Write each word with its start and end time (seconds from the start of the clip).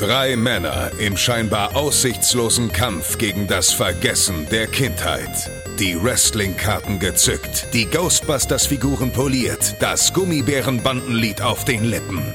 Drei 0.00 0.34
Männer 0.34 0.92
im 0.98 1.14
scheinbar 1.14 1.76
aussichtslosen 1.76 2.72
Kampf 2.72 3.18
gegen 3.18 3.46
das 3.46 3.70
Vergessen 3.70 4.48
der 4.50 4.66
Kindheit. 4.66 5.50
Die 5.78 5.94
Wrestling-Karten 6.02 6.98
gezückt, 6.98 7.66
die 7.74 7.84
Ghostbusters-Figuren 7.84 9.12
poliert, 9.12 9.76
das 9.78 10.14
Gummibärenbandenlied 10.14 11.42
auf 11.42 11.66
den 11.66 11.84
Lippen. 11.84 12.34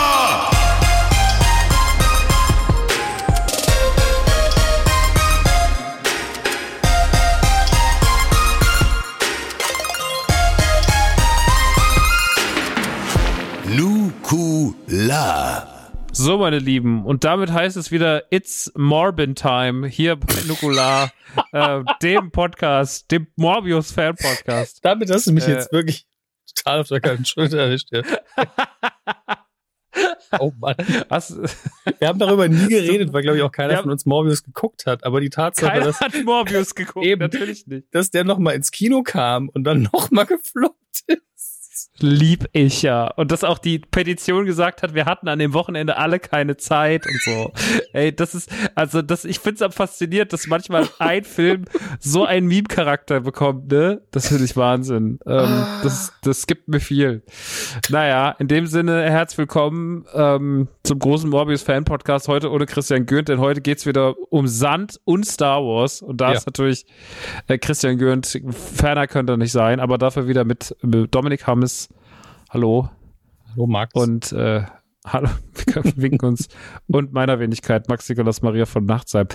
So, 16.23 16.37
meine 16.37 16.59
Lieben, 16.59 17.03
und 17.03 17.23
damit 17.23 17.51
heißt 17.51 17.75
es 17.77 17.89
wieder 17.89 18.31
It's 18.31 18.71
Morbin 18.75 19.33
Time 19.33 19.87
hier 19.87 20.17
bei 20.17 20.35
Nukular, 20.47 21.11
äh, 21.51 21.83
dem 22.03 22.29
Podcast, 22.29 23.09
dem 23.09 23.25
Morbius 23.37 23.91
Fan 23.91 24.13
Podcast. 24.15 24.85
Damit 24.85 25.09
hast 25.09 25.25
du 25.25 25.31
mich 25.31 25.47
Äh. 25.47 25.53
jetzt 25.53 25.73
wirklich 25.73 26.05
total 26.55 26.81
auf 26.81 26.89
der 26.89 27.01
kalten 27.01 27.25
Schulter 27.25 27.61
erwischt. 27.61 27.87
Ja. 27.91 28.03
oh 30.39 30.51
Mann. 30.59 30.75
Was, 31.09 31.35
Wir 31.97 32.07
haben 32.07 32.19
darüber 32.19 32.47
nie 32.47 32.67
geredet, 32.67 33.11
weil, 33.13 33.23
glaube 33.23 33.37
ich, 33.39 33.43
auch 33.43 33.51
keiner 33.51 33.77
haben- 33.77 33.83
von 33.85 33.91
uns 33.91 34.05
Morbius 34.05 34.43
geguckt 34.43 34.85
hat. 34.85 35.03
Aber 35.03 35.21
die 35.21 35.31
Tatsache, 35.31 35.71
keiner 35.71 35.85
dass, 35.85 36.01
hat 36.01 36.13
Morbius 36.23 36.75
geguckt, 36.75 37.03
Eben. 37.03 37.19
natürlich 37.21 37.65
nicht. 37.65 37.87
dass 37.95 38.11
der 38.11 38.25
nochmal 38.25 38.53
ins 38.53 38.69
Kino 38.69 39.01
kam 39.01 39.49
und 39.49 39.63
dann 39.63 39.89
nochmal 39.91 40.27
gefloppt 40.27 40.77
ist. 41.07 41.23
Lieb 41.99 42.47
ich 42.53 42.81
ja. 42.81 43.07
Und 43.07 43.31
dass 43.31 43.43
auch 43.43 43.57
die 43.57 43.79
Petition 43.79 44.45
gesagt 44.45 44.83
hat, 44.83 44.93
wir 44.93 45.05
hatten 45.05 45.27
an 45.27 45.39
dem 45.39 45.53
Wochenende 45.53 45.97
alle 45.97 46.19
keine 46.19 46.57
Zeit 46.57 47.05
und 47.05 47.21
so. 47.21 47.51
Ey, 47.93 48.15
das 48.15 48.35
ist, 48.35 48.49
also 48.75 49.01
das, 49.01 49.25
ich 49.25 49.39
find's 49.39 49.61
am 49.61 49.71
fasziniert, 49.71 50.33
dass 50.33 50.47
manchmal 50.47 50.87
ein 50.99 51.23
Film 51.23 51.65
so 51.99 52.25
einen 52.25 52.47
Meme-Charakter 52.47 53.21
bekommt, 53.21 53.71
ne? 53.71 54.01
Das 54.11 54.27
finde 54.29 54.43
ich 54.45 54.55
Wahnsinn. 54.57 55.19
Ähm, 55.25 55.65
das, 55.83 56.13
das 56.23 56.47
gibt 56.47 56.67
mir 56.67 56.79
viel. 56.79 57.23
Naja, 57.89 58.35
in 58.39 58.47
dem 58.47 58.67
Sinne, 58.67 59.03
herzlich 59.09 59.37
willkommen 59.39 60.05
ähm, 60.13 60.67
zum 60.83 60.99
großen 60.99 61.29
Morbius-Fan-Podcast. 61.29 62.27
Heute 62.27 62.51
ohne 62.51 62.65
Christian 62.65 63.05
Gürnt, 63.05 63.29
denn 63.29 63.39
heute 63.39 63.61
geht's 63.61 63.85
wieder 63.85 64.15
um 64.31 64.47
Sand 64.47 64.99
und 65.05 65.25
Star 65.25 65.61
Wars. 65.63 66.01
Und 66.01 66.21
da 66.21 66.31
Ja. 66.31 66.37
ist 66.37 66.45
natürlich 66.45 66.85
äh, 67.47 67.57
Christian 67.57 67.97
Gürnt, 67.97 68.41
ferner 68.49 69.07
könnte 69.07 69.33
er 69.33 69.37
nicht 69.37 69.51
sein, 69.51 69.79
aber 69.79 69.97
dafür 69.97 70.27
wieder 70.27 70.43
mit, 70.43 70.75
mit 70.81 71.13
Dominik 71.13 71.47
Hammes. 71.47 71.70
Hallo. 72.49 72.89
Hallo, 73.51 73.67
Max. 73.67 73.93
Und 73.93 74.31
äh, 74.31 74.63
hallo, 75.05 75.29
wir 75.65 75.97
winken 75.97 76.29
uns. 76.29 76.47
Und 76.87 77.13
meiner 77.13 77.39
Wenigkeit, 77.39 77.87
Max 77.89 78.07
Nikolas 78.09 78.41
Maria 78.41 78.65
von 78.65 78.85
Nachtsheim. 78.85 79.27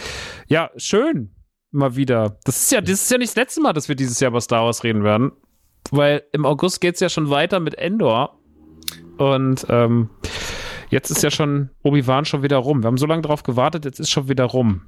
Ja, 0.48 0.70
schön. 0.76 1.34
Mal 1.70 1.96
wieder. 1.96 2.38
Das 2.44 2.62
ist 2.62 2.72
ja, 2.72 2.80
das 2.80 3.02
ist 3.02 3.10
ja 3.10 3.18
nicht 3.18 3.30
das 3.30 3.36
letzte 3.36 3.60
Mal, 3.60 3.72
dass 3.72 3.88
wir 3.88 3.96
dieses 3.96 4.20
Jahr 4.20 4.30
über 4.30 4.40
Star 4.40 4.64
Wars 4.64 4.84
reden 4.84 5.02
werden. 5.02 5.32
Weil 5.90 6.22
im 6.32 6.44
August 6.44 6.80
geht's 6.80 7.00
ja 7.00 7.08
schon 7.08 7.30
weiter 7.30 7.60
mit 7.60 7.76
Endor. 7.76 8.38
Und 9.18 9.66
ähm, 9.68 10.10
jetzt 10.90 11.10
ist 11.10 11.22
ja 11.22 11.30
schon 11.30 11.70
Obi-Wan 11.82 12.25
schon 12.25 12.42
wieder 12.42 12.58
rum. 12.58 12.82
Wir 12.82 12.88
haben 12.88 12.98
so 12.98 13.06
lange 13.06 13.22
drauf 13.22 13.42
gewartet, 13.42 13.84
jetzt 13.84 14.00
ist 14.00 14.10
schon 14.10 14.28
wieder 14.28 14.44
rum. 14.44 14.82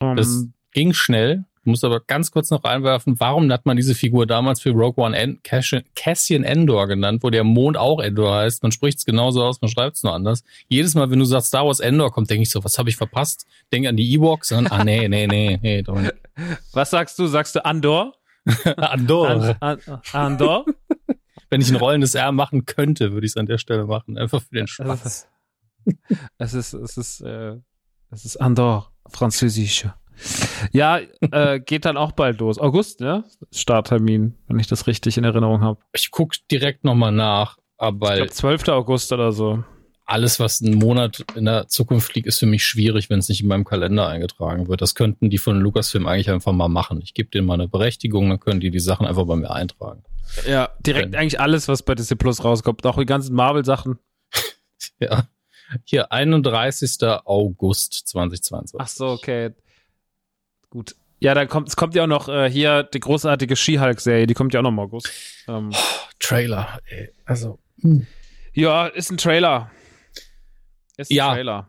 Ähm, 0.00 0.16
das 0.16 0.46
ging 0.72 0.92
schnell. 0.92 1.44
Ich 1.70 1.72
muss 1.72 1.84
aber 1.84 2.00
ganz 2.00 2.32
kurz 2.32 2.50
noch 2.50 2.64
einwerfen, 2.64 3.20
warum 3.20 3.52
hat 3.52 3.64
man 3.64 3.76
diese 3.76 3.94
Figur 3.94 4.26
damals 4.26 4.60
für 4.60 4.70
Rogue 4.70 5.04
One 5.04 5.16
en 5.16 5.40
Cassian, 5.44 6.42
Endor 6.42 6.88
genannt, 6.88 7.22
wo 7.22 7.30
der 7.30 7.44
Mond 7.44 7.76
auch 7.76 8.00
Endor 8.00 8.34
heißt? 8.34 8.64
Man 8.64 8.72
spricht 8.72 8.98
es 8.98 9.04
genauso 9.04 9.44
aus, 9.44 9.60
man 9.60 9.70
schreibt 9.70 9.94
es 9.94 10.02
nur 10.02 10.12
anders. 10.12 10.42
Jedes 10.66 10.96
Mal, 10.96 11.08
wenn 11.12 11.20
du 11.20 11.24
sagst 11.24 11.46
Star 11.46 11.64
Wars 11.64 11.78
Endor 11.78 12.10
kommt, 12.10 12.28
denke 12.28 12.42
ich 12.42 12.50
so, 12.50 12.64
was 12.64 12.76
habe 12.76 12.88
ich 12.88 12.96
verpasst? 12.96 13.46
Denke 13.72 13.88
an 13.88 13.96
die 13.96 14.12
Ewoks 14.14 14.50
und 14.50 14.72
ah 14.72 14.82
nee, 14.82 15.06
nee, 15.06 15.28
nee, 15.28 15.60
nee, 15.62 15.82
Dominik. 15.82 16.14
was 16.72 16.90
sagst 16.90 17.16
du? 17.20 17.28
Sagst 17.28 17.54
du 17.54 17.64
Andor? 17.64 18.14
Andor. 18.76 19.28
An, 19.28 19.56
an, 19.60 20.00
Andor? 20.10 20.66
Wenn 21.50 21.60
ich 21.60 21.70
ein 21.70 21.76
rollendes 21.76 22.16
R 22.16 22.32
machen 22.32 22.66
könnte, 22.66 23.12
würde 23.12 23.26
ich 23.26 23.34
es 23.34 23.36
an 23.36 23.46
der 23.46 23.58
Stelle 23.58 23.86
machen. 23.86 24.18
Einfach 24.18 24.42
für 24.42 24.56
den 24.56 24.66
Spaß. 24.66 25.28
Es 26.36 26.52
ist, 26.52 26.72
es 26.72 26.96
ist, 26.96 27.20
äh, 27.20 27.58
es 28.10 28.24
ist 28.24 28.38
Andor, 28.38 28.90
Französisch. 29.06 29.86
Ja, 30.72 31.00
äh, 31.20 31.60
geht 31.60 31.84
dann 31.84 31.96
auch 31.96 32.12
bald 32.12 32.40
los. 32.40 32.58
August, 32.58 33.00
ne? 33.00 33.24
Starttermin, 33.52 34.34
wenn 34.48 34.58
ich 34.58 34.66
das 34.66 34.86
richtig 34.86 35.16
in 35.16 35.24
Erinnerung 35.24 35.60
habe. 35.62 35.80
Ich 35.92 36.10
guck 36.10 36.32
direkt 36.50 36.84
nochmal 36.84 37.12
nach, 37.12 37.58
aber 37.78 38.10
Ich 38.10 38.16
glaube 38.16 38.30
12. 38.32 38.68
August 38.68 39.12
oder 39.12 39.32
so. 39.32 39.64
alles, 40.04 40.38
was 40.40 40.60
einen 40.62 40.74
Monat 40.78 41.24
in 41.36 41.44
der 41.46 41.68
Zukunft 41.68 42.14
liegt, 42.14 42.26
ist 42.26 42.38
für 42.38 42.46
mich 42.46 42.64
schwierig, 42.64 43.08
wenn 43.10 43.18
es 43.20 43.28
nicht 43.28 43.40
in 43.42 43.48
meinem 43.48 43.64
Kalender 43.64 44.08
eingetragen 44.08 44.68
wird. 44.68 44.82
Das 44.82 44.94
könnten 44.94 45.30
die 45.30 45.38
von 45.38 45.58
Lucasfilm 45.60 46.06
eigentlich 46.06 46.30
einfach 46.30 46.52
mal 46.52 46.68
machen. 46.68 47.00
Ich 47.02 47.14
gebe 47.14 47.30
denen 47.30 47.46
mal 47.46 47.54
eine 47.54 47.68
Berechtigung, 47.68 48.28
dann 48.28 48.40
können 48.40 48.60
die 48.60 48.70
die 48.70 48.80
Sachen 48.80 49.06
einfach 49.06 49.24
bei 49.24 49.36
mir 49.36 49.50
eintragen. 49.50 50.02
Ja, 50.46 50.68
direkt 50.80 51.14
Ja. 51.14 51.20
eigentlich 51.20 51.40
alles, 51.40 51.66
was 51.68 51.82
bei 51.82 51.94
Disney 51.94 52.16
Plus 52.16 52.44
rauskommt. 52.44 52.84
Auch 52.86 52.98
die 52.98 53.06
ganzen 53.06 53.34
Marvel-Sachen. 53.34 53.98
Ja. 54.98 55.24
Hier, 55.84 56.10
31. 56.12 56.98
August 57.24 58.08
2022. 58.08 58.78
Ach 58.80 58.88
so, 58.88 59.06
okay. 59.08 59.50
Gut. 60.70 60.94
Ja, 61.18 61.34
dann 61.34 61.48
kommt, 61.48 61.68
es 61.68 61.76
kommt 61.76 61.94
ja 61.94 62.04
auch 62.04 62.08
noch 62.08 62.28
äh, 62.28 62.48
hier 62.50 62.82
die 62.84 63.00
großartige 63.00 63.54
She-Hulk-Serie, 63.54 64.26
die 64.26 64.34
kommt 64.34 64.54
ja 64.54 64.60
auch 64.60 64.64
noch 64.64 64.70
im 64.70 64.78
August. 64.78 65.10
Ähm, 65.48 65.70
Trailer, 66.18 66.80
ey. 66.86 67.10
Also. 67.26 67.58
ja, 68.54 68.86
ist 68.86 69.10
ein 69.10 69.18
Trailer. 69.18 69.70
Ist 70.96 71.10
ein 71.10 71.14
Ja. 71.14 71.32
Trailer. 71.34 71.68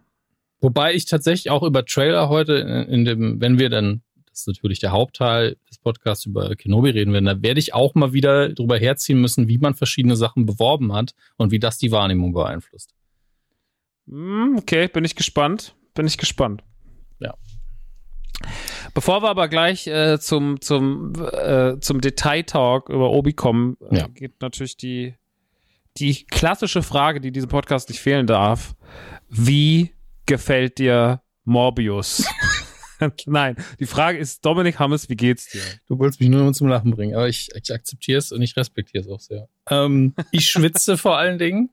Wobei 0.62 0.94
ich 0.94 1.06
tatsächlich 1.06 1.50
auch 1.50 1.64
über 1.64 1.84
Trailer 1.86 2.30
heute 2.30 2.54
in, 2.54 2.68
in 2.94 3.06
dem, 3.06 3.42
wenn 3.42 3.60
wir 3.60 3.70
dann, 3.70 4.04
das 4.28 4.42
ist 4.42 4.48
natürlich 4.48 4.80
der 4.80 4.92
Hauptteil 4.92 5.58
des 5.70 5.80
Podcasts 5.80 6.26
über 6.28 6.56
Kenobi 6.56 6.92
reden 6.92 7.12
werden, 7.12 7.26
da 7.26 7.42
werde 7.42 7.60
ich 7.60 7.74
auch 7.74 7.96
mal 7.96 8.14
wieder 8.14 8.50
drüber 8.50 8.78
herziehen 8.78 9.20
müssen, 9.20 9.48
wie 9.50 9.58
man 9.58 9.74
verschiedene 9.74 10.16
Sachen 10.16 10.46
beworben 10.46 10.94
hat 10.94 11.14
und 11.38 11.52
wie 11.52 11.60
das 11.60 11.78
die 11.78 11.92
Wahrnehmung 11.92 12.32
beeinflusst. 12.32 12.94
Hm, 14.08 14.56
Okay, 14.60 14.88
bin 14.88 15.04
ich 15.04 15.16
gespannt. 15.16 15.76
Bin 15.94 16.06
ich 16.08 16.18
gespannt. 16.18 16.64
Ja. 17.20 17.34
Bevor 18.94 19.22
wir 19.24 19.30
aber 19.30 19.48
gleich 19.48 19.88
äh, 19.88 20.20
zum, 20.20 20.60
zum, 20.62 21.14
äh, 21.34 21.80
zum 21.80 22.02
Detail-Talk 22.02 22.90
über 22.90 23.12
Obi 23.12 23.34
kommen, 23.34 23.78
äh, 23.90 24.00
Ja. 24.00 24.08
geht 24.08 24.42
natürlich 24.42 24.78
die, 24.78 25.16
die 25.98 26.26
klassische 26.26 26.84
Frage, 26.84 27.22
die 27.22 27.32
diesem 27.32 27.50
Podcast 27.50 27.90
nicht 27.90 28.00
fehlen 28.00 28.28
darf. 28.28 28.76
Wie 29.30 29.92
gefällt 30.26 30.78
dir 30.78 31.22
Morbius? 31.46 32.26
Nein, 33.26 33.56
die 33.80 33.88
Frage 33.88 34.20
ist, 34.20 34.46
Dominik 34.46 34.78
Hammes, 34.78 35.10
wie 35.10 35.16
geht's 35.16 35.50
dir? 35.50 35.62
Du 35.88 35.98
wolltest 35.98 36.20
mich 36.20 36.30
nur 36.30 36.54
zum 36.54 36.68
Lachen 36.68 36.92
bringen, 36.92 37.16
aber 37.16 37.28
ich, 37.28 37.50
ich 37.56 37.74
akzeptiere 37.74 38.20
es 38.20 38.32
und 38.32 38.42
ich 38.44 38.56
respektiere 38.56 39.04
es 39.04 39.10
auch 39.10 39.20
sehr. 39.20 39.48
Ähm, 39.70 40.14
ich 40.32 40.48
schwitze 40.50 40.98
vor 40.98 41.18
allen 41.18 41.40
Dingen 41.40 41.72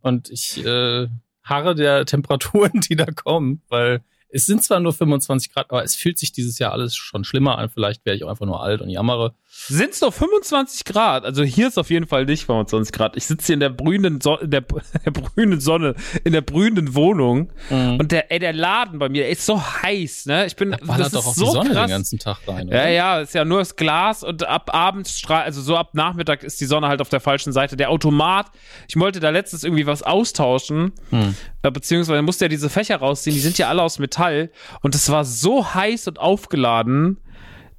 und 0.00 0.30
ich 0.30 0.64
äh, 0.64 1.08
harre 1.42 1.74
der 1.74 2.06
Temperaturen, 2.06 2.80
die 2.80 2.96
da 2.96 3.04
kommen, 3.04 3.60
weil 3.68 4.00
es 4.28 4.46
sind 4.46 4.62
zwar 4.62 4.80
nur 4.80 4.92
25 4.92 5.52
Grad, 5.52 5.70
aber 5.70 5.84
es 5.84 5.94
fühlt 5.94 6.18
sich 6.18 6.32
dieses 6.32 6.58
Jahr 6.58 6.72
alles 6.72 6.94
schon 6.96 7.24
schlimmer 7.24 7.58
an. 7.58 7.68
Vielleicht 7.68 8.04
werde 8.04 8.16
ich 8.16 8.24
auch 8.24 8.30
einfach 8.30 8.46
nur 8.46 8.62
alt 8.62 8.80
und 8.80 8.90
jammere. 8.90 9.34
Sind's 9.68 10.00
doch 10.00 10.12
25 10.14 10.84
Grad? 10.84 11.24
Also 11.24 11.42
hier 11.42 11.68
ist 11.68 11.78
auf 11.78 11.90
jeden 11.90 12.06
Fall 12.06 12.24
nicht 12.26 12.44
25 12.46 12.92
Grad. 12.92 13.16
Ich 13.16 13.24
sitze 13.26 13.46
hier 13.46 13.54
in 13.54 13.60
der 13.60 13.70
brühenden, 13.70 14.20
so 14.20 14.36
in 14.38 14.50
der, 14.50 14.60
der 15.04 15.10
brühenden 15.10 15.60
Sonne, 15.60 15.94
in 16.24 16.32
der 16.32 16.42
brühenden 16.42 16.94
Wohnung. 16.94 17.50
Und 17.70 18.12
der, 18.12 18.30
ey, 18.30 18.38
der 18.38 18.52
Laden 18.52 18.98
bei 18.98 19.08
mir, 19.08 19.22
der 19.22 19.30
ist 19.30 19.44
so 19.46 19.60
heiß, 19.60 20.26
ne? 20.26 20.46
Ich 20.46 20.54
bin, 20.56 20.70
Da 20.70 20.78
das 20.98 21.06
ist 21.08 21.14
doch 21.16 21.26
auch 21.26 21.34
so 21.34 21.44
die 21.46 21.50
Sonne 21.50 21.70
krass. 21.70 21.86
den 21.86 21.90
ganzen 21.90 22.18
Tag 22.18 22.38
rein. 22.46 22.68
Ja, 22.68 22.74
oder? 22.82 22.88
ja, 22.90 23.20
ist 23.20 23.34
ja 23.34 23.44
nur 23.44 23.58
das 23.58 23.74
Glas 23.76 24.22
und 24.22 24.46
ab 24.46 24.72
abends 24.74 25.18
strahlt, 25.18 25.46
also 25.46 25.60
so 25.62 25.76
ab 25.76 25.94
Nachmittag 25.94 26.44
ist 26.44 26.60
die 26.60 26.66
Sonne 26.66 26.86
halt 26.88 27.00
auf 27.00 27.08
der 27.08 27.20
falschen 27.20 27.52
Seite. 27.52 27.76
Der 27.76 27.90
Automat, 27.90 28.46
ich 28.88 28.96
wollte 28.96 29.18
da 29.20 29.30
letztens 29.30 29.64
irgendwie 29.64 29.86
was 29.86 30.02
austauschen, 30.02 30.92
Hm. 31.10 31.34
äh, 31.62 31.70
beziehungsweise 31.70 32.22
musste 32.22 32.44
ja 32.44 32.48
diese 32.48 32.68
Fächer 32.70 32.96
rausziehen, 32.98 33.34
die 33.34 33.40
sind 33.40 33.58
ja 33.58 33.68
alle 33.68 33.82
aus 33.82 33.98
Metall 33.98 34.50
und 34.82 34.94
es 34.94 35.10
war 35.10 35.24
so 35.24 35.74
heiß 35.74 36.06
und 36.08 36.18
aufgeladen, 36.20 37.18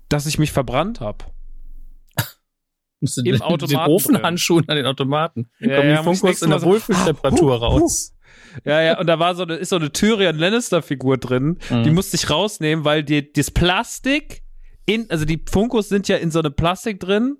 dass 0.09 0.25
ich 0.25 0.37
mich 0.39 0.51
verbrannt 0.51 0.99
habe. 1.01 1.25
Musst 2.99 3.17
du 3.17 3.21
Im 3.21 3.25
den, 3.25 3.33
den 3.33 3.41
Automaten 3.41 3.91
Ofenhandschuhen 3.91 4.67
an 4.69 4.75
den 4.75 4.85
Automaten. 4.85 5.49
Ja, 5.59 5.75
Kommen 5.77 5.89
ja, 5.89 5.97
die 5.97 6.03
Funkos 6.03 6.41
in 6.41 6.49
der 6.49 6.59
so- 6.59 6.65
Wohlfühltemperatur 6.67 7.53
Ah, 7.55 7.59
huh, 7.59 7.77
raus. 7.79 8.13
Ja, 8.65 8.81
ja, 8.81 8.99
und 8.99 9.05
da 9.07 9.19
war 9.19 9.35
so 9.35 9.43
eine, 9.43 9.55
ist 9.55 9.69
so 9.69 9.75
eine 9.75 9.91
Tyrion 9.91 10.37
Lannister 10.37 10.81
Figur 10.81 11.17
drin, 11.17 11.59
Mhm. 11.69 11.83
die 11.83 11.91
musste 11.91 12.15
ich 12.15 12.29
rausnehmen, 12.29 12.85
weil 12.85 13.03
die, 13.03 13.31
das 13.31 13.51
Plastik 13.51 14.41
in, 14.87 15.11
also 15.11 15.25
die 15.25 15.43
Funkos 15.47 15.89
sind 15.89 16.07
ja 16.07 16.15
in 16.17 16.31
so 16.31 16.39
einem 16.39 16.53
Plastik 16.55 16.99
drin 16.99 17.37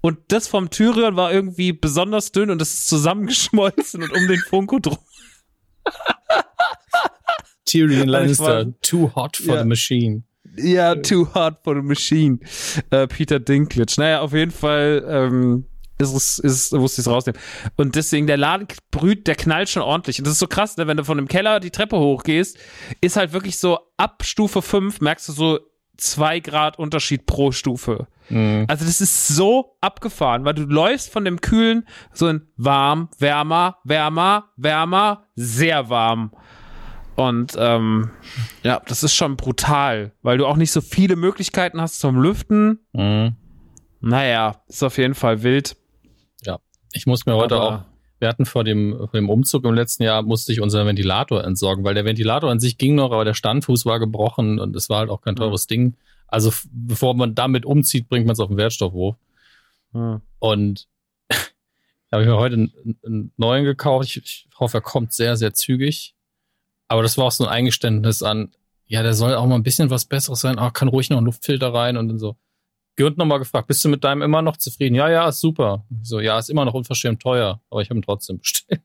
und 0.00 0.18
das 0.28 0.48
vom 0.48 0.70
Tyrion 0.70 1.16
war 1.16 1.32
irgendwie 1.32 1.72
besonders 1.72 2.32
dünn 2.32 2.50
und 2.50 2.62
es 2.62 2.72
ist 2.72 2.88
zusammengeschmolzen 2.88 4.02
und 4.02 4.10
um 4.12 4.26
den 4.28 4.38
Funko 4.48 4.78
drum. 4.78 4.98
Tyrion 7.66 8.08
Lannister, 8.08 8.72
too 8.80 9.10
hot 9.14 9.36
for 9.36 9.56
Ja. 9.56 9.62
the 9.62 9.68
machine. 9.68 10.22
Ja, 10.56 10.94
too 10.94 11.28
hard 11.34 11.58
for 11.62 11.74
the 11.74 11.82
machine. 11.82 12.38
Äh, 12.90 13.06
Peter 13.06 13.40
Dinklage. 13.40 13.94
Naja, 13.98 14.20
auf 14.20 14.32
jeden 14.32 14.50
Fall 14.50 15.04
ähm, 15.08 15.66
ist 15.98 16.14
es, 16.14 16.38
ist, 16.38 16.72
musste 16.72 17.00
ich 17.00 17.06
es 17.06 17.12
rausnehmen. 17.12 17.40
Und 17.76 17.94
deswegen, 17.96 18.26
der 18.26 18.36
Laden 18.36 18.66
brüht, 18.90 19.26
der 19.26 19.36
knallt 19.36 19.68
schon 19.68 19.82
ordentlich. 19.82 20.18
Und 20.18 20.26
das 20.26 20.34
ist 20.34 20.40
so 20.40 20.46
krass, 20.46 20.76
ne? 20.76 20.86
wenn 20.86 20.96
du 20.96 21.04
von 21.04 21.16
dem 21.16 21.28
Keller 21.28 21.60
die 21.60 21.70
Treppe 21.70 21.98
hochgehst, 21.98 22.58
ist 23.00 23.16
halt 23.16 23.32
wirklich 23.32 23.58
so 23.58 23.78
ab 23.96 24.22
Stufe 24.24 24.62
5 24.62 25.00
merkst 25.00 25.28
du 25.28 25.32
so 25.32 25.60
zwei 25.96 26.40
Grad 26.40 26.78
Unterschied 26.78 27.26
pro 27.26 27.52
Stufe. 27.52 28.08
Mhm. 28.28 28.64
Also 28.68 28.84
das 28.84 29.00
ist 29.00 29.28
so 29.28 29.76
abgefahren, 29.80 30.44
weil 30.44 30.54
du 30.54 30.62
läufst 30.62 31.10
von 31.12 31.24
dem 31.24 31.40
Kühlen 31.40 31.86
so 32.12 32.28
in 32.28 32.48
warm, 32.56 33.08
wärmer, 33.18 33.78
wärmer, 33.84 34.50
wärmer, 34.56 35.26
sehr 35.36 35.88
warm. 35.90 36.32
Und 37.16 37.54
ähm, 37.58 38.10
ja, 38.62 38.80
das 38.86 39.02
ist 39.04 39.14
schon 39.14 39.36
brutal, 39.36 40.12
weil 40.22 40.38
du 40.38 40.46
auch 40.46 40.56
nicht 40.56 40.72
so 40.72 40.80
viele 40.80 41.16
Möglichkeiten 41.16 41.80
hast 41.80 42.00
zum 42.00 42.20
Lüften. 42.20 42.80
Mhm. 42.92 43.36
Naja, 44.00 44.62
ist 44.68 44.82
auf 44.82 44.98
jeden 44.98 45.14
Fall 45.14 45.42
wild. 45.42 45.76
Ich 46.96 47.06
muss 47.06 47.26
mir 47.26 47.34
heute 47.34 47.56
Aber- 47.56 47.68
auch, 47.78 47.82
wir 48.20 48.28
hatten 48.28 48.46
vor 48.46 48.62
dem, 48.62 48.96
vor 48.96 49.08
dem 49.12 49.28
Umzug 49.28 49.64
im 49.64 49.74
letzten 49.74 50.04
Jahr, 50.04 50.22
musste 50.22 50.52
ich 50.52 50.60
unseren 50.60 50.86
Ventilator 50.86 51.42
entsorgen, 51.42 51.82
weil 51.84 51.94
der 51.94 52.04
Ventilator 52.04 52.50
an 52.52 52.60
sich 52.60 52.78
ging 52.78 52.94
noch, 52.94 53.10
aber 53.10 53.24
der 53.24 53.34
Standfuß 53.34 53.84
war 53.84 53.98
gebrochen 53.98 54.60
und 54.60 54.76
es 54.76 54.88
war 54.88 55.00
halt 55.00 55.10
auch 55.10 55.20
kein 55.20 55.34
teures 55.34 55.66
Ding. 55.66 55.96
Also 56.28 56.52
bevor 56.70 57.14
man 57.14 57.34
damit 57.34 57.66
umzieht, 57.66 58.08
bringt 58.08 58.26
man 58.26 58.34
es 58.34 58.38
auf 58.40 58.46
den 58.46 58.56
Wertstoffhof. 58.58 59.16
Hm. 59.92 60.20
Und 60.38 60.86
da 61.28 61.36
habe 62.12 62.22
ich 62.22 62.28
mir 62.28 62.36
heute 62.36 62.54
einen, 62.54 62.98
einen 63.04 63.32
neuen 63.36 63.64
gekauft. 63.64 64.06
Ich, 64.08 64.16
ich 64.18 64.48
hoffe, 64.60 64.78
er 64.78 64.82
kommt 64.82 65.12
sehr, 65.12 65.36
sehr 65.36 65.52
zügig. 65.52 66.13
Aber 66.94 67.02
das 67.02 67.18
war 67.18 67.24
auch 67.24 67.32
so 67.32 67.42
ein 67.42 67.50
Eingeständnis 67.50 68.22
an, 68.22 68.52
ja, 68.86 69.02
der 69.02 69.14
soll 69.14 69.34
auch 69.34 69.44
mal 69.48 69.56
ein 69.56 69.64
bisschen 69.64 69.90
was 69.90 70.04
Besseres 70.04 70.42
sein, 70.42 70.60
aber 70.60 70.70
kann 70.70 70.86
ruhig 70.86 71.10
noch 71.10 71.18
ein 71.18 71.24
Luftfilter 71.24 71.74
rein 71.74 71.96
und 71.96 72.06
dann 72.06 72.20
so. 72.20 72.36
Gürnt 72.94 73.18
nochmal 73.18 73.40
gefragt, 73.40 73.66
bist 73.66 73.84
du 73.84 73.88
mit 73.88 74.04
deinem 74.04 74.22
immer 74.22 74.42
noch 74.42 74.58
zufrieden? 74.58 74.94
Ja, 74.94 75.10
ja, 75.10 75.28
ist 75.28 75.40
super. 75.40 75.84
So, 76.04 76.20
ja, 76.20 76.38
ist 76.38 76.50
immer 76.50 76.64
noch 76.64 76.74
unverschämt 76.74 77.20
teuer, 77.20 77.60
aber 77.68 77.82
ich 77.82 77.90
habe 77.90 77.98
ihn 77.98 78.02
trotzdem 78.04 78.38
bestellt. 78.42 78.80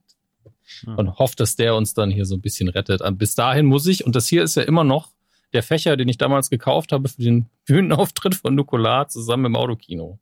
Hm. 0.80 0.98
Und 0.98 1.18
hoffe, 1.20 1.36
dass 1.36 1.54
der 1.54 1.76
uns 1.76 1.94
dann 1.94 2.10
hier 2.10 2.24
so 2.24 2.34
ein 2.34 2.40
bisschen 2.40 2.68
rettet. 2.68 3.00
Bis 3.16 3.36
dahin 3.36 3.66
muss 3.66 3.86
ich, 3.86 4.04
und 4.04 4.16
das 4.16 4.26
hier 4.26 4.42
ist 4.42 4.56
ja 4.56 4.64
immer 4.64 4.82
noch 4.82 5.10
der 5.52 5.62
Fächer, 5.62 5.96
den 5.96 6.08
ich 6.08 6.18
damals 6.18 6.50
gekauft 6.50 6.90
habe 6.90 7.08
für 7.08 7.22
den 7.22 7.46
Bühnenauftritt 7.64 8.34
von 8.34 8.56
Nukular 8.56 9.06
zusammen 9.06 9.44
im 9.44 9.54
Autokino. 9.54 10.18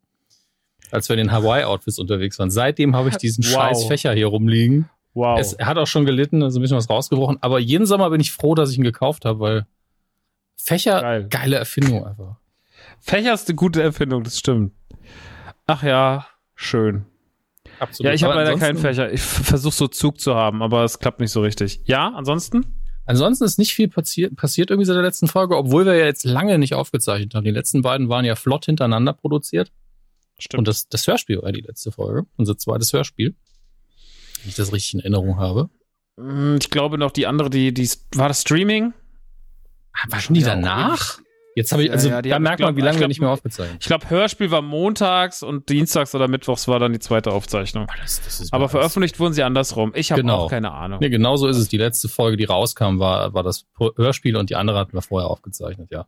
Als 0.91 1.09
wir 1.09 1.15
in 1.17 1.25
den 1.29 1.33
Hawaii-Outfits 1.33 1.99
unterwegs 1.99 2.39
waren. 2.39 2.51
Seitdem 2.51 2.95
habe 2.95 3.09
ich 3.09 3.17
diesen 3.17 3.45
Wow. 3.45 3.53
scheiß 3.53 3.85
Fächer 3.87 4.13
hier 4.13 4.27
rumliegen. 4.27 4.91
Wow. 5.15 5.39
Es, 5.41 5.53
er 5.53 5.67
hat 5.67 5.79
auch 5.79 5.87
schon 5.87 6.05
gelitten, 6.05 6.43
also 6.43 6.59
ein 6.59 6.63
bisschen 6.63 6.77
was 6.77 6.89
rausgebrochen. 6.89 7.39
Aber 7.41 7.59
jeden 7.59 7.87
Sommer 7.87 8.11
bin 8.11 8.21
ich 8.21 8.33
froh, 8.33 8.55
dass 8.55 8.71
ich 8.71 8.79
ihn 8.79 8.85
gekauft 8.85 9.25
habe, 9.25 9.41
weil 9.41 9.67
Fächer, 10.57 11.01
Geil. 11.01 11.27
geile 11.29 11.57
Erfindung 11.57 12.05
einfach. 12.07 12.37
Fächer 13.01 13.33
ist 13.33 13.49
eine 13.49 13.57
gute 13.57 13.83
Erfindung, 13.83 14.25
das 14.25 14.39
stimmt. 14.39 14.73
Ach 15.67 15.83
ja, 15.83 16.27
schön. 16.55 17.05
Absolut. 17.79 18.09
Ja, 18.09 18.15
ich 18.15 18.25
habe 18.25 18.35
leider 18.35 18.57
keinen 18.57 18.79
Fächer. 18.79 19.13
Ich 19.13 19.21
versuche 19.21 19.75
so 19.75 19.89
Zug 19.89 20.21
zu 20.21 20.35
haben, 20.35 20.63
aber 20.63 20.85
es 20.85 20.99
klappt 20.99 21.21
nicht 21.21 21.31
so 21.31 21.41
richtig. 21.41 21.81
Ja, 21.85 22.09
ansonsten? 22.15 22.67
Ansonsten 23.07 23.45
ist 23.45 23.59
nicht 23.59 23.73
viel 23.73 23.89
passiert, 23.89 24.37
passiert 24.37 24.71
irgendwie 24.71 24.85
seit 24.87 24.97
der 24.97 25.03
letzten 25.03 25.29
Folge, 25.29 25.57
obwohl 25.57 25.87
wir 25.87 25.95
ja 25.95 26.05
jetzt 26.05 26.25
lange 26.25 26.59
nicht 26.59 26.75
aufgezeichnet 26.75 27.35
haben. 27.35 27.45
Die 27.45 27.51
letzten 27.51 27.81
beiden 27.83 28.09
waren 28.09 28.25
ja 28.25 28.35
flott 28.35 28.67
hintereinander 28.67 29.15
produziert. 29.15 29.73
Stimmt. 30.39 30.59
Und 30.59 30.69
das, 30.69 30.89
das 30.89 31.07
Hörspiel 31.07 31.41
war 31.41 31.51
die 31.53 31.63
letzte 31.63 31.91
Folge, 31.91 32.27
unser 32.37 32.59
zweites 32.59 32.93
Hörspiel. 32.93 33.35
Wenn 34.43 34.49
ich 34.51 34.55
das 34.57 34.73
richtig 34.73 34.95
in 34.95 35.01
Erinnerung 35.01 35.37
habe. 35.39 35.69
Hm, 36.19 36.57
Ich 36.61 36.71
glaube 36.71 36.99
noch 36.99 37.11
die 37.11 37.27
andere, 37.27 37.51
die, 37.51 37.73
die 37.73 37.89
war 38.15 38.29
das 38.29 38.41
Streaming? 38.43 38.93
Waren 40.09 40.35
die 40.35 40.41
Ja, 40.41 40.49
danach? 40.55 41.19
Jetzt 41.57 41.73
habe 41.73 41.83
ich, 41.83 41.89
Ja, 41.89 41.95
also 41.95 42.09
ja, 42.09 42.23
die 42.23 42.29
da 42.31 42.39
merkt 42.39 42.61
ich 42.61 42.67
man, 42.67 42.77
wie 42.77 42.81
glaub- 42.83 42.85
lange 42.87 42.95
ich 42.95 42.99
wir 42.99 43.01
glaub- 43.01 43.09
nicht 43.09 43.21
mehr 43.21 43.31
aufgezeichnet 43.31 43.79
Ich 43.81 43.87
glaube, 43.89 44.09
Hörspiel 44.11 44.53
war 44.53 44.63
montags 44.63 45.43
und 45.43 45.69
dienstags 45.69 46.15
oder 46.15 46.29
mittwochs 46.29 46.69
war 46.69 46.79
dann 46.79 46.93
die 46.93 47.01
zweite 47.01 47.33
Aufzeichnung. 47.33 47.89
haben. 47.89 47.99
Das, 48.01 48.21
das 48.23 48.53
Aber 48.53 48.69
veröffentlicht 48.69 49.19
wurden 49.19 49.33
sie 49.33 49.43
andersrum. 49.43 49.91
Ich 49.97 50.13
habe 50.13 50.21
Genau. 50.23 50.45
auch 50.45 50.51
keine 50.51 50.71
Ahnung. 50.71 51.01
Nee, 51.01 51.09
genau 51.09 51.37
so 51.37 51.49
ist 51.49 51.57
es. 51.57 51.69
Die 51.69 51.79
letzte 51.79 52.09
Folge, 52.09 52.37
die 52.37 52.45
rauskam, 52.45 53.01
war, 53.01 53.35
war 53.35 53.43
das 53.43 53.67
Hörspiel 53.97 54.37
und 54.37 54.51
die 54.51 54.55
andere 54.57 54.79
hatten 54.79 54.93
wir 54.93 55.03
vorher 55.03 55.29
aufgezeichnet, 55.29 55.89
ja. 55.91 56.07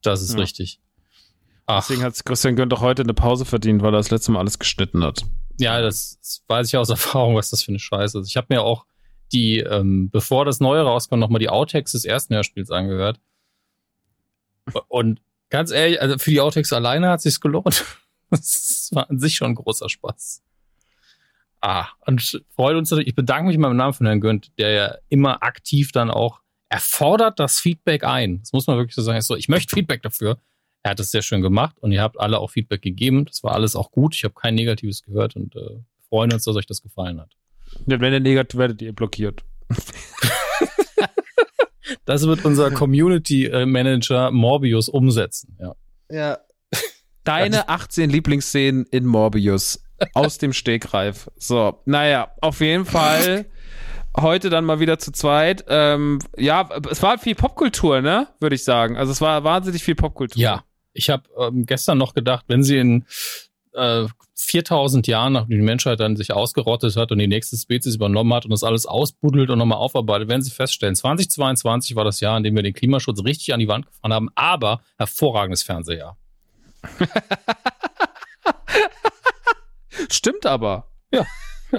Das 0.00 0.22
ist 0.22 0.32
Ja. 0.32 0.38
richtig. 0.40 0.80
Ach, 1.66 1.80
Deswegen 1.86 2.02
hat 2.02 2.24
Christian 2.24 2.56
Gönnt 2.56 2.72
auch 2.72 2.80
heute 2.80 3.02
eine 3.02 3.12
Pause 3.12 3.44
verdient, 3.44 3.82
weil 3.82 3.92
er 3.92 3.98
das 3.98 4.10
letzte 4.10 4.32
Mal 4.32 4.38
alles 4.38 4.58
geschnitten 4.58 5.02
hat. 5.04 5.24
Ja, 5.58 5.80
das, 5.80 6.42
weiß 6.46 6.68
ich 6.68 6.76
aus 6.76 6.90
Erfahrung, 6.90 7.36
was 7.36 7.50
das 7.50 7.62
für 7.62 7.70
eine 7.70 7.78
Scheiße 7.78 8.20
ist. 8.20 8.28
Ich 8.28 8.36
habe 8.36 8.48
mir 8.50 8.62
auch 8.62 8.86
die, 9.32 9.58
ähm, 9.58 10.10
bevor 10.10 10.44
das 10.44 10.60
Neue 10.60 10.82
rauskommt, 10.82 11.20
nochmal 11.20 11.40
die 11.40 11.48
Outtakes 11.48 11.92
des 11.92 12.04
ersten 12.04 12.34
Hörspiels 12.34 12.70
angehört. 12.70 13.20
Und 14.88 15.20
ganz 15.50 15.70
ehrlich, 15.70 16.00
also 16.00 16.18
für 16.18 16.30
die 16.30 16.40
Outtakes 16.40 16.72
alleine 16.72 17.08
hat 17.08 17.20
sich's 17.20 17.40
gelohnt. 17.40 17.84
Das 18.28 18.90
war 18.92 19.08
an 19.08 19.20
sich 19.20 19.36
schon 19.36 19.52
ein 19.52 19.54
großer 19.54 19.88
Spaß. 19.88 20.42
Ah, 21.60 21.86
und 22.06 22.42
freut 22.56 22.74
uns 22.74 22.90
natürlich, 22.90 23.10
ich 23.10 23.14
bedanke 23.14 23.46
mich 23.46 23.56
mal 23.56 23.70
im 23.70 23.76
Namen 23.76 23.94
von 23.94 24.04
Herrn 24.04 24.20
Gönnt, 24.20 24.50
der 24.58 24.70
ja 24.72 24.94
immer 25.08 25.44
aktiv 25.44 25.92
dann 25.92 26.10
auch, 26.10 26.40
er 26.68 26.80
fordert 26.80 27.38
das 27.38 27.60
Feedback 27.60 28.02
ein. 28.02 28.40
Das 28.40 28.52
muss 28.52 28.66
man 28.66 28.78
wirklich 28.78 28.96
so 28.96 29.02
sagen. 29.02 29.20
So, 29.20 29.36
ich 29.36 29.48
möchte 29.48 29.76
Feedback 29.76 30.02
dafür. 30.02 30.38
Er 30.86 30.90
hat 30.90 31.00
es 31.00 31.10
sehr 31.10 31.22
schön 31.22 31.42
gemacht 31.42 31.74
und 31.80 31.90
ihr 31.90 32.00
habt 32.00 32.20
alle 32.20 32.38
auch 32.38 32.48
Feedback 32.48 32.80
gegeben. 32.80 33.24
Das 33.24 33.42
war 33.42 33.54
alles 33.54 33.74
auch 33.74 33.90
gut. 33.90 34.14
Ich 34.14 34.22
habe 34.22 34.34
kein 34.34 34.54
Negatives 34.54 35.02
gehört 35.02 35.34
und 35.34 35.56
äh, 35.56 35.80
freuen 36.08 36.32
uns, 36.32 36.44
dass 36.44 36.54
euch 36.54 36.66
das 36.66 36.80
gefallen 36.80 37.20
hat. 37.20 37.32
Ja, 37.88 37.98
Wenn 37.98 38.12
ihr 38.12 38.20
negativ 38.20 38.56
werdet, 38.56 38.80
ihr 38.82 38.92
blockiert. 38.92 39.42
Das 42.04 42.24
wird 42.28 42.44
unser 42.44 42.70
Community 42.70 43.46
äh, 43.46 43.66
Manager 43.66 44.30
Morbius 44.30 44.88
umsetzen. 44.88 45.58
Ja. 45.60 45.74
Ja. 46.08 46.38
Deine 47.24 47.68
18 47.68 48.08
Lieblingsszenen 48.08 48.86
in 48.86 49.06
Morbius 49.06 49.82
aus 50.14 50.38
dem 50.38 50.52
Stegreif. 50.52 51.28
So, 51.36 51.80
naja, 51.84 52.30
auf 52.40 52.60
jeden 52.60 52.84
Fall 52.84 53.46
heute 54.16 54.50
dann 54.50 54.64
mal 54.64 54.78
wieder 54.78 55.00
zu 55.00 55.10
zweit. 55.10 55.64
Ähm, 55.68 56.20
ja, 56.36 56.68
es 56.90 57.02
war 57.02 57.18
viel 57.18 57.34
Popkultur, 57.34 58.00
ne? 58.02 58.28
Würde 58.38 58.54
ich 58.54 58.64
sagen. 58.64 58.96
Also 58.96 59.10
es 59.10 59.20
war 59.20 59.42
wahnsinnig 59.44 59.82
viel 59.82 59.94
Popkultur. 59.94 60.40
Ja, 60.40 60.62
ich 60.96 61.10
habe 61.10 61.24
ähm, 61.38 61.66
gestern 61.66 61.98
noch 61.98 62.14
gedacht, 62.14 62.44
wenn 62.48 62.62
sie 62.62 62.78
in 62.78 63.04
äh, 63.74 64.06
4000 64.34 65.06
Jahren, 65.06 65.34
nachdem 65.34 65.58
die 65.58 65.64
Menschheit 65.64 66.00
dann 66.00 66.16
sich 66.16 66.32
ausgerottet 66.32 66.96
hat 66.96 67.10
und 67.12 67.18
die 67.18 67.26
nächste 67.26 67.56
Spezies 67.56 67.94
übernommen 67.94 68.34
hat 68.34 68.44
und 68.44 68.50
das 68.50 68.62
alles 68.64 68.86
ausbuddelt 68.86 69.50
und 69.50 69.58
nochmal 69.58 69.78
aufarbeitet, 69.78 70.28
werden 70.28 70.42
sie 70.42 70.50
feststellen, 70.50 70.94
2022 70.94 71.96
war 71.96 72.04
das 72.04 72.20
Jahr, 72.20 72.36
in 72.36 72.44
dem 72.44 72.54
wir 72.54 72.62
den 72.62 72.74
Klimaschutz 72.74 73.24
richtig 73.24 73.54
an 73.54 73.60
die 73.60 73.68
Wand 73.68 73.86
gefahren 73.86 74.12
haben, 74.12 74.28
aber 74.34 74.80
hervorragendes 74.98 75.62
Fernsehjahr. 75.62 76.16
Stimmt 80.10 80.44
aber. 80.46 80.90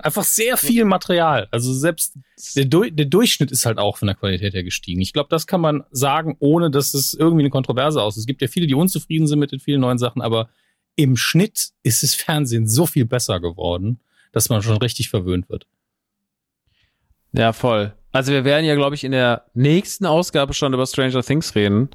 Einfach 0.04 0.24
sehr 0.24 0.58
viel 0.58 0.84
Material. 0.86 1.48
Also 1.52 1.74
selbst 1.74 2.16
der, 2.56 2.66
Du- 2.66 2.90
der 2.90 3.06
Durchschnitt 3.06 3.52
ist 3.52 3.66
halt 3.66 3.78
auch 3.78 3.98
von 3.98 4.08
der 4.08 4.16
Qualität 4.16 4.54
her 4.54 4.64
gestiegen. 4.64 5.00
Ich 5.02 5.14
glaube, 5.14 5.30
das 5.30 5.48
kann 5.48 5.62
man 5.62 5.84
sagen, 5.92 6.36
ohne 6.40 6.70
dass 6.70 6.94
es 6.94 7.14
irgendwie 7.14 7.44
eine 7.44 7.50
Kontroverse 7.50 8.02
aus. 8.02 8.18
Es 8.18 8.26
gibt 8.26 8.42
ja 8.42 8.48
viele, 8.48 8.68
die 8.68 8.74
unzufrieden 8.76 9.28
sind 9.28 9.40
mit 9.40 9.52
den 9.52 9.60
vielen 9.60 9.82
neuen 9.82 9.98
Sachen, 9.98 10.22
aber 10.22 10.50
im 10.96 11.16
Schnitt 11.16 11.70
ist 11.84 12.04
das 12.04 12.16
Fernsehen 12.16 12.68
so 12.68 12.86
viel 12.86 13.06
besser 13.06 13.40
geworden, 13.40 14.00
dass 14.34 14.50
man 14.50 14.62
schon 14.62 14.78
richtig 14.78 15.10
verwöhnt 15.10 15.50
wird. 15.50 15.68
Ja, 17.34 17.54
voll. 17.54 17.94
Also 18.12 18.32
wir 18.32 18.46
werden 18.46 18.66
ja, 18.66 18.76
glaube 18.76 18.96
ich, 18.96 19.04
in 19.04 19.12
der 19.12 19.46
nächsten 19.54 20.06
Ausgabe 20.06 20.54
schon 20.54 20.74
über 20.74 20.86
Stranger 20.88 21.22
Things 21.22 21.56
reden, 21.56 21.90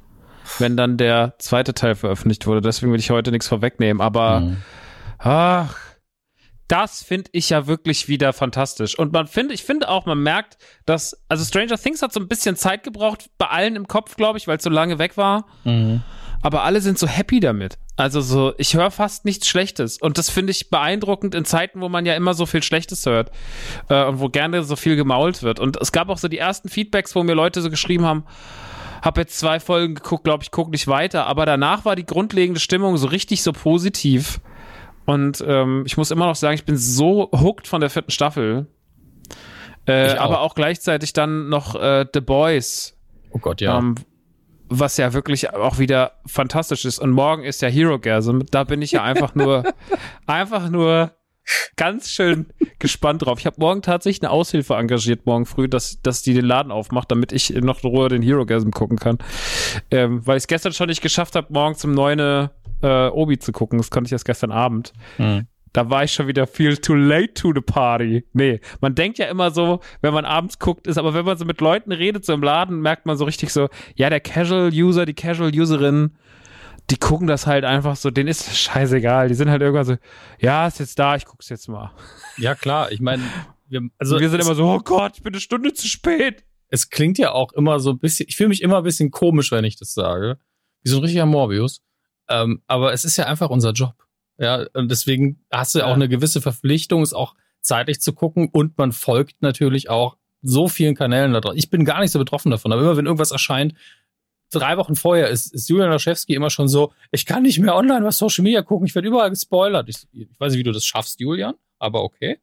wenn 0.59 0.77
dann 0.77 0.97
der 0.97 1.35
zweite 1.39 1.73
Teil 1.73 1.95
veröffentlicht 1.95 2.47
wurde. 2.47 2.61
Deswegen 2.61 2.91
will 2.91 2.99
ich 2.99 3.09
heute 3.09 3.31
nichts 3.31 3.47
vorwegnehmen. 3.47 4.01
Aber 4.01 4.39
Mhm. 4.41 4.57
Ach, 5.25 5.77
das 6.67 7.03
finde 7.03 7.29
ich 7.33 7.49
ja 7.49 7.67
wirklich 7.67 8.07
wieder 8.07 8.33
fantastisch. 8.33 8.97
Und 8.97 9.13
man 9.13 9.27
finde, 9.27 9.53
ich 9.53 9.63
finde 9.63 9.89
auch, 9.89 10.05
man 10.05 10.19
merkt, 10.19 10.57
dass, 10.85 11.17
also 11.27 11.43
Stranger 11.43 11.77
Things 11.77 12.01
hat 12.01 12.13
so 12.13 12.19
ein 12.19 12.27
bisschen 12.27 12.55
Zeit 12.55 12.83
gebraucht, 12.83 13.29
bei 13.37 13.47
allen 13.47 13.75
im 13.75 13.87
Kopf, 13.87 14.15
glaube 14.15 14.37
ich, 14.37 14.47
weil 14.47 14.57
es 14.57 14.63
so 14.63 14.69
lange 14.69 14.99
weg 14.99 15.17
war. 15.17 15.45
Mhm. 15.63 16.01
Aber 16.41 16.63
alle 16.63 16.81
sind 16.81 16.99
so 16.99 17.07
happy 17.07 17.39
damit. 17.39 17.77
Also 17.95 18.19
so, 18.19 18.53
ich 18.57 18.75
höre 18.75 18.91
fast 18.91 19.23
nichts 19.23 19.47
Schlechtes. 19.47 19.97
Und 19.97 20.17
das 20.17 20.29
finde 20.29 20.51
ich 20.51 20.69
beeindruckend 20.69 21.35
in 21.35 21.45
Zeiten, 21.45 21.79
wo 21.79 21.87
man 21.87 22.05
ja 22.05 22.15
immer 22.15 22.33
so 22.33 22.45
viel 22.45 22.61
Schlechtes 22.61 23.05
hört. 23.05 23.31
Äh, 23.87 24.03
und 24.05 24.19
wo 24.19 24.27
gerne 24.27 24.63
so 24.63 24.75
viel 24.75 24.97
gemault 24.97 25.41
wird. 25.41 25.59
Und 25.59 25.77
es 25.79 25.91
gab 25.93 26.09
auch 26.09 26.17
so 26.17 26.27
die 26.27 26.37
ersten 26.37 26.67
Feedbacks, 26.67 27.15
wo 27.15 27.23
mir 27.23 27.33
Leute 27.33 27.61
so 27.61 27.69
geschrieben 27.69 28.05
haben, 28.05 28.25
hab 29.01 29.17
jetzt 29.17 29.39
zwei 29.39 29.59
Folgen 29.59 29.95
geguckt, 29.95 30.25
glaube 30.25 30.43
ich, 30.43 30.51
guck 30.51 30.69
nicht 30.69 30.87
weiter. 30.87 31.27
Aber 31.27 31.45
danach 31.45 31.85
war 31.85 31.95
die 31.95 32.05
grundlegende 32.05 32.59
Stimmung 32.59 32.97
so 32.97 33.07
richtig 33.07 33.41
so 33.41 33.53
positiv. 33.53 34.41
Und 35.05 35.43
ähm, 35.45 35.83
ich 35.85 35.97
muss 35.97 36.11
immer 36.11 36.27
noch 36.27 36.35
sagen, 36.35 36.55
ich 36.55 36.65
bin 36.65 36.77
so 36.77 37.29
hooked 37.31 37.67
von 37.67 37.81
der 37.81 37.89
vierten 37.89 38.11
Staffel. 38.11 38.67
Äh, 39.85 40.13
auch. 40.13 40.21
aber 40.21 40.39
auch 40.41 40.55
gleichzeitig 40.55 41.11
dann 41.11 41.49
noch 41.49 41.75
äh, 41.75 42.05
The 42.13 42.21
Boys. 42.21 42.97
Oh 43.31 43.39
Gott, 43.39 43.59
ja. 43.59 43.77
Ähm, 43.77 43.95
was 44.69 44.97
ja 44.97 45.13
wirklich 45.13 45.53
auch 45.53 45.77
wieder 45.77 46.13
fantastisch 46.25 46.85
ist. 46.85 46.99
Und 46.99 47.11
morgen 47.11 47.43
ist 47.43 47.61
ja 47.61 47.67
Hero 47.67 47.99
Gasm. 47.99 48.41
Da 48.49 48.63
bin 48.63 48.81
ich 48.81 48.93
ja 48.93 49.03
einfach 49.03 49.35
nur, 49.35 49.63
einfach 50.25 50.69
nur 50.69 51.11
ganz 51.75 52.09
schön 52.09 52.47
gespannt 52.79 53.25
drauf. 53.25 53.39
Ich 53.39 53.45
habe 53.45 53.57
morgen 53.59 53.81
tatsächlich 53.81 54.21
eine 54.21 54.31
Aushilfe 54.31 54.75
engagiert, 54.75 55.25
morgen 55.25 55.45
früh, 55.45 55.67
dass, 55.67 56.01
dass 56.01 56.21
die 56.21 56.33
den 56.33 56.45
Laden 56.45 56.71
aufmacht, 56.71 57.11
damit 57.11 57.31
ich 57.31 57.49
noch 57.49 57.83
in 57.83 57.89
Ruhe 57.89 58.09
den 58.09 58.21
Hero 58.21 58.45
Gasm 58.45 58.71
gucken 58.71 58.97
kann. 58.97 59.17
Ähm, 59.91 60.25
weil 60.25 60.37
ich 60.37 60.43
es 60.43 60.47
gestern 60.47 60.73
schon 60.73 60.87
nicht 60.87 61.01
geschafft 61.01 61.35
habe, 61.35 61.47
morgen 61.51 61.75
zum 61.75 61.93
neuen 61.93 62.49
äh, 62.81 63.07
Obi 63.07 63.39
zu 63.39 63.51
gucken. 63.51 63.77
Das 63.77 63.89
konnte 63.89 64.07
ich 64.07 64.11
erst 64.11 64.25
gestern 64.25 64.51
Abend. 64.51 64.93
Mhm 65.17 65.47
da 65.73 65.89
war 65.89 66.03
ich 66.03 66.13
schon 66.13 66.27
wieder 66.27 66.47
viel 66.47 66.77
too 66.77 66.93
late 66.93 67.33
to 67.33 67.51
the 67.53 67.61
party. 67.61 68.23
Nee, 68.33 68.61
man 68.79 68.95
denkt 68.95 69.17
ja 69.17 69.25
immer 69.25 69.51
so, 69.51 69.81
wenn 70.01 70.13
man 70.13 70.23
abends 70.23 70.59
guckt, 70.59 70.87
ist, 70.87 70.97
aber 70.97 71.13
wenn 71.15 71.25
man 71.25 71.37
so 71.37 71.45
mit 71.45 71.59
Leuten 71.59 71.91
redet, 71.91 72.25
so 72.25 72.33
im 72.33 72.43
Laden, 72.43 72.79
merkt 72.79 73.07
man 73.07 73.17
so 73.17 73.25
richtig 73.25 73.51
so, 73.51 73.69
ja, 73.95 74.09
der 74.09 74.19
Casual-User, 74.19 75.05
die 75.05 75.15
Casual-Userin, 75.15 76.11
die 76.89 76.97
gucken 76.97 77.27
das 77.27 77.47
halt 77.47 77.65
einfach 77.65 77.95
so, 77.95 78.11
denen 78.11 78.29
ist 78.29 78.47
das 78.47 78.57
scheißegal. 78.57 79.29
Die 79.29 79.35
sind 79.35 79.49
halt 79.49 79.61
irgendwann 79.61 79.85
so, 79.85 79.95
ja, 80.39 80.67
ist 80.67 80.79
jetzt 80.79 80.99
da, 80.99 81.15
ich 81.15 81.25
guck's 81.25 81.49
jetzt 81.49 81.67
mal. 81.67 81.91
Ja, 82.37 82.55
klar, 82.55 82.91
ich 82.91 82.99
meine, 82.99 83.23
wir, 83.67 83.81
also 83.97 84.19
wir 84.19 84.29
sind 84.29 84.41
immer 84.41 84.55
so, 84.55 84.65
oh 84.65 84.79
Gott, 84.79 85.13
ich 85.15 85.23
bin 85.23 85.33
eine 85.33 85.41
Stunde 85.41 85.73
zu 85.73 85.87
spät. 85.87 86.43
Es 86.69 86.89
klingt 86.89 87.17
ja 87.17 87.31
auch 87.31 87.53
immer 87.53 87.79
so 87.79 87.91
ein 87.91 87.99
bisschen, 87.99 88.25
ich 88.27 88.35
fühle 88.35 88.49
mich 88.49 88.61
immer 88.61 88.77
ein 88.77 88.83
bisschen 88.83 89.11
komisch, 89.11 89.51
wenn 89.51 89.63
ich 89.63 89.77
das 89.77 89.93
sage. 89.93 90.39
Wie 90.81 90.89
so 90.89 90.97
ein 90.97 91.03
richtiger 91.03 91.25
Morbius. 91.25 91.81
Ähm, 92.29 92.61
aber 92.67 92.93
es 92.93 93.05
ist 93.05 93.17
ja 93.17 93.25
einfach 93.25 93.49
unser 93.49 93.71
Job. 93.71 93.95
Ja, 94.37 94.65
und 94.73 94.89
deswegen 94.89 95.45
hast 95.51 95.75
du 95.75 95.79
ja 95.79 95.85
auch 95.85 95.93
eine 95.93 96.09
gewisse 96.09 96.41
Verpflichtung, 96.41 97.01
es 97.01 97.13
auch 97.13 97.35
zeitlich 97.61 98.01
zu 98.01 98.13
gucken 98.13 98.49
und 98.51 98.77
man 98.77 98.91
folgt 98.91 99.41
natürlich 99.41 99.89
auch 99.89 100.17
so 100.41 100.67
vielen 100.67 100.95
Kanälen 100.95 101.33
da 101.33 101.39
drauf. 101.39 101.53
Ich 101.55 101.69
bin 101.69 101.85
gar 101.85 102.01
nicht 102.01 102.11
so 102.11 102.19
betroffen 102.19 102.51
davon, 102.51 102.73
aber 102.73 102.81
immer 102.81 102.97
wenn 102.97 103.05
irgendwas 103.05 103.31
erscheint, 103.31 103.73
drei 104.53 104.77
Wochen 104.77 104.95
vorher 104.95 105.29
ist, 105.29 105.53
ist 105.53 105.69
Julian 105.69 105.89
Laschewski 105.89 106.33
immer 106.33 106.49
schon 106.49 106.67
so, 106.67 106.93
ich 107.11 107.25
kann 107.25 107.43
nicht 107.43 107.59
mehr 107.59 107.75
online 107.75 108.05
was 108.05 108.17
Social 108.17 108.43
Media 108.43 108.61
gucken, 108.61 108.87
ich 108.87 108.95
werde 108.95 109.07
überall 109.07 109.29
gespoilert. 109.29 109.89
Ich, 109.89 109.97
ich 110.11 110.39
weiß 110.39 110.51
nicht, 110.53 110.59
wie 110.59 110.63
du 110.63 110.71
das 110.71 110.85
schaffst, 110.85 111.19
Julian, 111.19 111.55
aber 111.79 112.03
okay. 112.03 112.39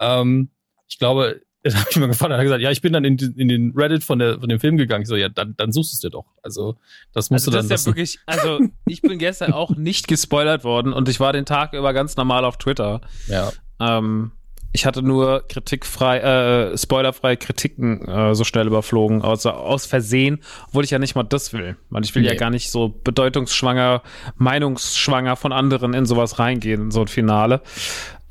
Ähm, 0.00 0.50
ich 0.88 0.98
glaube, 0.98 1.42
das 1.62 1.76
habe 1.76 1.86
ich 1.90 1.96
mir 1.96 2.08
gefallen. 2.08 2.32
Er 2.32 2.38
hat 2.38 2.44
gesagt, 2.44 2.62
ja, 2.62 2.70
ich 2.70 2.82
bin 2.82 2.92
dann 2.92 3.04
in, 3.04 3.16
in, 3.36 3.48
den 3.48 3.72
Reddit 3.76 4.02
von, 4.02 4.18
der, 4.18 4.40
von 4.40 4.48
dem 4.48 4.58
Film 4.58 4.76
gegangen. 4.76 5.02
Ich 5.02 5.08
so, 5.08 5.14
ja, 5.14 5.28
dann, 5.28 5.54
dann 5.56 5.70
suchst 5.70 5.92
du 5.92 5.94
es 5.94 6.00
dir 6.00 6.10
doch. 6.10 6.26
Also, 6.42 6.76
das 7.12 7.30
musst 7.30 7.46
also 7.46 7.52
du 7.52 7.56
dann. 7.56 7.68
Das 7.68 7.80
ist 7.82 7.86
ja 7.86 7.90
wirklich, 7.90 8.18
also, 8.26 8.60
ich 8.86 9.00
bin 9.00 9.18
gestern 9.18 9.52
auch 9.52 9.70
nicht 9.76 10.08
gespoilert 10.08 10.64
worden 10.64 10.92
und 10.92 11.08
ich 11.08 11.20
war 11.20 11.32
den 11.32 11.46
Tag 11.46 11.72
über 11.72 11.92
ganz 11.92 12.16
normal 12.16 12.44
auf 12.44 12.56
Twitter. 12.56 13.00
Ja. 13.28 13.52
Ähm, 13.78 14.32
ich 14.72 14.86
hatte 14.86 15.02
nur 15.02 15.46
kritikfrei, 15.48 16.18
äh, 16.18 16.78
spoilerfrei 16.78 17.36
Kritiken 17.36 18.08
äh, 18.08 18.34
so 18.34 18.44
schnell 18.44 18.66
überflogen, 18.66 19.22
also 19.22 19.50
aus 19.50 19.84
Versehen, 19.84 20.42
obwohl 20.68 20.84
ich 20.84 20.90
ja 20.90 20.98
nicht 20.98 21.14
mal 21.14 21.24
das 21.24 21.52
will. 21.52 21.76
Weil 21.90 22.04
ich 22.04 22.14
will 22.14 22.22
nee. 22.22 22.28
ja 22.28 22.34
gar 22.34 22.50
nicht 22.50 22.70
so 22.70 22.88
bedeutungsschwanger, 22.88 24.02
meinungsschwanger 24.36 25.36
von 25.36 25.52
anderen 25.52 25.92
in 25.92 26.06
sowas 26.06 26.38
reingehen, 26.38 26.82
in 26.82 26.90
so 26.90 27.02
ein 27.02 27.08
Finale. 27.08 27.60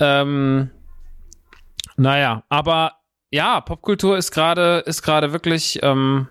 Ähm, 0.00 0.70
naja, 1.96 2.42
aber 2.48 2.94
ja, 3.30 3.60
Popkultur 3.60 4.16
ist 4.16 4.32
gerade 4.32 4.82
ist 4.84 5.02
gerade 5.02 5.32
wirklich. 5.32 5.78
Ähm, 5.82 6.28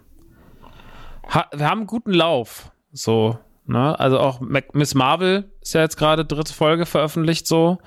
ha, 1.33 1.47
wir 1.53 1.69
haben 1.69 1.79
einen 1.79 1.87
guten 1.87 2.11
Lauf, 2.11 2.71
so. 2.91 3.39
Ne? 3.65 3.97
Also 3.97 4.19
auch 4.19 4.41
Mac 4.41 4.75
Miss 4.75 4.93
Marvel 4.93 5.51
ist 5.61 5.73
ja 5.73 5.81
jetzt 5.81 5.95
gerade 5.95 6.25
dritte 6.25 6.53
Folge 6.53 6.85
veröffentlicht, 6.85 7.47
so. 7.47 7.77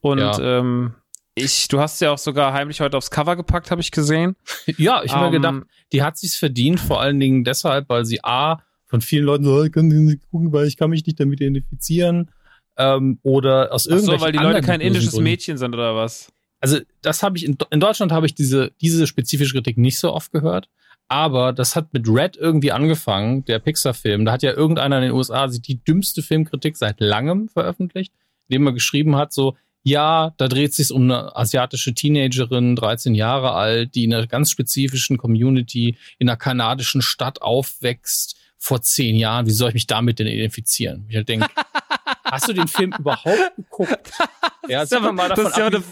Und 0.00 0.18
ja. 0.18 0.38
ähm, 0.40 0.94
ich, 1.40 1.68
du 1.68 1.80
hast 1.80 2.00
ja 2.00 2.12
auch 2.12 2.18
sogar 2.18 2.52
heimlich 2.52 2.80
heute 2.80 2.96
aufs 2.96 3.10
Cover 3.10 3.36
gepackt, 3.36 3.70
habe 3.70 3.80
ich 3.80 3.90
gesehen. 3.90 4.36
Ja, 4.78 5.02
ich 5.04 5.12
habe 5.12 5.26
um, 5.26 5.32
mir 5.32 5.38
gedacht, 5.38 5.62
die 5.92 6.02
hat 6.02 6.18
sich's 6.18 6.36
verdient, 6.36 6.80
vor 6.80 7.00
allen 7.00 7.20
Dingen 7.20 7.44
deshalb, 7.44 7.88
weil 7.88 8.04
sie 8.04 8.22
A, 8.22 8.62
von 8.86 9.00
vielen 9.00 9.24
Leuten 9.24 9.44
so, 9.44 9.62
ich 9.64 9.72
kann 9.72 9.88
nicht 9.88 10.20
gucken, 10.30 10.52
weil 10.52 10.66
ich 10.66 10.76
kann 10.76 10.90
mich 10.90 11.06
nicht 11.06 11.20
damit 11.20 11.40
identifizieren. 11.40 12.30
Ähm, 12.76 13.18
oder 13.22 13.72
aus 13.72 13.86
irgendwelchen 13.86 14.14
Ach 14.14 14.20
so, 14.20 14.24
weil 14.24 14.32
die 14.32 14.38
Leute 14.38 14.62
kein 14.62 14.80
indisches 14.80 15.16
Mädchen 15.18 15.58
sind 15.58 15.74
oder 15.74 15.94
was? 15.96 16.32
also 16.60 16.78
das 17.02 17.22
habe 17.22 17.38
ich 17.38 17.44
in, 17.44 17.56
in 17.70 17.80
Deutschland 17.80 18.12
habe 18.12 18.26
ich 18.26 18.34
diese 18.34 18.72
diese 18.80 19.06
spezifische 19.06 19.54
Kritik 19.54 19.78
nicht 19.78 19.98
so 19.98 20.12
oft 20.12 20.30
gehört, 20.30 20.68
aber 21.08 21.52
das 21.52 21.74
hat 21.74 21.92
mit 21.92 22.06
Red 22.06 22.36
irgendwie 22.36 22.72
angefangen, 22.72 23.44
der 23.46 23.58
Pixar-Film. 23.58 24.24
Da 24.24 24.32
hat 24.32 24.42
ja 24.42 24.52
irgendeiner 24.52 24.98
in 24.98 25.04
den 25.04 25.12
USA 25.12 25.46
die 25.48 25.82
dümmste 25.82 26.22
Filmkritik 26.22 26.76
seit 26.76 27.00
langem 27.00 27.48
veröffentlicht, 27.48 28.12
indem 28.48 28.66
er 28.66 28.72
geschrieben 28.72 29.16
hat 29.16 29.32
so 29.32 29.56
ja, 29.82 30.34
da 30.36 30.48
dreht 30.48 30.74
sich 30.74 30.90
um 30.92 31.04
eine 31.04 31.34
asiatische 31.36 31.94
Teenagerin, 31.94 32.76
13 32.76 33.14
Jahre 33.14 33.52
alt, 33.52 33.94
die 33.94 34.04
in 34.04 34.12
einer 34.12 34.26
ganz 34.26 34.50
spezifischen 34.50 35.16
Community 35.16 35.96
in 36.18 36.28
einer 36.28 36.36
kanadischen 36.36 37.02
Stadt 37.02 37.40
aufwächst 37.40 38.36
vor 38.58 38.82
zehn 38.82 39.16
Jahren. 39.16 39.46
Wie 39.46 39.52
soll 39.52 39.68
ich 39.68 39.74
mich 39.74 39.86
damit 39.86 40.18
denn 40.18 40.26
identifizieren? 40.26 41.06
Ich 41.08 41.16
halt 41.16 41.28
denke, 41.28 41.46
hast 42.24 42.48
du 42.48 42.52
den 42.52 42.68
Film 42.68 42.94
überhaupt 42.98 43.56
geguckt? 43.56 44.12
Ja, 44.68 44.80
das, 44.80 44.92
ist 44.92 45.02
ja, 45.02 45.12
mal 45.12 45.28
davon 45.28 45.44
das 45.44 45.52
ist 45.52 45.58
ja 45.58 45.66
eine, 45.66 45.82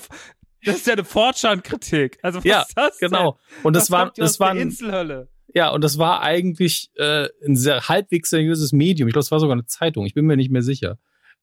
das 0.64 0.76
ist 0.76 0.86
ja 0.86 0.92
eine 0.92 1.04
Fortschritt-Kritik. 1.04 2.18
Also 2.22 2.38
was 2.38 2.44
ja, 2.44 2.60
ist 2.60 2.76
das 2.76 2.98
genau. 2.98 3.36
Und 3.64 3.74
das, 3.74 3.84
das 3.84 3.90
war, 3.90 4.12
das 4.14 4.38
war 4.38 4.54
Inselhölle. 4.54 5.28
Ja, 5.52 5.70
und 5.70 5.82
das 5.82 5.98
war 5.98 6.22
eigentlich 6.22 6.90
äh, 6.94 7.28
ein 7.44 7.56
sehr 7.56 7.88
halbwegs 7.88 8.30
seriöses 8.30 8.72
Medium. 8.72 9.08
Ich 9.08 9.14
glaube, 9.14 9.24
es 9.24 9.32
war 9.32 9.40
sogar 9.40 9.54
eine 9.54 9.64
Zeitung. 9.64 10.06
Ich 10.06 10.14
bin 10.14 10.26
mir 10.26 10.36
nicht 10.36 10.50
mehr 10.50 10.62
sicher. 10.62 10.98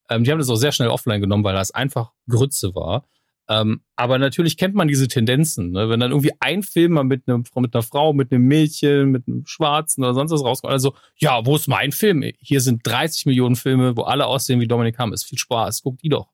Ähm, 0.09 0.23
die 0.23 0.31
haben 0.31 0.39
das 0.39 0.49
auch 0.49 0.55
sehr 0.55 0.71
schnell 0.71 0.89
offline 0.89 1.21
genommen, 1.21 1.43
weil 1.43 1.55
das 1.55 1.71
einfach 1.71 2.11
Grütze 2.29 2.75
war. 2.75 3.07
Ähm, 3.47 3.81
aber 3.95 4.17
natürlich 4.17 4.57
kennt 4.57 4.73
man 4.73 4.87
diese 4.87 5.07
Tendenzen. 5.07 5.71
Ne? 5.71 5.87
Wenn 5.89 5.99
dann 5.99 6.11
irgendwie 6.11 6.33
ein 6.39 6.63
Film 6.63 6.93
mal 6.93 7.03
mit, 7.03 7.27
einem, 7.27 7.43
mit 7.55 7.75
einer 7.75 7.83
Frau, 7.83 8.11
mit 8.11 8.31
einem 8.31 8.43
Mädchen, 8.45 9.11
mit 9.11 9.27
einem 9.27 9.45
Schwarzen 9.45 10.03
oder 10.03 10.15
sonst 10.15 10.31
was 10.31 10.43
rauskommt, 10.43 10.73
also, 10.73 10.95
ja, 11.17 11.45
wo 11.45 11.55
ist 11.55 11.67
mein 11.67 11.91
Film? 11.91 12.23
Hier 12.39 12.61
sind 12.61 12.81
30 12.85 13.27
Millionen 13.27 13.55
Filme, 13.55 13.95
wo 13.95 14.01
alle 14.01 14.25
aussehen 14.25 14.59
wie 14.59 14.67
Dominik 14.67 14.97
Hamm. 14.97 15.13
Ist 15.13 15.25
viel 15.25 15.37
Spaß. 15.37 15.83
Guck 15.83 15.99
die 15.99 16.09
doch. 16.09 16.31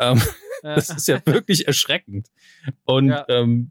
Ähm, 0.00 0.20
das 0.62 0.90
ist 0.90 1.06
ja 1.06 1.20
wirklich 1.26 1.68
erschreckend. 1.68 2.28
Und 2.84 3.10
ja. 3.10 3.24
ähm, 3.28 3.70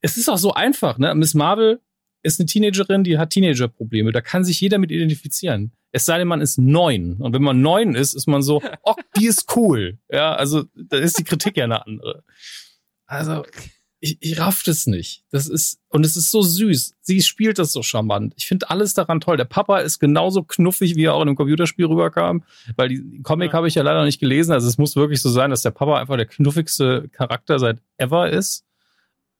es 0.00 0.16
ist 0.16 0.28
auch 0.28 0.38
so 0.38 0.54
einfach, 0.54 0.98
ne? 0.98 1.12
Miss 1.16 1.34
Marvel 1.34 1.80
ist 2.28 2.40
eine 2.40 2.46
Teenagerin, 2.46 3.04
die 3.04 3.18
hat 3.18 3.30
Teenager-Probleme. 3.30 4.12
Da 4.12 4.20
kann 4.20 4.44
sich 4.44 4.60
jeder 4.60 4.78
mit 4.78 4.90
identifizieren. 4.90 5.72
Es 5.90 6.04
sei 6.04 6.18
denn, 6.18 6.28
man 6.28 6.40
ist 6.40 6.58
neun. 6.58 7.14
Und 7.14 7.32
wenn 7.32 7.42
man 7.42 7.60
neun 7.60 7.94
ist, 7.94 8.14
ist 8.14 8.26
man 8.26 8.42
so, 8.42 8.62
oh, 8.82 8.94
die 9.16 9.26
ist 9.26 9.56
cool. 9.56 9.98
Ja, 10.10 10.34
also 10.34 10.64
da 10.74 10.98
ist 10.98 11.18
die 11.18 11.24
Kritik 11.24 11.56
ja 11.56 11.64
eine 11.64 11.84
andere. 11.84 12.24
Also, 13.06 13.44
ich, 14.00 14.18
ich 14.20 14.38
raff 14.38 14.62
das 14.62 14.86
nicht. 14.86 15.24
Das 15.30 15.48
ist, 15.48 15.80
und 15.88 16.04
es 16.04 16.16
ist 16.16 16.30
so 16.30 16.42
süß. 16.42 16.94
Sie 17.00 17.22
spielt 17.22 17.58
das 17.58 17.72
so 17.72 17.82
charmant. 17.82 18.34
Ich 18.36 18.46
finde 18.46 18.70
alles 18.70 18.94
daran 18.94 19.20
toll. 19.20 19.36
Der 19.36 19.44
Papa 19.44 19.78
ist 19.78 19.98
genauso 19.98 20.42
knuffig, 20.42 20.94
wie 20.94 21.04
er 21.04 21.14
auch 21.14 21.22
in 21.22 21.28
einem 21.28 21.36
Computerspiel 21.36 21.86
rüberkam. 21.86 22.44
Weil 22.76 22.90
die 22.90 23.22
Comic 23.22 23.48
ja. 23.48 23.54
habe 23.54 23.66
ich 23.66 23.74
ja 23.74 23.82
leider 23.82 24.04
nicht 24.04 24.20
gelesen. 24.20 24.52
Also 24.52 24.68
es 24.68 24.78
muss 24.78 24.94
wirklich 24.94 25.20
so 25.20 25.30
sein, 25.30 25.50
dass 25.50 25.62
der 25.62 25.70
Papa 25.72 25.98
einfach 25.98 26.16
der 26.16 26.26
knuffigste 26.26 27.08
Charakter 27.08 27.58
seit 27.58 27.78
ever 27.96 28.30
ist. 28.30 28.64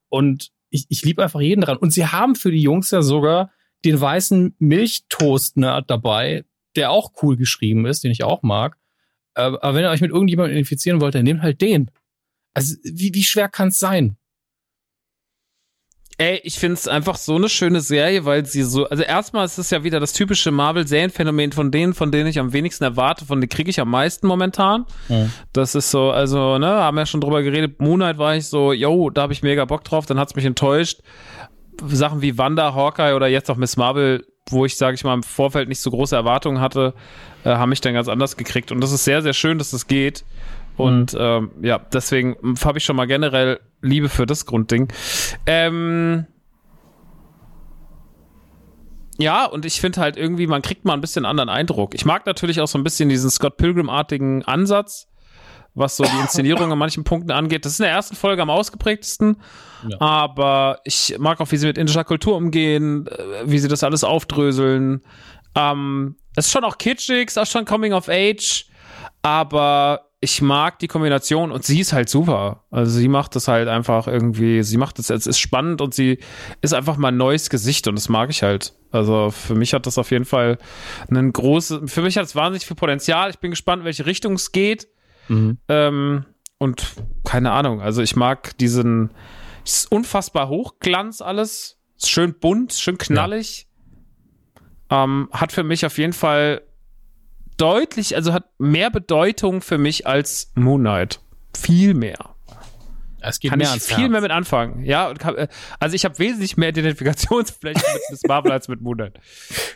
Und 0.09 0.51
ich, 0.71 0.87
ich 0.89 1.03
liebe 1.03 1.23
einfach 1.23 1.41
jeden 1.41 1.61
dran. 1.61 1.77
Und 1.77 1.93
sie 1.93 2.07
haben 2.07 2.35
für 2.35 2.51
die 2.51 2.61
Jungs 2.61 2.91
ja 2.91 3.03
sogar 3.03 3.51
den 3.85 4.01
weißen 4.01 4.57
Milchtoast-Nerd 4.59 5.91
dabei, 5.91 6.45
der 6.77 6.91
auch 6.91 7.13
cool 7.23 7.37
geschrieben 7.37 7.87
ist, 7.87 8.05
den 8.05 8.11
ich 8.11 8.25
auch 8.25 8.43
mag. 8.43 8.77
Aber 9.35 9.75
wenn 9.75 9.85
ihr 9.85 9.91
euch 9.91 10.01
mit 10.01 10.11
irgendjemandem 10.11 10.53
identifizieren 10.53 11.01
wollt, 11.01 11.15
dann 11.15 11.25
nehmt 11.25 11.43
halt 11.43 11.61
den. 11.61 11.91
Also, 12.55 12.77
wie, 12.83 13.15
wie 13.15 13.23
schwer 13.23 13.49
kann 13.49 13.69
es 13.69 13.79
sein? 13.79 14.17
Ey, 16.21 16.41
ich 16.43 16.59
finde 16.59 16.75
es 16.75 16.89
einfach 16.89 17.15
so 17.15 17.37
eine 17.37 17.49
schöne 17.49 17.81
Serie, 17.81 18.25
weil 18.25 18.45
sie 18.45 18.65
so, 18.65 18.89
also 18.89 19.05
erstmal 19.05 19.45
ist 19.45 19.57
es 19.57 19.71
ja 19.71 19.85
wieder 19.85 20.01
das 20.01 20.13
typische 20.13 20.51
Marvel-Serienphänomen 20.51 21.53
von 21.53 21.71
denen, 21.71 21.95
von 21.95 22.11
denen 22.11 22.27
ich 22.27 22.41
am 22.41 22.53
wenigsten 22.53 22.83
erwarte, 22.83 23.25
von 23.25 23.41
denen 23.41 23.49
kriege 23.49 23.71
ich 23.71 23.81
am 23.81 23.89
meisten 23.89 24.27
momentan. 24.27 24.85
Mhm. 25.09 25.31
Das 25.53 25.77
ist 25.77 25.93
so, 25.93 26.11
also, 26.11 26.59
ne, 26.59 26.67
haben 26.67 26.97
wir 26.97 27.03
ja 27.03 27.07
schon 27.07 27.21
drüber 27.21 27.43
geredet, 27.43 27.81
Moonlight 27.81 28.19
war 28.19 28.35
ich 28.35 28.47
so, 28.47 28.73
yo, 28.73 29.11
da 29.11 29.23
habe 29.23 29.33
ich 29.33 29.45
mega 29.45 29.65
Bock 29.65 29.85
drauf, 29.85 30.07
dann 30.07 30.19
hat's 30.19 30.35
mich 30.35 30.45
enttäuscht. 30.45 31.03
Sachen 31.87 32.21
wie 32.21 32.37
Wanda, 32.37 32.75
Hawkeye 32.75 33.15
oder 33.15 33.29
jetzt 33.29 33.49
auch 33.49 33.57
Miss 33.57 33.77
Marvel, 33.77 34.27
wo 34.51 34.65
ich, 34.65 34.77
sage 34.77 34.97
ich 34.97 35.05
mal, 35.05 35.15
im 35.15 35.23
Vorfeld 35.23 35.69
nicht 35.69 35.81
so 35.81 35.91
große 35.91 36.17
Erwartungen 36.17 36.61
hatte, 36.61 36.95
äh, 37.45 37.51
haben 37.51 37.69
mich 37.69 37.81
dann 37.81 37.95
ganz 37.95 38.09
anders 38.09 38.37
gekriegt. 38.37 38.73
Und 38.73 38.81
das 38.81 38.91
ist 38.91 39.05
sehr, 39.05 39.23
sehr 39.23 39.35
schön, 39.35 39.59
dass 39.59 39.71
das 39.71 39.87
geht. 39.87 40.25
Und 40.79 41.13
mhm. 41.13 41.21
ähm, 41.21 41.51
ja, 41.63 41.79
deswegen 41.93 42.37
habe 42.65 42.79
ich 42.79 42.85
schon 42.85 42.97
mal 42.97 43.07
generell 43.07 43.61
Liebe 43.83 44.09
für 44.09 44.27
das 44.27 44.47
Grundding. 44.47 44.89
Ähm, 45.47 46.27
ja, 49.19 49.47
und 49.47 49.65
ich 49.65 49.81
finde 49.81 50.01
halt 50.01 50.17
irgendwie, 50.17 50.47
man 50.47 50.63
kriegt 50.63 50.85
mal 50.85 50.95
ein 50.95 51.01
bisschen 51.01 51.25
anderen 51.25 51.49
Eindruck. 51.49 51.95
Ich 51.95 52.05
mag 52.05 52.25
natürlich 52.25 52.61
auch 52.61 52.69
so 52.69 52.79
ein 52.79 52.85
bisschen 52.85 53.09
diesen 53.09 53.31
Scott 53.31 53.57
Pilgrim-artigen 53.57 54.45
Ansatz, 54.45 55.09
was 55.75 55.97
so 55.97 56.05
die 56.05 56.21
Inszenierung 56.21 56.71
an 56.71 56.79
manchen 56.79 57.03
Punkten 57.03 57.33
angeht. 57.33 57.65
Das 57.65 57.73
ist 57.73 57.81
in 57.81 57.85
der 57.85 57.93
ersten 57.93 58.15
Folge 58.15 58.43
am 58.43 58.51
ausgeprägtesten. 58.51 59.43
Ja. 59.89 60.01
Aber 60.01 60.79
ich 60.85 61.17
mag 61.19 61.41
auch, 61.41 61.51
wie 61.51 61.57
sie 61.57 61.67
mit 61.67 61.79
indischer 61.79 62.05
Kultur 62.05 62.37
umgehen, 62.37 63.09
äh, 63.09 63.43
wie 63.45 63.59
sie 63.59 63.69
das 63.69 63.83
alles 63.83 64.05
aufdröseln. 64.05 65.03
Ähm, 65.57 66.17
es 66.37 66.47
ist 66.47 66.53
schon 66.53 66.65
auch 66.65 66.79
kitschig, 66.79 67.27
es 67.29 67.37
ist 67.37 67.39
auch 67.39 67.47
schon 67.47 67.65
Coming 67.65 67.93
of 67.93 68.09
Age. 68.09 68.67
Aber 69.23 70.08
ich 70.21 70.43
mag 70.43 70.81
die 70.81 70.89
Kombination 70.89 71.53
und 71.53 71.65
sie 71.65 71.81
ist 71.81 71.93
halt 71.93 72.09
super. 72.09 72.65
Also 72.71 72.91
sie 72.91 73.09
macht 73.09 73.37
das 73.37 73.47
halt 73.47 73.69
einfach 73.69 74.09
irgendwie, 74.09 74.65
sie 74.65 74.77
macht 74.77 74.99
das, 74.99 75.11
es 75.11 75.29
ist 75.29 75.39
spannend 75.39 75.81
und 75.81 75.95
sie 75.95 76.19
ist 76.61 76.75
einfach 76.75 76.97
mal 76.97 77.09
ein 77.09 77.17
neues 77.17 77.51
Gesicht 77.51 77.87
und 77.87 77.95
das 77.95 78.09
mag 78.09 78.29
ich 78.31 78.43
halt. 78.43 78.75
Also 78.91 79.31
für 79.31 79.55
mich 79.55 79.75
hat 79.75 79.87
das 79.87 79.97
auf 79.97 80.11
jeden 80.11 80.25
Fall 80.25 80.59
einen 81.09 81.33
großen, 81.33 81.87
für 81.87 82.03
mich 82.03 82.17
hat 82.17 82.25
es 82.25 82.35
wahnsinnig 82.35 82.67
viel 82.67 82.77
Potenzial. 82.77 83.31
Ich 83.31 83.39
bin 83.39 83.53
gespannt, 83.53 83.81
in 83.81 83.85
welche 83.85 84.07
Richtung 84.07 84.33
es 84.33 84.51
geht. 84.51 84.89
Mhm. 85.29 85.59
Ähm, 85.69 86.25
und 86.59 86.85
keine 87.25 87.53
Ahnung, 87.53 87.81
also 87.81 88.03
ich 88.03 88.17
mag 88.17 88.59
diesen, 88.59 89.11
ist 89.65 89.93
unfassbar 89.93 90.49
Hochglanz 90.49 91.21
alles, 91.21 91.79
ist 91.97 92.11
schön 92.11 92.35
bunt, 92.41 92.73
schön 92.73 92.99
knallig. 92.99 93.69
Ja. 94.91 95.05
Ähm, 95.05 95.29
hat 95.31 95.53
für 95.53 95.63
mich 95.63 95.87
auf 95.87 95.97
jeden 95.99 96.13
Fall 96.13 96.63
deutlich, 97.59 98.17
also 98.17 98.33
hat 98.33 98.47
mehr 98.59 98.91
Bedeutung 98.91 99.61
für 99.61 99.79
mich 99.79 100.07
als 100.07 100.51
Moon 100.55 100.81
Knight. 100.81 101.21
Viel 101.57 101.95
mehr. 101.95 102.35
Es 103.21 103.41
geht 103.41 103.51
kann 103.51 103.59
mehr 103.59 103.75
ich 103.75 103.83
viel 103.83 103.97
Herz. 103.97 104.11
mehr 104.11 104.21
mit 104.21 104.31
anfangen. 104.31 104.85
Ja, 104.85 105.13
kann, 105.15 105.35
äh, 105.37 105.49
also 105.81 105.95
ich 105.95 106.05
habe 106.05 106.19
wesentlich 106.19 106.57
mehr 106.57 106.71
Identifikationsfläche 106.71 107.85
mit 107.93 108.03
Miss 108.11 108.23
Marvel 108.27 108.53
als 108.53 108.69
mit 108.69 108.81
Moon 108.81 108.97
Knight. 108.97 109.19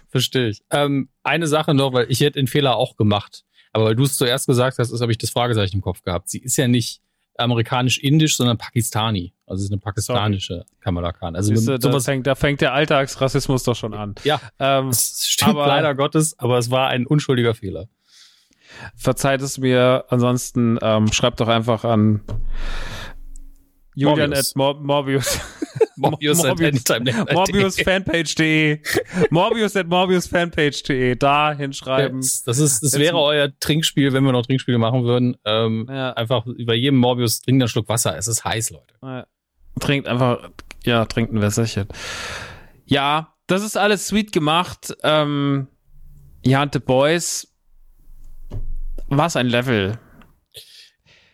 Verstehe 0.08 0.48
ich. 0.48 0.62
Ähm, 0.70 1.08
eine 1.22 1.46
Sache 1.46 1.74
noch, 1.74 1.92
weil 1.92 2.06
ich 2.08 2.20
hätte 2.20 2.38
den 2.38 2.46
Fehler 2.46 2.76
auch 2.76 2.96
gemacht. 2.96 3.44
Aber 3.72 3.86
weil 3.86 3.96
du 3.96 4.04
es 4.04 4.16
zuerst 4.16 4.46
gesagt 4.46 4.78
hast, 4.78 4.98
habe 5.00 5.12
ich 5.12 5.18
das 5.18 5.30
Fragezeichen 5.30 5.76
im 5.76 5.82
Kopf 5.82 6.02
gehabt. 6.02 6.28
Sie 6.28 6.38
ist 6.38 6.56
ja 6.56 6.68
nicht 6.68 7.01
amerikanisch-indisch, 7.36 8.36
sondern 8.36 8.58
Pakistani. 8.58 9.34
Also 9.46 9.60
sie 9.60 9.66
ist 9.66 9.72
eine 9.72 9.80
pakistanische 9.80 10.54
Sorry. 10.54 10.80
Kamala 10.80 11.12
Khan. 11.12 11.36
Also 11.36 11.54
Siehste, 11.54 11.78
da, 11.78 12.00
fängt, 12.00 12.26
da 12.26 12.34
fängt 12.34 12.60
der 12.60 12.72
Alltagsrassismus 12.72 13.64
doch 13.64 13.76
schon 13.76 13.94
an. 13.94 14.14
Ja, 14.24 14.40
ähm, 14.58 14.88
das 14.88 15.26
stimmt 15.26 15.50
aber, 15.50 15.66
leider 15.66 15.94
Gottes, 15.94 16.38
aber 16.38 16.58
es 16.58 16.70
war 16.70 16.88
ein 16.88 17.06
unschuldiger 17.06 17.54
Fehler. 17.54 17.88
Verzeiht 18.96 19.42
es 19.42 19.58
mir, 19.58 20.06
ansonsten 20.08 20.78
ähm, 20.80 21.12
schreibt 21.12 21.40
doch 21.40 21.48
einfach 21.48 21.84
an 21.84 22.22
Julian 23.94 24.30
Morbius. 24.30 24.50
at 24.50 24.56
Mor 24.56 24.75
Morbius. 24.80 25.40
Morbius, 25.96 26.38
Morbius, 26.44 26.90
at 26.90 27.32
Morbius 27.34 27.80
Fanpage.de. 27.82 28.80
Morbius 29.30 29.76
at 29.76 29.87
Morbius 29.87 30.26
Fanpage.de. 30.26 31.16
Da 31.16 31.52
hinschreiben. 31.52 32.20
Das, 32.20 32.42
das, 32.42 32.58
ist, 32.58 32.82
das 32.82 32.99
wäre 32.99 33.18
euer 33.18 33.50
Trinkspiel, 33.61 34.12
wenn 34.12 34.25
wir 34.25 34.32
noch 34.32 34.46
Trinkspiele 34.46 34.78
machen 34.78 35.04
würden. 35.04 35.37
Ähm, 35.44 35.87
ja. 35.88 36.12
Einfach 36.12 36.46
über 36.46 36.75
jedem 36.75 36.99
Morbius 36.99 37.42
trinkt 37.42 37.62
einen 37.62 37.68
Schluck 37.68 37.88
Wasser. 37.88 38.16
Es 38.16 38.26
ist 38.26 38.44
heiß, 38.44 38.70
Leute. 38.70 38.94
Ja. 39.02 39.26
Trinkt 39.80 40.08
einfach, 40.08 40.50
ja, 40.84 41.04
trinkt 41.04 41.32
ein 41.32 41.40
Wässerchen. 41.40 41.88
Ja, 42.87 43.34
das 43.46 43.62
ist 43.62 43.76
alles 43.76 44.06
sweet 44.06 44.32
gemacht. 44.32 44.96
Ähm, 45.02 45.68
ja, 46.44 46.66
The 46.70 46.78
Boys. 46.78 47.49
Was 49.08 49.37
ein 49.37 49.49
Level. 49.49 49.99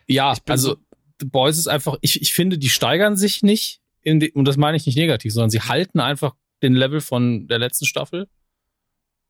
Ja, 0.07 0.33
also 0.47 0.71
so 0.71 0.77
The 1.19 1.27
Boys 1.27 1.57
ist 1.57 1.67
einfach, 1.67 1.97
ich, 2.01 2.21
ich 2.21 2.33
finde, 2.33 2.57
die 2.57 2.69
steigern 2.69 3.17
sich 3.17 3.43
nicht, 3.43 3.81
die, 4.05 4.31
und 4.31 4.45
das 4.45 4.57
meine 4.57 4.77
ich 4.77 4.85
nicht 4.85 4.97
negativ, 4.97 5.33
sondern 5.33 5.49
sie 5.49 5.61
halten 5.61 5.99
einfach 5.99 6.35
den 6.61 6.73
Level 6.73 7.01
von 7.01 7.47
der 7.47 7.59
letzten 7.59 7.85
Staffel. 7.85 8.27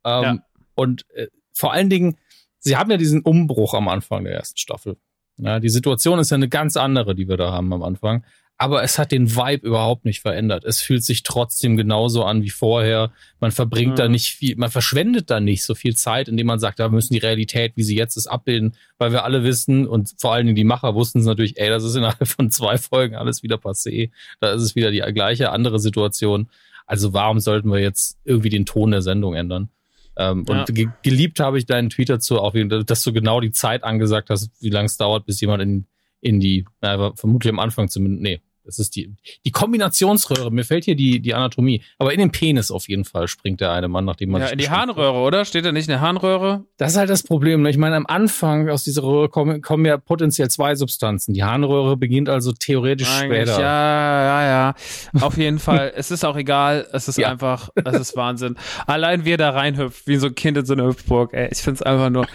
Ähm, 0.05 0.24
ja. 0.24 0.38
Und 0.75 1.05
äh, 1.13 1.27
vor 1.53 1.74
allen 1.74 1.89
Dingen, 1.89 2.17
sie 2.60 2.77
haben 2.77 2.91
ja 2.91 2.98
diesen 2.98 3.22
Umbruch 3.22 3.74
am 3.74 3.88
Anfang 3.88 4.24
der 4.24 4.34
ersten 4.34 4.58
Staffel. 4.58 4.98
Ja, 5.38 5.60
die 5.60 5.69
Situation 5.69 6.19
ist 6.19 6.31
ja 6.31 6.36
eine 6.36 6.50
ganz 6.50 6.75
andere, 6.75 7.15
die 7.15 7.27
wir 7.27 7.38
da 7.38 7.51
haben 7.51 7.72
am 7.72 7.84
Anfang 7.84 8.25
aber 8.61 8.83
es 8.83 8.99
hat 8.99 9.13
den 9.13 9.37
Vibe 9.37 9.65
überhaupt 9.65 10.03
nicht 10.03 10.19
verändert. 10.19 10.65
Es 10.65 10.81
fühlt 10.81 11.05
sich 11.05 11.23
trotzdem 11.23 11.77
genauso 11.77 12.25
an 12.25 12.43
wie 12.43 12.49
vorher. 12.49 13.13
Man 13.39 13.51
verbringt 13.51 13.93
mhm. 13.93 13.95
da 13.95 14.09
nicht 14.09 14.35
viel, 14.35 14.57
man 14.57 14.69
verschwendet 14.69 15.29
da 15.29 15.39
nicht 15.39 15.63
so 15.63 15.75
viel 15.75 15.95
Zeit, 15.95 16.27
indem 16.27 16.47
man 16.47 16.59
sagt, 16.59 16.77
da 16.77 16.89
müssen 16.89 17.13
die 17.13 17.19
Realität, 17.19 17.71
wie 17.77 17.83
sie 17.83 17.95
jetzt 17.95 18.17
ist, 18.17 18.27
abbilden, 18.27 18.75
weil 18.97 19.13
wir 19.13 19.23
alle 19.23 19.45
wissen 19.45 19.87
und 19.87 20.13
vor 20.17 20.33
allen 20.33 20.45
Dingen 20.45 20.57
die 20.57 20.65
Macher 20.65 20.93
wussten 20.93 21.19
es 21.19 21.25
natürlich, 21.25 21.57
ey, 21.57 21.69
das 21.69 21.85
ist 21.85 21.95
innerhalb 21.95 22.27
von 22.27 22.51
zwei 22.51 22.77
Folgen 22.77 23.15
alles 23.15 23.43
wieder 23.43 23.55
passé. 23.55 24.11
Da 24.41 24.51
ist 24.51 24.61
es 24.61 24.75
wieder 24.75 24.91
die 24.91 24.99
gleiche 25.13 25.51
andere 25.51 25.79
Situation. 25.79 26.49
Also 26.85 27.13
warum 27.13 27.39
sollten 27.39 27.71
wir 27.71 27.79
jetzt 27.79 28.19
irgendwie 28.25 28.49
den 28.49 28.65
Ton 28.65 28.91
der 28.91 29.01
Sendung 29.01 29.35
ändern? 29.35 29.69
Ähm, 30.17 30.43
ja. 30.49 30.59
Und 30.59 30.75
ge 30.75 30.89
geliebt 31.01 31.39
habe 31.39 31.59
ich 31.59 31.65
deinen 31.65 31.89
Tweet 31.89 32.09
dazu, 32.09 32.41
auch, 32.41 32.53
dass 32.85 33.03
du 33.03 33.13
genau 33.13 33.39
die 33.39 33.51
Zeit 33.51 33.85
angesagt 33.85 34.29
hast, 34.29 34.51
wie 34.59 34.69
lange 34.69 34.87
es 34.87 34.97
dauert, 34.97 35.25
bis 35.25 35.39
jemand 35.39 35.63
in, 35.63 35.85
in 36.19 36.41
die, 36.41 36.65
na, 36.81 37.13
vermutlich 37.15 37.53
am 37.53 37.59
Anfang 37.59 37.87
zumindest, 37.87 38.22
nee, 38.22 38.41
das 38.63 38.77
ist 38.77 38.95
die, 38.95 39.15
die 39.45 39.51
Kombinationsröhre. 39.51 40.51
Mir 40.51 40.63
fällt 40.63 40.85
hier 40.85 40.95
die, 40.95 41.19
die 41.19 41.33
Anatomie. 41.33 41.81
Aber 41.98 42.13
in 42.13 42.19
den 42.19 42.31
Penis 42.31 42.69
auf 42.72 42.87
jeden 42.87 43.05
Fall 43.05 43.27
springt 43.27 43.61
der 43.61 43.72
eine 43.72 43.87
Mann, 43.87 44.05
nachdem 44.05 44.29
man. 44.29 44.41
Ja, 44.41 44.50
in 44.50 44.57
die 44.57 44.69
Harnröhre, 44.69 45.19
oder? 45.19 45.45
Steht 45.45 45.65
da 45.65 45.72
nicht 45.72 45.87
in 45.87 45.93
der 45.93 46.01
Harnröhre? 46.01 46.65
Das 46.77 46.91
ist 46.91 46.98
halt 46.98 47.09
das 47.09 47.24
Problem. 47.24 47.63
Ne? 47.63 47.69
Ich 47.72 47.77
meine, 47.77 47.95
am 47.95 48.05
Anfang 48.05 48.69
aus 48.69 48.83
dieser 48.83 49.03
Röhre 49.03 49.29
kommen, 49.29 49.61
kommen 49.61 49.85
ja 49.85 49.98
potenziell 49.98 50.50
zwei 50.50 50.75
Substanzen. 50.75 51.33
Die 51.33 51.43
Harnröhre 51.43 51.98
beginnt 51.98 52.29
also 52.29 52.51
theoretisch 52.51 53.09
Eigentlich, 53.09 53.50
später. 53.50 53.61
Ja, 53.61 54.24
ja, 54.24 54.75
ja. 55.13 55.22
Auf 55.22 55.37
jeden 55.37 55.59
Fall. 55.59 55.93
Es 56.00 56.11
ist 56.11 56.24
auch 56.24 56.37
egal. 56.37 56.87
Es 56.93 57.07
ist 57.07 57.17
ja. 57.17 57.29
einfach, 57.29 57.69
es 57.75 58.00
ist 58.00 58.15
Wahnsinn. 58.15 58.55
Allein 58.87 59.25
wie 59.25 59.33
er 59.33 59.37
da 59.37 59.50
reinhüpft, 59.50 60.07
wie 60.07 60.15
so 60.15 60.27
ein 60.27 60.35
Kind 60.35 60.57
in 60.57 60.65
so 60.65 60.74
eine 60.74 60.85
Hüpfburg. 60.85 61.33
Ey, 61.33 61.50
ich 61.51 61.59
find's 61.59 61.81
einfach 61.81 62.09
nur, 62.09 62.25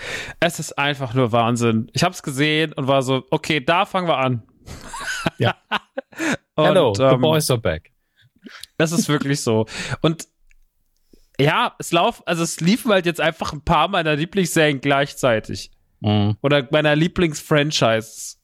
es 0.41 0.59
ist 0.59 0.77
einfach 0.77 1.15
nur 1.15 1.33
Wahnsinn. 1.33 1.91
Ich 1.93 2.05
hab's 2.05 2.23
gesehen 2.23 2.73
und 2.73 2.87
war 2.87 3.03
so, 3.03 3.25
okay, 3.31 3.61
da 3.61 3.87
fangen 3.87 4.07
wir 4.07 4.19
an. 4.19 4.43
Ja. 5.39 5.55
Und, 6.55 6.65
Hello, 6.65 6.95
the 6.95 7.03
ähm, 7.03 7.21
boys 7.21 7.51
are 7.51 7.61
back. 7.61 7.93
Das 8.77 8.93
ist 8.93 9.09
wirklich 9.09 9.41
so. 9.41 9.67
Und 10.01 10.29
ja, 11.41 11.75
es 11.79 11.93
lauf, 11.93 12.23
also 12.27 12.43
es 12.43 12.61
liefen 12.61 12.93
halt 12.93 13.07
jetzt 13.07 13.21
einfach 13.21 13.53
ein 13.53 13.63
paar 13.63 13.89
meiner 13.89 14.15
Lieblingsserien 14.15 14.81
gleichzeitig. 14.81 15.71
Mhm. 16.01 16.37
Oder 16.43 16.69
meiner 16.71 16.95
Lieblingsfranchises. 16.95 18.41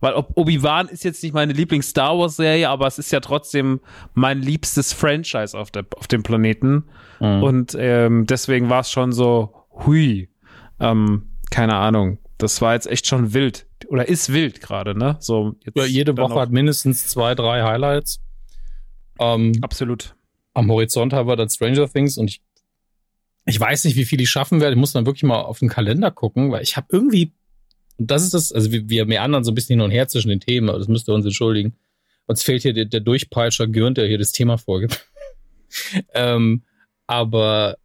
Weil 0.00 0.14
Obi-Wan 0.14 0.88
ist 0.88 1.02
jetzt 1.02 1.22
nicht 1.24 1.34
meine 1.34 1.52
Lieblings-Star 1.52 2.16
Wars-Serie, 2.16 2.68
aber 2.68 2.86
es 2.86 2.98
ist 2.98 3.10
ja 3.10 3.18
trotzdem 3.18 3.80
mein 4.14 4.40
liebstes 4.40 4.92
Franchise 4.92 5.58
auf, 5.58 5.72
der, 5.72 5.86
auf 5.96 6.06
dem 6.06 6.22
Planeten. 6.22 6.84
Mhm. 7.18 7.42
Und 7.42 7.76
ähm, 7.78 8.26
deswegen 8.26 8.70
war 8.70 8.80
es 8.80 8.90
schon 8.90 9.12
so, 9.12 9.66
hui. 9.72 10.30
Ähm, 10.78 11.30
keine 11.50 11.74
Ahnung. 11.74 12.18
Das 12.38 12.60
war 12.60 12.74
jetzt 12.74 12.86
echt 12.86 13.06
schon 13.06 13.34
wild 13.34 13.66
oder 13.88 14.08
ist 14.08 14.32
wild 14.32 14.60
gerade, 14.60 14.96
ne? 14.96 15.16
So 15.20 15.56
jetzt 15.64 15.76
ja, 15.76 15.84
jede 15.84 16.16
Woche 16.16 16.40
hat 16.40 16.50
mindestens 16.50 17.08
zwei, 17.08 17.34
drei 17.34 17.62
Highlights. 17.62 18.20
Ähm, 19.18 19.52
Absolut. 19.60 20.14
Am 20.54 20.70
Horizont 20.70 21.12
haben 21.12 21.28
wir 21.28 21.36
dann 21.36 21.48
Stranger 21.48 21.88
Things 21.88 22.16
und 22.16 22.28
ich, 22.28 22.40
ich 23.44 23.58
weiß 23.58 23.84
nicht, 23.84 23.96
wie 23.96 24.04
viel 24.04 24.20
ich 24.20 24.30
schaffen 24.30 24.60
werde. 24.60 24.74
Ich 24.74 24.80
muss 24.80 24.92
dann 24.92 25.06
wirklich 25.06 25.24
mal 25.24 25.40
auf 25.40 25.58
den 25.58 25.68
Kalender 25.68 26.10
gucken, 26.10 26.50
weil 26.52 26.62
ich 26.62 26.76
habe 26.76 26.86
irgendwie, 26.90 27.32
und 27.96 28.10
das 28.10 28.22
ist 28.22 28.34
das, 28.34 28.52
also 28.52 28.70
wir, 28.70 28.88
wir 28.88 29.04
mehr 29.06 29.22
anderen 29.22 29.44
so 29.44 29.50
ein 29.50 29.54
bisschen 29.54 29.74
hin 29.74 29.84
und 29.84 29.90
her 29.90 30.08
zwischen 30.08 30.28
den 30.28 30.40
Themen, 30.40 30.68
aber 30.68 30.78
das 30.78 30.88
müsst 30.88 31.08
ihr 31.08 31.14
uns 31.14 31.24
entschuldigen. 31.24 31.76
Uns 32.26 32.42
fehlt 32.42 32.62
hier 32.62 32.72
der, 32.72 32.84
der 32.84 33.00
Durchpeitscher 33.00 33.66
Gürnt, 33.66 33.98
der 33.98 34.06
hier 34.06 34.18
das 34.18 34.32
Thema 34.32 34.58
vorgibt. 34.58 35.08
ähm, 36.14 36.62
aber 37.06 37.78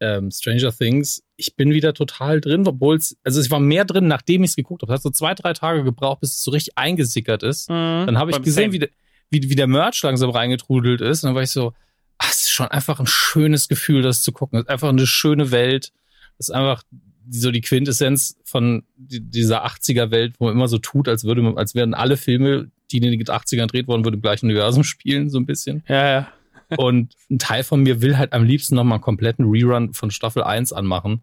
ähm, 0.00 0.30
Stranger 0.30 0.72
Things, 0.72 1.22
ich 1.36 1.56
bin 1.56 1.70
wieder 1.70 1.94
total 1.94 2.40
drin, 2.40 2.66
obwohl 2.66 2.96
es, 2.96 3.16
also 3.24 3.40
ich 3.40 3.50
war 3.50 3.60
mehr 3.60 3.84
drin, 3.84 4.06
nachdem 4.06 4.44
ich 4.44 4.50
es 4.50 4.56
geguckt 4.56 4.82
habe. 4.82 4.92
Es 4.92 4.98
hat 4.98 5.02
so 5.02 5.10
zwei, 5.10 5.34
drei 5.34 5.52
Tage 5.52 5.84
gebraucht, 5.84 6.20
bis 6.20 6.34
es 6.34 6.42
so 6.42 6.50
richtig 6.50 6.76
eingesickert 6.76 7.42
ist. 7.42 7.70
Mhm, 7.70 8.06
dann 8.06 8.18
habe 8.18 8.30
ich 8.30 8.42
gesehen, 8.42 8.72
wie, 8.72 8.88
wie, 9.30 9.50
wie 9.50 9.54
der 9.54 9.66
Merch 9.66 10.02
langsam 10.02 10.30
reingetrudelt 10.30 11.00
ist. 11.00 11.22
Und 11.22 11.28
dann 11.28 11.34
war 11.34 11.42
ich 11.42 11.50
so, 11.50 11.72
ach, 12.18 12.30
es 12.30 12.42
ist 12.42 12.50
schon 12.50 12.68
einfach 12.68 13.00
ein 13.00 13.06
schönes 13.06 13.68
Gefühl, 13.68 14.02
das 14.02 14.22
zu 14.22 14.32
gucken. 14.32 14.58
Es 14.58 14.64
ist 14.64 14.70
einfach 14.70 14.88
eine 14.88 15.06
schöne 15.06 15.50
Welt. 15.50 15.92
Es 16.38 16.48
ist 16.48 16.54
einfach 16.54 16.82
so 17.30 17.50
die 17.50 17.62
Quintessenz 17.62 18.36
von 18.44 18.84
dieser 18.96 19.64
80er-Welt, 19.66 20.34
wo 20.38 20.46
man 20.46 20.54
immer 20.54 20.68
so 20.68 20.78
tut, 20.78 21.08
als 21.08 21.24
würde 21.24 21.42
man, 21.42 21.56
als 21.56 21.74
wären 21.74 21.94
alle 21.94 22.16
Filme, 22.16 22.70
die 22.90 22.98
in 22.98 23.02
den 23.04 23.22
80ern 23.22 23.62
gedreht 23.62 23.88
worden, 23.88 24.04
würde 24.04 24.16
im 24.16 24.22
gleichen 24.22 24.46
Universum 24.46 24.84
spielen, 24.84 25.30
so 25.30 25.38
ein 25.38 25.46
bisschen. 25.46 25.82
Ja, 25.88 26.10
ja. 26.10 26.32
Und 26.76 27.14
ein 27.30 27.38
Teil 27.38 27.64
von 27.64 27.82
mir 27.82 28.00
will 28.00 28.18
halt 28.18 28.32
am 28.32 28.44
liebsten 28.44 28.74
nochmal 28.74 28.96
einen 28.96 29.02
kompletten 29.02 29.46
Rerun 29.46 29.94
von 29.94 30.10
Staffel 30.10 30.42
1 30.42 30.72
anmachen. 30.72 31.22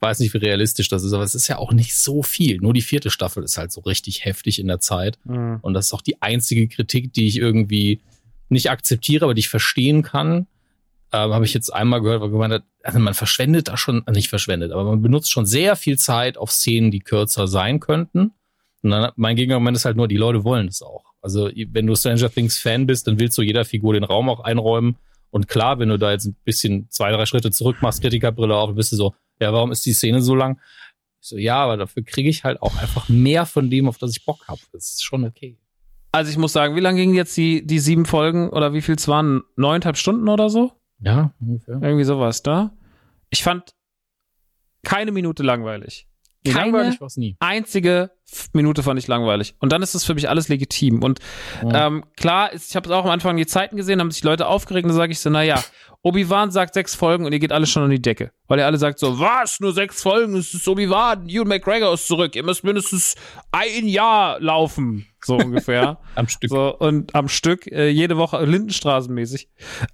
Weiß 0.00 0.20
nicht, 0.20 0.32
wie 0.32 0.38
realistisch 0.38 0.88
das 0.88 1.02
ist, 1.02 1.12
aber 1.12 1.24
es 1.24 1.34
ist 1.34 1.48
ja 1.48 1.58
auch 1.58 1.72
nicht 1.72 1.96
so 1.96 2.22
viel. 2.22 2.58
Nur 2.58 2.72
die 2.72 2.82
vierte 2.82 3.10
Staffel 3.10 3.42
ist 3.42 3.58
halt 3.58 3.72
so 3.72 3.80
richtig 3.80 4.24
heftig 4.24 4.60
in 4.60 4.68
der 4.68 4.78
Zeit. 4.78 5.18
Mhm. 5.24 5.58
Und 5.60 5.74
das 5.74 5.86
ist 5.86 5.92
auch 5.92 6.02
die 6.02 6.22
einzige 6.22 6.68
Kritik, 6.68 7.12
die 7.12 7.26
ich 7.26 7.38
irgendwie 7.38 8.00
nicht 8.48 8.70
akzeptiere, 8.70 9.24
aber 9.24 9.34
die 9.34 9.40
ich 9.40 9.48
verstehen 9.48 10.02
kann. 10.02 10.46
Ähm, 11.12 11.32
Habe 11.32 11.44
ich 11.44 11.54
jetzt 11.54 11.72
einmal 11.72 12.00
gehört, 12.00 12.20
weil 12.20 12.30
gemeint 12.30 12.52
hat, 12.52 12.64
also 12.82 12.98
man 12.98 13.14
verschwendet 13.14 13.68
da 13.68 13.76
schon, 13.76 14.06
äh, 14.06 14.12
nicht 14.12 14.28
verschwendet, 14.28 14.72
aber 14.72 14.84
man 14.84 15.02
benutzt 15.02 15.30
schon 15.30 15.46
sehr 15.46 15.74
viel 15.74 15.98
Zeit 15.98 16.36
auf 16.36 16.52
Szenen, 16.52 16.90
die 16.90 17.00
kürzer 17.00 17.48
sein 17.48 17.80
könnten. 17.80 18.32
Und 18.82 18.90
dann 18.90 19.12
mein 19.16 19.36
Gegenargument 19.36 19.76
ist 19.76 19.84
halt 19.84 19.96
nur, 19.96 20.06
die 20.06 20.16
Leute 20.16 20.44
wollen 20.44 20.68
es 20.68 20.82
auch. 20.82 21.07
Also, 21.20 21.50
wenn 21.72 21.86
du 21.86 21.94
Stranger 21.94 22.30
Things 22.30 22.58
Fan 22.58 22.86
bist, 22.86 23.06
dann 23.06 23.18
willst 23.18 23.36
du 23.38 23.42
jeder 23.42 23.64
Figur 23.64 23.94
den 23.94 24.04
Raum 24.04 24.28
auch 24.28 24.40
einräumen. 24.40 24.96
Und 25.30 25.48
klar, 25.48 25.78
wenn 25.78 25.88
du 25.88 25.98
da 25.98 26.12
jetzt 26.12 26.26
ein 26.26 26.36
bisschen 26.44 26.88
zwei, 26.90 27.10
drei 27.12 27.26
Schritte 27.26 27.50
zurück 27.50 27.78
machst, 27.80 28.00
Kritikerbrille 28.00 28.54
auf, 28.54 28.74
bist 28.74 28.92
du 28.92 28.96
so, 28.96 29.14
ja, 29.40 29.52
warum 29.52 29.72
ist 29.72 29.84
die 29.84 29.92
Szene 29.92 30.22
so 30.22 30.34
lang? 30.34 30.58
Ich 31.20 31.28
so, 31.28 31.36
ja, 31.36 31.56
aber 31.56 31.76
dafür 31.76 32.02
kriege 32.04 32.28
ich 32.28 32.44
halt 32.44 32.62
auch 32.62 32.76
einfach 32.80 33.08
mehr 33.08 33.44
von 33.44 33.68
dem, 33.70 33.88
auf 33.88 33.98
das 33.98 34.12
ich 34.12 34.24
Bock 34.24 34.46
habe. 34.48 34.60
Das 34.72 34.92
ist 34.92 35.04
schon 35.04 35.24
okay. 35.24 35.58
Also 36.12 36.30
ich 36.30 36.38
muss 36.38 36.52
sagen, 36.52 36.74
wie 36.74 36.80
lang 36.80 36.96
gingen 36.96 37.14
jetzt 37.14 37.36
die, 37.36 37.66
die 37.66 37.78
sieben 37.78 38.06
Folgen 38.06 38.48
oder 38.48 38.72
wie 38.72 38.80
viel 38.80 38.94
es 38.94 39.08
waren? 39.08 39.42
Neuneinhalb 39.56 39.96
Stunden 39.96 40.28
oder 40.28 40.48
so? 40.48 40.72
Ja, 41.00 41.32
ungefähr. 41.40 41.80
Irgendwie 41.82 42.04
sowas, 42.04 42.42
da. 42.42 42.72
Ich 43.30 43.42
fand 43.42 43.74
keine 44.84 45.12
Minute 45.12 45.42
langweilig. 45.42 46.07
Nee, 46.48 46.52
keine 46.60 46.96
einzige 47.40 48.10
Minute 48.52 48.82
fand 48.82 48.98
ich 48.98 49.06
langweilig. 49.08 49.54
Und 49.58 49.72
dann 49.72 49.82
ist 49.82 49.94
es 49.94 50.04
für 50.04 50.14
mich 50.14 50.28
alles 50.28 50.48
legitim. 50.48 51.02
Und 51.02 51.18
Ja. 51.62 51.86
ähm, 51.86 52.04
klar, 52.16 52.52
ist, 52.52 52.70
ich 52.70 52.76
habe 52.76 52.86
es 52.88 52.92
auch 52.94 53.04
am 53.04 53.10
Anfang 53.10 53.36
die 53.36 53.46
Zeiten 53.46 53.76
gesehen, 53.76 54.00
haben 54.00 54.10
sich 54.10 54.22
Leute 54.22 54.46
aufgeregt 54.46 54.84
und 54.84 54.90
dann 54.90 54.96
sage 54.96 55.12
ich 55.12 55.20
so, 55.20 55.30
naja, 55.30 55.62
Obi-Wan 56.02 56.50
sagt 56.50 56.74
sechs 56.74 56.94
Folgen 56.94 57.24
und 57.26 57.32
ihr 57.32 57.40
geht 57.40 57.52
alle 57.52 57.66
schon 57.66 57.82
an 57.82 57.90
die 57.90 58.00
Decke. 58.00 58.30
Weil 58.46 58.60
ihr 58.60 58.66
alle 58.66 58.78
sagt 58.78 58.98
so, 59.00 59.18
was, 59.18 59.58
nur 59.60 59.72
sechs 59.72 60.00
Folgen, 60.02 60.36
es 60.36 60.54
ist 60.54 60.68
Obi-Wan, 60.68 61.28
Ewan 61.28 61.48
McGregor 61.48 61.92
ist 61.92 62.06
zurück, 62.06 62.36
ihr 62.36 62.44
müsst 62.44 62.62
mindestens 62.62 63.16
ein 63.50 63.88
Jahr 63.88 64.38
laufen. 64.40 65.07
So 65.24 65.36
ungefähr. 65.36 65.98
Am 66.14 66.28
Stück. 66.28 66.50
So, 66.50 66.76
und 66.78 67.14
am 67.14 67.28
Stück, 67.28 67.66
äh, 67.66 67.88
jede 67.88 68.16
Woche 68.16 68.44
Lindenstraßenmäßig. 68.44 69.48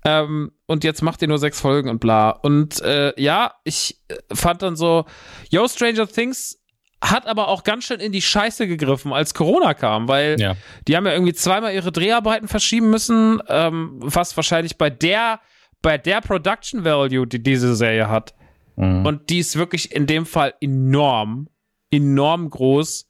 Ähm, 0.04 0.52
und 0.66 0.84
jetzt 0.84 1.02
macht 1.02 1.22
ihr 1.22 1.28
nur 1.28 1.38
sechs 1.38 1.60
Folgen 1.60 1.88
und 1.88 1.98
bla. 2.00 2.30
Und 2.30 2.80
äh, 2.82 3.12
ja, 3.20 3.54
ich 3.64 4.00
äh, 4.08 4.16
fand 4.34 4.62
dann 4.62 4.76
so, 4.76 5.04
Yo, 5.50 5.66
Stranger 5.68 6.06
Things 6.06 6.60
hat 7.02 7.26
aber 7.26 7.48
auch 7.48 7.64
ganz 7.64 7.84
schön 7.84 8.00
in 8.00 8.12
die 8.12 8.22
Scheiße 8.22 8.66
gegriffen, 8.66 9.12
als 9.12 9.34
Corona 9.34 9.74
kam, 9.74 10.08
weil 10.08 10.40
Ja. 10.40 10.56
die 10.88 10.96
haben 10.96 11.04
ja 11.06 11.12
irgendwie 11.12 11.34
zweimal 11.34 11.74
ihre 11.74 11.92
Dreharbeiten 11.92 12.48
verschieben 12.48 12.88
müssen, 12.90 13.42
ähm, 13.48 13.96
was 14.00 14.34
wahrscheinlich 14.37 14.78
bei 14.78 14.88
der, 14.88 15.40
bei 15.82 15.98
der 15.98 16.22
Production 16.22 16.84
Value, 16.84 17.26
die 17.26 17.42
diese 17.42 17.74
Serie 17.76 18.08
hat, 18.08 18.34
Mhm. 18.76 19.04
und 19.06 19.28
die 19.30 19.38
ist 19.38 19.56
wirklich 19.56 19.94
in 19.94 20.06
dem 20.06 20.24
Fall 20.26 20.54
enorm, 20.60 21.48
enorm 21.90 22.48
groß. 22.50 23.08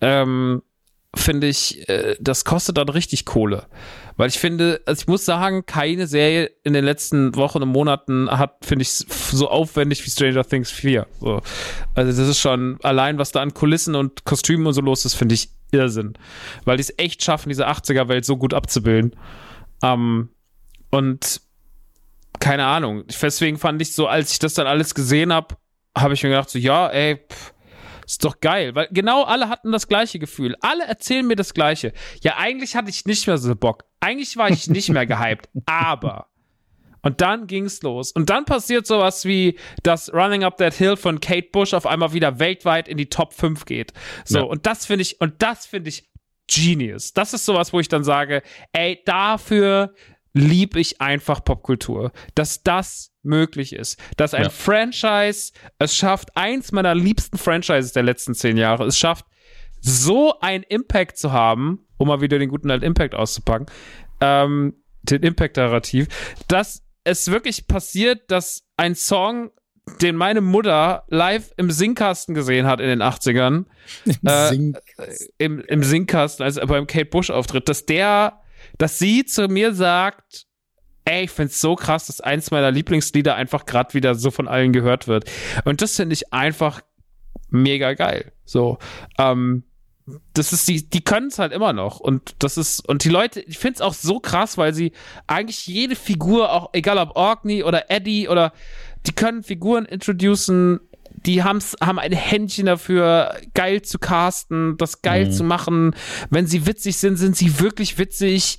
Ähm, 0.00 0.62
finde 1.14 1.46
ich, 1.46 1.88
äh, 1.88 2.16
das 2.20 2.44
kostet 2.44 2.76
dann 2.76 2.88
richtig 2.88 3.24
Kohle. 3.24 3.66
Weil 4.16 4.28
ich 4.28 4.38
finde, 4.38 4.80
also 4.84 5.02
ich 5.02 5.06
muss 5.06 5.24
sagen, 5.24 5.64
keine 5.64 6.06
Serie 6.06 6.50
in 6.64 6.72
den 6.72 6.84
letzten 6.84 7.34
Wochen 7.36 7.62
und 7.62 7.68
Monaten 7.68 8.28
hat, 8.30 8.56
finde 8.62 8.82
ich, 8.82 8.90
so 8.90 9.48
aufwendig 9.48 10.04
wie 10.04 10.10
Stranger 10.10 10.44
Things 10.44 10.70
4. 10.70 11.06
So. 11.20 11.40
Also 11.94 12.20
das 12.20 12.28
ist 12.28 12.40
schon, 12.40 12.78
allein 12.82 13.18
was 13.18 13.32
da 13.32 13.40
an 13.40 13.54
Kulissen 13.54 13.94
und 13.94 14.24
Kostümen 14.24 14.66
und 14.66 14.72
so 14.72 14.80
los 14.80 15.04
ist, 15.04 15.14
finde 15.14 15.34
ich 15.34 15.50
Irrsinn. 15.70 16.14
Weil 16.64 16.76
die 16.76 16.82
es 16.82 16.94
echt 16.98 17.22
schaffen, 17.22 17.48
diese 17.48 17.68
80er-Welt 17.68 18.24
so 18.24 18.36
gut 18.36 18.54
abzubilden. 18.54 19.14
Ähm, 19.82 20.30
und 20.90 21.40
keine 22.40 22.66
Ahnung. 22.66 23.04
Deswegen 23.06 23.58
fand 23.58 23.80
ich 23.82 23.94
so, 23.94 24.06
als 24.06 24.32
ich 24.32 24.38
das 24.38 24.54
dann 24.54 24.66
alles 24.66 24.94
gesehen 24.94 25.32
habe, 25.32 25.56
habe 25.96 26.14
ich 26.14 26.22
mir 26.22 26.30
gedacht, 26.30 26.50
so, 26.50 26.58
ja, 26.58 26.88
ey, 26.88 27.16
pff, 27.16 27.52
ist 28.08 28.24
doch 28.24 28.40
geil. 28.40 28.74
Weil 28.74 28.88
genau 28.90 29.22
alle 29.24 29.48
hatten 29.48 29.70
das 29.70 29.86
gleiche 29.86 30.18
Gefühl. 30.18 30.56
Alle 30.60 30.84
erzählen 30.84 31.26
mir 31.26 31.36
das 31.36 31.54
Gleiche. 31.54 31.92
Ja, 32.22 32.36
eigentlich 32.38 32.74
hatte 32.74 32.90
ich 32.90 33.04
nicht 33.06 33.26
mehr 33.26 33.38
so 33.38 33.54
Bock. 33.54 33.84
Eigentlich 34.00 34.36
war 34.36 34.50
ich 34.50 34.68
nicht 34.68 34.88
mehr 34.88 35.06
gehypt. 35.06 35.48
Aber. 35.66 36.26
Und 37.02 37.20
dann 37.20 37.46
ging's 37.46 37.82
los. 37.82 38.10
Und 38.10 38.28
dann 38.28 38.44
passiert 38.44 38.86
sowas 38.86 39.24
wie, 39.24 39.58
dass 39.82 40.12
Running 40.12 40.42
Up 40.42 40.56
That 40.56 40.74
Hill 40.74 40.96
von 40.96 41.20
Kate 41.20 41.48
Bush 41.52 41.72
auf 41.74 41.86
einmal 41.86 42.12
wieder 42.12 42.38
weltweit 42.40 42.88
in 42.88 42.96
die 42.96 43.08
Top 43.08 43.32
5 43.34 43.64
geht. 43.66 43.92
So, 44.24 44.38
Ja. 44.38 44.44
und 44.44 44.66
das 44.66 44.86
finde 44.86 45.02
ich, 45.02 45.20
und 45.20 45.40
das 45.42 45.66
finde 45.66 45.90
ich 45.90 46.08
genius. 46.52 47.12
Das 47.12 47.34
ist 47.34 47.44
sowas, 47.44 47.72
wo 47.72 47.78
ich 47.80 47.88
dann 47.88 48.02
sage, 48.04 48.42
ey, 48.72 49.00
dafür 49.04 49.94
lieb 50.32 50.76
ich 50.76 51.00
einfach 51.00 51.44
Popkultur. 51.44 52.10
Dass 52.34 52.62
das 52.62 53.07
möglich 53.22 53.72
ist. 53.72 53.98
Dass 54.16 54.34
ein 54.34 54.44
Ja. 54.44 54.50
Franchise 54.50 55.52
es 55.78 55.96
schafft, 55.96 56.36
eins 56.36 56.72
meiner 56.72 56.94
liebsten 56.94 57.38
Franchises 57.38 57.92
der 57.92 58.02
letzten 58.02 58.34
zehn 58.34 58.56
Jahre, 58.56 58.84
es 58.86 58.98
schafft, 58.98 59.26
so 59.80 60.38
einen 60.40 60.64
Impact 60.64 61.18
zu 61.18 61.32
haben, 61.32 61.86
um 61.98 62.08
mal 62.08 62.20
wieder 62.20 62.38
den 62.38 62.48
guten 62.48 62.70
alten 62.70 62.84
Impact 62.84 63.14
auszupacken, 63.14 63.66
ähm, 64.20 64.74
den 65.02 65.22
Impact-Narrativ, 65.22 66.08
dass 66.48 66.82
es 67.04 67.30
wirklich 67.30 67.66
passiert, 67.66 68.30
dass 68.30 68.64
ein 68.76 68.94
Song, 68.94 69.50
den 70.02 70.16
meine 70.16 70.40
Mutter 70.40 71.04
live 71.08 71.52
im 71.56 71.70
Singkasten 71.70 72.34
gesehen 72.34 72.66
hat 72.66 72.80
in 72.80 72.88
den 72.88 73.02
80ern, 73.02 73.64
äh, 74.24 74.48
Sing 74.48 74.76
im, 75.38 75.60
im 75.60 75.82
Singkasten, 75.82 76.44
also 76.44 76.60
beim 76.66 76.86
Kate 76.86 77.06
Bush 77.06 77.30
Auftritt, 77.30 77.68
dass 77.68 77.86
der, 77.86 78.40
dass 78.76 78.98
sie 78.98 79.24
zu 79.24 79.48
mir 79.48 79.72
sagt, 79.72 80.47
ey, 81.08 81.24
ich 81.24 81.30
find's 81.30 81.60
so 81.60 81.74
krass, 81.74 82.06
dass 82.06 82.20
eins 82.20 82.50
meiner 82.50 82.70
Lieblingslieder 82.70 83.34
einfach 83.34 83.66
gerade 83.66 83.94
wieder 83.94 84.14
so 84.14 84.30
von 84.30 84.46
allen 84.48 84.72
gehört 84.72 85.08
wird. 85.08 85.24
Und 85.64 85.80
das 85.82 85.96
finde 85.96 86.14
ich 86.14 86.32
einfach 86.32 86.80
mega 87.50 87.94
geil. 87.94 88.32
So, 88.44 88.78
ähm, 89.18 89.64
das 90.32 90.52
ist 90.52 90.66
die, 90.68 90.88
die 90.88 91.02
können 91.02 91.28
es 91.28 91.38
halt 91.38 91.52
immer 91.52 91.74
noch 91.74 92.00
und 92.00 92.34
das 92.38 92.56
ist 92.56 92.80
und 92.88 93.04
die 93.04 93.10
Leute, 93.10 93.40
ich 93.40 93.58
finde 93.58 93.74
es 93.76 93.80
auch 93.82 93.92
so 93.92 94.20
krass, 94.20 94.56
weil 94.56 94.72
sie 94.72 94.92
eigentlich 95.26 95.66
jede 95.66 95.96
Figur, 95.96 96.50
auch 96.52 96.70
egal 96.72 96.96
ob 96.98 97.14
Orkney 97.14 97.62
oder 97.62 97.90
Eddie 97.90 98.28
oder 98.28 98.52
die 99.06 99.12
können 99.12 99.42
Figuren 99.42 99.84
introducen, 99.84 100.80
die 101.26 101.42
haben's, 101.42 101.76
haben 101.82 101.98
ein 101.98 102.12
Händchen 102.12 102.66
dafür, 102.66 103.34
geil 103.52 103.82
zu 103.82 103.98
casten, 103.98 104.76
das 104.78 105.02
geil 105.02 105.26
Mhm. 105.26 105.32
zu 105.32 105.44
machen. 105.44 105.94
Wenn 106.30 106.46
sie 106.46 106.64
witzig 106.66 106.96
sind, 106.96 107.16
sind 107.16 107.36
sie 107.36 107.60
wirklich 107.60 107.98
witzig. 107.98 108.58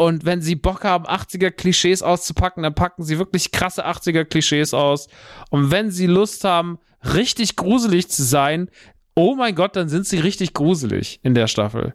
Und 0.00 0.24
wenn 0.24 0.40
sie 0.40 0.54
Bock 0.54 0.82
haben, 0.84 1.04
80er-Klischees 1.04 2.02
auszupacken, 2.02 2.62
dann 2.62 2.74
packen 2.74 3.02
sie 3.02 3.18
wirklich 3.18 3.52
krasse 3.52 3.86
80er-Klischees 3.86 4.72
aus. 4.72 5.08
Und 5.50 5.70
wenn 5.70 5.90
sie 5.90 6.06
Lust 6.06 6.42
haben, 6.44 6.78
richtig 7.04 7.54
gruselig 7.54 8.08
zu 8.08 8.22
sein, 8.22 8.70
oh 9.20 9.34
mein 9.34 9.54
Gott, 9.54 9.76
dann 9.76 9.90
sind 9.90 10.06
sie 10.06 10.18
richtig 10.18 10.54
gruselig 10.54 11.20
in 11.22 11.34
der 11.34 11.46
Staffel. 11.46 11.92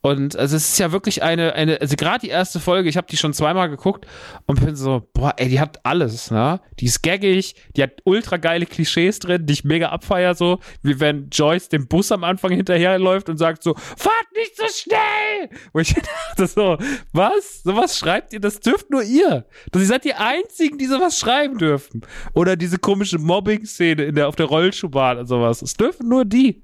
Und 0.00 0.36
also 0.36 0.56
es 0.56 0.68
ist 0.68 0.78
ja 0.78 0.92
wirklich 0.92 1.24
eine, 1.24 1.54
eine 1.54 1.80
also 1.80 1.96
gerade 1.96 2.20
die 2.20 2.28
erste 2.28 2.60
Folge, 2.60 2.88
ich 2.88 2.96
habe 2.96 3.08
die 3.10 3.16
schon 3.16 3.32
zweimal 3.32 3.68
geguckt 3.68 4.06
und 4.46 4.64
bin 4.64 4.76
so, 4.76 5.08
boah, 5.12 5.34
ey, 5.38 5.48
die 5.48 5.58
hat 5.58 5.84
alles, 5.84 6.30
ne? 6.30 6.60
Die 6.78 6.84
ist 6.84 7.02
gaggig, 7.02 7.56
die 7.76 7.82
hat 7.82 8.00
ultra 8.04 8.36
geile 8.36 8.64
Klischees 8.64 9.18
drin, 9.18 9.44
die 9.44 9.54
ich 9.54 9.64
mega 9.64 9.88
abfeier, 9.88 10.36
so, 10.36 10.60
wie 10.82 11.00
wenn 11.00 11.28
Joyce 11.30 11.68
dem 11.68 11.88
Bus 11.88 12.12
am 12.12 12.22
Anfang 12.22 12.52
hinterherläuft 12.52 13.28
und 13.28 13.38
sagt 13.38 13.64
so, 13.64 13.74
fahrt 13.74 14.28
nicht 14.36 14.56
so 14.56 14.66
schnell! 14.72 15.58
Wo 15.72 15.80
ich 15.80 15.94
dachte 16.36 16.46
so, 16.46 16.78
was? 17.12 17.64
Sowas 17.64 17.98
schreibt 17.98 18.32
ihr? 18.32 18.40
Das 18.40 18.60
dürft 18.60 18.88
nur 18.90 19.02
ihr. 19.02 19.46
Das, 19.72 19.82
ihr 19.82 19.88
seid 19.88 20.04
die 20.04 20.14
Einzigen, 20.14 20.78
die 20.78 20.86
sowas 20.86 21.18
schreiben 21.18 21.58
dürfen. 21.58 22.02
Oder 22.34 22.54
diese 22.54 22.78
komische 22.78 23.18
Mobbing-Szene 23.18 24.04
in 24.04 24.14
der, 24.14 24.28
auf 24.28 24.36
der 24.36 24.46
Rollschuhbahn 24.46 25.18
und 25.18 25.26
sowas. 25.26 25.58
Das 25.58 25.74
dürfen 25.74 26.08
nur 26.08 26.24
die. 26.24 26.62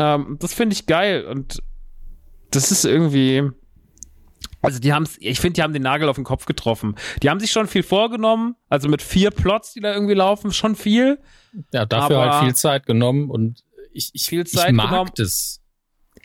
Ähm, 0.00 0.36
das 0.40 0.54
finde 0.54 0.74
ich 0.74 0.86
geil 0.86 1.24
und 1.26 1.62
das 2.50 2.72
ist 2.72 2.84
irgendwie. 2.84 3.50
Also 4.62 4.78
die 4.78 4.92
haben 4.92 5.06
ich 5.18 5.40
finde, 5.40 5.54
die 5.54 5.62
haben 5.62 5.72
den 5.72 5.82
Nagel 5.82 6.08
auf 6.08 6.16
den 6.16 6.24
Kopf 6.24 6.44
getroffen. 6.44 6.96
Die 7.22 7.30
haben 7.30 7.40
sich 7.40 7.50
schon 7.50 7.66
viel 7.66 7.82
vorgenommen, 7.82 8.56
also 8.68 8.88
mit 8.88 9.00
vier 9.02 9.30
Plots, 9.30 9.72
die 9.72 9.80
da 9.80 9.92
irgendwie 9.92 10.14
laufen, 10.14 10.52
schon 10.52 10.76
viel. 10.76 11.18
Ja, 11.72 11.86
dafür 11.86 12.18
halt 12.20 12.44
viel 12.44 12.54
Zeit 12.54 12.86
genommen 12.86 13.30
und 13.30 13.62
ich, 13.92 14.10
ich, 14.12 14.26
Viel 14.26 14.46
Zeit 14.46 14.68
ich 14.68 14.74
mag 14.74 14.90
genommen. 14.90 15.10
das. 15.16 15.60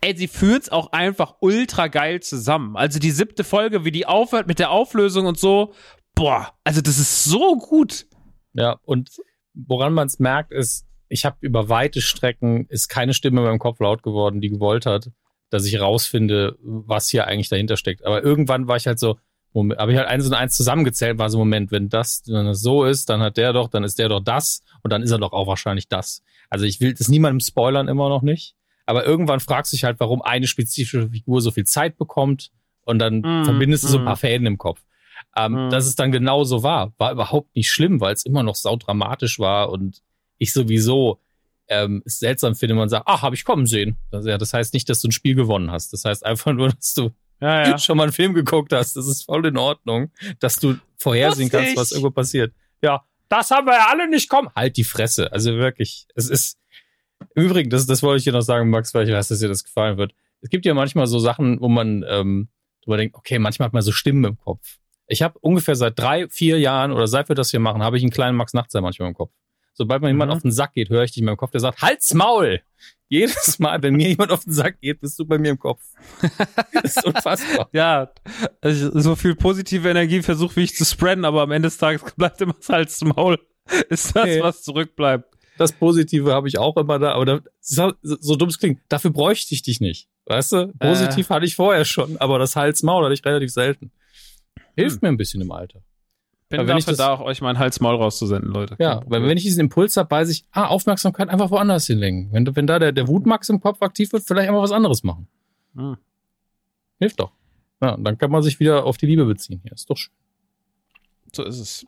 Ey, 0.01 0.15
sie 0.15 0.27
führt's 0.27 0.69
auch 0.69 0.91
einfach 0.91 1.35
ultra 1.39 1.87
geil 1.87 2.21
zusammen. 2.21 2.75
Also 2.75 2.99
die 2.99 3.11
siebte 3.11 3.43
Folge, 3.43 3.85
wie 3.85 3.91
die 3.91 4.05
aufhört 4.05 4.47
mit 4.47 4.59
der 4.59 4.71
Auflösung 4.71 5.25
und 5.25 5.39
so. 5.39 5.73
Boah, 6.13 6.53
also 6.63 6.81
das 6.81 6.97
ist 6.99 7.23
so 7.23 7.57
gut. 7.57 8.05
Ja, 8.53 8.79
und 8.83 9.09
woran 9.53 9.93
man 9.93 10.07
es 10.07 10.19
merkt, 10.19 10.51
ist, 10.51 10.85
ich 11.15 11.25
habe 11.25 11.37
über 11.41 11.69
weite 11.69 12.01
Strecken, 12.01 12.67
ist 12.67 12.89
keine 12.89 13.13
Stimme 13.13 13.41
in 13.41 13.47
meinem 13.47 13.59
Kopf 13.59 13.79
laut 13.79 14.03
geworden, 14.03 14.41
die 14.41 14.49
gewollt 14.49 14.85
hat, 14.85 15.09
dass 15.49 15.65
ich 15.65 15.79
rausfinde, 15.79 16.57
was 16.61 17.09
hier 17.09 17.25
eigentlich 17.25 17.49
dahinter 17.49 17.77
steckt. 17.77 18.05
Aber 18.05 18.23
irgendwann 18.23 18.67
war 18.67 18.75
ich 18.75 18.85
halt 18.85 18.99
so, 18.99 19.17
Moment, 19.53 19.79
habe 19.79 19.93
ich 19.93 19.97
halt 19.97 20.09
eins 20.09 20.27
und 20.27 20.33
eins 20.33 20.55
zusammengezählt, 20.55 21.17
war 21.17 21.29
so, 21.29 21.37
Moment, 21.37 21.71
wenn 21.71 21.87
das, 21.87 22.23
wenn 22.27 22.45
das 22.45 22.61
so 22.61 22.83
ist, 22.83 23.09
dann 23.09 23.21
hat 23.21 23.37
der 23.37 23.53
doch, 23.53 23.69
dann 23.69 23.85
ist 23.85 23.97
der 23.97 24.09
doch 24.09 24.19
das 24.19 24.61
und 24.83 24.91
dann 24.91 25.01
ist 25.01 25.11
er 25.11 25.17
doch 25.17 25.31
auch 25.31 25.47
wahrscheinlich 25.47 25.87
das. 25.87 26.21
Also 26.49 26.65
ich 26.65 26.81
will 26.81 26.93
das 26.93 27.07
niemandem 27.07 27.39
spoilern, 27.39 27.87
immer 27.87 28.09
noch 28.09 28.21
nicht. 28.21 28.55
Aber 28.85 29.05
irgendwann 29.05 29.39
fragst 29.39 29.71
du 29.71 29.77
dich 29.77 29.85
halt, 29.85 29.99
warum 29.99 30.21
eine 30.21 30.45
spezifische 30.45 31.09
Figur 31.09 31.41
so 31.41 31.51
viel 31.51 31.65
Zeit 31.65 31.97
bekommt 31.97 32.51
und 32.83 32.99
dann 32.99 33.21
Mm, 33.21 33.45
verbindest 33.45 33.85
du 33.85 33.87
so 33.87 33.97
ein 33.97 34.03
mm. 34.03 34.05
paar 34.05 34.17
Fäden 34.17 34.45
im 34.45 34.57
Kopf. 34.57 34.81
Ähm, 35.37 35.53
Mm. 35.53 35.69
Dass 35.69 35.85
es 35.85 35.95
dann 35.95 36.11
genau 36.11 36.43
so 36.43 36.61
war, 36.61 36.93
war 36.97 37.13
überhaupt 37.13 37.55
nicht 37.55 37.71
schlimm, 37.71 38.01
weil 38.01 38.13
es 38.13 38.25
immer 38.25 38.43
noch 38.43 38.55
saudramatisch 38.55 39.39
war 39.39 39.69
und 39.71 40.01
ich 40.37 40.53
sowieso 40.53 41.19
ähm, 41.67 42.03
seltsam 42.05 42.55
finde, 42.55 42.73
wenn 42.73 42.79
man 42.79 42.89
sagt, 42.89 43.07
ach, 43.07 43.21
habe 43.21 43.35
ich 43.35 43.43
kommen 43.43 43.65
sehen. 43.65 43.97
Das, 44.11 44.25
ja, 44.25 44.37
das 44.37 44.53
heißt 44.53 44.73
nicht, 44.73 44.89
dass 44.89 45.01
du 45.01 45.07
ein 45.07 45.11
Spiel 45.11 45.35
gewonnen 45.35 45.71
hast. 45.71 45.93
Das 45.93 46.05
heißt 46.05 46.25
einfach 46.25 46.53
nur, 46.53 46.69
dass 46.69 46.93
du 46.93 47.11
Ja, 47.41 47.69
ja. 47.69 47.77
schon 47.79 47.97
mal 47.97 48.03
einen 48.03 48.11
Film 48.11 48.33
geguckt 48.33 48.71
hast. 48.73 48.95
Das 48.95 49.07
ist 49.07 49.23
voll 49.23 49.45
in 49.45 49.57
Ordnung, 49.57 50.11
dass 50.39 50.57
du 50.57 50.75
vorhersehen 50.97 51.49
kannst, 51.49 51.75
was 51.75 51.91
irgendwo 51.91 52.11
passiert. 52.11 52.53
Ja, 52.81 53.03
das 53.29 53.51
haben 53.51 53.67
wir 53.67 53.73
ja 53.73 53.87
alle 53.89 54.09
nicht 54.09 54.29
kommen. 54.29 54.49
Halt 54.55 54.77
die 54.77 54.83
Fresse. 54.83 55.31
Also 55.31 55.53
wirklich, 55.53 56.07
es 56.15 56.29
ist 56.29 56.59
im 57.35 57.43
Übrigen, 57.43 57.69
das, 57.69 57.85
das 57.85 58.03
wollte 58.03 58.19
ich 58.19 58.23
dir 58.25 58.33
noch 58.33 58.41
sagen, 58.41 58.69
Max, 58.69 58.93
weil 58.93 59.07
ich 59.07 59.13
weiß, 59.13 59.29
dass 59.29 59.39
dir 59.39 59.47
das 59.47 59.63
gefallen 59.63 59.97
wird. 59.97 60.13
Es 60.41 60.49
gibt 60.49 60.65
ja 60.65 60.73
manchmal 60.73 61.07
so 61.07 61.17
Sachen, 61.17 61.59
wo 61.61 61.69
man 61.69 62.05
ähm, 62.07 62.49
drüber 62.83 62.97
denkt, 62.97 63.15
okay, 63.15 63.39
manchmal 63.39 63.67
hat 63.67 63.73
man 63.73 63.81
so 63.81 63.91
Stimmen 63.91 64.23
im 64.23 64.37
Kopf. 64.37 64.77
Ich 65.07 65.21
habe 65.21 65.37
ungefähr 65.39 65.75
seit 65.75 65.97
drei, 65.97 66.27
vier 66.29 66.59
Jahren 66.59 66.91
oder 66.91 67.07
seit 67.07 67.29
wir 67.29 67.35
das 67.35 67.51
hier 67.51 67.59
machen, 67.59 67.83
habe 67.83 67.97
ich 67.97 68.03
einen 68.03 68.11
kleinen 68.11 68.37
Max 68.37 68.53
Nachtsein 68.53 68.83
manchmal 68.83 69.09
im 69.09 69.15
Kopf. 69.15 69.31
Sobald 69.77 70.01
mir 70.01 70.07
jemand 70.07 70.31
Mhm. 70.31 70.35
auf 70.37 70.41
den 70.41 70.51
Sack 70.51 70.73
geht, 70.73 70.89
höre 70.89 71.03
ich 71.03 71.11
dich 71.11 71.19
in 71.19 71.25
meinem 71.25 71.37
Kopf, 71.37 71.51
der 71.51 71.59
sagt, 71.61 71.81
Halt's 71.81 72.13
Maul! 72.13 72.61
Jedes 73.07 73.59
Mal, 73.59 73.83
wenn 73.83 73.93
mir 73.95 74.07
jemand 74.09 74.31
auf 74.31 74.43
den 74.45 74.53
Sack 74.53 74.81
geht, 74.81 74.99
bist 74.99 75.19
du 75.19 75.25
bei 75.25 75.37
mir 75.37 75.51
im 75.51 75.59
Kopf. 75.59 75.81
Das 76.73 76.97
ist 76.97 77.05
unfassbar. 77.05 77.69
Ja, 77.71 78.09
also 78.61 78.99
so 78.99 79.15
viel 79.15 79.35
positive 79.35 79.87
Energie 79.89 80.21
versuche 80.23 80.55
wie 80.57 80.63
ich 80.63 80.75
zu 80.75 80.85
spreaden, 80.85 81.23
aber 81.25 81.41
am 81.43 81.51
Ende 81.51 81.67
des 81.67 81.77
Tages 81.77 82.01
bleibt 82.17 82.41
immer 82.41 82.53
das 82.53 82.69
Hals 82.69 82.97
zum 82.97 83.09
Maul. 83.09 83.37
Ist 83.89 84.15
das, 84.15 84.23
Okay. 84.23 84.41
was 84.41 84.63
zurückbleibt. 84.63 85.25
das 85.57 85.71
Positive 85.71 86.33
habe 86.33 86.47
ich 86.47 86.57
auch 86.57 86.75
immer 86.77 86.97
da, 86.99 87.13
aber 87.13 87.25
da, 87.25 87.39
so, 87.61 87.93
so 88.01 88.35
dumm 88.35 88.49
es 88.49 88.59
klingt, 88.59 88.81
dafür 88.89 89.11
bräuchte 89.11 89.53
ich 89.55 89.61
dich 89.61 89.79
nicht. 89.81 90.07
Weißt 90.25 90.51
du? 90.53 90.73
Positiv 90.79 91.29
äh. 91.29 91.33
hatte 91.33 91.45
ich 91.45 91.55
vorher 91.55 91.85
schon, 91.85 92.17
aber 92.17 92.39
das 92.39 92.55
Hals-Maul 92.55 93.03
hatte 93.05 93.13
ich 93.13 93.23
relativ 93.25 93.51
selten. 93.51 93.91
Hilft 94.75 94.95
hm. 94.95 94.99
mir 95.03 95.07
ein 95.09 95.17
bisschen 95.17 95.41
im 95.41 95.51
Alter. 95.51 95.81
Bin 96.57 96.61
weil 96.61 96.67
wenn 96.67 96.77
ich 96.77 96.85
das, 96.85 96.97
da 96.97 97.13
auch 97.13 97.21
euch 97.21 97.41
meinen 97.41 97.59
Hals-Maul 97.59 97.95
rauszusenden, 97.95 98.51
Leute. 98.51 98.75
Ja, 98.79 99.01
weil 99.07 99.23
wenn 99.23 99.37
ich 99.37 99.43
diesen 99.43 99.61
Impuls 99.61 99.97
habe, 99.97 100.09
weiß 100.11 100.29
ich, 100.29 100.43
ah, 100.51 100.67
Aufmerksamkeit 100.67 101.29
einfach 101.29 101.51
woanders 101.51 101.87
hinlenken. 101.87 102.31
Wenn, 102.31 102.55
wenn 102.55 102.67
da 102.67 102.79
der, 102.79 102.91
der 102.91 103.07
Wutmax 103.07 103.49
im 103.49 103.59
Kopf 103.59 103.81
aktiv 103.81 104.11
wird, 104.13 104.23
vielleicht 104.25 104.49
einfach 104.49 104.61
was 104.61 104.71
anderes 104.71 105.03
machen. 105.03 105.27
Hm. 105.75 105.97
Hilft 106.99 107.19
doch. 107.19 107.31
Ja, 107.81 107.97
dann 107.97 108.17
kann 108.17 108.31
man 108.31 108.41
sich 108.41 108.59
wieder 108.59 108.85
auf 108.85 108.97
die 108.97 109.05
Liebe 109.05 109.25
beziehen. 109.25 109.61
Ja, 109.65 109.73
ist 109.73 109.89
doch 109.89 109.97
schön. 109.97 110.13
So 111.33 111.43
ist 111.43 111.59
es. 111.59 111.85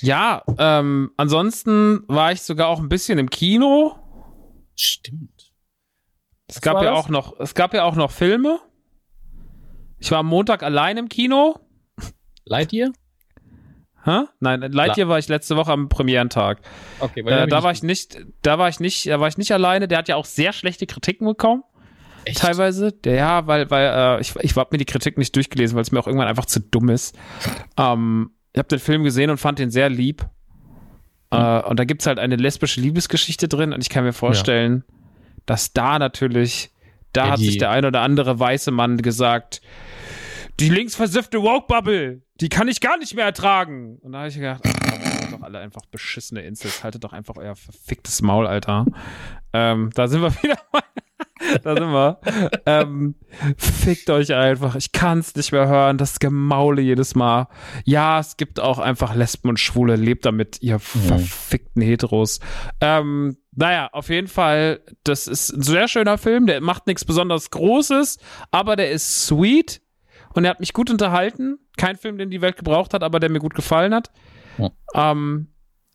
Ja, 0.00 0.42
ähm, 0.58 1.12
ansonsten 1.16 2.02
war 2.08 2.32
ich 2.32 2.42
sogar 2.42 2.68
auch 2.68 2.80
ein 2.80 2.88
bisschen 2.88 3.18
im 3.18 3.30
Kino. 3.30 3.96
Stimmt. 4.74 5.52
Es 6.48 6.60
gab 6.60 6.82
ja 6.82 6.90
das? 6.90 6.98
auch 6.98 7.08
noch, 7.08 7.38
es 7.38 7.54
gab 7.54 7.74
ja 7.74 7.84
auch 7.84 7.94
noch 7.94 8.10
Filme. 8.10 8.58
Ich 9.98 10.10
war 10.10 10.18
am 10.18 10.26
Montag 10.26 10.62
allein 10.62 10.96
im 10.96 11.08
Kino. 11.08 11.60
Lightyear? 12.44 12.92
Hä? 14.04 14.24
Nein, 14.40 14.60
Lightyear 14.60 15.06
La 15.06 15.12
war 15.12 15.18
ich 15.18 15.28
letzte 15.28 15.56
Woche 15.56 15.72
am 15.72 15.88
Premierentag. 15.88 16.58
Okay, 17.00 17.20
äh, 17.20 17.46
da 17.46 17.62
war 17.62 17.72
ich 17.72 17.82
nicht, 17.82 18.18
da 18.42 18.58
war 18.58 18.68
ich 18.68 18.78
nicht, 18.78 19.06
da 19.06 19.18
war 19.18 19.28
ich 19.28 19.38
nicht 19.38 19.52
alleine. 19.52 19.88
Der 19.88 19.98
hat 19.98 20.08
ja 20.08 20.16
auch 20.16 20.26
sehr 20.26 20.52
schlechte 20.52 20.86
Kritiken 20.86 21.26
bekommen. 21.26 21.62
Echt? 22.26 22.38
Teilweise. 22.38 22.92
Der, 22.92 23.14
ja, 23.14 23.46
weil, 23.46 23.70
weil 23.70 24.18
äh, 24.18 24.20
ich, 24.20 24.34
ich 24.36 24.56
habe 24.56 24.68
mir 24.72 24.78
die 24.78 24.84
Kritik 24.84 25.18
nicht 25.18 25.34
durchgelesen, 25.36 25.74
weil 25.74 25.82
es 25.82 25.92
mir 25.92 26.00
auch 26.00 26.06
irgendwann 26.06 26.28
einfach 26.28 26.46
zu 26.46 26.60
dumm 26.60 26.90
ist. 26.90 27.16
ähm, 27.78 28.30
ich 28.52 28.58
habe 28.58 28.68
den 28.68 28.78
Film 28.78 29.02
gesehen 29.02 29.30
und 29.30 29.38
fand 29.38 29.58
den 29.58 29.70
sehr 29.70 29.88
lieb. 29.88 30.26
Mhm. 31.32 31.38
Äh, 31.38 31.60
und 31.62 31.78
da 31.78 31.84
gibt's 31.84 32.06
halt 32.06 32.18
eine 32.18 32.36
lesbische 32.36 32.80
Liebesgeschichte 32.80 33.48
drin 33.48 33.72
und 33.72 33.80
ich 33.80 33.88
kann 33.88 34.04
mir 34.04 34.12
vorstellen, 34.12 34.84
ja. 34.86 34.94
dass 35.46 35.72
da 35.72 35.98
natürlich, 35.98 36.70
da 37.12 37.26
ja, 37.26 37.30
hat 37.32 37.38
sich 37.38 37.58
der 37.58 37.70
ein 37.70 37.84
oder 37.84 38.00
andere 38.00 38.38
weiße 38.38 38.70
Mann 38.70 38.98
gesagt, 38.98 39.60
die 40.60 40.68
linksversiffte 40.68 41.42
Woke-Bubble, 41.42 42.22
die 42.40 42.48
kann 42.48 42.68
ich 42.68 42.80
gar 42.80 42.96
nicht 42.98 43.14
mehr 43.14 43.24
ertragen. 43.24 43.98
Und 43.98 44.12
da 44.12 44.18
habe 44.18 44.28
ich 44.28 44.36
gedacht, 44.36 44.62
ach, 44.66 45.30
doch 45.30 45.42
alle 45.42 45.58
einfach 45.58 45.86
beschissene 45.86 46.42
Insels, 46.42 46.84
haltet 46.84 47.04
doch 47.04 47.12
einfach 47.12 47.36
euer 47.36 47.56
verficktes 47.56 48.22
Maul, 48.22 48.46
Alter. 48.46 48.86
Ähm, 49.52 49.90
da 49.94 50.08
sind 50.08 50.22
wir 50.22 50.30
wieder 50.42 50.58
mal 50.72 50.82
da 51.62 51.74
sind 51.74 51.92
wir. 51.92 52.20
ähm, 52.66 53.14
fickt 53.56 54.08
euch 54.10 54.32
einfach. 54.34 54.76
Ich 54.76 54.92
kann's 54.92 55.34
nicht 55.34 55.52
mehr 55.52 55.68
hören. 55.68 55.98
Das 55.98 56.18
Gemaule 56.18 56.80
jedes 56.80 57.14
Mal. 57.14 57.48
Ja, 57.84 58.20
es 58.20 58.36
gibt 58.36 58.60
auch 58.60 58.78
einfach 58.78 59.14
Lesben 59.14 59.48
und 59.48 59.60
Schwule. 59.60 59.96
Lebt 59.96 60.24
damit, 60.24 60.62
ihr 60.62 60.76
mhm. 60.76 60.78
verfickten 60.78 61.82
Heteros. 61.82 62.40
Ähm, 62.80 63.36
naja, 63.52 63.88
auf 63.92 64.08
jeden 64.08 64.28
Fall, 64.28 64.80
das 65.04 65.26
ist 65.26 65.52
ein 65.52 65.62
sehr 65.62 65.88
schöner 65.88 66.18
Film. 66.18 66.46
Der 66.46 66.60
macht 66.60 66.86
nichts 66.86 67.04
besonders 67.04 67.50
Großes, 67.50 68.18
aber 68.50 68.76
der 68.76 68.90
ist 68.90 69.26
sweet 69.26 69.80
und 70.34 70.44
er 70.44 70.50
hat 70.50 70.60
mich 70.60 70.72
gut 70.72 70.90
unterhalten. 70.90 71.58
Kein 71.76 71.96
Film, 71.96 72.18
den 72.18 72.30
die 72.30 72.40
Welt 72.40 72.56
gebraucht 72.56 72.92
hat, 72.92 73.02
aber 73.02 73.20
der 73.20 73.30
mir 73.30 73.38
gut 73.38 73.54
gefallen 73.54 73.94
hat. 73.94 74.10
Ja. 74.58 74.70
Ähm, 74.94 75.48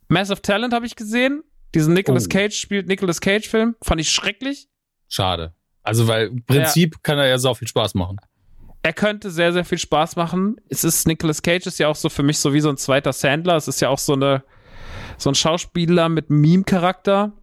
Massive 0.08 0.42
Talent 0.42 0.74
habe 0.74 0.86
ich 0.86 0.96
gesehen. 0.96 1.44
Diesen 1.76 1.94
Nicolas 1.94 2.26
oh. 2.26 2.30
Cage 2.30 2.56
spielt 2.56 2.88
Nicolas 2.88 3.22
Cage 3.22 3.48
Film. 3.48 3.76
Fand 3.82 4.02
ich 4.02 4.10
schrecklich. 4.10 4.68
Schade. 5.08 5.54
Also, 5.84 6.08
weil 6.08 6.28
im 6.28 6.44
Prinzip 6.46 6.96
ja. 6.96 7.00
kann 7.04 7.20
er 7.20 7.28
ja 7.28 7.38
so 7.38 7.54
viel 7.54 7.68
Spaß 7.68 7.94
machen. 7.96 8.18
Er 8.82 8.94
könnte 8.94 9.30
sehr, 9.30 9.54
sehr 9.54 9.66
viel 9.66 9.78
Spaß 9.78 10.16
machen. 10.16 10.56
Es 10.70 10.84
ist, 10.84 11.08
Nicolas 11.08 11.42
Cage 11.42 11.68
ist 11.68 11.80
ja 11.80 11.90
auch 11.90 11.96
so 11.96 12.10
für 12.10 12.24
mich 12.24 12.40
so 12.40 12.54
wie 12.54 12.62
so 12.62 12.70
ein 12.70 12.78
zweiter 12.78 13.14
Sandler. 13.14 13.58
Es 13.58 13.68
ist 13.68 13.82
ja 13.82 13.90
auch 13.90 14.00
so 14.00 14.14
eine, 14.14 14.44
so 15.18 15.30
ein 15.30 15.36
Schauspieler 15.36 16.10
mit 16.10 16.30
Meme-Charakter. 16.30 17.34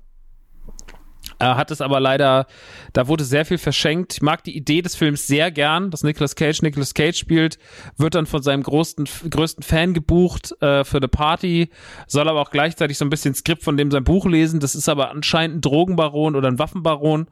Er 1.39 1.57
hat 1.57 1.71
es 1.71 1.81
aber 1.81 2.01
leider, 2.01 2.47
da 2.93 3.09
wurde 3.09 3.25
sehr 3.25 3.45
viel 3.45 3.59
verschenkt. 3.59 4.15
Ich 4.15 4.23
mag 4.23 4.43
die 4.45 4.57
Idee 4.57 4.83
des 4.83 4.97
Films 4.97 5.27
sehr 5.27 5.51
gern, 5.51 5.91
dass 5.91 6.03
Nicolas 6.03 6.35
Cage 6.35 6.63
Nicolas 6.63 6.95
Cage 6.95 7.19
spielt, 7.19 7.59
wird 7.97 8.15
dann 8.15 8.27
von 8.27 8.43
seinem 8.43 8.63
größten, 8.63 9.07
größten 9.29 9.63
Fan 9.63 9.95
gebucht 9.95 10.55
äh, 10.63 10.85
für 10.85 10.97
eine 10.97 11.09
Party, 11.09 11.71
soll 12.07 12.29
aber 12.29 12.41
auch 12.41 12.51
gleichzeitig 12.51 12.97
so 12.97 13.05
ein 13.05 13.11
bisschen 13.11 13.35
Skript 13.35 13.63
von 13.63 13.77
dem 13.77 13.91
sein 13.91 14.05
Buch 14.05 14.27
lesen. 14.27 14.61
Das 14.61 14.75
ist 14.75 14.89
aber 14.89 15.11
anscheinend 15.11 15.59
ein 15.59 15.61
Drogenbaron 15.61 16.37
oder 16.37 16.49
ein 16.49 16.59
Waffenbaron. 16.59 17.27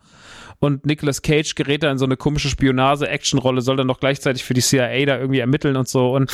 Und 0.60 0.86
Nicolas 0.86 1.22
Cage 1.22 1.54
gerät 1.54 1.82
da 1.82 1.90
in 1.90 1.98
so 1.98 2.04
eine 2.04 2.16
komische 2.16 2.48
Spionage-Action-Rolle, 2.48 3.60
soll 3.60 3.76
dann 3.76 3.86
noch 3.86 4.00
gleichzeitig 4.00 4.44
für 4.44 4.54
die 4.54 4.62
CIA 4.62 5.04
da 5.04 5.18
irgendwie 5.18 5.40
ermitteln 5.40 5.76
und 5.76 5.88
so. 5.88 6.14
Und 6.14 6.32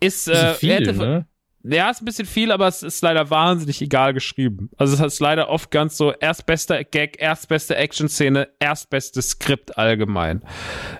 ist, 0.00 0.28
äh, 0.28 0.54
viel, 0.54 0.72
hätte, 0.72 0.94
ne? 0.94 1.26
Ja, 1.68 1.90
ist 1.90 2.00
ein 2.00 2.04
bisschen 2.04 2.26
viel, 2.26 2.52
aber 2.52 2.68
es 2.68 2.84
ist 2.84 3.02
leider 3.02 3.28
wahnsinnig 3.30 3.82
egal 3.82 4.14
geschrieben. 4.14 4.70
Also 4.76 4.94
es 4.94 5.14
ist 5.14 5.20
leider 5.20 5.48
oft 5.48 5.72
ganz 5.72 5.96
so 5.96 6.12
erstbester 6.12 6.84
Gag, 6.84 7.20
erstbeste 7.20 7.74
Action-Szene, 7.74 8.48
erstbestes 8.60 9.30
Skript 9.30 9.76
allgemein. 9.76 10.42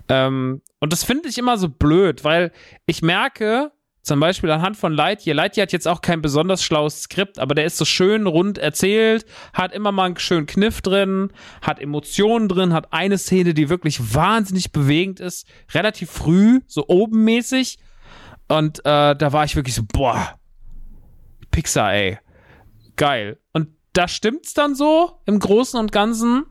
Ähm, 0.09 0.63
und 0.81 0.93
das 0.93 1.05
finde 1.05 1.29
ich 1.29 1.39
immer 1.39 1.57
so 1.57 1.69
blöd, 1.69 2.25
weil 2.25 2.51
ich 2.87 3.01
merke, 3.01 3.71
zum 4.03 4.19
Beispiel 4.19 4.51
anhand 4.51 4.77
von 4.77 4.93
Lightyear, 4.93 5.37
Lightyear 5.37 5.67
hat 5.67 5.73
jetzt 5.73 5.87
auch 5.87 6.01
kein 6.01 6.21
besonders 6.21 6.65
schlaues 6.65 7.03
Skript, 7.03 7.39
aber 7.39 7.55
der 7.55 7.65
ist 7.65 7.77
so 7.77 7.85
schön 7.85 8.27
rund 8.27 8.59
erzählt, 8.59 9.25
hat 9.53 9.73
immer 9.73 9.93
mal 9.93 10.05
einen 10.05 10.19
schönen 10.19 10.47
Kniff 10.47 10.81
drin, 10.81 11.33
hat 11.63 11.81
Emotionen 11.81 12.49
drin, 12.49 12.73
hat 12.73 12.93
eine 12.93 13.19
Szene, 13.19 13.55
die 13.55 13.69
wirklich 13.69 14.15
wahnsinnig 14.15 14.73
bewegend 14.73 15.21
ist, 15.21 15.47
relativ 15.75 16.11
früh, 16.11 16.61
so 16.67 16.89
obenmäßig. 16.89 17.79
Und 18.49 18.81
äh, 18.81 19.15
da 19.15 19.33
war 19.33 19.45
ich 19.45 19.57
wirklich 19.57 19.75
so, 19.75 19.83
boah, 19.93 20.39
Pixar, 21.57 21.95
ey. 21.95 22.19
Geil. 22.97 23.39
Und 23.55 23.69
da 23.95 24.09
stimmt's 24.09 24.53
dann 24.53 24.75
so 24.75 25.23
im 25.25 25.39
Großen 25.39 25.81
und 25.81 25.91
Ganzen, 25.91 26.45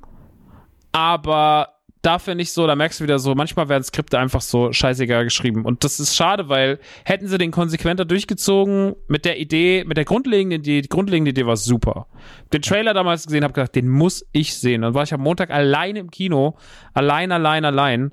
aber 0.93 1.75
dafür 2.01 2.33
nicht 2.33 2.51
so, 2.51 2.65
da 2.65 2.75
merkst 2.75 2.99
du 2.99 3.03
wieder 3.03 3.19
so, 3.19 3.35
manchmal 3.35 3.69
werden 3.69 3.83
Skripte 3.83 4.17
einfach 4.17 4.41
so 4.41 4.73
scheißegal 4.73 5.23
geschrieben. 5.23 5.63
Und 5.63 5.83
das 5.83 5.99
ist 5.99 6.15
schade, 6.15 6.49
weil 6.49 6.79
hätten 7.03 7.27
sie 7.27 7.37
den 7.37 7.51
konsequenter 7.51 8.03
durchgezogen 8.03 8.95
mit 9.07 9.25
der 9.25 9.39
Idee, 9.39 9.83
mit 9.85 9.95
der 9.95 10.05
grundlegenden 10.05 10.61
Idee, 10.61 10.81
die 10.81 10.89
grundlegende 10.89 11.29
Idee 11.29 11.45
war 11.45 11.57
super. 11.57 12.07
Den 12.51 12.63
Trailer 12.63 12.95
damals 12.95 13.27
gesehen, 13.27 13.43
habe 13.43 13.53
gedacht, 13.53 13.75
den 13.75 13.87
muss 13.87 14.25
ich 14.31 14.57
sehen. 14.57 14.81
Dann 14.81 14.95
war 14.95 15.03
ich 15.03 15.13
am 15.13 15.21
Montag 15.21 15.51
allein 15.51 15.97
im 15.97 16.09
Kino, 16.09 16.57
allein, 16.95 17.31
allein, 17.31 17.63
allein. 17.63 18.11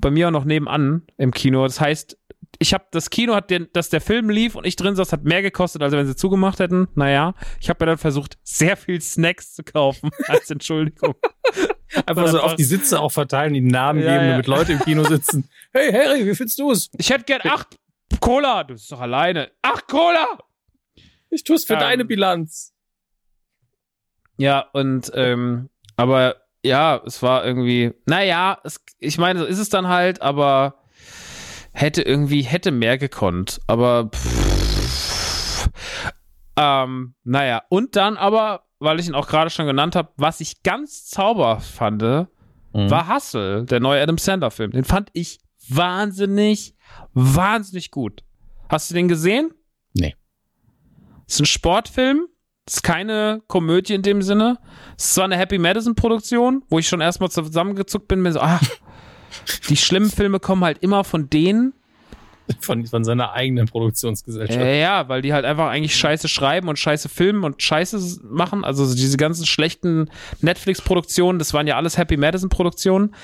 Bei 0.00 0.12
mir 0.12 0.28
auch 0.28 0.32
noch 0.32 0.44
nebenan 0.44 1.02
im 1.16 1.32
Kino. 1.32 1.64
Das 1.64 1.80
heißt, 1.80 2.16
ich 2.58 2.74
habe 2.74 2.84
das 2.90 3.10
Kino 3.10 3.34
hat 3.34 3.50
den, 3.50 3.68
dass 3.72 3.88
der 3.88 4.00
Film 4.00 4.30
lief 4.30 4.54
und 4.54 4.66
ich 4.66 4.76
drin 4.76 4.96
saß, 4.96 5.12
hat 5.12 5.24
mehr 5.24 5.42
gekostet, 5.42 5.82
als 5.82 5.92
wenn 5.92 6.06
sie 6.06 6.16
zugemacht 6.16 6.58
hätten. 6.58 6.88
Naja, 6.94 7.34
ich 7.60 7.68
habe 7.68 7.84
mir 7.84 7.90
dann 7.92 7.98
versucht, 7.98 8.38
sehr 8.42 8.76
viel 8.76 9.00
Snacks 9.00 9.54
zu 9.54 9.62
kaufen 9.62 10.10
als 10.26 10.50
Entschuldigung. 10.50 11.14
einfach 12.06 12.28
so 12.28 12.40
auf 12.40 12.56
die 12.56 12.64
Sitze 12.64 13.00
auch 13.00 13.12
verteilen, 13.12 13.54
die 13.54 13.60
Namen 13.60 14.00
ja, 14.00 14.12
geben, 14.12 14.24
ja. 14.24 14.30
damit 14.32 14.46
Leute 14.46 14.72
im 14.72 14.80
Kino 14.80 15.04
sitzen. 15.04 15.48
Hey 15.70 15.92
Harry, 15.92 16.24
wie 16.24 16.34
findest 16.34 16.58
du 16.58 16.70
es? 16.70 16.88
Ich 16.96 17.10
hätte 17.10 17.24
gern 17.24 17.42
acht 17.44 17.76
Cola. 18.20 18.64
Du 18.64 18.72
bist 18.72 18.90
doch 18.90 19.02
alleine. 19.02 19.50
Acht 19.60 19.86
Cola. 19.86 20.38
Ich 21.28 21.44
tue 21.44 21.56
es 21.56 21.66
für 21.66 21.74
ähm, 21.74 21.80
deine 21.80 22.04
Bilanz. 22.06 22.74
Ja 24.38 24.60
und 24.72 25.12
ähm, 25.14 25.68
aber 25.96 26.36
ja, 26.62 27.02
es 27.04 27.22
war 27.22 27.44
irgendwie, 27.44 27.92
naja, 28.06 28.58
es, 28.64 28.82
ich 28.98 29.18
meine, 29.18 29.40
so 29.40 29.44
ist 29.44 29.58
es 29.58 29.68
dann 29.68 29.88
halt, 29.88 30.22
aber 30.22 30.82
hätte 31.80 32.02
irgendwie, 32.02 32.42
hätte 32.42 32.70
mehr 32.70 32.98
gekonnt, 32.98 33.60
aber 33.66 34.10
pff, 34.10 35.70
ähm, 36.56 37.14
naja, 37.22 37.62
und 37.68 37.94
dann 37.94 38.16
aber, 38.16 38.64
weil 38.80 38.98
ich 38.98 39.06
ihn 39.06 39.14
auch 39.14 39.28
gerade 39.28 39.50
schon 39.50 39.66
genannt 39.66 39.94
habe, 39.94 40.10
was 40.16 40.40
ich 40.40 40.62
ganz 40.64 41.06
zauber 41.06 41.60
fand, 41.60 42.02
mhm. 42.02 42.28
war 42.72 43.14
Hustle, 43.14 43.64
der 43.64 43.78
neue 43.78 44.02
Adam 44.02 44.18
Sandler 44.18 44.50
Film. 44.50 44.72
Den 44.72 44.84
fand 44.84 45.10
ich 45.12 45.38
wahnsinnig, 45.68 46.74
wahnsinnig 47.14 47.92
gut. 47.92 48.24
Hast 48.68 48.90
du 48.90 48.94
den 48.94 49.06
gesehen? 49.06 49.52
Nee. 49.94 50.16
ist 51.28 51.40
ein 51.40 51.46
Sportfilm, 51.46 52.26
ist 52.66 52.82
keine 52.82 53.40
Komödie 53.46 53.94
in 53.94 54.02
dem 54.02 54.20
Sinne. 54.22 54.58
ist 54.96 55.14
zwar 55.14 55.24
eine 55.26 55.36
Happy 55.36 55.58
Madison 55.58 55.94
Produktion, 55.94 56.64
wo 56.70 56.80
ich 56.80 56.88
schon 56.88 57.00
erstmal 57.00 57.30
zusammengezuckt 57.30 58.08
bin, 58.08 58.20
mir 58.20 58.32
so, 58.32 58.40
ah, 58.40 58.60
die 59.68 59.76
schlimmen 59.76 60.10
Filme 60.10 60.40
kommen 60.40 60.64
halt 60.64 60.78
immer 60.78 61.04
von 61.04 61.30
denen. 61.30 61.74
Von, 62.60 62.86
von 62.86 63.04
seiner 63.04 63.32
eigenen 63.32 63.66
Produktionsgesellschaft. 63.66 64.58
Ja, 64.58 64.66
ja, 64.66 65.08
weil 65.08 65.20
die 65.20 65.34
halt 65.34 65.44
einfach 65.44 65.68
eigentlich 65.68 65.94
Scheiße 65.96 66.28
schreiben 66.28 66.68
und 66.68 66.78
Scheiße 66.78 67.10
filmen 67.10 67.44
und 67.44 67.62
Scheiße 67.62 68.20
machen. 68.24 68.64
Also 68.64 68.94
diese 68.94 69.18
ganzen 69.18 69.44
schlechten 69.44 70.10
Netflix-Produktionen, 70.40 71.38
das 71.38 71.52
waren 71.52 71.66
ja 71.66 71.76
alles 71.76 71.98
Happy 71.98 72.16
Madison-Produktionen. 72.16 73.14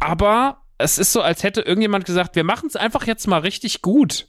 Aber 0.00 0.62
es 0.78 0.98
ist 0.98 1.12
so, 1.12 1.22
als 1.22 1.44
hätte 1.44 1.60
irgendjemand 1.60 2.04
gesagt, 2.04 2.34
wir 2.34 2.44
machen 2.44 2.66
es 2.66 2.74
einfach 2.74 3.06
jetzt 3.06 3.28
mal 3.28 3.38
richtig 3.38 3.80
gut. 3.80 4.26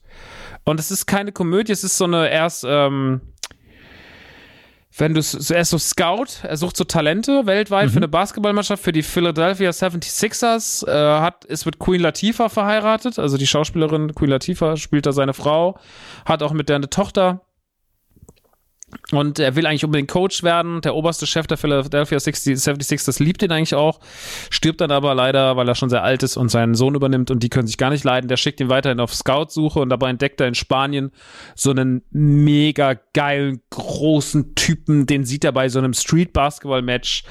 Und 0.63 0.79
es 0.79 0.91
ist 0.91 1.05
keine 1.05 1.31
Komödie, 1.31 1.71
es 1.71 1.83
ist 1.83 1.97
so 1.97 2.05
eine 2.05 2.29
erst, 2.29 2.65
ähm, 2.67 3.21
wenn 4.97 5.13
du 5.13 5.19
er 5.19 5.61
ist 5.61 5.69
so 5.69 5.77
Scout, 5.77 6.43
er 6.43 6.57
sucht 6.57 6.77
so 6.77 6.83
Talente 6.83 7.45
weltweit 7.45 7.87
mhm. 7.87 7.91
für 7.91 7.97
eine 7.97 8.07
Basketballmannschaft, 8.07 8.81
für 8.81 8.91
die 8.91 9.03
Philadelphia 9.03 9.69
76ers, 9.69 10.87
äh, 10.87 11.19
hat, 11.19 11.43
ist 11.45 11.65
mit 11.65 11.79
Queen 11.79 11.99
Latifah 11.99 12.49
verheiratet, 12.49 13.19
also 13.19 13.37
die 13.37 13.47
Schauspielerin 13.47 14.15
Queen 14.15 14.29
Latifah 14.29 14.77
spielt 14.77 15.05
da 15.05 15.11
seine 15.11 15.33
Frau, 15.33 15.77
hat 16.25 16.43
auch 16.43 16.53
mit 16.53 16.69
der 16.69 16.77
eine 16.77 16.89
Tochter. 16.89 17.41
Und 19.11 19.39
er 19.39 19.55
will 19.55 19.65
eigentlich 19.65 19.83
unbedingt 19.83 20.09
Coach 20.09 20.43
werden. 20.43 20.81
Der 20.81 20.95
oberste 20.95 21.25
Chef 21.25 21.47
der 21.47 21.57
Philadelphia 21.57 22.19
60, 22.19 22.55
76ers 22.55 23.21
liebt 23.21 23.41
ihn 23.41 23.51
eigentlich 23.51 23.75
auch. 23.75 23.99
Stirbt 24.49 24.79
dann 24.81 24.91
aber 24.91 25.15
leider, 25.15 25.57
weil 25.57 25.67
er 25.67 25.75
schon 25.75 25.89
sehr 25.89 26.03
alt 26.03 26.21
ist 26.23 26.37
und 26.37 26.49
seinen 26.49 26.75
Sohn 26.75 26.95
übernimmt 26.95 27.31
und 27.31 27.41
die 27.41 27.49
können 27.49 27.67
sich 27.67 27.77
gar 27.77 27.89
nicht 27.89 28.03
leiden. 28.03 28.27
Der 28.27 28.37
schickt 28.37 28.59
ihn 28.59 28.69
weiterhin 28.69 28.99
auf 28.99 29.13
Scout-Suche 29.13 29.79
und 29.79 29.89
dabei 29.89 30.09
entdeckt 30.09 30.39
er 30.39 30.47
in 30.47 30.55
Spanien 30.55 31.11
so 31.55 31.71
einen 31.71 32.03
mega 32.11 32.95
geilen, 33.13 33.61
großen 33.71 34.53
Typen. 34.55 35.07
Den 35.07 35.25
sieht 35.25 35.43
er 35.43 35.51
bei 35.51 35.67
so 35.69 35.79
einem 35.79 35.93
Street-Basketball-Match 35.93 37.23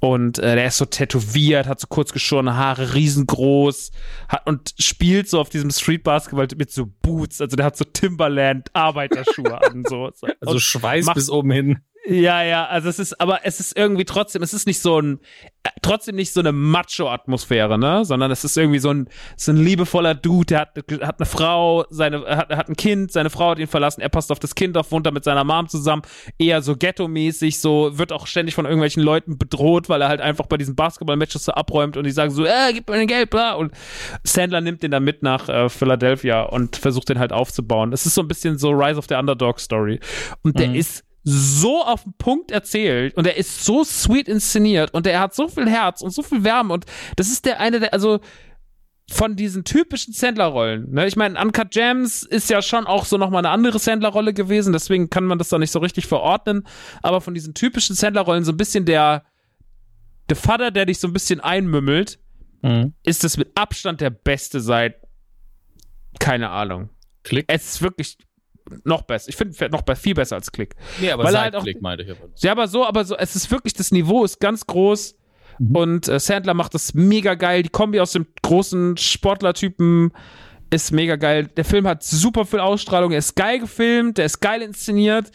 und 0.00 0.38
äh, 0.38 0.56
der 0.56 0.66
ist 0.66 0.78
so 0.78 0.84
tätowiert, 0.84 1.66
hat 1.66 1.80
so 1.80 1.86
kurz 1.88 2.12
geschorene 2.12 2.56
Haare, 2.56 2.94
riesengroß 2.94 3.92
hat, 4.28 4.46
und 4.46 4.74
spielt 4.78 5.28
so 5.28 5.40
auf 5.40 5.48
diesem 5.48 5.70
Street-Basketball 5.70 6.48
mit 6.56 6.70
so 6.70 6.86
Boots. 7.02 7.40
Also 7.40 7.56
der 7.56 7.66
hat 7.66 7.76
so 7.76 7.84
Timberland-Arbeiterschuhe 7.84 9.62
an. 9.62 9.84
So. 9.88 10.10
Also 10.40 10.58
Schweiß 10.58 10.97
bis 11.06 11.30
oben 11.30 11.50
hin. 11.50 11.78
Ja, 12.10 12.42
ja, 12.42 12.64
also 12.64 12.88
es 12.88 12.98
ist, 12.98 13.20
aber 13.20 13.40
es 13.44 13.60
ist 13.60 13.76
irgendwie 13.76 14.06
trotzdem, 14.06 14.42
es 14.42 14.54
ist 14.54 14.66
nicht 14.66 14.80
so 14.80 14.98
ein, 14.98 15.20
äh, 15.62 15.68
trotzdem 15.82 16.16
nicht 16.16 16.32
so 16.32 16.40
eine 16.40 16.52
Macho-Atmosphäre, 16.52 17.78
ne, 17.78 18.06
sondern 18.06 18.30
es 18.30 18.44
ist 18.44 18.56
irgendwie 18.56 18.78
so 18.78 18.88
ein, 18.88 19.10
so 19.36 19.52
ein 19.52 19.58
liebevoller 19.58 20.14
Dude, 20.14 20.46
der 20.46 20.60
hat, 20.60 20.78
hat 21.02 21.20
eine 21.20 21.26
Frau, 21.26 21.84
seine, 21.90 22.24
hat, 22.24 22.48
hat 22.48 22.70
ein 22.70 22.76
Kind, 22.76 23.12
seine 23.12 23.28
Frau 23.28 23.50
hat 23.50 23.58
ihn 23.58 23.66
verlassen, 23.66 24.00
er 24.00 24.08
passt 24.08 24.32
auf 24.32 24.38
das 24.38 24.54
Kind 24.54 24.78
auf, 24.78 24.90
wohnt 24.90 25.04
da 25.04 25.10
mit 25.10 25.22
seiner 25.22 25.44
Mom 25.44 25.68
zusammen, 25.68 26.00
eher 26.38 26.62
so 26.62 26.76
ghetto-mäßig, 26.76 27.60
so, 27.60 27.98
wird 27.98 28.10
auch 28.12 28.26
ständig 28.26 28.54
von 28.54 28.64
irgendwelchen 28.64 29.02
Leuten 29.02 29.36
bedroht, 29.36 29.90
weil 29.90 30.00
er 30.00 30.08
halt 30.08 30.22
einfach 30.22 30.46
bei 30.46 30.56
diesen 30.56 30.76
Basketball-Matches 30.76 31.44
so 31.44 31.52
abräumt 31.52 31.98
und 31.98 32.04
die 32.04 32.10
sagen 32.10 32.30
so, 32.30 32.46
äh, 32.46 32.72
gib 32.72 32.88
mir 32.88 32.96
dein 32.96 33.06
Geld, 33.06 33.28
bla, 33.28 33.52
und 33.52 33.74
Sandler 34.24 34.62
nimmt 34.62 34.82
den 34.82 34.92
dann 34.92 35.04
mit 35.04 35.22
nach 35.22 35.50
äh, 35.50 35.68
Philadelphia 35.68 36.44
und 36.44 36.76
versucht 36.76 37.10
den 37.10 37.18
halt 37.18 37.34
aufzubauen. 37.34 37.92
Es 37.92 38.06
ist 38.06 38.14
so 38.14 38.22
ein 38.22 38.28
bisschen 38.28 38.56
so 38.56 38.70
Rise 38.70 38.96
of 38.96 39.04
the 39.10 39.14
Underdog-Story. 39.14 40.00
Und 40.42 40.58
der 40.58 40.68
mhm. 40.68 40.76
ist 40.76 41.04
so 41.30 41.82
auf 41.82 42.04
den 42.04 42.14
Punkt 42.14 42.50
erzählt 42.50 43.14
und 43.16 43.26
er 43.26 43.36
ist 43.36 43.64
so 43.64 43.84
sweet 43.84 44.28
inszeniert 44.28 44.94
und 44.94 45.06
er 45.06 45.20
hat 45.20 45.34
so 45.34 45.48
viel 45.48 45.68
Herz 45.68 46.00
und 46.00 46.10
so 46.10 46.22
viel 46.22 46.42
Wärme 46.42 46.72
und 46.72 46.86
das 47.16 47.28
ist 47.28 47.44
der 47.44 47.60
eine 47.60 47.80
der, 47.80 47.92
also 47.92 48.20
von 49.10 49.36
diesen 49.36 49.64
typischen 49.64 50.12
Sandler-Rollen. 50.12 50.90
Ne? 50.92 51.06
Ich 51.06 51.16
meine, 51.16 51.40
Uncut 51.40 51.70
Gems 51.70 52.22
ist 52.22 52.50
ja 52.50 52.60
schon 52.60 52.86
auch 52.86 53.06
so 53.06 53.16
nochmal 53.16 53.40
eine 53.40 53.50
andere 53.50 53.78
Sandler-Rolle 53.78 54.34
gewesen, 54.34 54.72
deswegen 54.72 55.08
kann 55.08 55.24
man 55.24 55.38
das 55.38 55.48
da 55.48 55.58
nicht 55.58 55.70
so 55.70 55.78
richtig 55.78 56.06
verordnen. 56.06 56.66
Aber 57.02 57.20
von 57.20 57.32
diesen 57.32 57.54
typischen 57.54 57.96
Sandler-Rollen 57.96 58.44
so 58.44 58.52
ein 58.52 58.58
bisschen 58.58 58.84
der, 58.84 59.24
der 60.28 60.36
Vater, 60.36 60.70
der 60.70 60.84
dich 60.84 60.98
so 60.98 61.08
ein 61.08 61.14
bisschen 61.14 61.40
einmümmelt, 61.40 62.18
mhm. 62.62 62.92
ist 63.02 63.24
es 63.24 63.38
mit 63.38 63.50
Abstand 63.54 64.02
der 64.02 64.10
beste 64.10 64.60
seit, 64.60 64.96
keine 66.18 66.50
Ahnung. 66.50 66.90
Klick. 67.22 67.46
Es 67.48 67.74
ist 67.74 67.82
wirklich 67.82 68.18
noch 68.84 69.02
besser. 69.02 69.28
Ich 69.28 69.36
finde 69.36 69.70
noch 69.70 69.82
viel 69.96 70.14
besser 70.14 70.36
als 70.36 70.52
Klick. 70.52 70.74
Nee, 71.00 71.10
aber 71.10 71.24
Weil 71.24 71.38
halt 71.38 71.56
auch, 71.56 71.62
Klick 71.62 71.80
meinte 71.80 72.04
ich 72.04 72.10
aber. 72.10 72.28
Ja, 72.36 72.52
aber 72.52 72.68
so, 72.68 72.86
aber 72.86 73.04
so, 73.04 73.16
es 73.16 73.36
ist 73.36 73.50
wirklich, 73.50 73.74
das 73.74 73.90
Niveau 73.92 74.24
ist 74.24 74.40
ganz 74.40 74.66
groß. 74.66 75.16
Mhm. 75.58 75.76
Und 75.76 76.08
äh, 76.08 76.20
Sandler 76.20 76.54
macht 76.54 76.74
das 76.74 76.94
mega 76.94 77.34
geil. 77.34 77.62
Die 77.62 77.68
Kombi 77.68 78.00
aus 78.00 78.12
dem 78.12 78.26
großen 78.42 78.96
Sportlertypen 78.96 80.12
ist 80.70 80.92
mega 80.92 81.16
geil. 81.16 81.48
Der 81.56 81.64
Film 81.64 81.86
hat 81.86 82.02
super 82.02 82.44
viel 82.44 82.60
Ausstrahlung. 82.60 83.12
Er 83.12 83.18
ist 83.18 83.34
geil 83.34 83.58
gefilmt, 83.60 84.18
der 84.18 84.26
ist 84.26 84.40
geil 84.40 84.62
inszeniert. 84.62 85.30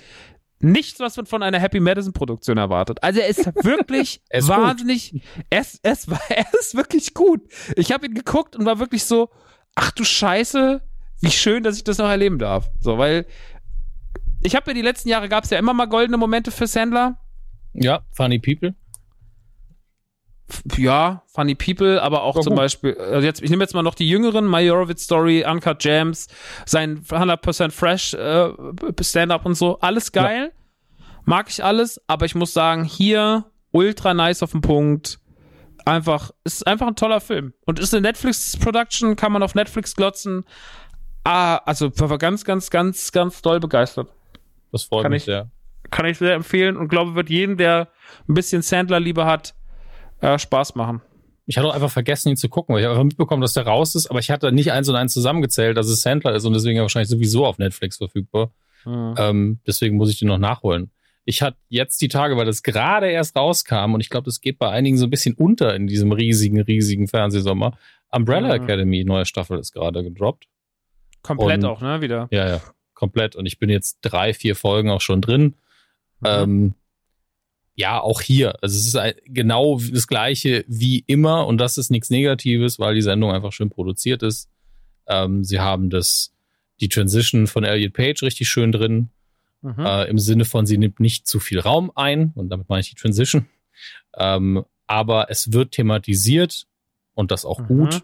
Nichts, 0.59 0.99
was 0.99 1.17
man 1.17 1.25
von 1.25 1.43
einer 1.43 1.59
Happy 1.59 1.81
Madison 1.81 2.13
Produktion 2.13 2.57
erwartet. 2.57 3.03
Also 3.03 3.19
er 3.19 3.27
ist 3.27 3.45
wirklich 3.63 4.21
er 4.29 4.39
ist 4.39 4.47
wahnsinnig. 4.47 5.21
Er 5.49 5.61
ist, 5.61 5.79
er, 5.83 5.91
ist, 5.91 6.07
er 6.29 6.45
ist 6.59 6.75
wirklich 6.75 7.13
gut. 7.13 7.41
Ich 7.75 7.91
habe 7.91 8.05
ihn 8.05 8.13
geguckt 8.13 8.55
und 8.55 8.65
war 8.65 8.79
wirklich 8.79 9.03
so, 9.03 9.29
ach 9.75 9.91
du 9.91 10.03
Scheiße, 10.03 10.81
wie 11.23 11.31
schön, 11.31 11.63
dass 11.63 11.77
ich 11.77 11.83
das 11.83 11.97
noch 11.97 12.09
erleben 12.09 12.37
darf. 12.37 12.69
So, 12.79 12.97
weil 12.97 13.25
ich 14.41 14.55
habe 14.55 14.71
ja 14.71 14.73
die 14.73 14.81
letzten 14.81 15.07
Jahre 15.07 15.29
gab 15.29 15.45
es 15.45 15.49
ja 15.49 15.57
immer 15.57 15.73
mal 15.73 15.85
goldene 15.85 16.17
Momente 16.17 16.51
für 16.51 16.67
Sandler. 16.67 17.17
Ja, 17.73 18.01
Funny 18.11 18.39
People. 18.39 18.75
Ja, 20.75 21.23
Funny 21.33 21.55
People, 21.55 22.01
aber 22.01 22.23
auch 22.23 22.35
War 22.35 22.43
zum 22.43 22.51
gut. 22.51 22.57
Beispiel, 22.57 22.97
also 22.97 23.25
jetzt, 23.25 23.41
ich 23.41 23.49
nehme 23.49 23.63
jetzt 23.63 23.73
mal 23.73 23.81
noch 23.81 23.95
die 23.95 24.07
jüngeren, 24.07 24.45
Majorowitz 24.45 25.05
Story, 25.05 25.45
Uncut 25.49 25.83
Jams, 25.83 26.27
sein 26.65 27.01
100% 27.03 27.71
Fresh 27.71 28.13
äh, 28.13 28.51
Stand-Up 29.01 29.45
und 29.45 29.55
so, 29.55 29.79
alles 29.79 30.11
geil. 30.11 30.51
Ja. 30.53 31.05
Mag 31.23 31.47
ich 31.49 31.63
alles, 31.63 32.01
aber 32.07 32.25
ich 32.25 32.35
muss 32.35 32.53
sagen, 32.53 32.83
hier 32.83 33.45
ultra 33.71 34.13
nice 34.13 34.43
auf 34.43 34.51
den 34.51 34.61
Punkt. 34.61 35.19
Einfach, 35.85 36.31
ist 36.43 36.67
einfach 36.67 36.87
ein 36.87 36.95
toller 36.95 37.21
Film. 37.21 37.53
Und 37.65 37.79
ist 37.79 37.93
eine 37.93 38.01
Netflix-Production, 38.01 39.15
kann 39.15 39.31
man 39.31 39.41
auf 39.41 39.55
Netflix 39.55 39.95
glotzen. 39.95 40.45
Ah, 41.23 41.57
also 41.65 41.91
war 41.97 42.17
ganz, 42.17 42.43
ganz, 42.43 42.69
ganz, 42.69 43.11
ganz 43.11 43.41
doll 43.41 43.59
begeistert. 43.59 44.09
Das 44.71 44.83
freut 44.83 45.03
kann 45.03 45.11
mich 45.11 45.21
ich, 45.21 45.25
sehr. 45.25 45.49
Kann 45.89 46.05
ich 46.05 46.17
sehr 46.17 46.33
empfehlen 46.33 46.75
und 46.77 46.89
glaube, 46.89 47.15
wird 47.15 47.29
jedem, 47.29 47.57
der 47.57 47.89
ein 48.27 48.33
bisschen 48.33 48.61
Sandler-Liebe 48.61 49.25
hat, 49.25 49.55
äh, 50.21 50.37
Spaß 50.37 50.75
machen. 50.75 51.01
Ich 51.45 51.57
hatte 51.57 51.67
auch 51.67 51.73
einfach 51.73 51.91
vergessen, 51.91 52.29
ihn 52.29 52.37
zu 52.37 52.49
gucken, 52.49 52.73
weil 52.73 52.81
ich 52.81 52.85
habe 52.85 52.95
einfach 52.95 53.05
mitbekommen, 53.05 53.41
dass 53.41 53.53
der 53.53 53.65
raus 53.65 53.95
ist, 53.95 54.07
aber 54.07 54.19
ich 54.19 54.31
hatte 54.31 54.51
nicht 54.51 54.71
eins 54.71 54.87
und 54.87 54.95
eins 54.95 55.13
zusammengezählt, 55.13 55.77
dass 55.77 55.87
es 55.87 56.01
Sandler 56.01 56.33
ist 56.33 56.45
und 56.45 56.53
deswegen 56.53 56.79
wahrscheinlich 56.79 57.09
sowieso 57.09 57.45
auf 57.45 57.57
Netflix 57.57 57.97
verfügbar. 57.97 58.51
Mhm. 58.85 59.15
Ähm, 59.17 59.59
deswegen 59.67 59.97
muss 59.97 60.09
ich 60.09 60.19
den 60.19 60.29
noch 60.29 60.37
nachholen. 60.37 60.91
Ich 61.25 61.41
hatte 61.41 61.57
jetzt 61.69 62.01
die 62.01 62.09
Tage, 62.09 62.35
weil 62.35 62.45
das 62.45 62.63
gerade 62.63 63.09
erst 63.09 63.35
rauskam 63.37 63.93
und 63.93 64.01
ich 64.01 64.09
glaube, 64.09 64.25
das 64.25 64.41
geht 64.41 64.59
bei 64.59 64.69
einigen 64.69 64.97
so 64.97 65.05
ein 65.05 65.09
bisschen 65.09 65.35
unter 65.35 65.75
in 65.75 65.87
diesem 65.87 66.11
riesigen, 66.11 66.59
riesigen 66.61 67.07
Fernsehsommer. 67.07 67.77
Umbrella 68.11 68.57
mhm. 68.57 68.63
Academy, 68.63 69.03
neue 69.03 69.25
Staffel 69.25 69.59
ist 69.59 69.73
gerade 69.73 70.03
gedroppt. 70.03 70.47
Komplett 71.23 71.63
und, 71.63 71.65
auch, 71.65 71.81
ne? 71.81 72.01
Wieder. 72.01 72.27
Ja, 72.31 72.47
ja, 72.47 72.61
komplett. 72.93 73.35
Und 73.35 73.45
ich 73.45 73.57
bin 73.57 73.69
jetzt 73.69 73.99
drei, 74.01 74.33
vier 74.33 74.55
Folgen 74.55 74.89
auch 74.89 75.01
schon 75.01 75.21
drin. 75.21 75.55
Mhm. 76.19 76.25
Ähm, 76.25 76.73
ja, 77.75 77.99
auch 77.99 78.21
hier. 78.21 78.61
Also 78.61 78.77
es 78.77 78.93
ist 78.93 79.15
genau 79.25 79.79
das 79.79 80.07
gleiche 80.07 80.63
wie 80.67 80.99
immer 81.07 81.47
und 81.47 81.57
das 81.57 81.77
ist 81.77 81.89
nichts 81.89 82.09
Negatives, 82.09 82.77
weil 82.77 82.93
die 82.93 83.01
Sendung 83.01 83.31
einfach 83.31 83.51
schön 83.51 83.69
produziert 83.69 84.21
ist. 84.21 84.49
Ähm, 85.07 85.43
sie 85.43 85.59
haben 85.59 85.89
das, 85.89 86.33
die 86.79 86.89
Transition 86.89 87.47
von 87.47 87.63
Elliot 87.63 87.93
Page 87.93 88.21
richtig 88.21 88.47
schön 88.47 88.71
drin. 88.71 89.09
Mhm. 89.61 89.79
Äh, 89.79 90.09
Im 90.09 90.19
Sinne 90.19 90.45
von, 90.45 90.65
sie 90.65 90.77
nimmt 90.77 90.99
nicht 90.99 91.25
zu 91.25 91.39
viel 91.39 91.59
Raum 91.59 91.91
ein 91.95 92.31
und 92.35 92.49
damit 92.49 92.69
meine 92.69 92.81
ich 92.81 92.89
die 92.89 92.95
Transition. 92.95 93.47
Ähm, 94.15 94.63
aber 94.85 95.31
es 95.31 95.51
wird 95.51 95.71
thematisiert 95.71 96.67
und 97.15 97.31
das 97.31 97.45
auch 97.45 97.59
mhm. 97.59 97.67
gut. 97.67 98.03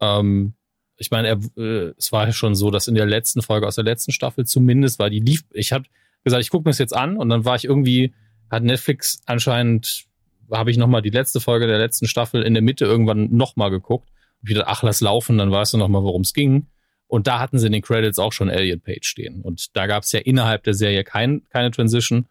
Ähm, 0.00 0.54
ich 0.96 1.10
meine, 1.10 1.28
er, 1.28 1.38
äh, 1.56 1.92
es 1.98 2.12
war 2.12 2.26
ja 2.26 2.32
schon 2.32 2.54
so, 2.54 2.70
dass 2.70 2.88
in 2.88 2.94
der 2.94 3.06
letzten 3.06 3.42
Folge 3.42 3.66
aus 3.66 3.74
der 3.74 3.84
letzten 3.84 4.12
Staffel 4.12 4.46
zumindest 4.46 4.98
war 4.98 5.10
die 5.10 5.20
lief. 5.20 5.44
Ich 5.52 5.72
habe 5.72 5.84
gesagt, 6.22 6.42
ich 6.42 6.50
gucke 6.50 6.64
mir 6.64 6.70
das 6.70 6.78
jetzt 6.78 6.94
an 6.94 7.16
und 7.16 7.28
dann 7.28 7.44
war 7.44 7.56
ich 7.56 7.64
irgendwie, 7.64 8.14
hat 8.50 8.62
Netflix 8.62 9.20
anscheinend, 9.26 10.04
habe 10.50 10.70
ich 10.70 10.76
nochmal 10.76 11.02
die 11.02 11.10
letzte 11.10 11.40
Folge 11.40 11.66
der 11.66 11.78
letzten 11.78 12.06
Staffel 12.06 12.42
in 12.42 12.54
der 12.54 12.62
Mitte 12.62 12.84
irgendwann 12.84 13.34
nochmal 13.34 13.70
geguckt. 13.70 14.10
Und 14.42 14.48
wieder, 14.48 14.68
ach, 14.68 14.82
lass 14.82 15.00
laufen, 15.00 15.38
dann 15.38 15.50
weißt 15.50 15.74
du 15.74 15.78
nochmal, 15.78 16.02
worum 16.02 16.22
es 16.22 16.32
ging. 16.32 16.66
Und 17.06 17.26
da 17.26 17.38
hatten 17.38 17.58
sie 17.58 17.66
in 17.66 17.72
den 17.72 17.82
Credits 17.82 18.18
auch 18.18 18.32
schon 18.32 18.48
Elliot 18.48 18.82
Page 18.82 19.06
stehen. 19.06 19.42
Und 19.42 19.76
da 19.76 19.86
gab 19.86 20.04
es 20.04 20.12
ja 20.12 20.20
innerhalb 20.20 20.64
der 20.64 20.74
Serie 20.74 21.04
kein, 21.04 21.42
keine 21.50 21.70
Transition. 21.70 22.26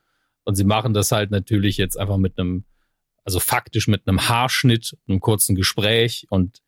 Und 0.46 0.56
sie 0.56 0.64
machen 0.64 0.94
das 0.94 1.12
halt 1.12 1.32
natürlich 1.32 1.78
jetzt 1.78 1.98
einfach 1.98 2.18
mit 2.18 2.38
einem, 2.38 2.66
also 3.24 3.40
faktisch 3.40 3.88
mit 3.88 4.08
einem 4.08 4.28
Haarschnitt, 4.28 4.98
einem 5.08 5.20
kurzen 5.20 5.56
Gespräch 5.56 6.28
und 6.30 6.63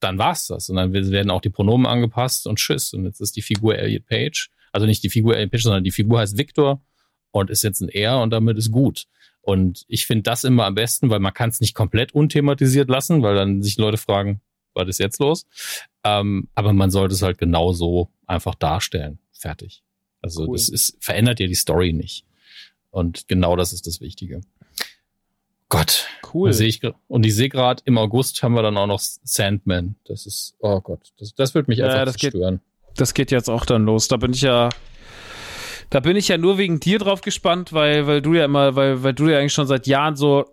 dann 0.00 0.18
war's 0.18 0.46
das. 0.46 0.68
Und 0.68 0.76
dann 0.76 0.92
werden 0.92 1.30
auch 1.30 1.40
die 1.40 1.50
Pronomen 1.50 1.86
angepasst 1.86 2.46
und 2.46 2.58
tschüss. 2.58 2.92
Und 2.92 3.04
jetzt 3.04 3.20
ist 3.20 3.36
die 3.36 3.42
Figur 3.42 3.76
Elliot 3.76 4.06
Page. 4.06 4.50
Also 4.72 4.86
nicht 4.86 5.02
die 5.02 5.10
Figur 5.10 5.36
Elliot 5.36 5.52
Page, 5.52 5.62
sondern 5.62 5.84
die 5.84 5.90
Figur 5.90 6.20
heißt 6.20 6.36
Victor 6.36 6.82
und 7.30 7.50
ist 7.50 7.62
jetzt 7.62 7.80
ein 7.80 7.88
Er 7.88 8.18
und 8.20 8.30
damit 8.30 8.58
ist 8.58 8.70
gut. 8.70 9.06
Und 9.40 9.84
ich 9.88 10.06
finde 10.06 10.24
das 10.24 10.44
immer 10.44 10.64
am 10.64 10.74
besten, 10.74 11.08
weil 11.08 11.20
man 11.20 11.32
kann 11.32 11.50
es 11.50 11.60
nicht 11.60 11.74
komplett 11.74 12.12
unthematisiert 12.12 12.88
lassen, 12.88 13.22
weil 13.22 13.36
dann 13.36 13.62
sich 13.62 13.76
Leute 13.76 13.96
fragen, 13.96 14.40
was 14.74 14.88
ist 14.88 14.98
jetzt 14.98 15.20
los? 15.20 15.46
Ähm, 16.04 16.48
aber 16.54 16.72
man 16.72 16.90
sollte 16.90 17.14
es 17.14 17.22
halt 17.22 17.38
genauso 17.38 18.10
einfach 18.26 18.54
darstellen. 18.54 19.18
Fertig. 19.32 19.82
Also 20.20 20.46
cool. 20.46 20.56
das 20.56 20.68
ist, 20.68 20.96
verändert 21.00 21.40
ja 21.40 21.46
die 21.46 21.54
Story 21.54 21.92
nicht. 21.92 22.24
Und 22.90 23.28
genau 23.28 23.56
das 23.56 23.72
ist 23.72 23.86
das 23.86 24.00
Wichtige. 24.00 24.40
Gott. 25.68 26.06
Cool. 26.32 26.50
Ich, 26.50 26.80
und 27.08 27.26
ich 27.26 27.34
sehe 27.34 27.48
gerade, 27.48 27.82
im 27.86 27.98
August 27.98 28.42
haben 28.42 28.54
wir 28.54 28.62
dann 28.62 28.76
auch 28.76 28.86
noch 28.86 29.00
Sandman. 29.00 29.96
Das 30.04 30.26
ist, 30.26 30.54
oh 30.60 30.80
Gott, 30.80 31.12
das, 31.18 31.34
das 31.34 31.54
wird 31.54 31.68
mich 31.68 31.82
einfach 31.82 31.98
ja, 31.98 32.04
das 32.04 32.14
stören. 32.14 32.60
das 32.96 33.14
geht 33.14 33.30
jetzt 33.30 33.50
auch 33.50 33.66
dann 33.66 33.84
los. 33.84 34.08
Da 34.08 34.16
bin 34.16 34.32
ich 34.32 34.42
ja, 34.42 34.68
da 35.90 36.00
bin 36.00 36.16
ich 36.16 36.28
ja 36.28 36.38
nur 36.38 36.58
wegen 36.58 36.78
dir 36.78 36.98
drauf 36.98 37.20
gespannt, 37.20 37.72
weil, 37.72 38.06
weil 38.06 38.22
du 38.22 38.34
ja 38.34 38.44
immer, 38.44 38.76
weil, 38.76 39.02
weil 39.02 39.14
du 39.14 39.28
ja 39.28 39.38
eigentlich 39.38 39.54
schon 39.54 39.66
seit 39.66 39.86
Jahren 39.86 40.14
so 40.14 40.44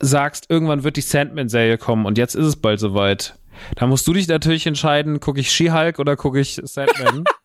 sagst, 0.00 0.46
irgendwann 0.48 0.82
wird 0.82 0.96
die 0.96 1.02
Sandman-Serie 1.02 1.78
kommen 1.78 2.06
und 2.06 2.18
jetzt 2.18 2.34
ist 2.34 2.46
es 2.46 2.56
bald 2.56 2.80
soweit. 2.80 3.36
Da 3.76 3.86
musst 3.86 4.06
du 4.08 4.12
dich 4.12 4.26
natürlich 4.26 4.66
entscheiden, 4.66 5.20
gucke 5.20 5.40
ich 5.40 5.52
She-Hulk 5.52 5.98
oder 5.98 6.16
gucke 6.16 6.40
ich 6.40 6.60
Sandman? 6.64 7.24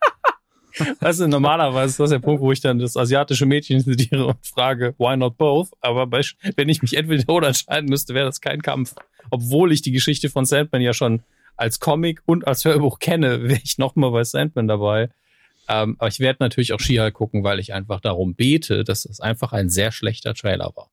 Weißt 0.99 1.19
du, 1.19 1.27
normalerweise 1.27 1.91
ist 1.91 1.99
das 1.99 2.09
der 2.09 2.19
Punkt, 2.19 2.41
wo 2.41 2.51
ich 2.51 2.61
dann 2.61 2.79
das 2.79 2.97
asiatische 2.97 3.45
Mädchen 3.45 3.79
zitiere 3.83 4.25
und 4.25 4.45
frage, 4.45 4.95
why 4.97 5.17
not 5.17 5.37
both? 5.37 5.69
Aber 5.81 6.07
bei, 6.07 6.21
wenn 6.55 6.69
ich 6.69 6.81
mich 6.81 6.95
entweder 6.95 7.31
oder 7.31 7.49
entscheiden 7.49 7.89
müsste, 7.89 8.13
wäre 8.13 8.25
das 8.25 8.41
kein 8.41 8.61
Kampf. 8.61 8.95
Obwohl 9.29 9.71
ich 9.71 9.81
die 9.81 9.91
Geschichte 9.91 10.29
von 10.29 10.45
Sandman 10.45 10.81
ja 10.81 10.93
schon 10.93 11.21
als 11.55 11.79
Comic 11.79 12.21
und 12.25 12.47
als 12.47 12.65
Hörbuch 12.65 12.99
kenne, 12.99 13.43
wäre 13.49 13.59
ich 13.63 13.77
nochmal 13.77 14.11
bei 14.11 14.23
Sandman 14.23 14.67
dabei. 14.67 15.09
Ähm, 15.69 15.95
aber 15.99 16.07
ich 16.07 16.19
werde 16.19 16.37
natürlich 16.41 16.73
auch 16.73 16.79
She-Hulk 16.79 17.13
gucken, 17.13 17.43
weil 17.43 17.59
ich 17.59 17.73
einfach 17.73 17.99
darum 17.99 18.35
bete, 18.35 18.83
dass 18.83 19.05
es 19.05 19.19
einfach 19.19 19.51
ein 19.51 19.69
sehr 19.69 19.91
schlechter 19.91 20.33
Trailer 20.33 20.71
war. 20.75 20.89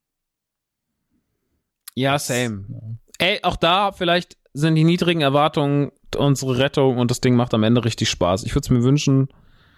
Ja, 1.95 2.19
same. 2.19 2.99
Ey, 3.19 3.39
auch 3.43 3.57
da 3.57 3.93
vielleicht 3.93 4.37
sind 4.53 4.75
die 4.75 4.85
niedrigen 4.85 5.21
Erwartungen 5.21 5.93
unsere 6.17 6.59
Rettung 6.59 6.99
und 6.99 7.11
das 7.11 7.21
Ding 7.21 7.35
macht 7.35 7.55
am 7.55 7.63
Ende 7.63 7.85
richtig 7.85 8.09
Spaß. 8.09 8.45
Ich 8.45 8.55
würde 8.55 8.65
es 8.65 8.71
mir 8.71 8.83
wünschen. 8.83 9.29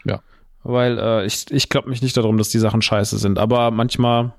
Ja. 0.07 0.23
Weil 0.63 0.99
äh, 0.99 1.27
ich, 1.27 1.51
ich 1.51 1.69
glaube 1.69 1.89
mich 1.91 2.03
nicht 2.03 2.17
darum, 2.17 2.39
dass 2.39 2.49
die 2.49 2.59
Sachen 2.59 2.83
scheiße 2.83 3.19
sind, 3.19 3.39
aber 3.39 3.71
manchmal 3.71 4.35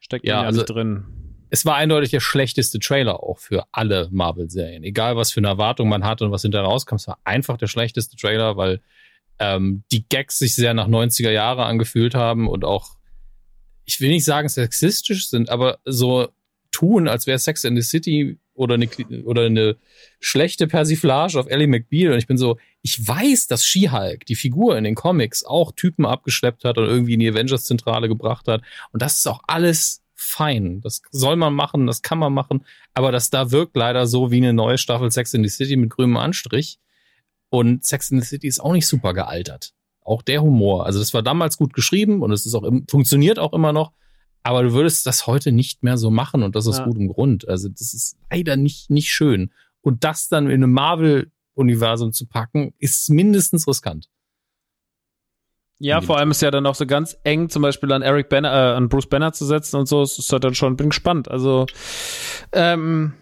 steckt 0.00 0.26
Ja, 0.26 0.36
man 0.36 0.42
ja 0.44 0.48
also- 0.48 0.64
drin. 0.64 1.04
Es 1.50 1.64
war 1.64 1.76
eindeutig 1.76 2.10
der 2.10 2.20
schlechteste 2.20 2.78
Trailer 2.78 3.22
auch 3.22 3.38
für 3.38 3.64
alle 3.72 4.08
Marvel-Serien. 4.10 4.84
Egal, 4.84 5.16
was 5.16 5.32
für 5.32 5.40
eine 5.40 5.48
Erwartung 5.48 5.88
man 5.88 6.04
hatte 6.04 6.26
und 6.26 6.30
was 6.30 6.42
hinterher 6.42 6.66
rauskam, 6.68 6.96
es 6.96 7.08
war 7.08 7.18
einfach 7.24 7.56
der 7.56 7.68
schlechteste 7.68 8.16
Trailer, 8.16 8.58
weil 8.58 8.82
ähm, 9.38 9.82
die 9.90 10.06
Gags 10.06 10.38
sich 10.38 10.54
sehr 10.54 10.74
nach 10.74 10.88
90er 10.88 11.30
Jahre 11.30 11.64
angefühlt 11.64 12.14
haben 12.14 12.48
und 12.50 12.66
auch, 12.66 12.96
ich 13.86 13.98
will 14.02 14.10
nicht 14.10 14.26
sagen 14.26 14.50
sexistisch 14.50 15.30
sind, 15.30 15.48
aber 15.48 15.78
so 15.86 16.28
tun, 16.70 17.08
als 17.08 17.26
wäre 17.26 17.38
Sex 17.38 17.64
in 17.64 17.76
the 17.76 17.82
City 17.82 18.38
oder 18.58 18.74
eine, 18.74 18.88
oder 19.24 19.46
eine 19.46 19.76
schlechte 20.20 20.66
Persiflage 20.66 21.38
auf 21.38 21.46
Ellie 21.48 21.68
McBeal. 21.68 22.12
Und 22.12 22.18
ich 22.18 22.26
bin 22.26 22.36
so, 22.36 22.58
ich 22.82 23.06
weiß, 23.06 23.46
dass 23.46 23.64
She-Hulk, 23.64 24.26
die 24.26 24.34
Figur 24.34 24.76
in 24.76 24.84
den 24.84 24.94
Comics, 24.94 25.44
auch 25.44 25.72
Typen 25.72 26.04
abgeschleppt 26.04 26.64
hat 26.64 26.76
und 26.76 26.86
irgendwie 26.86 27.14
in 27.14 27.20
die 27.20 27.28
Avengers-Zentrale 27.28 28.08
gebracht 28.08 28.48
hat. 28.48 28.62
Und 28.92 29.00
das 29.00 29.18
ist 29.18 29.26
auch 29.28 29.42
alles 29.46 30.02
fein. 30.14 30.80
Das 30.80 31.02
soll 31.12 31.36
man 31.36 31.54
machen, 31.54 31.86
das 31.86 32.02
kann 32.02 32.18
man 32.18 32.32
machen. 32.32 32.64
Aber 32.94 33.12
das 33.12 33.30
da 33.30 33.52
wirkt 33.52 33.76
leider 33.76 34.06
so 34.06 34.32
wie 34.32 34.38
eine 34.38 34.52
neue 34.52 34.76
Staffel 34.76 35.10
Sex 35.10 35.32
in 35.34 35.44
the 35.44 35.48
City 35.48 35.76
mit 35.76 35.90
grünem 35.90 36.16
Anstrich. 36.16 36.80
Und 37.50 37.84
Sex 37.84 38.10
in 38.10 38.20
the 38.20 38.26
City 38.26 38.48
ist 38.48 38.60
auch 38.60 38.72
nicht 38.72 38.86
super 38.86 39.14
gealtert. 39.14 39.72
Auch 40.04 40.22
der 40.22 40.42
Humor. 40.42 40.84
Also 40.84 40.98
das 40.98 41.14
war 41.14 41.22
damals 41.22 41.56
gut 41.56 41.72
geschrieben 41.74 42.22
und 42.22 42.32
es 42.32 42.44
ist 42.44 42.54
auch 42.54 42.68
funktioniert 42.88 43.38
auch 43.38 43.52
immer 43.52 43.72
noch. 43.72 43.92
Aber 44.48 44.62
du 44.62 44.72
würdest 44.72 45.04
das 45.04 45.26
heute 45.26 45.52
nicht 45.52 45.82
mehr 45.82 45.98
so 45.98 46.10
machen 46.10 46.42
und 46.42 46.56
das 46.56 46.66
aus 46.66 46.78
Ja. 46.78 46.84
gutem 46.86 47.06
Grund. 47.08 47.46
Also 47.46 47.68
das 47.68 47.92
ist 47.92 48.16
leider 48.30 48.56
nicht, 48.56 48.88
nicht 48.88 49.10
schön. 49.10 49.52
Und 49.82 50.04
das 50.04 50.28
dann 50.28 50.46
in 50.46 50.62
einem 50.64 50.72
Marvel-Universum 50.72 52.12
zu 52.14 52.24
packen, 52.26 52.72
ist 52.78 53.10
mindestens 53.10 53.68
riskant. 53.68 54.08
Ja, 55.80 56.00
vor 56.00 56.16
allem 56.16 56.30
ist 56.30 56.40
ja 56.40 56.50
dann 56.50 56.64
auch 56.64 56.74
so 56.76 56.86
ganz 56.86 57.18
eng, 57.24 57.50
zum 57.50 57.60
Beispiel 57.60 57.92
an 57.92 58.00
Eric 58.00 58.30
Banner, 58.30 58.50
äh, 58.50 58.74
an 58.76 58.88
Bruce 58.88 59.10
Banner 59.10 59.34
zu 59.34 59.44
setzen 59.44 59.76
und 59.76 59.86
so. 59.86 60.00
Es 60.00 60.18
ist 60.18 60.32
halt 60.32 60.44
dann 60.44 60.54
schon, 60.54 60.76
bin 60.76 60.88
gespannt. 60.88 61.30
Also, 61.30 61.66
ähm, 62.52 63.12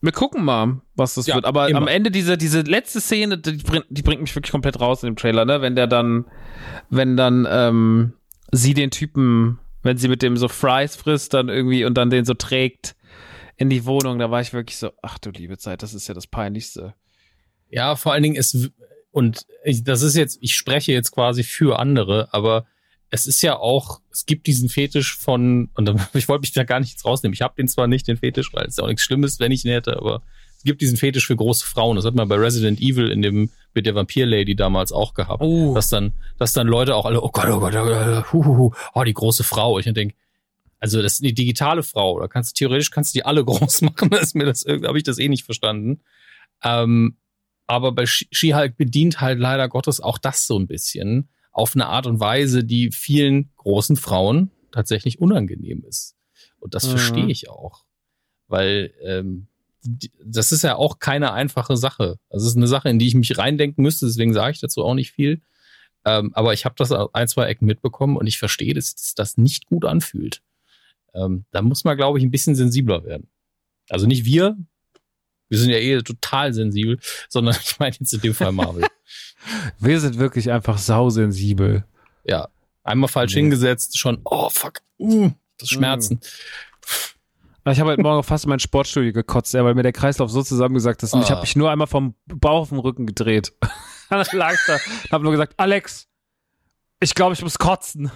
wir 0.00 0.10
gucken 0.10 0.44
mal, 0.44 0.80
was 0.96 1.14
das 1.14 1.28
Ja, 1.28 1.36
wird. 1.36 1.44
Aber 1.44 1.68
immer. 1.68 1.78
am 1.78 1.86
Ende 1.86 2.10
diese, 2.10 2.36
diese 2.36 2.62
letzte 2.62 3.00
Szene, 3.00 3.38
die, 3.38 3.58
bringt- 3.58 3.86
die 3.90 4.02
bringt 4.02 4.22
mich 4.22 4.34
wirklich 4.34 4.50
komplett 4.50 4.80
raus 4.80 5.04
in 5.04 5.06
dem 5.10 5.16
Trailer, 5.16 5.44
ne? 5.44 5.62
Wenn 5.62 5.76
der 5.76 5.86
dann, 5.86 6.24
wenn 6.90 7.16
dann, 7.16 7.46
ähm, 7.48 8.14
sie 8.50 8.74
den 8.74 8.90
Typen, 8.90 9.60
wenn 9.82 9.98
sie 9.98 10.08
mit 10.08 10.22
dem 10.22 10.36
so 10.36 10.48
Fries 10.48 10.96
frisst, 10.96 11.34
dann 11.34 11.48
irgendwie 11.48 11.84
und 11.84 11.94
dann 11.94 12.10
den 12.10 12.24
so 12.24 12.34
trägt 12.34 12.94
in 13.56 13.70
die 13.70 13.84
Wohnung, 13.84 14.18
da 14.18 14.30
war 14.30 14.40
ich 14.40 14.52
wirklich 14.52 14.76
so, 14.76 14.90
ach 15.02 15.18
du 15.18 15.30
liebe 15.30 15.58
Zeit, 15.58 15.82
das 15.82 15.94
ist 15.94 16.08
ja 16.08 16.14
das 16.14 16.26
Peinlichste. 16.26 16.94
Ja, 17.68 17.96
vor 17.96 18.12
allen 18.12 18.22
Dingen 18.22 18.36
ist, 18.36 18.70
und 19.10 19.46
ich, 19.64 19.84
das 19.84 20.02
ist 20.02 20.16
jetzt, 20.16 20.38
ich 20.40 20.54
spreche 20.54 20.92
jetzt 20.92 21.12
quasi 21.12 21.42
für 21.42 21.78
andere, 21.78 22.28
aber 22.32 22.66
es 23.10 23.26
ist 23.26 23.42
ja 23.42 23.58
auch, 23.58 24.00
es 24.10 24.24
gibt 24.24 24.46
diesen 24.46 24.68
Fetisch 24.68 25.16
von, 25.16 25.70
und 25.74 25.90
ich 26.14 26.28
wollte 26.28 26.40
mich 26.40 26.52
da 26.52 26.64
gar 26.64 26.80
nicht 26.80 27.04
rausnehmen. 27.04 27.34
Ich 27.34 27.42
habe 27.42 27.54
den 27.56 27.68
zwar 27.68 27.86
nicht, 27.86 28.08
den 28.08 28.16
Fetisch, 28.16 28.52
weil 28.54 28.64
es 28.64 28.74
ist 28.74 28.80
auch 28.80 28.88
nichts 28.88 29.02
Schlimmes, 29.02 29.38
wenn 29.38 29.52
ich 29.52 29.64
ihn 29.64 29.70
hätte, 29.70 29.96
aber 29.96 30.22
gibt 30.64 30.80
diesen 30.80 30.96
Fetisch 30.96 31.26
für 31.26 31.36
große 31.36 31.66
Frauen. 31.66 31.96
Das 31.96 32.04
hat 32.04 32.14
man 32.14 32.28
bei 32.28 32.36
Resident 32.36 32.80
Evil 32.80 33.10
in 33.10 33.22
dem, 33.22 33.50
mit 33.74 33.86
der 33.86 33.94
Vampir-Lady 33.94 34.54
damals 34.56 34.92
auch 34.92 35.14
gehabt. 35.14 35.42
Oh. 35.42 35.74
Dass 35.74 35.88
dann, 35.88 36.12
dass 36.38 36.52
dann 36.52 36.66
Leute 36.66 36.94
auch 36.96 37.06
alle, 37.06 37.22
oh 37.22 37.30
Gott, 37.30 37.46
oh 37.48 37.60
Gott, 37.60 37.74
oh, 37.74 37.84
Gott, 37.84 38.32
hu, 38.32 38.44
hu, 38.44 38.56
hu, 38.58 38.70
oh, 38.94 39.04
die 39.04 39.14
große 39.14 39.44
Frau. 39.44 39.78
Ich 39.78 39.86
denke, 39.92 40.14
also 40.78 41.00
das 41.02 41.14
ist 41.14 41.24
die 41.24 41.34
digitale 41.34 41.82
Frau, 41.82 42.18
da 42.20 42.26
kannst 42.28 42.50
du 42.52 42.64
theoretisch 42.64 42.90
kannst 42.90 43.14
du 43.14 43.18
die 43.18 43.24
alle 43.24 43.44
groß 43.46 43.82
machen, 43.82 44.10
ist 44.12 44.34
mir 44.34 44.44
das 44.46 44.64
habe 44.66 44.98
ich 44.98 45.04
das 45.04 45.18
eh 45.18 45.28
nicht 45.28 45.44
verstanden. 45.44 46.00
Ähm, 46.64 47.16
aber 47.66 47.92
bei 47.92 48.04
She- 48.06 48.26
She-Hulk 48.30 48.76
bedient 48.76 49.20
halt 49.20 49.38
leider 49.38 49.68
Gottes 49.68 50.00
auch 50.00 50.18
das 50.18 50.46
so 50.46 50.58
ein 50.58 50.66
bisschen 50.66 51.28
auf 51.52 51.74
eine 51.74 51.86
Art 51.86 52.06
und 52.06 52.18
Weise, 52.20 52.64
die 52.64 52.90
vielen 52.90 53.50
großen 53.56 53.96
Frauen 53.96 54.50
tatsächlich 54.72 55.20
unangenehm 55.20 55.84
ist. 55.86 56.16
Und 56.58 56.74
das 56.74 56.86
Mhm. 56.86 56.90
verstehe 56.90 57.26
ich 57.26 57.48
auch. 57.48 57.84
Weil 58.48 58.92
ähm, 59.02 59.46
das 60.24 60.52
ist 60.52 60.62
ja 60.62 60.76
auch 60.76 60.98
keine 60.98 61.32
einfache 61.32 61.76
Sache. 61.76 62.18
Es 62.30 62.44
ist 62.44 62.56
eine 62.56 62.66
Sache, 62.68 62.88
in 62.88 62.98
die 62.98 63.08
ich 63.08 63.14
mich 63.14 63.36
reindenken 63.38 63.82
müsste, 63.82 64.06
deswegen 64.06 64.32
sage 64.32 64.52
ich 64.52 64.60
dazu 64.60 64.84
auch 64.84 64.94
nicht 64.94 65.12
viel. 65.12 65.40
Ähm, 66.04 66.32
aber 66.34 66.52
ich 66.52 66.64
habe 66.64 66.74
das 66.78 66.90
ein, 66.92 67.28
zwei 67.28 67.46
Ecken 67.46 67.66
mitbekommen 67.66 68.16
und 68.16 68.26
ich 68.26 68.38
verstehe, 68.38 68.74
dass 68.74 68.88
sich 68.88 69.14
das 69.14 69.36
nicht 69.38 69.66
gut 69.66 69.84
anfühlt. 69.84 70.42
Ähm, 71.14 71.44
da 71.50 71.62
muss 71.62 71.84
man, 71.84 71.96
glaube 71.96 72.18
ich, 72.18 72.24
ein 72.24 72.30
bisschen 72.30 72.54
sensibler 72.54 73.04
werden. 73.04 73.28
Also 73.88 74.06
nicht 74.06 74.24
wir, 74.24 74.56
wir 75.48 75.58
sind 75.58 75.70
ja 75.70 75.76
eh 75.76 76.00
total 76.02 76.54
sensibel, 76.54 76.98
sondern 77.28 77.56
ich 77.62 77.78
meine 77.78 77.94
jetzt 77.98 78.14
in 78.14 78.20
dem 78.20 78.34
Fall 78.34 78.52
Marvel. 78.52 78.84
Wir 79.80 80.00
sind 80.00 80.18
wirklich 80.18 80.50
einfach 80.52 80.78
sausensibel. 80.78 81.84
ja, 82.24 82.48
einmal 82.84 83.08
falsch 83.08 83.34
Nee. 83.34 83.40
hingesetzt, 83.42 83.98
schon, 83.98 84.20
oh 84.24 84.48
fuck, 84.48 84.80
mm, 84.98 85.28
das 85.58 85.68
Schmerzen. 85.68 86.20
Ich 87.64 87.78
habe 87.78 87.90
heute 87.90 88.02
Morgen 88.02 88.22
fast 88.24 88.44
in 88.44 88.48
mein 88.50 88.58
Sportstudio 88.58 89.12
gekotzt, 89.12 89.54
weil 89.54 89.74
mir 89.74 89.82
der 89.84 89.92
Kreislauf 89.92 90.30
so 90.30 90.42
zusammengesagt 90.42 91.02
ist. 91.04 91.14
Und 91.14 91.20
ich 91.22 91.28
Ah. 91.28 91.32
habe 91.32 91.42
mich 91.42 91.54
nur 91.54 91.70
einmal 91.70 91.86
vom 91.86 92.16
Bauch 92.26 92.62
auf 92.62 92.68
den 92.70 92.78
Rücken 92.78 93.06
gedreht. 93.06 93.52
dann 94.10 94.24
lag 94.32 94.52
ich 94.54 94.60
da 94.66 94.74
und 94.74 95.12
habe 95.12 95.22
nur 95.24 95.32
gesagt, 95.32 95.54
Alex, 95.58 96.08
ich 97.00 97.14
glaube, 97.14 97.34
ich 97.34 97.42
muss 97.42 97.58
kotzen. 97.58 98.10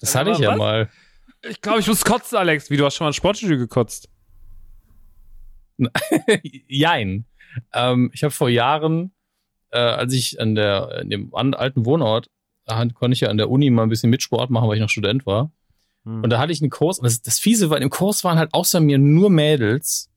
Das 0.00 0.14
hatte 0.14 0.30
ich 0.32 0.38
ja 0.38 0.50
Was? 0.52 0.58
mal. 0.58 0.90
Ich 1.48 1.60
glaube, 1.60 1.78
ich 1.78 1.86
muss 1.86 2.04
kotzen, 2.04 2.36
Alex. 2.36 2.70
Wie, 2.70 2.76
du 2.76 2.84
hast 2.84 2.96
schon 2.96 3.04
mal 3.04 3.10
ins 3.10 3.16
Sportstudio 3.16 3.56
gekotzt? 3.56 4.08
Jein. 6.68 7.24
Ähm, 7.72 8.10
ich 8.12 8.24
habe 8.24 8.32
vor 8.32 8.48
Jahren, 8.48 9.12
äh, 9.70 9.78
als 9.78 10.12
ich 10.12 10.40
an 10.40 10.54
der 10.56 10.98
in 11.02 11.10
dem 11.10 11.34
alten 11.34 11.86
Wohnort, 11.86 12.30
da 12.64 12.84
konnte 12.94 13.12
ich 13.14 13.20
ja 13.20 13.28
an 13.28 13.36
der 13.36 13.48
Uni 13.48 13.70
mal 13.70 13.84
ein 13.84 13.88
bisschen 13.88 14.10
mit 14.10 14.22
Sport 14.22 14.50
machen, 14.50 14.68
weil 14.68 14.74
ich 14.76 14.80
noch 14.82 14.88
Student 14.90 15.24
war. 15.24 15.52
Und 16.22 16.30
da 16.30 16.38
hatte 16.38 16.52
ich 16.52 16.62
einen 16.62 16.70
Kurs, 16.70 16.98
und 16.98 17.04
das, 17.04 17.20
das 17.20 17.38
Fiese 17.38 17.68
war, 17.68 17.80
im 17.80 17.90
Kurs 17.90 18.22
waren 18.24 18.38
halt 18.38 18.54
außer 18.54 18.80
mir 18.80 18.98
nur 18.98 19.28
Mädels. 19.28 20.08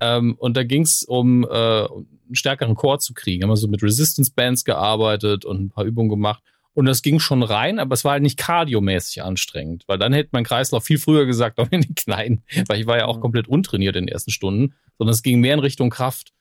Ähm, 0.00 0.36
und 0.38 0.56
da 0.56 0.64
ging 0.64 0.82
es 0.82 1.02
um, 1.02 1.44
äh, 1.44 1.82
um 1.82 2.06
einen 2.26 2.34
stärkeren 2.34 2.74
Chor 2.74 2.98
zu 2.98 3.14
kriegen. 3.14 3.42
Haben 3.42 3.50
wir 3.50 3.56
so 3.56 3.68
mit 3.68 3.82
Resistance 3.82 4.32
Bands 4.34 4.64
gearbeitet 4.64 5.44
und 5.44 5.60
ein 5.60 5.70
paar 5.70 5.84
Übungen 5.84 6.08
gemacht. 6.08 6.42
Und 6.74 6.86
das 6.86 7.02
ging 7.02 7.18
schon 7.18 7.42
rein, 7.42 7.78
aber 7.80 7.94
es 7.94 8.04
war 8.04 8.12
halt 8.12 8.22
nicht 8.22 8.38
kardiomäßig 8.38 9.22
anstrengend, 9.22 9.82
weil 9.88 9.98
dann 9.98 10.12
hätte 10.12 10.28
mein 10.32 10.44
Kreislauf 10.44 10.84
viel 10.84 10.98
früher 10.98 11.26
gesagt, 11.26 11.58
doch 11.58 11.70
in 11.72 11.80
den 11.82 11.94
Knien, 11.96 12.42
weil 12.68 12.80
ich 12.80 12.86
war 12.86 12.96
ja 12.96 13.06
auch 13.06 13.16
Mhm. 13.16 13.20
komplett 13.22 13.48
untrainiert 13.48 13.96
in 13.96 14.06
den 14.06 14.12
ersten 14.12 14.30
Stunden, 14.30 14.74
sondern 14.96 15.12
es 15.12 15.22
ging 15.24 15.40
mehr 15.40 15.54
in 15.54 15.60
Richtung 15.60 15.90
Kraft. 15.90 16.32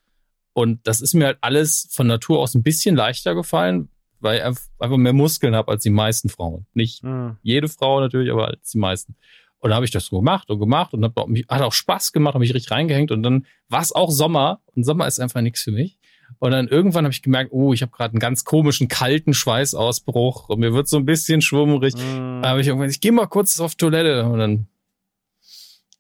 Und 0.54 0.86
das 0.86 1.02
ist 1.02 1.14
mir 1.16 1.26
halt 1.26 1.40
alles 1.42 1.88
von 1.92 2.06
Natur 2.06 2.40
aus 2.40 2.54
ein 2.54 2.62
bisschen 2.64 2.96
leichter 2.96 3.34
gefallen, 3.34 3.90
weil 4.20 4.38
ich 4.40 4.44
einf- 4.46 4.68
einfach 4.80 4.98
mehr 4.98 5.14
Muskeln 5.14 5.56
habe 5.56 5.72
als 5.72 5.84
die 5.84 5.90
meisten 5.90 6.30
Frauen. 6.30 6.66
Nicht 6.74 7.04
Hm. 7.04 7.38
jede 7.44 7.68
Frau 7.68 8.00
natürlich, 8.00 8.32
aber 8.32 8.48
als 8.48 8.72
die 8.72 8.78
meisten. 8.80 9.16
Und 9.60 9.72
da 9.72 9.76
habe 9.76 9.86
ich 9.86 9.92
das 9.92 10.06
so 10.06 10.18
gemacht 10.18 10.50
und 10.50 10.60
gemacht 10.60 10.94
und 10.94 11.04
hab 11.04 11.18
auch, 11.18 11.28
mich- 11.28 11.48
hat 11.50 11.62
auch 11.62 11.74
Spaß 11.74 12.12
gemacht, 12.14 12.36
habe 12.36 12.44
mich 12.44 12.54
richtig 12.54 12.72
reingehängt 12.72 13.12
und 13.12 13.24
dann 13.24 13.46
war 13.70 13.82
es 13.82 13.92
auch 13.92 14.12
Sommer 14.12 14.62
und 14.76 14.84
Sommer 14.84 15.08
ist 15.08 15.20
einfach 15.20 15.42
nichts 15.42 15.62
für 15.64 15.72
mich. 15.72 15.98
Und 16.40 16.52
dann 16.52 16.68
irgendwann 16.68 17.06
habe 17.06 17.14
ich 17.14 17.22
gemerkt, 17.22 17.52
oh, 17.54 17.72
ich 17.74 17.82
habe 17.82 17.92
gerade 17.92 18.12
einen 18.12 18.20
ganz 18.20 18.44
komischen 18.44 18.88
kalten 18.90 19.34
Schweißausbruch 19.34 20.50
und 20.50 20.60
mir 20.60 20.74
wird 20.74 20.88
so 20.90 20.98
ein 20.98 21.06
bisschen 21.06 21.42
schwummerig. 21.42 21.94
Hm. 21.96 22.42
Da 22.44 22.50
habe 22.50 22.62
ich 22.62 22.68
irgendwann, 22.68 22.90
ich 22.90 23.00
gehe 23.02 23.12
mal 23.14 23.28
kurz 23.28 23.60
auf 23.60 23.76
Toilette 23.76 24.26
und 24.26 24.38
dann, 24.38 24.68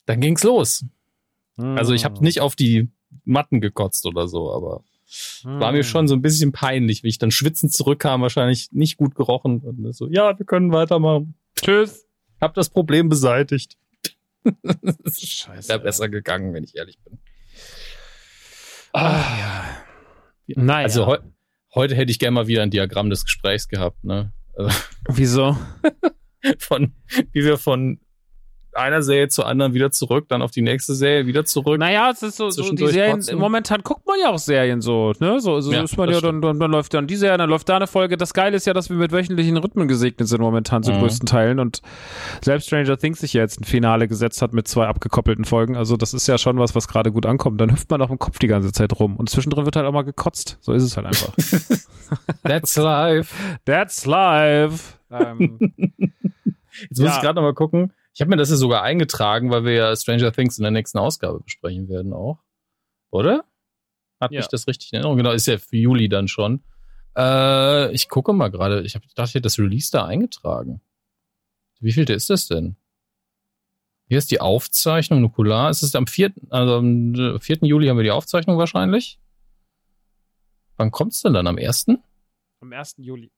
dann 0.06 0.22
ging's 0.22 0.44
los. 0.44 0.86
Also 1.58 1.94
ich 1.94 2.06
habe 2.06 2.24
nicht 2.24 2.40
auf 2.42 2.56
die 2.56 2.90
Matten 3.26 3.62
gekotzt 3.62 4.06
oder 4.06 4.28
so, 4.28 4.54
aber 4.54 4.84
war 5.44 5.72
mir 5.72 5.84
schon 5.84 6.08
so 6.08 6.16
ein 6.16 6.22
bisschen 6.22 6.52
peinlich, 6.52 7.04
wie 7.04 7.08
ich 7.08 7.18
dann 7.18 7.32
schwitzend 7.32 7.74
zurückkam, 7.74 8.22
wahrscheinlich 8.22 8.72
nicht 8.72 8.98
gut 8.98 9.16
gerochen 9.16 9.62
und 9.62 9.94
so, 9.94 10.08
ja, 10.10 10.38
wir 10.38 10.46
können 10.46 10.72
weitermachen. 10.72 11.36
Tschüss. 11.56 12.06
Hab 12.40 12.54
das 12.54 12.70
Problem 12.70 13.10
beseitigt. 13.10 13.78
Scheiße. 14.46 15.70
Wäre 15.70 15.80
besser 15.80 16.10
gegangen, 16.10 16.54
wenn 16.54 16.64
ich 16.64 16.76
ehrlich 16.76 17.00
bin. 17.04 17.20
Ah, 18.94 19.24
ja. 19.40 20.64
Naja. 20.64 20.84
Also 20.84 21.08
heu 21.08 21.18
heute 21.76 21.96
hätte 21.96 22.12
ich 22.12 22.20
gerne 22.20 22.34
mal 22.34 22.48
wieder 22.48 22.64
ein 22.64 22.72
Diagramm 22.72 23.10
des 23.10 23.26
Gesprächs 23.26 23.68
gehabt, 23.68 24.04
ne? 24.04 24.34
Also 24.56 24.76
Wieso? 25.10 25.58
von, 26.60 26.96
wie 27.32 27.44
wir 27.44 27.58
von 27.58 28.00
einer 28.78 29.02
Serie 29.02 29.28
zur 29.28 29.48
anderen 29.48 29.74
wieder 29.74 29.92
zurück, 29.92 30.26
dann 30.30 30.42
auf 30.42 30.52
die 30.52 30.62
nächste 30.62 30.94
Serie 30.96 31.26
wieder 31.26 31.46
zurück. 31.46 31.80
Naja, 31.80 32.12
es 32.12 32.22
ist 32.22 32.38
so, 32.38 32.50
so 32.50 32.72
die 32.72 32.88
Serien, 32.88 33.16
trotzdem. 33.16 33.40
momentan 33.40 33.82
guckt 33.82 34.06
man 34.08 34.18
ja 34.22 34.30
auch 34.30 34.38
Serien 34.38 34.82
so, 34.82 35.14
ne? 35.20 35.40
So, 35.40 35.60
so 35.60 35.72
ja, 35.72 35.84
ist 35.84 35.98
man 35.98 36.10
ja, 36.10 36.22
dann, 36.22 36.42
dann, 36.42 36.60
dann, 36.60 36.72
läuft 36.72 36.94
dann 36.94 37.08
die 37.08 37.16
Serie, 37.16 37.38
dann 37.38 37.50
läuft 37.50 37.68
da 37.70 37.78
eine 37.78 37.88
Folge. 37.88 38.18
Das 38.18 38.34
Geile 38.34 38.56
ist 38.56 38.66
ja, 38.66 38.74
dass 38.74 38.90
wir 38.90 38.98
mit 38.98 39.12
wöchentlichen 39.12 39.58
Rhythmen 39.58 39.88
gesegnet 39.88 40.28
sind 40.28 40.42
momentan 40.42 40.84
zu 40.84 40.92
mhm. 40.92 41.00
größten 41.00 41.26
Teilen 41.26 41.60
und 41.60 41.82
selbst 42.44 42.68
Stranger 42.68 42.98
Things 42.98 43.20
sich 43.20 43.34
ja 43.34 43.42
jetzt 43.42 43.60
ein 43.60 43.66
Finale 43.66 44.08
gesetzt 44.08 44.42
hat 44.42 44.54
mit 44.54 44.68
zwei 44.68 44.88
abgekoppelten 44.88 45.46
Folgen. 45.46 45.76
Also 45.76 45.98
das 45.98 46.14
ist 46.14 46.28
ja 46.28 46.38
schon 46.38 46.60
was, 46.60 46.76
was 46.76 46.88
gerade 46.88 47.12
gut 47.12 47.26
ankommt. 47.26 47.60
Dann 47.60 47.72
hüpft 47.72 47.90
man 47.90 48.02
auch 48.02 48.12
im 48.12 48.20
Kopf 48.20 48.40
die 48.40 48.48
ganze 48.48 48.72
Zeit 48.72 49.00
rum 49.00 49.18
und 49.18 49.30
zwischendrin 49.30 49.66
wird 49.66 49.76
halt 49.76 49.86
auch 49.86 49.94
mal 49.94 50.04
gekotzt. 50.04 50.58
So 50.62 50.74
ist 50.74 50.84
es 50.84 50.98
halt 50.98 51.08
einfach. 51.08 51.34
That's 52.44 52.76
life. 52.76 53.34
That's 53.66 54.06
life. 54.06 54.98
Ähm, 55.10 55.58
Jetzt 56.82 57.00
muss 57.00 57.10
ja. 57.10 57.16
ich 57.16 57.22
gerade 57.22 57.36
noch 57.36 57.44
mal 57.44 57.54
gucken. 57.54 57.92
Ich 58.18 58.22
habe 58.22 58.32
mir 58.32 58.38
das 58.38 58.50
ja 58.50 58.56
sogar 58.56 58.82
eingetragen, 58.82 59.52
weil 59.52 59.64
wir 59.64 59.74
ja 59.74 59.96
Stranger 59.96 60.32
Things 60.32 60.58
in 60.58 60.64
der 60.64 60.72
nächsten 60.72 60.98
Ausgabe 60.98 61.40
besprechen 61.40 61.88
werden 61.88 62.14
auch. 62.14 62.40
Oder? 63.12 63.46
Hat 64.20 64.32
ja. 64.32 64.40
mich 64.40 64.48
das 64.48 64.66
richtig 64.66 64.92
in 64.92 64.96
Erinnerung? 64.96 65.18
Genau, 65.18 65.34
ist 65.34 65.46
ja 65.46 65.60
für 65.60 65.78
Juli 65.78 66.10
dann 66.10 66.28
schon. 66.28 66.64
Äh, 67.16 67.92
ich 67.92 68.10
gucke 68.10 68.34
mal 68.34 68.50
gerade. 68.50 68.82
Ich, 68.82 68.96
hab, 68.96 69.04
dachte, 69.14 69.30
ich 69.30 69.36
hätte 69.36 69.42
das 69.44 69.60
Release 69.60 69.92
da 69.92 70.08
eingetragen. 70.08 70.82
Wie 71.80 71.92
viel 71.92 72.10
ist 72.10 72.32
das 72.32 72.48
denn? 72.48 72.76
Hier 74.08 74.18
ist 74.18 74.32
die 74.32 74.42
Aufzeichnung, 74.42 75.22
Nukular. 75.22 75.70
Ist 75.70 75.84
es 75.84 75.94
am 75.94 76.08
4., 76.08 76.34
also 76.50 76.78
am 76.78 77.40
4. 77.40 77.58
Juli 77.62 77.86
haben 77.86 77.98
wir 77.98 78.04
die 78.04 78.10
Aufzeichnung 78.10 78.58
wahrscheinlich. 78.58 79.20
Wann 80.78 80.90
kommt 80.90 81.14
es 81.14 81.22
denn 81.22 81.36
dann? 81.36 81.46
Am 81.46 81.60
1.? 81.60 81.90
Am 82.62 82.74
1. 82.74 82.96
Juli. 82.98 83.32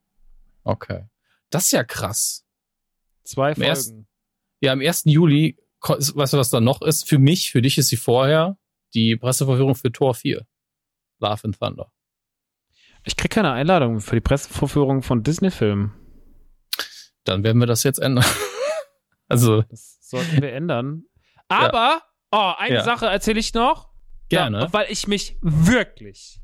Okay. 0.63 1.09
Das 1.49 1.65
ist 1.65 1.71
ja 1.71 1.84
krass. 1.84 2.45
Zwei 3.25 3.55
Folgen. 3.55 4.07
Ja, 4.62 4.74
am 4.74 4.82
1. 4.82 5.03
Juli, 5.05 5.57
weißt 5.82 6.34
du, 6.34 6.38
was 6.38 6.49
da 6.49 6.60
noch 6.60 6.82
ist? 6.82 7.07
Für 7.07 7.18
mich, 7.18 7.51
für 7.51 7.62
dich 7.62 7.78
ist 7.78 7.89
sie 7.89 7.97
vorher 7.97 8.57
die 8.93 9.16
Pressevorführung 9.16 9.76
für 9.76 9.91
Tor 9.91 10.16
4. 10.16 10.45
Love 11.20 11.43
and 11.43 11.60
Thunder. 11.60 11.91
Ich 13.05 13.16
krieg 13.16 13.32
keine 13.32 13.51
Einladung 13.51 14.01
für 14.01 14.16
die 14.16 14.22
Pressevorführung 14.22 15.03
von 15.03 15.24
Disney-Filmen. 15.24 15.93
Dann 17.24 17.43
werden 17.43 17.60
wir 17.60 17.68
das 17.68 17.84
jetzt 17.84 17.99
ändern. 17.99 18.26
also. 19.28 19.62
Das 19.64 19.97
sollten 20.01 20.41
wir 20.41 20.51
ändern. 20.51 21.03
Aber, 21.47 22.01
ja. 22.01 22.01
oh, 22.32 22.53
eine 22.57 22.76
ja. 22.76 22.84
Sache 22.84 23.05
erzähle 23.05 23.39
ich 23.39 23.53
noch. 23.53 23.89
Gerne. 24.30 24.60
Ja, 24.62 24.74
weil 24.74 24.91
ich 24.91 25.07
mich 25.07 25.38
wirklich, 25.41 26.39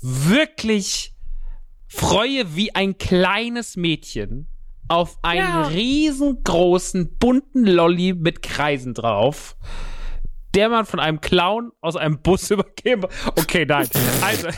wirklich 0.00 1.14
freue 1.86 2.56
wie 2.56 2.74
ein 2.74 2.96
kleines 2.96 3.76
Mädchen, 3.76 4.48
auf 4.88 5.18
einen 5.22 5.40
ja. 5.40 5.62
riesengroßen 5.62 7.16
bunten 7.18 7.66
Lolly 7.66 8.14
mit 8.14 8.42
Kreisen 8.42 8.94
drauf, 8.94 9.56
der 10.54 10.68
man 10.68 10.84
von 10.84 11.00
einem 11.00 11.20
Clown 11.20 11.72
aus 11.80 11.96
einem 11.96 12.20
Bus 12.20 12.50
übergeben. 12.50 13.06
Okay, 13.36 13.64
nein. 13.66 13.88
Also 14.20 14.48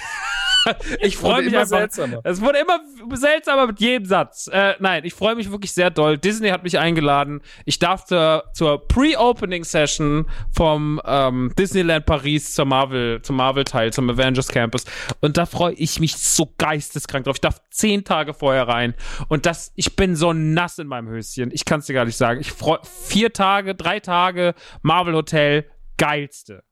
ich 1.01 1.17
freue 1.17 1.43
mich 1.43 1.57
einfach. 1.57 1.79
Seltsamer. 1.79 2.21
Es 2.25 2.41
wurde 2.41 2.59
immer 2.59 2.81
seltsamer 3.17 3.67
mit 3.67 3.81
jedem 3.81 4.07
Satz. 4.07 4.49
Äh, 4.53 4.75
nein, 4.79 5.05
ich 5.05 5.15
freue 5.15 5.35
mich 5.35 5.51
wirklich 5.51 5.73
sehr 5.73 5.91
doll. 5.91 6.19
Disney 6.19 6.49
hat 6.49 6.63
mich 6.63 6.79
eingeladen. 6.79 7.43
Ich 7.65 7.79
darf 7.79 8.05
zur, 8.05 8.45
zur 8.55 8.87
Pre-Opening-Session 8.89 10.27
vom 10.53 11.01
ähm, 11.05 11.53
Disneyland 11.59 12.07
Paris 12.07 12.55
zur 12.55 12.65
Marvel, 12.65 13.23
zum 13.23 13.37
Marvel-Teil, 13.37 13.93
zum 13.93 14.09
Avengers 14.11 14.49
Campus. 14.49 14.85
Und 15.21 15.37
da 15.37 15.47
freue 15.47 15.75
ich 15.75 16.01
mich 16.01 16.17
so 16.17 16.53
geisteskrank 16.59 17.25
drauf. 17.25 17.37
Ich 17.37 17.41
darf 17.41 17.61
zehn 17.71 18.05
Tage 18.05 18.35
vorher 18.35 18.69
rein. 18.69 18.95
Und 19.29 19.47
das, 19.47 19.73
ich 19.75 19.97
bin 19.97 20.17
so 20.17 20.33
nass 20.33 20.79
in 20.79 20.87
meinem 20.87 21.09
Höschen. 21.09 21.51
Ich 21.53 21.65
kann 21.65 21.81
es 21.81 21.87
dir 21.87 21.95
gar 21.95 22.05
nicht 22.05 22.17
sagen. 22.17 22.41
Ich 22.41 22.53
freue 22.53 22.81
vier 22.83 23.33
Tage, 23.33 23.75
drei 23.75 24.01
Tage 24.01 24.55
Marvel 24.83 25.15
Hotel, 25.15 25.71
geilste. 25.97 26.63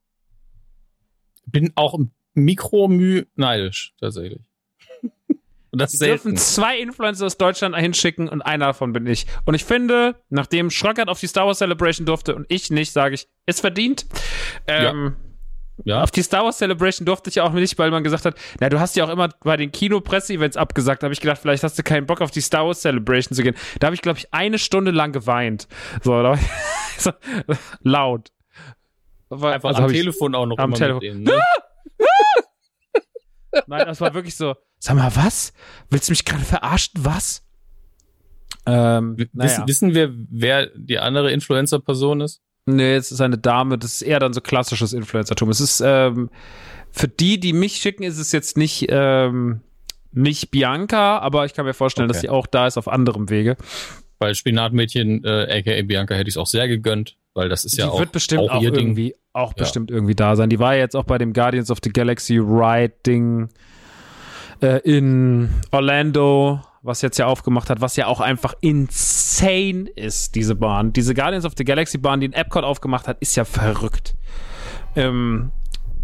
Bin 1.46 1.72
auch 1.74 1.94
ein 1.94 2.12
Mikromü 2.34 3.24
neidisch, 3.36 3.94
tatsächlich. 4.00 4.42
Und 5.72 5.80
das 5.80 5.92
Sie 5.92 6.04
dürfen 6.04 6.36
zwei 6.36 6.78
Influencer 6.78 7.24
aus 7.24 7.38
Deutschland 7.38 7.74
hinschicken 7.74 8.28
und 8.28 8.42
einer 8.42 8.66
davon 8.66 8.92
bin 8.92 9.06
ich. 9.06 9.26
Und 9.46 9.54
ich 9.54 9.64
finde, 9.64 10.16
nachdem 10.28 10.70
Schröckert 10.70 11.08
auf 11.08 11.18
die 11.18 11.26
Star 11.26 11.46
Wars 11.46 11.58
Celebration 11.58 12.04
durfte 12.04 12.36
und 12.36 12.44
ich 12.50 12.70
nicht, 12.70 12.92
sage 12.92 13.14
ich, 13.14 13.26
ist 13.46 13.62
verdient. 13.62 14.04
Ähm, 14.66 15.16
ja. 15.84 15.96
ja. 15.96 16.02
Auf 16.02 16.10
die 16.10 16.22
Star 16.22 16.44
Wars 16.44 16.58
Celebration 16.58 17.06
durfte 17.06 17.30
ich 17.30 17.40
auch 17.40 17.52
nicht, 17.52 17.78
weil 17.78 17.90
man 17.90 18.04
gesagt 18.04 18.26
hat, 18.26 18.36
na, 18.60 18.68
du 18.68 18.80
hast 18.80 18.96
ja 18.96 19.04
auch 19.06 19.08
immer 19.08 19.30
bei 19.42 19.56
den 19.56 19.72
Kino-Presse-Events 19.72 20.58
abgesagt. 20.58 21.02
Da 21.02 21.06
habe 21.06 21.14
ich 21.14 21.22
gedacht, 21.22 21.38
vielleicht 21.40 21.64
hast 21.64 21.78
du 21.78 21.82
keinen 21.82 22.04
Bock 22.04 22.20
auf 22.20 22.30
die 22.30 22.42
Star 22.42 22.66
Wars 22.66 22.82
Celebration 22.82 23.34
zu 23.34 23.42
gehen. 23.42 23.54
Da 23.80 23.86
habe 23.86 23.94
ich, 23.94 24.02
glaube 24.02 24.18
ich, 24.18 24.26
eine 24.34 24.58
Stunde 24.58 24.90
lang 24.90 25.12
geweint. 25.12 25.68
So, 26.02 26.22
da 26.22 26.38
so 26.98 27.12
laut. 27.80 28.30
Einfach 29.30 29.70
also 29.70 29.84
am 29.84 29.90
Telefon 29.90 30.34
auch 30.34 30.44
noch 30.44 30.58
am 30.58 30.74
Telefon. 30.74 31.00
Denen, 31.00 31.22
ne? 31.22 31.32
Nein, 33.66 33.86
das 33.86 34.00
war 34.00 34.14
wirklich 34.14 34.36
so. 34.36 34.54
Sag 34.78 34.96
mal, 34.96 35.14
was? 35.14 35.52
Willst 35.90 36.08
du 36.08 36.12
mich 36.12 36.24
gerade 36.24 36.44
verarschen? 36.44 37.04
Was? 37.04 37.44
Ähm, 38.64 39.16
naja. 39.32 39.66
wissen, 39.66 39.94
wir, 39.94 40.12
wer 40.30 40.66
die 40.74 40.98
andere 40.98 41.32
Influencer-Person 41.32 42.20
ist? 42.20 42.40
Nee, 42.64 42.94
es 42.94 43.10
ist 43.10 43.20
eine 43.20 43.38
Dame. 43.38 43.78
Das 43.78 43.94
ist 43.94 44.02
eher 44.02 44.20
dann 44.20 44.32
so 44.32 44.40
klassisches 44.40 44.92
Influencertum. 44.92 45.50
Es 45.50 45.60
ist 45.60 45.82
ähm, 45.84 46.30
für 46.90 47.08
die, 47.08 47.40
die 47.40 47.52
mich 47.52 47.76
schicken, 47.76 48.04
ist 48.04 48.18
es 48.18 48.32
jetzt 48.32 48.56
nicht 48.56 48.86
ähm, 48.88 49.62
nicht 50.12 50.50
Bianca, 50.50 51.18
aber 51.18 51.46
ich 51.46 51.54
kann 51.54 51.64
mir 51.64 51.74
vorstellen, 51.74 52.06
okay. 52.06 52.14
dass 52.14 52.20
sie 52.20 52.28
auch 52.28 52.46
da 52.46 52.66
ist 52.66 52.76
auf 52.76 52.88
anderem 52.88 53.30
Wege. 53.30 53.56
Weil 54.22 54.34
Spinatmädchen, 54.34 55.24
äh, 55.24 55.58
aka 55.58 55.82
Bianca, 55.82 56.14
hätte 56.14 56.28
ich 56.28 56.34
es 56.34 56.38
auch 56.38 56.46
sehr 56.46 56.68
gegönnt, 56.68 57.16
weil 57.34 57.48
das 57.48 57.64
ist 57.64 57.76
die 57.76 57.82
ja 57.82 57.88
auch, 57.88 57.98
wird 57.98 58.12
bestimmt 58.12 58.42
auch, 58.42 58.56
auch 58.56 58.62
irgendwie 58.62 59.10
Ding. 59.10 59.20
auch 59.32 59.50
ja. 59.50 59.54
bestimmt 59.58 59.90
irgendwie 59.90 60.14
da 60.14 60.36
sein. 60.36 60.48
Die 60.50 60.58
war 60.58 60.74
ja 60.74 60.80
jetzt 60.80 60.96
auch 60.96 61.04
bei 61.04 61.18
dem 61.18 61.32
Guardians 61.32 61.70
of 61.70 61.78
the 61.82 61.90
Galaxy 61.90 62.38
Ride 62.38 62.94
Ding 63.06 63.48
äh, 64.60 64.80
in 64.84 65.50
Orlando, 65.70 66.60
was 66.82 67.02
jetzt 67.02 67.18
ja 67.18 67.26
aufgemacht 67.26 67.70
hat, 67.70 67.80
was 67.80 67.96
ja 67.96 68.06
auch 68.06 68.20
einfach 68.20 68.54
insane 68.60 69.88
ist, 69.96 70.34
diese 70.34 70.54
Bahn. 70.54 70.92
Diese 70.92 71.14
Guardians 71.14 71.44
of 71.44 71.52
the 71.56 71.64
Galaxy 71.64 71.98
Bahn, 71.98 72.20
die 72.20 72.26
in 72.26 72.32
Epcot 72.32 72.64
aufgemacht 72.64 73.08
hat, 73.08 73.18
ist 73.20 73.36
ja 73.36 73.44
verrückt. 73.44 74.14
Ähm, 74.96 75.52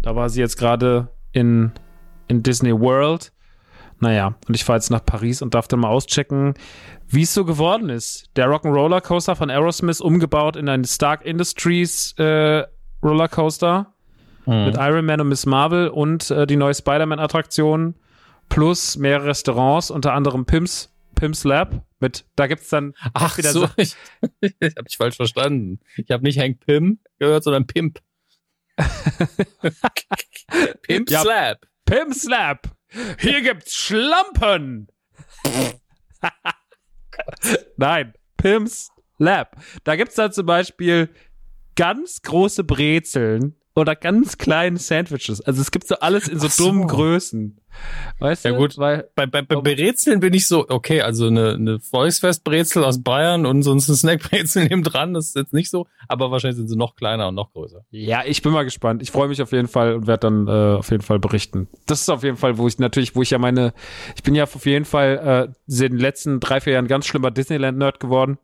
da 0.01 0.15
war 0.15 0.29
sie 0.29 0.39
jetzt 0.39 0.57
gerade 0.57 1.09
in, 1.31 1.71
in 2.27 2.43
Disney 2.43 2.73
World. 2.73 3.31
Naja, 3.99 4.35
und 4.47 4.55
ich 4.55 4.63
fahre 4.63 4.77
jetzt 4.77 4.89
nach 4.91 5.03
Paris 5.03 5.41
und 5.41 5.53
darf 5.53 5.67
dann 5.67 5.81
mal 5.81 5.89
auschecken, 5.89 6.53
wie 7.09 7.23
es 7.23 7.33
so 7.33 7.43
geworden 7.43 7.89
ist. 7.89 8.29
Der 8.35 8.47
Rock'n'Roller 8.47 9.01
Coaster 9.01 9.35
von 9.35 9.49
Aerosmith 9.49 9.99
umgebaut 9.99 10.55
in 10.55 10.69
einen 10.69 10.85
Stark 10.85 11.25
Industries 11.25 12.13
äh, 12.17 12.65
Rollercoaster 13.03 13.93
mhm. 14.45 14.65
mit 14.65 14.77
Iron 14.77 15.05
Man 15.05 15.21
und 15.21 15.29
Miss 15.29 15.45
Marvel 15.45 15.87
und 15.87 16.29
äh, 16.31 16.45
die 16.45 16.55
neue 16.55 16.73
Spider-Man-Attraktion 16.73 17.95
plus 18.47 18.97
mehrere 18.97 19.27
Restaurants, 19.27 19.91
unter 19.91 20.13
anderem 20.13 20.45
Pimps, 20.45 20.93
Pimps 21.15 21.43
Lab 21.43 21.83
mit, 21.99 22.25
da 22.35 22.47
gibt's 22.47 22.69
dann 22.69 22.93
Ach 23.13 23.37
wieder 23.37 23.51
so, 23.51 23.67
ich, 23.75 23.95
ich 24.41 24.75
habe 24.77 24.83
dich 24.83 24.97
falsch 24.97 25.17
verstanden. 25.17 25.79
Ich 25.97 26.11
habe 26.11 26.23
nicht 26.23 26.39
Hank 26.39 26.59
Pim 26.65 26.99
gehört, 27.19 27.43
sondern 27.43 27.67
Pimp. 27.67 27.99
Pimp 30.83 31.09
ja, 31.09 31.21
Slap. 31.21 31.67
Pimp 31.85 32.13
Slap. 32.13 32.69
Hier 33.19 33.41
gibt's 33.41 33.73
Schlampen. 33.73 34.87
Nein, 37.77 38.13
Pimps 38.37 38.91
Lab. 39.17 39.57
Da 39.83 39.95
gibt's 39.95 40.15
dann 40.15 40.31
zum 40.31 40.45
Beispiel 40.45 41.09
ganz 41.75 42.21
große 42.21 42.63
Brezeln 42.63 43.55
oder 43.79 43.95
ganz 43.95 44.37
kleine 44.37 44.77
Sandwiches. 44.77 45.41
Also 45.41 45.61
es 45.61 45.71
gibt 45.71 45.87
so 45.87 45.95
alles 45.95 46.27
in 46.27 46.39
so, 46.39 46.47
so. 46.47 46.65
dummen 46.65 46.87
Größen. 46.87 47.59
Weißt 48.19 48.45
ja, 48.45 48.51
du? 48.51 48.55
Ja 48.55 48.61
gut, 48.61 48.77
weil 48.77 49.09
bei, 49.15 49.25
bei, 49.25 49.41
bei 49.41 49.55
Brezeln 49.55 50.19
bin 50.19 50.33
ich 50.33 50.47
so, 50.47 50.65
okay, 50.69 51.01
also 51.01 51.27
eine, 51.27 51.53
eine 51.53 51.79
Volksfestbrezel 51.79 52.83
aus 52.83 53.01
Bayern 53.01 53.45
und 53.45 53.63
sonst 53.63 53.87
ein 53.89 53.95
Snackbrezel 53.95 54.63
neben 54.69 54.83
dran, 54.83 55.13
das 55.13 55.27
ist 55.27 55.35
jetzt 55.35 55.53
nicht 55.53 55.69
so, 55.69 55.87
aber 56.07 56.31
wahrscheinlich 56.31 56.57
sind 56.57 56.67
sie 56.67 56.75
noch 56.75 56.95
kleiner 56.95 57.29
und 57.29 57.35
noch 57.35 57.53
größer. 57.53 57.85
Ja, 57.91 58.23
ich 58.25 58.41
bin 58.41 58.51
mal 58.51 58.63
gespannt. 58.63 59.01
Ich 59.01 59.11
freue 59.11 59.27
mich 59.27 59.41
auf 59.41 59.51
jeden 59.51 59.67
Fall 59.67 59.93
und 59.95 60.07
werde 60.07 60.21
dann 60.21 60.47
äh, 60.47 60.77
auf 60.77 60.91
jeden 60.91 61.03
Fall 61.03 61.19
berichten. 61.19 61.67
Das 61.85 62.01
ist 62.01 62.09
auf 62.09 62.23
jeden 62.23 62.37
Fall, 62.37 62.57
wo 62.57 62.67
ich 62.67 62.79
natürlich, 62.79 63.15
wo 63.15 63.21
ich 63.21 63.29
ja 63.29 63.37
meine, 63.37 63.73
ich 64.15 64.23
bin 64.23 64.35
ja 64.35 64.43
auf 64.43 64.65
jeden 64.65 64.85
Fall 64.85 65.49
äh, 65.67 65.73
in 65.85 65.91
den 65.91 65.99
letzten 65.99 66.39
drei, 66.39 66.59
vier 66.59 66.73
Jahren 66.73 66.87
ganz 66.87 67.05
schlimmer 67.05 67.31
Disneyland-Nerd 67.31 67.99
geworden. 67.99 68.37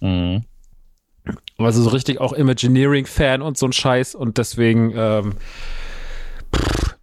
Mhm. 0.00 0.44
Also 1.64 1.82
so 1.82 1.90
richtig 1.90 2.20
auch 2.20 2.32
Imagineering-Fan 2.32 3.42
und 3.42 3.58
so 3.58 3.66
ein 3.66 3.72
Scheiß 3.72 4.14
und 4.14 4.38
deswegen, 4.38 4.92
ähm, 4.96 5.34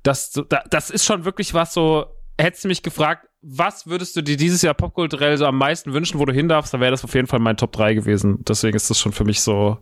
das, 0.04 0.40
das 0.70 0.90
ist 0.90 1.06
schon 1.06 1.26
wirklich 1.26 1.54
was 1.54 1.74
so, 1.74 2.06
hättest 2.38 2.64
du 2.64 2.68
mich 2.68 2.84
gefragt, 2.84 3.28
was 3.42 3.88
würdest 3.88 4.16
du 4.16 4.22
dir 4.22 4.38
dieses 4.38 4.62
Jahr 4.62 4.74
popkulturell 4.74 5.38
so 5.38 5.46
am 5.46 5.58
meisten 5.58 5.94
wünschen, 5.94 6.20
wo 6.20 6.26
du 6.26 6.34
hin 6.34 6.50
darfst, 6.50 6.74
dann 6.74 6.82
wäre 6.82 6.92
das 6.92 7.04
auf 7.04 7.14
jeden 7.14 7.28
Fall 7.28 7.40
mein 7.40 7.58
Top 7.58 7.72
3 7.72 7.94
gewesen. 7.94 8.44
Deswegen 8.44 8.76
ist 8.76 8.90
das 8.90 9.00
schon 9.00 9.12
für 9.12 9.24
mich 9.24 9.42
so. 9.42 9.78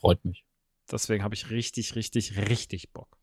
Freut 0.00 0.24
mich. 0.24 0.44
Deswegen 0.90 1.22
habe 1.22 1.34
ich 1.34 1.50
richtig, 1.50 1.94
richtig, 1.94 2.36
richtig 2.48 2.92
Bock. 2.92 3.18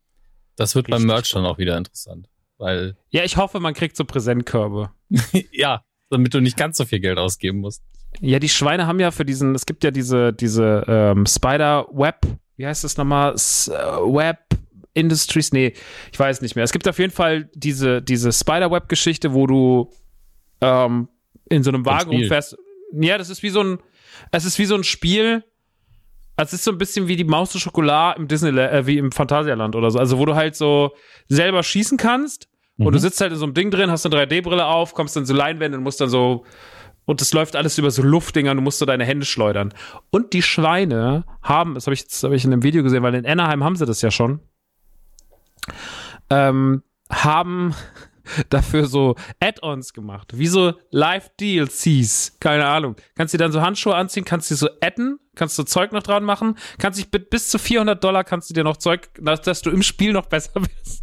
Das 0.56 0.74
wird 0.74 0.86
richtig 0.86 1.00
beim 1.00 1.06
Merch 1.06 1.32
Bock. 1.32 1.42
dann 1.42 1.46
auch 1.46 1.58
wieder 1.58 1.76
interessant. 1.76 2.28
Weil. 2.58 2.96
Ja, 3.10 3.24
ich 3.24 3.36
hoffe, 3.36 3.58
man 3.60 3.74
kriegt 3.74 3.96
so 3.96 4.04
Präsentkörbe. 4.04 4.90
ja, 5.52 5.84
damit 6.10 6.34
du 6.34 6.40
nicht 6.40 6.56
ganz 6.56 6.76
so 6.76 6.84
viel 6.84 7.00
Geld 7.00 7.18
ausgeben 7.18 7.58
musst. 7.60 7.82
Ja, 8.20 8.38
die 8.38 8.48
Schweine 8.48 8.86
haben 8.86 9.00
ja 9.00 9.10
für 9.10 9.24
diesen, 9.24 9.54
es 9.54 9.66
gibt 9.66 9.84
ja 9.84 9.90
diese, 9.90 10.32
diese 10.32 10.84
ähm, 10.88 11.26
Spider-Web, 11.26 12.26
wie 12.56 12.66
heißt 12.66 12.84
das 12.84 12.96
nochmal? 12.96 13.34
S 13.34 13.68
äh, 13.68 13.72
Web 13.72 14.38
Industries, 14.94 15.52
nee, 15.52 15.72
ich 16.12 16.18
weiß 16.18 16.40
nicht 16.42 16.56
mehr. 16.56 16.64
Es 16.64 16.72
gibt 16.72 16.88
auf 16.88 16.98
jeden 16.98 17.12
Fall 17.12 17.48
diese, 17.54 18.02
diese 18.02 18.32
Spider-Web-Geschichte, 18.32 19.32
wo 19.32 19.46
du 19.46 19.90
ähm, 20.60 21.08
in 21.48 21.62
so 21.62 21.70
einem 21.70 21.86
Wagen 21.86 22.10
rumfährst. 22.10 22.56
Ja, 22.92 23.16
das 23.16 23.30
ist 23.30 23.42
wie 23.42 23.50
so 23.50 23.62
ein, 23.62 23.78
es 24.32 24.44
ist 24.44 24.58
wie 24.58 24.64
so 24.64 24.74
ein 24.74 24.84
Spiel. 24.84 25.44
Es 26.36 26.52
ist 26.52 26.64
so 26.64 26.72
ein 26.72 26.78
bisschen 26.78 27.06
wie 27.06 27.16
die 27.16 27.24
Maus 27.24 27.50
zur 27.52 27.60
Schokolade 27.60 28.18
im 28.18 28.26
Disneyland, 28.26 28.72
äh, 28.72 28.86
wie 28.86 28.98
im 28.98 29.12
Phantasialand 29.12 29.76
oder 29.76 29.90
so. 29.90 29.98
Also, 29.98 30.18
wo 30.18 30.24
du 30.24 30.34
halt 30.34 30.56
so 30.56 30.92
selber 31.28 31.62
schießen 31.62 31.98
kannst 31.98 32.48
mhm. 32.78 32.86
und 32.86 32.94
du 32.94 32.98
sitzt 32.98 33.20
halt 33.20 33.32
in 33.32 33.38
so 33.38 33.44
einem 33.44 33.54
Ding 33.54 33.70
drin, 33.70 33.90
hast 33.90 34.06
eine 34.06 34.16
3D-Brille 34.16 34.66
auf, 34.66 34.94
kommst 34.94 35.16
dann 35.16 35.26
so 35.26 35.34
Leinwände 35.34 35.76
und 35.76 35.84
musst 35.84 36.00
dann 36.00 36.08
so 36.08 36.44
und 37.10 37.20
es 37.20 37.32
läuft 37.32 37.56
alles 37.56 37.76
über 37.76 37.90
so 37.90 38.02
Luftdinger 38.02 38.54
du 38.54 38.60
musst 38.60 38.78
so 38.78 38.86
deine 38.86 39.04
Hände 39.04 39.26
schleudern. 39.26 39.74
Und 40.10 40.32
die 40.32 40.42
Schweine 40.42 41.24
haben, 41.42 41.74
das 41.74 41.86
habe 41.86 41.94
ich, 41.94 42.06
das 42.06 42.22
hab 42.22 42.30
ich 42.30 42.44
in 42.44 42.52
einem 42.52 42.62
Video 42.62 42.84
gesehen, 42.84 43.02
weil 43.02 43.16
in 43.16 43.26
Anaheim 43.26 43.64
haben 43.64 43.74
sie 43.74 43.84
das 43.84 44.00
ja 44.00 44.12
schon, 44.12 44.38
ähm, 46.30 46.84
haben 47.10 47.74
dafür 48.48 48.86
so 48.86 49.16
Add-ons 49.40 49.92
gemacht, 49.92 50.38
wie 50.38 50.46
so 50.46 50.74
Live-DLCs, 50.92 52.36
keine 52.38 52.66
Ahnung. 52.66 52.94
Kannst 53.16 53.34
du 53.34 53.38
dann 53.38 53.50
so 53.50 53.60
Handschuhe 53.60 53.96
anziehen, 53.96 54.24
kannst 54.24 54.48
du 54.52 54.54
so 54.54 54.68
adden, 54.80 55.18
kannst 55.34 55.58
du 55.58 55.64
Zeug 55.64 55.90
noch 55.90 56.04
dran 56.04 56.22
machen, 56.22 56.56
kannst 56.78 57.00
dich 57.00 57.10
bis 57.10 57.48
zu 57.48 57.58
400 57.58 58.04
Dollar 58.04 58.22
kannst 58.22 58.50
du 58.50 58.54
dir 58.54 58.62
noch 58.62 58.76
Zeug, 58.76 59.08
dass, 59.20 59.62
du 59.62 59.70
im 59.70 59.82
Spiel 59.82 60.12
noch 60.12 60.26
besser 60.26 60.60
bist. 60.60 61.02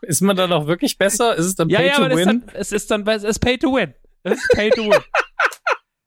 Ist 0.00 0.20
man 0.20 0.34
dann 0.34 0.52
auch 0.52 0.66
wirklich 0.66 0.98
besser? 0.98 1.36
Ist 1.36 1.46
es 1.46 1.54
dann 1.54 1.68
ja, 1.68 1.78
Pay 1.78 1.86
ja, 1.86 1.94
to 1.94 2.04
aber 2.06 2.16
Win? 2.16 2.26
Dann, 2.26 2.42
es 2.54 2.72
ist 2.72 2.90
dann 2.90 3.06
es 3.06 3.22
ist 3.22 3.38
Pay 3.38 3.58
to 3.58 3.72
Win. 3.72 3.94
Es 4.24 4.34
ist 4.38 4.48
Pay 4.54 4.70
to 4.70 4.82
Win. 4.84 5.00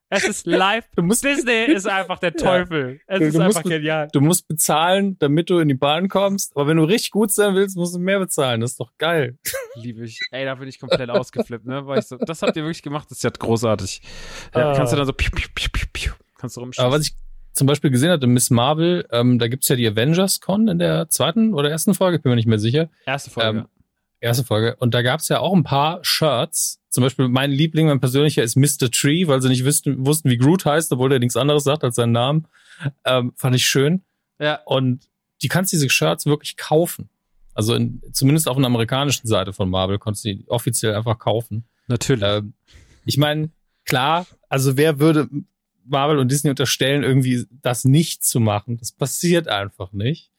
Es 0.09 0.23
ist 0.23 0.45
live. 0.47 0.85
Du 0.95 1.01
musst- 1.01 1.23
Disney 1.23 1.65
ist 1.65 1.87
einfach 1.89 2.19
der 2.19 2.33
Teufel. 2.33 2.99
Es 3.07 3.19
Du- 3.19 3.25
ist 3.25 3.35
du 3.35 3.41
einfach 3.41 3.63
genial. 3.63 4.07
Du 4.13 4.21
musst 4.21 4.47
bezahlen, 4.47 5.17
damit 5.19 5.49
du 5.49 5.59
in 5.59 5.67
die 5.67 5.73
Bahn 5.73 6.07
kommst. 6.07 6.55
Aber 6.55 6.67
wenn 6.67 6.77
du 6.77 6.83
richtig 6.83 7.11
gut 7.11 7.31
sein 7.31 7.55
willst, 7.55 7.75
musst 7.75 7.95
du 7.95 7.99
mehr 7.99 8.19
bezahlen. 8.19 8.61
Das 8.61 8.71
ist 8.71 8.79
doch 8.79 8.91
geil. 8.97 9.37
Liebe 9.75 10.05
ich. 10.05 10.19
Ey, 10.31 10.45
da 10.45 10.55
bin 10.55 10.67
ich 10.67 10.79
komplett 10.79 11.09
ausgeflippt, 11.09 11.65
ne? 11.65 11.85
Weil 11.87 11.99
ich 11.99 12.05
so, 12.05 12.17
das 12.17 12.41
habt 12.41 12.55
ihr 12.55 12.63
wirklich 12.63 12.83
gemacht, 12.83 13.07
das 13.09 13.17
ist 13.17 13.23
ja 13.23 13.29
großartig. 13.31 14.01
Ja, 14.53 14.71
Ah. 14.71 14.75
Kannst 14.75 14.93
du 14.93 14.97
dann 14.97 15.05
so 15.07 15.13
piu, 15.13 15.31
piu, 15.31 15.47
piu, 15.53 15.69
piu, 15.73 15.87
piu, 15.91 16.11
kannst 16.37 16.55
du 16.55 16.61
rumschießen. 16.61 16.85
Aber 16.85 16.95
was 16.95 17.07
ich 17.07 17.15
zum 17.53 17.67
Beispiel 17.67 17.89
gesehen 17.89 18.11
hatte, 18.11 18.27
Miss 18.27 18.49
Marvel, 18.49 19.07
ähm, 19.11 19.39
da 19.39 19.47
gibt's 19.47 19.67
ja 19.69 19.75
die 19.75 19.87
Avengers 19.87 20.39
Con 20.41 20.67
in 20.67 20.77
der 20.79 21.09
zweiten 21.09 21.53
oder 21.53 21.69
ersten 21.69 21.93
Folge, 21.93 22.17
ich 22.17 22.23
bin 22.23 22.29
mir 22.31 22.35
nicht 22.35 22.47
mehr 22.47 22.59
sicher. 22.59 22.89
Erste 23.05 23.29
Folge. 23.31 23.59
Ähm, 23.59 23.67
erste 24.19 24.43
Folge. 24.43 24.75
Und 24.77 24.93
da 24.93 25.01
gab's 25.01 25.29
ja 25.29 25.39
auch 25.39 25.53
ein 25.53 25.63
paar 25.63 25.99
Shirts. 26.03 26.81
Zum 26.95 27.03
Beispiel 27.03 27.27
mein 27.27 27.51
Liebling, 27.51 27.87
mein 27.87 27.99
persönlicher 27.99 28.41
ist 28.41 28.55
Mr. 28.55 28.89
Tree, 28.89 29.27
weil 29.27 29.41
sie 29.41 29.49
nicht 29.49 29.65
wussten, 29.65 30.05
wussten 30.05 30.29
wie 30.29 30.37
Groot 30.37 30.63
heißt, 30.63 30.93
obwohl 30.93 31.11
er 31.11 31.19
nichts 31.19 31.35
anderes 31.35 31.65
sagt 31.65 31.83
als 31.83 31.95
seinen 31.97 32.13
Namen. 32.13 32.47
Ähm, 33.03 33.33
fand 33.35 33.53
ich 33.53 33.65
schön. 33.65 34.03
ja. 34.39 34.61
Und 34.63 35.09
die 35.41 35.49
kannst 35.49 35.73
diese 35.73 35.89
Shirts 35.89 36.25
wirklich 36.25 36.55
kaufen. 36.55 37.09
Also 37.53 37.75
in, 37.75 38.01
zumindest 38.13 38.47
auf 38.47 38.55
einer 38.55 38.67
amerikanischen 38.67 39.27
Seite 39.27 39.51
von 39.51 39.69
Marvel 39.69 39.99
konntest 39.99 40.23
du 40.23 40.35
die 40.35 40.47
offiziell 40.47 40.95
einfach 40.95 41.19
kaufen. 41.19 41.65
Natürlich. 41.87 42.23
Ähm, 42.25 42.53
ich 43.03 43.17
meine, 43.17 43.49
klar, 43.83 44.25
also 44.47 44.77
wer 44.77 44.97
würde 44.97 45.27
Marvel 45.83 46.17
und 46.17 46.31
Disney 46.31 46.49
unterstellen, 46.49 47.03
irgendwie 47.03 47.45
das 47.61 47.83
nicht 47.83 48.23
zu 48.23 48.39
machen? 48.39 48.77
Das 48.77 48.93
passiert 48.93 49.49
einfach 49.49 49.91
nicht. 49.91 50.31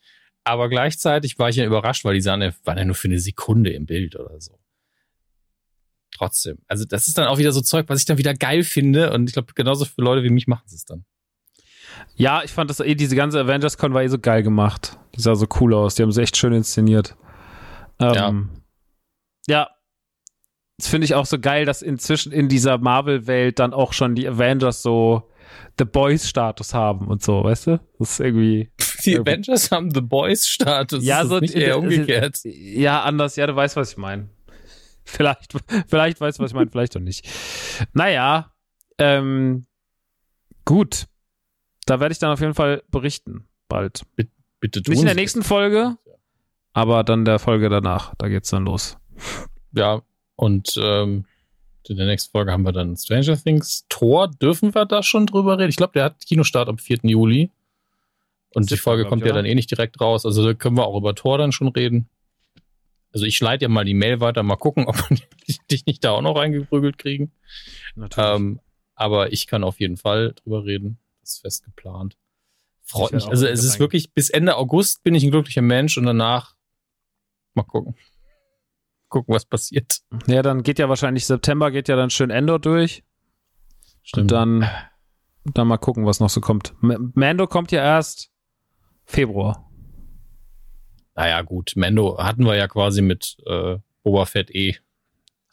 Aber 0.43 0.71
gleichzeitig 0.71 1.39
war 1.39 1.51
ich 1.51 1.57
ja 1.57 1.67
überrascht, 1.67 2.07
weil 2.07 2.15
die 2.15 2.23
sahen 2.23 2.41
ja, 2.41 2.55
waren 2.65 2.79
ja 2.79 2.87
nur 2.87 2.95
für 2.95 3.09
eine 3.09 3.19
Sekunde 3.19 3.73
im 3.73 3.85
Bild 3.85 4.17
oder 4.17 4.41
so. 4.41 4.59
Trotzdem. 6.17 6.59
Also 6.67 6.85
das 6.85 7.09
ist 7.09 7.19
dann 7.19 7.27
auch 7.27 7.39
wieder 7.39 7.53
so 7.53 7.61
Zeug, 7.61 7.87
was 7.89 8.01
ich 8.01 8.07
dann 8.07 8.19
wieder 8.19 8.33
geil 8.35 8.63
finde. 8.63 9.13
Und 9.13 9.29
ich 9.29 9.35
glaube, 9.35 9.53
genauso 9.55 9.85
für 9.85 10.01
Leute 10.01 10.23
wie 10.23 10.31
mich 10.31 10.47
machen 10.47 10.63
sie 10.67 10.77
es 10.77 10.85
dann. 10.85 11.05
Ja, 12.15 12.43
ich 12.43 12.53
fand 12.53 12.71
das 12.71 12.81
eh, 12.81 12.95
diese 12.95 13.17
ganze 13.17 13.41
Avengers-Con 13.41 13.93
war 13.93 14.03
eh 14.03 14.09
so 14.09 14.19
geil 14.19 14.43
gemacht. 14.43 14.99
Die 15.15 15.21
sah 15.21 15.35
so 15.35 15.47
cool 15.61 15.75
aus. 15.75 15.95
Die 15.95 16.03
haben 16.03 16.13
sie 16.13 16.23
echt 16.23 16.37
schön 16.37 16.53
inszeniert. 16.53 17.17
Ähm, 17.99 18.51
ja. 19.47 19.71
Das 20.79 20.89
finde 20.89 21.07
ich 21.07 21.15
auch 21.15 21.27
so 21.27 21.39
geil, 21.39 21.65
dass 21.65 21.81
inzwischen 21.83 22.33
in 22.33 22.49
dieser 22.49 22.79
Marvel-Welt 22.79 23.59
dann 23.59 23.73
auch 23.73 23.93
schon 23.95 24.15
die 24.15 24.29
Avengers 24.29 24.83
so 24.83 25.31
The 25.79 25.85
Boys-Status 25.85 26.75
haben 26.75 27.09
und 27.09 27.23
so, 27.23 27.45
weißt 27.45 27.67
du? 27.69 27.81
Das 27.99 28.13
ist 28.13 28.21
irgendwie. 28.21 28.71
Die 29.05 29.13
Ja, 29.13 29.21
Avengers 29.21 29.71
haben 29.71 29.91
The 29.95 30.01
Boys-Status. 30.01 31.05
ja, 31.05 31.25
so 31.25 31.39
nicht 31.39 31.55
eher 31.55 31.79
umgekehrt. 31.79 32.41
Ja, 32.45 33.03
anders. 33.03 33.37
Ja, 33.37 33.47
du 33.47 33.55
weißt, 33.55 33.77
was 33.77 33.93
ich 33.93 33.97
meine. 33.97 34.29
Vielleicht, 35.09 35.55
vielleicht 35.89 36.21
weißt 36.21 36.39
du, 36.39 36.43
was 36.43 36.51
ich 36.51 36.55
meine, 36.55 36.69
vielleicht 36.69 36.97
auch 36.97 37.01
nicht. 37.01 37.29
Naja, 37.93 38.53
ähm, 38.99 39.67
gut. 40.65 41.07
Da 41.87 42.01
werde 42.01 42.13
ich 42.13 42.19
dann 42.19 42.33
auf 42.33 42.41
jeden 42.41 42.55
Fall 42.55 42.83
berichten, 42.91 43.47
bald. 43.69 44.03
Bitte 44.17 44.83
tun 44.83 44.91
Nicht 44.91 45.01
in 45.01 45.07
der 45.07 45.15
nächsten 45.15 45.45
Folge, 45.45 45.97
aber 46.73 47.05
dann 47.05 47.25
der 47.25 47.39
Folge 47.39 47.69
danach. 47.69 48.15
Da 48.19 48.29
geht's 48.29 48.51
dann 48.51 48.65
los. 48.65 48.99
Ja, 49.73 50.03
und 50.35 50.75
ähm, 50.83 51.25
in 51.89 51.97
der 51.97 52.07
nächsten 52.07 52.33
Folge 52.33 52.51
haben 52.51 52.65
wir 52.65 52.73
dann 52.73 52.97
Stranger 52.97 53.37
Things. 53.41 53.87
Tor, 53.89 54.29
dürfen 54.29 54.75
wir 54.75 54.87
da 54.87 55.05
schon 55.05 55.27
drüber 55.27 55.57
reden? 55.59 55.71
Ich 55.71 55.77
glaube, 55.77 55.93
der 55.93 56.05
hat 56.05 56.27
Kinostart 56.27 56.69
am 56.69 56.79
4. 56.79 56.99
Juli. 57.05 57.53
Und 58.53 58.71
die 58.71 58.77
Folge 58.77 59.05
kommt 59.05 59.25
ja 59.25 59.33
dann 59.33 59.45
eh 59.45 59.55
nicht 59.55 59.71
direkt 59.71 60.01
raus. 60.01 60.25
Also 60.25 60.45
da 60.45 60.55
können 60.55 60.77
wir 60.77 60.87
auch 60.87 60.97
über 60.97 61.15
Tor 61.15 61.39
dann 61.39 61.53
schon 61.53 61.69
reden. 61.69 62.09
Also 63.17 63.25
ich 63.25 63.41
leite 63.41 63.65
ja 63.65 63.71
mal 63.71 63.87
die 63.87 63.95
Mail 63.95 64.21
weiter, 64.21 64.43
mal 64.43 64.57
gucken, 64.57 64.85
ob 64.85 64.95
wir 65.09 65.17
dich 65.71 65.87
nicht 65.87 66.05
da 66.05 66.11
auch 66.11 66.21
noch 66.21 66.37
reingeprügelt 66.37 66.99
kriegen. 66.99 67.33
Natürlich. 67.95 68.31
Ähm, 68.31 68.61
aber 68.95 69.33
ich 69.33 69.47
kann 69.47 69.65
auf 69.65 69.81
jeden 69.81 69.97
Fall 69.97 70.35
drüber 70.35 70.67
reden. 70.67 70.99
Das 71.23 71.31
ist 71.31 71.41
fest 71.41 71.65
geplant. 71.65 72.19
Freut 72.83 73.13
mich. 73.13 73.27
Also 73.27 73.47
es 73.47 73.65
ist 73.65 73.81
wirklich, 73.81 74.13
bis 74.13 74.29
Ende 74.29 74.57
August 74.57 75.03
bin 75.03 75.15
ich 75.15 75.25
ein 75.25 75.31
glücklicher 75.31 75.63
Mensch 75.63 75.97
und 75.97 76.05
danach 76.05 76.57
mal 77.55 77.63
gucken. 77.63 77.97
Gucken, 79.09 79.35
was 79.35 79.47
passiert. 79.47 80.01
ja, 80.27 80.43
dann 80.43 80.63
geht 80.63 80.79
ja 80.79 80.91
wahrscheinlich 80.91 81.25
September 81.25 81.71
geht 81.71 81.89
ja 81.89 81.97
dann 81.97 82.11
schön 82.11 82.29
Endor 82.29 82.59
durch. 82.59 83.03
Und 84.15 84.31
dann, 84.31 84.69
dann 85.55 85.69
mal 85.69 85.79
gucken, 85.79 86.05
was 86.05 86.21
noch 86.21 86.29
so 86.29 86.43
kommt. 86.43 86.75
M 86.83 87.13
Mando 87.15 87.47
kommt 87.47 87.73
ja 87.73 87.83
erst 87.83 88.31
Februar. 89.07 89.66
Naja, 91.17 91.43
gut, 91.43 91.73
Mendo 91.77 92.19
hatten 92.19 92.45
wir 92.45 92.55
ja 92.55 92.69
quasi 92.69 93.03
mit 93.03 93.37
äh, 93.47 93.79
Boba 94.03 94.27
Fett 94.27 94.55
eh. 94.55 94.77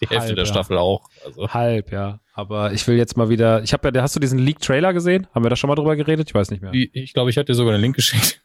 Die 0.01 0.07
Hälfte 0.07 0.27
Halb, 0.27 0.35
der 0.35 0.45
ja. 0.45 0.51
Staffel 0.51 0.77
auch. 0.77 1.09
Also, 1.25 1.47
Halb, 1.49 1.91
ja. 1.91 2.19
Aber 2.33 2.73
ich 2.73 2.85
will 2.87 2.97
jetzt 2.97 3.15
mal 3.15 3.29
wieder. 3.29 3.63
Ich 3.63 3.73
habe 3.73 3.89
ja, 3.93 4.01
hast 4.01 4.15
du 4.15 4.19
diesen 4.19 4.39
Leak-Trailer 4.39 4.91
gesehen? 4.91 5.27
Haben 5.33 5.45
wir 5.45 5.49
da 5.49 5.55
schon 5.55 5.69
mal 5.69 5.75
drüber 5.75 5.95
geredet? 5.95 6.29
Ich 6.29 6.35
weiß 6.35 6.51
nicht 6.51 6.61
mehr. 6.61 6.73
ich 6.73 6.89
ich 6.93 7.13
glaube, 7.13 7.29
ich 7.29 7.37
hatte 7.37 7.45
dir 7.47 7.55
sogar 7.55 7.73
einen 7.73 7.81
Link 7.81 7.95
geschickt. 7.95 8.41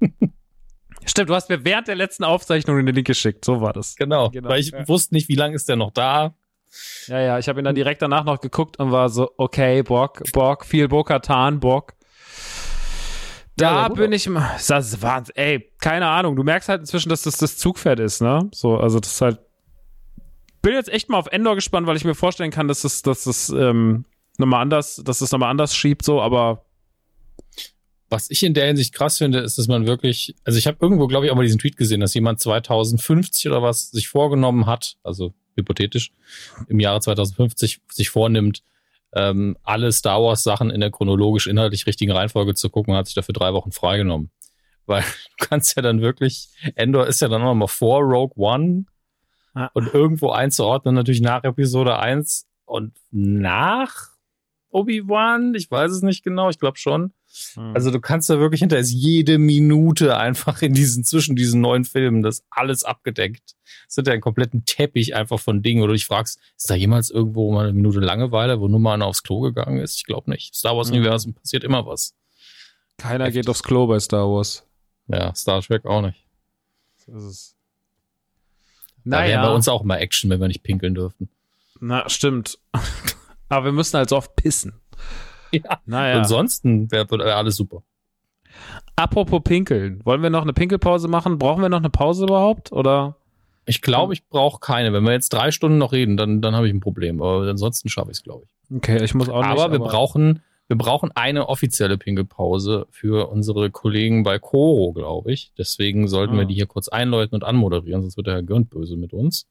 Stimmt, 1.04 1.30
du 1.30 1.34
hast 1.34 1.48
mir 1.48 1.64
während 1.64 1.86
der 1.86 1.94
letzten 1.94 2.24
Aufzeichnung 2.24 2.84
den 2.84 2.94
Link 2.94 3.06
geschickt. 3.06 3.44
So 3.44 3.60
war 3.60 3.72
das. 3.72 3.94
Genau, 3.94 4.30
Genau, 4.30 4.48
weil 4.48 4.58
ich 4.58 4.72
ja. 4.72 4.88
wusste 4.88 5.14
nicht, 5.14 5.28
wie 5.28 5.36
lange 5.36 5.54
ist 5.54 5.68
der 5.68 5.76
noch 5.76 5.92
da. 5.92 6.34
Ja, 7.06 7.20
ja, 7.20 7.38
ich 7.38 7.48
habe 7.48 7.60
ihn 7.60 7.64
dann 7.64 7.76
direkt 7.76 8.02
danach 8.02 8.24
noch 8.24 8.40
geguckt 8.40 8.78
und 8.78 8.90
war 8.90 9.08
so, 9.08 9.30
okay, 9.36 9.82
Bock, 9.82 10.22
Bock, 10.32 10.64
viel 10.64 10.88
Bo-Katan, 10.88 11.60
Bock. 11.60 11.94
Da 13.56 13.82
Ja, 13.82 13.88
bin 13.88 14.12
ich 14.12 14.26
immer, 14.26 14.50
das 14.68 14.92
ist 14.92 15.02
Wahnsinn, 15.02 15.34
ey, 15.36 15.72
keine 15.80 16.06
Ahnung, 16.08 16.36
du 16.36 16.42
merkst 16.42 16.68
halt 16.68 16.80
inzwischen, 16.80 17.08
dass 17.08 17.22
das 17.22 17.38
das 17.38 17.56
Zugpferd 17.56 18.00
ist, 18.00 18.20
ne? 18.20 18.48
So, 18.52 18.76
also 18.76 19.00
das 19.00 19.12
ist 19.14 19.20
halt, 19.22 19.38
bin 20.62 20.74
jetzt 20.74 20.88
echt 20.90 21.08
mal 21.08 21.18
auf 21.18 21.28
Endor 21.28 21.54
gespannt, 21.54 21.86
weil 21.86 21.96
ich 21.96 22.04
mir 22.04 22.14
vorstellen 22.14 22.50
kann, 22.50 22.68
dass 22.68 22.84
es, 22.84 23.02
dass 23.02 23.24
es, 23.26 23.48
ähm, 23.48 24.04
nochmal 24.38 24.60
anders, 24.60 25.00
dass 25.04 25.20
es 25.22 25.32
nochmal 25.32 25.50
anders 25.50 25.74
schiebt, 25.74 26.04
so, 26.04 26.20
aber 26.20 26.64
Was 28.08 28.30
ich 28.30 28.42
in 28.44 28.54
der 28.54 28.66
Hinsicht 28.66 28.94
krass 28.94 29.18
finde, 29.18 29.40
ist, 29.40 29.58
dass 29.58 29.66
man 29.66 29.86
wirklich, 29.86 30.36
also 30.44 30.58
ich 30.58 30.66
habe 30.68 30.76
irgendwo, 30.80 31.06
glaube 31.08 31.26
ich, 31.26 31.32
auch 31.32 31.36
mal 31.36 31.42
diesen 31.42 31.58
Tweet 31.58 31.76
gesehen, 31.76 32.00
dass 32.00 32.14
jemand 32.14 32.38
2050 32.40 33.48
oder 33.48 33.62
was 33.62 33.90
sich 33.90 34.08
vorgenommen 34.08 34.66
hat, 34.66 34.96
also 35.02 35.34
hypothetisch, 35.56 36.12
im 36.68 36.78
Jahre 36.78 37.00
2050 37.00 37.80
sich 37.90 38.10
vornimmt, 38.10 38.62
ähm, 39.14 39.56
alle 39.62 39.92
Star 39.92 40.22
Wars 40.22 40.42
Sachen 40.42 40.70
in 40.70 40.80
der 40.80 40.90
chronologisch 40.90 41.46
inhaltlich 41.46 41.86
richtigen 41.86 42.12
Reihenfolge 42.12 42.54
zu 42.54 42.70
gucken, 42.70 42.94
hat 42.94 43.06
sich 43.06 43.14
dafür 43.14 43.32
drei 43.32 43.52
Wochen 43.52 43.72
freigenommen. 43.72 44.30
Weil 44.86 45.02
du 45.02 45.46
kannst 45.46 45.76
ja 45.76 45.82
dann 45.82 46.00
wirklich, 46.00 46.48
Endor 46.74 47.06
ist 47.06 47.20
ja 47.20 47.28
dann 47.28 47.42
auch 47.42 47.46
noch 47.46 47.54
mal 47.54 47.66
vor 47.66 48.00
Rogue 48.02 48.34
One 48.36 48.84
Ja. 49.54 49.70
und 49.74 49.92
irgendwo 49.92 50.30
einzuordnen, 50.30 50.94
natürlich 50.94 51.20
nach 51.20 51.42
Episode 51.44 51.98
1 51.98 52.46
und 52.66 52.94
nach 53.10 54.10
Obi-Wan, 54.70 55.54
ich 55.54 55.70
weiß 55.70 55.90
es 55.90 56.02
nicht 56.02 56.22
genau, 56.22 56.50
ich 56.50 56.58
glaube 56.58 56.78
schon. 56.78 57.12
Also 57.74 57.90
du 57.90 58.00
kannst 58.00 58.30
da 58.30 58.38
wirklich 58.38 58.60
hinter 58.60 58.78
ist 58.78 58.92
jede 58.92 59.38
Minute 59.38 60.16
einfach 60.16 60.62
in 60.62 60.74
diesen 60.74 61.04
zwischen 61.04 61.36
diesen 61.36 61.60
neuen 61.60 61.84
Filmen 61.84 62.22
das 62.22 62.44
alles 62.50 62.84
abgedeckt. 62.84 63.54
Es 63.88 63.94
sind 63.94 64.06
ja 64.06 64.12
einen 64.12 64.22
kompletten 64.22 64.64
Teppich 64.64 65.14
einfach 65.14 65.38
von 65.38 65.62
Dingen, 65.62 65.82
wo 65.82 65.86
du 65.86 65.92
dich 65.92 66.06
fragst, 66.06 66.38
ist 66.56 66.70
da 66.70 66.74
jemals 66.74 67.10
irgendwo 67.10 67.52
mal 67.52 67.64
eine 67.64 67.72
Minute 67.72 68.00
Langeweile, 68.00 68.60
wo 68.60 68.68
nur 68.68 68.80
mal 68.80 68.94
einer 68.94 69.06
aufs 69.06 69.22
Klo 69.22 69.40
gegangen 69.40 69.78
ist? 69.78 69.96
Ich 69.96 70.04
glaube 70.04 70.30
nicht. 70.30 70.54
Star 70.54 70.76
Wars 70.76 70.90
Universum 70.90 71.34
passiert 71.34 71.64
immer 71.64 71.86
was. 71.86 72.14
keiner 72.96 73.30
geht 73.30 73.48
aufs 73.48 73.62
Klo 73.62 73.86
bei 73.86 74.00
Star 74.00 74.26
Wars. 74.28 74.64
Ja, 75.08 75.34
Star 75.34 75.62
Trek 75.62 75.84
auch 75.84 76.02
nicht. 76.02 76.24
Das 77.06 77.22
ist, 77.22 77.56
Da 79.04 79.18
wäre 79.18 79.28
naja, 79.28 79.46
bei 79.46 79.54
uns 79.54 79.68
auch 79.68 79.84
mal 79.84 79.98
Action, 79.98 80.30
wenn 80.30 80.40
wir 80.40 80.48
nicht 80.48 80.62
pinkeln 80.62 80.94
dürften. 80.94 81.28
na, 81.80 82.08
stimmt. 82.08 82.58
aber 83.48 83.66
wir 83.66 83.72
müssen 83.72 83.96
halt 83.96 84.08
so 84.08 84.16
oft 84.16 84.34
pissen. 84.36 84.80
Ja. 85.64 85.80
Naja. 85.86 86.18
Ansonsten 86.18 86.90
wäre 86.90 87.10
wär 87.10 87.36
alles 87.36 87.56
super. 87.56 87.82
Apropos 88.96 89.42
Pinkeln, 89.44 90.00
wollen 90.04 90.22
wir 90.22 90.30
noch 90.30 90.42
eine 90.42 90.54
Pinkelpause 90.54 91.08
machen? 91.08 91.38
Brauchen 91.38 91.62
wir 91.62 91.68
noch 91.68 91.78
eine 91.78 91.90
Pause 91.90 92.24
überhaupt? 92.24 92.72
Oder? 92.72 93.16
Ich 93.66 93.82
glaube, 93.82 94.14
ich 94.14 94.26
brauche 94.26 94.60
keine. 94.60 94.92
Wenn 94.92 95.04
wir 95.04 95.12
jetzt 95.12 95.32
drei 95.32 95.50
Stunden 95.50 95.76
noch 95.76 95.92
reden, 95.92 96.16
dann, 96.16 96.40
dann 96.40 96.54
habe 96.54 96.68
ich 96.68 96.72
ein 96.72 96.80
Problem. 96.80 97.20
Aber 97.20 97.48
ansonsten 97.48 97.88
schaffe 97.88 98.10
ich 98.10 98.18
es, 98.18 98.22
glaube 98.22 98.44
ich. 98.44 98.76
Okay, 98.76 99.02
ich 99.02 99.14
muss 99.14 99.28
auch 99.28 99.42
nicht. 99.42 99.46
Aber 99.46 99.72
wir 99.72 99.80
aber 99.80 99.88
brauchen, 99.90 100.42
wir 100.68 100.76
brauchen 100.76 101.10
eine 101.14 101.48
offizielle 101.48 101.98
Pinkelpause 101.98 102.86
für 102.90 103.28
unsere 103.28 103.70
Kollegen 103.70 104.22
bei 104.22 104.38
Coro, 104.38 104.92
glaube 104.92 105.32
ich. 105.32 105.52
Deswegen 105.58 106.08
sollten 106.08 106.34
ah. 106.34 106.38
wir 106.38 106.44
die 106.46 106.54
hier 106.54 106.66
kurz 106.66 106.88
einläuten 106.88 107.34
und 107.34 107.44
anmoderieren, 107.44 108.02
sonst 108.02 108.16
wird 108.16 108.28
der 108.28 108.34
Herr 108.34 108.42
Görnd 108.42 108.70
böse 108.70 108.96
mit 108.96 109.12
uns. 109.12 109.48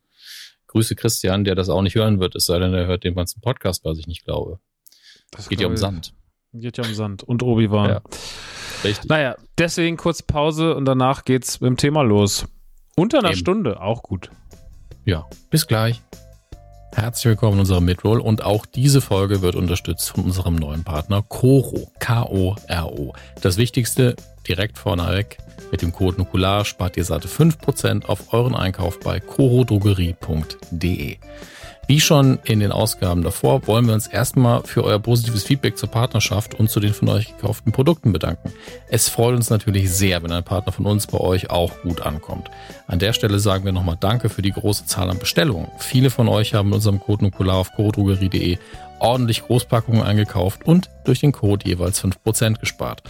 Grüße 0.67 0.95
Christian, 0.95 1.43
der 1.43 1.55
das 1.55 1.69
auch 1.69 1.81
nicht 1.81 1.95
hören 1.95 2.19
wird, 2.19 2.35
es 2.35 2.45
sei 2.45 2.59
denn, 2.59 2.73
er 2.73 2.87
hört 2.87 3.03
den 3.03 3.15
ganzen 3.15 3.39
Podcast, 3.41 3.85
was 3.85 3.97
ich 3.97 4.07
nicht 4.07 4.25
glaube. 4.25 4.59
Das 5.35 5.49
geht 5.49 5.59
ja 5.59 5.67
um 5.67 5.77
Sand. 5.77 6.13
Geht 6.53 6.77
ja 6.77 6.83
um 6.83 6.93
Sand 6.93 7.23
und 7.23 7.43
Obi-Wan. 7.43 7.89
Ja, 7.89 8.01
richtig. 8.83 9.09
Naja, 9.09 9.35
deswegen 9.57 9.97
kurz 9.97 10.21
Pause 10.21 10.75
und 10.75 10.85
danach 10.85 11.25
geht's 11.25 11.59
mit 11.59 11.67
dem 11.67 11.77
Thema 11.77 12.01
los. 12.01 12.45
Unter 12.95 13.19
einer 13.19 13.31
Eben. 13.31 13.37
Stunde, 13.37 13.81
auch 13.81 14.03
gut. 14.03 14.29
Ja, 15.03 15.25
bis 15.49 15.67
gleich. 15.67 16.01
Herzlich 16.93 17.25
willkommen 17.25 17.55
in 17.55 17.59
unserem 17.59 17.83
Midroll 17.83 18.21
und 18.21 18.45
auch 18.45 18.65
diese 18.65 19.01
Folge 19.01 19.41
wird 19.41 19.55
unterstützt 19.55 20.11
von 20.11 20.23
unserem 20.23 20.55
neuen 20.55 20.85
Partner 20.85 21.21
Coro. 21.27 21.91
K-O-R-O. 21.99 23.13
Das 23.41 23.57
Wichtigste 23.57 24.15
direkt 24.47 24.77
vorneweg. 24.77 25.37
Mit 25.71 25.81
dem 25.81 25.91
Code 25.91 26.17
Nukular 26.17 26.63
spart 26.63 26.95
ihr 26.95 27.03
satte 27.03 27.27
5% 27.27 28.05
auf 28.05 28.31
euren 28.33 28.55
Einkauf 28.55 29.01
bei 29.01 29.19
corodrogerie.de. 29.19 31.17
Wie 31.87 31.99
schon 31.99 32.39
in 32.45 32.61
den 32.61 32.71
Ausgaben 32.71 33.21
davor 33.21 33.67
wollen 33.67 33.85
wir 33.85 33.93
uns 33.93 34.07
erstmal 34.07 34.63
für 34.63 34.83
euer 34.83 34.97
positives 34.97 35.43
Feedback 35.43 35.77
zur 35.77 35.89
Partnerschaft 35.89 36.55
und 36.55 36.69
zu 36.69 36.79
den 36.79 36.93
von 36.93 37.09
euch 37.09 37.27
gekauften 37.37 37.71
Produkten 37.71 38.11
bedanken. 38.11 38.51
Es 38.89 39.07
freut 39.07 39.35
uns 39.35 39.51
natürlich 39.51 39.91
sehr, 39.91 40.23
wenn 40.23 40.31
ein 40.31 40.43
Partner 40.43 40.71
von 40.71 40.87
uns 40.87 41.05
bei 41.05 41.19
euch 41.19 41.51
auch 41.51 41.79
gut 41.83 42.01
ankommt. 42.01 42.49
An 42.87 42.97
der 42.97 43.13
Stelle 43.13 43.37
sagen 43.37 43.65
wir 43.65 43.71
nochmal 43.71 43.97
Danke 43.99 44.29
für 44.29 44.41
die 44.41 44.51
große 44.51 44.87
Zahl 44.87 45.11
an 45.11 45.19
Bestellungen. 45.19 45.67
Viele 45.77 46.09
von 46.09 46.27
euch 46.27 46.55
haben 46.55 46.69
mit 46.69 46.77
unserem 46.77 46.99
Code 46.99 47.25
Nukular 47.25 47.57
auf 47.57 47.71
corodrogerie.de 47.73 48.57
ordentlich 48.99 49.43
Großpackungen 49.43 50.01
eingekauft 50.01 50.65
und 50.65 50.89
durch 51.03 51.19
den 51.19 51.33
Code 51.33 51.67
jeweils 51.67 52.03
5% 52.03 52.59
gespart. 52.59 53.03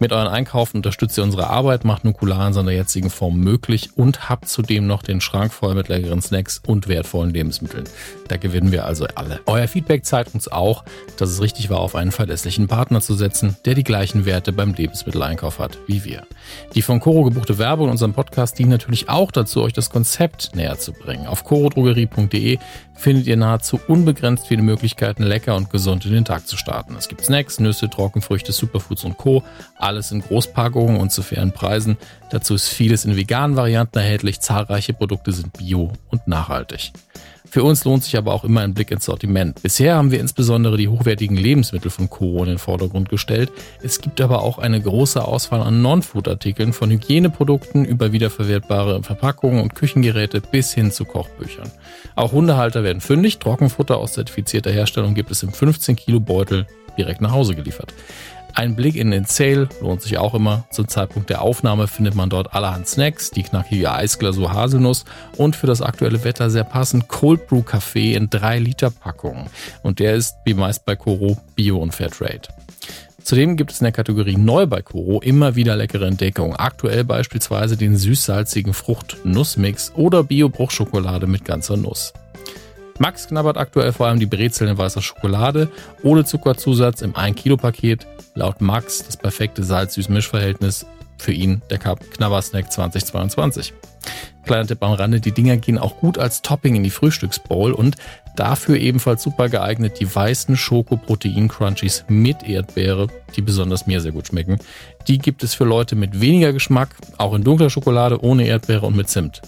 Mit 0.00 0.12
euren 0.12 0.28
Einkaufen 0.28 0.76
unterstützt 0.76 1.18
ihr 1.18 1.24
unsere 1.24 1.48
Arbeit, 1.48 1.84
macht 1.84 2.04
Nukular 2.04 2.46
in 2.46 2.52
seiner 2.52 2.70
jetzigen 2.70 3.10
Form 3.10 3.40
möglich 3.40 3.90
und 3.96 4.28
habt 4.28 4.48
zudem 4.48 4.86
noch 4.86 5.02
den 5.02 5.20
Schrank 5.20 5.52
voll 5.52 5.74
mit 5.74 5.88
leckeren 5.88 6.22
Snacks 6.22 6.62
und 6.64 6.86
wertvollen 6.86 7.32
Lebensmitteln. 7.32 7.84
Da 8.28 8.36
gewinnen 8.36 8.72
wir 8.72 8.84
also 8.84 9.06
alle. 9.14 9.40
Euer 9.46 9.66
Feedback 9.68 10.04
zeigt 10.04 10.34
uns 10.34 10.48
auch, 10.48 10.84
dass 11.16 11.30
es 11.30 11.40
richtig 11.40 11.70
war, 11.70 11.80
auf 11.80 11.94
einen 11.94 12.12
verlässlichen 12.12 12.68
Partner 12.68 13.00
zu 13.00 13.14
setzen, 13.14 13.56
der 13.64 13.74
die 13.74 13.84
gleichen 13.84 14.26
Werte 14.26 14.52
beim 14.52 14.74
Lebensmitteleinkauf 14.74 15.58
hat 15.58 15.78
wie 15.86 16.04
wir. 16.04 16.26
Die 16.74 16.82
von 16.82 17.00
Coro 17.00 17.24
gebuchte 17.24 17.58
Werbung 17.58 17.86
in 17.86 17.92
unserem 17.92 18.12
Podcast 18.12 18.58
dient 18.58 18.70
natürlich 18.70 19.08
auch 19.08 19.30
dazu, 19.30 19.62
euch 19.62 19.72
das 19.72 19.90
Konzept 19.90 20.54
näher 20.54 20.78
zu 20.78 20.92
bringen. 20.92 21.26
Auf 21.26 21.44
corodrogerie.de 21.44 22.58
findet 22.94 23.26
ihr 23.26 23.36
nahezu 23.36 23.80
unbegrenzt 23.86 24.48
viele 24.48 24.62
Möglichkeiten, 24.62 25.22
lecker 25.22 25.56
und 25.56 25.70
gesund 25.70 26.04
in 26.04 26.12
den 26.12 26.24
Tag 26.24 26.46
zu 26.46 26.56
starten. 26.56 26.96
Es 26.96 27.08
gibt 27.08 27.24
Snacks, 27.24 27.60
Nüsse, 27.60 27.88
Trockenfrüchte, 27.88 28.52
Superfoods 28.52 29.04
und 29.04 29.16
Co. 29.16 29.42
Alles 29.76 30.10
in 30.10 30.20
Großpackungen 30.20 30.98
und 30.98 31.12
zu 31.12 31.22
fairen 31.22 31.52
Preisen. 31.52 31.96
Dazu 32.30 32.54
ist 32.54 32.68
vieles 32.68 33.04
in 33.04 33.16
veganen 33.16 33.56
Varianten 33.56 33.98
erhältlich. 33.98 34.40
Zahlreiche 34.40 34.92
Produkte 34.92 35.32
sind 35.32 35.56
bio 35.56 35.92
und 36.10 36.26
nachhaltig. 36.26 36.92
Für 37.50 37.64
uns 37.64 37.84
lohnt 37.84 38.04
sich 38.04 38.16
aber 38.18 38.34
auch 38.34 38.44
immer 38.44 38.60
ein 38.60 38.74
Blick 38.74 38.90
ins 38.90 39.06
Sortiment. 39.06 39.62
Bisher 39.62 39.96
haben 39.96 40.10
wir 40.10 40.20
insbesondere 40.20 40.76
die 40.76 40.88
hochwertigen 40.88 41.36
Lebensmittel 41.36 41.90
von 41.90 42.10
Coro 42.10 42.42
in 42.42 42.50
den 42.50 42.58
Vordergrund 42.58 43.08
gestellt. 43.08 43.50
Es 43.82 44.00
gibt 44.00 44.20
aber 44.20 44.42
auch 44.42 44.58
eine 44.58 44.80
große 44.80 45.24
Auswahl 45.24 45.62
an 45.62 45.80
Non-Food-Artikeln, 45.80 46.72
von 46.72 46.90
Hygieneprodukten 46.90 47.86
über 47.86 48.12
wiederverwertbare 48.12 49.02
Verpackungen 49.02 49.62
und 49.62 49.74
Küchengeräte 49.74 50.42
bis 50.42 50.74
hin 50.74 50.90
zu 50.90 51.04
Kochbüchern. 51.04 51.70
Auch 52.16 52.32
Hundehalter 52.32 52.84
werden 52.84 53.00
fündig. 53.00 53.38
Trockenfutter 53.38 53.96
aus 53.96 54.12
zertifizierter 54.12 54.70
Herstellung 54.70 55.14
gibt 55.14 55.30
es 55.30 55.42
im 55.42 55.52
15 55.52 55.96
Kilo 55.96 56.20
Beutel 56.20 56.66
direkt 56.98 57.20
nach 57.22 57.32
Hause 57.32 57.54
geliefert. 57.54 57.94
Ein 58.54 58.74
Blick 58.74 58.96
in 58.96 59.10
den 59.10 59.24
Sale 59.24 59.68
lohnt 59.80 60.02
sich 60.02 60.18
auch 60.18 60.34
immer. 60.34 60.64
Zum 60.70 60.88
Zeitpunkt 60.88 61.30
der 61.30 61.42
Aufnahme 61.42 61.86
findet 61.86 62.14
man 62.14 62.30
dort 62.30 62.54
allerhand 62.54 62.88
Snacks, 62.88 63.30
die 63.30 63.42
knackige 63.42 63.92
Eisglasur 63.92 64.52
Haselnuss 64.52 65.04
und 65.36 65.54
für 65.54 65.66
das 65.66 65.82
aktuelle 65.82 66.24
Wetter 66.24 66.50
sehr 66.50 66.64
passend 66.64 67.08
Cold 67.08 67.46
Brew 67.46 67.62
Kaffee 67.62 68.14
in 68.14 68.30
3 68.30 68.58
Liter 68.58 68.90
Packungen. 68.90 69.46
Und 69.82 70.00
der 70.00 70.14
ist, 70.14 70.34
wie 70.44 70.54
meist 70.54 70.84
bei 70.84 70.96
Coro, 70.96 71.38
Bio 71.54 71.78
und 71.78 71.94
Fairtrade. 71.94 72.48
Zudem 73.22 73.58
gibt 73.58 73.72
es 73.72 73.80
in 73.80 73.84
der 73.84 73.92
Kategorie 73.92 74.38
Neu 74.38 74.66
bei 74.66 74.80
Koro 74.80 75.20
immer 75.20 75.54
wieder 75.54 75.76
leckere 75.76 76.06
Entdeckungen. 76.06 76.56
Aktuell 76.56 77.04
beispielsweise 77.04 77.76
den 77.76 77.94
süß-salzigen 77.94 78.72
Frucht-Nussmix 78.72 79.92
oder 79.94 80.24
Bio-Bruchschokolade 80.24 81.26
mit 81.26 81.44
ganzer 81.44 81.76
Nuss. 81.76 82.14
Max 82.98 83.28
knabbert 83.28 83.56
aktuell 83.56 83.92
vor 83.92 84.06
allem 84.06 84.18
die 84.18 84.26
Brezeln 84.26 84.70
in 84.70 84.78
weißer 84.78 85.02
Schokolade, 85.02 85.70
ohne 86.02 86.24
Zuckerzusatz 86.24 87.02
im 87.02 87.14
1-Kilo-Paket. 87.14 88.06
Laut 88.34 88.60
Max 88.60 89.04
das 89.04 89.16
perfekte 89.16 89.62
Salz-Süß-Mischverhältnis 89.62 90.86
für 91.18 91.32
ihn 91.32 91.62
der 91.70 91.78
Knabbersnack 91.78 92.72
2022. 92.72 93.72
Kleiner 94.44 94.66
Tipp 94.66 94.82
am 94.82 94.92
Rande, 94.92 95.20
die 95.20 95.32
Dinger 95.32 95.58
gehen 95.58 95.78
auch 95.78 95.98
gut 95.98 96.18
als 96.18 96.42
Topping 96.42 96.74
in 96.74 96.82
die 96.82 96.90
Frühstücksbowl 96.90 97.72
und 97.72 97.96
dafür 98.34 98.78
ebenfalls 98.78 99.22
super 99.22 99.48
geeignet 99.48 100.00
die 100.00 100.12
weißen 100.12 100.56
Schoko-Protein-Crunchies 100.56 102.04
mit 102.08 102.48
Erdbeere, 102.48 103.08
die 103.36 103.42
besonders 103.42 103.86
mir 103.86 104.00
sehr 104.00 104.12
gut 104.12 104.28
schmecken. 104.28 104.58
Die 105.06 105.18
gibt 105.18 105.42
es 105.42 105.54
für 105.54 105.64
Leute 105.64 105.96
mit 105.96 106.20
weniger 106.20 106.52
Geschmack, 106.52 106.90
auch 107.18 107.34
in 107.34 107.44
dunkler 107.44 107.70
Schokolade, 107.70 108.22
ohne 108.22 108.46
Erdbeere 108.46 108.86
und 108.86 108.96
mit 108.96 109.08
Zimt. 109.08 109.42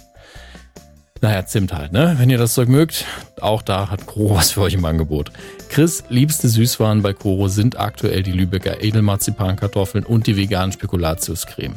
Naja, 1.23 1.45
Zimt 1.45 1.75
halt, 1.75 1.93
ne? 1.93 2.15
Wenn 2.19 2.31
ihr 2.31 2.39
das 2.39 2.55
Zeug 2.55 2.69
mögt, 2.69 3.05
auch 3.41 3.61
da 3.61 3.91
hat 3.91 4.07
Koro 4.07 4.37
was 4.37 4.53
für 4.53 4.63
euch 4.63 4.75
im 4.75 4.85
Angebot. 4.87 5.31
Chris 5.69 6.03
liebste 6.09 6.49
Süßwaren 6.49 7.03
bei 7.03 7.13
Koro 7.13 7.49
sind 7.49 7.79
aktuell 7.79 8.23
die 8.23 8.33
Lübecker 8.33 8.83
Edelmarzipankartoffeln 8.83 10.05
und 10.05 10.27
die 10.27 10.37
veganen 10.37 10.73
Spekulatiuscreme. 10.73 11.75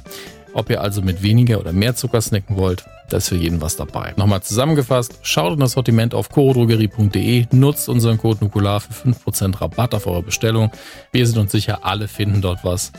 Ob 0.54 0.70
ihr 0.70 0.82
also 0.82 1.02
mit 1.02 1.24
weniger 1.24 1.60
oder 1.60 1.74
mehr 1.74 1.96
Zucker 1.96 2.22
snacken 2.22 2.56
wollt, 2.56 2.86
da 3.10 3.18
ist 3.18 3.30
für 3.30 3.36
jeden 3.36 3.60
was 3.60 3.76
dabei. 3.76 4.14
Nochmal 4.16 4.44
zusammengefasst, 4.44 5.20
schaut 5.24 5.54
in 5.54 5.60
das 5.60 5.74
Sortiment 5.74 6.14
auf 6.14 6.30
chorodrogerie.de, 6.30 7.48
nutzt 7.52 7.89
unseren 7.89 8.18
Code 8.18 8.46
Nukular 8.46 8.80
für 8.80 9.10
5% 9.10 9.60
Rabatt 9.60 9.94
auf 9.94 10.08
eure 10.08 10.24
Bestellung. 10.24 10.72
Wir 11.12 11.28
sind 11.28 11.38
uns 11.38 11.52
sicher, 11.52 11.80
alle 11.84 12.08
finden 12.08 12.41
dort 12.41 12.64
was. 12.64 12.91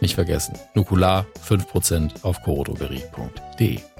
Nicht 0.00 0.14
vergessen, 0.16 0.54
Nukular 0.74 1.26
5% 1.48 2.24
auf 2.24 2.42
chorodrogerie.de. 2.42 3.91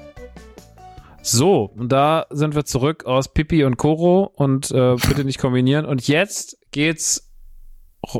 So, 1.22 1.64
und 1.76 1.90
da 1.90 2.26
sind 2.30 2.54
wir 2.54 2.64
zurück 2.64 3.06
aus 3.06 3.32
Pipi 3.32 3.64
und 3.64 3.76
Koro 3.76 4.24
und 4.34 4.70
äh, 4.72 4.96
bitte 4.96 5.24
nicht 5.24 5.38
kombinieren. 5.38 5.86
Und 5.86 6.08
jetzt 6.08 6.58
geht's 6.72 7.32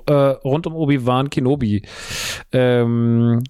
äh, 0.07 0.13
rund 0.13 0.67
um 0.67 0.77
Obi-Wan 0.77 1.29
Kenobi. 1.29 1.83
Ähm, 2.53 3.43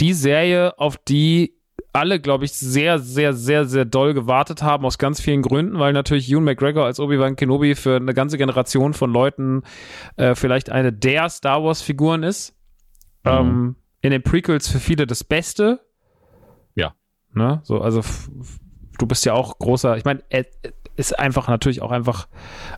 die 0.00 0.12
Serie, 0.12 0.78
auf 0.78 0.96
die 0.96 1.56
alle, 1.92 2.20
glaube 2.20 2.44
ich, 2.44 2.52
sehr, 2.52 2.98
sehr, 2.98 3.32
sehr, 3.34 3.64
sehr 3.66 3.84
doll 3.84 4.14
gewartet 4.14 4.62
haben, 4.62 4.84
aus 4.84 4.98
ganz 4.98 5.20
vielen 5.20 5.42
Gründen, 5.42 5.78
weil 5.78 5.92
natürlich 5.92 6.30
Ewan 6.30 6.44
McGregor 6.44 6.84
als 6.84 6.98
Obi-Wan 6.98 7.36
Kenobi 7.36 7.74
für 7.76 7.96
eine 7.96 8.14
ganze 8.14 8.36
Generation 8.36 8.94
von 8.94 9.12
Leuten 9.12 9.62
äh, 10.16 10.34
vielleicht 10.34 10.70
eine 10.70 10.92
der 10.92 11.28
Star 11.28 11.62
Wars-Figuren 11.62 12.24
ist. 12.24 12.56
Mhm. 13.24 13.30
Ähm, 13.30 13.76
in 14.02 14.10
den 14.10 14.22
Prequels 14.22 14.68
für 14.68 14.80
viele 14.80 15.06
das 15.06 15.24
Beste. 15.24 15.80
Ja. 16.74 16.94
Ne? 17.32 17.60
So, 17.62 17.80
also 17.80 18.02
du 18.98 19.06
bist 19.06 19.24
ja 19.24 19.34
auch 19.34 19.58
großer, 19.58 19.96
ich 19.96 20.04
meine, 20.04 20.22
er 20.28 20.46
ist 20.96 21.18
einfach 21.18 21.48
natürlich 21.48 21.82
auch 21.82 21.90
einfach 21.90 22.28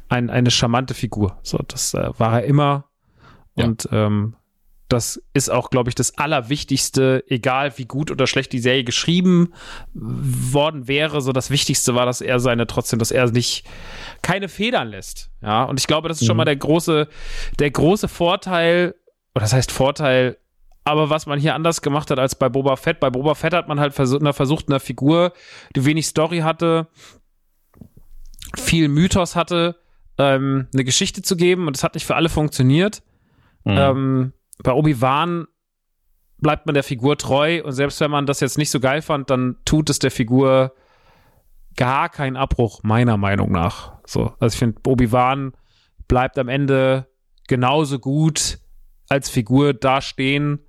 ein, 0.09 0.31
eine 0.31 0.51
charmante 0.51 0.95
Figur. 0.95 1.39
So, 1.43 1.59
das 1.69 1.95
äh, 1.95 2.11
war 2.19 2.41
er 2.41 2.47
immer. 2.47 2.87
Ja. 3.57 3.65
Und 3.65 3.89
ähm, 3.93 4.37
das 4.89 5.21
ist 5.35 5.51
auch, 5.51 5.71
glaube 5.71 5.91
ich, 5.91 5.95
das 5.97 6.17
Allerwichtigste, 6.17 7.25
egal 7.29 7.77
wie 7.77 7.87
gut 7.87 8.11
oder 8.11 8.27
schlecht 8.27 8.53
die 8.53 8.61
Serie 8.61 8.85
geschrieben 8.85 9.53
worden 9.95 10.87
wäre. 10.87 11.21
So 11.21 11.33
das 11.33 11.51
Wichtigste 11.51 11.95
war, 11.95 12.07
dass 12.07 12.21
er 12.21 12.39
seine 12.39 12.67
trotzdem, 12.67 12.99
dass 12.99 13.11
er 13.11 13.31
nicht 13.31 13.65
keine 14.23 14.49
Federn 14.49 14.89
lässt. 14.89 15.31
Ja, 15.43 15.65
und 15.65 15.81
ich 15.81 15.87
glaube, 15.87 16.09
das 16.09 16.19
ist 16.19 16.23
mhm. 16.23 16.27
schon 16.27 16.37
mal 16.37 16.45
der 16.45 16.57
große, 16.57 17.09
der 17.59 17.71
große 17.71 18.09
Vorteil, 18.09 18.95
oder 19.35 19.43
das 19.43 19.53
heißt 19.53 19.73
Vorteil, 19.73 20.39
aber 20.87 21.11
was 21.11 21.27
man 21.27 21.41
hier 21.41 21.57
anders 21.57 21.83
gemacht 21.83 22.13
hat 22.13 22.21
als 22.21 22.37
bei 22.37 22.49
Boba 22.49 22.77
Fett, 22.77 23.01
bei 23.01 23.11
Boba 23.11 23.35
Fett 23.35 23.53
hat 23.53 23.67
man 23.67 23.81
halt 23.81 23.93
versucht, 23.93 24.21
einer, 24.21 24.33
versucht, 24.33 24.69
einer 24.69 24.79
Figur, 24.79 25.33
die 25.75 25.85
wenig 25.85 26.07
Story 26.07 26.39
hatte, 26.39 26.87
viel 28.57 28.87
Mythos 28.87 29.35
hatte, 29.35 29.81
ähm, 30.17 30.69
eine 30.73 30.85
Geschichte 30.85 31.23
zu 31.23 31.37
geben 31.37 31.67
und 31.67 31.77
es 31.77 31.83
hat 31.83 31.95
nicht 31.95 32.07
für 32.07 32.15
alle 32.15 32.29
funktioniert. 32.29 33.03
Mhm. 33.65 33.77
Ähm, 33.77 34.33
bei 34.63 34.73
Obi-Wan 34.73 35.49
bleibt 36.39 36.67
man 36.67 36.75
der 36.75 36.85
Figur 36.85 37.19
treu 37.19 37.65
und 37.65 37.73
selbst 37.73 38.01
wenn 38.01 38.13
man 38.13 38.27
das 38.27 38.39
jetzt 38.39 38.57
nicht 38.57 38.71
so 38.71 38.79
geil 38.79 39.03
fand, 39.03 39.29
dann 39.29 39.57
tut 39.65 39.91
es 39.91 39.99
der 39.99 40.13
Figur 40.13 40.73
gar 41.75 42.09
keinen 42.11 42.37
Abbruch, 42.37 42.85
meiner 42.85 43.17
Meinung 43.17 43.51
nach. 43.51 43.99
So, 44.07 44.35
also 44.39 44.55
ich 44.55 44.59
finde, 44.61 44.81
Obi-Wan 44.87 45.53
bleibt 46.07 46.39
am 46.39 46.49
Ende 46.49 47.09
genauso 47.49 47.99
gut 47.99 48.61
als 49.09 49.29
Figur 49.29 49.75
dastehen. 49.75 50.61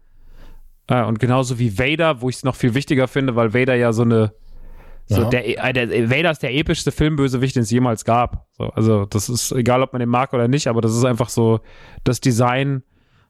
Äh, 0.88 1.04
und 1.04 1.20
genauso 1.20 1.60
wie 1.60 1.78
Vader, 1.78 2.22
wo 2.22 2.30
ich 2.30 2.38
es 2.38 2.44
noch 2.44 2.56
viel 2.56 2.74
wichtiger 2.74 3.08
finde, 3.08 3.36
weil 3.36 3.54
Vader 3.54 3.76
ja 3.76 3.94
so 3.94 4.04
eine 4.04 4.34
so 5.10 5.22
ja. 5.22 5.30
der, 5.30 5.66
äh, 5.66 5.74
der, 5.74 6.10
Vader 6.10 6.32
ist 6.32 6.44
der 6.44 6.54
epischste 6.54 6.92
Filmbösewicht, 6.92 7.56
den 7.56 7.64
es 7.64 7.72
jemals 7.72 8.04
gab. 8.04 8.46
So, 8.58 8.66
also 8.72 9.06
das 9.06 9.30
ist 9.30 9.54
egal, 9.54 9.82
ob 9.82 9.94
man 9.94 10.02
den 10.02 10.10
mag 10.10 10.34
oder 10.34 10.50
nicht, 10.50 10.68
aber 10.68 10.82
das 10.82 10.96
ist 10.96 11.06
einfach 11.06 11.30
so, 11.30 11.62
das 12.04 12.20
Design 12.20 12.84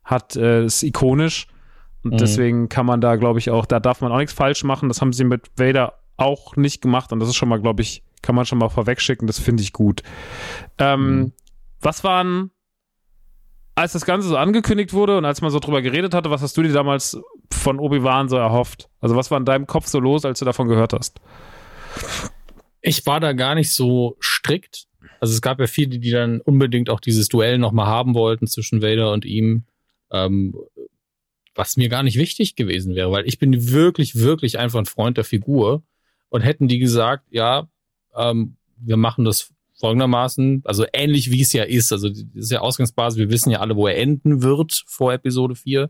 hat 0.03 0.35
äh, 0.35 0.65
ist 0.65 0.81
ikonisch 0.81 1.47
und 2.03 2.13
mhm. 2.13 2.17
deswegen 2.17 2.69
kann 2.69 2.85
man 2.85 2.99
da, 2.99 3.15
glaube 3.15 3.37
ich, 3.37 3.51
auch, 3.51 3.65
da 3.65 3.79
darf 3.79 4.01
man 4.01 4.11
auch 4.11 4.17
nichts 4.17 4.33
falsch 4.33 4.63
machen. 4.63 4.89
Das 4.89 5.01
haben 5.01 5.13
sie 5.13 5.23
mit 5.23 5.51
Vader 5.55 5.93
auch 6.15 6.55
nicht 6.55 6.81
gemacht 6.81 7.11
und 7.11 7.19
das 7.19 7.29
ist 7.29 7.35
schon 7.35 7.49
mal, 7.49 7.61
glaube 7.61 7.83
ich, 7.83 8.03
kann 8.23 8.33
man 8.33 8.45
schon 8.45 8.57
mal 8.57 8.69
vorwegschicken. 8.69 9.27
Das 9.27 9.37
finde 9.37 9.61
ich 9.61 9.71
gut. 9.71 10.01
Ähm, 10.79 11.17
mhm. 11.19 11.31
Was 11.81 12.03
waren 12.03 12.49
als 13.75 13.93
das 13.93 14.05
Ganze 14.05 14.27
so 14.27 14.37
angekündigt 14.37 14.93
wurde 14.93 15.19
und 15.19 15.25
als 15.25 15.41
man 15.41 15.51
so 15.51 15.59
drüber 15.59 15.83
geredet 15.83 16.15
hatte, 16.15 16.31
was 16.31 16.41
hast 16.41 16.57
du 16.57 16.63
dir 16.63 16.73
damals 16.73 17.21
von 17.51 17.79
Obi-Wan 17.79 18.29
so 18.29 18.37
erhofft? 18.37 18.89
Also 18.99 19.15
was 19.15 19.31
war 19.31 19.37
in 19.37 19.45
deinem 19.45 19.67
Kopf 19.67 19.87
so 19.87 19.99
los, 19.99 20.25
als 20.25 20.39
du 20.39 20.45
davon 20.45 20.67
gehört 20.67 20.93
hast? 20.93 21.19
Ich 22.81 23.05
war 23.05 23.19
da 23.19 23.33
gar 23.33 23.55
nicht 23.55 23.73
so 23.73 24.17
strikt. 24.19 24.85
Also 25.19 25.33
es 25.33 25.41
gab 25.41 25.59
ja 25.59 25.67
viele, 25.67 25.99
die 25.99 26.11
dann 26.11 26.41
unbedingt 26.41 26.89
auch 26.89 26.99
dieses 26.99 27.27
Duell 27.27 27.57
nochmal 27.57 27.87
haben 27.87 28.13
wollten 28.13 28.47
zwischen 28.47 28.81
Vader 28.81 29.11
und 29.11 29.25
ihm. 29.25 29.65
Ähm, 30.11 30.55
was 31.57 31.75
mir 31.75 31.89
gar 31.89 32.03
nicht 32.03 32.17
wichtig 32.17 32.55
gewesen 32.55 32.95
wäre, 32.95 33.11
weil 33.11 33.27
ich 33.27 33.39
bin 33.39 33.71
wirklich, 33.71 34.15
wirklich 34.15 34.59
einfach 34.59 34.79
ein 34.79 34.85
Freund 34.85 35.17
der 35.17 35.23
Figur. 35.23 35.83
Und 36.29 36.41
hätten 36.41 36.67
die 36.67 36.77
gesagt, 36.77 37.25
ja, 37.31 37.69
ähm, 38.15 38.57
wir 38.77 38.97
machen 38.97 39.23
das 39.25 39.53
folgendermaßen, 39.79 40.63
also 40.65 40.85
ähnlich 40.91 41.31
wie 41.31 41.41
es 41.41 41.53
ja 41.53 41.63
ist, 41.63 41.91
also 41.91 42.09
das 42.09 42.25
ist 42.33 42.51
ja 42.51 42.61
Ausgangsbasis, 42.61 43.19
wir 43.19 43.29
wissen 43.29 43.51
ja 43.51 43.59
alle, 43.59 43.75
wo 43.75 43.87
er 43.87 43.97
enden 43.97 44.41
wird 44.41 44.83
vor 44.87 45.13
Episode 45.13 45.55
4, 45.55 45.89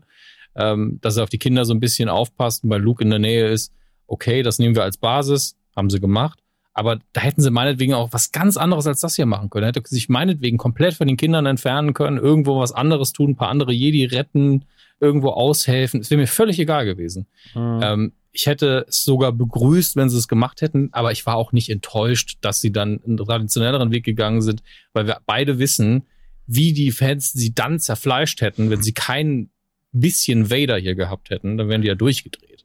ähm, 0.56 0.98
dass 1.00 1.16
er 1.16 1.24
auf 1.24 1.30
die 1.30 1.38
Kinder 1.38 1.64
so 1.64 1.74
ein 1.74 1.80
bisschen 1.80 2.08
aufpasst, 2.08 2.62
weil 2.64 2.80
Luke 2.80 3.02
in 3.02 3.10
der 3.10 3.18
Nähe 3.18 3.48
ist, 3.48 3.72
okay, 4.06 4.42
das 4.42 4.58
nehmen 4.58 4.74
wir 4.74 4.82
als 4.82 4.96
Basis, 4.96 5.56
haben 5.76 5.90
sie 5.90 6.00
gemacht. 6.00 6.40
Aber 6.72 7.00
da 7.12 7.22
hätten 7.22 7.42
sie 7.42 7.50
meinetwegen 7.50 7.94
auch 7.94 8.12
was 8.12 8.30
ganz 8.30 8.56
anderes 8.56 8.86
als 8.86 9.00
das 9.00 9.16
hier 9.16 9.26
machen 9.26 9.50
können. 9.50 9.66
Hätte 9.66 9.82
sich 9.84 10.08
meinetwegen 10.08 10.58
komplett 10.58 10.94
von 10.94 11.08
den 11.08 11.16
Kindern 11.16 11.44
entfernen 11.44 11.92
können, 11.92 12.18
irgendwo 12.18 12.60
was 12.60 12.70
anderes 12.70 13.12
tun, 13.12 13.30
ein 13.30 13.36
paar 13.36 13.48
andere 13.48 13.72
Jedi 13.72 14.04
retten, 14.04 14.64
irgendwo 15.00 15.30
aushelfen. 15.30 16.00
Es 16.00 16.10
wäre 16.10 16.20
mir 16.20 16.28
völlig 16.28 16.58
egal 16.58 16.84
gewesen. 16.84 17.26
Mhm. 17.54 17.80
Ähm, 17.82 18.12
ich 18.30 18.46
hätte 18.46 18.86
es 18.88 19.02
sogar 19.02 19.32
begrüßt, 19.32 19.96
wenn 19.96 20.08
sie 20.08 20.18
es 20.18 20.28
gemacht 20.28 20.60
hätten, 20.60 20.90
aber 20.92 21.10
ich 21.10 21.26
war 21.26 21.36
auch 21.36 21.50
nicht 21.50 21.70
enttäuscht, 21.70 22.38
dass 22.42 22.60
sie 22.60 22.70
dann 22.70 23.00
einen 23.04 23.16
traditionelleren 23.16 23.90
Weg 23.90 24.04
gegangen 24.04 24.42
sind, 24.42 24.62
weil 24.92 25.06
wir 25.08 25.18
beide 25.26 25.58
wissen, 25.58 26.04
wie 26.46 26.72
die 26.72 26.92
Fans 26.92 27.32
sie 27.32 27.54
dann 27.54 27.80
zerfleischt 27.80 28.40
hätten, 28.40 28.70
wenn 28.70 28.82
sie 28.82 28.92
kein 28.92 29.50
bisschen 29.92 30.50
Vader 30.50 30.78
hier 30.78 30.94
gehabt 30.94 31.30
hätten, 31.30 31.56
dann 31.56 31.68
wären 31.68 31.82
die 31.82 31.88
ja 31.88 31.94
durchgedreht. 31.94 32.64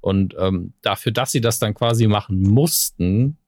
Und 0.00 0.34
ähm, 0.38 0.74
dafür, 0.82 1.12
dass 1.12 1.32
sie 1.32 1.40
das 1.40 1.58
dann 1.58 1.74
quasi 1.74 2.06
machen 2.06 2.42
mussten, 2.42 3.38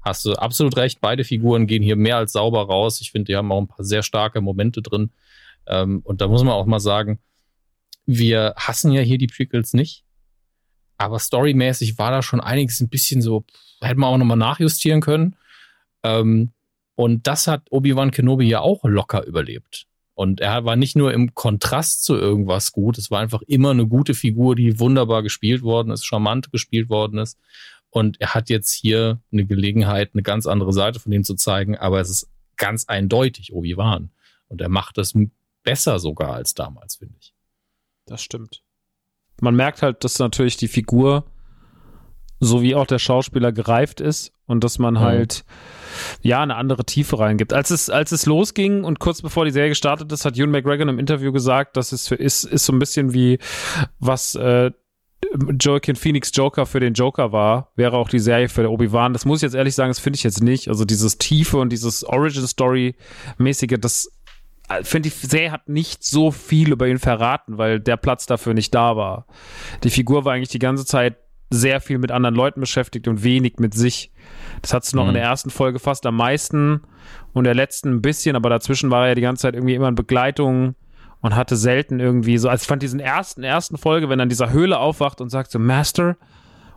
hast 0.00 0.24
du 0.24 0.32
absolut 0.34 0.76
recht. 0.76 1.00
Beide 1.00 1.24
Figuren 1.24 1.66
gehen 1.66 1.82
hier 1.82 1.96
mehr 1.96 2.16
als 2.16 2.32
sauber 2.32 2.66
raus. 2.66 3.00
Ich 3.00 3.10
finde, 3.10 3.26
die 3.26 3.36
haben 3.36 3.52
auch 3.52 3.60
ein 3.60 3.68
paar 3.68 3.84
sehr 3.84 4.02
starke 4.02 4.40
Momente 4.40 4.80
drin. 4.80 5.10
Ähm, 5.66 6.00
und 6.04 6.20
da 6.20 6.28
muss 6.28 6.42
man 6.42 6.54
auch 6.54 6.66
mal 6.66 6.80
sagen, 6.80 7.18
wir 8.06 8.54
hassen 8.56 8.92
ja 8.92 9.02
hier 9.02 9.18
die 9.18 9.26
Prequels 9.26 9.72
nicht. 9.74 10.04
Aber 10.96 11.18
storymäßig 11.18 11.98
war 11.98 12.10
da 12.10 12.22
schon 12.22 12.40
einiges 12.40 12.80
ein 12.80 12.88
bisschen 12.88 13.20
so, 13.20 13.44
hätte 13.80 14.00
man 14.00 14.10
auch 14.10 14.16
nochmal 14.16 14.38
nachjustieren 14.38 15.00
können. 15.00 15.36
Ähm, 16.02 16.52
und 16.94 17.26
das 17.26 17.46
hat 17.46 17.66
Obi-Wan 17.70 18.10
Kenobi 18.10 18.48
ja 18.48 18.60
auch 18.60 18.84
locker 18.84 19.26
überlebt. 19.26 19.86
Und 20.16 20.40
er 20.40 20.64
war 20.64 20.76
nicht 20.76 20.96
nur 20.96 21.12
im 21.12 21.34
Kontrast 21.34 22.02
zu 22.02 22.16
irgendwas 22.16 22.72
gut, 22.72 22.96
es 22.96 23.10
war 23.10 23.20
einfach 23.20 23.42
immer 23.42 23.72
eine 23.72 23.86
gute 23.86 24.14
Figur, 24.14 24.56
die 24.56 24.80
wunderbar 24.80 25.22
gespielt 25.22 25.60
worden 25.60 25.92
ist, 25.92 26.06
charmant 26.06 26.50
gespielt 26.50 26.88
worden 26.88 27.18
ist. 27.18 27.38
Und 27.90 28.18
er 28.18 28.32
hat 28.32 28.48
jetzt 28.48 28.72
hier 28.72 29.20
eine 29.30 29.44
Gelegenheit, 29.44 30.12
eine 30.14 30.22
ganz 30.22 30.46
andere 30.46 30.72
Seite 30.72 31.00
von 31.00 31.12
ihm 31.12 31.22
zu 31.22 31.34
zeigen, 31.34 31.76
aber 31.76 32.00
es 32.00 32.08
ist 32.08 32.30
ganz 32.56 32.86
eindeutig 32.86 33.52
Obi-Wan. 33.52 34.10
Und 34.48 34.62
er 34.62 34.70
macht 34.70 34.96
das 34.96 35.12
besser 35.62 35.98
sogar 35.98 36.32
als 36.32 36.54
damals, 36.54 36.96
finde 36.96 37.16
ich. 37.20 37.34
Das 38.06 38.22
stimmt. 38.22 38.62
Man 39.42 39.54
merkt 39.54 39.82
halt, 39.82 40.02
dass 40.02 40.18
natürlich 40.18 40.56
die 40.56 40.68
Figur 40.68 41.26
so 42.40 42.62
wie 42.62 42.74
auch 42.74 42.86
der 42.86 42.98
Schauspieler 42.98 43.52
gereift 43.52 44.00
ist 44.00 44.32
und 44.46 44.64
dass 44.64 44.78
man 44.78 44.94
mhm. 44.94 45.00
halt 45.00 45.44
ja 46.22 46.42
eine 46.42 46.56
andere 46.56 46.84
Tiefe 46.84 47.18
reingibt. 47.18 47.52
Als 47.52 47.70
es 47.70 47.88
als 47.90 48.12
es 48.12 48.26
losging 48.26 48.84
und 48.84 48.98
kurz 48.98 49.22
bevor 49.22 49.44
die 49.44 49.50
Serie 49.50 49.70
gestartet 49.70 50.12
ist, 50.12 50.24
hat 50.24 50.36
Ewan 50.36 50.50
McGregor 50.50 50.88
im 50.88 50.98
Interview 50.98 51.32
gesagt, 51.32 51.76
dass 51.76 51.92
es 51.92 52.08
für, 52.08 52.16
ist 52.16 52.44
ist 52.44 52.66
so 52.66 52.72
ein 52.72 52.78
bisschen 52.78 53.14
wie 53.14 53.38
was 53.98 54.34
äh, 54.34 54.70
Joaquin 55.60 55.96
Phoenix 55.96 56.30
Joker 56.34 56.66
für 56.66 56.80
den 56.80 56.92
Joker 56.92 57.32
war, 57.32 57.72
wäre 57.74 57.96
auch 57.96 58.08
die 58.08 58.18
Serie 58.18 58.48
für 58.48 58.70
Obi-Wan. 58.70 59.12
Das 59.12 59.24
muss 59.24 59.38
ich 59.38 59.42
jetzt 59.42 59.54
ehrlich 59.54 59.74
sagen, 59.74 59.90
das 59.90 59.98
finde 59.98 60.16
ich 60.18 60.22
jetzt 60.22 60.42
nicht. 60.42 60.68
Also 60.68 60.84
dieses 60.84 61.18
Tiefe 61.18 61.56
und 61.58 61.70
dieses 61.70 62.04
Origin 62.04 62.46
Story 62.46 62.96
mäßige, 63.38 63.78
das 63.80 64.12
äh, 64.68 64.84
finde 64.84 65.08
ich, 65.08 65.14
Serie 65.14 65.52
hat 65.52 65.68
nicht 65.68 66.04
so 66.04 66.30
viel 66.30 66.72
über 66.72 66.86
ihn 66.86 66.98
verraten, 66.98 67.58
weil 67.58 67.80
der 67.80 67.96
Platz 67.96 68.26
dafür 68.26 68.54
nicht 68.54 68.74
da 68.74 68.96
war. 68.96 69.26
Die 69.84 69.90
Figur 69.90 70.24
war 70.24 70.34
eigentlich 70.34 70.50
die 70.50 70.58
ganze 70.58 70.84
Zeit 70.84 71.16
sehr 71.50 71.80
viel 71.80 71.98
mit 71.98 72.10
anderen 72.10 72.34
Leuten 72.34 72.60
beschäftigt 72.60 73.08
und 73.08 73.22
wenig 73.22 73.58
mit 73.58 73.74
sich. 73.74 74.10
Das 74.62 74.74
hat 74.74 74.90
du 74.90 74.96
noch 74.96 75.04
mhm. 75.04 75.10
in 75.10 75.14
der 75.14 75.24
ersten 75.24 75.50
Folge 75.50 75.78
fast 75.78 76.06
am 76.06 76.16
meisten 76.16 76.82
und 77.32 77.44
der 77.44 77.54
letzten 77.54 77.90
ein 77.90 78.02
bisschen, 78.02 78.36
aber 78.36 78.50
dazwischen 78.50 78.90
war 78.90 79.02
er 79.02 79.08
ja 79.08 79.14
die 79.14 79.22
ganze 79.22 79.42
Zeit 79.42 79.54
irgendwie 79.54 79.74
immer 79.74 79.88
in 79.88 79.94
Begleitung 79.94 80.74
und 81.20 81.36
hatte 81.36 81.56
selten 81.56 82.00
irgendwie 82.00 82.38
so, 82.38 82.48
also 82.48 82.62
ich 82.62 82.68
fand 82.68 82.82
diesen 82.82 83.00
ersten, 83.00 83.42
ersten 83.42 83.78
Folge, 83.78 84.08
wenn 84.08 84.18
er 84.18 84.24
in 84.24 84.28
dieser 84.28 84.50
Höhle 84.50 84.78
aufwacht 84.78 85.20
und 85.20 85.30
sagt 85.30 85.50
so, 85.50 85.58
Master, 85.58 86.16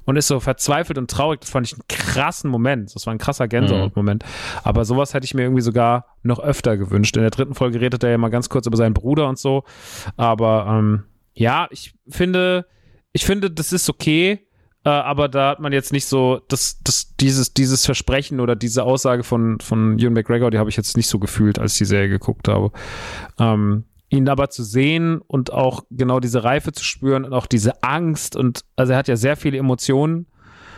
und 0.06 0.18
ist 0.18 0.28
so 0.28 0.40
verzweifelt 0.40 0.98
und 0.98 1.12
traurig. 1.12 1.42
Das 1.42 1.52
fand 1.52 1.68
ich 1.68 1.74
einen 1.74 1.84
krassen 1.88 2.50
Moment. 2.50 2.96
Das 2.96 3.06
war 3.06 3.14
ein 3.14 3.20
krasser 3.20 3.48
Gänsehaut-Moment. 3.48 4.24
Mhm. 4.24 4.60
Aber 4.64 4.84
sowas 4.84 5.14
hätte 5.14 5.26
ich 5.26 5.36
mir 5.36 5.44
irgendwie 5.44 5.62
sogar 5.62 6.18
noch 6.24 6.40
öfter 6.40 6.78
gewünscht. 6.78 7.16
In 7.16 7.22
der 7.22 7.30
dritten 7.30 7.54
Folge 7.54 7.80
redet 7.80 8.04
er 8.04 8.10
ja 8.10 8.18
mal 8.18 8.30
ganz 8.30 8.50
kurz 8.50 8.66
über 8.66 8.76
seinen 8.76 8.96
Bruder 8.96 9.30
und 9.30 9.38
so. 9.38 9.66
Aber 10.18 10.66
ähm, 10.68 11.04
ja, 11.34 11.68
ich 11.70 11.94
finde, 12.08 12.66
ich 13.12 13.24
finde, 13.24 13.52
das 13.52 13.72
ist 13.72 13.88
okay 13.88 14.48
äh, 14.90 15.04
aber 15.04 15.28
da 15.28 15.52
hat 15.52 15.60
man 15.60 15.72
jetzt 15.72 15.94
nicht 15.94 16.06
so, 16.06 16.42
das, 16.48 16.80
das, 16.84 17.16
dieses, 17.20 17.54
dieses 17.54 17.86
Versprechen 17.86 18.40
oder 18.40 18.56
diese 18.56 18.84
Aussage 18.84 19.24
von, 19.24 19.60
von 19.60 20.00
Ewan 20.00 20.14
McGregor, 20.14 20.50
die 20.50 20.58
habe 20.58 20.72
ich 20.72 20.78
jetzt 20.78 20.98
nicht 20.98 21.08
so 21.08 21.20
gefühlt, 21.20 21.60
als 21.60 21.74
ich 21.74 21.78
die 21.80 21.86
Serie 21.86 22.10
geguckt 22.10 22.48
habe. 22.48 22.72
Ähm, 23.38 23.86
ihn 24.10 24.28
aber 24.28 24.50
zu 24.50 24.64
sehen 24.64 25.22
und 25.28 25.54
auch 25.54 25.84
genau 25.92 26.20
diese 26.20 26.44
Reife 26.44 26.72
zu 26.72 26.84
spüren 26.84 27.24
und 27.24 27.34
auch 27.34 27.46
diese 27.46 27.84
Angst 27.84 28.36
und, 28.36 28.66
also 28.76 28.94
er 28.94 28.98
hat 28.98 29.08
ja 29.08 29.16
sehr 29.16 29.38
viele 29.38 29.60
Emotionen. 29.60 30.26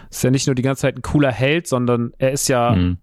Ist 0.09 0.25
ja 0.25 0.31
nicht 0.31 0.47
nur 0.47 0.55
die 0.55 0.61
ganze 0.61 0.81
Zeit 0.81 0.97
ein 0.97 1.01
cooler 1.01 1.31
Held, 1.31 1.67
sondern 1.67 2.11
er 2.17 2.33
ist 2.33 2.49
ja 2.49 2.71
mhm. 2.71 2.97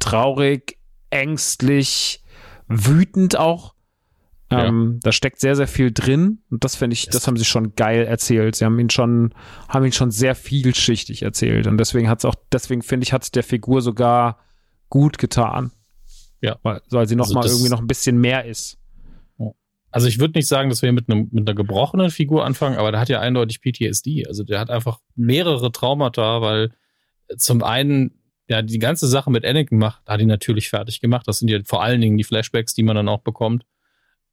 traurig, 0.00 0.76
ängstlich, 1.08 2.22
wütend 2.68 3.38
auch. 3.38 3.71
Ähm, 4.58 5.00
Da 5.02 5.12
steckt 5.12 5.40
sehr, 5.40 5.56
sehr 5.56 5.68
viel 5.68 5.92
drin 5.92 6.42
und 6.50 6.64
das 6.64 6.76
finde 6.76 6.94
ich, 6.94 7.06
das 7.06 7.26
haben 7.26 7.36
sie 7.36 7.44
schon 7.44 7.74
geil 7.74 8.04
erzählt. 8.04 8.56
Sie 8.56 8.64
haben 8.64 8.78
ihn 8.78 8.90
schon, 8.90 9.34
haben 9.68 9.84
ihn 9.84 9.92
schon 9.92 10.10
sehr 10.10 10.34
vielschichtig 10.34 11.22
erzählt 11.22 11.66
und 11.66 11.78
deswegen 11.78 12.08
hat 12.08 12.18
es 12.18 12.24
auch, 12.24 12.34
deswegen 12.52 12.82
finde 12.82 13.04
ich, 13.04 13.12
hat 13.12 13.22
es 13.22 13.30
der 13.30 13.42
Figur 13.42 13.82
sogar 13.82 14.38
gut 14.88 15.18
getan. 15.18 15.72
Ja. 16.40 16.58
Weil, 16.62 16.80
weil 16.90 17.08
sie 17.08 17.16
nochmal 17.16 17.44
also 17.44 17.56
irgendwie 17.56 17.70
noch 17.70 17.80
ein 17.80 17.86
bisschen 17.86 18.20
mehr 18.20 18.44
ist. 18.44 18.78
Also 19.90 20.08
ich 20.08 20.18
würde 20.18 20.38
nicht 20.38 20.48
sagen, 20.48 20.70
dass 20.70 20.80
wir 20.80 20.90
mit, 20.90 21.08
einem, 21.08 21.28
mit 21.32 21.46
einer 21.46 21.54
gebrochenen 21.54 22.10
Figur 22.10 22.44
anfangen, 22.46 22.78
aber 22.78 22.92
der 22.92 23.00
hat 23.00 23.10
ja 23.10 23.20
eindeutig 23.20 23.60
PTSD. 23.60 24.26
Also 24.26 24.42
der 24.42 24.58
hat 24.58 24.70
einfach 24.70 25.00
mehrere 25.14 25.70
Traumata, 25.70 26.40
weil 26.40 26.72
zum 27.36 27.62
einen 27.62 28.18
ja 28.48 28.62
die 28.62 28.78
ganze 28.78 29.06
Sache 29.06 29.30
mit 29.30 29.44
Anakin 29.44 29.78
macht, 29.78 30.02
hat 30.06 30.20
ihn 30.20 30.28
natürlich 30.28 30.70
fertig 30.70 31.00
gemacht. 31.00 31.28
Das 31.28 31.38
sind 31.38 31.48
ja 31.48 31.58
vor 31.64 31.82
allen 31.82 32.00
Dingen 32.00 32.16
die 32.16 32.24
Flashbacks, 32.24 32.74
die 32.74 32.82
man 32.82 32.96
dann 32.96 33.08
auch 33.08 33.20
bekommt 33.20 33.64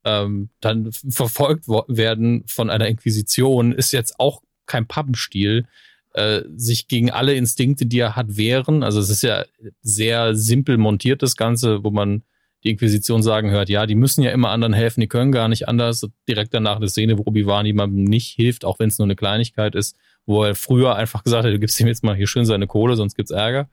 ähm, 0.04 0.50
dann 0.62 0.92
verfolgt 0.92 1.68
werden 1.68 2.44
von 2.48 2.70
einer 2.70 2.88
Inquisition, 2.88 3.72
ist 3.72 3.92
jetzt 3.92 4.20
auch 4.20 4.42
kein 4.66 4.88
Pappenstiel. 4.88 5.66
Äh, 6.14 6.42
sich 6.56 6.88
gegen 6.88 7.12
alle 7.12 7.36
Instinkte, 7.36 7.86
die 7.86 8.00
er 8.00 8.16
hat, 8.16 8.36
wehren. 8.36 8.82
Also 8.82 9.00
es 9.00 9.12
ist 9.12 9.22
ja 9.22 9.46
sehr 9.84 10.36
simpel 10.36 10.78
montiert, 10.78 11.22
das 11.22 11.36
Ganze, 11.36 11.84
wo 11.84 11.92
man 11.92 12.24
die 12.64 12.72
Inquisition 12.72 13.24
sagen 13.24 13.52
hört, 13.52 13.70
ja, 13.70 13.86
die 13.86 13.96
müssen 13.96 14.24
ja 14.24 14.32
immer 14.32 14.50
anderen 14.50 14.74
helfen, 14.74 15.02
die 15.02 15.08
können 15.08 15.32
gar 15.32 15.48
nicht 15.48 15.68
anders. 15.68 16.06
Direkt 16.28 16.54
danach 16.54 16.78
eine 16.78 16.90
Szene, 16.90 17.18
wo 17.18 17.24
Obi-Wan 17.26 17.66
jemandem 17.66 18.04
nicht 18.04 18.36
hilft, 18.36 18.66
auch 18.66 18.80
wenn 18.80 18.90
es 18.90 18.98
nur 18.98 19.06
eine 19.06 19.16
Kleinigkeit 19.16 19.76
ist, 19.76 19.96
wo 20.26 20.44
er 20.44 20.56
früher 20.56 20.96
einfach 20.96 21.24
gesagt 21.24 21.46
hat, 21.46 21.54
du 21.54 21.60
gibst 21.60 21.80
ihm 21.80 21.88
jetzt 21.88 22.04
mal 22.04 22.16
hier 22.16 22.28
schön 22.28 22.46
seine 22.46 22.68
Kohle, 22.68 22.96
sonst 22.96 23.16
gibt's 23.16 23.32
Ärger. 23.32 23.70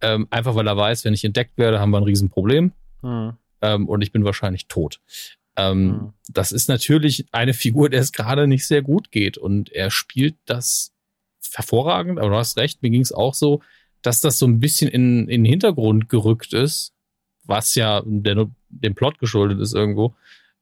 Ähm, 0.00 0.26
einfach 0.30 0.54
weil 0.54 0.66
er 0.66 0.76
weiß, 0.76 1.04
wenn 1.04 1.12
ich 1.12 1.24
entdeckt 1.24 1.58
werde, 1.58 1.80
haben 1.80 1.90
wir 1.90 1.98
ein 1.98 2.04
Riesenproblem. 2.04 2.72
Hm. 3.02 3.32
Ähm, 3.62 3.88
und 3.88 4.02
ich 4.02 4.12
bin 4.12 4.24
wahrscheinlich 4.24 4.68
tot. 4.68 5.00
Ähm, 5.56 5.86
mhm. 5.86 6.12
Das 6.28 6.52
ist 6.52 6.68
natürlich 6.68 7.26
eine 7.32 7.54
Figur, 7.54 7.88
der 7.88 8.00
es 8.00 8.12
gerade 8.12 8.46
nicht 8.46 8.66
sehr 8.66 8.82
gut 8.82 9.10
geht 9.10 9.38
und 9.38 9.70
er 9.70 9.90
spielt 9.90 10.36
das 10.46 10.92
hervorragend, 11.52 12.18
aber 12.18 12.30
du 12.30 12.36
hast 12.36 12.56
recht, 12.56 12.82
mir 12.82 12.90
ging 12.90 13.02
es 13.02 13.12
auch 13.12 13.34
so, 13.34 13.62
dass 14.02 14.20
das 14.20 14.38
so 14.38 14.46
ein 14.46 14.60
bisschen 14.60 14.90
in, 14.90 15.28
in 15.28 15.44
den 15.44 15.50
Hintergrund 15.50 16.08
gerückt 16.08 16.52
ist, 16.52 16.92
was 17.44 17.74
ja 17.74 18.02
der, 18.04 18.50
dem 18.68 18.94
Plot 18.94 19.18
geschuldet 19.18 19.60
ist 19.60 19.74
irgendwo. 19.74 20.14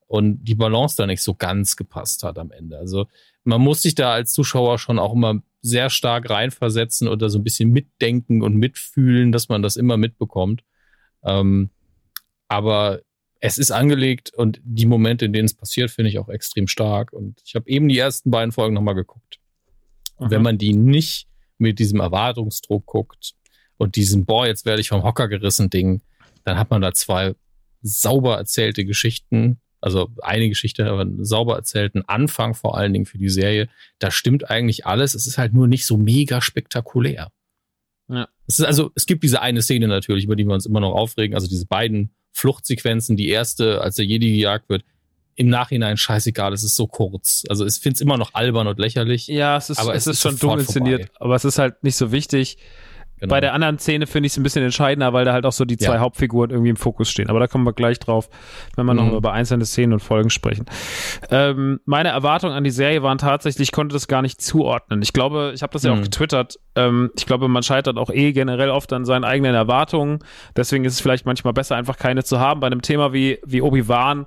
und 0.07 0.45
die 0.45 0.55
Balance 0.55 0.97
da 0.97 1.07
nicht 1.07 1.22
so 1.22 1.34
ganz 1.34 1.76
gepasst 1.76 2.22
hat 2.22 2.38
am 2.38 2.51
Ende. 2.51 2.76
Also 2.76 3.07
man 3.45 3.62
muss 3.62 3.80
sich 3.80 3.95
da 3.95 4.12
als 4.12 4.32
Zuschauer 4.32 4.78
schon 4.78 4.99
auch 4.99 5.14
immer 5.14 5.43
sehr 5.62 5.88
stark 5.88 6.28
reinversetzen 6.28 7.09
oder 7.09 7.30
so 7.30 7.38
ein 7.38 7.45
bisschen 7.45 7.70
mitdenken 7.70 8.43
und 8.43 8.57
mitfühlen, 8.57 9.32
dass 9.32 9.49
man 9.49 9.62
das 9.62 9.76
immer 9.76 9.97
mitbekommt. 9.97 10.64
Ähm, 11.24 11.70
aber 12.49 13.01
es 13.45 13.59
ist 13.59 13.72
angelegt 13.72 14.32
und 14.32 14.61
die 14.62 14.86
Momente, 14.86 15.24
in 15.24 15.32
denen 15.32 15.47
es 15.47 15.55
passiert, 15.55 15.90
finde 15.90 16.09
ich 16.11 16.20
auch 16.20 16.28
extrem 16.28 16.68
stark. 16.68 17.12
Und 17.12 17.43
ich 17.45 17.57
habe 17.57 17.68
eben 17.68 17.88
die 17.88 17.99
ersten 17.99 18.30
beiden 18.30 18.53
Folgen 18.53 18.72
nochmal 18.72 18.95
geguckt. 18.95 19.40
Und 20.14 20.30
wenn 20.30 20.43
man 20.43 20.59
die 20.59 20.74
nicht 20.74 21.26
mit 21.59 21.80
diesem 21.80 21.99
Erwartungsdruck 21.99 22.86
guckt 22.86 23.32
und 23.78 23.97
diesem, 23.97 24.26
boah, 24.26 24.47
jetzt 24.47 24.64
werde 24.64 24.80
ich 24.80 24.90
vom 24.90 25.03
Hocker 25.03 25.26
gerissen 25.26 25.70
Ding, 25.70 26.03
dann 26.45 26.57
hat 26.57 26.70
man 26.70 26.82
da 26.82 26.95
zwei 26.95 27.34
sauber 27.82 28.36
erzählte 28.36 28.84
Geschichten, 28.84 29.61
also 29.80 30.09
eine 30.22 30.49
Geschichte, 30.49 30.88
aber 30.88 31.01
einen 31.01 31.24
sauber 31.24 31.57
erzählten 31.57 32.03
Anfang 32.07 32.55
vor 32.55 32.78
allen 32.78 32.93
Dingen 32.93 33.07
für 33.07 33.18
die 33.18 33.28
Serie. 33.28 33.68
Da 33.99 34.12
stimmt 34.12 34.51
eigentlich 34.51 34.86
alles. 34.86 35.16
Es 35.16 35.26
ist 35.26 35.38
halt 35.38 35.53
nur 35.53 35.66
nicht 35.66 35.84
so 35.84 35.97
mega 35.97 36.40
spektakulär. 36.40 37.32
Ja. 38.07 38.28
Es 38.47 38.61
ist 38.61 38.64
also, 38.64 38.93
es 38.95 39.07
gibt 39.07 39.24
diese 39.24 39.43
eine 39.43 39.62
Szene 39.62 39.88
natürlich, 39.88 40.26
über 40.26 40.36
die 40.36 40.47
wir 40.47 40.55
uns 40.55 40.66
immer 40.66 40.78
noch 40.78 40.93
aufregen, 40.93 41.34
also 41.34 41.49
diese 41.49 41.66
beiden 41.66 42.14
Fluchtsequenzen. 42.32 43.16
Die 43.16 43.28
erste, 43.28 43.80
als 43.80 43.96
der 43.96 44.04
Jedi 44.04 44.32
gejagt 44.32 44.68
wird, 44.68 44.84
im 45.34 45.48
Nachhinein 45.48 45.96
scheißegal, 45.96 46.52
es 46.52 46.62
ist 46.62 46.76
so 46.76 46.86
kurz. 46.86 47.44
Also 47.48 47.66
ich 47.66 47.74
finde 47.74 47.94
es 47.94 48.00
immer 48.00 48.18
noch 48.18 48.34
albern 48.34 48.66
und 48.66 48.78
lächerlich. 48.78 49.28
Ja, 49.28 49.56
es 49.56 49.70
ist, 49.70 49.78
aber 49.78 49.94
es, 49.94 50.06
es 50.06 50.06
ist, 50.06 50.12
ist 50.16 50.22
schon 50.22 50.38
dumm 50.38 50.58
inszeniert, 50.58 51.10
aber 51.18 51.34
es 51.34 51.44
ist 51.44 51.58
halt 51.58 51.82
nicht 51.82 51.96
so 51.96 52.12
wichtig. 52.12 52.58
Genau. 53.22 53.30
Bei 53.30 53.40
der 53.40 53.54
anderen 53.54 53.78
Szene 53.78 54.08
finde 54.08 54.26
ich 54.26 54.32
es 54.32 54.36
ein 54.36 54.42
bisschen 54.42 54.64
entscheidender, 54.64 55.12
weil 55.12 55.24
da 55.24 55.32
halt 55.32 55.46
auch 55.46 55.52
so 55.52 55.64
die 55.64 55.76
zwei 55.76 55.94
ja. 55.94 56.00
Hauptfiguren 56.00 56.50
irgendwie 56.50 56.70
im 56.70 56.76
Fokus 56.76 57.08
stehen. 57.08 57.30
Aber 57.30 57.38
da 57.38 57.46
kommen 57.46 57.64
wir 57.64 57.72
gleich 57.72 58.00
drauf, 58.00 58.28
wenn 58.74 58.84
wir 58.84 58.94
mhm. 58.94 59.06
noch 59.06 59.12
über 59.12 59.32
einzelne 59.32 59.64
Szenen 59.64 59.92
und 59.92 60.00
Folgen 60.00 60.28
sprechen. 60.28 60.66
Ähm, 61.30 61.78
meine 61.84 62.08
Erwartungen 62.08 62.52
an 62.52 62.64
die 62.64 62.72
Serie 62.72 63.04
waren 63.04 63.18
tatsächlich, 63.18 63.68
ich 63.68 63.72
konnte 63.72 63.92
das 63.92 64.08
gar 64.08 64.22
nicht 64.22 64.40
zuordnen. 64.42 65.02
Ich 65.02 65.12
glaube, 65.12 65.52
ich 65.54 65.62
habe 65.62 65.72
das 65.72 65.84
ja 65.84 65.92
auch 65.92 65.98
mhm. 65.98 66.02
getwittert. 66.02 66.58
Ähm, 66.74 67.12
ich 67.16 67.24
glaube, 67.24 67.46
man 67.46 67.62
scheitert 67.62 67.96
auch 67.96 68.10
eh 68.10 68.32
generell 68.32 68.70
oft 68.70 68.92
an 68.92 69.04
seinen 69.04 69.22
eigenen 69.22 69.54
Erwartungen. 69.54 70.18
Deswegen 70.56 70.84
ist 70.84 70.94
es 70.94 71.00
vielleicht 71.00 71.24
manchmal 71.24 71.52
besser, 71.52 71.76
einfach 71.76 71.98
keine 71.98 72.24
zu 72.24 72.40
haben. 72.40 72.58
Bei 72.58 72.66
einem 72.66 72.82
Thema 72.82 73.12
wie, 73.12 73.38
wie 73.46 73.62
Obi-Wan, 73.62 74.26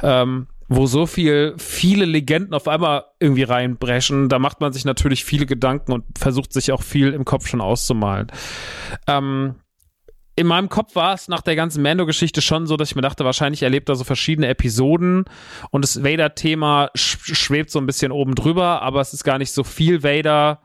ähm, 0.00 0.46
wo 0.68 0.86
so 0.86 1.06
viel, 1.06 1.54
viele 1.56 2.04
Legenden 2.04 2.54
auf 2.54 2.68
einmal 2.68 3.04
irgendwie 3.18 3.42
reinbrechen, 3.42 4.28
da 4.28 4.38
macht 4.38 4.60
man 4.60 4.72
sich 4.72 4.84
natürlich 4.84 5.24
viele 5.24 5.46
Gedanken 5.46 5.92
und 5.92 6.04
versucht 6.18 6.52
sich 6.52 6.72
auch 6.72 6.82
viel 6.82 7.12
im 7.12 7.24
Kopf 7.24 7.46
schon 7.46 7.60
auszumalen. 7.60 8.28
Ähm, 9.06 9.56
in 10.36 10.46
meinem 10.46 10.68
Kopf 10.68 10.94
war 10.94 11.14
es 11.14 11.26
nach 11.26 11.40
der 11.40 11.56
ganzen 11.56 11.82
Mando-Geschichte 11.82 12.42
schon 12.42 12.66
so, 12.66 12.76
dass 12.76 12.90
ich 12.90 12.94
mir 12.94 13.02
dachte, 13.02 13.24
wahrscheinlich 13.24 13.62
erlebt 13.64 13.88
er 13.88 13.96
so 13.96 14.04
verschiedene 14.04 14.46
Episoden 14.46 15.24
und 15.70 15.82
das 15.82 16.04
Vader-Thema 16.04 16.90
sch 16.94 17.18
schwebt 17.34 17.70
so 17.70 17.80
ein 17.80 17.86
bisschen 17.86 18.12
oben 18.12 18.36
drüber, 18.36 18.82
aber 18.82 19.00
es 19.00 19.12
ist 19.12 19.24
gar 19.24 19.38
nicht 19.38 19.50
so 19.50 19.64
viel 19.64 20.04
Vader, 20.04 20.60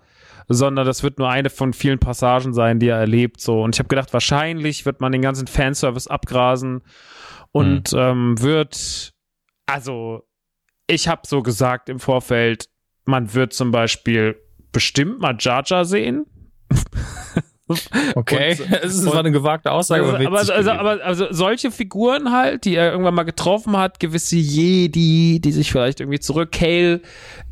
sondern 0.48 0.86
das 0.86 1.02
wird 1.02 1.18
nur 1.18 1.30
eine 1.30 1.50
von 1.50 1.74
vielen 1.74 1.98
Passagen 1.98 2.54
sein, 2.54 2.80
die 2.80 2.90
er 2.90 3.00
erlebt. 3.00 3.42
So 3.42 3.64
und 3.64 3.76
ich 3.76 3.80
habe 3.80 3.90
gedacht, 3.90 4.14
wahrscheinlich 4.14 4.86
wird 4.86 5.02
man 5.02 5.12
den 5.12 5.22
ganzen 5.22 5.48
Fanservice 5.48 6.08
abgrasen 6.08 6.82
und 7.52 7.94
mhm. 7.94 8.00
ähm, 8.00 8.42
wird 8.42 9.13
also 9.66 10.24
ich 10.88 11.08
habe 11.08 11.22
so 11.26 11.42
gesagt 11.42 11.90
im 11.90 12.00
Vorfeld, 12.00 12.70
man 13.06 13.34
wird 13.34 13.54
zum 13.54 13.72
Beispiel 13.72 14.40
bestimmt 14.72 15.20
mal 15.20 15.36
Jar 15.40 15.86
sehen. 15.86 16.26
Okay, 18.16 18.58
es 18.82 18.96
ist 18.96 19.04
zwar 19.04 19.20
eine 19.20 19.32
gewagte 19.32 19.72
Aussage, 19.72 20.04
also, 20.04 20.28
aber, 20.28 20.40
also, 20.40 20.72
aber 20.72 21.04
also 21.04 21.28
solche 21.32 21.72
Figuren 21.72 22.32
halt, 22.32 22.66
die 22.66 22.76
er 22.76 22.92
irgendwann 22.92 23.16
mal 23.16 23.24
getroffen 23.24 23.78
hat, 23.78 24.00
gewisse 24.00 24.36
Jedi, 24.36 25.40
die 25.40 25.52
sich 25.52 25.72
vielleicht 25.72 26.00
irgendwie 26.00 26.20
zurück, 26.20 26.52
Kale, 26.52 27.02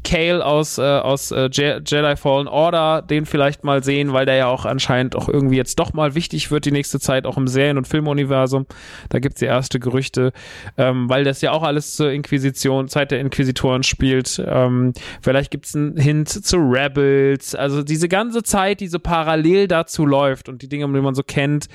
Kale 0.03 0.43
aus, 0.45 0.77
äh, 0.77 0.81
aus 0.81 1.31
äh, 1.31 1.49
Jedi 1.51 2.15
Fallen 2.15 2.47
Order, 2.47 3.01
den 3.01 3.25
vielleicht 3.25 3.63
mal 3.63 3.83
sehen, 3.83 4.13
weil 4.13 4.25
der 4.25 4.35
ja 4.35 4.47
auch 4.47 4.65
anscheinend 4.65 5.15
auch 5.15 5.29
irgendwie 5.29 5.57
jetzt 5.57 5.77
doch 5.79 5.93
mal 5.93 6.15
wichtig 6.15 6.51
wird 6.51 6.65
die 6.65 6.71
nächste 6.71 6.99
Zeit, 6.99 7.25
auch 7.25 7.37
im 7.37 7.47
Serien- 7.47 7.77
und 7.77 7.87
Filmuniversum. 7.87 8.65
Da 9.09 9.19
gibt's 9.19 9.39
die 9.39 9.45
erste 9.45 9.79
Gerüchte, 9.79 10.31
ähm, 10.77 11.09
weil 11.09 11.23
das 11.23 11.41
ja 11.41 11.51
auch 11.51 11.63
alles 11.63 11.95
zur 11.95 12.11
Inquisition, 12.11 12.87
Zeit 12.87 13.11
der 13.11 13.19
Inquisitoren 13.19 13.83
spielt. 13.83 14.43
Ähm, 14.45 14.93
vielleicht 15.21 15.51
gibt's 15.51 15.75
einen 15.75 15.97
Hint 15.97 16.29
zu 16.29 16.57
Rebels. 16.57 17.53
Also 17.55 17.83
diese 17.83 18.07
ganze 18.07 18.43
Zeit, 18.43 18.79
die 18.79 18.87
so 18.87 18.99
parallel 18.99 19.67
dazu 19.67 20.05
läuft 20.11 20.49
und 20.49 20.61
die 20.61 20.69
Dinge, 20.69 20.85
die 20.85 21.01
man 21.01 21.15
so 21.15 21.23
kennt. 21.23 21.67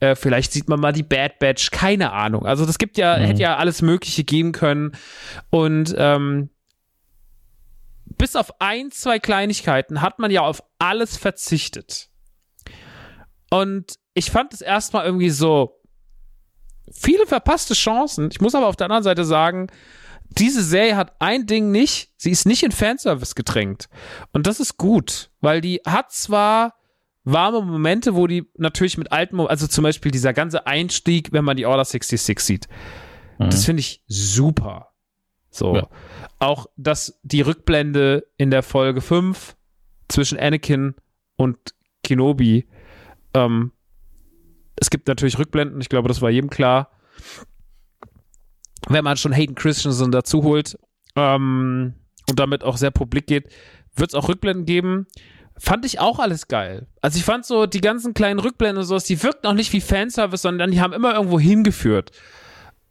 Äh, 0.00 0.16
vielleicht 0.16 0.52
sieht 0.52 0.68
man 0.68 0.80
mal 0.80 0.92
die 0.92 1.02
Bad 1.02 1.38
Batch, 1.38 1.70
keine 1.70 2.12
Ahnung. 2.12 2.46
Also 2.46 2.66
das 2.66 2.78
gibt 2.78 2.98
ja, 2.98 3.16
mhm. 3.16 3.22
hätte 3.22 3.42
ja 3.42 3.56
alles 3.56 3.82
Mögliche 3.82 4.24
geben 4.24 4.50
können. 4.50 4.92
Und 5.50 5.94
ähm, 5.96 6.50
bis 8.18 8.34
auf 8.34 8.60
ein, 8.60 8.90
zwei 8.90 9.18
Kleinigkeiten 9.18 10.00
hat 10.00 10.18
man 10.18 10.30
ja 10.30 10.42
auf 10.42 10.62
alles 10.78 11.16
verzichtet. 11.16 12.08
Und 13.50 13.98
ich 14.14 14.30
fand 14.30 14.52
es 14.52 14.60
erstmal 14.60 15.04
irgendwie 15.04 15.30
so 15.30 15.80
viele 16.92 17.26
verpasste 17.26 17.74
Chancen. 17.74 18.30
Ich 18.30 18.40
muss 18.40 18.54
aber 18.54 18.66
auf 18.66 18.76
der 18.76 18.86
anderen 18.86 19.02
Seite 19.02 19.24
sagen, 19.24 19.68
diese 20.38 20.62
Serie 20.62 20.96
hat 20.96 21.14
ein 21.20 21.46
Ding 21.46 21.70
nicht, 21.70 22.12
sie 22.16 22.30
ist 22.30 22.46
nicht 22.46 22.62
in 22.62 22.72
Fanservice 22.72 23.34
gedrängt. 23.34 23.88
Und 24.32 24.46
das 24.46 24.60
ist 24.60 24.76
gut, 24.76 25.30
weil 25.40 25.60
die 25.60 25.80
hat 25.86 26.12
zwar 26.12 26.74
warme 27.24 27.62
Momente, 27.62 28.14
wo 28.14 28.26
die 28.26 28.50
natürlich 28.56 28.98
mit 28.98 29.10
alten, 29.10 29.40
also 29.40 29.66
zum 29.66 29.82
Beispiel 29.82 30.10
dieser 30.10 30.32
ganze 30.32 30.66
Einstieg, 30.66 31.32
wenn 31.32 31.44
man 31.44 31.56
die 31.56 31.66
Order 31.66 31.84
66 31.84 32.38
sieht. 32.40 32.68
Mhm. 33.38 33.50
Das 33.50 33.64
finde 33.64 33.80
ich 33.80 34.02
super. 34.06 34.92
So. 35.50 35.76
Ja. 35.76 35.88
Auch, 36.38 36.66
dass 36.76 37.18
die 37.22 37.40
Rückblende 37.40 38.26
in 38.36 38.50
der 38.50 38.62
Folge 38.62 39.00
5 39.00 39.56
zwischen 40.08 40.38
Anakin 40.38 40.94
und 41.36 41.58
Kenobi, 42.02 42.68
ähm, 43.32 43.72
es 44.76 44.90
gibt 44.90 45.08
natürlich 45.08 45.38
Rückblenden, 45.38 45.80
ich 45.80 45.88
glaube, 45.88 46.08
das 46.08 46.20
war 46.20 46.30
jedem 46.30 46.50
klar. 46.50 46.90
Wenn 48.88 49.04
man 49.04 49.16
schon 49.16 49.32
Hayden 49.32 49.54
Christensen 49.54 50.10
dazu 50.10 50.42
holt 50.42 50.76
ähm, 51.16 51.94
und 52.28 52.38
damit 52.38 52.64
auch 52.64 52.76
sehr 52.76 52.90
publik 52.90 53.26
geht, 53.26 53.48
wird 53.94 54.10
es 54.10 54.14
auch 54.14 54.28
Rückblenden 54.28 54.66
geben. 54.66 55.06
Fand 55.56 55.84
ich 55.84 56.00
auch 56.00 56.18
alles 56.18 56.48
geil. 56.48 56.88
Also 57.00 57.18
ich 57.18 57.24
fand 57.24 57.44
so 57.46 57.66
die 57.66 57.80
ganzen 57.80 58.12
kleinen 58.12 58.40
Rückblenden 58.40 58.78
und 58.78 58.84
sowas, 58.84 59.04
die 59.04 59.22
wirkten 59.22 59.46
auch 59.46 59.54
nicht 59.54 59.72
wie 59.72 59.80
Fanservice, 59.80 60.42
sondern 60.42 60.70
die 60.70 60.80
haben 60.80 60.92
immer 60.92 61.14
irgendwo 61.14 61.38
hingeführt. 61.38 62.10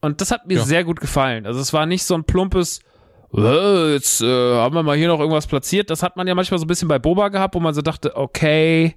Und 0.02 0.22
das 0.22 0.32
hat 0.32 0.48
mir 0.48 0.58
ja. 0.58 0.64
sehr 0.64 0.84
gut 0.84 1.00
gefallen. 1.00 1.46
Also 1.46 1.60
es 1.60 1.74
war 1.74 1.86
nicht 1.86 2.04
so 2.04 2.16
ein 2.16 2.24
plumpes, 2.24 2.80
äh, 3.36 3.94
jetzt 3.94 4.22
äh, 4.22 4.26
haben 4.26 4.76
wir 4.76 4.84
mal 4.84 4.98
hier 4.98 5.08
noch 5.08 5.20
irgendwas 5.20 5.48
platziert. 5.48 5.90
Das 5.90 6.04
hat 6.04 6.16
man 6.16 6.28
ja 6.28 6.36
manchmal 6.36 6.60
so 6.60 6.66
ein 6.66 6.68
bisschen 6.68 6.88
bei 6.88 7.00
Boba 7.00 7.30
gehabt, 7.30 7.56
wo 7.56 7.60
man 7.60 7.74
so 7.74 7.82
dachte, 7.82 8.16
okay, 8.16 8.96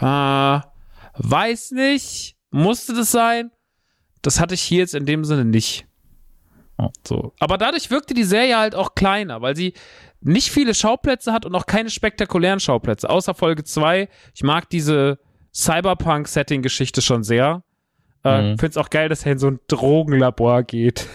äh, 0.00 0.60
weiß 1.14 1.72
nicht, 1.72 2.36
musste 2.50 2.94
das 2.94 3.12
sein? 3.12 3.50
Das 4.22 4.40
hatte 4.40 4.54
ich 4.54 4.62
hier 4.62 4.78
jetzt 4.78 4.94
in 4.94 5.06
dem 5.06 5.24
Sinne 5.24 5.44
nicht. 5.44 5.86
So. 7.06 7.34
Aber 7.40 7.58
dadurch 7.58 7.90
wirkte 7.90 8.14
die 8.14 8.24
Serie 8.24 8.56
halt 8.56 8.74
auch 8.74 8.94
kleiner, 8.94 9.42
weil 9.42 9.56
sie 9.56 9.74
nicht 10.20 10.50
viele 10.50 10.74
Schauplätze 10.74 11.32
hat 11.32 11.46
und 11.46 11.54
auch 11.54 11.66
keine 11.66 11.90
spektakulären 11.90 12.60
Schauplätze, 12.60 13.08
außer 13.08 13.34
Folge 13.34 13.64
2. 13.64 14.08
Ich 14.34 14.42
mag 14.42 14.68
diese 14.68 15.18
Cyberpunk-Setting-Geschichte 15.54 17.02
schon 17.02 17.22
sehr. 17.22 17.62
Äh, 18.24 18.42
mhm. 18.42 18.58
Finde 18.58 18.70
es 18.70 18.76
auch 18.76 18.90
geil, 18.90 19.08
dass 19.08 19.24
er 19.24 19.32
in 19.32 19.38
so 19.38 19.48
ein 19.48 19.60
Drogenlabor 19.68 20.64
geht. 20.64 21.06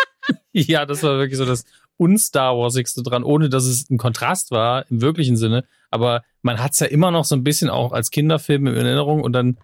ja, 0.52 0.86
das 0.86 1.02
war 1.02 1.18
wirklich 1.18 1.36
so 1.36 1.44
das 1.44 1.64
un-Star 1.98 2.56
Warsigste 2.56 3.02
dran, 3.02 3.24
ohne 3.24 3.48
dass 3.48 3.64
es 3.64 3.88
ein 3.90 3.98
Kontrast 3.98 4.50
war 4.50 4.90
im 4.90 5.00
wirklichen 5.00 5.36
Sinne. 5.36 5.64
Aber 5.90 6.22
man 6.42 6.62
hat 6.62 6.72
es 6.72 6.80
ja 6.80 6.86
immer 6.86 7.10
noch 7.10 7.24
so 7.24 7.34
ein 7.34 7.44
bisschen 7.44 7.70
auch 7.70 7.92
als 7.92 8.10
Kinderfilm 8.10 8.66
in 8.66 8.74
Erinnerung 8.74 9.22
und 9.22 9.32
dann 9.32 9.58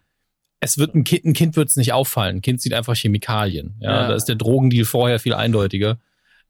es 0.60 0.78
wird 0.78 0.94
ein 0.94 1.02
Kind, 1.02 1.24
ein 1.24 1.32
Kind 1.32 1.56
wird 1.56 1.68
es 1.68 1.76
nicht 1.76 1.92
auffallen. 1.92 2.36
Ein 2.36 2.42
Kind 2.42 2.60
sieht 2.60 2.72
einfach 2.72 2.94
Chemikalien. 2.94 3.74
Ja, 3.80 4.02
ja, 4.02 4.08
da 4.08 4.14
ist 4.14 4.26
der 4.26 4.36
Drogendeal 4.36 4.84
vorher 4.84 5.18
viel 5.18 5.34
eindeutiger. 5.34 5.98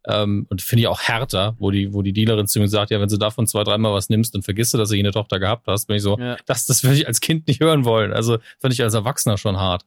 Ähm, 0.06 0.46
und 0.50 0.62
finde 0.62 0.82
ich 0.82 0.88
auch 0.88 1.00
härter, 1.00 1.54
wo 1.58 1.70
die, 1.70 1.92
wo 1.92 2.02
die 2.02 2.12
Dealerin 2.12 2.46
zu 2.46 2.58
mir 2.58 2.68
sagt, 2.68 2.90
ja, 2.90 3.00
wenn 3.00 3.08
du 3.08 3.16
davon 3.16 3.46
zwei, 3.46 3.62
dreimal 3.62 3.92
was 3.92 4.08
nimmst, 4.08 4.34
dann 4.34 4.42
vergisst 4.42 4.74
du, 4.74 4.78
dass 4.78 4.88
du 4.88 4.98
eine 4.98 5.12
Tochter 5.12 5.38
gehabt 5.38 5.66
hast. 5.68 5.86
Bin 5.86 5.96
ich 5.96 6.02
so, 6.02 6.18
ja. 6.18 6.36
das, 6.46 6.66
das 6.66 6.82
würde 6.82 6.96
ich 6.96 7.06
als 7.06 7.20
Kind 7.20 7.46
nicht 7.46 7.60
hören 7.60 7.84
wollen. 7.84 8.12
Also 8.12 8.38
fand 8.58 8.74
ich 8.74 8.82
als 8.82 8.94
Erwachsener 8.94 9.38
schon 9.38 9.58
hart. 9.58 9.84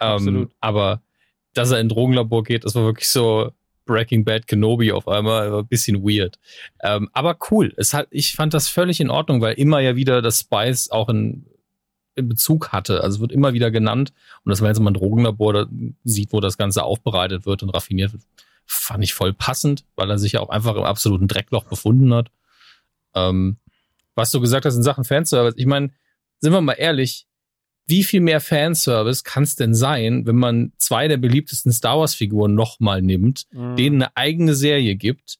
Ähm, 0.00 0.12
Absolut. 0.12 0.50
Aber 0.60 1.02
dass 1.54 1.70
er 1.70 1.80
in 1.80 1.86
ein 1.86 1.88
Drogenlabor 1.88 2.44
geht, 2.44 2.64
das 2.64 2.74
war 2.74 2.84
wirklich 2.84 3.08
so 3.08 3.50
Breaking 3.84 4.24
Bad 4.24 4.46
Kenobi 4.46 4.92
auf 4.92 5.08
einmal, 5.08 5.50
war 5.50 5.60
ein 5.60 5.66
bisschen 5.66 6.02
weird. 6.04 6.38
Ähm, 6.82 7.08
aber 7.12 7.36
cool. 7.50 7.72
Es 7.76 7.94
hat, 7.94 8.06
ich 8.10 8.34
fand 8.34 8.54
das 8.54 8.68
völlig 8.68 9.00
in 9.00 9.10
Ordnung, 9.10 9.40
weil 9.40 9.54
immer 9.54 9.80
ja 9.80 9.96
wieder 9.96 10.22
das 10.22 10.40
Spice 10.40 10.90
auch 10.90 11.08
in, 11.08 11.46
in 12.14 12.28
Bezug 12.28 12.68
hatte. 12.68 13.02
Also 13.02 13.20
wird 13.20 13.32
immer 13.32 13.54
wieder 13.54 13.72
genannt. 13.72 14.12
Und 14.44 14.50
dass 14.50 14.60
man 14.60 14.68
jetzt 14.68 14.78
mal 14.78 14.90
ein 14.90 14.94
Drogenlabor 14.94 15.52
da 15.52 15.66
sieht, 16.04 16.32
wo 16.32 16.40
das 16.40 16.58
Ganze 16.58 16.84
aufbereitet 16.84 17.46
wird 17.46 17.64
und 17.64 17.70
raffiniert 17.70 18.12
wird, 18.12 18.22
fand 18.68 19.02
ich 19.02 19.14
voll 19.14 19.32
passend, 19.32 19.84
weil 19.96 20.10
er 20.10 20.18
sich 20.18 20.32
ja 20.32 20.40
auch 20.40 20.50
einfach 20.50 20.76
im 20.76 20.84
absoluten 20.84 21.26
Dreckloch 21.26 21.64
befunden 21.64 22.14
hat. 22.14 22.30
Ähm, 23.14 23.58
was 24.14 24.30
du 24.30 24.40
gesagt 24.40 24.64
hast 24.64 24.76
in 24.76 24.82
Sachen 24.82 25.04
Fanservice, 25.04 25.54
ich 25.56 25.66
meine, 25.66 25.90
sind 26.40 26.52
wir 26.52 26.60
mal 26.60 26.74
ehrlich, 26.74 27.26
wie 27.86 28.04
viel 28.04 28.20
mehr 28.20 28.40
Fanservice 28.40 29.24
kann 29.24 29.44
es 29.44 29.56
denn 29.56 29.74
sein, 29.74 30.26
wenn 30.26 30.36
man 30.36 30.72
zwei 30.76 31.08
der 31.08 31.16
beliebtesten 31.16 31.72
Star 31.72 31.98
Wars-Figuren 31.98 32.54
nochmal 32.54 33.00
nimmt, 33.00 33.46
mhm. 33.50 33.76
denen 33.76 34.02
eine 34.02 34.16
eigene 34.16 34.54
Serie 34.54 34.94
gibt 34.96 35.38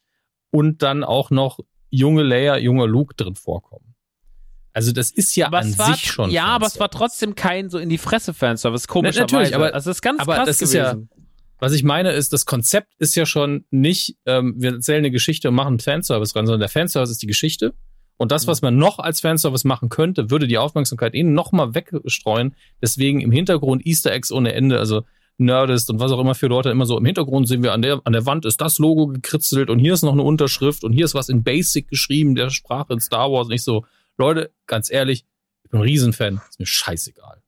und 0.50 0.82
dann 0.82 1.04
auch 1.04 1.30
noch 1.30 1.60
junge 1.90 2.22
Leia, 2.22 2.56
junger 2.56 2.86
Luke 2.86 3.14
drin 3.14 3.34
vorkommen? 3.34 3.94
Also 4.72 4.92
das 4.92 5.10
ist 5.10 5.34
ja 5.36 5.48
aber 5.48 5.58
an 5.58 5.76
war, 5.76 5.94
sich 5.94 6.10
schon. 6.10 6.30
Ja, 6.30 6.46
aber 6.46 6.66
es 6.66 6.78
war 6.78 6.90
trotzdem 6.90 7.34
kein 7.34 7.68
so 7.68 7.78
in 7.78 7.88
die 7.88 7.98
Fresse 7.98 8.32
Fanservice, 8.32 8.86
komischerweise. 8.86 9.18
Na, 9.18 9.38
natürlich, 9.38 9.54
aber 9.54 9.74
also 9.74 9.90
das 9.90 9.98
ist 9.98 10.02
ganz 10.02 10.20
aber 10.20 10.36
krass 10.36 10.46
das 10.46 10.58
gewesen. 10.58 10.76
Ist 10.76 11.10
ja, 11.10 11.17
was 11.58 11.72
ich 11.72 11.82
meine 11.82 12.12
ist, 12.12 12.32
das 12.32 12.46
Konzept 12.46 12.94
ist 12.98 13.16
ja 13.16 13.26
schon 13.26 13.64
nicht, 13.70 14.16
ähm, 14.26 14.54
wir 14.58 14.72
erzählen 14.72 14.98
eine 14.98 15.10
Geschichte 15.10 15.48
und 15.48 15.54
machen 15.54 15.80
Fanservice 15.80 16.34
ran, 16.36 16.46
sondern 16.46 16.60
der 16.60 16.68
Fanservice 16.68 17.10
ist 17.10 17.22
die 17.22 17.26
Geschichte. 17.26 17.74
Und 18.16 18.32
das, 18.32 18.46
was 18.46 18.62
man 18.62 18.76
noch 18.76 18.98
als 18.98 19.20
Fanservice 19.20 19.66
machen 19.66 19.88
könnte, 19.88 20.30
würde 20.30 20.48
die 20.48 20.58
Aufmerksamkeit 20.58 21.14
ihnen 21.14 21.34
noch 21.34 21.52
mal 21.52 21.74
wegstreuen. 21.74 22.54
Deswegen 22.82 23.20
im 23.20 23.30
Hintergrund 23.30 23.86
Easter 23.86 24.12
Eggs 24.12 24.32
ohne 24.32 24.52
Ende, 24.54 24.78
also 24.78 25.02
Nerdist 25.38 25.88
und 25.90 26.00
was 26.00 26.10
auch 26.10 26.18
immer 26.18 26.34
für 26.34 26.48
Leute 26.48 26.70
immer 26.70 26.84
so 26.84 26.98
im 26.98 27.04
Hintergrund 27.04 27.46
sehen 27.46 27.62
wir 27.62 27.72
an 27.72 27.80
der, 27.80 28.00
an 28.02 28.12
der 28.12 28.26
Wand 28.26 28.44
ist 28.44 28.60
das 28.60 28.80
Logo 28.80 29.06
gekritzelt 29.06 29.70
und 29.70 29.78
hier 29.78 29.94
ist 29.94 30.02
noch 30.02 30.12
eine 30.12 30.22
Unterschrift 30.22 30.82
und 30.82 30.92
hier 30.92 31.04
ist 31.04 31.14
was 31.14 31.28
in 31.28 31.44
Basic 31.44 31.86
geschrieben, 31.86 32.34
der 32.34 32.50
Sprache 32.50 32.92
in 32.92 33.00
Star 33.00 33.30
Wars. 33.30 33.46
Nicht 33.46 33.62
so, 33.62 33.86
Leute, 34.16 34.50
ganz 34.66 34.90
ehrlich, 34.90 35.24
ich 35.62 35.70
bin 35.70 35.78
ein 35.78 35.84
Riesenfan, 35.84 36.40
ist 36.48 36.58
mir 36.58 36.66
scheißegal. 36.66 37.40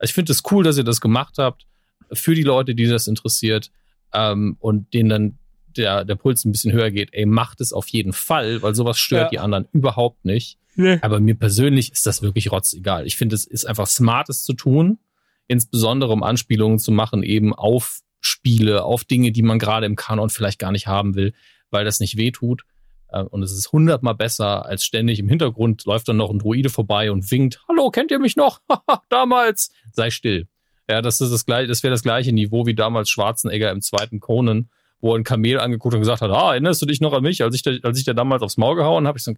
Ich 0.00 0.14
finde 0.14 0.32
es 0.32 0.42
cool, 0.50 0.64
dass 0.64 0.78
ihr 0.78 0.84
das 0.84 1.02
gemacht 1.02 1.34
habt 1.36 1.66
für 2.12 2.34
die 2.34 2.42
Leute, 2.42 2.74
die 2.74 2.86
das 2.86 3.06
interessiert 3.06 3.70
ähm, 4.12 4.56
und 4.60 4.92
denen 4.94 5.08
dann 5.08 5.38
der, 5.76 6.04
der 6.04 6.16
Puls 6.16 6.44
ein 6.44 6.52
bisschen 6.52 6.72
höher 6.72 6.90
geht, 6.90 7.10
ey, 7.12 7.26
macht 7.26 7.60
es 7.60 7.72
auf 7.72 7.88
jeden 7.88 8.12
Fall, 8.12 8.62
weil 8.62 8.74
sowas 8.74 8.98
stört 8.98 9.24
ja. 9.24 9.30
die 9.30 9.38
anderen 9.38 9.68
überhaupt 9.72 10.24
nicht. 10.24 10.58
Nee. 10.74 10.98
Aber 11.02 11.20
mir 11.20 11.34
persönlich 11.34 11.92
ist 11.92 12.06
das 12.06 12.22
wirklich 12.22 12.52
rotzegal. 12.52 13.06
Ich 13.06 13.16
finde, 13.16 13.34
es 13.34 13.44
ist 13.44 13.64
einfach 13.64 13.86
smartes 13.86 14.44
zu 14.44 14.52
tun, 14.52 14.98
insbesondere 15.46 16.12
um 16.12 16.22
Anspielungen 16.22 16.78
zu 16.78 16.92
machen, 16.92 17.22
eben 17.22 17.54
auf 17.54 18.00
Spiele, 18.20 18.84
auf 18.84 19.04
Dinge, 19.04 19.32
die 19.32 19.42
man 19.42 19.58
gerade 19.58 19.86
im 19.86 19.96
Kanon 19.96 20.30
vielleicht 20.30 20.58
gar 20.58 20.72
nicht 20.72 20.86
haben 20.86 21.14
will, 21.14 21.32
weil 21.70 21.84
das 21.84 22.00
nicht 22.00 22.16
wehtut. 22.16 22.62
Äh, 23.08 23.22
und 23.22 23.42
es 23.42 23.52
ist 23.52 23.72
hundertmal 23.72 24.14
besser, 24.14 24.66
als 24.66 24.84
ständig 24.84 25.18
im 25.18 25.28
Hintergrund 25.28 25.84
läuft 25.84 26.08
dann 26.08 26.16
noch 26.16 26.30
ein 26.30 26.38
Druide 26.38 26.70
vorbei 26.70 27.10
und 27.10 27.30
winkt, 27.30 27.60
hallo, 27.68 27.90
kennt 27.90 28.10
ihr 28.10 28.18
mich 28.18 28.36
noch? 28.36 28.60
Damals! 29.08 29.70
Sei 29.92 30.10
still. 30.10 30.46
Ja, 30.88 31.02
das 31.02 31.20
ist 31.20 31.30
das 31.32 31.44
gleiche, 31.44 31.66
das 31.66 31.82
wäre 31.82 31.92
das 31.92 32.02
gleiche 32.02 32.32
Niveau 32.32 32.66
wie 32.66 32.74
damals 32.74 33.10
Schwarzenegger 33.10 33.70
im 33.70 33.82
zweiten 33.82 34.20
Conan, 34.20 34.70
wo 35.00 35.12
er 35.12 35.18
ein 35.18 35.24
Kamel 35.24 35.60
angeguckt 35.60 35.94
und 35.94 36.00
gesagt 36.00 36.22
hat, 36.22 36.30
ah, 36.30 36.52
erinnerst 36.52 36.80
du 36.80 36.86
dich 36.86 37.00
noch 37.00 37.12
an 37.12 37.22
mich, 37.22 37.42
als 37.42 37.54
ich, 37.54 37.62
da, 37.62 37.72
als 37.82 37.98
ich 37.98 38.04
da 38.04 38.14
damals 38.14 38.42
aufs 38.42 38.56
Maul 38.56 38.76
gehauen 38.76 39.06
habe? 39.06 39.18
Ich 39.18 39.24
so, 39.24 39.34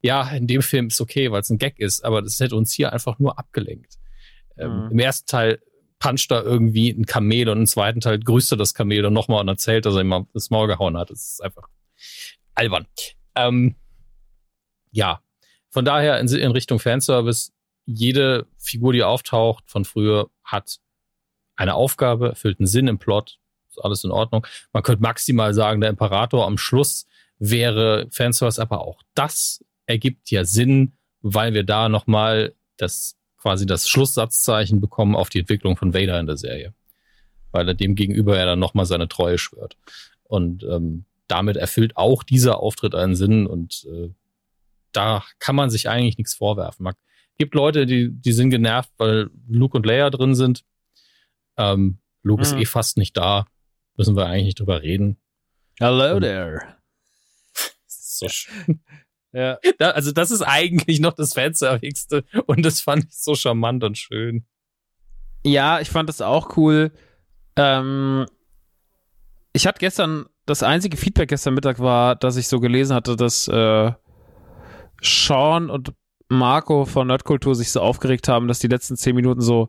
ja, 0.00 0.28
in 0.30 0.46
dem 0.46 0.62
Film 0.62 0.88
ist 0.88 1.00
okay, 1.00 1.32
weil 1.32 1.40
es 1.40 1.50
ein 1.50 1.58
Gag 1.58 1.78
ist, 1.78 2.04
aber 2.04 2.22
das 2.22 2.38
hätte 2.38 2.56
uns 2.56 2.72
hier 2.72 2.92
einfach 2.92 3.18
nur 3.18 3.38
abgelenkt. 3.38 3.98
Ähm, 4.56 4.84
mhm. 4.84 4.90
Im 4.92 4.98
ersten 5.00 5.26
Teil 5.26 5.60
puncht 5.98 6.30
da 6.30 6.42
irgendwie 6.42 6.90
ein 6.90 7.06
Kamel 7.06 7.48
und 7.48 7.58
im 7.58 7.66
zweiten 7.66 8.00
Teil 8.00 8.18
grüßt 8.18 8.52
er 8.52 8.58
das 8.58 8.74
Kamel 8.74 9.04
und 9.04 9.12
nochmal 9.12 9.40
und 9.40 9.48
erzählt, 9.48 9.86
dass 9.86 9.94
er 9.94 10.02
ihm 10.02 10.26
das 10.34 10.50
Maul 10.50 10.66
gehauen 10.66 10.96
hat. 10.96 11.10
Das 11.10 11.32
ist 11.32 11.42
einfach 11.42 11.68
albern. 12.54 12.86
Ähm, 13.34 13.76
ja, 14.90 15.20
von 15.70 15.84
daher 15.84 16.20
in, 16.20 16.28
in 16.28 16.50
Richtung 16.50 16.78
Fanservice, 16.78 17.52
jede 17.86 18.46
Figur, 18.58 18.92
die 18.92 19.02
auftaucht 19.02 19.64
von 19.66 19.84
früher, 19.84 20.28
hat 20.44 20.78
eine 21.56 21.74
Aufgabe, 21.74 22.30
erfüllt 22.30 22.60
einen 22.60 22.66
Sinn 22.66 22.88
im 22.88 22.98
Plot, 22.98 23.38
ist 23.68 23.84
alles 23.84 24.04
in 24.04 24.10
Ordnung. 24.10 24.46
Man 24.72 24.82
könnte 24.82 25.02
maximal 25.02 25.54
sagen, 25.54 25.80
der 25.80 25.90
Imperator 25.90 26.46
am 26.46 26.58
Schluss 26.58 27.06
wäre 27.38 28.06
Fanservice, 28.10 28.60
aber 28.60 28.82
auch 28.82 29.02
das 29.14 29.64
ergibt 29.86 30.30
ja 30.30 30.44
Sinn, 30.44 30.92
weil 31.20 31.54
wir 31.54 31.64
da 31.64 31.88
nochmal 31.88 32.54
das 32.76 33.16
quasi 33.36 33.66
das 33.66 33.88
Schlusssatzzeichen 33.88 34.80
bekommen 34.80 35.16
auf 35.16 35.28
die 35.28 35.40
Entwicklung 35.40 35.76
von 35.76 35.94
Vader 35.94 36.20
in 36.20 36.26
der 36.26 36.36
Serie. 36.36 36.74
Weil 37.50 37.68
er 37.68 37.74
dem 37.74 37.96
gegenüber 37.96 38.38
ja 38.38 38.46
dann 38.46 38.60
nochmal 38.60 38.86
seine 38.86 39.08
Treue 39.08 39.38
schwört. 39.38 39.76
Und 40.22 40.62
ähm, 40.62 41.04
damit 41.26 41.56
erfüllt 41.56 41.96
auch 41.96 42.22
dieser 42.22 42.60
Auftritt 42.60 42.94
einen 42.94 43.16
Sinn 43.16 43.46
und 43.46 43.86
äh, 43.90 44.10
da 44.92 45.24
kann 45.38 45.56
man 45.56 45.70
sich 45.70 45.88
eigentlich 45.88 46.18
nichts 46.18 46.34
vorwerfen. 46.34 46.84
Man 46.84 46.94
gibt 47.38 47.54
Leute, 47.54 47.86
die, 47.86 48.10
die 48.10 48.32
sind 48.32 48.50
genervt, 48.50 48.90
weil 48.98 49.30
Luke 49.48 49.76
und 49.76 49.86
Leia 49.86 50.10
drin 50.10 50.34
sind. 50.34 50.64
Ähm, 51.56 51.98
Luke 52.22 52.42
ist 52.42 52.54
eh 52.54 52.64
fast 52.64 52.96
nicht 52.96 53.16
da. 53.16 53.46
Müssen 53.96 54.16
wir 54.16 54.26
eigentlich 54.26 54.46
nicht 54.46 54.60
drüber 54.60 54.82
reden. 54.82 55.18
Hello 55.78 56.16
und, 56.16 56.22
there. 56.22 56.76
so 57.86 58.28
schön. 58.28 58.80
ja. 59.32 59.58
Da, 59.78 59.90
also 59.90 60.12
das 60.12 60.30
ist 60.30 60.42
eigentlich 60.42 61.00
noch 61.00 61.14
das 61.14 61.34
Fanservigste 61.34 62.24
und 62.46 62.64
das 62.64 62.80
fand 62.80 63.04
ich 63.04 63.16
so 63.16 63.34
charmant 63.34 63.84
und 63.84 63.98
schön. 63.98 64.46
Ja, 65.44 65.80
ich 65.80 65.90
fand 65.90 66.08
das 66.08 66.20
auch 66.20 66.56
cool. 66.56 66.92
Ähm, 67.56 68.26
ich 69.52 69.66
hatte 69.66 69.80
gestern, 69.80 70.26
das 70.46 70.62
einzige 70.62 70.96
Feedback 70.96 71.28
gestern 71.28 71.54
Mittag 71.54 71.78
war, 71.78 72.16
dass 72.16 72.36
ich 72.36 72.48
so 72.48 72.60
gelesen 72.60 72.94
hatte, 72.94 73.16
dass 73.16 73.48
äh, 73.48 73.92
Sean 75.00 75.70
und 75.70 75.92
Marco 76.28 76.84
von 76.84 77.08
Nerdkultur 77.08 77.54
sich 77.54 77.70
so 77.70 77.80
aufgeregt 77.80 78.28
haben, 78.28 78.48
dass 78.48 78.60
die 78.60 78.68
letzten 78.68 78.96
zehn 78.96 79.14
Minuten 79.14 79.40
so 79.40 79.68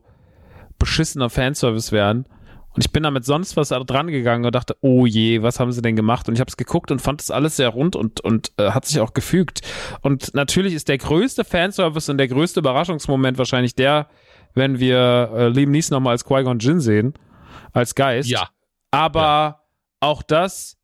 beschissener 0.78 1.30
Fanservice 1.30 1.92
wären. 1.92 2.26
Und 2.74 2.84
ich 2.84 2.90
bin 2.90 3.04
da 3.04 3.12
mit 3.12 3.24
sonst 3.24 3.56
was 3.56 3.68
dran 3.68 4.08
gegangen 4.08 4.44
und 4.44 4.54
dachte, 4.54 4.76
oh 4.80 5.06
je, 5.06 5.42
was 5.42 5.60
haben 5.60 5.70
sie 5.70 5.80
denn 5.80 5.94
gemacht? 5.94 6.28
Und 6.28 6.34
ich 6.34 6.40
habe 6.40 6.48
es 6.48 6.56
geguckt 6.56 6.90
und 6.90 7.00
fand 7.00 7.20
das 7.20 7.30
alles 7.30 7.56
sehr 7.56 7.68
rund 7.68 7.94
und, 7.94 8.20
und 8.20 8.50
äh, 8.56 8.70
hat 8.70 8.84
sich 8.84 9.00
auch 9.00 9.14
gefügt. 9.14 9.60
Und 10.00 10.34
natürlich 10.34 10.74
ist 10.74 10.88
der 10.88 10.98
größte 10.98 11.44
Fanservice 11.44 12.10
und 12.10 12.18
der 12.18 12.26
größte 12.26 12.60
Überraschungsmoment 12.60 13.38
wahrscheinlich 13.38 13.76
der, 13.76 14.08
wenn 14.54 14.80
wir 14.80 15.30
äh, 15.34 15.48
Liam 15.48 15.70
Neeson 15.70 15.94
nochmal 15.94 16.12
als 16.12 16.24
Qui-Gon 16.24 16.58
Jinn 16.58 16.80
sehen, 16.80 17.14
als 17.72 17.94
Geist. 17.94 18.28
Ja. 18.28 18.48
Aber 18.90 19.20
ja. 19.20 19.60
auch 20.00 20.22
das 20.22 20.76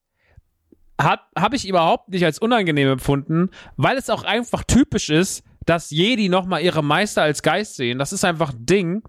habe 0.98 1.56
ich 1.56 1.66
überhaupt 1.66 2.10
nicht 2.10 2.24
als 2.24 2.38
unangenehm 2.38 2.88
empfunden, 2.88 3.50
weil 3.76 3.96
es 3.96 4.10
auch 4.10 4.22
einfach 4.22 4.64
typisch 4.64 5.08
ist, 5.08 5.42
dass 5.66 5.90
Jedi 5.90 6.28
nochmal 6.28 6.62
ihre 6.62 6.82
Meister 6.82 7.22
als 7.22 7.42
Geist 7.42 7.76
sehen. 7.76 7.98
Das 7.98 8.12
ist 8.12 8.24
einfach 8.24 8.52
ein 8.52 8.66
Ding. 8.66 9.02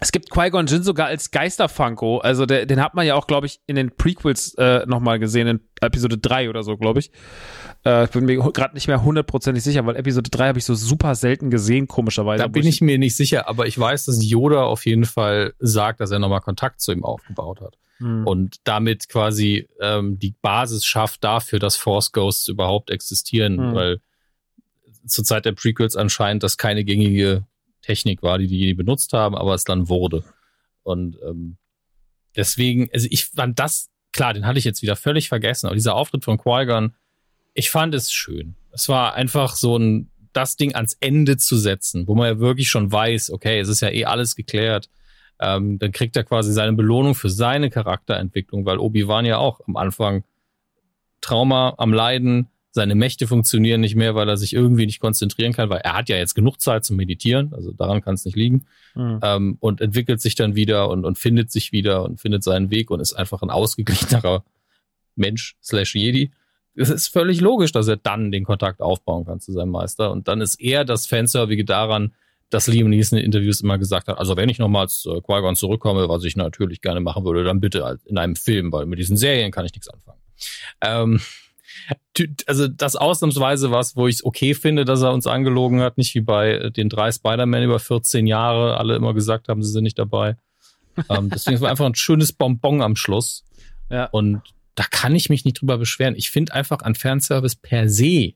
Es 0.00 0.10
gibt 0.10 0.30
Qui-Gon 0.30 0.66
Jinn 0.66 0.82
sogar 0.82 1.06
als 1.06 1.30
Geisterfunko. 1.30 2.18
Also 2.18 2.46
der, 2.46 2.66
den 2.66 2.80
hat 2.80 2.94
man 2.94 3.06
ja 3.06 3.14
auch, 3.14 3.26
glaube 3.26 3.46
ich, 3.46 3.60
in 3.66 3.76
den 3.76 3.94
Prequels 3.94 4.54
äh, 4.54 4.84
nochmal 4.86 5.18
gesehen, 5.18 5.46
in 5.46 5.60
Episode 5.80 6.18
3 6.18 6.48
oder 6.48 6.62
so, 6.62 6.76
glaube 6.76 7.00
ich. 7.00 7.10
Äh, 7.84 8.04
ich 8.04 8.10
bin 8.10 8.24
mir 8.24 8.38
gerade 8.38 8.74
nicht 8.74 8.88
mehr 8.88 9.02
hundertprozentig 9.02 9.62
sicher, 9.62 9.84
weil 9.86 9.96
Episode 9.96 10.30
3 10.30 10.48
habe 10.48 10.58
ich 10.58 10.64
so 10.64 10.74
super 10.74 11.14
selten 11.14 11.50
gesehen, 11.50 11.88
komischerweise. 11.88 12.42
Da 12.42 12.48
bin 12.48 12.62
ich, 12.62 12.76
ich 12.76 12.80
mir 12.80 12.98
nicht 12.98 13.16
sicher, 13.16 13.48
aber 13.48 13.66
ich 13.66 13.78
weiß, 13.78 14.06
dass 14.06 14.24
Yoda 14.24 14.64
auf 14.64 14.86
jeden 14.86 15.04
Fall 15.04 15.54
sagt, 15.58 16.00
dass 16.00 16.10
er 16.10 16.18
nochmal 16.18 16.40
Kontakt 16.40 16.80
zu 16.80 16.92
ihm 16.92 17.04
aufgebaut 17.04 17.60
hat. 17.60 17.76
Hm. 17.98 18.26
Und 18.26 18.56
damit 18.64 19.08
quasi 19.08 19.68
ähm, 19.80 20.18
die 20.18 20.34
Basis 20.42 20.84
schafft 20.84 21.22
dafür, 21.22 21.58
dass 21.58 21.76
Force 21.76 22.12
Ghosts 22.12 22.48
überhaupt 22.48 22.90
existieren, 22.90 23.58
hm. 23.58 23.74
weil 23.74 24.00
zur 25.06 25.24
Zeit 25.24 25.44
der 25.44 25.52
Prequels 25.52 25.96
anscheinend 25.96 26.42
das 26.42 26.56
keine 26.56 26.84
gängige 26.84 27.44
Technik 27.82 28.22
war, 28.22 28.38
die 28.38 28.46
die 28.46 28.74
benutzt 28.74 29.12
haben, 29.12 29.36
aber 29.36 29.54
es 29.54 29.64
dann 29.64 29.88
wurde. 29.88 30.24
Und 30.82 31.18
ähm, 31.26 31.56
deswegen, 32.36 32.88
also 32.92 33.06
ich 33.10 33.26
fand 33.26 33.58
das, 33.58 33.90
klar, 34.12 34.32
den 34.34 34.46
hatte 34.46 34.58
ich 34.58 34.64
jetzt 34.64 34.82
wieder 34.82 34.96
völlig 34.96 35.28
vergessen, 35.28 35.66
aber 35.66 35.74
dieser 35.74 35.94
Auftritt 35.94 36.24
von 36.24 36.38
Qui-Gon, 36.38 36.94
ich 37.54 37.70
fand 37.70 37.94
es 37.94 38.12
schön. 38.12 38.56
Es 38.72 38.88
war 38.88 39.14
einfach 39.14 39.56
so 39.56 39.76
ein, 39.76 40.10
das 40.32 40.56
Ding 40.56 40.74
ans 40.74 40.96
Ende 41.00 41.36
zu 41.36 41.56
setzen, 41.56 42.06
wo 42.06 42.14
man 42.14 42.26
ja 42.26 42.38
wirklich 42.38 42.68
schon 42.68 42.90
weiß, 42.90 43.30
okay, 43.30 43.60
es 43.60 43.68
ist 43.68 43.80
ja 43.80 43.90
eh 43.90 44.06
alles 44.06 44.34
geklärt. 44.34 44.88
Ähm, 45.38 45.78
dann 45.78 45.92
kriegt 45.92 46.16
er 46.16 46.24
quasi 46.24 46.52
seine 46.52 46.72
Belohnung 46.72 47.14
für 47.14 47.28
seine 47.28 47.68
Charakterentwicklung, 47.68 48.64
weil 48.64 48.78
Obi-Wan 48.78 49.26
ja 49.26 49.38
auch 49.38 49.60
am 49.66 49.76
Anfang 49.76 50.24
Trauma 51.20 51.74
am 51.78 51.92
Leiden, 51.92 52.48
seine 52.72 52.94
Mächte 52.94 53.26
funktionieren 53.26 53.82
nicht 53.82 53.96
mehr, 53.96 54.14
weil 54.14 54.28
er 54.28 54.38
sich 54.38 54.54
irgendwie 54.54 54.86
nicht 54.86 54.98
konzentrieren 54.98 55.52
kann, 55.52 55.68
weil 55.68 55.80
er 55.80 55.92
hat 55.92 56.08
ja 56.08 56.16
jetzt 56.16 56.34
genug 56.34 56.60
Zeit 56.60 56.84
zum 56.84 56.96
Meditieren, 56.96 57.52
also 57.52 57.70
daran 57.70 58.00
kann 58.00 58.14
es 58.14 58.24
nicht 58.24 58.34
liegen. 58.34 58.64
Mhm. 58.94 59.20
Ähm, 59.22 59.56
und 59.60 59.82
entwickelt 59.82 60.22
sich 60.22 60.34
dann 60.34 60.56
wieder 60.56 60.88
und, 60.88 61.04
und 61.04 61.18
findet 61.18 61.52
sich 61.52 61.72
wieder 61.72 62.02
und 62.02 62.20
findet 62.20 62.42
seinen 62.42 62.70
Weg 62.70 62.90
und 62.90 63.00
ist 63.00 63.12
einfach 63.12 63.42
ein 63.42 63.50
ausgeglichenerer 63.50 64.42
Mensch 65.16 65.56
slash 65.62 65.94
Jedi. 65.94 66.32
Es 66.74 66.88
ist 66.88 67.08
völlig 67.08 67.42
logisch, 67.42 67.72
dass 67.72 67.86
er 67.88 67.98
dann 67.98 68.32
den 68.32 68.44
Kontakt 68.44 68.80
aufbauen 68.80 69.26
kann 69.26 69.40
zu 69.40 69.52
seinem 69.52 69.70
Meister. 69.70 70.10
Und 70.10 70.26
dann 70.26 70.40
ist 70.40 70.58
eher 70.58 70.86
das 70.86 71.06
Fanservige 71.06 71.66
daran, 71.66 72.14
dass 72.48 72.66
Liam 72.66 72.88
Neeson 72.88 73.18
in 73.18 73.26
Interviews 73.26 73.60
immer 73.60 73.76
gesagt 73.76 74.08
hat, 74.08 74.18
also 74.18 74.36
wenn 74.36 74.48
ich 74.48 74.58
nochmal 74.58 74.88
zu 74.88 75.20
Qui-Gon 75.20 75.56
zurückkomme, 75.56 76.08
was 76.08 76.24
ich 76.24 76.36
natürlich 76.36 76.80
gerne 76.80 77.00
machen 77.00 77.24
würde, 77.24 77.44
dann 77.44 77.60
bitte 77.60 77.84
halt 77.84 78.00
in 78.06 78.16
einem 78.16 78.36
Film, 78.36 78.72
weil 78.72 78.86
mit 78.86 78.98
diesen 78.98 79.18
Serien 79.18 79.50
kann 79.50 79.66
ich 79.66 79.72
nichts 79.72 79.88
anfangen. 79.88 80.18
Ähm, 80.80 81.20
also 82.46 82.68
das 82.68 82.96
ausnahmsweise 82.96 83.70
was, 83.70 83.96
wo 83.96 84.06
ich 84.06 84.16
es 84.16 84.24
okay 84.24 84.54
finde, 84.54 84.84
dass 84.84 85.02
er 85.02 85.12
uns 85.12 85.26
angelogen 85.26 85.80
hat, 85.80 85.98
nicht 85.98 86.14
wie 86.14 86.20
bei 86.20 86.52
äh, 86.52 86.70
den 86.70 86.88
drei 86.88 87.10
Spider-Man 87.10 87.62
über 87.62 87.78
14 87.78 88.26
Jahre, 88.26 88.76
alle 88.76 88.96
immer 88.96 89.14
gesagt 89.14 89.48
haben, 89.48 89.62
sie 89.62 89.70
sind 89.70 89.84
nicht 89.84 89.98
dabei. 89.98 90.36
ähm, 91.08 91.30
deswegen 91.30 91.60
war 91.60 91.70
einfach 91.70 91.86
ein 91.86 91.94
schönes 91.94 92.32
Bonbon 92.32 92.82
am 92.82 92.96
Schluss. 92.96 93.44
Ja. 93.90 94.06
Und 94.06 94.42
da 94.74 94.84
kann 94.90 95.14
ich 95.14 95.28
mich 95.28 95.44
nicht 95.44 95.60
drüber 95.60 95.78
beschweren. 95.78 96.14
Ich 96.16 96.30
finde 96.30 96.54
einfach 96.54 96.80
an 96.82 96.94
Fanservice 96.94 97.56
per 97.56 97.88
se 97.88 98.34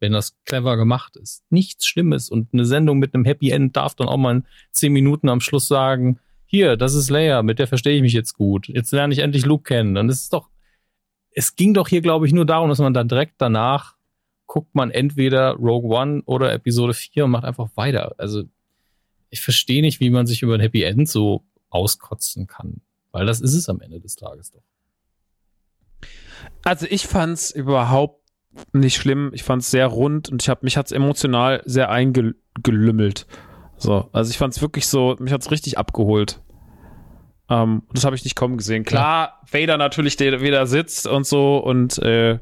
wenn 0.00 0.12
das 0.12 0.34
clever 0.44 0.76
gemacht 0.76 1.16
ist. 1.16 1.44
Nichts 1.50 1.86
Schlimmes 1.86 2.28
und 2.30 2.52
eine 2.52 2.64
Sendung 2.64 2.98
mit 2.98 3.14
einem 3.14 3.24
Happy 3.24 3.50
End 3.50 3.76
darf 3.76 3.94
dann 3.94 4.08
auch 4.08 4.16
mal 4.16 4.42
zehn 4.72 4.92
Minuten 4.92 5.28
am 5.28 5.40
Schluss 5.40 5.68
sagen, 5.68 6.18
hier, 6.46 6.76
das 6.76 6.94
ist 6.94 7.10
Leia, 7.10 7.42
mit 7.42 7.60
der 7.60 7.68
verstehe 7.68 7.94
ich 7.94 8.02
mich 8.02 8.12
jetzt 8.12 8.32
gut. 8.32 8.66
Jetzt 8.66 8.90
lerne 8.90 9.12
ich 9.12 9.20
endlich 9.20 9.46
Luke 9.46 9.62
kennen. 9.62 9.94
Dann 9.94 10.08
ist 10.08 10.22
es 10.22 10.28
doch, 10.30 10.48
es 11.32 11.56
ging 11.56 11.74
doch 11.74 11.88
hier, 11.88 12.00
glaube 12.00 12.26
ich, 12.26 12.32
nur 12.32 12.46
darum, 12.46 12.68
dass 12.68 12.78
man 12.78 12.94
dann 12.94 13.08
direkt 13.08 13.34
danach 13.38 13.96
guckt 14.50 14.74
man 14.74 14.90
entweder 14.90 15.52
Rogue 15.52 15.96
One 15.96 16.22
oder 16.26 16.52
Episode 16.52 16.92
4 16.92 17.26
und 17.26 17.30
macht 17.30 17.44
einfach 17.44 17.68
weiter. 17.76 18.16
Also 18.18 18.42
ich 19.28 19.40
verstehe 19.40 19.80
nicht, 19.80 20.00
wie 20.00 20.10
man 20.10 20.26
sich 20.26 20.42
über 20.42 20.54
ein 20.54 20.60
Happy 20.60 20.82
End 20.82 21.08
so 21.08 21.44
auskotzen 21.68 22.48
kann. 22.48 22.80
Weil 23.12 23.26
das 23.26 23.40
ist 23.40 23.54
es 23.54 23.68
am 23.68 23.80
Ende 23.80 24.00
des 24.00 24.16
Tages 24.16 24.50
doch. 24.50 24.62
Also 26.64 26.86
ich 26.90 27.06
fand's 27.06 27.52
überhaupt 27.52 28.20
nicht 28.72 28.96
schlimm. 28.96 29.30
Ich 29.34 29.44
fand's 29.44 29.70
sehr 29.70 29.86
rund 29.86 30.28
und 30.28 30.42
ich 30.42 30.48
habe 30.48 30.64
mich 30.64 30.76
hat's 30.76 30.90
emotional 30.90 31.62
sehr 31.64 31.90
eingelümmelt. 31.90 33.28
So, 33.76 34.08
also 34.12 34.30
ich 34.30 34.38
fand's 34.38 34.60
wirklich 34.60 34.88
so, 34.88 35.16
mich 35.20 35.32
hat's 35.32 35.52
richtig 35.52 35.78
abgeholt. 35.78 36.40
Um, 37.50 37.56
ähm, 37.56 37.82
das 37.92 38.04
habe 38.04 38.14
ich 38.14 38.22
nicht 38.22 38.36
kommen 38.36 38.56
gesehen. 38.56 38.84
Klar, 38.84 39.40
ja. 39.52 39.60
Vader 39.60 39.76
natürlich, 39.76 40.16
der 40.16 40.40
wieder 40.40 40.66
sitzt 40.66 41.08
und 41.08 41.26
so 41.26 41.58
und 41.58 41.98
äh, 41.98 42.38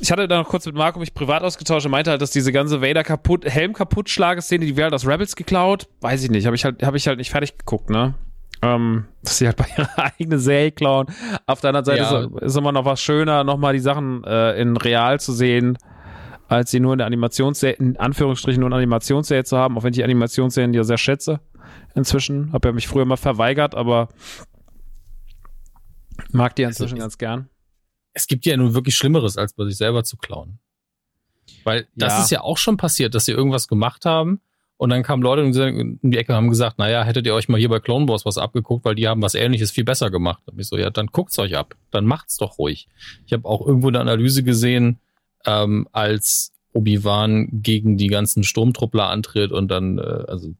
ich 0.00 0.10
hatte 0.10 0.26
da 0.26 0.38
noch 0.38 0.48
kurz 0.48 0.66
mit 0.66 0.74
Marco 0.74 0.98
mich 0.98 1.14
privat 1.14 1.42
ausgetauscht 1.42 1.86
und 1.86 1.92
meinte 1.92 2.10
halt, 2.10 2.20
dass 2.20 2.30
diese 2.30 2.52
ganze 2.52 2.82
Vader 2.82 3.04
kaputt, 3.04 3.44
Helm 3.44 3.72
kaputt 3.72 4.08
Szene, 4.08 4.66
die 4.66 4.76
wäre 4.76 4.84
halt 4.84 4.94
aus 4.94 5.06
Rebels 5.06 5.36
geklaut. 5.36 5.88
Weiß 6.00 6.22
ich 6.24 6.30
nicht, 6.30 6.46
habe 6.46 6.56
ich 6.56 6.64
halt, 6.64 6.82
habe 6.82 6.96
ich 6.96 7.06
halt 7.06 7.18
nicht 7.18 7.30
fertig 7.30 7.56
geguckt, 7.58 7.90
ne? 7.90 8.14
Ähm, 8.62 9.04
dass 9.22 9.38
sie 9.38 9.46
halt 9.46 9.56
bei 9.58 9.66
ihrer 9.76 9.90
eigenen 9.98 10.38
Serie 10.38 10.72
klauen. 10.72 11.06
Auf 11.46 11.60
der 11.60 11.68
anderen 11.68 11.84
Seite 11.84 12.02
ja. 12.02 12.20
ist, 12.20 12.42
ist, 12.42 12.56
immer 12.56 12.72
noch 12.72 12.84
was 12.84 13.00
schöner, 13.00 13.44
nochmal 13.44 13.72
die 13.72 13.78
Sachen 13.78 14.24
äh, 14.24 14.60
in 14.60 14.76
real 14.76 15.20
zu 15.20 15.32
sehen, 15.32 15.78
als 16.48 16.70
sie 16.70 16.80
nur 16.80 16.92
in 16.92 16.98
der 16.98 17.06
Animationsserie, 17.06 17.76
in 17.76 17.96
Anführungsstrichen 17.96 18.60
nur 18.60 18.68
in 18.68 18.74
Animationsserie 18.74 19.44
zu 19.44 19.56
haben, 19.56 19.78
auch 19.78 19.84
wenn 19.84 19.92
ich 19.92 19.98
die 19.98 20.04
Animationsserien 20.04 20.74
ja 20.74 20.84
sehr 20.84 20.98
schätze. 20.98 21.40
Inzwischen. 21.94 22.52
Habe 22.52 22.68
ja 22.68 22.72
mich 22.72 22.88
früher 22.88 23.04
mal 23.04 23.16
verweigert, 23.16 23.74
aber 23.74 24.08
mag 26.30 26.56
die 26.56 26.62
inzwischen 26.62 26.94
also, 26.94 27.04
ganz 27.04 27.18
gern 27.18 27.48
es 28.14 28.28
gibt 28.28 28.46
ja 28.46 28.56
nun 28.56 28.74
wirklich 28.74 28.96
Schlimmeres, 28.96 29.36
als 29.36 29.52
bei 29.52 29.64
sich 29.64 29.76
selber 29.76 30.04
zu 30.04 30.16
klauen. 30.16 30.58
Weil 31.64 31.88
das 31.94 32.14
ja. 32.14 32.22
ist 32.22 32.30
ja 32.30 32.40
auch 32.40 32.56
schon 32.56 32.76
passiert, 32.76 33.14
dass 33.14 33.26
sie 33.26 33.32
irgendwas 33.32 33.68
gemacht 33.68 34.06
haben 34.06 34.40
und 34.76 34.90
dann 34.90 35.02
kamen 35.02 35.22
Leute 35.22 35.42
in 35.42 35.98
die 36.02 36.16
Ecke 36.16 36.32
und 36.32 36.36
haben 36.36 36.48
gesagt, 36.48 36.78
naja, 36.78 37.04
hättet 37.04 37.26
ihr 37.26 37.34
euch 37.34 37.48
mal 37.48 37.58
hier 37.58 37.68
bei 37.68 37.80
Clone 37.80 38.08
Wars 38.08 38.24
was 38.24 38.38
abgeguckt, 38.38 38.84
weil 38.84 38.94
die 38.94 39.08
haben 39.08 39.20
was 39.20 39.34
ähnliches 39.34 39.70
viel 39.72 39.84
besser 39.84 40.10
gemacht. 40.10 40.42
Und 40.46 40.58
ich 40.58 40.68
so, 40.68 40.78
ja, 40.78 40.90
dann 40.90 41.08
guckt's 41.08 41.38
euch 41.38 41.56
ab. 41.56 41.74
Dann 41.90 42.06
macht's 42.06 42.38
doch 42.38 42.58
ruhig. 42.58 42.88
Ich 43.26 43.32
habe 43.32 43.46
auch 43.46 43.66
irgendwo 43.66 43.88
eine 43.88 44.00
Analyse 44.00 44.42
gesehen, 44.42 45.00
ähm, 45.44 45.88
als 45.92 46.52
Obi-Wan 46.72 47.48
gegen 47.52 47.98
die 47.98 48.08
ganzen 48.08 48.42
Sturmtruppler 48.42 49.08
antritt 49.08 49.52
und 49.52 49.68
dann, 49.68 49.98
äh, 49.98 50.24
also 50.28 50.54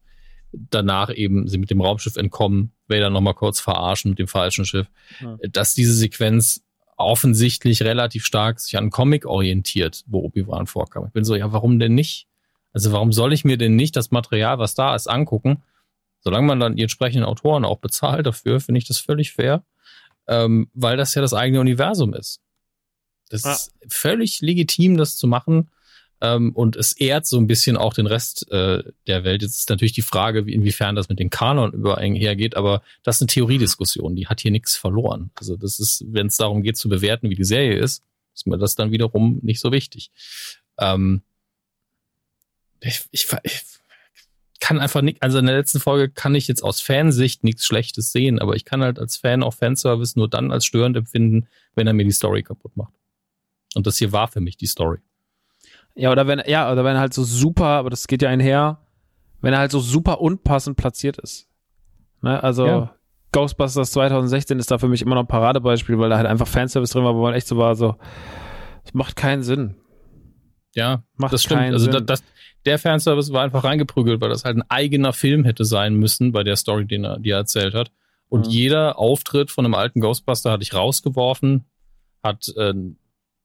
danach 0.71 1.13
eben 1.15 1.49
sie 1.49 1.59
mit 1.59 1.71
dem 1.71 1.81
Raumschiff 1.81 2.17
entkommen, 2.17 2.73
Vader 2.89 3.11
nochmal 3.11 3.35
kurz 3.35 3.61
verarschen 3.61 4.11
mit 4.11 4.19
dem 4.19 4.29
falschen 4.29 4.65
Schiff, 4.65 4.89
ja. 5.21 5.37
dass 5.51 5.75
diese 5.75 5.95
Sequenz 5.95 6.63
offensichtlich 6.97 7.83
relativ 7.83 8.25
stark 8.25 8.61
sich 8.61 8.77
an 8.79 8.91
Comic 8.91 9.27
orientiert, 9.27 10.05
wo 10.07 10.21
Obi-Wan 10.21 10.67
vorkam. 10.67 11.07
Ich 11.07 11.13
bin 11.13 11.25
so, 11.25 11.35
ja, 11.35 11.53
warum 11.53 11.79
denn 11.79 11.95
nicht? 11.95 12.29
Also 12.73 12.93
warum 12.93 13.13
soll 13.13 13.33
ich 13.33 13.45
mir 13.45 13.57
denn 13.57 13.77
nicht 13.77 13.97
das 13.97 14.11
Material, 14.11 14.59
was 14.59 14.75
da 14.75 14.95
ist, 14.95 15.09
angucken? 15.09 15.63
Solange 16.21 16.47
man 16.47 16.61
dann 16.61 16.77
die 16.77 16.83
entsprechenden 16.83 17.25
Autoren 17.25 17.65
auch 17.65 17.79
bezahlt 17.79 18.27
dafür, 18.27 18.61
finde 18.61 18.79
ich 18.79 18.87
das 18.87 18.99
völlig 18.99 19.33
fair, 19.33 19.65
ähm, 20.27 20.71
weil 20.73 20.97
das 20.97 21.15
ja 21.15 21.23
das 21.23 21.35
eigene 21.35 21.61
Universum 21.61 22.15
ist. 22.15 22.41
Das 23.29 23.45
ah. 23.45 23.53
ist 23.53 23.75
völlig 23.89 24.41
legitim, 24.41 24.97
das 24.97 25.17
zu 25.17 25.27
machen. 25.27 25.71
Ähm, 26.21 26.53
und 26.53 26.77
es 26.77 26.93
ehrt 26.93 27.27
so 27.27 27.39
ein 27.39 27.47
bisschen 27.47 27.77
auch 27.77 27.95
den 27.95 28.07
Rest 28.07 28.51
äh, 28.51 28.83
der 29.07 29.25
Welt. 29.25 29.43
Jetzt 29.43 29.59
ist 29.59 29.71
natürlich 29.71 29.93
die 29.93 30.03
Frage, 30.03 30.47
wie, 30.47 30.55
inwiefern 30.55 30.95
das 30.95 31.09
mit 31.09 31.19
den 31.19 31.31
Kanon 31.31 31.73
überhergeht, 31.73 32.57
aber 32.57 32.83
das 33.03 33.17
ist 33.17 33.23
eine 33.23 33.29
Theoriediskussion, 33.29 34.17
die 34.17 34.27
hat 34.27 34.41
hier 34.41 34.51
nichts 34.51 34.77
verloren. 34.77 35.31
Also 35.35 35.57
das 35.57 35.81
ist, 35.81 36.05
wenn 36.09 36.29
es 36.29 36.37
darum 36.37 36.63
geht 36.63 36.77
zu 36.77 36.89
bewerten, 36.89 37.31
wie 37.31 37.35
die 37.35 37.45
Serie 37.45 37.79
ist, 37.79 38.03
ist 38.35 38.47
mir 38.47 38.59
das 38.59 38.75
dann 38.75 38.91
wiederum 38.91 39.39
nicht 39.43 39.61
so 39.61 39.73
wichtig. 39.73 40.11
Ähm, 40.79 41.23
ich, 42.81 43.01
ich, 43.11 43.27
ich 43.43 43.63
kann 44.61 44.81
einfach 44.81 45.03
nicht, 45.03 45.23
also 45.23 45.39
in 45.39 45.47
der 45.47 45.57
letzten 45.57 45.81
Folge 45.81 46.11
kann 46.11 46.35
ich 46.35 46.49
jetzt 46.49 46.63
aus 46.63 46.81
Fansicht 46.81 47.45
nichts 47.45 47.67
Schlechtes 47.67 48.13
sehen, 48.13 48.39
aber 48.39 48.57
ich 48.57 48.65
kann 48.65 48.83
halt 48.83 48.99
als 48.99 49.17
Fan 49.17 49.43
auch 49.43 49.55
Fanservice 49.55 50.17
nur 50.17 50.29
dann 50.29 50.53
als 50.53 50.65
störend 50.65 50.97
empfinden, 50.97 51.49
wenn 51.75 51.87
er 51.87 51.93
mir 51.93 52.05
die 52.05 52.13
Story 52.13 52.43
kaputt 52.43 52.77
macht. 52.77 52.95
Und 53.75 53.87
das 53.87 53.99
hier 53.99 54.13
war 54.13 54.29
für 54.29 54.41
mich 54.41 54.57
die 54.57 54.67
Story. 54.67 55.01
Ja, 55.95 56.11
oder 56.11 56.27
wenn, 56.27 56.43
ja, 56.47 56.71
oder 56.71 56.85
wenn 56.85 56.97
er 56.97 57.01
halt 57.01 57.15
so 57.15 57.23
super, 57.23 57.67
aber 57.67 57.91
das 57.91 58.07
geht 58.09 58.23
ja 58.23 58.29
einher, 58.29 58.81
wenn 59.41 59.53
er 59.53 59.61
halt 59.61 59.71
so 59.71 59.81
super 59.81 60.21
unpassend 60.21 60.77
platziert 60.77 61.19
ist. 61.19 61.49
Ne? 62.21 62.43
Also 62.43 62.67
ja. 62.67 62.95
Ghostbusters 63.33 63.93
2016 63.93 64.59
ist 64.59 64.71
da 64.71 64.79
für 64.79 64.89
mich 64.89 65.03
immer 65.03 65.15
noch 65.15 65.23
ein 65.23 65.29
Paradebeispiel, 65.29 65.99
weil 65.99 66.11
da 66.11 66.17
halt 66.17 66.27
einfach 66.27 66.49
Fanservice 66.49 66.93
drin 66.93 67.05
war, 67.05 67.15
wo 67.15 67.23
man 67.23 67.35
echt 67.35 67.47
so 67.47 67.57
war, 67.57 67.75
so, 67.75 67.97
das 68.83 68.95
macht 68.95 69.17
keinen 69.17 69.43
Sinn. 69.43 69.77
Ja, 70.75 71.05
macht 71.17 71.33
das 71.33 71.43
stimmt. 71.43 71.61
Also 71.61 71.91
das, 71.91 72.05
das, 72.05 72.25
der 72.65 72.79
Fanservice 72.79 73.33
war 73.33 73.45
einfach 73.45 73.65
reingeprügelt, 73.65 74.21
weil 74.21 74.31
das 74.31 74.45
halt 74.45 74.57
ein 74.57 74.65
eigener 74.69 75.13
Film 75.13 75.45
hätte 75.45 75.65
sein 75.65 75.95
müssen 75.95 76.33
bei 76.33 76.43
der 76.43 76.57
Story, 76.57 76.87
die 76.87 76.97
er, 76.97 77.19
die 77.19 77.31
er 77.31 77.39
erzählt 77.39 77.75
hat. 77.75 77.93
Und 78.29 78.47
mhm. 78.47 78.53
jeder 78.53 78.99
Auftritt 78.99 79.51
von 79.51 79.65
einem 79.65 79.75
alten 79.75 80.01
Ghostbuster 80.01 80.51
hatte 80.51 80.63
ich 80.63 80.75
rausgeworfen, 80.75 81.65
hat 82.23 82.49
äh, 82.57 82.73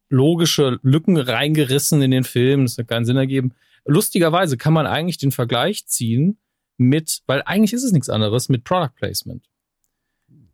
logische 0.09 0.79
Lücken 0.81 1.17
reingerissen 1.17 2.01
in 2.01 2.11
den 2.11 2.23
Film. 2.23 2.65
Das 2.65 2.77
hat 2.77 2.87
keinen 2.87 3.05
Sinn 3.05 3.17
ergeben. 3.17 3.53
Lustigerweise 3.85 4.57
kann 4.57 4.73
man 4.73 4.85
eigentlich 4.85 5.17
den 5.17 5.31
Vergleich 5.31 5.85
ziehen 5.87 6.37
mit, 6.77 7.21
weil 7.27 7.41
eigentlich 7.45 7.73
ist 7.73 7.83
es 7.83 7.91
nichts 7.91 8.09
anderes, 8.09 8.49
mit 8.49 8.63
Product 8.63 8.93
Placement. 8.95 9.45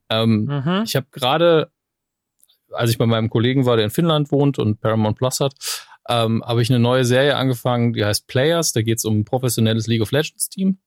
Ähm, 0.10 0.46
mhm. 0.46 0.84
Ich 0.86 0.96
habe 0.96 1.08
gerade, 1.12 1.72
als 2.72 2.92
ich 2.92 2.98
bei 2.98 3.06
meinem 3.06 3.30
Kollegen 3.30 3.66
war, 3.66 3.76
der 3.76 3.86
in 3.86 3.92
Finnland 3.92 4.32
wohnt 4.32 4.60
und 4.60 4.80
Paramount 4.80 5.18
Plus 5.18 5.40
hat, 5.40 5.56
ähm, 6.08 6.44
habe 6.46 6.62
ich 6.62 6.70
eine 6.70 6.80
neue 6.80 7.06
Serie 7.06 7.36
angefangen, 7.36 7.94
die 7.94 8.06
heißt 8.06 8.28
Players. 8.28 8.74
Da 8.74 8.82
geht 8.82 9.00
es 9.00 9.06
um 9.06 9.20
ein 9.20 9.26
professionelles 9.26 9.88
League 9.88 10.02
of 10.02 10.12
Legends 10.12 10.50
Team, 10.50 10.78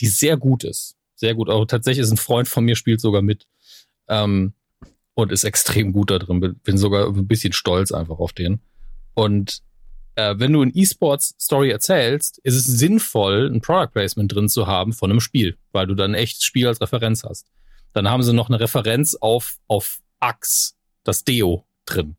die 0.00 0.06
sehr 0.06 0.36
gut 0.36 0.64
ist. 0.64 0.96
Sehr 1.14 1.34
gut. 1.34 1.48
Auch 1.48 1.64
tatsächlich 1.66 2.02
ist 2.02 2.10
ein 2.10 2.16
Freund 2.16 2.48
von 2.48 2.64
mir, 2.64 2.74
spielt 2.74 3.00
sogar 3.00 3.22
mit. 3.22 3.46
Ähm, 4.08 4.54
und 5.14 5.32
ist 5.32 5.44
extrem 5.44 5.92
gut 5.92 6.10
da 6.10 6.18
drin. 6.18 6.58
Bin 6.62 6.78
sogar 6.78 7.06
ein 7.06 7.26
bisschen 7.26 7.52
stolz 7.52 7.92
einfach 7.92 8.18
auf 8.18 8.32
den. 8.32 8.60
Und 9.14 9.62
äh, 10.16 10.34
wenn 10.38 10.52
du 10.52 10.62
ein 10.62 10.72
E-Sports-Story 10.74 11.70
erzählst, 11.70 12.38
ist 12.38 12.54
es 12.54 12.64
sinnvoll, 12.64 13.50
ein 13.52 13.60
Product 13.60 13.92
Placement 13.92 14.32
drin 14.32 14.48
zu 14.48 14.66
haben 14.66 14.92
von 14.92 15.10
einem 15.10 15.20
Spiel, 15.20 15.56
weil 15.72 15.86
du 15.86 15.94
dann 15.94 16.12
ein 16.12 16.20
echtes 16.20 16.44
Spiel 16.44 16.66
als 16.66 16.80
Referenz 16.80 17.24
hast. 17.24 17.50
Dann 17.92 18.08
haben 18.08 18.22
sie 18.22 18.32
noch 18.32 18.48
eine 18.48 18.60
Referenz 18.60 19.14
auf, 19.14 19.58
auf 19.68 20.00
Axe, 20.20 20.72
das 21.04 21.24
Deo 21.24 21.64
drin. 21.86 22.16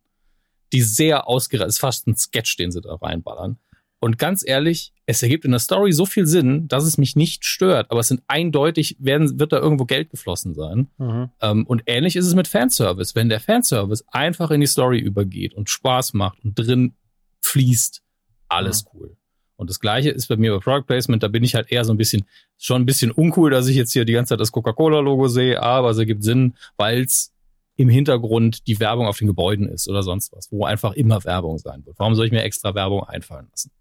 Die 0.74 0.82
sehr 0.82 1.28
ausgereizt 1.28 1.70
ist, 1.70 1.80
fast 1.80 2.08
ein 2.08 2.16
Sketch, 2.16 2.58
den 2.58 2.72
sie 2.72 2.82
da 2.82 2.96
reinballern. 2.96 3.60
Und 4.00 4.18
ganz 4.18 4.44
ehrlich, 4.46 4.94
es 5.06 5.24
ergibt 5.24 5.46
in 5.46 5.52
der 5.52 5.60
Story 5.60 5.92
so 5.92 6.06
viel 6.06 6.26
Sinn, 6.26 6.68
dass 6.68 6.84
es 6.84 6.98
mich 6.98 7.16
nicht 7.16 7.46
stört. 7.46 7.92
Aber 7.92 8.02
es 8.02 8.08
sind 8.08 8.24
eindeutig, 8.28 8.98
werden, 9.00 9.40
wird 9.40 9.54
da 9.54 9.60
irgendwo 9.60 9.86
Geld 9.86 10.10
geflossen 10.10 10.54
sein. 10.54 10.90
Mhm. 10.98 11.30
Ähm, 11.42 11.66
und 11.66 11.84
ähnlich 11.86 12.16
ist 12.16 12.28
es 12.28 12.36
mit 12.36 12.48
Fanservice. 12.48 13.16
Wenn 13.16 13.30
der 13.30 13.40
Fanservice 13.40 14.04
einfach 14.12 14.52
in 14.52 14.62
die 14.62 14.68
Story 14.68 15.00
übergeht 15.00 15.54
und 15.54 15.70
Spaß 15.70 16.14
macht 16.14 16.44
und 16.44 16.58
drin 16.60 16.96
fließt, 17.42 18.02
alles 18.48 18.86
mhm. 18.86 18.90
cool. 18.94 19.18
Und 19.58 19.70
das 19.70 19.80
gleiche 19.80 20.10
ist 20.10 20.28
bei 20.28 20.36
mir 20.36 20.54
bei 20.54 20.60
Product 20.60 20.86
Placement, 20.86 21.24
da 21.24 21.30
bin 21.30 21.44
ich 21.44 21.56
halt 21.56 21.72
eher 21.72 21.86
so 21.86 21.94
ein 21.94 21.98
bisschen, 21.98 22.26
schon 22.58 22.82
ein 22.82 22.86
bisschen 22.86 23.12
uncool, 23.12 23.52
dass 23.52 23.68
ich 23.68 23.76
jetzt 23.78 23.94
hier 23.94 24.06
die 24.06 24.14
ganze 24.14 24.30
Zeit 24.30 24.42
das 24.42 24.52
Coca-Cola-Logo 24.52 25.30
sehe, 25.30 25.62
aber 25.62 25.92
es 25.92 25.98
ergibt 25.98 26.24
Sinn, 26.24 26.56
weil 26.78 27.04
es 27.04 27.32
im 27.76 27.90
Hintergrund 27.90 28.68
die 28.68 28.80
Werbung 28.80 29.06
auf 29.08 29.18
den 29.18 29.28
Gebäuden 29.28 29.68
ist 29.68 29.90
oder 29.90 30.02
sonst 30.02 30.32
was, 30.32 30.52
wo 30.52 30.66
einfach 30.66 30.94
immer 30.94 31.24
Werbung 31.24 31.58
sein 31.58 31.86
wird. 31.86 32.00
Warum 32.00 32.16
soll 32.16 32.26
ich 32.26 32.32
mir 32.32 32.44
extra 32.44 32.74
Werbung 32.74 33.04
einfallen 33.04 33.48
lassen? 33.52 33.72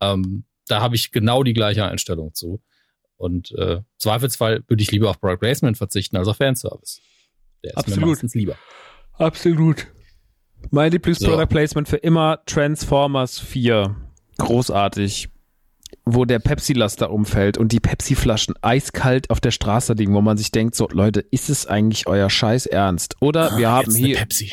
Ähm, 0.00 0.44
da 0.66 0.80
habe 0.80 0.96
ich 0.96 1.12
genau 1.12 1.42
die 1.42 1.54
gleiche 1.54 1.84
Einstellung 1.84 2.34
zu. 2.34 2.60
Und 3.16 3.52
äh, 3.52 3.80
Zweifelsfall 3.98 4.62
würde 4.68 4.82
ich 4.82 4.90
lieber 4.90 5.10
auf 5.10 5.20
Product 5.20 5.38
Placement 5.38 5.76
verzichten 5.76 6.16
als 6.16 6.28
auf 6.28 6.36
Fanservice. 6.36 7.00
Der 7.64 7.70
ist 7.70 7.78
Absolut. 7.78 8.00
mir 8.00 8.06
meistens 8.06 8.34
lieber. 8.34 8.56
Absolut. 9.14 9.86
Mein 10.70 10.92
Lieblings-Product 10.92 11.40
so. 11.40 11.46
Placement 11.46 11.88
für 11.88 11.96
immer 11.96 12.42
Transformers 12.46 13.38
4. 13.38 13.96
Großartig 14.38 15.30
wo 16.14 16.24
der 16.24 16.38
Pepsi-Laster 16.38 17.10
umfällt 17.10 17.58
und 17.58 17.72
die 17.72 17.80
Pepsi-Flaschen 17.80 18.54
eiskalt 18.62 19.30
auf 19.30 19.40
der 19.40 19.50
Straße 19.50 19.94
liegen, 19.94 20.14
wo 20.14 20.20
man 20.20 20.36
sich 20.36 20.50
denkt, 20.50 20.74
so 20.74 20.88
Leute, 20.90 21.20
ist 21.20 21.50
es 21.50 21.66
eigentlich 21.66 22.06
euer 22.06 22.30
Scheiß 22.30 22.66
Ernst? 22.66 23.16
Oder 23.20 23.52
ah, 23.52 23.58
wir 23.58 23.70
haben 23.70 23.94
hier 23.94 24.16
Pepsi. 24.16 24.52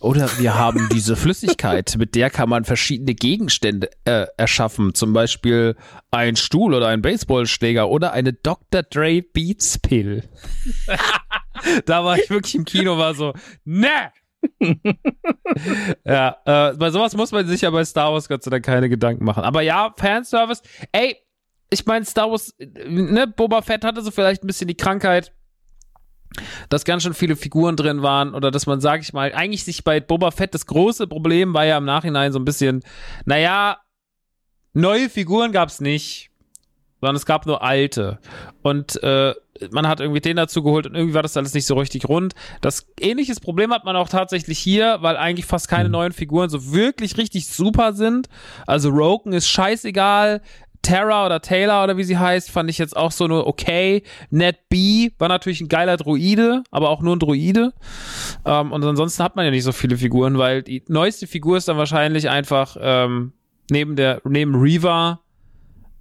Oder 0.00 0.28
wir 0.38 0.54
haben 0.54 0.88
diese 0.92 1.16
Flüssigkeit, 1.16 1.96
mit 1.98 2.14
der 2.14 2.30
kann 2.30 2.48
man 2.48 2.64
verschiedene 2.64 3.14
Gegenstände 3.14 3.90
äh, 4.04 4.26
erschaffen, 4.36 4.94
zum 4.94 5.12
Beispiel 5.12 5.74
ein 6.10 6.36
Stuhl 6.36 6.74
oder 6.74 6.88
ein 6.88 7.02
Baseballschläger 7.02 7.88
oder 7.88 8.12
eine 8.12 8.32
Dr. 8.32 8.82
Dre 8.82 9.22
Beats 9.22 9.78
Pill. 9.78 10.22
da 11.86 12.04
war 12.04 12.18
ich 12.18 12.28
wirklich 12.28 12.54
im 12.54 12.64
Kino, 12.66 12.98
war 12.98 13.14
so, 13.14 13.32
ne, 13.64 14.12
ja, 16.04 16.36
äh, 16.44 16.74
bei 16.74 16.90
sowas 16.90 17.14
muss 17.16 17.32
man 17.32 17.46
sich 17.46 17.62
ja 17.62 17.70
bei 17.70 17.84
Star 17.84 18.12
Wars 18.12 18.28
Gott 18.28 18.42
sei 18.42 18.50
Dank 18.50 18.64
keine 18.64 18.88
Gedanken 18.88 19.24
machen. 19.24 19.44
Aber 19.44 19.62
ja, 19.62 19.92
Fanservice, 19.96 20.62
ey, 20.92 21.16
ich 21.70 21.84
meine, 21.86 22.04
Star 22.04 22.30
Wars, 22.30 22.54
ne, 22.58 23.26
Boba 23.26 23.62
Fett 23.62 23.84
hatte 23.84 24.02
so 24.02 24.10
vielleicht 24.10 24.44
ein 24.44 24.46
bisschen 24.46 24.68
die 24.68 24.76
Krankheit, 24.76 25.32
dass 26.68 26.84
ganz 26.84 27.02
schön 27.02 27.14
viele 27.14 27.36
Figuren 27.36 27.76
drin 27.76 28.02
waren 28.02 28.34
oder 28.34 28.50
dass 28.50 28.66
man, 28.66 28.80
sag 28.80 29.00
ich 29.00 29.12
mal, 29.12 29.32
eigentlich 29.32 29.64
sich 29.64 29.84
bei 29.84 30.00
Boba 30.00 30.30
Fett 30.30 30.54
das 30.54 30.66
große 30.66 31.06
Problem 31.06 31.54
war 31.54 31.64
ja 31.64 31.78
im 31.78 31.84
Nachhinein 31.84 32.32
so 32.32 32.38
ein 32.38 32.44
bisschen, 32.44 32.82
naja, 33.24 33.78
neue 34.72 35.08
Figuren 35.08 35.52
gab's 35.52 35.80
nicht, 35.80 36.30
sondern 37.00 37.16
es 37.16 37.26
gab 37.26 37.46
nur 37.46 37.62
alte. 37.62 38.18
Und 38.62 39.02
äh, 39.02 39.34
man 39.70 39.86
hat 39.86 40.00
irgendwie 40.00 40.20
den 40.20 40.36
dazu 40.36 40.62
geholt 40.62 40.86
und 40.86 40.94
irgendwie 40.94 41.14
war 41.14 41.22
das 41.22 41.36
alles 41.36 41.54
nicht 41.54 41.66
so 41.66 41.74
richtig 41.74 42.08
rund. 42.08 42.34
Das 42.60 42.86
ähnliches 43.00 43.40
Problem 43.40 43.72
hat 43.72 43.84
man 43.84 43.96
auch 43.96 44.08
tatsächlich 44.08 44.58
hier, 44.58 44.98
weil 45.00 45.16
eigentlich 45.16 45.46
fast 45.46 45.68
keine 45.68 45.88
mhm. 45.88 45.92
neuen 45.92 46.12
Figuren 46.12 46.48
so 46.48 46.72
wirklich 46.72 47.16
richtig 47.16 47.46
super 47.46 47.92
sind. 47.92 48.28
Also 48.66 48.90
Roken 48.90 49.32
ist 49.32 49.48
scheißegal, 49.48 50.40
Tara 50.86 51.26
oder 51.26 51.40
Taylor 51.40 51.82
oder 51.82 51.96
wie 51.96 52.04
sie 52.04 52.16
heißt, 52.16 52.50
fand 52.50 52.70
ich 52.70 52.78
jetzt 52.78 52.96
auch 52.96 53.10
so 53.10 53.26
nur 53.26 53.46
okay. 53.46 54.02
Ned 54.30 54.68
B 54.68 55.10
war 55.18 55.28
natürlich 55.28 55.60
ein 55.60 55.68
geiler 55.68 55.96
Druide, 55.96 56.62
aber 56.70 56.90
auch 56.90 57.02
nur 57.02 57.16
ein 57.16 57.18
Druide. 57.18 57.72
Ähm, 58.44 58.72
und 58.72 58.84
ansonsten 58.84 59.22
hat 59.24 59.34
man 59.34 59.44
ja 59.44 59.50
nicht 59.50 59.64
so 59.64 59.72
viele 59.72 59.96
Figuren, 59.96 60.38
weil 60.38 60.62
die 60.62 60.84
neueste 60.88 61.26
Figur 61.26 61.56
ist 61.56 61.66
dann 61.68 61.76
wahrscheinlich 61.76 62.30
einfach 62.30 62.76
ähm, 62.80 63.32
neben 63.68 63.96
der 63.96 64.20
neben 64.24 64.54
Reva 64.54 65.20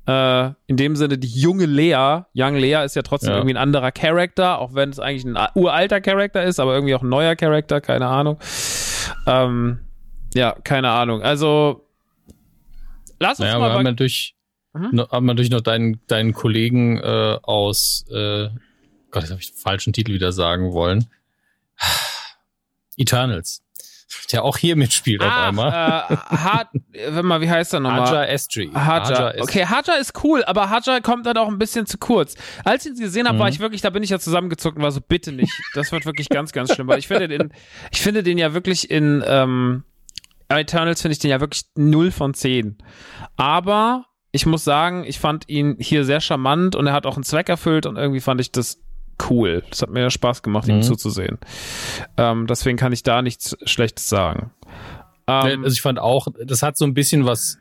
äh, 0.07 0.52
in 0.68 0.77
dem 0.77 0.95
Sinne 0.95 1.18
die 1.18 1.27
junge 1.27 1.65
Lea. 1.65 2.23
Young 2.36 2.56
Lea 2.56 2.84
ist 2.84 2.95
ja 2.95 3.02
trotzdem 3.02 3.32
ja. 3.32 3.38
irgendwie 3.38 3.56
ein 3.56 3.61
anderer 3.61 3.91
Charakter, 3.91 4.60
auch 4.60 4.73
wenn 4.73 4.90
es 4.90 4.99
eigentlich 4.99 5.26
ein 5.26 5.38
uralter 5.56 6.02
Charakter 6.02 6.44
ist, 6.44 6.60
aber 6.60 6.73
irgendwie 6.73 6.95
auch 6.95 7.02
ein 7.02 7.10
neuer 7.10 7.36
Charakter, 7.36 7.82
keine 7.82 8.07
Ahnung. 8.07 8.40
Ähm, 9.27 9.80
ja, 10.34 10.56
keine 10.64 10.90
Ahnung. 10.90 11.22
Also 11.22 11.88
lass 13.19 13.40
uns 13.40 13.48
naja, 13.48 13.60
mal. 13.60 13.69
Wir 13.69 13.73
haben 13.76 13.84
natürlich 13.84 14.36
Mhm. 14.76 15.07
Haben 15.10 15.26
wir 15.26 15.34
natürlich 15.34 15.52
noch 15.52 15.61
deinen, 15.61 16.06
deinen 16.07 16.34
Kollegen 16.34 16.98
äh, 16.98 17.40
aus, 17.41 18.06
äh, 18.10 18.49
Gott, 19.10 19.23
jetzt 19.23 19.32
habe 19.32 19.40
ich 19.40 19.52
den 19.52 19.57
falschen 19.57 19.94
Titel 19.94 20.11
wieder 20.11 20.34
sagen 20.34 20.73
wollen. 20.73 21.07
Eternals. 22.98 23.64
Der 24.32 24.44
auch 24.44 24.57
hier 24.57 24.76
mitspielt 24.76 25.22
Ach, 25.23 25.27
auf 25.27 25.48
einmal. 25.48 25.69
Äh, 25.69 26.15
Hard, 26.15 26.68
wenn 27.10 27.26
mal, 27.26 27.41
wie 27.41 27.49
heißt 27.49 27.73
er 27.73 27.80
nochmal? 27.80 28.07
Haja 28.07 28.26
Estri. 28.26 28.69
Haja. 28.73 29.34
Okay, 29.40 29.65
Haja 29.65 29.95
ist 29.95 30.23
cool, 30.23 30.44
aber 30.45 30.69
Haja 30.69 30.99
kommt 30.99 31.26
dann 31.26 31.38
auch 31.38 31.48
ein 31.48 31.57
bisschen 31.57 31.86
zu 31.86 31.98
kurz. 31.98 32.36
Als 32.64 32.86
ich 32.86 32.91
ihn 32.91 32.99
gesehen 32.99 33.27
habe, 33.27 33.38
mhm. 33.38 33.41
war 33.41 33.49
ich 33.49 33.60
wirklich, 33.60 33.82
da 33.82 33.90
bin 33.90 34.03
ich 34.03 34.11
ja 34.11 34.19
zusammengezuckt 34.19 34.77
und 34.77 34.84
war 34.84 34.91
so, 34.91 35.02
bitte 35.02 35.32
nicht. 35.32 35.53
Das 35.73 35.91
wird 35.91 36.06
wirklich 36.06 36.30
ganz, 36.30 36.52
ganz 36.52 36.73
schlimm, 36.73 36.88
weil 36.88 36.99
ich 36.99 37.07
finde 37.07 37.27
den, 37.27 37.52
ich 37.91 38.02
finde 38.02 38.23
den 38.23 38.38
ja 38.38 38.53
wirklich 38.53 38.90
in, 38.90 39.23
ähm, 39.26 39.84
Eternals 40.48 41.02
finde 41.02 41.14
ich 41.14 41.19
den 41.19 41.32
ja 41.32 41.40
wirklich 41.40 41.64
0 41.76 42.11
von 42.11 42.34
10. 42.34 42.77
Aber 43.36 44.06
ich 44.32 44.45
muss 44.45 44.64
sagen, 44.64 45.03
ich 45.06 45.19
fand 45.19 45.49
ihn 45.49 45.77
hier 45.80 46.03
sehr 46.06 46.22
charmant 46.22 46.76
und 46.76 46.88
er 46.88 46.94
hat 46.94 47.06
auch 47.06 47.15
einen 47.15 47.23
Zweck 47.23 47.49
erfüllt 47.49 47.86
und 47.86 47.98
irgendwie 47.98 48.19
fand 48.19 48.41
ich 48.41 48.52
das 48.52 48.80
cool. 49.29 49.63
Das 49.69 49.81
hat 49.81 49.89
mir 49.89 50.09
Spaß 50.09 50.43
gemacht, 50.43 50.67
mhm. 50.67 50.75
ihm 50.75 50.81
zuzusehen. 50.83 51.37
Ähm, 52.17 52.47
deswegen 52.47 52.77
kann 52.77 52.93
ich 52.93 53.03
da 53.03 53.21
nichts 53.21 53.57
Schlechtes 53.65 54.09
sagen. 54.09 54.51
Ähm, 55.27 55.63
also 55.63 55.73
ich 55.73 55.81
fand 55.81 55.99
auch, 55.99 56.27
das 56.43 56.61
hat 56.61 56.77
so 56.77 56.85
ein 56.85 56.93
bisschen 56.93 57.25
was, 57.25 57.57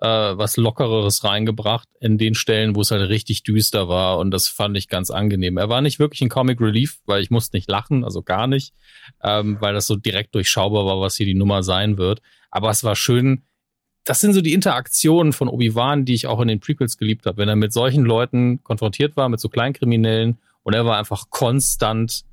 äh, 0.00 0.06
was 0.06 0.56
Lockereres 0.56 1.24
reingebracht 1.24 1.88
in 2.00 2.18
den 2.18 2.34
Stellen, 2.34 2.76
wo 2.76 2.82
es 2.82 2.90
halt 2.90 3.08
richtig 3.08 3.42
düster 3.42 3.88
war 3.88 4.18
und 4.18 4.30
das 4.30 4.48
fand 4.48 4.76
ich 4.76 4.88
ganz 4.88 5.10
angenehm. 5.10 5.56
Er 5.56 5.68
war 5.68 5.80
nicht 5.80 5.98
wirklich 5.98 6.20
ein 6.20 6.28
Comic 6.28 6.60
Relief, 6.60 6.98
weil 7.06 7.22
ich 7.22 7.30
musste 7.30 7.56
nicht 7.56 7.70
lachen, 7.70 8.04
also 8.04 8.22
gar 8.22 8.46
nicht, 8.46 8.74
ähm, 9.22 9.56
weil 9.60 9.74
das 9.74 9.86
so 9.86 9.96
direkt 9.96 10.34
durchschaubar 10.34 10.84
war, 10.86 11.00
was 11.00 11.16
hier 11.16 11.26
die 11.26 11.34
Nummer 11.34 11.62
sein 11.62 11.98
wird. 11.98 12.20
Aber 12.50 12.70
es 12.70 12.84
war 12.84 12.96
schön, 12.96 13.42
das 14.04 14.20
sind 14.20 14.32
so 14.32 14.40
die 14.40 14.54
Interaktionen 14.54 15.32
von 15.32 15.48
Obi-Wan, 15.48 16.04
die 16.04 16.14
ich 16.14 16.26
auch 16.26 16.40
in 16.40 16.48
den 16.48 16.60
Prequels 16.60 16.96
geliebt 16.96 17.26
habe. 17.26 17.36
Wenn 17.36 17.48
er 17.48 17.56
mit 17.56 17.72
solchen 17.74 18.04
Leuten 18.04 18.62
konfrontiert 18.62 19.16
war, 19.16 19.28
mit 19.28 19.40
so 19.40 19.48
Kleinkriminellen 19.50 20.38
und 20.68 20.74
er 20.74 20.84
war 20.84 20.98
einfach 20.98 21.30
konstant 21.30 22.24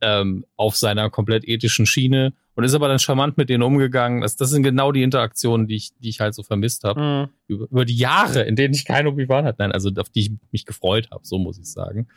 ähm, 0.00 0.46
auf 0.56 0.74
seiner 0.74 1.10
komplett 1.10 1.46
ethischen 1.46 1.84
Schiene 1.84 2.32
und 2.54 2.64
ist 2.64 2.72
aber 2.72 2.88
dann 2.88 2.98
charmant 2.98 3.36
mit 3.36 3.50
denen 3.50 3.62
umgegangen. 3.62 4.22
Das, 4.22 4.36
das 4.36 4.48
sind 4.48 4.62
genau 4.62 4.90
die 4.90 5.02
Interaktionen, 5.02 5.66
die 5.66 5.74
ich, 5.74 5.90
die 5.98 6.08
ich 6.08 6.20
halt 6.20 6.32
so 6.34 6.42
vermisst 6.42 6.84
habe. 6.84 6.98
Mhm. 6.98 7.28
Über, 7.46 7.66
über, 7.66 7.84
die 7.84 7.98
Jahre, 7.98 8.44
in 8.44 8.56
denen 8.56 8.72
ich 8.72 8.86
kein 8.86 9.06
Obi-Wan 9.06 9.44
hatte. 9.44 9.56
Nein, 9.58 9.72
also 9.72 9.90
auf 9.98 10.08
die 10.08 10.20
ich 10.20 10.30
mich 10.50 10.64
gefreut 10.64 11.10
habe, 11.10 11.26
so 11.26 11.38
muss 11.38 11.58
ich 11.58 11.70
sagen. 11.70 12.08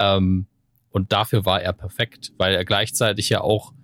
Ähm, 0.00 0.46
und 0.88 1.12
dafür 1.12 1.44
war 1.44 1.60
er 1.60 1.74
perfekt, 1.74 2.32
weil 2.38 2.54
er 2.54 2.64
gleichzeitig 2.64 3.28
ja 3.28 3.42
auch 3.42 3.74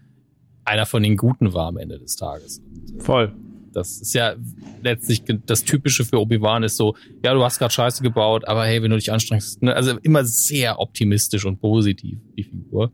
einer 0.64 0.86
von 0.86 1.02
den 1.02 1.18
Guten 1.18 1.52
war 1.52 1.66
am 1.66 1.76
Ende 1.76 1.98
des 1.98 2.16
Tages. 2.16 2.62
Voll. 3.00 3.34
Das 3.72 4.00
ist 4.00 4.14
ja 4.14 4.34
letztlich 4.82 5.22
das 5.46 5.64
Typische 5.64 6.04
für 6.04 6.20
Obi-Wan 6.20 6.62
ist 6.62 6.76
so, 6.76 6.96
ja, 7.24 7.34
du 7.34 7.42
hast 7.42 7.58
gerade 7.58 7.72
Scheiße 7.72 8.02
gebaut, 8.02 8.46
aber 8.46 8.64
hey, 8.66 8.82
wenn 8.82 8.90
du 8.90 8.96
dich 8.96 9.12
anstrengst, 9.12 9.62
ne? 9.62 9.74
also 9.74 9.98
immer 10.02 10.24
sehr 10.24 10.78
optimistisch 10.78 11.44
und 11.44 11.60
positiv, 11.60 12.18
die 12.36 12.44
Figur. 12.44 12.92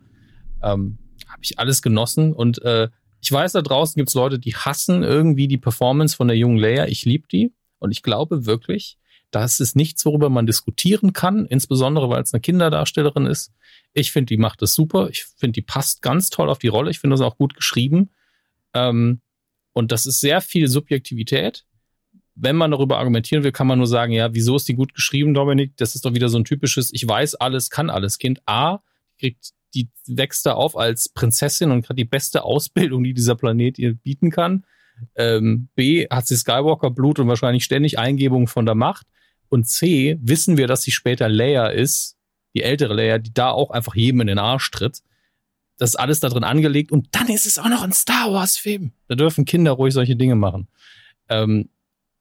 Ähm, 0.62 0.98
Habe 1.28 1.40
ich 1.42 1.59
alles 1.59 1.82
genossen 1.82 2.32
und 2.32 2.62
äh, 2.62 2.88
ich 3.20 3.32
weiß, 3.32 3.52
da 3.52 3.62
draußen 3.62 3.98
gibt's 3.98 4.14
Leute, 4.14 4.38
die 4.38 4.55
hassen 4.55 5.02
irgendwie 5.02 5.48
die 5.48 5.59
Performance 5.59 6.16
von 6.16 6.28
der 6.28 6.36
jungen 6.36 6.56
Leia. 6.56 6.86
Ich 6.86 7.05
liebe 7.05 7.26
die 7.26 7.52
und 7.78 7.90
ich 7.90 8.02
glaube 8.02 8.46
wirklich, 8.46 8.96
das 9.30 9.60
ist 9.60 9.76
nichts, 9.76 10.05
worüber 10.06 10.30
man 10.30 10.46
diskutieren 10.46 11.12
kann, 11.12 11.46
insbesondere 11.46 12.09
weil 12.09 12.22
es 12.22 12.32
eine 12.32 12.40
Kinderdarstellerin 12.40 13.26
ist. 13.26 13.52
Ich 13.92 14.12
finde, 14.12 14.26
die 14.26 14.38
macht 14.38 14.62
das 14.62 14.74
super. 14.74 15.09
Ich 15.10 15.24
finde, 15.24 15.52
die 15.52 15.62
passt 15.62 16.00
ganz 16.02 16.30
toll 16.30 16.48
auf 16.48 16.59
die 16.59 16.68
Rolle. 16.68 16.90
Ich 16.90 17.00
finde 17.00 17.14
das 17.14 17.20
auch 17.20 17.36
gut 17.36 17.55
geschrieben. 17.55 18.10
Ähm, 18.74 19.20
und 19.78 19.92
das 19.92 20.06
ist 20.06 20.20
sehr 20.20 20.40
viel 20.40 20.66
Subjektivität. 20.66 21.64
Wenn 22.34 22.56
man 22.56 22.72
darüber 22.72 22.98
argumentieren 22.98 23.44
will, 23.44 23.52
kann 23.52 23.68
man 23.68 23.78
nur 23.78 23.86
sagen, 23.86 24.12
ja, 24.12 24.34
wieso 24.34 24.56
ist 24.56 24.66
die 24.66 24.74
gut 24.74 24.92
geschrieben, 24.92 25.34
Dominik? 25.34 25.76
Das 25.76 25.94
ist 25.94 26.05
doch 26.05 26.14
wieder 26.14 26.28
so 26.28 26.36
ein 26.36 26.44
typisches, 26.44 26.92
ich 26.92 27.06
weiß 27.06 27.36
alles, 27.36 27.70
kann 27.70 27.88
alles 27.88 28.18
Kind. 28.18 28.40
A, 28.44 28.80
kriegt, 29.20 29.52
die 29.74 29.88
wächst 30.09 30.46
da 30.46 30.55
auf 30.55 30.76
als 30.76 31.09
Prinzessin 31.09 31.70
und 31.70 31.88
hat 31.88 31.96
die 31.96 32.05
beste 32.05 32.42
Ausbildung, 32.42 33.05
die 33.05 33.14
dieser 33.14 33.36
Planet 33.36 33.78
ihr 33.78 33.94
bieten 33.94 34.32
kann. 34.32 34.64
Ähm, 35.14 35.68
B, 35.76 36.09
hat 36.10 36.26
sie 36.26 36.36
Skywalker-Blut 36.36 37.20
und 37.20 37.28
wahrscheinlich 37.28 37.62
ständig 37.62 38.00
Eingebungen 38.00 38.48
von 38.48 38.66
der 38.66 38.74
Macht. 38.74 39.06
Und 39.48 39.68
C, 39.68 40.18
wissen 40.20 40.56
wir, 40.56 40.66
dass 40.66 40.82
sie 40.82 40.90
später 40.90 41.28
Leia 41.28 41.68
ist, 41.68 42.16
die 42.52 42.64
ältere 42.64 42.94
Leia, 42.94 43.18
die 43.18 43.32
da 43.32 43.50
auch 43.50 43.70
einfach 43.70 43.94
jedem 43.94 44.22
in 44.22 44.26
den 44.26 44.40
Arsch 44.40 44.72
tritt. 44.72 45.02
Das 45.78 45.90
ist 45.90 45.96
alles 45.96 46.20
da 46.20 46.28
drin 46.28 46.44
angelegt 46.44 46.92
und 46.92 47.09
dann 47.12 47.28
ist 47.28 47.46
es 47.46 47.59
auch 47.59 47.68
noch 47.68 47.82
ein 47.82 47.92
Star 47.92 48.32
Wars-Film. 48.32 48.92
Da 49.06 49.14
dürfen 49.14 49.44
Kinder 49.44 49.72
ruhig 49.72 49.94
solche 49.94 50.16
Dinge 50.16 50.34
machen. 50.34 50.68
Ähm, 51.28 51.70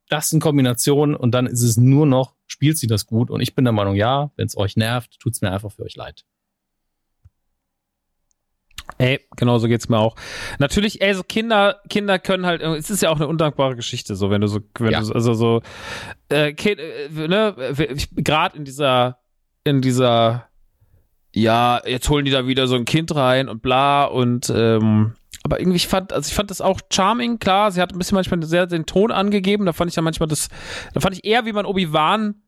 das 0.10 0.32
in 0.32 0.40
Kombination 0.40 1.16
und 1.16 1.32
dann 1.32 1.48
ist 1.48 1.64
es 1.64 1.76
nur 1.76 2.06
noch, 2.06 2.36
spielt 2.46 2.78
sie 2.78 2.88
das 2.88 3.08
gut 3.08 3.30
und 3.30 3.42
ich 3.42 3.56
bin 3.56 3.66
der 3.66 3.74
Meinung, 3.74 3.96
ja, 3.96 4.32
wenn 4.38 4.46
es 4.46 4.56
euch 4.56 4.78
nervt, 4.78 5.20
tut's 5.20 5.42
mir 5.42 5.52
einfach 5.52 5.72
für 5.72 5.84
euch 5.84 5.96
leid. 5.96 6.24
Ey, 9.00 9.20
genau 9.36 9.60
so 9.60 9.68
geht's 9.68 9.90
mir 9.90 10.00
auch. 10.00 10.16
Natürlich, 10.60 11.02
ey, 11.02 11.14
so 11.14 11.24
Kinder, 11.24 11.82
Kinder 11.90 12.20
können 12.20 12.46
halt, 12.46 12.62
es 12.62 12.90
ist 12.90 13.02
ja 13.02 13.10
auch 13.10 13.18
eine 13.18 13.28
undankbare 13.28 13.76
Geschichte, 13.76 14.16
so 14.16 14.30
wenn 14.30 14.42
du 14.42 14.48
so, 14.48 14.62
wenn 14.80 14.92
ja. 14.92 15.02
du 15.02 15.12
also 15.12 15.34
so, 15.34 15.62
äh, 16.30 16.54
kind, 16.54 16.80
äh, 16.80 17.10
ne, 17.10 17.56
gerade 18.16 18.58
in 18.58 18.66
dieser, 18.66 19.20
in 19.64 19.82
dieser 19.82 20.47
ja, 21.34 21.82
jetzt 21.86 22.10
holen 22.10 22.26
die 22.26 22.32
da 22.32 22.48
wieder 22.48 22.68
so 22.68 22.76
ein 22.76 22.86
Kind 22.86 23.14
rein 23.16 23.50
und 23.50 23.62
bla 23.62 24.06
und 24.06 24.50
ähm, 24.50 25.14
aber 25.44 25.60
irgendwie 25.60 25.78
ich 25.78 25.88
fand, 25.88 26.12
also 26.12 26.28
ich 26.28 26.34
fand 26.34 26.52
das 26.52 26.62
auch 26.62 26.80
charming, 26.92 27.40
klar, 27.40 27.72
sie 27.72 27.82
hat 27.82 27.94
ein 27.94 27.98
bisschen 27.98 28.16
manchmal 28.16 28.44
sehr 28.44 28.68
den 28.68 28.86
Ton 28.86 29.12
angegeben, 29.12 29.66
da 29.66 29.74
fand 29.74 29.90
ich 29.90 29.96
ja 29.96 30.02
manchmal 30.02 30.28
das, 30.28 30.50
da 30.94 31.00
fand 31.00 31.16
ich 31.16 31.26
eher, 31.26 31.46
wie 31.46 31.54
man 31.54 31.66
Obi-Wan 31.66 32.42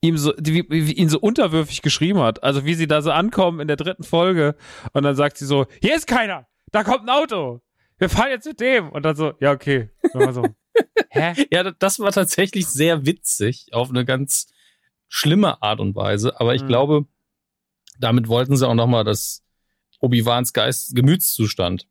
ihm 0.00 0.16
so, 0.16 0.32
wie, 0.38 0.64
wie 0.68 0.92
ihn 0.92 1.08
so 1.08 1.18
unterwürfig 1.18 1.82
geschrieben 1.82 2.20
hat. 2.20 2.44
Also 2.44 2.64
wie 2.64 2.74
sie 2.74 2.86
da 2.86 3.02
so 3.02 3.10
ankommen 3.10 3.60
in 3.60 3.68
der 3.68 3.76
dritten 3.76 4.04
Folge 4.04 4.54
und 4.92 5.02
dann 5.02 5.16
sagt 5.16 5.38
sie 5.38 5.46
so, 5.46 5.66
hier 5.80 5.96
ist 5.96 6.06
keiner, 6.06 6.46
da 6.70 6.84
kommt 6.84 7.02
ein 7.02 7.10
Auto, 7.10 7.62
wir 7.98 8.08
fahren 8.08 8.30
jetzt 8.30 8.46
mit 8.46 8.60
dem 8.60 8.90
und 8.90 9.02
dann 9.04 9.16
so, 9.16 9.32
ja 9.40 9.52
okay, 9.52 9.90
so, 10.12 10.46
hä? 11.10 11.34
Ja, 11.50 11.70
das 11.72 11.98
war 11.98 12.12
tatsächlich 12.12 12.66
sehr 12.66 13.06
witzig 13.06 13.68
auf 13.72 13.90
eine 13.90 14.04
ganz 14.04 14.52
schlimme 15.08 15.62
Art 15.62 15.80
und 15.80 15.96
Weise, 15.96 16.38
aber 16.38 16.54
ich 16.54 16.62
mhm. 16.62 16.68
glaube, 16.68 17.06
damit 17.98 18.28
wollten 18.28 18.56
sie 18.56 18.66
auch 18.66 18.74
nochmal 18.74 19.04
das 19.04 19.42
Obi-Wans 20.00 20.52
Geist, 20.52 20.94
Gemütszustand 20.94 21.86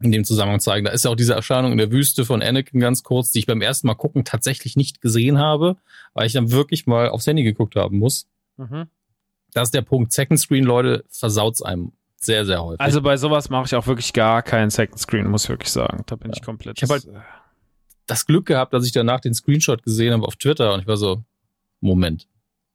in 0.00 0.12
dem 0.12 0.24
Zusammenhang 0.24 0.60
zeigen. 0.60 0.84
Da 0.84 0.92
ist 0.92 1.04
ja 1.04 1.10
auch 1.10 1.16
diese 1.16 1.34
Erscheinung 1.34 1.72
in 1.72 1.78
der 1.78 1.90
Wüste 1.90 2.24
von 2.24 2.42
Anakin 2.42 2.80
ganz 2.80 3.02
kurz, 3.02 3.30
die 3.30 3.38
ich 3.38 3.46
beim 3.46 3.62
ersten 3.62 3.86
Mal 3.86 3.94
gucken 3.94 4.24
tatsächlich 4.24 4.76
nicht 4.76 5.00
gesehen 5.00 5.38
habe, 5.38 5.76
weil 6.12 6.26
ich 6.26 6.32
dann 6.32 6.50
wirklich 6.50 6.86
mal 6.86 7.08
aufs 7.08 7.26
Handy 7.26 7.42
geguckt 7.42 7.76
haben 7.76 7.98
muss. 7.98 8.26
Mhm. 8.56 8.88
Das 9.52 9.68
ist 9.68 9.74
der 9.74 9.82
Punkt. 9.82 10.12
Second 10.12 10.40
Screen, 10.40 10.64
Leute, 10.64 11.04
versaut's 11.08 11.62
einem 11.62 11.92
sehr, 12.16 12.44
sehr 12.44 12.62
häufig. 12.62 12.80
Also 12.80 13.02
bei 13.02 13.16
sowas 13.16 13.50
mache 13.50 13.66
ich 13.66 13.74
auch 13.74 13.86
wirklich 13.86 14.12
gar 14.12 14.42
keinen 14.42 14.70
Second 14.70 14.98
Screen, 14.98 15.30
muss 15.30 15.44
ich 15.44 15.50
wirklich 15.50 15.70
sagen. 15.70 16.02
Da 16.06 16.16
bin 16.16 16.30
ja. 16.30 16.36
ich 16.36 16.42
komplett. 16.42 16.76
Ich 16.78 16.82
habe 16.82 16.94
halt 16.94 17.06
das 18.06 18.26
Glück 18.26 18.46
gehabt, 18.46 18.72
dass 18.74 18.84
ich 18.84 18.92
danach 18.92 19.20
den 19.20 19.34
Screenshot 19.34 19.82
gesehen 19.82 20.12
habe 20.12 20.26
auf 20.26 20.36
Twitter 20.36 20.74
und 20.74 20.80
ich 20.80 20.86
war 20.86 20.96
so, 20.96 21.22
Moment, 21.80 22.26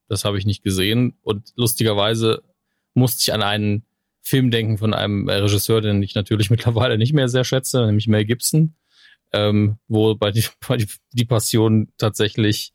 das 0.10 0.26
habe 0.26 0.38
ich 0.38 0.46
nicht 0.46 0.64
gesehen. 0.64 1.18
Und 1.22 1.54
lustigerweise 1.56 2.44
musste 2.94 3.22
ich 3.22 3.34
an 3.34 3.44
einen 3.44 3.86
Film 4.22 4.52
denken 4.52 4.78
von 4.78 4.94
einem 4.94 5.30
Regisseur, 5.30 5.82
den 5.82 6.04
ich 6.04 6.16
natürlich 6.16 6.50
mittlerweile 6.50 6.98
nicht 6.98 7.14
mehr 7.14 7.30
sehr 7.30 7.46
schätze, 7.46 7.86
nämlich 7.86 8.08
Mel 8.08 8.26
Gibson, 8.26 8.76
ähm, 9.32 9.78
wo 9.88 10.16
bei 10.16 10.32
die, 10.32 10.44
bei 10.68 10.78
die, 11.14 11.26
Passion 11.26 11.94
tatsächlich 11.98 12.74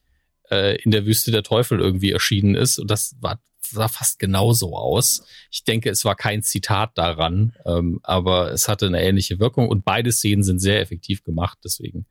äh, 0.51 0.81
in 0.83 0.91
der 0.91 1.05
Wüste 1.05 1.33
der 1.33 1.43
Teufel 1.43 1.81
irgendwie 1.81 2.13
erschienen 2.13 2.55
ist. 2.55 2.79
Und 2.79 2.91
das 2.91 3.17
war, 3.21 3.41
sah 3.61 3.89
fast 3.89 4.19
genauso 4.19 4.77
aus. 4.77 5.27
Ich 5.51 5.65
denke, 5.65 5.91
es 5.91 6.05
war 6.05 6.15
kein 6.15 6.43
Zitat 6.43 6.97
daran, 6.97 7.55
ähm, 7.67 7.99
aber 8.03 8.53
es 8.53 8.69
hatte 8.69 8.87
eine 8.87 9.03
ähnliche 9.03 9.41
Wirkung 9.41 9.69
und 9.69 9.85
beide 9.85 10.13
Szenen 10.13 10.45
sind 10.45 10.61
sehr 10.61 10.81
effektiv 10.81 11.25
gemacht, 11.25 11.59
deswegen 11.65 12.07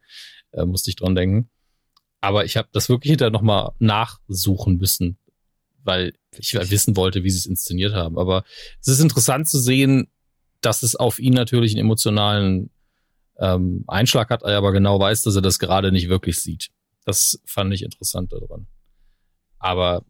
äh, 0.52 0.66
musste 0.66 0.90
ich 0.90 0.96
dran 0.96 1.16
denken. 1.16 1.50
Aber 2.24 2.46
ich 2.46 2.56
habe 2.56 2.70
das 2.72 2.88
wirklich 2.88 3.10
hinterher 3.10 3.32
nochmal 3.32 3.74
nachsuchen 3.80 4.78
müssen, 4.78 5.18
weil 5.84 6.14
ich 6.38 6.54
wissen 6.54 6.96
wollte, 6.96 7.26
wie 7.26 7.30
sie 7.30 7.38
es 7.38 7.46
inszeniert 7.46 7.94
haben. 7.94 8.18
Aber 8.18 8.46
es 8.80 8.88
ist 8.88 9.02
interessant 9.02 9.50
zu 9.50 9.60
sehen, 9.60 10.08
dass 10.62 10.84
es 10.84 10.96
auf 10.96 11.20
ihn 11.20 11.34
natürlich 11.34 11.74
einen 11.74 11.82
emotionalen 11.82 12.70
ähm, 13.40 13.84
Einschlag 13.88 14.30
hat, 14.30 14.42
er 14.44 14.58
aber 14.58 14.72
genau 14.72 15.02
weiß, 15.02 15.24
dass 15.24 15.36
er 15.36 15.42
das 15.42 15.60
gerade 15.60 15.92
nicht 15.92 16.08
wirklich 16.08 16.40
sieht. 16.40 16.70
Das 17.04 17.42
fand 17.46 17.74
ich 17.74 17.84
interessant 17.84 18.32
daran. 18.32 18.68
Aber 19.60 20.06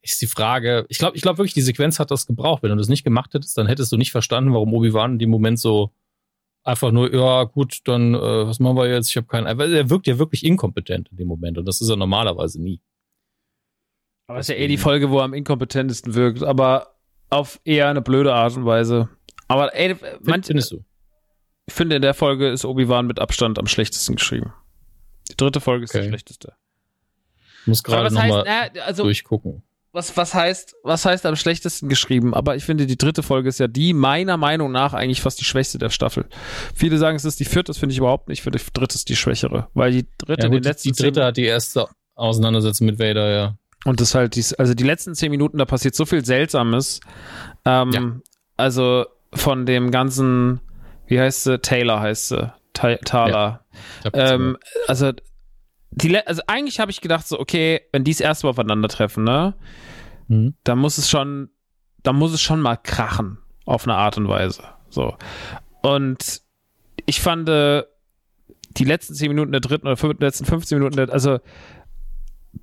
ist 0.00 0.22
die 0.22 0.28
Frage, 0.28 0.86
ich 0.88 0.96
glaube, 0.96 1.18
ich 1.18 1.22
glaube 1.22 1.36
wirklich, 1.36 1.52
die 1.52 1.60
Sequenz 1.60 1.98
hat 1.98 2.10
das 2.10 2.26
gebraucht. 2.26 2.62
Wenn 2.62 2.70
du 2.70 2.76
das 2.76 2.88
nicht 2.88 3.04
gemacht 3.04 3.34
hättest, 3.34 3.58
dann 3.58 3.66
hättest 3.66 3.92
du 3.92 3.98
nicht 3.98 4.10
verstanden, 4.10 4.54
warum 4.54 4.72
Obi-Wan 4.72 5.12
in 5.12 5.18
dem 5.18 5.30
Moment 5.30 5.60
so 5.60 5.92
einfach 6.64 6.92
nur, 6.92 7.12
ja, 7.12 7.44
gut, 7.44 7.80
dann, 7.84 8.14
äh, 8.14 8.46
was 8.46 8.60
machen 8.60 8.76
wir 8.76 8.88
jetzt? 8.88 9.10
Ich 9.10 9.16
habe 9.16 9.26
keinen. 9.26 9.46
Er 9.46 9.90
wirkt 9.90 10.06
ja 10.06 10.18
wirklich 10.18 10.44
inkompetent 10.44 11.08
in 11.10 11.16
dem 11.16 11.28
Moment 11.28 11.58
und 11.58 11.66
das 11.66 11.80
ist 11.80 11.88
er 11.88 11.96
normalerweise 11.96 12.60
nie. 12.60 12.80
Aber 14.26 14.38
es 14.38 14.48
ist 14.48 14.56
ja 14.56 14.62
eh 14.62 14.68
die 14.68 14.78
Folge, 14.78 15.10
wo 15.10 15.18
er 15.18 15.24
am 15.24 15.34
inkompetentesten 15.34 16.14
wirkt, 16.14 16.42
aber 16.42 16.94
auf 17.30 17.60
eher 17.64 17.88
eine 17.88 18.02
blöde 18.02 18.32
Art 18.34 18.56
und 18.56 18.64
Weise. 18.64 19.08
Aber 19.48 19.74
ey, 19.74 19.96
manch, 20.22 20.46
findest 20.46 20.72
du? 20.72 20.84
Ich 21.66 21.74
finde, 21.74 21.96
in 21.96 22.02
der 22.02 22.14
Folge 22.14 22.48
ist 22.48 22.64
Obi-Wan 22.64 23.06
mit 23.06 23.18
Abstand 23.18 23.58
am 23.58 23.66
schlechtesten 23.66 24.16
geschrieben. 24.16 24.52
Die 25.30 25.36
dritte 25.36 25.60
Folge 25.60 25.84
ist 25.84 25.94
okay. 25.94 26.02
die 26.02 26.08
schlechteste. 26.08 26.54
Ich 27.62 27.66
muss 27.68 27.82
gerade 27.82 28.12
nochmal 28.12 28.46
also, 28.84 29.04
durchgucken. 29.04 29.62
Was, 29.94 30.16
was 30.16 30.32
heißt, 30.32 30.74
was 30.82 31.04
heißt 31.04 31.26
am 31.26 31.36
schlechtesten 31.36 31.90
geschrieben? 31.90 32.32
Aber 32.32 32.56
ich 32.56 32.64
finde, 32.64 32.86
die 32.86 32.96
dritte 32.96 33.22
Folge 33.22 33.50
ist 33.50 33.60
ja 33.60 33.68
die, 33.68 33.92
meiner 33.92 34.38
Meinung 34.38 34.72
nach, 34.72 34.94
eigentlich 34.94 35.20
fast 35.20 35.38
die 35.38 35.44
schwächste 35.44 35.78
der 35.78 35.90
Staffel. 35.90 36.24
Viele 36.74 36.96
sagen, 36.96 37.14
es 37.14 37.26
ist 37.26 37.40
die 37.40 37.44
vierte, 37.44 37.70
das 37.70 37.78
finde 37.78 37.92
ich 37.92 37.98
überhaupt 37.98 38.28
nicht. 38.28 38.38
Ich 38.38 38.42
finde, 38.42 38.58
die 38.58 38.64
dritte 38.72 38.94
ist 38.94 39.10
die 39.10 39.16
schwächere. 39.16 39.68
Weil 39.74 39.92
die 39.92 40.06
dritte, 40.16 40.44
ja, 40.44 40.48
gut, 40.48 40.64
die, 40.64 40.90
die 40.90 40.92
dritte 40.92 41.24
hat 41.26 41.36
die 41.36 41.44
erste 41.44 41.88
Auseinandersetzung 42.14 42.86
mit 42.86 42.98
Vader, 42.98 43.30
ja. 43.30 43.58
Und 43.84 44.00
das 44.00 44.14
halt, 44.14 44.34
dies, 44.36 44.54
also 44.54 44.72
die 44.72 44.84
letzten 44.84 45.14
zehn 45.14 45.30
Minuten, 45.30 45.58
da 45.58 45.66
passiert 45.66 45.94
so 45.94 46.06
viel 46.06 46.24
Seltsames. 46.24 47.00
Ähm, 47.66 47.92
ja. 47.92 48.12
Also 48.56 49.04
von 49.34 49.66
dem 49.66 49.90
ganzen, 49.90 50.60
wie 51.06 51.20
heißt 51.20 51.44
sie? 51.44 51.58
Taylor 51.58 52.00
heißt 52.00 52.28
sie. 52.28 52.52
Thaler. 52.72 53.64
Ja, 54.04 54.10
ähm, 54.14 54.56
also, 54.86 55.12
die, 55.92 56.16
also 56.26 56.42
eigentlich 56.46 56.80
habe 56.80 56.90
ich 56.90 57.00
gedacht 57.00 57.26
so, 57.26 57.38
okay, 57.38 57.82
wenn 57.92 58.04
die 58.04 58.12
das 58.12 58.20
erste 58.20 58.46
Mal 58.46 58.50
aufeinandertreffen, 58.50 59.24
ne, 59.24 59.54
mhm. 60.28 60.54
dann 60.64 60.78
muss 60.78 60.98
es 60.98 61.10
schon, 61.10 61.50
dann 62.02 62.16
muss 62.16 62.32
es 62.32 62.40
schon 62.40 62.60
mal 62.60 62.76
krachen 62.76 63.38
auf 63.66 63.86
eine 63.86 63.94
Art 63.94 64.16
und 64.16 64.28
Weise. 64.28 64.64
So. 64.88 65.16
Und 65.82 66.42
ich 67.06 67.20
fand 67.20 67.48
äh, 67.48 67.82
die 68.76 68.84
letzten 68.84 69.14
zehn 69.14 69.28
Minuten 69.28 69.52
der 69.52 69.60
dritten 69.60 69.86
oder 69.86 69.96
fünf, 69.96 70.18
letzten 70.20 70.44
15 70.44 70.78
Minuten, 70.78 70.96
der, 70.96 71.10
also 71.10 71.38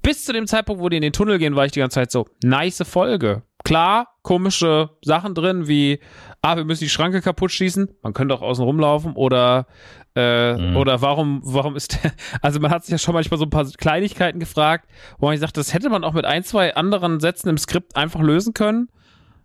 bis 0.01 0.26
zu 0.26 0.34
dem 0.34 0.47
Zeitpunkt, 0.47 0.81
wo 0.81 0.89
die 0.89 0.97
in 0.97 1.01
den 1.01 1.14
Tunnel 1.14 1.39
gehen, 1.39 1.56
war 1.56 1.65
ich 1.65 1.72
die 1.72 1.80
ganze 1.80 1.95
Zeit 1.95 2.11
so, 2.11 2.27
nice 2.43 2.84
Folge. 2.88 3.43
Klar, 3.69 4.07
komische 4.23 4.89
Sachen 5.03 5.35
drin, 5.35 5.67
wie, 5.67 5.99
ah, 6.41 6.57
wir 6.57 6.65
müssen 6.65 6.85
die 6.85 6.89
Schranke 6.89 7.21
kaputt 7.21 7.51
schießen, 7.51 7.87
man 8.01 8.13
könnte 8.13 8.33
auch 8.33 8.41
außen 8.41 8.65
rumlaufen 8.65 9.13
oder, 9.13 9.67
äh, 10.15 10.53
mhm. 10.55 10.75
oder 10.75 11.03
warum, 11.03 11.41
warum 11.43 11.75
ist 11.75 12.03
der, 12.03 12.11
also 12.41 12.59
man 12.59 12.71
hat 12.71 12.83
sich 12.83 12.93
ja 12.93 12.97
schon 12.97 13.13
manchmal 13.13 13.37
so 13.37 13.45
ein 13.45 13.51
paar 13.51 13.65
Kleinigkeiten 13.65 14.39
gefragt, 14.39 14.89
wo 15.19 15.27
man 15.27 15.37
sagt, 15.37 15.55
das 15.55 15.71
hätte 15.71 15.91
man 15.91 16.03
auch 16.03 16.13
mit 16.13 16.25
ein, 16.25 16.43
zwei 16.43 16.73
anderen 16.73 17.19
Sätzen 17.19 17.47
im 17.47 17.59
Skript 17.59 17.95
einfach 17.95 18.21
lösen 18.21 18.55
können. 18.55 18.89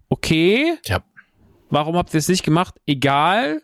Okay. 0.08 0.78
Ja. 0.86 1.02
Warum 1.68 1.94
habt 1.94 2.14
ihr 2.14 2.18
es 2.18 2.28
nicht 2.28 2.44
gemacht? 2.44 2.76
Egal. 2.86 3.60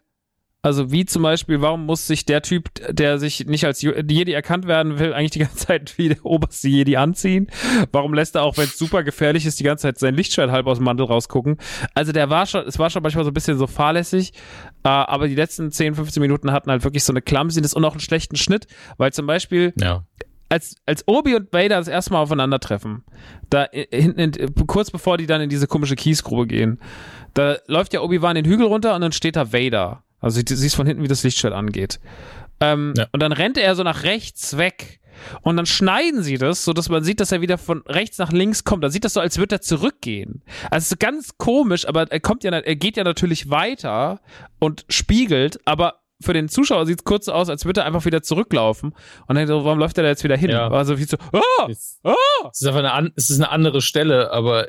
Also 0.62 0.92
wie 0.92 1.06
zum 1.06 1.22
Beispiel, 1.22 1.62
warum 1.62 1.86
muss 1.86 2.06
sich 2.06 2.26
der 2.26 2.42
Typ, 2.42 2.68
der 2.90 3.18
sich 3.18 3.46
nicht 3.46 3.64
als 3.64 3.80
Jedi 3.80 4.32
erkannt 4.32 4.66
werden 4.66 4.98
will, 4.98 5.14
eigentlich 5.14 5.30
die 5.30 5.38
ganze 5.38 5.66
Zeit 5.66 5.96
wie 5.96 6.10
der 6.10 6.24
oberste 6.24 6.68
Jedi 6.68 6.96
anziehen? 6.96 7.46
Warum 7.92 8.12
lässt 8.12 8.34
er 8.34 8.42
auch, 8.42 8.58
wenn 8.58 8.64
es 8.64 8.78
super 8.78 9.02
gefährlich 9.02 9.46
ist, 9.46 9.58
die 9.58 9.64
ganze 9.64 9.82
Zeit 9.82 9.98
sein 9.98 10.14
Lichtschwert 10.14 10.50
halb 10.50 10.66
aus 10.66 10.78
dem 10.78 10.84
Mantel 10.84 11.06
rausgucken? 11.06 11.56
Also 11.94 12.12
der 12.12 12.28
war 12.28 12.46
schon, 12.46 12.66
es 12.66 12.78
war 12.78 12.90
schon 12.90 13.02
manchmal 13.02 13.24
so 13.24 13.30
ein 13.30 13.34
bisschen 13.34 13.56
so 13.56 13.66
fahrlässig, 13.66 14.32
äh, 14.84 14.88
aber 14.88 15.28
die 15.28 15.34
letzten 15.34 15.70
10, 15.70 15.94
15 15.94 16.20
Minuten 16.20 16.52
hatten 16.52 16.70
halt 16.70 16.84
wirklich 16.84 17.04
so 17.04 17.12
eine 17.12 17.22
Clumsiness 17.22 17.72
und 17.72 17.84
auch 17.84 17.92
einen 17.92 18.00
schlechten 18.00 18.36
Schnitt, 18.36 18.66
weil 18.98 19.12
zum 19.12 19.26
Beispiel 19.26 19.72
ja 19.80 20.04
als, 20.50 20.76
als 20.84 21.06
Obi 21.06 21.36
und 21.36 21.52
Vader 21.52 21.76
das 21.76 21.88
erste 21.88 22.12
Mal 22.12 22.20
aufeinandertreffen, 22.20 23.04
da 23.48 23.66
hinten, 23.72 24.32
kurz 24.66 24.90
bevor 24.90 25.16
die 25.16 25.26
dann 25.26 25.40
in 25.40 25.48
diese 25.48 25.66
komische 25.66 25.96
Kiesgrube 25.96 26.46
gehen, 26.46 26.80
da 27.34 27.56
läuft 27.66 27.94
ja 27.94 28.00
Obi-Wan 28.02 28.34
den 28.34 28.44
Hügel 28.44 28.66
runter 28.66 28.94
und 28.94 29.00
dann 29.00 29.12
steht 29.12 29.36
da 29.36 29.52
Vader. 29.52 30.02
Also 30.20 30.42
du 30.42 30.56
siehst 30.56 30.76
von 30.76 30.86
hinten, 30.86 31.02
wie 31.02 31.08
das 31.08 31.22
Lichtschwert 31.22 31.54
angeht. 31.54 32.00
Ähm, 32.60 32.94
ja. 32.96 33.06
Und 33.12 33.22
dann 33.22 33.32
rennt 33.32 33.58
er 33.58 33.74
so 33.74 33.82
nach 33.82 34.04
rechts 34.04 34.56
weg. 34.56 35.00
Und 35.42 35.56
dann 35.56 35.66
schneiden 35.66 36.22
sie 36.22 36.38
das, 36.38 36.64
so 36.64 36.72
dass 36.72 36.88
man 36.88 37.04
sieht, 37.04 37.20
dass 37.20 37.32
er 37.32 37.40
wieder 37.40 37.58
von 37.58 37.82
rechts 37.86 38.18
nach 38.18 38.32
links 38.32 38.64
kommt. 38.64 38.84
Dann 38.84 38.90
sieht 38.90 39.04
das 39.04 39.14
so, 39.14 39.20
als 39.20 39.38
würde 39.38 39.56
er 39.56 39.60
zurückgehen. 39.60 40.42
Also 40.70 40.96
ganz 40.98 41.36
komisch, 41.36 41.86
aber 41.86 42.10
er 42.10 42.20
kommt 42.20 42.44
ja, 42.44 42.50
er 42.50 42.76
geht 42.76 42.96
ja 42.96 43.04
natürlich 43.04 43.50
weiter 43.50 44.20
und 44.58 44.84
spiegelt, 44.88 45.60
aber 45.66 46.00
für 46.22 46.34
den 46.34 46.48
Zuschauer 46.48 46.86
sieht 46.86 47.00
es 47.00 47.04
kurz 47.04 47.28
aus, 47.28 47.48
als 47.48 47.64
würde 47.64 47.80
er 47.80 47.86
einfach 47.86 48.04
wieder 48.04 48.22
zurücklaufen. 48.22 48.94
Und 49.26 49.36
dann, 49.36 49.48
warum 49.48 49.78
läuft 49.78 49.96
er 49.98 50.04
da 50.04 50.10
jetzt 50.10 50.24
wieder 50.24 50.36
hin? 50.36 50.50
Ja. 50.50 50.70
Also 50.70 50.98
wie 50.98 51.04
so, 51.04 51.16
ah, 51.32 51.68
ah. 52.04 52.14
Es 52.50 52.60
ist 52.60 52.66
einfach 52.66 52.84
eine, 52.84 53.12
es 53.16 53.30
ist 53.30 53.38
eine 53.38 53.50
andere 53.50 53.80
Stelle, 53.80 54.30
aber 54.30 54.68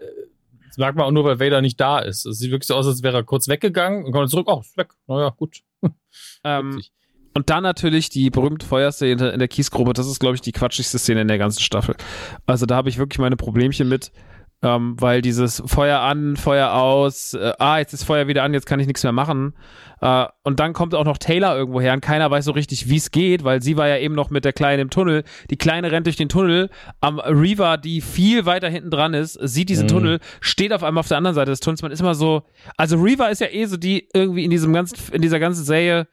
das 0.72 0.77
merkt 0.77 0.98
man 0.98 1.06
auch 1.06 1.11
nur, 1.11 1.26
weil 1.26 1.41
Vader 1.41 1.60
nicht 1.60 1.80
da 1.81 1.99
ist. 1.99 2.26
Es 2.26 2.39
sieht 2.39 2.49
wirklich 2.49 2.68
so 2.68 2.76
aus, 2.76 2.88
als 2.88 3.03
wäre 3.03 3.18
er 3.18 3.23
kurz 3.23 3.49
weggegangen 3.49 4.06
und 4.06 4.14
kommt 4.14 4.30
zurück. 4.30 4.48
Oh, 4.49 4.61
ist 4.61 4.77
weg. 4.77 4.93
Naja, 5.07 5.30
gut. 5.35 5.61
Ähm, 6.43 6.81
und 7.34 7.49
dann 7.49 7.64
natürlich 7.64 8.10
die 8.10 8.30
berühmte 8.30 8.65
Feuerszene 8.65 9.30
in 9.30 9.39
der 9.39 9.48
Kiesgrube. 9.48 9.93
Das 9.93 10.07
ist, 10.07 10.19
glaube 10.19 10.35
ich, 10.35 10.41
die 10.41 10.52
quatschigste 10.52 10.99
Szene 10.99 11.22
in 11.22 11.27
der 11.27 11.38
ganzen 11.38 11.61
Staffel. 11.61 11.95
Also 12.45 12.65
da 12.65 12.76
habe 12.76 12.89
ich 12.89 12.98
wirklich 12.98 13.19
meine 13.19 13.38
Problemchen 13.38 13.88
mit 13.88 14.11
ähm, 14.64 14.96
weil 15.00 15.22
dieses 15.22 15.64
Feuer 15.66 16.00
an, 16.00 16.38
Feuer 16.38 16.74
aus, 16.74 17.34
äh, 17.34 17.54
ah, 17.58 17.80
jetzt 17.80 17.94
ist 17.94 18.04
Feuer 18.04 18.28
wieder 18.28 18.44
an, 18.44 18.54
jetzt 18.54 18.66
kann 18.66 18.80
ich 18.80 18.88
nichts 18.88 19.04
mehr 19.04 19.12
machen. 19.12 19.54
Äh, 20.02 20.26
und 20.44 20.60
dann 20.60 20.74
kommt 20.74 20.94
auch 20.94 21.04
noch 21.04 21.18
Taylor 21.18 21.56
irgendwo 21.56 21.82
her 21.82 21.94
und 21.94 22.02
keiner 22.02 22.30
weiß 22.30 22.46
so 22.46 22.52
richtig, 22.52 22.88
wie 22.88 22.98
es 22.98 23.12
geht, 23.12 23.44
weil 23.44 23.62
sie 23.62 23.78
war 23.78 23.88
ja 23.88 23.98
eben 23.98 24.14
noch 24.14 24.30
mit 24.30 24.46
der 24.46 24.54
Kleinen 24.54 24.82
im 24.82 24.90
Tunnel. 24.90 25.24
Die 25.50 25.58
Kleine 25.58 25.92
rennt 25.92 26.06
durch 26.06 26.16
den 26.16 26.30
Tunnel. 26.30 26.70
Am 27.00 27.20
Reaver, 27.20 27.78
die 27.78 28.02
viel 28.02 28.46
weiter 28.46 28.70
hinten 28.70 28.92
dran 28.92 29.14
ist, 29.14 29.34
sieht 29.34 29.70
diesen 29.70 29.86
mhm. 29.86 29.92
Tunnel, 29.92 30.20
steht 30.42 30.74
auf 30.74 30.84
einmal 30.84 31.00
auf 31.02 31.08
der 31.08 31.18
anderen 31.18 31.36
Seite 31.36 31.52
des 31.52 31.60
Tunnels. 31.60 31.82
Man 31.82 31.92
ist 31.92 32.00
immer 32.00 32.16
so, 32.16 32.44
also 32.78 33.02
Reaver 33.02 33.32
ist 33.32 33.42
ja 33.42 33.48
eh 33.48 33.66
so 33.66 33.78
die 33.78 34.10
irgendwie 34.14 34.44
in 34.44 34.52
diesem 34.52 34.74
ganzen, 34.74 34.98
in 35.12 35.22
dieser 35.22 35.40
ganzen 35.40 35.64
Serie 35.64 36.08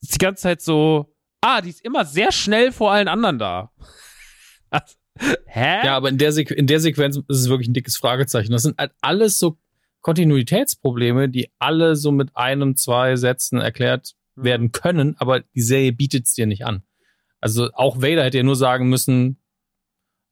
die 0.00 0.18
ganze 0.18 0.42
Zeit 0.42 0.60
so, 0.60 1.14
ah, 1.40 1.60
die 1.60 1.70
ist 1.70 1.84
immer 1.84 2.04
sehr 2.04 2.30
schnell 2.30 2.72
vor 2.72 2.92
allen 2.92 3.08
anderen 3.08 3.38
da. 3.38 3.70
Also, 4.70 4.96
Hä? 5.46 5.86
Ja, 5.86 5.96
aber 5.96 6.08
in 6.08 6.18
der, 6.18 6.36
in 6.36 6.66
der 6.66 6.80
Sequenz 6.80 7.16
ist 7.16 7.24
es 7.28 7.48
wirklich 7.48 7.68
ein 7.68 7.74
dickes 7.74 7.96
Fragezeichen. 7.96 8.52
Das 8.52 8.62
sind 8.62 8.78
halt 8.78 8.92
alles 9.00 9.38
so 9.38 9.58
Kontinuitätsprobleme, 10.00 11.28
die 11.28 11.50
alle 11.58 11.96
so 11.96 12.12
mit 12.12 12.36
einem, 12.36 12.76
zwei 12.76 13.16
Sätzen 13.16 13.60
erklärt 13.60 14.14
mhm. 14.34 14.44
werden 14.44 14.72
können, 14.72 15.16
aber 15.18 15.40
die 15.40 15.62
Serie 15.62 15.92
bietet 15.92 16.26
es 16.26 16.34
dir 16.34 16.46
nicht 16.46 16.66
an. 16.66 16.82
Also 17.40 17.70
auch 17.72 17.98
Vader 17.98 18.24
hätte 18.24 18.38
ja 18.38 18.42
nur 18.42 18.56
sagen 18.56 18.88
müssen, 18.88 19.38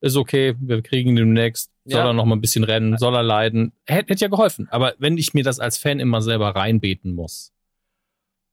ist 0.01 0.17
okay, 0.17 0.57
wir 0.61 0.83
kriegen 0.83 1.15
demnächst, 1.15 1.71
soll 1.85 2.01
ja. 2.01 2.07
er 2.07 2.13
noch 2.13 2.25
mal 2.25 2.35
ein 2.37 2.41
bisschen 2.41 2.65
rennen, 2.65 2.99
soll 2.99 3.15
er 3.15 3.23
leiden. 3.23 3.73
Hätte, 3.87 4.13
hätte 4.13 4.25
ja 4.25 4.29
geholfen. 4.29 4.69
Aber 4.71 4.95
wenn 4.99 5.17
ich 5.17 5.33
mir 5.33 5.45
das 5.45 5.61
als 5.61 5.79
Fan 5.79 6.01
immer 6.01 6.21
selber 6.21 6.57
reinbeten 6.57 7.15
muss, 7.15 7.53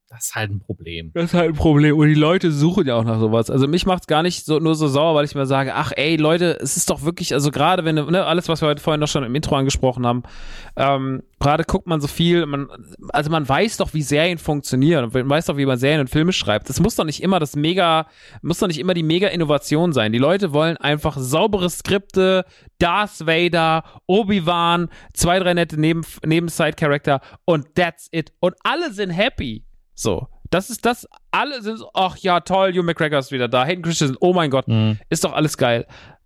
das 0.09 0.25
ist 0.25 0.35
halt 0.35 0.49
ein 0.49 0.59
Problem. 0.59 1.11
Das 1.13 1.25
ist 1.25 1.33
halt 1.35 1.49
ein 1.49 1.55
Problem. 1.55 1.95
Und 1.95 2.07
die 2.07 2.15
Leute 2.15 2.51
suchen 2.51 2.87
ja 2.87 2.95
auch 2.95 3.03
nach 3.03 3.19
sowas. 3.19 3.51
Also 3.51 3.67
mich 3.67 3.85
macht's 3.85 4.07
gar 4.07 4.23
nicht 4.23 4.43
so, 4.43 4.57
nur 4.57 4.73
so 4.73 4.87
sauer, 4.87 5.13
weil 5.13 5.23
ich 5.23 5.35
mir 5.35 5.45
sage, 5.45 5.75
ach 5.75 5.91
ey, 5.95 6.15
Leute, 6.15 6.57
es 6.59 6.77
ist 6.77 6.89
doch 6.89 7.03
wirklich, 7.03 7.33
also 7.33 7.51
gerade 7.51 7.85
wenn, 7.85 7.93
ne, 7.93 8.25
alles, 8.25 8.49
was 8.49 8.61
wir 8.61 8.67
heute 8.67 8.81
vorhin 8.81 8.99
noch 8.99 9.07
schon 9.07 9.23
im 9.23 9.35
Intro 9.35 9.55
angesprochen 9.55 10.07
haben, 10.07 10.23
ähm, 10.75 11.21
gerade 11.39 11.63
guckt 11.63 11.85
man 11.85 12.01
so 12.01 12.07
viel, 12.07 12.47
man, 12.47 12.69
also 13.09 13.29
man 13.29 13.47
weiß 13.47 13.77
doch, 13.77 13.93
wie 13.93 14.01
Serien 14.01 14.39
funktionieren 14.39 15.05
und 15.05 15.13
man 15.13 15.29
weiß 15.29 15.45
doch, 15.45 15.57
wie 15.57 15.67
man 15.67 15.77
Serien 15.77 16.01
und 16.01 16.09
Filme 16.09 16.33
schreibt. 16.33 16.69
Das 16.69 16.79
muss 16.79 16.95
doch 16.95 17.05
nicht 17.05 17.21
immer 17.21 17.39
das 17.39 17.55
mega, 17.55 18.07
muss 18.41 18.57
doch 18.57 18.67
nicht 18.67 18.79
immer 18.79 18.95
die 18.95 19.03
mega 19.03 19.27
Innovation 19.27 19.93
sein. 19.93 20.11
Die 20.11 20.17
Leute 20.17 20.53
wollen 20.53 20.77
einfach 20.77 21.17
saubere 21.19 21.69
Skripte, 21.69 22.45
Darth 22.79 23.27
Vader, 23.27 23.83
Obi-Wan, 24.07 24.89
zwei, 25.13 25.37
drei 25.37 25.53
nette 25.53 25.79
Neben, 25.79 26.01
Neben-Side-Charakter 26.25 27.21
und 27.45 27.75
that's 27.75 28.07
it. 28.11 28.33
Und 28.39 28.55
alle 28.63 28.91
sind 28.91 29.11
happy. 29.11 29.65
So. 29.99 30.27
Das 30.49 30.69
ist 30.69 30.85
das, 30.85 31.07
alle 31.29 31.61
sind 31.61 31.77
so, 31.77 31.91
ach 31.93 32.15
ja, 32.17 32.39
toll, 32.39 32.71
Hugh 32.71 32.83
McGregor 32.83 33.19
ist 33.19 33.31
wieder 33.31 33.49
da, 33.49 33.65
Hayden 33.65 33.83
Christensen, 33.83 34.17
oh 34.19 34.33
mein 34.33 34.49
Gott, 34.49 34.67
mhm. 34.67 34.97
ist 35.09 35.25
doch 35.25 35.33
alles 35.33 35.57
geil. 35.57 35.85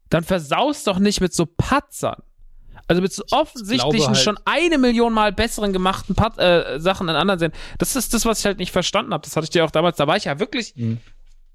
Dann 0.09 0.23
versaust 0.23 0.85
doch 0.85 0.99
nicht 0.99 1.21
mit 1.21 1.33
so 1.33 1.45
Patzern. 1.45 2.21
Also 2.87 3.01
mit 3.01 3.11
so 3.11 3.23
offensichtlichen, 3.31 4.09
halt, 4.09 4.17
schon 4.17 4.37
eine 4.45 4.77
Million 4.77 5.11
Mal 5.11 5.31
besseren 5.31 5.73
gemachten 5.73 6.15
Part, 6.15 6.37
äh, 6.37 6.79
Sachen 6.79 7.09
in 7.09 7.15
anderen 7.15 7.39
Serien. 7.39 7.57
Das 7.79 7.95
ist 7.95 8.13
das, 8.13 8.25
was 8.25 8.39
ich 8.39 8.45
halt 8.45 8.59
nicht 8.59 8.71
verstanden 8.71 9.11
habe. 9.13 9.23
Das 9.23 9.35
hatte 9.35 9.45
ich 9.45 9.49
dir 9.49 9.65
auch 9.65 9.71
damals, 9.71 9.97
da 9.97 10.05
war 10.05 10.17
ich 10.17 10.25
ja 10.25 10.39
wirklich 10.39 10.75
Mhm. 10.75 10.99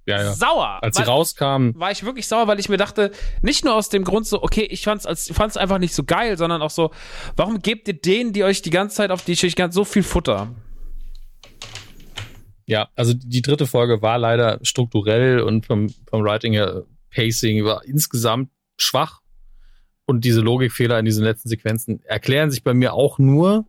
ja, 0.06 0.22
ja. 0.22 0.32
sauer. 0.32 0.80
Als 0.82 0.96
sie 0.96 1.04
rauskamen, 1.04 1.78
war 1.78 1.92
ich 1.92 2.02
wirklich 2.02 2.26
sauer, 2.26 2.48
weil 2.48 2.58
ich 2.58 2.68
mir 2.68 2.78
dachte, 2.78 3.12
nicht 3.42 3.64
nur 3.64 3.74
aus 3.74 3.90
dem 3.90 4.02
Grund 4.04 4.26
so, 4.26 4.42
okay, 4.42 4.66
ich 4.68 4.82
fand's 4.82 5.06
als 5.06 5.30
fand's 5.32 5.56
einfach 5.56 5.78
nicht 5.78 5.94
so 5.94 6.02
geil, 6.02 6.36
sondern 6.36 6.62
auch 6.62 6.70
so, 6.70 6.90
warum 7.36 7.60
gebt 7.60 7.86
ihr 7.86 7.94
denen, 7.94 8.32
die 8.32 8.42
euch 8.42 8.62
die 8.62 8.70
ganze 8.70 8.96
Zeit 8.96 9.10
auf 9.12 9.22
die 9.22 9.36
Schicht 9.36 9.60
so 9.70 9.84
viel 9.84 10.02
Futter? 10.02 10.48
Ja, 12.68 12.90
also 12.94 13.14
die 13.14 13.40
dritte 13.40 13.66
Folge 13.66 14.02
war 14.02 14.18
leider 14.18 14.58
strukturell 14.62 15.40
und 15.40 15.64
vom, 15.64 15.88
vom 16.06 16.22
Writing 16.22 16.52
her, 16.52 16.84
Pacing 17.10 17.64
war 17.64 17.82
insgesamt 17.86 18.50
schwach. 18.76 19.22
Und 20.04 20.22
diese 20.26 20.42
Logikfehler 20.42 20.98
in 20.98 21.06
diesen 21.06 21.24
letzten 21.24 21.48
Sequenzen 21.48 22.02
erklären 22.04 22.50
sich 22.50 22.62
bei 22.62 22.74
mir 22.74 22.92
auch 22.92 23.18
nur 23.18 23.64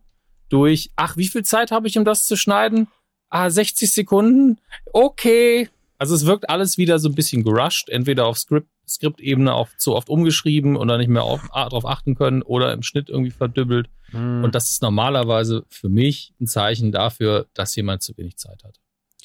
durch, 0.50 0.90
ach, 0.96 1.16
wie 1.16 1.28
viel 1.28 1.44
Zeit 1.44 1.70
habe 1.70 1.88
ich, 1.88 1.96
um 1.96 2.04
das 2.04 2.26
zu 2.26 2.36
schneiden? 2.36 2.88
Ah, 3.30 3.48
60 3.48 3.90
Sekunden? 3.90 4.58
Okay. 4.92 5.70
Also 5.96 6.14
es 6.14 6.26
wirkt 6.26 6.50
alles 6.50 6.76
wieder 6.76 6.98
so 6.98 7.08
ein 7.08 7.14
bisschen 7.14 7.42
gerusht, 7.42 7.88
entweder 7.88 8.26
auf 8.26 8.36
Skript, 8.36 8.68
Skriptebene 8.86 9.54
auch 9.54 9.68
zu 9.78 9.94
oft 9.94 10.10
umgeschrieben 10.10 10.76
und 10.76 10.88
dann 10.88 10.98
nicht 10.98 11.08
mehr 11.08 11.22
auf, 11.22 11.48
darauf 11.54 11.86
achten 11.86 12.16
können 12.16 12.42
oder 12.42 12.74
im 12.74 12.82
Schnitt 12.82 13.08
irgendwie 13.08 13.30
verdübbelt. 13.30 13.88
Und 14.12 14.54
das 14.54 14.70
ist 14.70 14.82
normalerweise 14.82 15.64
für 15.70 15.88
mich 15.88 16.34
ein 16.38 16.46
Zeichen 16.46 16.92
dafür, 16.92 17.46
dass 17.54 17.74
jemand 17.76 18.02
zu 18.02 18.14
wenig 18.18 18.36
Zeit 18.36 18.62
hat. 18.64 18.78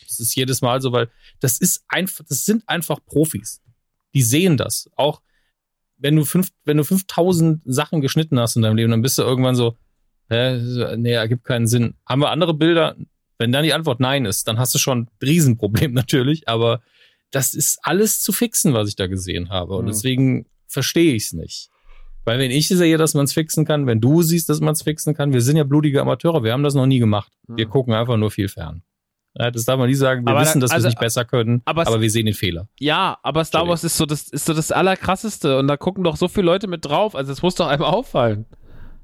Das 0.04 0.20
ist 0.20 0.36
jedes 0.36 0.62
Mal 0.62 0.82
so, 0.82 0.92
weil 0.92 1.10
das 1.40 1.60
ist 1.60 1.84
einfach, 1.88 2.24
das 2.28 2.46
sind 2.46 2.68
einfach 2.68 3.00
Profis. 3.06 3.62
Die 4.14 4.22
sehen 4.22 4.58
das. 4.58 4.90
Auch 4.96 5.22
wenn 5.98 6.16
du 6.16 6.26
fünf, 6.26 6.50
wenn 6.64 6.78
du 6.78 6.84
5000 6.84 7.62
Sachen 7.66 8.02
geschnitten 8.02 8.40
hast 8.40 8.56
in 8.56 8.62
deinem 8.62 8.78
Leben, 8.78 8.92
dann 8.92 9.02
bist 9.02 9.18
du 9.18 9.24
irgendwann 9.24 9.56
so, 9.56 9.78
so, 10.30 10.96
nee, 10.96 11.12
ergibt 11.12 11.44
keinen 11.44 11.68
Sinn. 11.68 11.96
Haben 12.08 12.22
wir 12.22 12.32
andere 12.32 12.54
Bilder? 12.54 12.96
Wenn 13.38 13.52
dann 13.52 13.64
die 13.64 13.74
Antwort 13.74 14.00
nein 14.00 14.26
ist, 14.26 14.48
dann 14.48 14.58
hast 14.58 14.74
du 14.74 14.80
schon 14.80 15.00
ein 15.00 15.10
Riesenproblem 15.22 15.94
natürlich, 15.94 16.48
aber 16.48 16.82
das 17.32 17.54
ist 17.54 17.80
alles 17.84 18.22
zu 18.22 18.32
fixen, 18.32 18.74
was 18.74 18.88
ich 18.88 18.96
da 18.96 19.08
gesehen 19.08 19.50
habe. 19.50 19.76
Und 19.76 19.88
deswegen 19.88 20.46
verstehe 20.68 21.14
ich 21.14 21.26
es 21.26 21.34
nicht. 21.34 21.70
Weil 22.24 22.40
wenn 22.40 22.50
ich 22.50 22.68
sehe, 22.68 22.98
dass 22.98 23.14
man 23.14 23.26
es 23.26 23.34
fixen 23.34 23.66
kann, 23.66 23.86
wenn 23.86 24.02
du 24.02 24.24
siehst, 24.24 24.50
dass 24.50 24.60
man 24.60 24.74
es 24.74 24.82
fixen 24.82 25.14
kann, 25.14 25.32
wir 25.32 25.42
sind 25.42 25.58
ja 25.58 25.64
blutige 25.64 26.02
Amateure, 26.02 26.44
wir 26.44 26.54
haben 26.54 26.64
das 26.64 26.74
noch 26.74 26.88
nie 26.88 27.00
gemacht. 27.00 27.32
Wir 27.48 27.68
gucken 27.68 27.94
einfach 27.94 28.18
nur 28.18 28.32
viel 28.32 28.48
fern. 28.48 28.84
Das 29.38 29.66
darf 29.66 29.78
man 29.78 29.88
nie 29.90 29.96
sagen, 29.96 30.26
wir 30.26 30.32
Aber 30.32 30.42
wissen, 30.42 30.60
da- 30.62 30.66
dass 30.66 30.72
wir 30.72 30.76
also- 30.76 30.88
es 30.88 30.92
nicht 30.94 31.00
besser 31.00 31.26
können, 31.26 31.62
aber 31.66 31.86
aber, 31.88 32.00
wir 32.02 32.10
sehen 32.10 32.26
den 32.26 32.34
Fehler. 32.36 32.70
Ja, 32.80 33.18
aber 33.22 33.44
Star 33.44 33.68
Wars 33.68 33.84
ist 33.84 33.98
so 33.98 34.06
das 34.06 34.30
ist 34.30 34.46
so 34.46 34.54
das 34.54 34.72
allerkrasseste 34.72 35.60
und 35.60 35.68
da 35.68 35.76
gucken 35.78 36.04
doch 36.06 36.16
so 36.16 36.28
viele 36.30 36.46
Leute 36.46 36.68
mit 36.68 36.86
drauf, 36.86 37.16
also 37.16 37.32
es 37.34 37.42
muss 37.42 37.56
doch 37.56 37.68
einem 37.68 37.84
auffallen. 37.84 38.46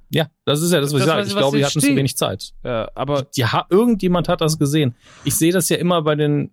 Ja, 0.09 0.27
das 0.45 0.61
ist 0.61 0.71
ja 0.73 0.79
das, 0.81 0.93
was 0.93 0.99
Das, 0.99 1.07
ich 1.07 1.13
sage. 1.13 1.27
Ich 1.27 1.35
glaube, 1.37 1.57
die 1.57 1.65
hatten 1.65 1.79
zu 1.79 1.95
wenig 1.95 2.17
Zeit. 2.17 2.51
Ja, 2.63 2.89
aber 2.95 3.27
Ja, 3.35 3.65
irgendjemand 3.69 4.27
hat 4.29 4.41
das 4.41 4.57
gesehen. 4.59 4.95
Ich 5.23 5.35
sehe 5.35 5.51
das 5.53 5.69
ja 5.69 5.77
immer 5.77 6.01
bei 6.01 6.15
den, 6.15 6.51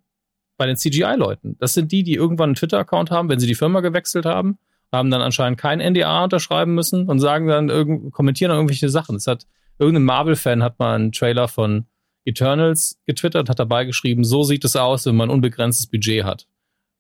bei 0.57 0.67
den 0.67 0.77
CGI-Leuten. 0.77 1.57
Das 1.59 1.75
sind 1.75 1.91
die, 1.93 2.03
die 2.05 2.15
irgendwann 2.15 2.51
einen 2.51 2.55
Twitter-Account 2.57 3.11
haben, 3.11 3.29
wenn 3.29 3.39
sie 3.41 3.47
die 3.49 3.55
Firma 3.57 3.81
gewechselt 3.81 4.27
haben, 4.27 4.59
haben 4.93 5.11
dann 5.11 5.21
anscheinend 5.21 5.59
kein 5.59 5.81
NDA 5.81 6.25
unterschreiben 6.25 6.75
müssen 6.75 7.09
und 7.09 7.19
sagen 7.21 7.47
dann 7.49 7.69
irgend, 7.69 8.13
kommentieren 8.13 8.51
dann 8.51 8.59
irgendwelche 8.59 8.89
Sachen. 8.89 9.17
Es 9.17 9.27
hat, 9.27 9.47
irgendein 9.79 10.05
Marvel-Fan 10.05 10.63
hat 10.63 10.79
mal 10.79 10.95
einen 10.95 11.13
Trailer 11.13 11.47
von 11.49 11.87
Eternals 12.29 12.99
getwittert, 13.07 13.49
hat 13.49 13.59
dabei 13.59 13.85
geschrieben, 13.85 14.25
so 14.25 14.43
sieht 14.45 14.65
es 14.65 14.77
aus, 14.77 15.07
wenn 15.07 15.17
man 15.17 15.29
ein 15.29 15.35
unbegrenztes 15.35 15.87
Budget 15.89 16.25
hat. 16.25 16.47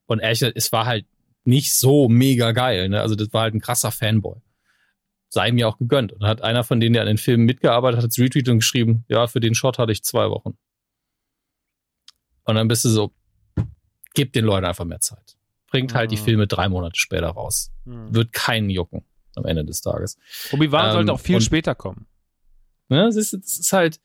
Und 0.07 0.21
ehrlich 0.21 0.41
gesagt, 0.41 0.57
es 0.57 0.73
war 0.73 0.87
halt 0.87 1.07
nicht 1.45 1.75
so 1.77 2.09
mega 2.09 2.53
geil, 2.53 2.89
ne? 2.89 3.01
Also 3.01 3.15
das 3.15 3.33
war 3.33 3.43
halt 3.43 3.55
ein 3.55 3.61
krasser 3.61 3.91
Fanboy. 3.91 4.41
Sei 5.31 5.53
mir 5.53 5.69
auch 5.69 5.79
gegönnt. 5.79 6.13
Und 6.13 6.23
dann 6.23 6.31
hat 6.31 6.43
einer 6.43 6.65
von 6.65 6.81
denen, 6.81 6.95
der 6.95 7.03
an 7.03 7.09
den 7.09 7.19
Filmen 7.19 7.45
mitgearbeitet 7.45 7.99
hat, 7.99 8.05
hat 8.05 8.19
retweetet 8.19 8.49
und 8.49 8.59
geschrieben, 8.59 9.05
ja, 9.09 9.27
für 9.27 9.41
den 9.41 9.55
Shot 9.55 9.79
hatte 9.79 9.93
ich 9.93 10.03
zwei 10.03 10.31
Wochen. 10.31 10.57
Und 12.45 12.55
dann 12.55 12.69
bist 12.69 12.85
du 12.85 12.89
so, 12.89 13.13
gib 14.15 14.33
den 14.33 14.45
Leuten 14.45 14.65
einfach 14.67 14.85
mehr 14.85 15.01
Zeit. 15.01 15.37
Bringt 15.71 15.95
halt 15.95 16.11
die 16.11 16.17
Mhm. 16.17 16.21
Filme 16.25 16.47
drei 16.47 16.69
Monate 16.69 16.99
später 16.99 17.29
raus. 17.29 17.71
hm. 17.85 18.15
Wird 18.15 18.33
keinen 18.33 18.71
jucken 18.71 19.05
am 19.37 19.45
Ende 19.45 19.65
des 19.65 19.83
Tages. 19.83 20.17
Obi-Wan 20.51 20.87
Ähm, 20.87 20.93
sollte 20.93 21.13
auch 21.13 21.21
viel 21.21 21.41
später 21.43 21.75
kommen. 21.75 22.07
Ne? 22.89 23.05
Das, 23.05 23.17
ist, 23.17 23.35
das 23.35 23.59
ist 23.59 23.73
halt, 23.73 24.01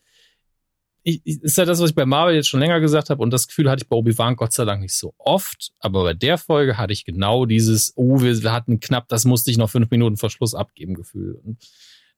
ich, 1.03 1.25
ist 1.25 1.57
halt 1.57 1.67
das, 1.67 1.81
was 1.81 1.89
ich 1.89 1.95
bei 1.95 2.05
Marvel 2.05 2.35
jetzt 2.35 2.47
schon 2.47 2.59
länger 2.59 2.79
gesagt 2.79 3.09
habe. 3.09 3.21
Und 3.21 3.31
das 3.31 3.47
Gefühl 3.47 3.69
hatte 3.69 3.83
ich 3.83 3.89
bei 3.89 3.95
Obi-Wan 3.95 4.35
Gott 4.35 4.53
sei 4.53 4.65
Dank 4.65 4.81
nicht 4.81 4.95
so 4.95 5.13
oft. 5.17 5.71
Aber 5.79 6.03
bei 6.03 6.13
der 6.13 6.37
Folge 6.37 6.77
hatte 6.77 6.93
ich 6.93 7.05
genau 7.05 7.45
dieses, 7.45 7.93
oh, 7.95 8.21
wir, 8.21 8.51
hatten 8.51 8.79
knapp, 8.79 9.07
das 9.09 9.25
musste 9.25 9.51
ich 9.51 9.57
noch 9.57 9.69
fünf 9.69 9.89
Minuten 9.91 10.17
vor 10.17 10.29
Schluss 10.29 10.55
abgeben, 10.55 10.93
Gefühl. 10.93 11.39
Und 11.43 11.57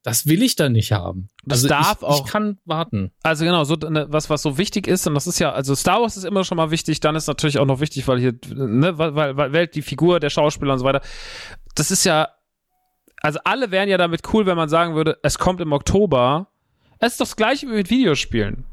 das 0.03 0.28
will 0.28 0.44
ich 0.44 0.56
dann 0.56 0.74
nicht 0.74 0.91
haben. 0.91 1.30
Das 1.45 1.60
also 1.64 1.68
darf 1.70 1.98
ich, 2.02 2.03
auch- 2.03 2.26
Ich 2.26 2.32
kann 2.32 2.60
warten. 2.64 3.12
Also 3.24 3.44
genau, 3.44 3.64
so 3.64 3.74
ne, 3.74 4.06
was 4.10 4.30
was 4.30 4.44
so 4.44 4.60
wichtig 4.60 4.88
ist 4.88 5.07
und 5.07 5.16
das 5.16 5.26
ist 5.26 5.40
ja 5.40 5.52
also 5.52 5.74
Star 5.74 5.99
Wars 6.02 6.16
ist 6.16 6.26
immer 6.26 6.44
schon 6.44 6.57
mal 6.57 6.70
wichtig, 6.70 6.99
dann 6.99 7.16
ist 7.16 7.26
natürlich 7.26 7.57
auch 7.57 7.66
noch 7.66 7.80
wichtig, 7.80 8.07
weil 8.07 8.20
hier 8.20 8.34
ne, 8.53 8.95
weil, 8.99 9.16
weil, 9.16 9.36
weil 9.36 9.52
Welt 9.52 9.74
die 9.74 9.82
Figur 9.82 10.20
der 10.20 10.30
Schauspieler 10.30 10.74
und 10.74 10.80
so 10.80 10.86
weiter. 10.86 11.02
Das 11.74 11.90
ist 11.90 12.03
ja 12.03 12.30
also 13.22 13.40
alle 13.45 13.72
wären 13.72 13.90
ja 13.90 13.98
damit 13.98 14.22
cool, 14.32 14.45
wenn 14.45 14.56
man 14.57 14.70
sagen 14.70 14.94
würde, 14.94 15.18
es 15.24 15.40
kommt 15.40 15.60
im 15.60 15.72
Oktober. 15.72 16.49
Es 16.99 17.14
ist 17.14 17.22
doch 17.22 17.26
das 17.26 17.36
gleiche 17.36 17.68
wie 17.68 17.74
mit 17.74 17.90
Videospielen. 17.90 18.64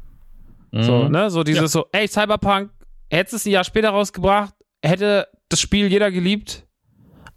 So, 0.81 1.05
Mhm. 1.05 1.11
ne, 1.11 1.29
so 1.29 1.43
dieses 1.43 1.71
so, 1.71 1.85
ey, 1.91 2.07
Cyberpunk, 2.07 2.71
hättest 3.09 3.33
es 3.35 3.45
ein 3.45 3.51
Jahr 3.51 3.63
später 3.63 3.89
rausgebracht, 3.91 4.53
hätte 4.83 5.27
das 5.49 5.59
Spiel 5.59 5.87
jeder 5.87 6.09
geliebt, 6.11 6.65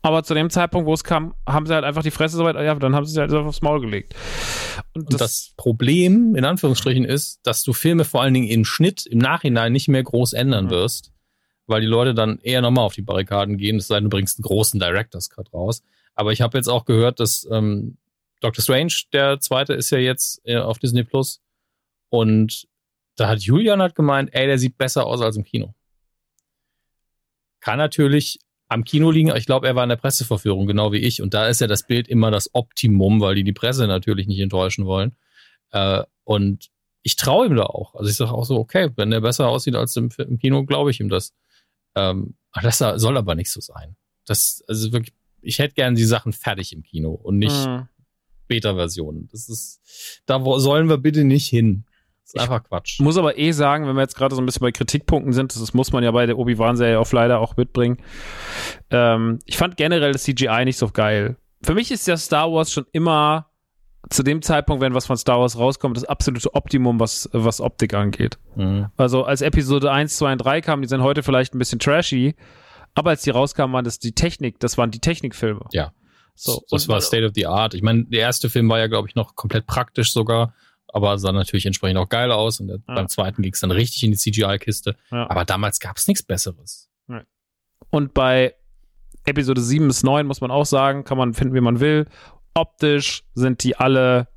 aber 0.00 0.22
zu 0.22 0.32
dem 0.32 0.48
Zeitpunkt, 0.48 0.86
wo 0.86 0.94
es 0.94 1.04
kam, 1.04 1.34
haben 1.46 1.66
sie 1.66 1.74
halt 1.74 1.84
einfach 1.84 2.02
die 2.02 2.10
Fresse 2.10 2.36
so 2.38 2.44
weit, 2.44 2.56
ja, 2.56 2.74
dann 2.76 2.94
haben 2.94 3.04
sie 3.04 3.12
es 3.12 3.18
halt 3.18 3.32
aufs 3.32 3.60
Maul 3.60 3.80
gelegt. 3.82 4.14
Und, 4.94 5.10
Und 5.12 5.20
das, 5.20 5.52
Problem, 5.56 6.34
in 6.34 6.44
Anführungsstrichen, 6.46 7.04
ist, 7.04 7.40
dass 7.46 7.62
du 7.62 7.72
Filme 7.74 8.04
vor 8.04 8.22
allen 8.22 8.32
Dingen 8.32 8.48
im 8.48 8.64
Schnitt 8.64 9.04
im 9.06 9.18
Nachhinein 9.18 9.72
nicht 9.72 9.88
mehr 9.88 10.02
groß 10.02 10.32
ändern 10.32 10.66
Mhm. 10.66 10.70
wirst, 10.70 11.12
weil 11.66 11.80
die 11.82 11.86
Leute 11.86 12.14
dann 12.14 12.38
eher 12.38 12.62
nochmal 12.62 12.84
auf 12.84 12.94
die 12.94 13.02
Barrikaden 13.02 13.58
gehen, 13.58 13.76
es 13.76 13.88
sei 13.88 13.96
denn, 13.96 14.04
du 14.04 14.10
bringst 14.10 14.38
einen 14.38 14.44
großen 14.44 14.80
Director's 14.80 15.28
Cut 15.28 15.52
raus. 15.52 15.82
Aber 16.14 16.32
ich 16.32 16.40
habe 16.40 16.56
jetzt 16.56 16.68
auch 16.68 16.84
gehört, 16.86 17.20
dass 17.20 17.46
ähm, 17.50 17.98
Doctor 18.40 18.62
Strange, 18.62 18.92
der 19.12 19.40
zweite, 19.40 19.74
ist 19.74 19.90
ja 19.90 19.98
jetzt 19.98 20.40
äh, 20.44 20.56
auf 20.56 20.78
Disney 20.78 21.02
Plus. 21.04 21.42
Und 22.08 22.66
da 23.16 23.28
hat 23.28 23.40
Julian 23.40 23.80
halt 23.80 23.94
gemeint, 23.94 24.30
ey, 24.32 24.46
der 24.46 24.58
sieht 24.58 24.76
besser 24.78 25.06
aus 25.06 25.20
als 25.20 25.36
im 25.36 25.44
Kino. 25.44 25.74
Kann 27.60 27.78
natürlich 27.78 28.38
am 28.68 28.84
Kino 28.84 29.10
liegen. 29.10 29.34
Ich 29.36 29.46
glaube, 29.46 29.66
er 29.66 29.74
war 29.74 29.82
in 29.82 29.88
der 29.88 29.96
Presseverführung, 29.96 30.66
genau 30.66 30.92
wie 30.92 30.98
ich. 30.98 31.22
Und 31.22 31.34
da 31.34 31.48
ist 31.48 31.60
ja 31.60 31.66
das 31.66 31.86
Bild 31.86 32.08
immer 32.08 32.30
das 32.30 32.54
Optimum, 32.54 33.20
weil 33.20 33.34
die 33.34 33.44
die 33.44 33.52
Presse 33.52 33.86
natürlich 33.86 34.26
nicht 34.26 34.40
enttäuschen 34.40 34.86
wollen. 34.86 35.16
Äh, 35.70 36.02
und 36.24 36.68
ich 37.02 37.16
traue 37.16 37.46
ihm 37.46 37.56
da 37.56 37.64
auch. 37.64 37.94
Also 37.94 38.10
ich 38.10 38.16
sage 38.16 38.32
auch 38.32 38.44
so, 38.44 38.56
okay, 38.56 38.90
wenn 38.96 39.10
der 39.10 39.20
besser 39.20 39.48
aussieht 39.48 39.76
als 39.76 39.96
im, 39.96 40.10
im 40.18 40.38
Kino, 40.38 40.64
glaube 40.64 40.90
ich 40.90 41.00
ihm 41.00 41.08
das. 41.08 41.34
Ähm, 41.94 42.36
das 42.60 42.78
soll 42.78 43.16
aber 43.16 43.34
nicht 43.34 43.50
so 43.50 43.60
sein. 43.60 43.96
Das, 44.26 44.62
also 44.66 44.92
wirklich, 44.92 45.14
ich 45.40 45.58
hätte 45.58 45.74
gern 45.74 45.94
die 45.94 46.04
Sachen 46.04 46.32
fertig 46.32 46.72
im 46.72 46.82
Kino 46.82 47.12
und 47.12 47.38
nicht 47.38 47.66
Mhm. 47.66 47.88
Beta-Versionen. 48.48 49.28
Das 49.32 49.48
ist, 49.48 49.80
da 50.26 50.40
sollen 50.58 50.88
wir 50.88 50.98
bitte 50.98 51.24
nicht 51.24 51.48
hin. 51.48 51.84
Das 52.26 52.34
ist 52.34 52.40
einfach 52.40 52.64
Quatsch. 52.64 52.98
muss 52.98 53.16
aber 53.16 53.38
eh 53.38 53.52
sagen, 53.52 53.86
wenn 53.86 53.94
wir 53.94 54.02
jetzt 54.02 54.16
gerade 54.16 54.34
so 54.34 54.42
ein 54.42 54.46
bisschen 54.46 54.62
bei 54.62 54.72
Kritikpunkten 54.72 55.32
sind, 55.32 55.54
das 55.54 55.74
muss 55.74 55.92
man 55.92 56.02
ja 56.02 56.10
bei 56.10 56.26
der 56.26 56.36
Obi-Wan-Serie 56.36 56.98
auch 56.98 57.12
leider 57.12 57.38
auch 57.38 57.56
mitbringen. 57.56 57.98
Ähm, 58.90 59.38
ich 59.44 59.56
fand 59.56 59.76
generell 59.76 60.10
das 60.10 60.24
CGI 60.24 60.64
nicht 60.64 60.76
so 60.76 60.88
geil. 60.88 61.36
Für 61.62 61.74
mich 61.74 61.92
ist 61.92 62.06
ja 62.08 62.16
Star 62.16 62.50
Wars 62.52 62.72
schon 62.72 62.84
immer 62.90 63.46
zu 64.10 64.24
dem 64.24 64.42
Zeitpunkt, 64.42 64.82
wenn 64.82 64.94
was 64.94 65.06
von 65.06 65.16
Star 65.16 65.40
Wars 65.40 65.56
rauskommt, 65.56 65.96
das 65.96 66.04
absolute 66.04 66.52
Optimum, 66.54 66.98
was, 66.98 67.28
was 67.32 67.60
Optik 67.60 67.94
angeht. 67.94 68.38
Mhm. 68.56 68.86
Also 68.96 69.24
als 69.24 69.40
Episode 69.40 69.92
1, 69.92 70.16
2 70.16 70.32
und 70.32 70.38
3 70.38 70.60
kamen, 70.62 70.82
die 70.82 70.88
sind 70.88 71.02
heute 71.02 71.22
vielleicht 71.22 71.54
ein 71.54 71.58
bisschen 71.58 71.78
trashy, 71.78 72.34
aber 72.94 73.10
als 73.10 73.22
die 73.22 73.30
rauskamen, 73.30 73.72
waren 73.72 73.84
das 73.84 74.00
die 74.00 74.12
Technik, 74.12 74.58
das 74.58 74.76
waren 74.78 74.90
die 74.90 75.00
Technikfilme. 75.00 75.66
Ja. 75.72 75.92
So, 76.34 76.62
das 76.70 76.88
war 76.88 77.00
State 77.00 77.24
of 77.24 77.32
the 77.34 77.46
Art. 77.46 77.72
Ich 77.72 77.82
meine, 77.82 78.04
der 78.04 78.20
erste 78.20 78.50
Film 78.50 78.68
war 78.68 78.78
ja, 78.78 78.88
glaube 78.88 79.08
ich, 79.08 79.14
noch 79.14 79.36
komplett 79.36 79.66
praktisch 79.66 80.12
sogar, 80.12 80.54
aber 80.88 81.18
sah 81.18 81.32
natürlich 81.32 81.66
entsprechend 81.66 81.98
auch 81.98 82.08
geil 82.08 82.30
aus. 82.32 82.60
Und 82.60 82.68
Ja. 82.68 82.76
beim 82.86 83.08
zweiten 83.08 83.42
ging 83.42 83.52
es 83.52 83.60
dann 83.60 83.70
richtig 83.70 84.02
in 84.04 84.10
die 84.12 84.16
CGI-Kiste. 84.16 84.96
Ja. 85.10 85.28
Aber 85.30 85.44
damals 85.44 85.80
gab 85.80 85.96
es 85.96 86.06
nichts 86.08 86.22
Besseres. 86.22 86.88
Und 87.90 88.14
bei 88.14 88.54
Episode 89.26 89.60
7 89.60 89.86
bis 89.86 90.02
9 90.02 90.26
muss 90.26 90.40
man 90.40 90.50
auch 90.50 90.64
sagen, 90.66 91.04
kann 91.04 91.18
man 91.18 91.34
finden, 91.34 91.54
wie 91.54 91.60
man 91.60 91.78
will. 91.80 92.06
Optisch 92.54 93.22
sind 93.34 93.62
die 93.64 93.76
alle, 93.76 94.28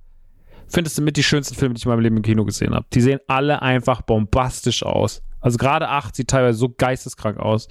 findest 0.67 0.97
du 0.97 1.01
mit 1.01 1.15
die 1.17 1.23
schönsten 1.23 1.55
Filme, 1.55 1.73
die 1.73 1.79
ich 1.79 1.85
in 1.85 1.89
meinem 1.91 2.01
Leben 2.01 2.17
im 2.17 2.23
Kino 2.23 2.43
gesehen 2.45 2.75
habe. 2.75 2.85
Die 2.93 3.01
sehen 3.01 3.19
alle 3.27 3.61
einfach 3.61 4.01
bombastisch 4.01 4.83
aus. 4.83 5.23
Also 5.41 5.57
gerade 5.57 5.89
8 5.89 6.15
sieht 6.15 6.29
teilweise 6.29 6.57
so 6.57 6.69
geisteskrank 6.69 7.37
aus. 7.37 7.67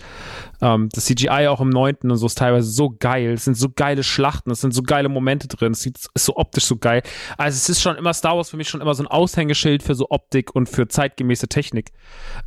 Ähm, 0.61 0.89
das 0.93 1.07
CGI 1.07 1.49
auch 1.49 1.61
im 1.61 1.70
9. 1.70 1.97
und 2.05 2.16
so 2.16 2.27
ist 2.27 2.39
teilweise 2.39 2.70
so 2.70 2.95
geil. 2.99 3.32
Es 3.32 3.45
sind 3.45 3.57
so 3.57 3.69
geile 3.74 4.03
Schlachten, 4.03 4.51
es 4.51 4.61
sind 4.61 4.74
so 4.74 4.82
geile 4.82 5.09
Momente 5.09 5.49
drin. 5.49 5.73
Es 5.73 5.82
sieht, 5.82 5.99
ist 6.15 6.24
so 6.24 6.36
optisch 6.36 6.65
so 6.65 6.77
geil. 6.77 7.03
Also 7.36 7.57
es 7.57 7.69
ist 7.69 7.82
schon 7.82 7.97
immer 7.97 8.15
Star 8.15 8.36
Wars 8.36 8.51
für 8.51 8.57
mich 8.57 8.69
schon 8.69 8.81
immer 8.81 8.95
so 8.95 9.03
ein 9.03 9.07
Aushängeschild 9.07 9.82
für 9.82 9.95
so 9.95 10.07
Optik 10.11 10.55
und 10.55 10.69
für 10.69 10.89
zeitgemäße 10.89 11.49
Technik, 11.49 11.93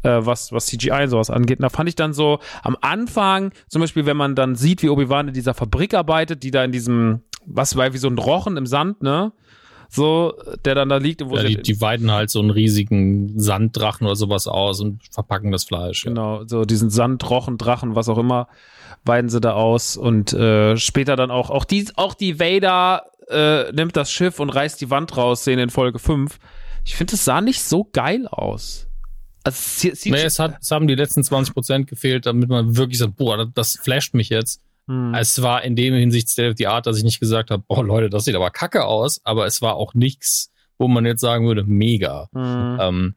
äh, 0.03 0.19
was, 0.21 0.51
was 0.51 0.67
CGI 0.67 1.03
und 1.03 1.09
sowas 1.09 1.29
angeht. 1.29 1.59
Und 1.59 1.63
da 1.63 1.69
fand 1.69 1.89
ich 1.89 1.95
dann 1.95 2.13
so 2.13 2.39
am 2.63 2.77
Anfang, 2.81 3.51
zum 3.67 3.81
Beispiel, 3.81 4.05
wenn 4.05 4.17
man 4.17 4.35
dann 4.35 4.55
sieht, 4.55 4.83
wie 4.83 4.89
Obi-Wan 4.89 5.29
in 5.29 5.33
dieser 5.33 5.53
Fabrik 5.53 5.93
arbeitet, 5.93 6.43
die 6.43 6.51
da 6.51 6.63
in 6.63 6.71
diesem 6.71 7.21
was 7.45 7.75
war 7.75 7.93
wie 7.93 7.97
so 7.97 8.07
ein 8.07 8.17
Rochen 8.17 8.57
im 8.57 8.65
Sand, 8.65 9.01
ne? 9.01 9.31
So, 9.93 10.33
der 10.63 10.73
dann 10.73 10.87
da 10.87 10.97
liegt. 10.97 11.29
Wo 11.29 11.35
ja, 11.35 11.43
die, 11.43 11.61
die 11.61 11.81
weiden 11.81 12.11
halt 12.11 12.29
so 12.29 12.39
einen 12.39 12.49
riesigen 12.49 13.37
Sanddrachen 13.37 14.07
oder 14.07 14.15
sowas 14.15 14.47
aus 14.47 14.79
und 14.79 15.01
verpacken 15.11 15.51
das 15.51 15.65
Fleisch. 15.65 16.03
Genau, 16.03 16.39
ja. 16.39 16.47
so 16.47 16.63
diesen 16.63 16.89
Sandrochen, 16.89 17.57
Drachen, 17.57 17.93
was 17.93 18.07
auch 18.07 18.17
immer, 18.17 18.47
weiden 19.03 19.29
sie 19.29 19.41
da 19.41 19.51
aus 19.51 19.97
und 19.97 20.31
äh, 20.31 20.77
später 20.77 21.17
dann 21.17 21.29
auch, 21.29 21.49
auch 21.49 21.65
die, 21.65 21.89
auch 21.97 22.13
die 22.13 22.39
Vader 22.39 23.03
äh, 23.27 23.69
nimmt 23.73 23.97
das 23.97 24.09
Schiff 24.13 24.39
und 24.39 24.49
reißt 24.49 24.79
die 24.79 24.89
Wand 24.89 25.17
raus, 25.17 25.43
sehen 25.43 25.59
in 25.59 25.69
Folge 25.69 25.99
5. 25.99 26.39
Ich 26.85 26.95
finde, 26.95 27.15
es 27.15 27.25
sah 27.25 27.41
nicht 27.41 27.61
so 27.61 27.83
geil 27.91 28.27
aus. 28.29 28.87
Also, 29.43 29.89
es, 29.89 30.05
nee, 30.05 30.21
es, 30.21 30.39
hat, 30.39 30.57
es 30.61 30.71
haben 30.71 30.87
die 30.87 30.95
letzten 30.95 31.21
20 31.21 31.53
Prozent 31.53 31.87
gefehlt, 31.87 32.27
damit 32.27 32.47
man 32.47 32.77
wirklich 32.77 32.99
sagt, 32.99 33.17
boah, 33.17 33.35
das, 33.35 33.47
das 33.53 33.79
flasht 33.83 34.13
mich 34.13 34.29
jetzt. 34.29 34.61
Hm. 34.87 35.13
Es 35.13 35.41
war 35.41 35.63
in 35.63 35.75
dem 35.75 35.93
Hinsicht 35.93 36.29
State 36.29 36.51
of 36.51 36.55
the 36.57 36.67
Art, 36.67 36.85
dass 36.85 36.97
ich 36.97 37.03
nicht 37.03 37.19
gesagt 37.19 37.51
habe, 37.51 37.63
boah 37.67 37.83
Leute, 37.83 38.09
das 38.09 38.25
sieht 38.25 38.35
aber 38.35 38.49
kacke 38.51 38.85
aus, 38.85 39.21
aber 39.23 39.45
es 39.45 39.61
war 39.61 39.75
auch 39.75 39.93
nichts, 39.93 40.51
wo 40.77 40.87
man 40.87 41.05
jetzt 41.05 41.21
sagen 41.21 41.45
würde, 41.45 41.63
mega. 41.63 42.29
Hm. 42.33 42.77
Ähm, 42.79 43.15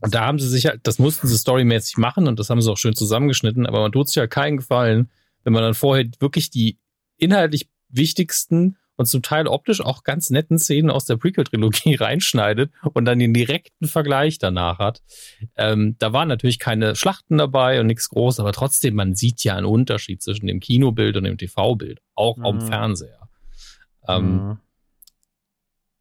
und 0.00 0.14
da 0.14 0.26
haben 0.26 0.38
sie 0.38 0.48
sich 0.48 0.66
halt, 0.66 0.80
das 0.84 0.98
mussten 0.98 1.28
sie 1.28 1.36
storymäßig 1.36 1.98
machen 1.98 2.26
und 2.26 2.38
das 2.38 2.48
haben 2.48 2.62
sie 2.62 2.70
auch 2.70 2.78
schön 2.78 2.94
zusammengeschnitten, 2.94 3.66
aber 3.66 3.80
man 3.80 3.92
tut 3.92 4.08
sich 4.08 4.16
halt 4.16 4.30
keinen 4.30 4.56
Gefallen, 4.56 5.10
wenn 5.44 5.52
man 5.52 5.62
dann 5.62 5.74
vorher 5.74 6.06
wirklich 6.20 6.50
die 6.50 6.78
inhaltlich 7.16 7.68
wichtigsten 7.88 8.76
und 9.00 9.06
zum 9.06 9.22
Teil 9.22 9.46
optisch 9.46 9.80
auch 9.80 10.04
ganz 10.04 10.28
netten 10.28 10.58
Szenen 10.58 10.90
aus 10.90 11.06
der 11.06 11.16
Prequel-Trilogie 11.16 11.94
reinschneidet 12.00 12.70
und 12.92 13.06
dann 13.06 13.18
den 13.18 13.32
direkten 13.32 13.88
Vergleich 13.88 14.38
danach 14.38 14.78
hat. 14.78 15.00
Ähm, 15.56 15.96
da 15.98 16.12
waren 16.12 16.28
natürlich 16.28 16.58
keine 16.58 16.94
Schlachten 16.94 17.38
dabei 17.38 17.80
und 17.80 17.86
nichts 17.86 18.10
groß, 18.10 18.40
aber 18.40 18.52
trotzdem, 18.52 18.94
man 18.94 19.14
sieht 19.14 19.42
ja 19.42 19.56
einen 19.56 19.64
Unterschied 19.64 20.20
zwischen 20.20 20.46
dem 20.46 20.60
Kinobild 20.60 21.16
und 21.16 21.24
dem 21.24 21.38
TV-Bild, 21.38 22.02
auch 22.14 22.36
mhm. 22.36 22.44
am 22.44 22.60
Fernseher. 22.60 23.30
Ähm, 24.06 24.32
mhm. 24.32 24.58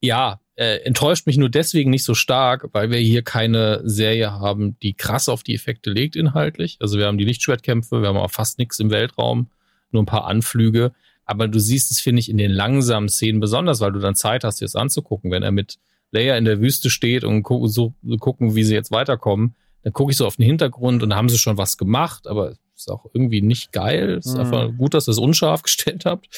Ja, 0.02 0.42
äh, 0.56 0.82
enttäuscht 0.84 1.26
mich 1.26 1.38
nur 1.38 1.50
deswegen 1.50 1.92
nicht 1.92 2.04
so 2.04 2.16
stark, 2.16 2.68
weil 2.74 2.92
wir 2.92 3.00
hier 3.00 3.22
keine 3.22 3.80
Serie 3.86 4.34
haben, 4.34 4.78
die 4.80 4.94
krass 4.94 5.30
auf 5.30 5.42
die 5.44 5.56
Effekte 5.56 5.90
legt 5.90 6.18
inhaltlich. 6.18 6.76
Also 6.82 6.98
wir 6.98 7.06
haben 7.06 7.18
die 7.18 7.24
Lichtschwertkämpfe, 7.24 8.02
wir 8.02 8.10
haben 8.10 8.18
auch 8.18 8.30
fast 8.30 8.60
nichts 8.60 8.78
im 8.82 8.92
Weltraum, 8.92 9.50
nur 9.92 10.04
ein 10.04 10.06
paar 10.06 10.26
Anflüge. 10.26 10.92
Aber 11.30 11.48
du 11.48 11.60
siehst 11.60 11.92
es, 11.92 12.02
finde 12.02 12.22
ich, 12.22 12.28
in 12.28 12.38
den 12.38 12.50
langsamen 12.50 13.08
Szenen 13.08 13.40
besonders, 13.40 13.82
weil 13.82 13.92
du 13.92 14.00
dann 14.00 14.16
Zeit 14.16 14.44
hast, 14.44 14.62
dir 14.62 14.66
das 14.66 14.76
anzugucken. 14.76 15.30
Wenn 15.30 15.44
er 15.44 15.52
mit 15.52 15.78
Leia 16.10 16.36
in 16.36 16.46
der 16.46 16.60
Wüste 16.60 16.90
steht 16.90 17.24
und 17.24 17.44
gu 17.44 17.68
so 17.68 17.94
gucken, 18.20 18.56
wie 18.56 18.64
sie 18.64 18.74
jetzt 18.74 18.90
weiterkommen, 18.90 19.54
dann 19.84 19.94
gucke 19.94 20.10
ich 20.10 20.18
so 20.18 20.26
auf 20.26 20.38
den 20.38 20.48
Hintergrund 20.48 21.04
und 21.04 21.14
haben 21.14 21.30
sie 21.30 21.38
schon 21.38 21.56
was 21.56 21.78
gemacht, 21.78 22.26
aber 22.26 22.56
ist 22.76 22.90
auch 22.90 23.06
irgendwie 23.14 23.44
nicht 23.44 23.72
geil. 23.72 24.18
Ist 24.18 24.34
mhm. 24.34 24.40
einfach 24.40 24.72
gut, 24.76 24.96
dass 24.96 25.08
ihr 25.08 25.12
es 25.12 25.20
unscharf 25.20 25.62
gestellt 25.64 26.06
habt. 26.06 26.30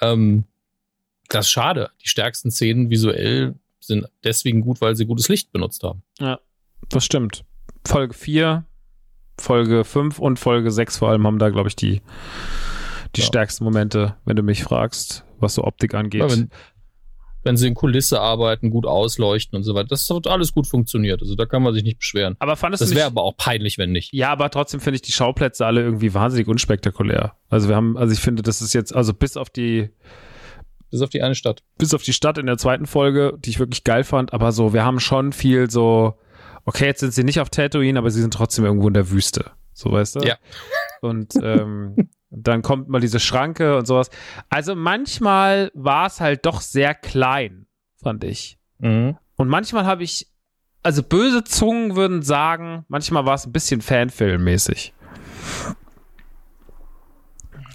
Ähm, 0.00 0.44
das 1.28 1.46
ist 1.46 1.50
schade. 1.50 1.90
Die 2.04 2.08
stärksten 2.08 2.52
Szenen 2.52 2.88
visuell 2.88 3.56
sind 3.80 4.06
deswegen 4.22 4.60
gut, 4.60 4.80
weil 4.80 4.94
sie 4.94 5.06
gutes 5.06 5.28
Licht 5.28 5.50
benutzt 5.50 5.82
haben. 5.82 6.04
Ja, 6.20 6.38
das 6.88 7.04
stimmt. 7.04 7.44
Folge 7.84 8.14
4, 8.14 8.64
Folge 9.38 9.82
5 9.82 10.20
und 10.20 10.38
Folge 10.38 10.70
6 10.70 10.98
vor 10.98 11.08
allem 11.08 11.26
haben 11.26 11.40
da, 11.40 11.50
glaube 11.50 11.68
ich, 11.68 11.74
die 11.74 12.00
die 13.16 13.22
ja. 13.22 13.26
stärksten 13.26 13.64
Momente, 13.64 14.16
wenn 14.24 14.36
du 14.36 14.42
mich 14.42 14.62
fragst, 14.62 15.24
was 15.38 15.54
so 15.54 15.64
Optik 15.64 15.94
angeht. 15.94 16.20
Ja, 16.20 16.30
wenn, 16.30 16.50
wenn 17.46 17.56
sie 17.56 17.68
in 17.68 17.74
Kulisse 17.74 18.20
arbeiten, 18.20 18.70
gut 18.70 18.86
ausleuchten 18.86 19.56
und 19.56 19.62
so 19.62 19.74
weiter. 19.74 19.88
Das 19.88 20.10
hat 20.10 20.26
alles 20.26 20.52
gut 20.52 20.66
funktioniert. 20.66 21.22
Also 21.22 21.36
da 21.36 21.46
kann 21.46 21.62
man 21.62 21.72
sich 21.72 21.84
nicht 21.84 21.98
beschweren. 21.98 22.36
Aber 22.40 22.56
fandest 22.56 22.82
das 22.82 22.94
wäre 22.94 23.06
aber 23.06 23.22
auch 23.22 23.36
peinlich, 23.36 23.78
wenn 23.78 23.92
nicht. 23.92 24.12
Ja, 24.12 24.32
aber 24.32 24.50
trotzdem 24.50 24.80
finde 24.80 24.96
ich 24.96 25.02
die 25.02 25.12
Schauplätze 25.12 25.64
alle 25.64 25.82
irgendwie 25.82 26.12
wahnsinnig 26.12 26.48
unspektakulär. 26.48 27.34
Also 27.48 27.68
wir 27.68 27.76
haben, 27.76 27.96
also 27.96 28.12
ich 28.12 28.20
finde, 28.20 28.42
das 28.42 28.60
ist 28.60 28.72
jetzt, 28.72 28.94
also 28.94 29.14
bis 29.14 29.36
auf 29.36 29.48
die 29.48 29.90
bis 30.90 31.02
auf 31.02 31.08
die 31.08 31.22
eine 31.22 31.34
Stadt. 31.34 31.62
Bis 31.78 31.94
auf 31.94 32.02
die 32.02 32.12
Stadt 32.12 32.38
in 32.38 32.46
der 32.46 32.58
zweiten 32.58 32.86
Folge, 32.86 33.36
die 33.38 33.50
ich 33.50 33.58
wirklich 33.58 33.84
geil 33.84 34.04
fand, 34.04 34.32
aber 34.32 34.52
so, 34.52 34.72
wir 34.72 34.84
haben 34.84 35.00
schon 35.00 35.32
viel 35.32 35.70
so, 35.70 36.14
okay, 36.64 36.86
jetzt 36.86 37.00
sind 37.00 37.12
sie 37.12 37.24
nicht 37.24 37.40
auf 37.40 37.50
Tatooine, 37.50 37.98
aber 37.98 38.10
sie 38.10 38.20
sind 38.20 38.34
trotzdem 38.34 38.64
irgendwo 38.64 38.88
in 38.88 38.94
der 38.94 39.10
Wüste. 39.10 39.52
So 39.72 39.92
weißt 39.92 40.16
du? 40.16 40.20
Ja. 40.20 40.36
Und 41.00 41.34
ähm, 41.42 41.96
dann 42.30 42.62
kommt 42.62 42.88
mal 42.88 43.00
diese 43.00 43.20
Schranke 43.20 43.76
und 43.76 43.86
sowas. 43.86 44.10
Also 44.48 44.74
manchmal 44.74 45.70
war 45.74 46.06
es 46.06 46.20
halt 46.20 46.46
doch 46.46 46.60
sehr 46.60 46.94
klein, 46.94 47.66
fand 48.02 48.24
ich. 48.24 48.58
Mhm. 48.78 49.16
Und 49.36 49.48
manchmal 49.48 49.86
habe 49.86 50.02
ich, 50.02 50.28
also 50.82 51.02
böse 51.02 51.44
Zungen 51.44 51.96
würden 51.96 52.22
sagen, 52.22 52.84
manchmal 52.88 53.26
war 53.26 53.34
es 53.34 53.46
ein 53.46 53.52
bisschen 53.52 53.80
Fanfilmmäßig. 53.80 54.92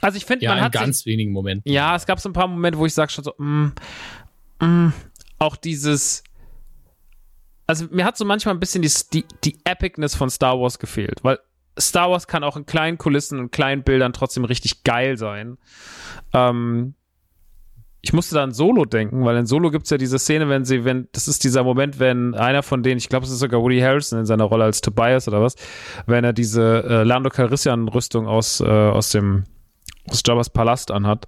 Also 0.02 0.18
ich 0.18 0.26
finde, 0.26 0.45
ja, 0.45 0.56
man 0.56 0.64
hat 0.64 0.72
ganz 0.72 0.99
sich, 0.99 1.06
wenigen 1.06 1.32
Momenten. 1.32 1.72
Ja, 1.72 1.95
es 1.95 2.06
gab 2.06 2.19
so 2.19 2.28
ein 2.28 2.34
paar 2.34 2.48
Momente, 2.48 2.80
wo 2.80 2.86
ich 2.86 2.94
sage 2.94 3.11
schon 3.11 3.23
so, 3.23 3.34
mm, 3.38 3.72
mm, 4.60 4.94
auch 5.38 5.56
dieses, 5.56 6.23
also 7.68 7.86
mir 7.91 8.03
hat 8.03 8.18
so 8.18 8.26
manchmal 8.26 8.56
ein 8.56 8.60
bisschen 8.60 8.82
die, 8.82 8.91
die, 9.14 9.26
die 9.44 9.60
Epicness 9.64 10.15
von 10.15 10.30
Star 10.30 10.60
Wars 10.60 10.80
gefehlt, 10.80 11.23
weil 11.23 11.40
Star 11.80 12.11
Wars 12.11 12.27
kann 12.27 12.43
auch 12.43 12.57
in 12.57 12.65
kleinen 12.65 12.98
Kulissen 12.98 13.39
und 13.39 13.52
kleinen 13.52 13.84
Bildern 13.84 14.14
trotzdem 14.14 14.45
richtig 14.45 14.84
geil 14.84 15.18
sein. 15.18 15.57
Ähm, 16.34 16.95
ich 18.02 18.14
musste 18.14 18.35
da 18.35 18.43
an 18.43 18.52
Solo 18.52 18.85
denken, 18.85 19.23
weil 19.26 19.38
in 19.38 19.45
Solo 19.45 19.69
gibt 19.69 19.85
es 19.85 19.91
ja 19.91 19.98
diese 19.98 20.18
Szene, 20.18 20.49
wenn 20.49 20.65
sie, 20.65 20.85
wenn, 20.85 21.07
das 21.11 21.27
ist 21.27 21.43
dieser 21.43 21.64
Moment, 21.64 21.99
wenn 21.99 22.34
einer 22.34 22.64
von 22.64 22.81
denen, 22.81 22.98
ich 22.98 23.10
glaube, 23.10 23.26
es 23.26 23.31
ist 23.31 23.39
sogar 23.39 23.61
Woody 23.61 23.80
Harrison 23.80 24.19
in 24.19 24.26
seiner 24.26 24.45
Rolle 24.45 24.64
als 24.64 24.81
Tobias 24.81 25.27
oder 25.27 25.41
was, 25.41 25.56
wenn 26.07 26.23
er 26.23 26.34
diese 26.34 26.84
äh, 26.84 27.03
Lando 27.03 27.30
Calrissian-Rüstung 27.30 28.27
aus, 28.27 28.60
äh, 28.60 28.65
aus 28.65 29.11
dem 29.11 29.43
aus 30.10 30.23
Jabba's 30.26 30.49
Palast 30.49 30.89
anhat. 30.89 31.27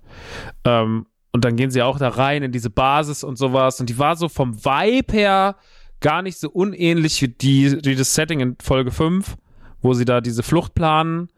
Ähm, 0.65 1.05
und 1.31 1.45
dann 1.45 1.55
gehen 1.55 1.69
sie 1.69 1.83
auch 1.83 1.99
da 1.99 2.09
rein 2.09 2.43
in 2.43 2.51
diese 2.51 2.69
Basis 2.69 3.23
und 3.23 3.37
sowas. 3.37 3.79
Und 3.79 3.89
die 3.89 3.99
war 3.99 4.15
so 4.15 4.27
vom 4.29 4.65
Vibe 4.65 5.13
her 5.13 5.55
gar 5.99 6.21
nicht 6.21 6.39
so 6.39 6.49
unähnlich 6.49 7.21
wie, 7.21 7.27
die, 7.27 7.79
wie 7.83 7.95
das 7.95 8.13
Setting 8.13 8.39
in 8.39 8.57
Folge 8.61 8.91
5 8.91 9.37
wo 9.83 9.93
sie 9.93 10.05
da 10.05 10.21
diese 10.21 10.41
Flucht 10.41 10.73
planen 10.73 11.29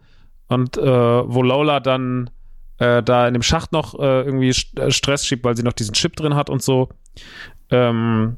und 0.48 0.78
äh, 0.78 0.82
wo 0.82 1.42
Lola 1.42 1.82
dann 1.82 2.30
äh, 2.78 3.04
da 3.04 3.28
in 3.28 3.34
dem 3.34 3.44
Schacht 3.44 3.72
noch 3.72 4.00
äh, 4.00 4.22
irgendwie 4.22 4.54
äh, 4.80 4.92
Stress 4.92 5.26
schiebt, 5.26 5.44
weil 5.44 5.58
sie 5.58 5.64
noch 5.64 5.74
diesen 5.74 5.94
Chip 5.94 6.16
drin 6.16 6.36
hat 6.36 6.50
und 6.50 6.62
so. 6.62 6.90
Ähm, 7.70 8.38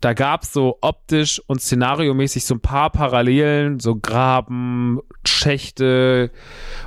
da 0.00 0.14
gab 0.14 0.42
es 0.42 0.52
so 0.52 0.78
optisch 0.80 1.42
und 1.46 1.60
szenariomäßig 1.60 2.44
so 2.44 2.54
ein 2.54 2.60
paar 2.60 2.90
Parallelen, 2.90 3.80
so 3.80 3.96
Graben, 3.96 5.00
Schächte. 5.26 6.30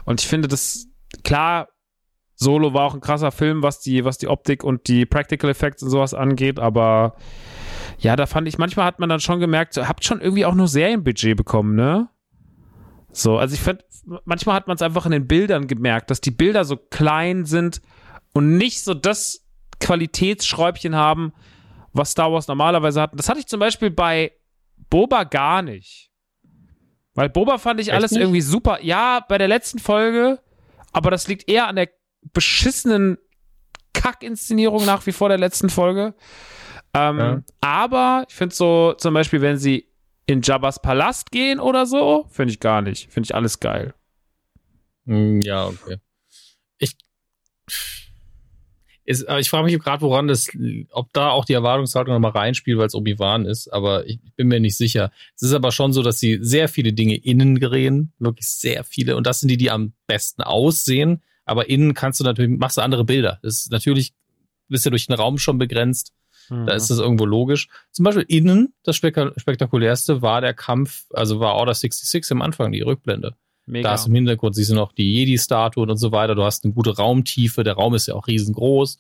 Und 0.06 0.22
ich 0.22 0.28
finde 0.28 0.48
das, 0.48 0.88
klar, 1.24 1.70
Solo 2.36 2.74
war 2.74 2.86
auch 2.86 2.96
ein 2.96 3.02
krasser 3.02 3.32
Film, 3.32 3.62
was 3.62 3.80
die, 3.80 4.04
was 4.04 4.18
die 4.18 4.28
Optik 4.28 4.64
und 4.64 4.88
die 4.88 5.06
Practical 5.06 5.50
Effects 5.50 5.84
und 5.84 5.90
sowas 5.90 6.14
angeht, 6.14 6.60
aber 6.60 7.16
ja, 8.00 8.16
da 8.16 8.26
fand 8.26 8.48
ich, 8.48 8.58
manchmal 8.58 8.86
hat 8.86 9.00
man 9.00 9.10
dann 9.10 9.20
schon 9.20 9.40
gemerkt, 9.40 9.76
so, 9.76 9.88
habt 9.88 10.04
schon 10.04 10.20
irgendwie 10.20 10.46
auch 10.46 10.56
nur 10.56 10.68
Serienbudget 10.68 11.38
bekommen, 11.38 11.76
ne? 11.76 12.10
So, 13.14 13.38
also 13.38 13.54
ich 13.54 13.62
finde, 13.62 13.86
manchmal 14.26 14.56
hat 14.56 14.68
man 14.68 14.76
es 14.76 14.82
einfach 14.82 15.06
in 15.06 15.12
den 15.12 15.28
Bildern 15.28 15.68
gemerkt, 15.68 16.10
dass 16.10 16.20
die 16.20 16.32
Bilder 16.32 16.66
so 16.66 16.78
klein 16.78 17.46
sind 17.46 17.82
und 18.34 18.58
nicht 18.58 18.84
so 18.84 18.94
das 18.94 19.46
Qualitätsschräubchen 19.80 20.96
haben, 20.96 21.34
was 21.94 22.12
Star 22.12 22.32
Wars 22.32 22.48
normalerweise 22.48 23.02
hat. 23.02 23.12
Das 23.14 23.30
hatte 23.30 23.40
ich 23.40 23.48
zum 23.48 23.60
Beispiel 23.60 23.92
bei 23.92 24.32
Boba 24.90 25.24
gar 25.24 25.62
nicht. 25.62 26.10
Weil 27.14 27.30
Boba 27.30 27.60
fand 27.60 27.80
ich 27.80 27.90
Echt 27.90 27.96
alles 27.96 28.12
nicht? 28.12 28.22
irgendwie 28.22 28.42
super. 28.42 28.80
Ja, 28.82 29.24
bei 29.28 29.38
der 29.38 29.48
letzten 29.48 29.78
Folge, 29.78 30.40
aber 30.92 31.12
das 31.12 31.28
liegt 31.28 31.48
eher 31.50 31.68
an 31.68 31.76
der 31.76 31.90
beschissenen 32.34 33.18
Kackinszenierung 33.94 34.86
nach 34.86 35.06
wie 35.06 35.12
vor 35.12 35.30
der 35.30 35.38
letzten 35.38 35.70
Folge. 35.70 36.16
Ähm, 36.96 37.20
ja. 37.20 37.42
Aber 37.62 38.26
ich 38.28 38.36
finde 38.36 38.56
so, 38.56 38.94
zum 38.98 39.14
Beispiel, 39.14 39.42
wenn 39.42 39.58
sie 39.58 39.88
in 40.26 40.42
Jabba's 40.42 40.82
Palast 40.82 41.32
gehen 41.32 41.60
oder 41.60 41.86
so, 41.86 42.26
finde 42.30 42.54
ich 42.54 42.60
gar 42.60 42.82
nicht. 42.82 43.12
Finde 43.12 43.28
ich 43.28 43.36
alles 43.36 43.60
geil. 43.60 43.94
Hm, 45.06 45.42
ja, 45.42 45.68
okay. 45.68 45.98
Ich, 46.78 46.96
ist, 49.06 49.26
ich 49.40 49.50
frage 49.50 49.66
mich 49.66 49.78
gerade, 49.80 50.02
woran 50.02 50.28
das, 50.28 50.50
ob 50.92 51.12
da 51.12 51.30
auch 51.30 51.44
die 51.44 51.54
Erwartungshaltung 51.54 52.14
nochmal 52.14 52.32
reinspielt, 52.32 52.78
weil 52.78 52.88
es 52.88 52.96
Obi-Wan 52.96 53.46
ist, 53.46 53.68
aber 53.68 54.06
ich 54.08 54.20
bin 54.36 54.48
mir 54.48 54.62
nicht 54.62 54.78
sicher. 54.78 55.12
Es 55.36 55.42
ist 55.42 55.54
aber 55.54 55.72
schon 55.72 55.92
so, 55.92 56.04
dass 56.04 56.20
sie 56.20 56.40
sehr 56.42 56.70
viele 56.70 56.94
Dinge 56.94 57.18
innen 57.18 57.60
drehen, 57.60 58.14
wirklich 58.20 58.48
sehr 58.48 58.86
viele, 58.86 59.18
und 59.18 59.28
das 59.28 59.42
sind 59.42 59.50
die, 59.50 59.58
die 59.58 59.72
am 59.72 59.94
besten 60.08 60.42
aussehen. 60.42 61.22
Aber 61.46 61.70
innen 61.70 61.94
kannst 61.94 62.22
du 62.22 62.24
natürlich, 62.24 62.58
machst 62.58 62.78
du 62.78 62.82
andere 62.82 63.04
Bilder. 63.04 63.40
Das 63.44 63.60
ist 63.60 63.72
natürlich, 63.72 64.14
bist 64.70 64.86
ja 64.86 64.92
durch 64.92 65.08
den 65.08 65.16
Raum 65.16 65.38
schon 65.38 65.58
begrenzt. 65.58 66.14
Mhm. 66.50 66.66
Da 66.66 66.74
ist 66.74 66.90
das 66.90 67.00
irgendwo 67.00 67.26
logisch. 67.26 67.70
Zum 67.92 68.04
Beispiel 68.04 68.26
innen, 68.28 68.74
das 68.84 68.96
spektakulärste 68.96 70.22
war 70.22 70.42
der 70.42 70.54
Kampf, 70.54 71.06
also 71.14 71.40
war 71.40 71.56
Order 71.56 71.74
66 71.74 72.32
am 72.32 72.42
Anfang, 72.42 72.72
die 72.72 72.82
Rückblende. 72.82 73.36
Mega. 73.66 73.90
Da 73.90 73.96
ist 73.96 74.08
im 74.08 74.16
Hintergrund, 74.16 74.56
siehst 74.56 74.72
du 74.72 74.76
noch 74.76 74.92
die 74.92 75.14
Jedi-Statuen 75.14 75.90
und 75.90 75.98
so 75.98 76.12
weiter. 76.12 76.36
Du 76.36 76.44
hast 76.44 76.66
eine 76.66 76.74
gute 76.74 76.96
Raumtiefe, 76.98 77.64
der 77.64 77.74
Raum 77.74 77.96
ist 77.96 78.08
ja 78.08 78.16
auch 78.16 78.28
riesengroß. 78.28 78.98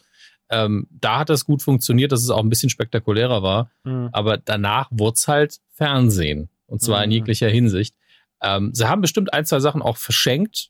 Ähm, 0.49 0.87
da 0.89 1.19
hat 1.19 1.29
das 1.29 1.45
gut 1.45 1.61
funktioniert, 1.61 2.11
dass 2.11 2.23
es 2.23 2.29
auch 2.29 2.39
ein 2.39 2.49
bisschen 2.49 2.69
spektakulärer 2.69 3.43
war. 3.43 3.71
Mhm. 3.83 4.09
Aber 4.11 4.37
danach 4.37 4.87
wurde 4.91 5.15
es 5.15 5.27
halt 5.27 5.59
Fernsehen. 5.71 6.49
Und 6.65 6.81
zwar 6.81 6.99
mhm. 6.99 7.05
in 7.05 7.11
jeglicher 7.11 7.49
Hinsicht. 7.49 7.95
Ähm, 8.41 8.73
sie 8.73 8.87
haben 8.87 9.01
bestimmt 9.01 9.33
ein, 9.33 9.45
zwei 9.45 9.59
Sachen 9.59 9.81
auch 9.81 9.97
verschenkt, 9.97 10.69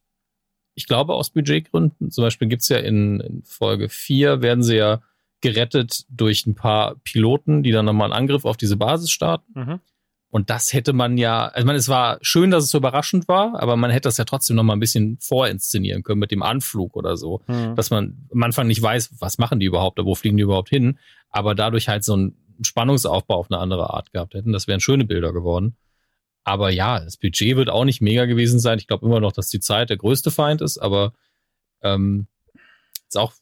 ich 0.75 0.87
glaube 0.87 1.13
aus 1.13 1.29
Budgetgründen. 1.29 2.11
Zum 2.11 2.23
Beispiel 2.23 2.47
gibt's 2.47 2.69
ja 2.69 2.77
in, 2.77 3.19
in 3.19 3.43
Folge 3.43 3.89
4 3.89 4.41
werden 4.41 4.63
sie 4.63 4.77
ja 4.77 5.01
gerettet 5.43 6.05
durch 6.09 6.47
ein 6.47 6.55
paar 6.55 6.95
Piloten, 7.03 7.61
die 7.61 7.71
dann 7.71 7.85
nochmal 7.85 8.05
einen 8.11 8.19
Angriff 8.23 8.45
auf 8.45 8.57
diese 8.57 8.77
Basis 8.77 9.11
starten. 9.11 9.51
Mhm. 9.53 9.79
Und 10.29 10.49
das 10.49 10.73
hätte 10.73 10.93
man 10.93 11.19
ja, 11.19 11.45
also 11.49 11.59
ich 11.59 11.65
meine, 11.65 11.77
es 11.77 11.89
war 11.89 12.17
schön, 12.21 12.49
dass 12.49 12.63
es 12.63 12.71
so 12.71 12.79
überraschend 12.79 13.27
war, 13.27 13.61
aber 13.61 13.75
man 13.75 13.91
hätte 13.91 14.07
das 14.07 14.17
ja 14.17 14.23
trotzdem 14.25 14.55
noch 14.55 14.63
mal 14.63 14.73
ein 14.73 14.79
bisschen 14.79 15.19
vorinszenieren 15.19 16.01
können 16.01 16.19
mit 16.19 16.31
dem 16.31 16.41
Anflug 16.41 16.95
oder 16.95 17.17
so, 17.17 17.41
Mhm. 17.47 17.75
dass 17.75 17.91
man 17.91 18.27
am 18.31 18.41
Anfang 18.41 18.65
nicht 18.65 18.81
weiß, 18.81 19.11
was 19.19 19.37
machen 19.37 19.59
die 19.59 19.67
überhaupt, 19.67 19.99
wo 20.03 20.15
fliegen 20.15 20.37
die 20.37 20.43
überhaupt 20.43 20.69
hin, 20.69 20.97
aber 21.29 21.53
dadurch 21.53 21.87
halt 21.89 22.03
so 22.03 22.13
einen 22.13 22.35
Spannungsaufbau 22.63 23.35
auf 23.35 23.51
eine 23.51 23.59
andere 23.59 23.93
Art 23.93 24.11
gehabt 24.11 24.33
hätten. 24.33 24.53
Das 24.53 24.67
wären 24.67 24.79
schöne 24.79 25.05
Bilder 25.05 25.33
geworden. 25.33 25.75
Aber 26.43 26.69
ja, 26.71 26.99
das 26.99 27.17
Budget 27.17 27.55
wird 27.55 27.69
auch 27.69 27.85
nicht 27.85 28.01
mega 28.01 28.25
gewesen 28.25 28.59
sein. 28.59 28.79
Ich 28.79 28.87
glaube 28.87 29.05
immer 29.05 29.19
noch, 29.19 29.33
dass 29.33 29.49
die 29.49 29.59
Zeit 29.59 29.89
der 29.89 29.97
größte 29.97 30.31
Feind 30.31 30.61
ist, 30.61 30.77
aber 30.79 31.13
ähm, 31.83 32.27
ist 33.07 33.17
auch. 33.17 33.33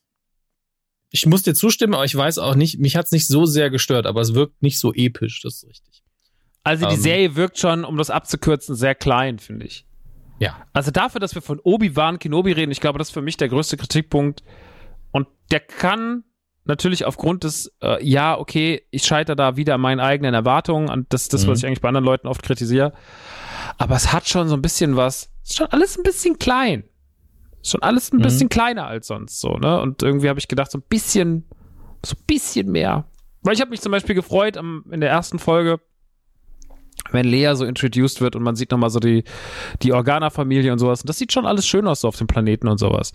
Ich 1.13 1.25
muss 1.25 1.43
dir 1.43 1.53
zustimmen, 1.53 1.93
aber 1.93 2.05
ich 2.05 2.15
weiß 2.15 2.37
auch 2.39 2.55
nicht, 2.55 2.79
mich 2.79 2.95
hat's 2.95 3.11
nicht 3.11 3.27
so 3.27 3.45
sehr 3.45 3.69
gestört, 3.69 4.05
aber 4.07 4.21
es 4.21 4.33
wirkt 4.33 4.61
nicht 4.63 4.79
so 4.79 4.93
episch, 4.93 5.41
das 5.41 5.55
ist 5.57 5.67
richtig. 5.69 6.03
Also 6.63 6.87
die 6.87 6.95
Ähm. 6.95 7.01
Serie 7.01 7.35
wirkt 7.35 7.59
schon, 7.59 7.83
um 7.85 7.97
das 7.97 8.09
abzukürzen, 8.09 8.75
sehr 8.75 8.95
klein, 8.95 9.37
finde 9.39 9.65
ich. 9.65 9.85
Ja. 10.39 10.65
Also 10.73 10.89
dafür, 10.91 11.19
dass 11.19 11.35
wir 11.35 11.41
von 11.41 11.59
Obi-Wan 11.61 12.17
Kenobi 12.17 12.51
reden, 12.53 12.71
ich 12.71 12.79
glaube, 12.81 12.97
das 12.97 13.09
ist 13.09 13.13
für 13.13 13.21
mich 13.21 13.37
der 13.37 13.49
größte 13.49 13.77
Kritikpunkt. 13.77 14.41
Und 15.11 15.27
der 15.51 15.59
kann 15.59 16.23
natürlich 16.63 17.05
aufgrund 17.05 17.43
des, 17.43 17.71
äh, 17.81 18.03
ja, 18.07 18.37
okay, 18.37 18.83
ich 18.91 19.03
scheitere 19.03 19.35
da 19.35 19.57
wieder 19.57 19.75
an 19.75 19.81
meinen 19.81 19.99
eigenen 19.99 20.33
Erwartungen, 20.33 20.89
an 20.89 21.05
das, 21.09 21.27
das, 21.27 21.45
was 21.47 21.57
Mhm. 21.57 21.57
ich 21.57 21.65
eigentlich 21.67 21.81
bei 21.81 21.89
anderen 21.89 22.05
Leuten 22.05 22.27
oft 22.27 22.41
kritisiere. 22.43 22.93
Aber 23.77 23.95
es 23.95 24.13
hat 24.13 24.29
schon 24.29 24.47
so 24.47 24.55
ein 24.55 24.61
bisschen 24.61 24.95
was, 24.95 25.29
ist 25.43 25.57
schon 25.57 25.67
alles 25.67 25.97
ein 25.97 26.03
bisschen 26.03 26.39
klein. 26.39 26.83
Schon 27.63 27.81
alles 27.83 28.11
ein 28.11 28.17
Mhm. 28.17 28.21
bisschen 28.23 28.49
kleiner 28.49 28.87
als 28.87 29.07
sonst 29.07 29.39
so, 29.39 29.57
ne? 29.57 29.79
Und 29.81 30.01
irgendwie 30.03 30.29
habe 30.29 30.39
ich 30.39 30.47
gedacht, 30.47 30.71
so 30.71 30.77
ein 30.79 30.83
bisschen, 30.89 31.45
so 32.05 32.15
ein 32.17 32.23
bisschen 32.25 32.71
mehr. 32.71 33.05
Weil 33.43 33.53
ich 33.53 33.61
habe 33.61 33.71
mich 33.71 33.81
zum 33.81 33.91
Beispiel 33.91 34.15
gefreut 34.15 34.57
am, 34.57 34.83
in 34.91 35.01
der 35.01 35.09
ersten 35.09 35.39
Folge, 35.39 35.79
wenn 37.11 37.25
Lea 37.25 37.53
so 37.55 37.65
introduced 37.65 38.21
wird 38.21 38.35
und 38.35 38.43
man 38.43 38.55
sieht 38.55 38.71
nochmal 38.71 38.89
so 38.89 38.99
die, 38.99 39.23
die 39.81 39.93
Organa-Familie 39.93 40.71
und 40.71 40.79
sowas. 40.79 41.01
Und 41.01 41.09
das 41.09 41.17
sieht 41.17 41.31
schon 41.33 41.45
alles 41.45 41.65
schön 41.67 41.87
aus 41.87 42.01
so 42.01 42.07
auf 42.07 42.15
dem 42.17 42.27
Planeten 42.27 42.67
und 42.67 42.77
sowas. 42.77 43.11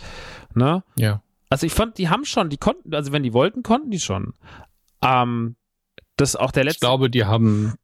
Ne? 0.55 0.83
Ja. 0.97 1.23
Also 1.49 1.67
ich 1.67 1.73
fand, 1.73 1.99
die 1.99 2.09
haben 2.09 2.25
schon, 2.25 2.49
die 2.51 2.57
konnten, 2.57 2.93
also 2.95 3.13
wenn 3.13 3.23
die 3.23 3.33
wollten, 3.33 3.63
konnten 3.63 3.91
die 3.91 4.01
schon. 4.01 4.35
Ähm, 5.03 5.55
das 6.17 6.31
ist 6.31 6.37
auch 6.37 6.51
der 6.51 6.63
Ich 6.65 6.67
letzte. 6.71 6.81
glaube, 6.81 7.11
die 7.11 7.25
haben, 7.25 7.75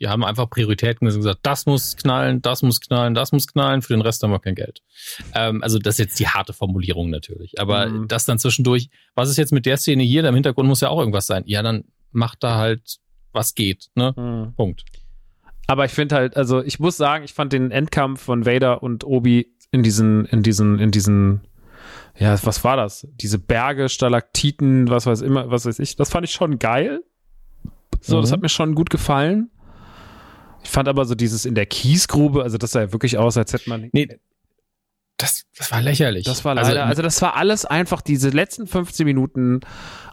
die 0.00 0.08
haben 0.08 0.24
einfach 0.24 0.48
Prioritäten 0.48 1.06
gesagt, 1.06 1.40
das 1.42 1.66
muss 1.66 1.96
knallen, 1.96 2.40
das 2.42 2.62
muss 2.62 2.80
knallen, 2.80 3.14
das 3.14 3.32
muss 3.32 3.46
knallen, 3.46 3.82
für 3.82 3.92
den 3.94 4.00
Rest 4.02 4.22
haben 4.22 4.30
wir 4.30 4.38
kein 4.38 4.54
Geld. 4.54 4.82
Ähm, 5.34 5.62
also 5.62 5.78
das 5.78 5.94
ist 5.94 5.98
jetzt 5.98 6.20
die 6.20 6.28
harte 6.28 6.52
Formulierung 6.52 7.10
natürlich. 7.10 7.60
Aber 7.60 7.86
Mhm. 7.86 8.08
das 8.08 8.24
dann 8.24 8.38
zwischendurch, 8.38 8.90
was 9.14 9.28
ist 9.30 9.36
jetzt 9.36 9.52
mit 9.52 9.66
der 9.66 9.76
Szene 9.76 10.02
hier? 10.02 10.24
Im 10.24 10.34
Hintergrund 10.34 10.68
muss 10.68 10.80
ja 10.80 10.88
auch 10.88 10.98
irgendwas 11.00 11.26
sein. 11.26 11.42
Ja, 11.46 11.62
dann 11.62 11.84
macht 12.12 12.42
da 12.42 12.56
halt, 12.56 12.98
was 13.32 13.54
geht, 13.54 13.88
ne? 13.94 14.14
Hm. 14.16 14.54
Punkt. 14.56 14.84
Aber 15.66 15.84
ich 15.84 15.92
finde 15.92 16.14
halt, 16.14 16.36
also 16.36 16.62
ich 16.62 16.78
muss 16.80 16.96
sagen, 16.96 17.24
ich 17.24 17.34
fand 17.34 17.52
den 17.52 17.70
Endkampf 17.70 18.22
von 18.22 18.46
Vader 18.46 18.82
und 18.82 19.04
Obi 19.04 19.52
in 19.70 19.82
diesen, 19.82 20.24
in 20.26 20.42
diesen, 20.42 20.78
in 20.78 20.90
diesen, 20.90 21.42
ja, 22.18 22.38
was 22.42 22.64
war 22.64 22.76
das? 22.76 23.06
Diese 23.20 23.38
Berge, 23.38 23.90
Stalaktiten, 23.90 24.88
was 24.88 25.04
weiß 25.04 25.20
immer, 25.20 25.50
was 25.50 25.66
weiß 25.66 25.78
ich, 25.80 25.94
das 25.96 26.08
fand 26.10 26.24
ich 26.24 26.32
schon 26.32 26.58
geil. 26.58 27.02
So, 28.00 28.20
das 28.20 28.30
Mhm. 28.30 28.34
hat 28.34 28.42
mir 28.42 28.48
schon 28.48 28.74
gut 28.74 28.88
gefallen. 28.90 29.50
Ich 30.62 30.70
fand 30.70 30.88
aber 30.88 31.04
so 31.04 31.14
dieses 31.14 31.44
in 31.44 31.54
der 31.54 31.66
Kiesgrube, 31.66 32.42
also 32.42 32.58
das 32.58 32.72
sah 32.72 32.80
ja 32.80 32.92
wirklich 32.92 33.18
aus, 33.18 33.36
als 33.36 33.52
hätte 33.52 33.68
man. 33.68 33.88
Nee, 33.92 34.08
das, 35.18 35.46
das 35.56 35.72
war 35.72 35.82
lächerlich. 35.82 36.24
Das 36.24 36.44
war 36.44 36.54
leider, 36.54 36.86
also, 36.86 37.02
das 37.02 37.20
war 37.20 37.36
alles 37.36 37.64
einfach 37.64 38.00
diese 38.00 38.30
letzten 38.30 38.66
15 38.66 39.04
Minuten, 39.04 39.60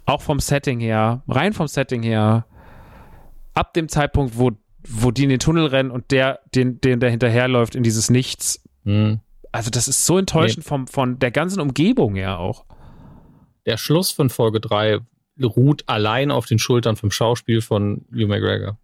auch 0.06 0.22
vom 0.22 0.40
Setting 0.40 0.80
her, 0.80 1.24
rein 1.28 1.54
vom 1.54 1.68
Setting 1.68 2.02
her, 2.02 2.46
ab 3.54 3.74
dem 3.74 3.88
Zeitpunkt, 3.88 4.38
wo, 4.38 4.52
wo 4.88 5.12
die 5.12 5.24
in 5.24 5.30
den 5.30 5.40
Tunnel 5.40 5.68
rennen 5.68 5.92
und 5.92 6.10
der, 6.10 6.40
den, 6.56 6.82
den 6.82 7.00
der 7.00 7.12
hinterherläuft 7.12 7.76
in 7.76 7.84
dieses 7.84 8.10
Nichts. 8.10 8.64
Hm. 8.84 9.20
Also, 9.52 9.70
das 9.70 9.88
ist 9.88 10.06
so 10.06 10.18
enttäuschend 10.18 10.66
vom, 10.66 10.88
von 10.88 11.20
der 11.20 11.32
ganzen 11.32 11.62
Umgebung 11.62 12.16
her 12.16 12.40
auch. 12.40 12.66
Der 13.68 13.78
Schluss 13.78 14.12
von 14.12 14.30
Folge 14.32 14.60
3 14.60 15.00
ruht 15.42 15.84
allein 15.88 16.32
auf 16.32 16.48
den 16.48 16.60
Schultern 16.60 16.96
vom 16.96 17.12
Schauspiel 17.12 17.62
von 17.62 18.06
Hugh 18.12 18.28
McGregor. 18.28 18.80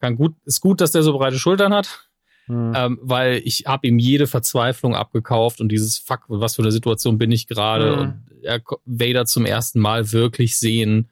Kann 0.00 0.16
gut, 0.16 0.34
ist 0.44 0.60
gut, 0.60 0.80
dass 0.80 0.92
der 0.92 1.02
so 1.02 1.16
breite 1.16 1.38
Schultern 1.38 1.72
hat, 1.74 2.08
Hm. 2.46 2.72
ähm, 2.76 2.98
weil 3.02 3.40
ich 3.44 3.64
habe 3.66 3.86
ihm 3.88 3.98
jede 3.98 4.26
Verzweiflung 4.26 4.94
abgekauft 4.94 5.60
und 5.60 5.68
dieses 5.70 5.98
Fuck, 5.98 6.24
was 6.28 6.54
für 6.56 6.62
eine 6.62 6.70
Situation 6.72 7.18
bin 7.18 7.32
ich 7.32 7.46
gerade 7.48 7.92
Mhm. 7.96 8.00
und 8.00 8.22
er, 8.42 8.60
Vader 8.84 9.24
zum 9.26 9.44
ersten 9.46 9.80
Mal 9.80 10.12
wirklich 10.12 10.56
sehen. 10.58 11.10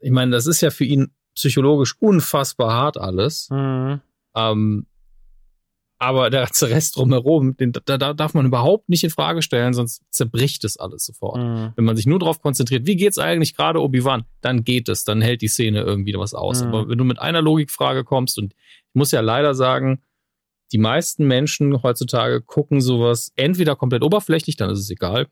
Ich 0.00 0.10
meine, 0.10 0.32
das 0.32 0.46
ist 0.46 0.60
ja 0.60 0.70
für 0.70 0.84
ihn 0.84 1.12
psychologisch 1.34 1.94
unfassbar 2.00 2.72
hart 2.72 2.98
alles. 2.98 3.48
Hm. 3.50 4.00
Ähm, 4.34 4.86
aber 6.02 6.30
der 6.30 6.48
Rest 6.62 6.96
drumherum, 6.96 7.56
den, 7.56 7.70
da, 7.70 7.96
da 7.96 8.12
darf 8.12 8.34
man 8.34 8.44
überhaupt 8.44 8.88
nicht 8.88 9.04
in 9.04 9.10
Frage 9.10 9.40
stellen, 9.40 9.72
sonst 9.72 10.02
zerbricht 10.10 10.64
es 10.64 10.76
alles 10.76 11.04
sofort. 11.04 11.38
Hm. 11.40 11.72
Wenn 11.76 11.84
man 11.84 11.94
sich 11.94 12.06
nur 12.06 12.18
darauf 12.18 12.42
konzentriert, 12.42 12.86
wie 12.86 12.96
geht's 12.96 13.18
eigentlich 13.18 13.54
gerade 13.54 13.80
Obi-Wan, 13.80 14.24
dann 14.40 14.64
geht 14.64 14.88
es, 14.88 15.04
dann 15.04 15.20
hält 15.20 15.42
die 15.42 15.48
Szene 15.48 15.80
irgendwie 15.82 16.12
was 16.14 16.34
aus. 16.34 16.60
Mhm. 16.60 16.68
Aber 16.68 16.88
wenn 16.88 16.98
du 16.98 17.04
mit 17.04 17.20
einer 17.20 17.40
Logikfrage 17.40 18.02
kommst, 18.02 18.36
und 18.36 18.52
ich 18.52 18.94
muss 18.94 19.12
ja 19.12 19.20
leider 19.20 19.54
sagen, 19.54 20.02
die 20.72 20.78
meisten 20.78 21.24
Menschen 21.24 21.84
heutzutage 21.84 22.42
gucken 22.42 22.80
sowas 22.80 23.32
entweder 23.36 23.76
komplett 23.76 24.02
oberflächlich, 24.02 24.56
dann 24.56 24.70
ist 24.70 24.80
es 24.80 24.90
egal, 24.90 25.28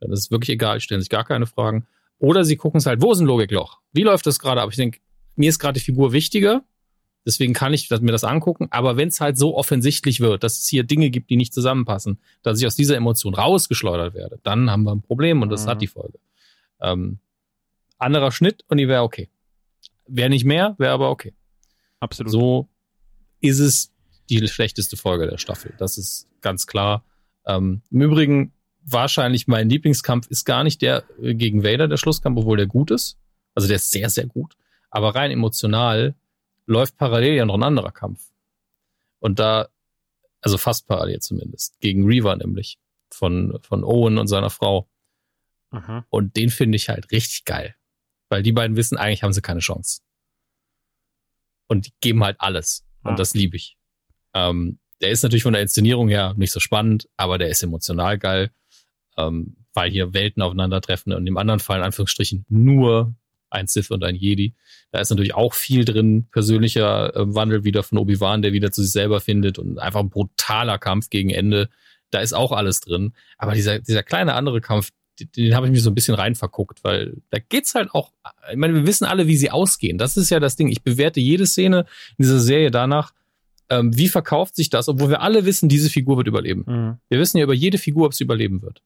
dann 0.00 0.10
ist 0.10 0.20
es 0.20 0.30
wirklich 0.30 0.50
egal, 0.50 0.80
stellen 0.80 1.02
sich 1.02 1.10
gar 1.10 1.24
keine 1.24 1.44
Fragen, 1.44 1.86
oder 2.18 2.44
sie 2.44 2.56
gucken 2.56 2.78
es 2.78 2.86
halt, 2.86 3.02
wo 3.02 3.12
ist 3.12 3.20
ein 3.20 3.26
Logikloch? 3.26 3.78
Wie 3.92 4.04
läuft 4.04 4.26
das 4.26 4.38
gerade 4.38 4.62
ab? 4.62 4.70
Ich 4.70 4.76
denke, 4.76 5.00
mir 5.36 5.50
ist 5.50 5.58
gerade 5.58 5.78
die 5.78 5.84
Figur 5.84 6.12
wichtiger, 6.12 6.64
deswegen 7.26 7.52
kann 7.52 7.74
ich 7.74 7.90
mir 7.90 8.12
das 8.12 8.24
angucken, 8.24 8.68
aber 8.70 8.96
wenn 8.96 9.08
es 9.08 9.20
halt 9.20 9.38
so 9.38 9.56
offensichtlich 9.56 10.20
wird, 10.20 10.42
dass 10.42 10.58
es 10.58 10.68
hier 10.68 10.84
Dinge 10.84 11.10
gibt, 11.10 11.30
die 11.30 11.36
nicht 11.36 11.52
zusammenpassen, 11.54 12.18
dass 12.42 12.58
ich 12.60 12.66
aus 12.66 12.76
dieser 12.76 12.96
Emotion 12.96 13.34
rausgeschleudert 13.34 14.14
werde, 14.14 14.38
dann 14.42 14.70
haben 14.70 14.84
wir 14.84 14.92
ein 14.92 15.02
Problem 15.02 15.42
und 15.42 15.50
das 15.50 15.64
Mhm. 15.64 15.70
hat 15.70 15.82
die 15.82 15.86
Folge. 15.86 16.18
Ähm, 16.80 17.18
anderer 17.98 18.32
Schnitt 18.32 18.64
und 18.68 18.78
die 18.78 18.88
wäre 18.88 19.02
okay. 19.02 19.28
Wäre 20.06 20.30
nicht 20.30 20.44
mehr, 20.44 20.74
wäre 20.78 20.92
aber 20.92 21.10
okay. 21.10 21.34
Absolut. 22.00 22.32
So 22.32 22.68
ist 23.40 23.58
es 23.58 23.92
die 24.30 24.46
schlechteste 24.48 24.96
Folge 24.96 25.26
der 25.26 25.38
Staffel. 25.38 25.74
Das 25.78 25.98
ist 25.98 26.28
ganz 26.40 26.66
klar. 26.66 27.04
Ähm, 27.46 27.82
Im 27.90 28.02
Übrigen, 28.02 28.52
wahrscheinlich 28.84 29.48
mein 29.48 29.68
Lieblingskampf 29.68 30.28
ist 30.28 30.44
gar 30.44 30.64
nicht 30.64 30.80
der 30.82 31.04
äh, 31.20 31.34
gegen 31.34 31.64
Vader, 31.64 31.88
der 31.88 31.96
Schlusskampf, 31.96 32.38
obwohl 32.38 32.56
der 32.56 32.66
gut 32.66 32.90
ist. 32.90 33.18
Also 33.54 33.68
der 33.68 33.76
ist 33.76 33.90
sehr, 33.90 34.08
sehr 34.10 34.26
gut. 34.26 34.54
Aber 34.90 35.14
rein 35.14 35.30
emotional 35.30 36.14
läuft 36.68 36.96
parallel 36.96 37.34
ja 37.34 37.44
noch 37.44 37.54
ein 37.54 37.62
anderer 37.62 37.90
Kampf. 37.92 38.30
Und 39.18 39.38
da, 39.38 39.68
also 40.40 40.58
fast 40.58 40.86
parallel 40.86 41.18
zumindest, 41.20 41.80
gegen 41.80 42.04
Reaver 42.06 42.36
nämlich, 42.36 42.78
von, 43.10 43.58
von 43.62 43.82
Owen 43.84 44.18
und 44.18 44.28
seiner 44.28 44.50
Frau. 44.50 44.88
Mhm. 45.70 46.04
Und 46.10 46.36
den 46.36 46.50
finde 46.50 46.76
ich 46.76 46.88
halt 46.88 47.10
richtig 47.10 47.44
geil. 47.44 47.74
Weil 48.28 48.42
die 48.42 48.52
beiden 48.52 48.76
wissen, 48.76 48.98
eigentlich 48.98 49.22
haben 49.22 49.32
sie 49.32 49.40
keine 49.40 49.60
Chance. 49.60 50.02
Und 51.66 51.86
die 51.86 51.92
geben 52.00 52.22
halt 52.22 52.36
alles. 52.38 52.84
Und 53.02 53.12
Ah. 53.12 53.16
das 53.16 53.34
liebe 53.34 53.56
ich. 53.56 53.76
Ähm, 54.34 54.78
der 55.00 55.10
ist 55.10 55.22
natürlich 55.22 55.42
von 55.44 55.54
der 55.54 55.62
Inszenierung 55.62 56.08
her 56.08 56.34
nicht 56.36 56.52
so 56.52 56.60
spannend, 56.60 57.08
aber 57.16 57.38
der 57.38 57.48
ist 57.48 57.62
emotional 57.62 58.18
geil, 58.18 58.50
ähm, 59.16 59.56
weil 59.72 59.90
hier 59.90 60.12
Welten 60.12 60.42
aufeinandertreffen 60.42 61.12
und 61.12 61.26
im 61.26 61.36
anderen 61.38 61.60
Fall 61.60 61.78
in 61.78 61.84
Anführungsstrichen 61.84 62.44
nur 62.48 63.14
ein 63.50 63.66
Sith 63.66 63.90
und 63.90 64.04
ein 64.04 64.14
Jedi. 64.14 64.54
Da 64.90 65.00
ist 65.00 65.10
natürlich 65.10 65.34
auch 65.34 65.54
viel 65.54 65.84
drin, 65.84 66.26
persönlicher 66.30 67.14
äh, 67.14 67.34
Wandel 67.34 67.64
wieder 67.64 67.82
von 67.82 67.98
Obi-Wan, 67.98 68.42
der 68.42 68.52
wieder 68.52 68.70
zu 68.70 68.82
sich 68.82 68.92
selber 68.92 69.20
findet 69.20 69.58
und 69.58 69.78
einfach 69.78 70.00
ein 70.00 70.10
brutaler 70.10 70.78
Kampf 70.78 71.10
gegen 71.10 71.30
Ende. 71.30 71.68
Da 72.10 72.20
ist 72.20 72.32
auch 72.32 72.52
alles 72.52 72.80
drin. 72.80 73.12
Aber 73.36 73.52
dieser, 73.54 73.78
dieser 73.78 74.02
kleine 74.02 74.34
andere 74.34 74.60
Kampf, 74.60 74.90
den, 75.20 75.30
den 75.32 75.54
habe 75.54 75.66
ich 75.66 75.72
mir 75.72 75.80
so 75.80 75.90
ein 75.90 75.94
bisschen 75.94 76.14
rein 76.14 76.34
verguckt, 76.34 76.84
weil 76.84 77.16
da 77.30 77.38
geht's 77.38 77.74
halt 77.74 77.90
auch, 77.92 78.12
ich 78.50 78.56
meine, 78.56 78.74
wir 78.74 78.86
wissen 78.86 79.04
alle, 79.04 79.26
wie 79.26 79.36
sie 79.36 79.50
ausgehen. 79.50 79.98
Das 79.98 80.16
ist 80.16 80.30
ja 80.30 80.40
das 80.40 80.56
Ding. 80.56 80.68
Ich 80.68 80.82
bewerte 80.82 81.20
jede 81.20 81.46
Szene 81.46 81.86
in 82.16 82.24
dieser 82.24 82.40
Serie 82.40 82.70
danach, 82.70 83.12
ähm, 83.70 83.96
wie 83.96 84.08
verkauft 84.08 84.56
sich 84.56 84.70
das, 84.70 84.88
obwohl 84.88 85.10
wir 85.10 85.20
alle 85.20 85.44
wissen, 85.44 85.68
diese 85.68 85.90
Figur 85.90 86.16
wird 86.16 86.28
überleben. 86.28 86.64
Mhm. 86.66 86.98
Wir 87.08 87.18
wissen 87.18 87.38
ja 87.38 87.44
über 87.44 87.54
jede 87.54 87.78
Figur, 87.78 88.06
ob 88.06 88.14
sie 88.14 88.24
überleben 88.24 88.62
wird. 88.62 88.82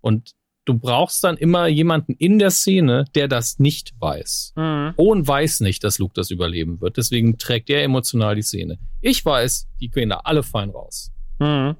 Und 0.00 0.32
du 0.64 0.78
brauchst 0.78 1.24
dann 1.24 1.36
immer 1.36 1.66
jemanden 1.66 2.12
in 2.14 2.38
der 2.38 2.50
Szene, 2.50 3.04
der 3.14 3.28
das 3.28 3.58
nicht 3.58 3.94
weiß. 3.98 4.52
Mhm. 4.56 4.94
Owen 4.96 5.26
weiß 5.26 5.60
nicht, 5.60 5.82
dass 5.84 5.98
Luke 5.98 6.14
das 6.14 6.30
überleben 6.30 6.80
wird. 6.80 6.96
Deswegen 6.96 7.38
trägt 7.38 7.68
er 7.70 7.82
emotional 7.82 8.34
die 8.34 8.42
Szene. 8.42 8.78
Ich 9.00 9.24
weiß, 9.24 9.68
die 9.80 9.90
gehen 9.90 10.10
da 10.10 10.18
alle 10.24 10.42
fein 10.42 10.70
raus. 10.70 11.10
Mhm. 11.38 11.76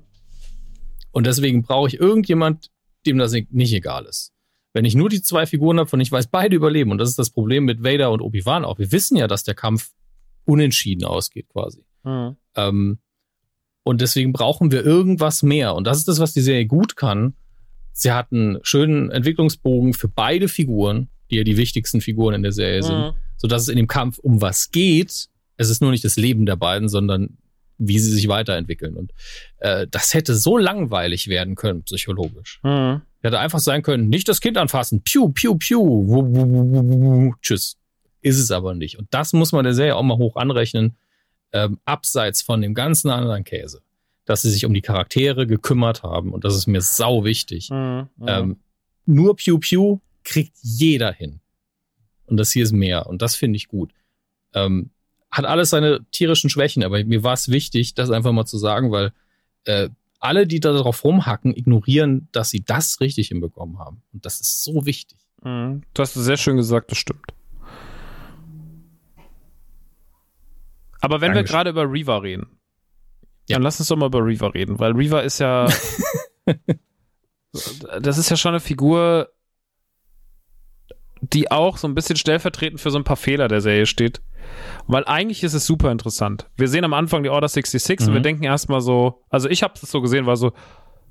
Und 1.13 1.27
deswegen 1.27 1.63
brauche 1.63 1.89
ich 1.89 2.01
irgendjemand, 2.01 2.71
dem 3.07 3.19
das 3.19 3.33
nicht 3.51 3.73
egal 3.73 4.07
ist. 4.07 4.33
Wenn 4.73 4.85
ich 4.85 4.95
nur 4.95 5.11
die 5.11 5.21
zwei 5.21 5.45
Figuren 5.47 5.79
habe, 5.79 5.91
von 5.91 6.01
ich 6.01 6.11
weiß, 6.11 6.29
beide 6.29 6.57
überleben. 6.57 6.91
Und 6.91 6.99
das 6.99 7.11
ist 7.11 7.19
das 7.19 7.31
Problem 7.31 7.65
mit 7.65 7.85
Vader 7.85 8.11
und 8.11 8.23
Obi-Wan 8.23 8.65
auch. 8.65 8.79
Wir 8.79 8.91
wissen 8.91 9.17
ja, 9.17 9.27
dass 9.29 9.45
der 9.45 9.55
Kampf 9.55 9.93
unentschieden 10.45 11.05
ausgeht 11.05 11.49
quasi. 11.49 11.85
Mhm. 12.05 12.37
Ähm, 12.57 12.99
Und 13.85 14.01
deswegen 14.01 14.33
brauchen 14.33 14.71
wir 14.73 14.85
irgendwas 14.85 15.43
mehr. 15.43 15.75
Und 15.75 15.87
das 15.87 15.99
ist 15.99 16.09
das, 16.09 16.21
was 16.21 16.33
die 16.33 16.41
Serie 16.41 16.67
gut 16.67 16.97
kann. 16.97 17.35
Sie 17.93 18.13
hat 18.13 18.33
einen 18.33 18.59
schönen 18.63 19.11
Entwicklungsbogen 19.11 19.95
für 19.95 20.09
beide 20.09 20.49
Figuren, 20.49 21.09
die 21.31 21.37
ja 21.37 21.45
die 21.45 21.57
wichtigsten 21.57 22.01
Figuren 22.01 22.35
in 22.35 22.43
der 22.43 22.53
Serie 22.53 22.83
sind, 22.83 22.99
mhm. 22.99 23.13
sodass 23.37 23.63
es 23.63 23.69
in 23.69 23.77
dem 23.77 23.87
Kampf 23.87 24.19
um 24.19 24.41
was 24.41 24.71
geht. 24.71 25.29
Es 25.57 25.69
ist 25.69 25.81
nur 25.81 25.91
nicht 25.91 26.05
das 26.05 26.17
Leben 26.17 26.47
der 26.47 26.57
beiden, 26.57 26.89
sondern 26.89 27.37
wie 27.79 27.99
sie 27.99 28.11
sich 28.13 28.29
weiterentwickeln. 28.29 28.97
Und 28.97 29.13
äh, 29.59 29.87
das 29.91 30.15
hätte 30.15 30.35
so 30.35 30.57
langweilig 30.57 31.29
werden 31.29 31.55
können, 31.55 31.83
psychologisch. 31.83 32.61
Mhm. 32.63 33.03
Hätte 33.23 33.39
einfach 33.39 33.61
sein 33.61 33.83
können, 33.83 34.09
nicht 34.09 34.29
das 34.29 34.41
Kind 34.41 34.57
anfassen, 34.59 35.03
piu, 35.03 35.29
piu, 35.29 35.57
piu, 35.57 37.33
tschüss. 37.41 37.77
Ist 38.21 38.39
es 38.39 38.51
aber 38.51 38.75
nicht. 38.75 38.99
Und 38.99 39.09
das 39.11 39.33
muss 39.33 39.53
man 39.53 39.65
der 39.65 39.75
Serie 39.75 39.97
auch 39.97 40.03
mal 40.03 40.19
hoch 40.19 40.37
anrechnen, 40.37 40.97
ähm, 41.53 41.79
abseits 41.85 42.43
von 42.43 42.61
dem 42.61 42.75
ganzen 42.75 43.11
anderen 43.11 43.45
Käse. 43.45 43.83
Dass 44.25 44.43
sie 44.43 44.51
sich 44.51 44.65
um 44.65 44.75
die 44.75 44.83
Charaktere 44.83 45.47
gekümmert 45.47 46.03
haben 46.03 46.33
und 46.33 46.45
das 46.45 46.55
ist 46.55 46.67
mir 46.67 46.81
sau 46.81 47.25
wichtig. 47.25 47.71
Mhm, 47.71 48.09
mhm. 48.17 48.29
ähm, 48.29 48.57
nur 49.05 49.37
Piu 49.37 49.59
Piu 49.59 49.99
kriegt 50.25 50.57
jeder 50.63 51.13
hin. 51.13 51.41
Und 52.27 52.37
das 52.37 52.53
hier 52.53 52.63
ist 52.63 52.73
mehr 52.73 53.07
und 53.09 53.21
das 53.21 53.35
finde 53.35 53.57
ich 53.57 53.69
gut. 53.69 53.93
Ähm, 54.55 54.91
hat 55.31 55.45
alles 55.45 55.71
seine 55.71 56.05
tierischen 56.13 56.51
Schwächen, 56.51 56.85
aber 56.85 57.03
mir 57.05 57.23
war 57.25 57.33
es 57.33 57.49
wichtig, 57.49 57.95
das 57.95 58.11
einfach 58.11 58.33
mal 58.33 58.45
zu 58.45 58.59
sagen, 58.59 58.93
weil 58.93 59.13
äh, 59.65 59.89
alle, 60.21 60.47
die 60.47 60.61
da 60.61 60.73
drauf 60.73 61.03
rumhacken, 61.05 61.57
ignorieren, 61.57 62.29
dass 62.31 62.51
sie 62.51 62.63
das 62.65 63.01
richtig 63.01 63.29
hinbekommen 63.29 63.79
haben. 63.79 64.03
Und 64.13 64.25
das 64.25 64.41
ist 64.41 64.63
so 64.63 64.87
wichtig. 64.87 65.19
Mhm. 65.43 65.83
Du 65.95 66.03
hast 66.03 66.15
es 66.15 66.25
sehr 66.25 66.37
schön 66.37 66.57
gesagt, 66.57 66.91
das 66.91 66.99
stimmt. 66.99 67.35
Aber 71.01 71.21
wenn 71.21 71.33
Dankeschön. 71.33 71.35
wir 71.35 71.43
gerade 71.45 71.71
über 71.71 71.91
Reaver 71.91 72.23
reden, 72.23 72.47
ja. 73.49 73.57
dann 73.57 73.63
lass 73.63 73.79
uns 73.81 73.89
doch 73.89 73.97
mal 73.97 74.07
über 74.07 74.25
Reaver 74.25 74.55
reden, 74.55 74.79
weil 74.79 74.93
Reaver 74.93 75.23
ist 75.23 75.39
ja. 75.39 75.67
das 78.01 78.19
ist 78.19 78.31
ja 78.31 78.37
schon 78.37 78.51
eine 78.51 78.61
Figur, 78.61 79.29
die 81.21 81.51
auch 81.51 81.77
so 81.77 81.87
ein 81.87 81.95
bisschen 81.95 82.17
stellvertretend 82.17 82.81
für 82.81 82.91
so 82.91 82.99
ein 82.99 83.05
paar 83.05 83.17
Fehler 83.17 83.49
der 83.49 83.61
Serie 83.61 83.87
steht. 83.87 84.23
Weil 84.87 85.05
eigentlich 85.05 85.45
ist 85.45 85.55
es 85.55 85.67
super 85.67 85.93
interessant. 85.93 86.51
Wir 86.57 86.69
sehen 86.69 86.85
am 86.85 86.95
Anfang 86.95 87.23
die 87.23 87.29
Order 87.29 87.49
66 87.49 88.01
mhm. 88.01 88.07
und 88.07 88.15
wir 88.15 88.21
mhm. 88.21 88.25
denken 88.25 88.45
erstmal 88.45 88.81
so, 88.81 89.23
also 89.31 89.49
ich 89.49 89.63
habe 89.63 89.75
es 89.75 89.83
so 89.83 90.01
gesehen, 90.01 90.27
war 90.27 90.37
so, 90.37 90.53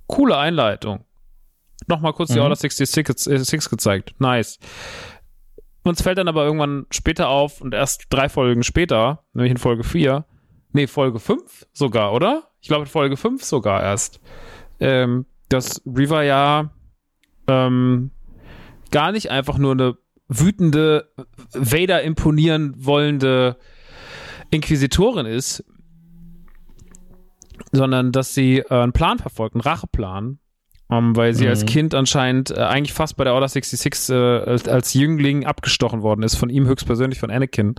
coole 0.08 0.38
Einleitung. 0.38 1.06
Nochmal 1.88 2.14
kurz 2.14 2.30
mhm. 2.30 2.36
die 2.36 2.40
Order 2.42 2.56
66 2.56 3.28
äh, 3.28 3.70
gezeigt. 3.70 4.14
Nice. 4.20 4.60
Uns 5.84 6.02
fällt 6.02 6.18
dann 6.18 6.28
aber 6.28 6.46
irgendwann 6.46 6.86
später 6.92 7.30
auf 7.30 7.62
und 7.62 7.74
erst 7.74 8.06
drei 8.10 8.30
Folgen 8.30 8.64
später, 8.64 9.24
nämlich 9.34 9.52
in 9.52 9.58
Folge 9.58 9.84
4, 9.84 10.26
nee, 10.74 10.88
Folge 10.88 11.20
5 11.20 11.68
sogar, 11.74 12.14
oder? 12.14 12.44
Ich 12.62 12.68
glaube, 12.68 12.86
Folge 12.86 13.18
5 13.18 13.44
sogar 13.44 13.82
erst, 13.82 14.20
ähm, 14.80 15.26
dass 15.50 15.82
Riva 15.86 16.24
ja 16.24 16.72
ähm, 17.48 18.12
gar 18.92 19.12
nicht 19.12 19.32
einfach 19.32 19.58
nur 19.58 19.72
eine 19.72 19.98
wütende, 20.28 21.12
Vader 21.54 22.04
imponieren 22.04 22.74
wollende 22.78 23.58
Inquisitorin 24.50 25.26
ist, 25.26 25.64
sondern 27.72 28.12
dass 28.12 28.34
sie 28.34 28.60
äh, 28.60 28.70
einen 28.70 28.94
Plan 28.94 29.20
verfolgt, 29.20 29.56
einen 29.56 29.62
Racheplan, 29.62 30.40
ähm, 30.90 31.16
weil 31.16 31.34
sie 31.34 31.46
mhm. 31.46 31.50
als 31.50 31.66
Kind 31.66 31.96
anscheinend 31.96 32.52
äh, 32.52 32.62
eigentlich 32.62 32.94
fast 32.94 33.18
bei 33.18 33.24
der 33.24 33.34
Order 33.34 33.48
66 33.48 34.10
äh, 34.10 34.14
als, 34.14 34.68
als, 34.68 34.94
Jüngling 34.94 35.46
abgestochen 35.46 36.02
worden 36.02 36.24
ist, 36.24 36.36
von 36.36 36.50
ihm 36.50 36.66
höchstpersönlich, 36.68 37.20
von 37.20 37.32
Anakin. 37.32 37.76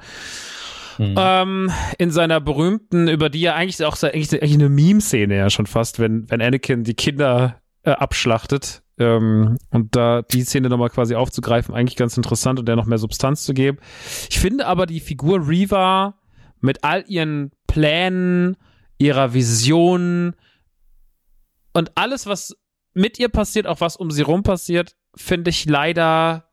Mhm. 1.11 1.15
Ähm, 1.19 1.73
in 1.99 2.11
seiner 2.11 2.41
berühmten, 2.41 3.09
über 3.09 3.29
die 3.29 3.41
ja 3.41 3.55
eigentlich 3.55 3.85
auch 3.85 4.01
eigentlich, 4.03 4.33
eigentlich 4.33 4.55
eine 4.55 4.69
Meme-Szene 4.69 5.37
ja 5.37 5.51
schon 5.51 5.66
fast, 5.66 5.99
wenn, 5.99 6.31
wenn 6.31 6.41
Anakin 6.41 6.85
die 6.85 6.95
Kinder 6.95 7.61
äh, 7.83 7.91
abschlachtet. 7.91 8.83
Ähm, 8.99 9.59
und 9.70 9.97
da 9.97 10.23
die 10.23 10.45
Szene 10.45 10.69
nochmal 10.69 10.91
quasi 10.91 11.15
aufzugreifen, 11.15 11.74
eigentlich 11.74 11.97
ganz 11.97 12.16
interessant 12.16 12.59
und 12.59 12.66
der 12.66 12.77
noch 12.77 12.87
mehr 12.87 12.99
Substanz 12.99 13.45
zu 13.45 13.55
geben. 13.55 13.79
Ich 14.31 14.39
finde 14.39 14.66
aber 14.66 14.87
die 14.87 15.01
Figur 15.01 15.49
Reva 15.49 16.19
mit 16.61 16.85
all 16.85 17.05
ihren 17.09 17.51
Plänen, 17.66 18.57
ihrer 18.99 19.35
Vision 19.35 20.35
und 21.73 21.93
alles, 21.97 22.27
was 22.27 22.57
mit 22.95 23.19
ihr 23.19 23.29
passiert, 23.29 23.66
auch 23.66 23.81
was 23.81 23.97
um 23.97 24.11
sie 24.11 24.23
rum 24.23 24.43
passiert, 24.43 24.97
finde 25.15 25.51
ich 25.51 25.65
leider, 25.65 26.51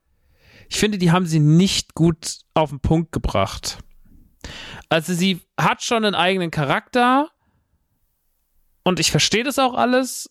ich 0.69 0.77
finde, 0.77 0.97
die 0.97 1.11
haben 1.11 1.25
sie 1.25 1.39
nicht 1.39 1.93
gut 1.93 2.39
auf 2.53 2.69
den 2.69 2.79
Punkt 2.79 3.11
gebracht. 3.11 3.79
Also 4.89 5.13
sie 5.13 5.41
hat 5.59 5.83
schon 5.83 6.05
einen 6.05 6.15
eigenen 6.15 6.51
Charakter 6.51 7.29
und 8.83 8.99
ich 8.99 9.11
verstehe 9.11 9.43
das 9.43 9.59
auch 9.59 9.73
alles, 9.75 10.29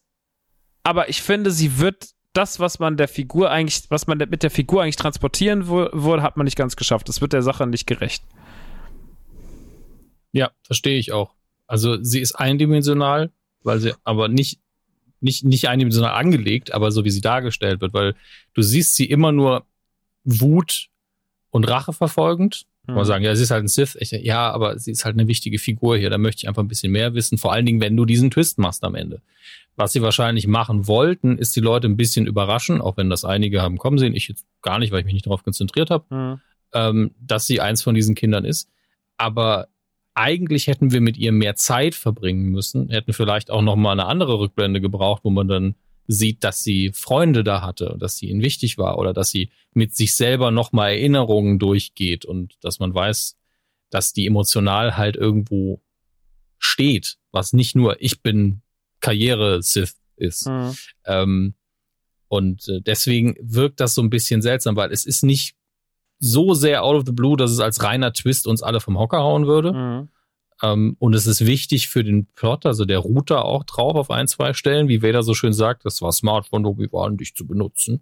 aber 0.83 1.09
ich 1.09 1.23
finde, 1.23 1.51
sie 1.51 1.79
wird 1.79 2.11
das, 2.33 2.61
was 2.61 2.79
man 2.79 2.97
der 2.97 3.09
Figur 3.09 3.51
eigentlich, 3.51 3.85
was 3.89 4.07
man 4.07 4.19
mit 4.19 4.43
der 4.43 4.51
Figur 4.51 4.83
eigentlich 4.83 4.97
transportieren 4.97 5.67
wurde, 5.67 6.23
hat 6.23 6.37
man 6.37 6.45
nicht 6.45 6.57
ganz 6.57 6.77
geschafft. 6.77 7.09
Das 7.09 7.21
wird 7.21 7.33
der 7.33 7.43
Sache 7.43 7.67
nicht 7.67 7.87
gerecht. 7.87 8.23
Ja, 10.33 10.51
verstehe 10.63 10.99
ich 10.99 11.13
auch. 11.13 11.35
Also 11.67 12.03
sie 12.03 12.21
ist 12.21 12.33
eindimensional, 12.33 13.33
weil 13.63 13.81
sie 13.81 13.95
aber 14.05 14.29
nicht 14.29 14.61
nicht, 15.21 15.45
nicht 15.45 15.69
eindimensional 15.69 16.15
angelegt, 16.15 16.73
aber 16.73 16.93
so 16.93 17.05
wie 17.05 17.11
sie 17.11 17.21
dargestellt 17.21 17.81
wird, 17.81 17.93
weil 17.93 18.15
du 18.55 18.63
siehst 18.63 18.95
sie 18.95 19.07
immer 19.07 19.33
nur 19.33 19.67
Wut 20.25 20.91
und 21.51 21.65
Rache 21.69 21.93
verfolgend. 21.93 22.67
Mhm. 22.89 22.95
Man 22.95 23.05
sagen, 23.05 23.25
ja, 23.25 23.37
sie 23.37 23.43
ist 23.43 23.51
halt 23.51 23.65
ein 23.65 23.69
Sith. 23.69 23.97
Ich, 24.01 24.11
ja, 24.11 24.51
aber 24.51 24.79
sie 24.79 24.91
ist 24.91 25.05
halt 25.05 25.17
eine 25.17 25.29
wichtige 25.29 25.59
Figur 25.59 25.97
hier. 25.97 26.11
Da 26.11 26.19
möchte 26.19 26.41
ich 26.43 26.49
einfach 26.49 26.63
ein 26.63 26.69
bisschen 26.69 26.91
mehr 26.91 27.15
wissen. 27.15 27.39
Vor 27.39 27.53
allen 27.53 27.67
Dingen, 27.67 27.81
wenn 27.81 27.97
du 27.97 28.05
diesen 28.05 28.31
Twist 28.31 28.59
machst 28.59 28.83
am 28.83 28.95
Ende. 28.95 29.21
Was 29.77 29.93
sie 29.93 30.03
wahrscheinlich 30.03 30.49
machen 30.49 30.89
wollten, 30.89 31.39
ist 31.39 31.55
die 31.55 31.61
Leute 31.61 31.87
ein 31.87 31.97
bisschen 31.97 32.27
überraschen, 32.27 32.81
auch 32.81 32.97
wenn 32.97 33.11
das 33.11 33.25
einige 33.25 33.63
haben 33.63 33.79
kommen 33.79 33.99
sehen. 33.99 34.15
Ich 34.15 34.27
jetzt 34.27 34.45
gar 34.63 34.81
nicht, 34.81 34.91
weil 34.91 35.01
ich 35.01 35.05
mich 35.05 35.15
nicht 35.15 35.27
darauf 35.27 35.45
konzentriert 35.45 35.91
habe, 35.91 36.05
mhm. 36.13 36.41
ähm, 36.73 37.11
dass 37.21 37.47
sie 37.47 37.61
eins 37.61 37.83
von 37.83 37.95
diesen 37.95 38.17
Kindern 38.17 38.45
ist. 38.45 38.69
Aber 39.19 39.69
eigentlich 40.15 40.67
hätten 40.67 40.91
wir 40.91 41.01
mit 41.01 41.17
ihr 41.17 41.31
mehr 41.31 41.55
Zeit 41.55 41.95
verbringen 41.95 42.47
müssen, 42.47 42.89
hätten 42.89 43.13
vielleicht 43.13 43.53
auch 43.53 43.63
noch 43.63 43.77
mal 43.77 43.93
eine 43.93 44.07
andere 44.07 44.41
Rückblende 44.41 44.81
gebraucht, 44.81 45.21
wo 45.23 45.31
man 45.31 45.47
dann 45.47 45.75
sieht, 46.09 46.43
dass 46.43 46.65
sie 46.65 46.91
Freunde 46.93 47.45
da 47.45 47.61
hatte, 47.61 47.97
dass 47.99 48.17
sie 48.17 48.31
ihnen 48.31 48.43
wichtig 48.43 48.79
war 48.79 48.99
oder 48.99 49.13
dass 49.13 49.31
sie 49.31 49.51
mit 49.75 49.95
sich 49.95 50.17
selber 50.17 50.51
noch 50.51 50.73
mal 50.73 50.89
Erinnerungen 50.89 51.59
durchgeht 51.59 52.25
und 52.25 52.55
dass 52.63 52.81
man 52.81 52.95
weiß, 52.95 53.37
dass 53.91 54.15
die 54.15 54.27
emotional 54.27 54.97
halt 54.97 55.17
irgendwo 55.17 55.83
steht, 56.59 57.19
was 57.31 57.53
nicht 57.53 57.77
nur 57.77 58.03
ich 58.03 58.23
bin 58.23 58.63
Karriere-Sith 59.01 59.97
ist. 60.17 60.49
Mhm. 60.49 60.77
Ähm, 61.05 61.55
und 62.29 62.67
äh, 62.69 62.81
deswegen 62.81 63.37
wirkt 63.41 63.81
das 63.81 63.95
so 63.95 64.03
ein 64.03 64.11
bisschen 64.11 64.43
seltsam, 64.43 64.77
weil 64.77 64.91
es 64.93 65.05
ist 65.05 65.23
nicht 65.23 65.57
so 66.19 66.55
sehr 66.55 66.83
out 66.85 66.97
of 66.97 67.05
the 67.07 67.13
blue, 67.13 67.37
dass 67.37 67.51
es 67.51 67.61
als 67.61 67.83
reiner 67.83 68.13
Twist 68.13 68.47
uns 68.47 68.63
alle 68.63 68.81
vom 68.81 68.99
Hocker 68.99 69.19
hauen 69.19 69.47
würde. 69.47 69.73
Mhm. 69.73 70.09
Ähm, 70.63 70.97
und 70.99 71.15
es 71.15 71.27
ist 71.27 71.47
wichtig 71.47 71.89
für 71.89 72.03
den 72.03 72.27
Plot, 72.27 72.67
also 72.67 72.85
der 72.85 72.99
Router 72.99 73.45
auch 73.45 73.65
drauf 73.65 73.95
auf 73.95 74.11
ein, 74.11 74.27
zwei 74.27 74.53
Stellen, 74.55 74.89
wie 74.89 75.03
Vader 75.03 75.23
so 75.23 75.35
schön 75.35 75.53
sagt, 75.53 75.85
das 75.85 76.03
war 76.03 76.13
smart 76.13 76.49
von 76.49 76.67
Obi-Wan, 76.67 77.17
dich 77.17 77.35
zu 77.35 77.47
benutzen. 77.47 78.01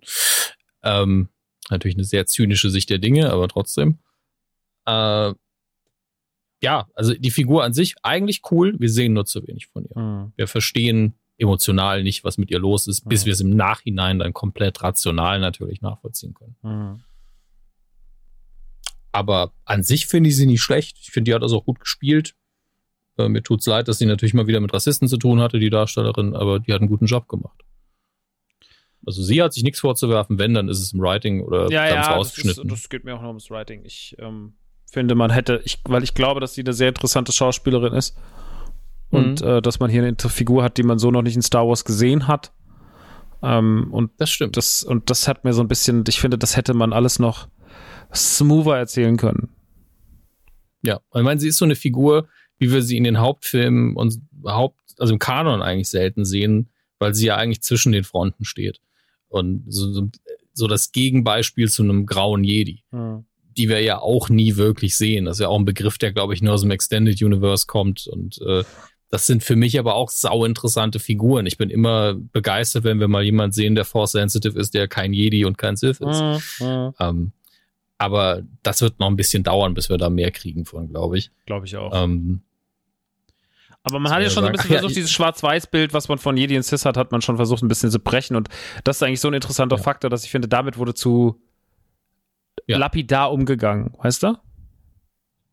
Ähm, 0.82 1.28
natürlich 1.68 1.96
eine 1.96 2.04
sehr 2.04 2.26
zynische 2.26 2.70
Sicht 2.70 2.90
der 2.90 2.98
Dinge, 2.98 3.30
aber 3.30 3.48
trotzdem. 3.48 3.98
Äh, 4.86 5.34
ja, 6.62 6.88
also 6.94 7.12
die 7.14 7.30
Figur 7.30 7.64
an 7.64 7.74
sich 7.74 7.94
eigentlich 8.02 8.42
cool, 8.50 8.74
wir 8.78 8.88
sehen 8.88 9.12
nur 9.12 9.26
zu 9.26 9.46
wenig 9.46 9.66
von 9.66 9.84
ihr. 9.84 10.00
Mhm. 10.00 10.32
Wir 10.36 10.48
verstehen 10.48 11.14
emotional 11.38 12.02
nicht, 12.02 12.24
was 12.24 12.38
mit 12.38 12.50
ihr 12.50 12.58
los 12.58 12.86
ist, 12.86 13.06
bis 13.06 13.22
mhm. 13.22 13.26
wir 13.26 13.32
es 13.34 13.40
im 13.40 13.50
Nachhinein 13.50 14.18
dann 14.18 14.32
komplett 14.32 14.82
rational 14.82 15.38
natürlich 15.38 15.82
nachvollziehen 15.82 16.32
können. 16.32 16.56
Mhm. 16.62 17.02
Aber 19.12 19.52
an 19.64 19.82
sich 19.82 20.06
finde 20.06 20.28
ich 20.30 20.36
sie 20.36 20.46
nicht 20.46 20.62
schlecht. 20.62 20.98
Ich 21.00 21.10
finde, 21.10 21.30
die 21.30 21.34
hat 21.34 21.42
das 21.42 21.52
auch 21.52 21.64
gut 21.64 21.80
gespielt. 21.80 22.34
Äh, 23.18 23.28
mir 23.28 23.42
tut's 23.42 23.66
leid, 23.66 23.88
dass 23.88 23.98
sie 23.98 24.06
natürlich 24.06 24.34
mal 24.34 24.46
wieder 24.46 24.60
mit 24.60 24.72
Rassisten 24.72 25.08
zu 25.08 25.16
tun 25.16 25.40
hatte, 25.40 25.58
die 25.58 25.70
Darstellerin, 25.70 26.34
aber 26.34 26.60
die 26.60 26.72
hat 26.72 26.80
einen 26.80 26.90
guten 26.90 27.06
Job 27.06 27.28
gemacht. 27.28 27.62
Also 29.06 29.22
sie 29.22 29.42
hat 29.42 29.52
sich 29.52 29.62
nichts 29.62 29.80
vorzuwerfen, 29.80 30.38
wenn, 30.38 30.52
dann 30.54 30.68
ist 30.68 30.80
es 30.80 30.92
im 30.92 31.00
Writing 31.00 31.42
oder 31.42 31.70
ja, 31.70 31.88
ganz 31.88 32.06
ja, 32.08 32.14
rausgeschnitten. 32.14 32.68
Das, 32.68 32.78
ist, 32.78 32.84
das 32.84 32.90
geht 32.90 33.04
mir 33.04 33.14
auch 33.14 33.22
noch 33.22 33.28
ums 33.28 33.50
Writing. 33.50 33.84
Ich 33.84 34.16
ähm, 34.18 34.54
finde, 34.90 35.14
man 35.14 35.30
hätte, 35.30 35.60
ich, 35.64 35.78
weil 35.84 36.02
ich 36.02 36.14
glaube, 36.14 36.40
dass 36.40 36.54
sie 36.54 36.62
eine 36.62 36.72
sehr 36.72 36.88
interessante 36.88 37.32
Schauspielerin 37.32 37.92
ist 37.92 38.16
und 39.10 39.42
mhm. 39.42 39.48
äh, 39.48 39.62
dass 39.62 39.78
man 39.78 39.90
hier 39.90 40.02
eine 40.02 40.16
Figur 40.18 40.64
hat, 40.64 40.76
die 40.76 40.82
man 40.82 40.98
so 40.98 41.10
noch 41.10 41.22
nicht 41.22 41.36
in 41.36 41.42
Star 41.42 41.68
Wars 41.68 41.84
gesehen 41.84 42.26
hat. 42.26 42.52
Ähm, 43.42 43.88
und 43.92 44.10
das 44.18 44.30
stimmt. 44.30 44.56
Das, 44.56 44.82
und 44.82 45.08
das 45.08 45.28
hat 45.28 45.44
mir 45.44 45.52
so 45.52 45.62
ein 45.62 45.68
bisschen, 45.68 46.02
ich 46.08 46.20
finde, 46.20 46.36
das 46.36 46.56
hätte 46.56 46.74
man 46.74 46.92
alles 46.92 47.20
noch 47.20 47.48
smoother 48.12 48.76
erzählen 48.76 49.16
können. 49.16 49.50
Ja, 50.82 51.00
ich 51.14 51.22
meine, 51.22 51.40
sie 51.40 51.48
ist 51.48 51.58
so 51.58 51.64
eine 51.64 51.76
Figur, 51.76 52.28
wie 52.58 52.72
wir 52.72 52.82
sie 52.82 52.96
in 52.96 53.04
den 53.04 53.18
Hauptfilmen 53.18 53.96
und 53.96 54.20
Haupt, 54.44 54.80
also 54.98 55.12
im 55.12 55.18
Kanon 55.18 55.62
eigentlich 55.62 55.88
selten 55.88 56.24
sehen, 56.24 56.70
weil 56.98 57.14
sie 57.14 57.26
ja 57.26 57.36
eigentlich 57.36 57.62
zwischen 57.62 57.92
den 57.92 58.04
Fronten 58.04 58.44
steht. 58.44 58.80
Und 59.28 59.64
so, 59.68 59.92
so, 59.92 60.08
so 60.52 60.66
das 60.66 60.92
Gegenbeispiel 60.92 61.68
zu 61.68 61.82
einem 61.82 62.06
grauen 62.06 62.44
Jedi, 62.44 62.82
mhm. 62.90 63.24
die 63.56 63.68
wir 63.68 63.82
ja 63.82 63.98
auch 63.98 64.28
nie 64.28 64.56
wirklich 64.56 64.96
sehen. 64.96 65.26
Das 65.26 65.36
ist 65.36 65.40
ja 65.40 65.48
auch 65.48 65.58
ein 65.58 65.64
Begriff, 65.64 65.98
der, 65.98 66.12
glaube 66.12 66.34
ich, 66.34 66.42
nur 66.42 66.54
aus 66.54 66.62
dem 66.62 66.70
Extended 66.70 67.20
Universe 67.22 67.66
kommt 67.66 68.06
und 68.06 68.40
äh, 68.42 68.64
das 69.08 69.26
sind 69.26 69.44
für 69.44 69.56
mich 69.56 69.78
aber 69.78 69.94
auch 69.94 70.10
sau 70.10 70.44
interessante 70.44 70.98
Figuren. 70.98 71.46
Ich 71.46 71.58
bin 71.58 71.70
immer 71.70 72.14
begeistert, 72.14 72.84
wenn 72.84 72.98
wir 72.98 73.08
mal 73.08 73.22
jemand 73.22 73.54
sehen, 73.54 73.74
der 73.74 73.84
Force 73.84 74.12
Sensitive 74.12 74.58
ist, 74.58 74.74
der 74.74 74.88
kein 74.88 75.12
Jedi 75.12 75.44
und 75.44 75.58
kein 75.58 75.76
Sith 75.76 76.00
ist. 76.00 76.60
Mhm. 76.60 76.92
Ähm, 76.98 77.32
aber 77.98 78.42
das 78.62 78.82
wird 78.82 78.98
noch 78.98 79.06
ein 79.06 79.16
bisschen 79.16 79.42
dauern, 79.42 79.74
bis 79.74 79.88
wir 79.88 79.96
da 79.96 80.10
mehr 80.10 80.30
kriegen 80.32 80.64
von, 80.64 80.88
glaube 80.88 81.18
ich. 81.18 81.30
Glaube 81.46 81.66
ich 81.66 81.76
auch. 81.76 81.92
Ähm, 81.94 82.42
aber 83.86 84.00
man 84.00 84.10
hat 84.10 84.20
ja 84.20 84.30
schon 84.30 84.42
so 84.42 84.48
ein 84.48 84.52
bisschen 84.52 84.70
versucht, 84.70 84.90
ja, 84.90 84.94
dieses 84.96 85.12
Schwarz-Weiß-Bild, 85.12 85.92
was 85.94 86.08
man 86.08 86.18
von 86.18 86.36
Jedi 86.36 86.56
und 86.56 86.64
Sis 86.64 86.84
hat, 86.84 86.96
hat 86.96 87.12
man 87.12 87.22
schon 87.22 87.36
versucht, 87.36 87.62
ein 87.62 87.68
bisschen 87.68 87.92
zu 87.92 88.00
brechen. 88.00 88.34
Und 88.34 88.48
das 88.82 88.96
ist 88.96 89.02
eigentlich 89.04 89.20
so 89.20 89.28
ein 89.28 89.34
interessanter 89.34 89.76
ja. 89.76 89.82
Faktor, 89.82 90.10
dass 90.10 90.24
ich 90.24 90.30
finde, 90.32 90.48
damit 90.48 90.76
wurde 90.76 90.92
zu 90.92 91.40
ja. 92.66 92.78
lapidar 92.78 93.30
umgegangen, 93.30 93.94
weißt 94.02 94.24
du? 94.24 94.36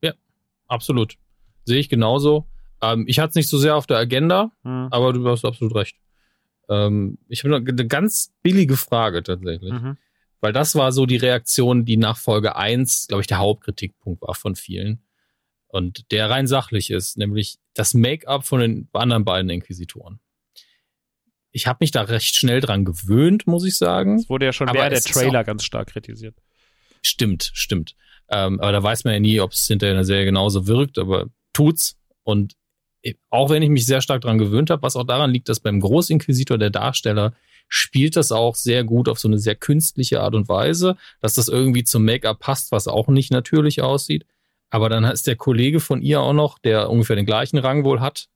Ja, 0.02 0.14
absolut. 0.68 1.14
Sehe 1.66 1.78
ich 1.78 1.90
genauso. 1.90 2.48
Ähm, 2.82 3.06
ich 3.08 3.20
hatte 3.20 3.30
es 3.30 3.36
nicht 3.36 3.50
so 3.50 3.60
sehr 3.60 3.76
auf 3.76 3.86
der 3.86 3.98
Agenda, 3.98 4.52
hm. 4.64 4.88
aber 4.90 5.14
du 5.14 5.30
hast 5.30 5.46
absolut 5.46 5.76
recht. 5.76 5.96
Ähm, 6.70 7.20
ich 7.28 7.44
habe 7.44 7.58
eine 7.58 7.88
ganz 7.88 8.34
billige 8.42 8.78
Frage 8.78 9.22
tatsächlich. 9.22 9.74
Mhm. 9.74 9.98
Weil 10.42 10.54
das 10.54 10.74
war 10.74 10.92
so 10.92 11.06
die 11.06 11.18
Reaktion, 11.18 11.86
die 11.86 11.98
nach 11.98 12.18
Folge 12.18 12.56
1, 12.56 13.10
glaube 13.10 13.22
ich, 13.22 13.28
der 13.28 13.38
Hauptkritikpunkt 13.38 14.24
war 14.24 14.34
von 14.34 14.56
vielen. 14.56 15.04
Und 15.74 16.12
der 16.12 16.30
rein 16.30 16.46
sachlich 16.46 16.92
ist, 16.92 17.18
nämlich 17.18 17.58
das 17.74 17.96
Make-up 17.96 18.46
von 18.46 18.60
den 18.60 18.90
anderen 18.94 19.26
beiden 19.26 19.50
Inquisitoren. 19.50 20.20
Ich 21.52 21.66
habe 21.66 21.78
mich 21.82 21.90
da 21.90 22.04
recht 22.04 22.36
schnell 22.36 22.62
dran 22.62 22.86
gewöhnt, 22.86 23.48
muss 23.48 23.66
ich 23.66 23.76
sagen. 23.76 24.20
Es 24.20 24.30
wurde 24.30 24.46
ja 24.46 24.54
schon 24.54 24.68
während 24.72 24.92
der 24.92 25.02
Trailer 25.02 25.44
ganz 25.44 25.64
stark 25.64 25.88
kritisiert. 25.88 26.36
Stimmt, 27.02 27.50
stimmt. 27.56 27.96
Ähm, 28.30 28.60
aber 28.60 28.72
da 28.72 28.84
weiß 28.84 29.04
man 29.04 29.16
ja 29.16 29.20
nie, 29.20 29.40
ob 29.40 29.54
es 29.54 29.66
hinterher 29.66 29.94
in 29.94 29.98
der 29.98 30.06
Serie 30.06 30.26
genauso 30.26 30.68
wirkt, 30.68 31.00
aber 31.00 31.26
tut's. 31.54 31.98
Und 32.22 32.54
auch 33.32 33.50
wenn 33.50 33.64
ich 33.64 33.70
mich 33.70 33.88
sehr 33.88 34.02
stark 34.02 34.22
dran 34.22 34.38
gewöhnt 34.38 34.70
habe, 34.70 34.84
was 34.84 34.96
auch 34.96 35.06
daran 35.06 35.32
liegt, 35.32 35.50
dass 35.50 35.60
beim 35.60 35.80
Großinquisitor 35.80 36.60
der 36.60 36.70
Darsteller 36.70 37.34
spielt 37.68 38.16
das 38.16 38.32
auch 38.32 38.54
sehr 38.54 38.84
gut 38.84 39.10
auf 39.10 39.18
so 39.18 39.28
eine 39.28 39.40
sehr 39.40 39.56
künstliche 39.56 40.22
Art 40.22 40.36
und 40.36 40.50
Weise, 40.50 40.98
dass 41.20 41.34
das 41.34 41.48
irgendwie 41.48 41.84
zum 41.84 42.06
Make-up 42.06 42.38
passt, 42.38 42.72
was 42.72 42.88
auch 42.88 43.08
nicht 43.08 43.32
natürlich 43.32 43.82
aussieht. 43.82 44.28
Aber 44.74 44.90
dann 44.90 45.04
ist 45.04 45.28
der 45.28 45.36
Kollege 45.36 45.80
von 45.80 46.02
ihr 46.02 46.22
auch 46.22 46.34
noch, 46.34 46.58
der 46.58 46.90
ungefähr 46.90 47.16
den 47.16 47.26
gleichen 47.26 47.60
Rang 47.60 47.84
wohl 47.84 48.00
hat, 48.00 48.28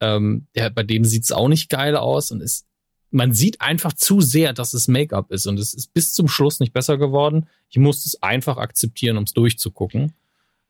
ähm, 0.00 0.46
der, 0.54 0.70
bei 0.70 0.82
dem 0.82 1.04
sieht's 1.04 1.32
auch 1.32 1.48
nicht 1.48 1.70
geil 1.70 1.96
aus 1.96 2.30
und 2.30 2.42
ist, 2.42 2.66
man 3.10 3.32
sieht 3.32 3.60
einfach 3.60 3.92
zu 3.92 4.20
sehr, 4.20 4.52
dass 4.52 4.74
es 4.74 4.88
Make-up 4.88 5.30
ist 5.30 5.46
und 5.46 5.58
es 5.58 5.72
ist 5.72 5.94
bis 5.94 6.12
zum 6.12 6.28
Schluss 6.28 6.60
nicht 6.60 6.72
besser 6.72 6.98
geworden. 6.98 7.48
Ich 7.70 7.78
musste 7.78 8.08
es 8.08 8.22
einfach 8.22 8.58
akzeptieren, 8.58 9.16
um 9.16 9.24
es 9.24 9.32
durchzugucken 9.32 10.12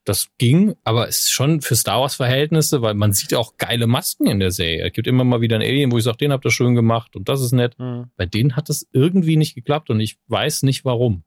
das 0.05 0.29
ging, 0.39 0.75
aber 0.85 1.09
es 1.09 1.25
ist 1.25 1.33
schon 1.33 1.63
für 1.63 1.77
Star 1.77 2.01
Wars 2.01 2.15
Verhältnisse, 2.15 2.83
weil 2.83 2.95
man 2.95 3.13
sieht 3.13 3.35
auch 3.35 3.57
geile 3.57 3.87
Masken 3.87 4.27
in 4.27 4.39
der 4.39 4.51
Serie. 4.51 4.87
Es 4.87 4.93
gibt 4.93 5.07
immer 5.07 5.25
mal 5.25 5.41
wieder 5.41 5.57
einen 5.57 5.69
Alien, 5.69 5.91
wo 5.91 5.99
ich 5.99 6.05
sage, 6.05 6.19
den 6.19 6.33
habt 6.33 6.45
ihr 6.45 6.51
schön 6.51 6.75
gemacht 6.75 7.17
und 7.17 7.29
das 7.29 7.41
ist 7.41 7.53
nett. 7.53 7.79
Mhm. 7.79 8.11
Bei 8.17 8.27
denen 8.27 8.55
hat 8.55 8.69
das 8.69 8.87
irgendwie 8.93 9.37
nicht 9.37 9.55
geklappt 9.55 9.91
und 9.91 10.01
ich 10.01 10.19
weiß 10.29 10.63
nicht 10.63 10.85
warum. 10.85 11.25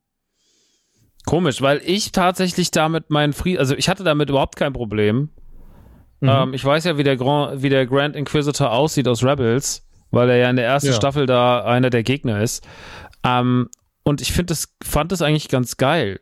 Komisch, 1.28 1.62
weil 1.62 1.82
ich 1.84 2.14
tatsächlich 2.14 2.72
damit 2.72 3.10
meinen 3.10 3.34
Frieden, 3.34 3.60
also 3.60 3.76
ich 3.76 3.90
hatte 3.90 4.06
damit 4.06 4.30
überhaupt 4.30 4.56
kein 4.56 4.72
Problem. 4.72 5.30
Mhm. 6.22 6.30
Ähm, 6.30 6.54
ich 6.54 6.64
weiß 6.64 6.86
ja, 6.86 6.98
wie 6.98 7.04
der, 7.04 7.18
Grand, 7.18 7.62
wie 7.62 7.68
der 7.68 7.86
Grand 7.86 8.16
Inquisitor 8.16 8.72
aussieht 8.72 9.10
aus 9.10 9.26
Rebels, 9.26 9.86
weil 10.10 10.30
er 10.30 10.38
ja 10.38 10.50
in 10.50 10.56
der 10.56 10.66
ersten 10.66 10.88
ja. 10.88 10.96
Staffel 10.96 11.26
da 11.26 11.66
einer 11.66 11.90
der 11.90 12.04
Gegner 12.04 12.42
ist. 12.42 12.66
Ähm, 13.26 13.68
und 14.04 14.22
ich 14.22 14.32
finde 14.32 14.54
das, 14.54 14.74
fand 14.82 15.12
das 15.12 15.22
eigentlich 15.22 15.50
ganz 15.50 15.76
geil. 15.76 16.22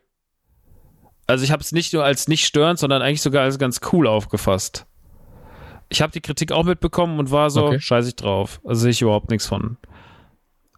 Also 1.28 1.44
ich 1.44 1.52
habe 1.52 1.62
es 1.62 1.70
nicht 1.70 1.92
nur 1.92 2.02
als 2.02 2.26
nicht 2.26 2.44
störend, 2.44 2.80
sondern 2.80 3.00
eigentlich 3.00 3.22
sogar 3.22 3.44
als 3.44 3.60
ganz 3.60 3.80
cool 3.92 4.08
aufgefasst. 4.08 4.86
Ich 5.88 6.02
habe 6.02 6.10
die 6.10 6.20
Kritik 6.20 6.50
auch 6.50 6.64
mitbekommen 6.64 7.20
und 7.20 7.30
war 7.30 7.50
so, 7.50 7.66
okay. 7.66 7.78
scheiß 7.78 8.08
ich 8.08 8.16
drauf. 8.16 8.60
Also 8.64 8.82
sehe 8.82 8.90
ich 8.90 9.02
überhaupt 9.02 9.30
nichts 9.30 9.46
von. 9.46 9.76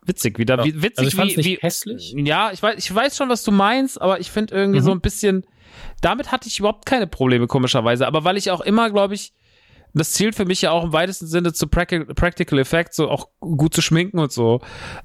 Witzig, 0.09 0.39
wieder. 0.39 0.57
Ja. 0.59 0.65
Wie, 0.65 0.83
witzig, 0.83 0.99
also 0.99 1.23
ich 1.23 1.37
wie, 1.37 1.45
wie 1.45 1.57
hässlich. 1.61 2.15
Ja, 2.17 2.51
ich 2.51 2.63
weiß, 2.63 2.77
ich 2.79 2.93
weiß 2.93 3.17
schon, 3.17 3.29
was 3.29 3.45
du 3.45 3.53
meinst, 3.53 4.01
aber 4.01 4.21
ich 4.21 4.31
finde 4.31 4.55
irgendwie 4.55 4.81
mhm. 4.81 4.85
so 4.85 4.91
ein 4.91 5.01
bisschen. 5.01 5.47
Damit 6.01 6.33
hatte 6.33 6.49
ich 6.49 6.59
überhaupt 6.59 6.87
keine 6.87 7.07
Probleme, 7.07 7.47
komischerweise. 7.47 8.07
Aber 8.07 8.25
weil 8.25 8.37
ich 8.37 8.51
auch 8.51 8.63
immer, 8.63 8.91
glaube 8.91 9.15
ich, 9.15 9.35
das 9.95 10.13
zielt 10.13 10.35
für 10.35 10.45
mich 10.45 10.63
ja 10.63 10.71
auch 10.71 10.85
im 10.85 10.93
weitesten 10.93 11.27
Sinne 11.27 11.53
zu 11.53 11.67
Practical 11.67 12.59
Effect, 12.59 12.95
so 12.95 13.11
auch 13.11 13.29
gut 13.41 13.75
zu 13.75 13.83
schminken 13.83 14.19
und 14.19 14.33
so, 14.33 14.61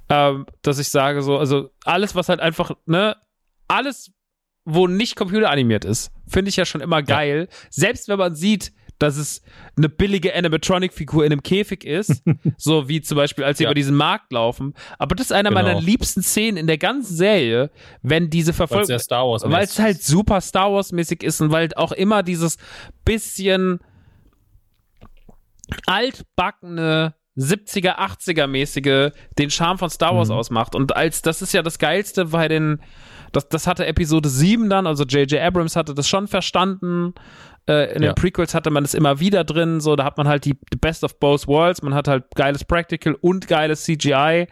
ähm, 0.10 0.46
dass 0.62 0.80
ich 0.80 0.90
sage 0.90 1.22
so, 1.22 1.38
also 1.38 1.70
alles, 1.84 2.16
was 2.16 2.30
halt 2.30 2.40
einfach, 2.40 2.72
ne, 2.86 3.16
alles, 3.68 4.12
wo 4.66 4.88
nicht 4.88 5.16
computeranimiert 5.16 5.84
ist, 5.84 6.12
finde 6.28 6.50
ich 6.50 6.56
ja 6.56 6.66
schon 6.66 6.82
immer 6.82 7.04
geil. 7.04 7.48
Ja. 7.50 7.58
Selbst 7.70 8.08
wenn 8.08 8.20
man 8.20 8.36
sieht, 8.36 8.72
dass 9.00 9.18
es 9.18 9.42
eine 9.78 9.90
billige 9.90 10.34
Animatronic-Figur 10.36 11.26
in 11.26 11.32
einem 11.32 11.44
Käfig 11.44 11.84
ist, 11.84 12.24
so 12.58 12.88
wie 12.88 13.02
zum 13.02 13.18
Beispiel, 13.18 13.44
als 13.44 13.58
sie 13.58 13.66
ja. 13.66 13.70
über 13.70 13.76
diesen 13.76 13.96
Markt 13.96 14.32
laufen. 14.32 14.74
Aber 14.98 15.16
das 15.16 15.28
ist 15.28 15.32
einer 15.32 15.50
genau. 15.50 15.62
meiner 15.62 15.82
liebsten 15.82 16.22
Szenen 16.22 16.58
in 16.58 16.68
der 16.68 16.78
ganzen 16.78 17.16
Serie, 17.16 17.72
wenn 18.02 18.30
diese 18.30 18.54
Verfolgung, 18.54 18.90
weil 18.90 19.64
es 19.64 19.80
halt 19.80 20.02
super 20.02 20.42
Star 20.42 20.72
Wars-mäßig 20.72 21.24
ist 21.24 21.42
und 21.42 21.52
weil 21.52 21.70
auch 21.76 21.92
immer 21.92 22.24
dieses 22.24 22.58
bisschen 23.06 23.80
altbackene 25.88 27.16
70er, 27.36 27.98
80er 27.98 28.48
mäßige 28.48 29.12
den 29.38 29.50
Charme 29.50 29.80
von 29.80 29.90
Star 29.90 30.16
Wars 30.16 30.30
mhm. 30.30 30.36
ausmacht. 30.36 30.76
Und 30.76 30.96
als 30.96 31.22
das 31.22 31.42
ist 31.42 31.54
ja 31.54 31.64
das 31.64 31.80
Geilste 31.80 32.26
bei 32.26 32.48
den 32.48 32.80
das, 33.34 33.50
das 33.50 33.68
hatte 33.68 33.86
Episode 33.88 34.30
7 34.30 34.70
dann, 34.70 34.88
also 34.88 35.04
J.J. 35.04 35.42
Abrams 35.42 35.76
hatte 35.76 35.94
das 35.94 36.08
schon 36.08 36.28
verstanden. 36.28 37.14
Äh, 37.68 37.96
in 37.96 38.04
ja. 38.04 38.12
den 38.12 38.16
Prequels 38.16 38.54
hatte 38.54 38.72
man 38.72 38.84
es 38.84 38.94
immer 38.94 39.20
wieder 39.20 39.44
drin, 39.44 39.80
so, 39.80 39.96
da 39.96 40.04
hat 40.04 40.18
man 40.18 40.28
halt 40.28 40.44
die, 40.46 40.58
die 40.74 40.78
Best 40.78 41.04
of 41.04 41.20
Both 41.20 41.48
Worlds, 41.48 41.82
man 41.82 41.94
hat 41.94 42.08
halt 42.08 42.26
geiles 42.36 42.66
Practical 42.66 43.16
und 43.16 43.48
geiles 43.48 43.84
CGI. 43.84 44.48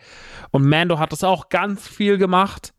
Und 0.51 0.65
Mando 0.65 0.97
hat 0.97 1.11
das 1.11 1.23
auch 1.23 1.49
ganz 1.49 1.87
viel 1.87 2.17
gemacht. 2.17 2.73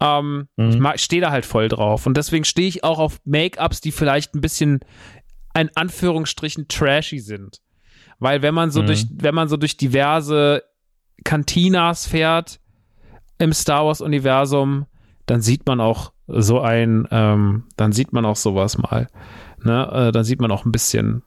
Ähm, 0.00 0.48
mhm. 0.56 0.88
Ich 0.94 1.02
stehe 1.02 1.22
da 1.22 1.30
halt 1.30 1.46
voll 1.46 1.68
drauf. 1.68 2.06
Und 2.06 2.16
deswegen 2.16 2.44
stehe 2.44 2.68
ich 2.68 2.82
auch 2.82 2.98
auf 2.98 3.20
Make-ups, 3.24 3.80
die 3.80 3.92
vielleicht 3.92 4.34
ein 4.34 4.40
bisschen, 4.40 4.80
in 5.56 5.70
Anführungsstrichen, 5.74 6.66
trashy 6.68 7.20
sind. 7.20 7.60
Weil 8.18 8.42
wenn 8.42 8.54
man 8.54 8.70
so 8.70 8.82
mhm. 8.82 8.86
durch, 8.86 9.06
wenn 9.12 9.34
man 9.34 9.48
so 9.48 9.56
durch 9.56 9.76
diverse 9.76 10.64
Cantinas 11.24 12.06
fährt 12.06 12.60
im 13.38 13.52
Star 13.52 13.86
Wars 13.86 14.00
Universum, 14.00 14.86
dann 15.26 15.42
sieht 15.42 15.66
man 15.66 15.80
auch 15.80 16.12
so 16.32 16.60
ein, 16.60 17.06
ähm, 17.10 17.64
dann 17.76 17.92
sieht 17.92 18.12
man 18.12 18.24
auch 18.24 18.36
sowas 18.36 18.78
mal. 18.78 19.08
Ne? 19.62 19.90
Äh, 19.92 20.12
dann 20.12 20.24
sieht 20.24 20.40
man 20.40 20.50
auch 20.50 20.64
ein 20.64 20.72
bisschen 20.72 21.22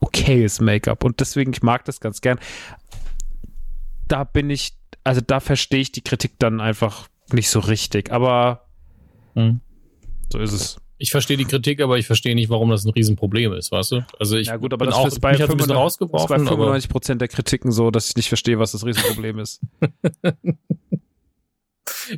okayes 0.00 0.60
Make-up. 0.60 1.04
Und 1.04 1.20
deswegen, 1.20 1.52
ich 1.52 1.62
mag 1.62 1.84
das 1.84 2.00
ganz 2.00 2.20
gern. 2.20 2.38
Da 4.08 4.24
bin 4.24 4.50
ich, 4.50 4.74
also 5.04 5.20
da 5.20 5.40
verstehe 5.40 5.80
ich 5.80 5.92
die 5.92 6.02
Kritik 6.02 6.32
dann 6.38 6.60
einfach 6.60 7.08
nicht 7.32 7.48
so 7.48 7.60
richtig. 7.60 8.12
Aber 8.12 8.66
mhm. 9.34 9.60
so 10.30 10.38
ist 10.38 10.52
es. 10.52 10.76
Ich 10.98 11.10
verstehe 11.10 11.36
die 11.36 11.46
Kritik, 11.46 11.80
aber 11.80 11.98
ich 11.98 12.06
verstehe 12.06 12.36
nicht, 12.36 12.48
warum 12.48 12.70
das 12.70 12.84
ein 12.84 12.90
Riesenproblem 12.90 13.52
ist, 13.54 13.72
weißt 13.72 13.92
du? 13.92 14.06
Also 14.20 14.36
ich 14.36 14.46
ja 14.46 14.56
gut, 14.56 14.72
aber 14.72 14.86
das 14.86 14.94
auch, 14.94 15.08
ist 15.08 15.20
bei, 15.20 15.34
95, 15.34 16.06
ist 16.06 16.28
bei 16.28 16.38
95 16.38 16.88
Prozent 16.88 17.20
der 17.20 17.26
Kritiken 17.26 17.72
so, 17.72 17.90
dass 17.90 18.10
ich 18.10 18.14
nicht 18.14 18.28
verstehe, 18.28 18.60
was 18.60 18.70
das 18.70 18.86
Riesenproblem 18.86 19.40
ist. 19.40 19.60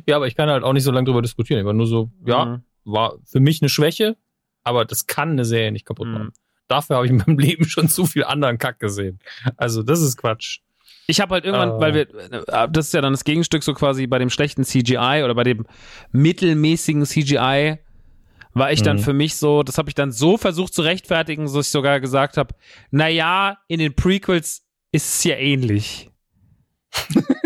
Ja, 0.05 0.15
aber 0.15 0.27
ich 0.27 0.35
kann 0.35 0.49
halt 0.49 0.63
auch 0.63 0.73
nicht 0.73 0.83
so 0.83 0.91
lange 0.91 1.05
drüber 1.05 1.21
diskutieren. 1.21 1.59
Ich 1.59 1.65
war 1.65 1.73
nur 1.73 1.87
so, 1.87 2.11
ja, 2.25 2.45
mhm. 2.45 2.63
war 2.83 3.15
für 3.25 3.39
mich 3.39 3.61
eine 3.61 3.69
Schwäche, 3.69 4.17
aber 4.63 4.85
das 4.85 5.07
kann 5.07 5.31
eine 5.31 5.45
Serie 5.45 5.71
nicht 5.71 5.85
kaputt 5.85 6.07
machen. 6.07 6.27
Mhm. 6.27 6.33
Dafür 6.67 6.97
habe 6.97 7.05
ich 7.05 7.11
in 7.11 7.17
meinem 7.17 7.37
Leben 7.39 7.65
schon 7.65 7.89
zu 7.89 8.05
viel 8.05 8.23
anderen 8.23 8.57
Kack 8.57 8.79
gesehen. 8.79 9.19
Also, 9.57 9.83
das 9.83 10.01
ist 10.01 10.17
Quatsch. 10.17 10.59
Ich 11.07 11.21
habe 11.21 11.35
halt 11.35 11.45
irgendwann, 11.45 11.73
uh. 11.73 11.79
weil 11.79 11.93
wir, 11.93 12.31
äh, 12.31 12.67
das 12.69 12.87
ist 12.87 12.93
ja 12.93 13.01
dann 13.01 13.13
das 13.13 13.23
Gegenstück 13.23 13.63
so 13.63 13.73
quasi 13.73 14.07
bei 14.07 14.17
dem 14.17 14.29
schlechten 14.29 14.63
CGI 14.63 15.21
oder 15.23 15.35
bei 15.35 15.43
dem 15.43 15.65
mittelmäßigen 16.11 17.05
CGI, 17.05 17.79
war 18.55 18.71
ich 18.71 18.81
dann 18.81 18.97
mhm. 18.97 19.01
für 19.01 19.13
mich 19.13 19.35
so, 19.35 19.63
das 19.63 19.77
habe 19.77 19.89
ich 19.89 19.95
dann 19.95 20.11
so 20.11 20.37
versucht 20.37 20.73
zu 20.73 20.81
rechtfertigen, 20.81 21.43
dass 21.43 21.67
ich 21.67 21.71
sogar 21.71 21.99
gesagt 21.99 22.37
habe, 22.37 22.55
na 22.89 23.09
ja, 23.09 23.57
in 23.67 23.79
den 23.79 23.93
Prequels 23.93 24.65
ist 24.93 25.15
es 25.15 25.23
ja 25.25 25.35
ähnlich. 25.35 26.09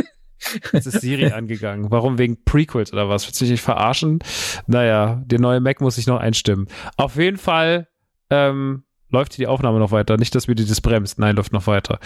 Jetzt 0.74 0.88
ist 0.88 1.02
Siri 1.02 1.32
angegangen. 1.32 1.92
Warum? 1.92 2.18
Wegen 2.18 2.44
Prequels 2.44 2.94
oder 2.94 3.10
was? 3.10 3.28
Willst 3.28 3.42
du 3.42 3.46
mich 3.46 3.62
verarschen? 3.62 4.20
Naja, 4.68 5.22
der 5.26 5.40
neue 5.40 5.60
Mac 5.60 5.82
muss 5.82 5.98
ich 5.98 6.08
noch 6.08 6.20
einstimmen. 6.20 6.68
Auf 6.98 7.16
jeden 7.16 7.38
Fall 7.38 7.88
ähm, 8.30 8.84
läuft 9.10 9.34
hier 9.34 9.46
die 9.46 9.48
Aufnahme 9.48 9.80
noch 9.80 9.92
weiter. 9.92 10.18
Nicht, 10.18 10.36
dass 10.36 10.48
mir 10.48 10.56
die 10.56 10.66
das 10.66 10.82
bremst. 10.82 11.20
Nein, 11.20 11.36
läuft 11.36 11.54
noch 11.54 11.68
weiter. 11.68 12.00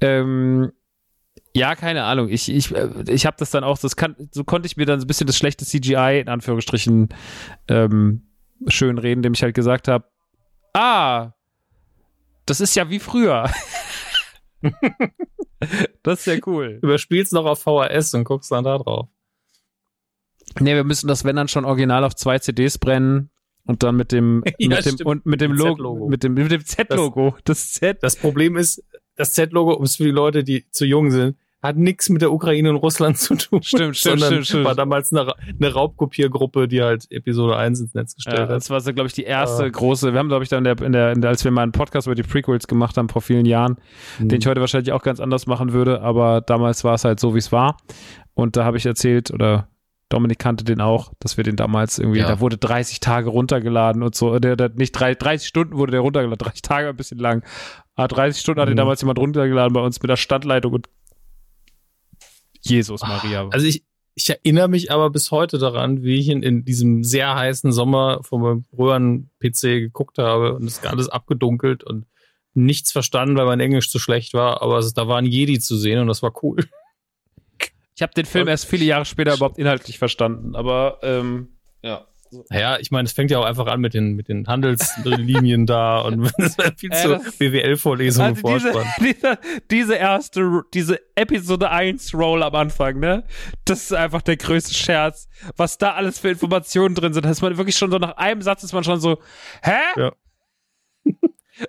Ähm, 0.00 0.72
ja, 1.54 1.74
keine 1.74 2.04
Ahnung. 2.04 2.28
Ich, 2.28 2.50
ich, 2.50 2.74
äh, 2.74 2.88
ich 3.08 3.26
habe 3.26 3.36
das 3.38 3.50
dann 3.50 3.64
auch, 3.64 3.78
das 3.78 3.96
kann, 3.96 4.14
so 4.30 4.44
konnte 4.44 4.66
ich 4.66 4.76
mir 4.76 4.86
dann 4.86 5.00
so 5.00 5.04
ein 5.04 5.08
bisschen 5.08 5.26
das 5.26 5.36
schlechte 5.38 5.64
CGI 5.64 6.20
in 6.20 6.28
Anführungsstrichen 6.28 7.08
ähm, 7.68 8.26
schön 8.68 8.98
reden, 8.98 9.20
indem 9.20 9.34
ich 9.34 9.42
halt 9.42 9.54
gesagt 9.54 9.88
habe, 9.88 10.04
ah, 10.74 11.32
das 12.46 12.60
ist 12.60 12.74
ja 12.76 12.90
wie 12.90 12.98
früher. 12.98 13.50
das 16.02 16.20
ist 16.20 16.26
ja 16.26 16.36
cool. 16.46 16.78
Überspielst 16.82 17.32
noch 17.32 17.44
auf 17.44 17.60
VHS 17.60 18.14
und 18.14 18.24
guckst 18.24 18.50
dann 18.50 18.64
da 18.64 18.78
drauf. 18.78 19.08
Nee, 20.60 20.74
wir 20.74 20.84
müssen 20.84 21.08
das, 21.08 21.24
wenn 21.24 21.36
dann 21.36 21.48
schon 21.48 21.64
original 21.64 22.04
auf 22.04 22.14
zwei 22.14 22.38
CDs 22.38 22.78
brennen 22.78 23.30
Und 23.66 23.82
dann 23.82 23.96
mit 23.96 24.12
dem, 24.12 24.42
Ja, 24.58 24.76
mit 24.76 25.00
dem, 25.00 25.06
und 25.06 25.26
mit 25.26 25.40
dem 25.40 25.52
Logo, 25.52 25.74
Z-Logo. 25.74 26.08
mit 26.08 26.22
dem, 26.22 26.34
mit 26.34 26.50
dem 26.52 26.64
Z-Logo. 26.64 27.36
Das 27.44 27.72
Z. 27.72 28.02
Das 28.02 28.16
Problem 28.16 28.56
ist, 28.56 28.82
das 29.16 29.32
Z-Logo, 29.32 29.82
ist 29.82 29.96
für 29.96 30.04
die 30.04 30.10
Leute, 30.10 30.44
die 30.44 30.70
zu 30.70 30.84
jung 30.84 31.10
sind, 31.10 31.36
hat 31.62 31.76
nichts 31.76 32.08
mit 32.10 32.22
der 32.22 32.32
Ukraine 32.32 32.70
und 32.70 32.76
Russland 32.76 33.18
zu 33.18 33.34
tun. 33.34 33.62
Stimmt, 33.62 33.96
stimmt, 33.96 34.20
sondern 34.20 34.28
stimmt, 34.32 34.46
stimmt. 34.46 34.64
war 34.66 34.74
damals 34.74 35.12
eine, 35.12 35.32
eine 35.60 35.72
Raubkopiergruppe, 35.72 36.68
die 36.68 36.82
halt 36.82 37.06
Episode 37.10 37.56
1 37.56 37.80
ins 37.80 37.94
Netz 37.94 38.14
gestellt 38.14 38.36
Ja, 38.38 38.42
hat. 38.44 38.50
das 38.50 38.70
war 38.70 38.80
so, 38.80 38.92
glaube 38.92 39.08
ich, 39.08 39.14
die 39.14 39.24
erste 39.24 39.64
Ah. 39.64 39.68
große. 39.68 40.12
Wir 40.12 40.18
haben, 40.18 40.28
glaube 40.28 40.44
ich, 40.44 40.50
dann 40.50 40.64
in 40.64 40.76
der, 40.76 40.86
in 40.86 40.92
der, 40.92 41.12
in 41.12 41.20
der, 41.22 41.30
als 41.30 41.42
wir 41.44 41.50
mal 41.50 41.62
einen 41.62 41.72
Podcast 41.72 42.06
über 42.06 42.14
die 42.14 42.22
Prequels 42.22 42.66
gemacht 42.68 42.96
haben 42.96 43.08
vor 43.08 43.22
vielen 43.22 43.46
Jahren, 43.46 43.76
Mhm. 44.18 44.28
den 44.28 44.40
ich 44.40 44.46
heute 44.46 44.60
wahrscheinlich 44.60 44.92
auch 44.92 45.02
ganz 45.02 45.18
anders 45.18 45.46
machen 45.46 45.72
würde, 45.72 46.02
aber 46.02 46.40
damals 46.42 46.84
war 46.84 46.94
es 46.94 47.04
halt 47.04 47.18
so, 47.20 47.34
wie 47.34 47.38
es 47.38 47.50
war. 47.52 47.76
Und 48.34 48.56
da 48.56 48.64
habe 48.64 48.76
ich 48.76 48.86
erzählt, 48.86 49.30
oder 49.32 49.68
Dominik 50.08 50.38
kannte 50.38 50.62
den 50.62 50.80
auch, 50.80 51.12
dass 51.18 51.36
wir 51.36 51.42
den 51.42 51.56
damals 51.56 51.98
irgendwie, 51.98 52.20
Ja. 52.20 52.28
da 52.28 52.38
wurde 52.38 52.58
30 52.58 53.00
Tage 53.00 53.28
runtergeladen 53.28 54.04
und 54.04 54.14
so. 54.14 54.38
Der, 54.38 54.54
der, 54.54 54.68
nicht 54.68 54.92
drei, 54.92 55.14
30 55.16 55.48
Stunden 55.48 55.76
wurde 55.76 55.90
der 55.92 56.00
runtergeladen, 56.02 56.38
30 56.46 56.62
Tage 56.62 56.88
ein 56.90 56.96
bisschen 56.96 57.18
lang. 57.18 57.42
Aber 57.96 58.06
30 58.08 58.40
Stunden 58.40 58.60
hat 58.60 58.68
den 58.68 58.74
Mhm. 58.74 58.78
damals 58.78 59.00
jemand 59.00 59.18
runtergeladen 59.18 59.72
bei 59.72 59.80
uns 59.80 60.00
mit 60.00 60.08
der 60.10 60.16
Standleitung 60.16 60.74
und 60.74 60.86
Jesus 62.68 63.02
Maria. 63.02 63.48
Also 63.50 63.66
ich, 63.66 63.84
ich 64.14 64.30
erinnere 64.30 64.68
mich 64.68 64.90
aber 64.90 65.10
bis 65.10 65.30
heute 65.30 65.58
daran, 65.58 66.02
wie 66.02 66.18
ich 66.18 66.28
in, 66.28 66.42
in 66.42 66.64
diesem 66.64 67.04
sehr 67.04 67.34
heißen 67.34 67.72
Sommer 67.72 68.22
von 68.22 68.40
meinem 68.40 68.64
Röhren-PC 68.76 69.60
geguckt 69.80 70.18
habe 70.18 70.54
und 70.54 70.64
es 70.64 70.78
ist 70.78 70.86
alles 70.86 71.08
abgedunkelt 71.08 71.84
und 71.84 72.06
nichts 72.54 72.92
verstanden, 72.92 73.36
weil 73.36 73.46
mein 73.46 73.60
Englisch 73.60 73.90
zu 73.90 73.98
schlecht 73.98 74.32
war, 74.32 74.62
aber 74.62 74.78
es, 74.78 74.94
da 74.94 75.06
war 75.06 75.18
ein 75.18 75.26
Jedi 75.26 75.58
zu 75.58 75.76
sehen 75.76 76.00
und 76.00 76.06
das 76.06 76.22
war 76.22 76.32
cool. 76.42 76.64
ich 77.94 78.02
habe 78.02 78.14
den 78.14 78.24
Film 78.24 78.48
erst 78.48 78.66
viele 78.66 78.86
Jahre 78.86 79.04
später 79.04 79.34
überhaupt 79.34 79.58
inhaltlich 79.58 79.98
verstanden, 79.98 80.56
aber 80.56 80.98
ähm, 81.02 81.58
ja. 81.82 82.06
Naja, 82.50 82.78
ich 82.80 82.90
meine, 82.90 83.06
es 83.06 83.12
fängt 83.12 83.30
ja 83.30 83.38
auch 83.38 83.44
einfach 83.44 83.66
an 83.66 83.80
mit 83.80 83.94
den, 83.94 84.14
mit 84.14 84.28
den 84.28 84.46
Handelslinien 84.46 85.66
da 85.66 86.00
und 86.00 86.30
das 86.38 86.58
war 86.58 86.72
viel 86.76 86.92
Äh, 86.92 87.02
zu 87.02 87.08
das- 87.08 87.36
BWL-Vorlesung 87.38 88.26
im 88.36 88.46
Also 88.46 88.48
diese, 88.54 88.84
diese, 89.00 89.38
diese 89.70 89.94
erste, 89.94 90.62
diese 90.74 90.98
Episode 91.14 91.70
1 91.70 92.14
Roll 92.14 92.42
am 92.42 92.54
Anfang, 92.54 92.98
ne? 93.00 93.24
Das 93.64 93.82
ist 93.82 93.92
einfach 93.92 94.22
der 94.22 94.36
größte 94.36 94.74
Scherz. 94.74 95.28
Was 95.56 95.78
da 95.78 95.92
alles 95.94 96.18
für 96.18 96.28
Informationen 96.30 96.94
drin 96.94 97.12
sind, 97.12 97.24
da 97.24 97.30
ist 97.30 97.42
man 97.42 97.56
wirklich 97.56 97.76
schon 97.76 97.90
so 97.90 97.98
nach 97.98 98.16
einem 98.16 98.42
Satz 98.42 98.62
ist 98.62 98.72
man 98.72 98.84
schon 98.84 99.00
so, 99.00 99.18
hä? 99.62 99.72
Ja. 99.96 100.12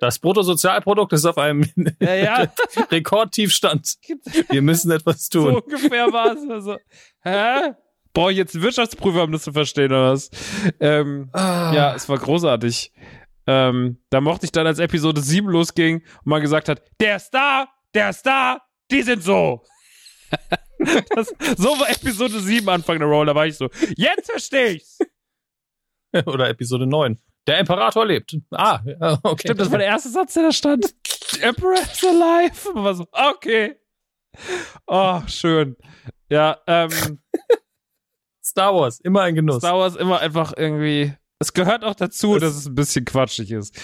Das 0.01 0.19
Bruttosozialprodukt 0.19 1.13
ist 1.13 1.23
auf 1.23 1.37
einem 1.37 1.65
Ja, 2.01 2.13
ja. 2.15 2.47
Rekordtiefstand. 2.91 3.95
Wir 4.49 4.61
müssen 4.61 4.91
etwas 4.91 5.29
So 5.31 5.45
tun. 5.45 5.61
ungefähr 5.61 6.11
war 6.11 6.33
es. 6.35 6.49
Also, 6.49 6.75
hä? 7.23 7.71
Brauche 8.13 8.31
ich 8.31 8.37
jetzt 8.37 8.55
einen 8.55 8.63
Wirtschaftsprüfer, 8.63 9.23
um 9.23 9.31
das 9.31 9.43
zu 9.43 9.53
verstehen, 9.53 9.91
oder 9.91 10.11
was? 10.13 10.29
Ähm, 10.79 11.29
Ah. 11.33 11.71
ja, 11.73 11.95
es 11.95 12.07
war 12.09 12.17
großartig. 12.17 12.91
Ähm, 13.45 14.01
da 14.09 14.19
mochte 14.21 14.45
ich 14.45 14.51
dann, 14.51 14.67
als 14.67 14.79
Episode 14.79 15.21
7 15.21 15.47
losging 15.47 15.97
und 15.97 16.25
man 16.25 16.41
gesagt 16.41 16.67
hat, 16.69 16.81
der 16.99 17.15
ist 17.17 17.29
da, 17.31 17.67
der 17.93 18.09
ist 18.09 18.25
da, 18.25 18.59
die 18.91 19.01
sind 19.03 19.23
so. 19.23 19.63
das, 21.15 21.33
so 21.57 21.69
war 21.79 21.89
Episode 21.89 22.39
7 22.39 22.67
Anfang 22.67 22.99
der 22.99 23.07
Roll, 23.07 23.25
da 23.25 23.35
war 23.35 23.47
ich 23.47 23.55
so, 23.55 23.69
jetzt 23.95 24.29
verstehe 24.29 24.71
ich's. 24.73 24.99
Oder 26.25 26.49
Episode 26.49 26.85
9. 26.87 27.17
Der 27.47 27.59
Imperator 27.59 28.05
lebt. 28.05 28.35
Ah, 28.51 28.81
ja, 28.85 29.19
okay. 29.23 29.43
Stimmt, 29.47 29.61
das 29.61 29.71
war 29.71 29.77
der 29.77 29.87
erste 29.87 30.09
Satz, 30.09 30.33
der 30.33 30.43
da 30.43 30.51
stand. 30.51 30.93
The 31.31 31.41
Emperor 31.43 31.75
is 31.75 32.03
alive. 32.03 32.69
Und 32.73 32.83
war 32.83 32.95
so, 32.95 33.05
okay. 33.11 33.75
Oh, 34.85 35.21
schön. 35.27 35.77
Ja, 36.29 36.57
ähm, 36.67 36.89
Star 38.47 38.73
Wars, 38.75 38.99
immer 39.01 39.21
ein 39.21 39.35
Genuss. 39.35 39.57
Star 39.57 39.77
Wars 39.77 39.95
immer 39.95 40.19
einfach 40.19 40.53
irgendwie. 40.55 41.13
Es 41.39 41.53
gehört 41.53 41.83
auch 41.83 41.95
dazu, 41.95 42.33
Das- 42.35 42.41
dass 42.53 42.55
es 42.61 42.65
ein 42.67 42.75
bisschen 42.75 43.05
quatschig 43.05 43.51
ist. 43.51 43.75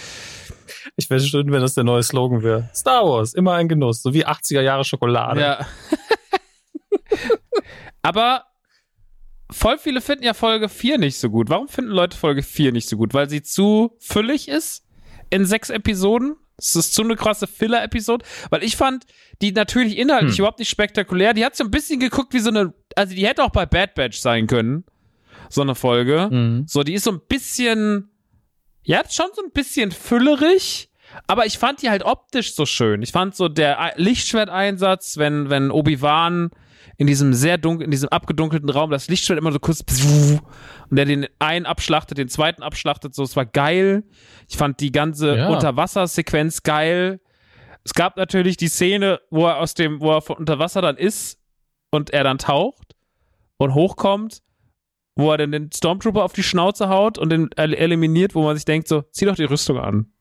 Ich 0.98 1.10
wäre 1.10 1.20
schön, 1.22 1.52
wenn 1.52 1.62
das 1.62 1.74
der 1.76 1.84
neue 1.84 2.02
Slogan 2.04 2.42
wäre. 2.44 2.70
Star 2.74 3.04
Wars, 3.06 3.34
immer 3.34 3.54
ein 3.54 3.68
Genuss. 3.68 4.02
So 4.02 4.14
wie 4.14 4.26
80er 4.26 4.62
Jahre 4.62 4.84
Schokolade. 4.84 5.40
Ja. 5.42 5.68
Aber 8.02 8.46
voll 9.52 9.78
viele 9.78 10.02
finden 10.02 10.24
ja 10.24 10.34
Folge 10.34 10.70
4 10.70 10.98
nicht 10.98 11.18
so 11.18 11.30
gut. 11.30 11.50
Warum 11.50 11.68
finden 11.68 11.92
Leute 11.92 12.18
Folge 12.18 12.44
4 12.44 12.72
nicht 12.72 12.90
so 12.90 12.98
gut? 12.98 13.14
Weil 13.14 13.30
sie 13.30 13.42
zu 13.44 13.96
füllig 14.00 14.48
ist 14.48 14.86
in 15.30 15.46
sechs 15.46 15.70
Episoden? 15.70 16.36
Es 16.58 16.76
ist 16.76 16.94
zu 16.94 17.02
eine 17.02 17.16
krasse 17.16 17.48
Filler-Episode, 17.48 18.24
weil 18.52 18.64
ich 18.64 18.78
fand 18.78 19.06
die 19.42 19.52
natürlich 19.52 19.98
inhaltlich 19.98 20.34
Hm. 20.34 20.40
überhaupt 20.40 20.60
nicht 20.60 20.70
spektakulär. 20.70 21.34
Die 21.34 21.44
hat 21.44 21.56
so 21.56 21.64
ein 21.64 21.72
bisschen 21.72 22.00
geguckt 22.00 22.32
wie 22.34 22.40
so 22.40 22.50
eine, 22.50 22.74
also 22.96 23.14
die 23.16 23.26
hätte 23.28 23.44
auch 23.44 23.50
bei 23.52 23.66
Bad 23.66 23.96
Batch 23.96 24.20
sein 24.20 24.48
können, 24.48 24.84
so 25.50 25.62
eine 25.62 25.76
Folge. 25.76 26.30
Mhm. 26.32 26.66
So, 26.68 26.84
die 26.84 26.94
ist 26.94 27.04
so 27.04 27.12
ein 27.12 27.22
bisschen, 27.28 28.10
ja, 28.84 29.02
schon 29.10 29.28
so 29.36 29.42
ein 29.44 29.52
bisschen 29.52 29.92
füllerig, 29.92 30.90
aber 31.28 31.46
ich 31.46 31.58
fand 31.58 31.82
die 31.82 31.90
halt 31.90 32.04
optisch 32.04 32.56
so 32.56 32.66
schön. 32.66 33.02
Ich 33.02 33.12
fand 33.12 33.36
so 33.36 33.48
der 33.50 33.80
Ei- 33.80 33.94
Lichtschwerteinsatz, 33.98 35.18
wenn, 35.18 35.50
wenn 35.50 35.70
Obi-Wan 35.72 36.50
in 36.98 37.08
diesem 37.08 37.34
sehr 37.34 37.58
dunkel, 37.58 37.86
in 37.86 37.92
diesem 37.92 38.10
abgedunkelten 38.10 38.70
Raum 38.70 38.92
das 38.92 39.08
Lichtschwert 39.10 39.40
immer 39.40 39.52
so 39.52 39.60
kurz 39.60 39.84
und 40.90 40.96
der 40.96 41.06
den 41.06 41.28
einen 41.40 41.66
abschlachtet, 41.66 42.18
den 42.18 42.30
zweiten 42.30 42.62
abschlachtet, 42.62 43.16
so, 43.16 43.24
es 43.24 43.36
war 43.36 43.46
geil. 43.46 44.04
Ich 44.50 44.58
fand 44.58 44.80
die 44.80 44.92
ganze 44.92 45.36
Ja. 45.38 45.50
Unterwassersequenz 45.50 46.64
geil. 46.64 47.20
Es 47.84 47.94
gab 47.94 48.16
natürlich 48.18 48.58
die 48.58 48.68
Szene, 48.68 49.20
wo 49.30 49.46
er 49.48 49.58
aus 49.58 49.74
dem, 49.74 50.00
wo 50.02 50.12
er 50.12 50.22
von 50.22 50.38
unter 50.38 50.60
Wasser 50.60 50.82
dann 50.82 50.98
ist 50.98 51.40
und 51.94 52.10
er 52.12 52.24
dann 52.24 52.38
taucht 52.38 52.96
und 53.58 53.74
hochkommt 53.74 54.42
wo 55.16 55.30
er 55.30 55.38
dann 55.38 55.52
den 55.52 55.72
Stormtrooper 55.72 56.24
auf 56.24 56.34
die 56.34 56.42
Schnauze 56.42 56.90
haut 56.90 57.20
und 57.20 57.30
den 57.30 57.52
el- 57.56 57.76
eliminiert, 57.76 58.34
wo 58.34 58.42
man 58.42 58.56
sich 58.56 58.66
denkt, 58.66 58.88
so, 58.88 59.04
zieh 59.12 59.26
doch 59.26 59.36
die 59.36 59.44
Rüstung 59.44 59.78
an. 59.78 60.12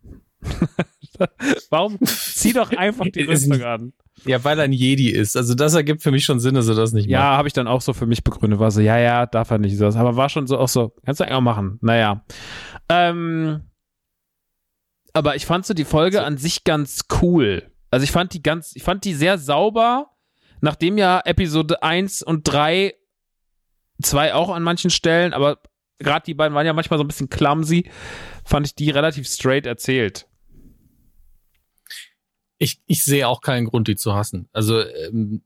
Warum? 1.70 1.98
Zieh 2.04 2.52
doch 2.52 2.70
einfach 2.72 3.06
die 3.08 3.22
Rüstung 3.26 3.62
an. 3.62 3.94
Ja, 4.26 4.44
weil 4.44 4.58
er 4.58 4.64
ein 4.66 4.72
Jedi 4.74 5.08
ist. 5.08 5.34
Also 5.34 5.54
das 5.54 5.72
ergibt 5.72 6.02
für 6.02 6.10
mich 6.10 6.26
schon 6.26 6.40
Sinn, 6.40 6.54
dass 6.56 6.68
er 6.68 6.74
das 6.74 6.92
nicht 6.92 7.06
macht. 7.06 7.10
Ja, 7.12 7.36
habe 7.38 7.48
ich 7.48 7.54
dann 7.54 7.68
auch 7.68 7.80
so 7.80 7.94
für 7.94 8.04
mich 8.04 8.22
begründet. 8.22 8.60
War 8.60 8.70
so, 8.70 8.82
ja, 8.82 8.98
ja, 8.98 9.24
darf 9.24 9.50
er 9.50 9.56
nicht 9.56 9.78
so. 9.78 9.86
Aber 9.86 10.16
war 10.16 10.28
schon 10.28 10.46
so 10.46 10.58
auch 10.58 10.68
so, 10.68 10.92
kannst 11.06 11.20
du 11.20 11.24
eigentlich 11.24 11.36
auch 11.36 11.40
machen. 11.40 11.78
Naja. 11.80 12.24
Ähm, 12.90 13.62
aber 15.14 15.36
ich 15.36 15.46
fand 15.46 15.64
so 15.64 15.72
die 15.72 15.84
Folge 15.86 16.22
an 16.22 16.36
sich 16.36 16.64
ganz 16.64 17.06
cool. 17.22 17.70
Also 17.90 18.04
ich 18.04 18.10
fand 18.12 18.34
die 18.34 18.42
ganz, 18.42 18.76
ich 18.76 18.82
fand 18.82 19.04
die 19.06 19.14
sehr 19.14 19.38
sauber, 19.38 20.10
nachdem 20.62 20.96
ja 20.96 21.20
Episode 21.24 21.82
1 21.82 22.22
und 22.22 22.44
3, 22.44 22.94
2 24.00 24.34
auch 24.34 24.48
an 24.48 24.62
manchen 24.62 24.90
Stellen, 24.90 25.34
aber 25.34 25.58
gerade 25.98 26.24
die 26.24 26.34
beiden 26.34 26.54
waren 26.54 26.64
ja 26.64 26.72
manchmal 26.72 26.98
so 26.98 27.04
ein 27.04 27.08
bisschen 27.08 27.28
clumsy, 27.28 27.90
fand 28.44 28.66
ich 28.66 28.74
die 28.74 28.90
relativ 28.90 29.28
straight 29.28 29.66
erzählt. 29.66 30.26
Ich, 32.58 32.80
ich 32.86 33.04
sehe 33.04 33.26
auch 33.26 33.40
keinen 33.40 33.66
Grund, 33.66 33.88
die 33.88 33.96
zu 33.96 34.14
hassen. 34.14 34.48
Also 34.52 34.80
ähm, 34.80 35.42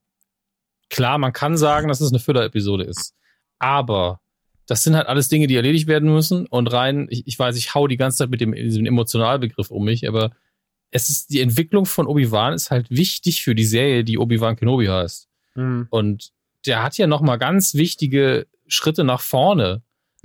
klar, 0.91 1.17
man 1.17 1.33
kann 1.33 1.57
sagen, 1.57 1.89
dass 1.89 2.03
es 2.03 2.13
eine 2.13 2.21
Füller-Episode 2.21 2.85
ist. 2.85 3.15
Aber 3.59 4.21
das 4.67 4.83
sind 4.83 4.97
halt 4.97 5.07
alles 5.07 5.29
Dinge, 5.29 5.47
die 5.47 5.57
erledigt 5.57 5.87
werden 5.87 6.13
müssen. 6.13 6.47
Und 6.47 6.71
rein, 6.71 7.07
ich, 7.09 7.27
ich 7.27 7.39
weiß, 7.39 7.57
ich 7.57 7.75
hau 7.75 7.87
die 7.87 7.97
ganze 7.97 8.19
Zeit 8.19 8.31
mit 8.31 8.43
dem, 8.43 8.53
diesem 8.53 8.85
Emotionalbegriff 8.85 9.71
um 9.71 9.85
mich, 9.85 10.07
aber 10.07 10.33
es 10.97 11.11
ist, 11.11 11.31
die 11.31 11.41
Entwicklung 11.41 11.87
von 11.87 12.07
Obi-Wan 12.07 12.55
ist 12.55 12.71
halt 12.71 12.91
wichtig 12.91 13.43
für 13.43 13.55
die 13.55 13.65
Serie, 13.65 14.03
die 14.03 14.19
Obi-Wan 14.19 14.57
Kenobi 14.57 14.87
heißt. 14.87 15.29
Mhm. 15.55 15.87
Und 15.91 16.33
der 16.67 16.83
hat 16.83 16.99
ja 16.99 17.07
noch 17.07 17.21
mal 17.21 17.37
ganz 17.37 17.75
wichtige 17.75 18.47
Schritte 18.67 19.05
nach 19.05 19.21
vorne. 19.21 19.83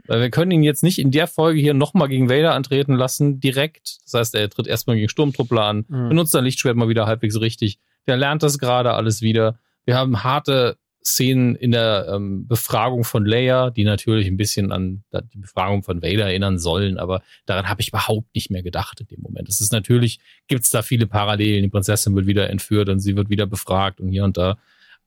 Weil 0.08 0.22
wir 0.22 0.30
können 0.32 0.50
ihn 0.50 0.64
jetzt 0.64 0.82
nicht 0.82 0.98
in 0.98 1.12
der 1.12 1.28
Folge 1.28 1.60
hier 1.60 1.76
noch 1.76 1.94
mal 1.94 2.08
gegen 2.08 2.28
Vader 2.28 2.56
antreten 2.56 2.96
lassen, 2.96 3.40
direkt. 3.40 4.00
Das 4.06 4.16
heißt, 4.16 4.36
er 4.36 4.50
tritt 4.50 4.66
erstmal 4.66 4.96
gegen 4.96 5.10
Sturmtruppler 5.10 5.62
an, 5.62 5.86
Mhm. 5.88 6.10
benutzt 6.10 6.32
sein 6.32 6.44
Lichtschwert 6.44 6.76
mal 6.76 6.90
wieder 6.90 7.06
halbwegs 7.06 7.40
richtig. 7.40 7.78
Der 8.08 8.18
lernt 8.18 8.42
das 8.42 8.58
gerade 8.58 8.94
alles 8.94 9.22
wieder. 9.22 9.60
Wir 9.86 9.96
haben 9.96 10.24
harte 10.24 10.78
Szenen 11.04 11.56
in 11.56 11.72
der 11.72 12.08
ähm, 12.10 12.48
Befragung 12.48 13.04
von 13.04 13.26
Leia, 13.26 13.72
die 13.72 13.84
natürlich 13.84 14.28
ein 14.28 14.38
bisschen 14.38 14.72
an 14.72 15.04
die 15.34 15.38
Befragung 15.40 15.82
von 15.84 16.02
Vader 16.02 16.26
erinnern 16.26 16.60
sollen, 16.60 16.98
aber 16.98 17.24
daran 17.46 17.68
habe 17.68 17.82
ich 17.82 17.90
überhaupt 17.90 18.34
nicht 18.36 18.52
mehr 18.52 18.62
gedacht 18.62 19.02
in 19.02 19.08
dem 19.08 19.22
Moment. 19.22 19.50
Es 19.50 19.62
ist 19.62 19.72
natürlich, 19.72 20.20
gibt 20.48 20.64
es 20.64 20.70
da 20.70 20.84
viele 20.84 21.08
Parallelen. 21.08 21.64
Die 21.64 21.70
Prinzessin 21.70 22.16
wird 22.16 22.28
wieder 22.28 22.50
entführt 22.50 22.90
und 22.90 23.00
sie 23.00 23.16
wird 23.16 23.30
wieder 23.30 23.48
befragt 23.48 24.00
und 24.00 24.10
hier 24.10 24.24
und 24.24 24.38
da. 24.38 24.58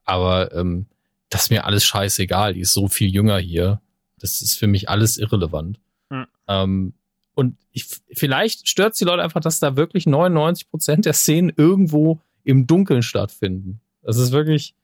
Aber 0.05 0.53
ähm, 0.53 0.87
das 1.31 1.45
ist 1.45 1.51
mir 1.51 1.65
alles 1.65 1.85
scheißegal. 1.85 2.55
Die 2.55 2.61
ist 2.61 2.73
so 2.73 2.89
viel 2.89 3.09
jünger 3.09 3.39
hier. 3.39 3.81
Das 4.19 4.41
ist 4.41 4.59
für 4.59 4.67
mich 4.67 4.89
alles 4.89 5.17
irrelevant. 5.17 5.79
Hm. 6.11 6.27
Ähm, 6.49 6.95
und 7.35 7.57
ich, 7.73 7.87
vielleicht 8.13 8.69
stört 8.69 8.99
die 8.99 9.05
Leute 9.05 9.23
einfach, 9.23 9.41
dass 9.41 9.59
da 9.59 9.77
wirklich 9.77 10.07
99 10.07 10.71
Prozent 10.71 11.05
der 11.05 11.13
Szenen 11.13 11.53
irgendwo 11.57 12.21
im 12.45 12.67
Dunkeln 12.67 13.03
stattfinden. 13.03 13.81
Das 14.03 14.17
ist 14.17 14.33
wirklich 14.33 14.75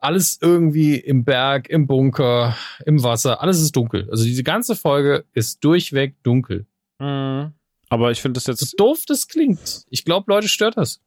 alles 0.00 0.38
irgendwie 0.40 0.96
im 0.96 1.24
Berg, 1.24 1.68
im 1.68 1.86
Bunker, 1.86 2.56
im 2.86 3.02
Wasser. 3.02 3.42
Alles 3.42 3.60
ist 3.60 3.76
dunkel. 3.76 4.08
Also 4.10 4.24
diese 4.24 4.42
ganze 4.42 4.74
Folge 4.74 5.24
ist 5.34 5.62
durchweg 5.62 6.22
dunkel. 6.22 6.66
Mhm. 6.98 7.52
Aber 7.88 8.10
ich 8.10 8.22
finde 8.22 8.38
das 8.38 8.44
So 8.44 8.52
jetzt 8.52 8.80
doof 8.80 9.04
das 9.06 9.28
klingt. 9.28 9.84
Ich 9.90 10.04
glaube, 10.04 10.32
Leute 10.32 10.48
stört 10.48 10.76
das. 10.76 11.00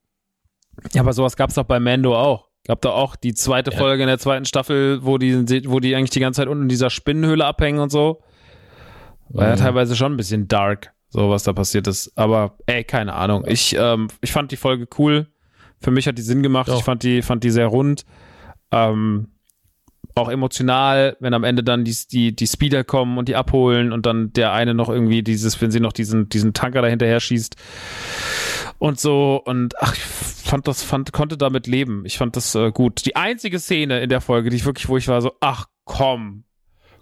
Ja, 0.93 1.01
aber 1.01 1.13
sowas 1.13 1.35
gab's 1.35 1.55
doch 1.55 1.63
bei 1.63 1.79
Mando 1.79 2.17
auch. 2.17 2.49
Gab 2.65 2.81
da 2.81 2.91
auch 2.91 3.15
die 3.15 3.33
zweite 3.33 3.71
Ja. 3.71 3.77
Folge 3.77 4.03
in 4.03 4.07
der 4.07 4.19
zweiten 4.19 4.45
Staffel, 4.45 5.03
wo 5.03 5.17
die, 5.17 5.69
wo 5.69 5.79
die 5.79 5.95
eigentlich 5.95 6.11
die 6.11 6.19
ganze 6.19 6.41
Zeit 6.41 6.47
unten 6.47 6.63
in 6.63 6.69
dieser 6.69 6.89
Spinnenhöhle 6.89 7.45
abhängen 7.45 7.79
und 7.79 7.91
so. 7.91 8.21
War 9.29 9.49
ja 9.49 9.55
teilweise 9.55 9.95
schon 9.95 10.13
ein 10.13 10.17
bisschen 10.17 10.47
dark, 10.47 10.93
so 11.09 11.29
was 11.29 11.43
da 11.43 11.53
passiert 11.53 11.87
ist. 11.87 12.11
Aber 12.15 12.55
ey, 12.67 12.83
keine 12.83 13.13
Ahnung. 13.13 13.45
Ich, 13.47 13.75
ähm, 13.77 14.09
ich 14.21 14.31
fand 14.31 14.51
die 14.51 14.57
Folge 14.57 14.87
cool. 14.97 15.27
Für 15.81 15.91
mich 15.91 16.07
hat 16.07 16.17
die 16.17 16.21
Sinn 16.21 16.43
gemacht. 16.43 16.69
Doch. 16.69 16.77
Ich 16.77 16.83
fand 16.83 17.03
die, 17.03 17.21
fand 17.21 17.43
die 17.43 17.49
sehr 17.49 17.67
rund. 17.67 18.05
Ähm, 18.73 19.27
auch 20.15 20.29
emotional, 20.29 21.17
wenn 21.19 21.33
am 21.33 21.43
Ende 21.43 21.63
dann 21.63 21.83
die, 21.85 21.95
die, 22.11 22.35
die 22.35 22.47
Speeder 22.47 22.83
kommen 22.83 23.17
und 23.17 23.29
die 23.29 23.35
abholen 23.35 23.91
und 23.91 24.05
dann 24.05 24.31
der 24.33 24.53
eine 24.53 24.73
noch 24.73 24.89
irgendwie 24.89 25.23
dieses, 25.23 25.59
wenn 25.59 25.71
sie 25.71 25.79
noch 25.79 25.93
diesen, 25.93 26.29
diesen 26.29 26.53
Tanker 26.53 26.81
da 26.83 26.87
hinterher 26.87 27.19
schießt 27.19 27.55
und 28.77 28.99
so 28.99 29.41
und 29.43 29.73
ach, 29.81 29.95
ich 29.95 30.01
fand 30.01 30.67
das, 30.67 30.83
fand, 30.83 31.13
konnte 31.13 31.37
damit 31.37 31.65
leben. 31.65 32.03
Ich 32.05 32.17
fand 32.17 32.35
das 32.35 32.53
äh, 32.53 32.71
gut. 32.71 33.05
Die 33.05 33.15
einzige 33.15 33.59
Szene 33.59 34.01
in 34.01 34.09
der 34.09 34.21
Folge, 34.21 34.49
die 34.51 34.57
ich 34.57 34.65
wirklich, 34.65 34.87
wo 34.87 34.97
ich 34.97 35.07
war 35.07 35.21
so, 35.21 35.31
ach 35.39 35.65
komm, 35.85 36.43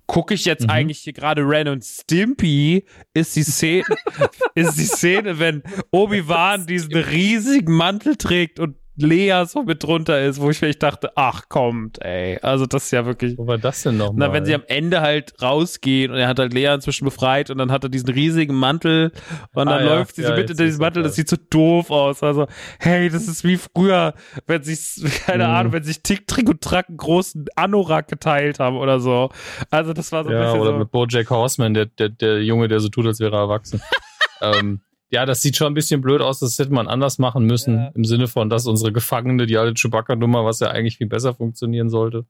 gucke 0.05 0.33
ich 0.33 0.45
jetzt 0.45 0.63
Mhm. 0.63 0.69
eigentlich 0.69 0.99
hier 0.99 1.13
gerade 1.13 1.41
Ren 1.41 1.67
und 1.67 1.83
Stimpy, 1.83 2.85
ist 3.13 3.35
die 3.35 3.43
Szene, 3.43 3.83
ist 4.55 4.75
die 4.77 4.85
Szene, 4.85 5.39
wenn 5.39 5.63
Obi-Wan 5.91 6.65
diesen 6.67 6.95
riesigen 6.95 7.73
Mantel 7.73 8.15
trägt 8.15 8.59
und 8.59 8.75
Lea 8.97 9.43
so 9.47 9.63
mit 9.63 9.83
drunter 9.83 10.21
ist, 10.21 10.41
wo 10.41 10.49
ich 10.49 10.61
wirklich 10.61 10.77
dachte, 10.79 11.11
ach 11.15 11.47
kommt, 11.49 12.01
ey. 12.03 12.37
Also 12.41 12.65
das 12.65 12.85
ist 12.85 12.91
ja 12.91 13.05
wirklich. 13.05 13.37
Wo 13.37 13.47
war 13.47 13.57
das 13.57 13.83
denn 13.83 13.97
nochmal? 13.97 14.27
Na, 14.27 14.33
wenn 14.33 14.45
sie 14.45 14.53
am 14.53 14.63
Ende 14.67 15.01
halt 15.01 15.33
rausgehen 15.41 16.11
und 16.11 16.17
er 16.17 16.27
hat 16.27 16.39
halt 16.39 16.53
Lea 16.53 16.67
inzwischen 16.73 17.05
befreit 17.05 17.49
und 17.49 17.57
dann 17.57 17.71
hat 17.71 17.83
er 17.83 17.89
diesen 17.89 18.09
riesigen 18.09 18.55
Mantel 18.55 19.11
und 19.53 19.67
dann 19.67 19.69
Ah, 19.69 19.81
ja. 19.81 19.95
läuft 19.95 20.15
sie 20.15 20.23
so 20.23 20.29
Ja, 20.29 20.35
mit 20.35 20.49
jetzt 20.49 20.59
in 20.59 20.65
diesen 20.65 20.79
ist 20.79 20.81
Mantel, 20.81 21.03
das 21.03 21.15
sieht 21.15 21.29
so 21.29 21.37
doof 21.49 21.89
aus. 21.89 22.21
Also, 22.21 22.47
hey, 22.79 23.09
das 23.09 23.27
ist 23.27 23.43
wie 23.43 23.57
früher, 23.57 24.13
wenn 24.45 24.63
sich, 24.63 25.01
keine 25.25 25.45
Mhm. 25.47 25.53
Ahnung, 25.55 25.73
wenn 25.73 25.83
sich 25.83 26.03
Tick, 26.03 26.27
Trick 26.27 26.49
und 26.49 26.61
Track 26.61 26.89
einen 26.89 26.97
großen 26.97 27.45
Anorak 27.55 28.07
geteilt 28.09 28.59
haben 28.59 28.75
oder 28.77 28.99
so. 28.99 29.29
Also 29.69 29.93
das 29.93 30.11
war 30.11 30.23
so 30.23 30.29
ein 30.29 30.35
ja, 30.35 30.43
bisschen 30.45 30.59
oder 30.61 30.71
so. 30.73 30.77
mit 30.77 30.91
Bojack 30.91 31.29
Horseman, 31.29 31.73
der, 31.73 31.85
der, 31.85 32.09
der 32.09 32.43
Junge, 32.43 32.67
der 32.67 32.79
so 32.81 32.89
tut, 32.89 33.05
als 33.07 33.19
wäre 33.19 33.35
er 33.35 33.41
erwachsen. 33.43 33.81
ähm, 34.41 34.81
ja, 35.11 35.25
das 35.25 35.41
sieht 35.41 35.57
schon 35.57 35.67
ein 35.67 35.73
bisschen 35.73 36.01
blöd 36.01 36.21
aus. 36.21 36.39
Das 36.39 36.57
hätte 36.57 36.71
man 36.73 36.87
anders 36.87 37.19
machen 37.19 37.45
müssen. 37.45 37.75
Ja. 37.77 37.91
Im 37.95 38.05
Sinne 38.05 38.27
von, 38.27 38.49
dass 38.49 38.65
unsere 38.65 38.91
Gefangene, 38.93 39.45
die 39.45 39.57
alte 39.57 39.73
Chewbacca-Nummer, 39.79 40.45
was 40.45 40.59
ja 40.61 40.69
eigentlich 40.71 40.97
viel 40.97 41.07
besser 41.07 41.33
funktionieren 41.33 41.89
sollte. 41.89 42.25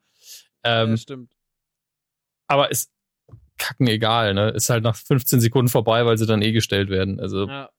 Ähm, 0.64 0.92
ja, 0.92 0.98
stimmt. 0.98 1.32
aber 2.48 2.72
ist 2.72 2.92
kacken 3.58 3.88
egal, 3.88 4.34
ne? 4.34 4.50
Ist 4.50 4.70
halt 4.72 4.84
nach 4.84 4.96
15 4.96 5.40
Sekunden 5.42 5.70
vorbei, 5.70 6.06
weil 6.06 6.18
sie 6.18 6.26
dann 6.26 6.42
eh 6.42 6.52
gestellt 6.52 6.90
werden. 6.90 7.20
Also 7.20 7.48
Ja. 7.48 7.70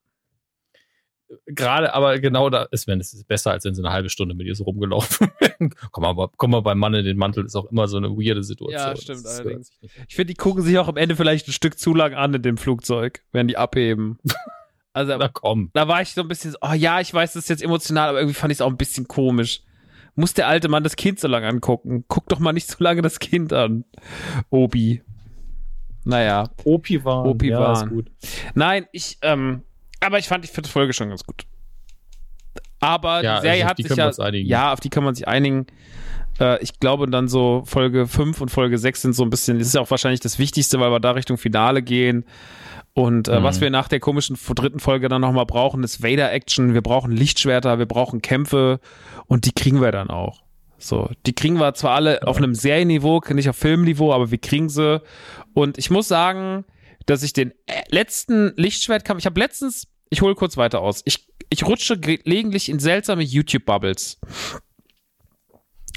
gerade, 1.47 1.93
aber 1.95 2.19
genau 2.21 2.51
da 2.51 2.65
ist, 2.71 2.87
wenn 2.87 3.01
es 3.01 3.13
ist 3.13 3.27
besser, 3.27 3.51
als 3.51 3.65
wenn 3.65 3.75
sie 3.75 3.83
eine 3.83 3.93
halbe 3.93 4.09
Stunde 4.09 4.35
mit 4.35 4.47
ihr 4.47 4.55
so 4.55 4.65
rumgelaufen 4.65 5.29
wären. 5.41 5.75
komm 5.91 6.03
mal, 6.17 6.29
komm 6.37 6.51
mal 6.53 6.61
beim 6.63 6.79
Mann 6.79 6.95
in 6.95 7.05
den 7.05 7.17
Mantel, 7.17 7.45
ist 7.45 7.57
auch 7.57 7.71
immer 7.73 7.89
so 7.89 7.97
eine 7.97 8.11
weirde 8.11 8.43
Situation. 8.45 8.79
Ja, 8.81 8.95
stimmt, 8.97 9.25
Das 9.25 9.33
ist, 9.35 9.41
allerdings. 9.41 9.71
äh, 9.71 9.73
nicht- 9.83 9.95
Ich 10.09 10.15
finde, 10.15 10.33
die 10.33 10.37
gucken 10.37 10.63
sich 10.63 10.79
auch 10.79 10.89
am 10.89 10.97
Ende 10.97 11.17
vielleicht 11.17 11.49
ein 11.49 11.53
Stück 11.53 11.79
zu 11.79 11.95
lang 11.95 12.15
an 12.15 12.35
in 12.35 12.43
dem 12.43 12.57
Flugzeug, 12.57 13.25
wenn 13.33 13.49
die 13.49 13.57
abheben. 13.57 14.19
Also, 14.93 15.17
Na 15.17 15.29
komm. 15.29 15.71
da 15.73 15.89
war 15.89 16.03
ich 16.03 16.13
so 16.13 16.21
ein 16.21 16.29
bisschen 16.29 16.53
so, 16.53 16.59
oh 16.61 16.75
ja, 16.75 17.01
ich 17.01 17.13
weiß, 17.13 17.33
das 17.33 17.45
ist 17.45 17.49
jetzt 17.49 17.63
emotional, 17.63 18.11
aber 18.11 18.19
irgendwie 18.21 18.35
fand 18.35 18.53
ich 18.53 18.59
es 18.59 18.61
auch 18.61 18.71
ein 18.71 18.77
bisschen 18.77 19.09
komisch. 19.09 19.63
Muss 20.15 20.35
der 20.35 20.47
alte 20.47 20.69
Mann 20.69 20.85
das 20.85 20.97
Kind 20.97 21.19
so 21.19 21.29
lange 21.29 21.49
angucken? 21.49 22.05
Guck 22.09 22.29
doch 22.29 22.39
mal 22.39 22.53
nicht 22.53 22.69
so 22.69 22.77
lange 22.85 23.01
das 23.01 23.19
Kind 23.19 23.53
an. 23.53 23.85
Obi. 24.51 25.03
Naja. 26.05 26.51
Opi-Wan. 26.65 27.27
Opi-Wan. 27.27 27.61
Ja, 27.61 27.73
ist 27.73 27.89
gut. 27.89 28.11
Nein, 28.55 28.87
ich, 28.93 29.19
ähm, 29.23 29.63
aber 30.01 30.19
ich 30.19 30.29
fand 30.29 30.45
die 30.45 30.49
vierte 30.49 30.69
Folge 30.69 30.93
schon 30.93 31.09
ganz 31.09 31.25
gut. 31.25 31.47
Aber 32.81 33.23
Ja, 33.23 33.37
die 33.37 33.43
Serie 33.43 33.63
also 33.63 33.71
hat 33.71 33.79
die 33.79 33.83
sich 33.85 33.97
ja, 33.97 34.31
ja, 34.33 34.73
auf 34.73 34.81
die 34.81 34.91
kann 34.91 35.05
man 35.05 35.15
sich 35.15 35.27
einigen. 35.29 35.67
Äh, 36.41 36.63
ich 36.63 36.81
glaube 36.81 37.09
dann 37.09 37.29
so 37.29 37.63
Folge 37.65 38.07
5 38.07 38.41
und 38.41 38.51
Folge 38.51 38.77
6 38.77 39.03
sind 39.03 39.13
so 39.15 39.23
ein 39.23 39.31
bisschen, 39.31 39.59
das 39.59 39.69
ist 39.69 39.75
ja 39.75 39.81
auch 39.81 39.91
wahrscheinlich 39.91 40.21
das 40.21 40.39
Wichtigste, 40.39 40.81
weil 40.81 40.91
wir 40.91 41.01
da 41.01 41.13
Richtung 41.13 41.39
Finale 41.39 41.83
gehen. 41.83 42.25
Und 42.95 43.29
äh, 43.29 43.41
Mhm. 43.41 43.45
was 43.45 43.61
wir 43.61 43.71
nach 43.71 43.89
der 43.89 44.01
komischen 44.01 44.37
dritten 44.55 44.79
Folge 44.81 45.09
dann 45.09 45.23
nochmal 45.23 45.47
brauchen, 45.47 45.83
ist 45.83 46.03
Vader-Action. 46.03 46.75
Wir 46.75 46.83
brauchen 46.83 47.11
Lichtschwerter, 47.13 47.79
wir 47.79 47.87
brauchen 47.87 48.21
Kämpfe 48.21 48.81
und 49.27 49.47
die 49.47 49.53
kriegen 49.53 49.81
wir 49.81 49.93
dann 49.93 50.11
auch. 50.11 50.43
So, 50.79 51.09
die 51.27 51.33
kriegen 51.33 51.59
wir 51.59 51.73
zwar 51.75 51.93
alle 51.95 52.27
auf 52.27 52.37
einem 52.37 52.55
Serienniveau, 52.55 53.23
nicht 53.31 53.49
auf 53.49 53.57
Filmniveau, 53.57 54.13
aber 54.13 54.31
wir 54.31 54.39
kriegen 54.39 54.69
sie. 54.69 55.01
Und 55.55 55.79
ich 55.79 55.91
muss 55.91 56.09
sagen, 56.09 56.65
dass 57.07 57.23
ich 57.23 57.33
den 57.33 57.53
äh, 57.67 57.83
letzten 57.89 58.53
Lichtschwertkampf, 58.57 59.21
ich 59.21 59.27
habe 59.27 59.41
letztens, 59.41 59.87
ich 60.11 60.21
hole 60.23 60.35
kurz 60.35 60.57
weiter 60.57 60.81
aus, 60.81 61.01
ich, 61.05 61.29
ich 61.51 61.65
rutsche 61.67 61.99
gelegentlich 61.99 62.69
in 62.69 62.79
seltsame 62.79 63.23
YouTube-Bubbles. 63.23 64.19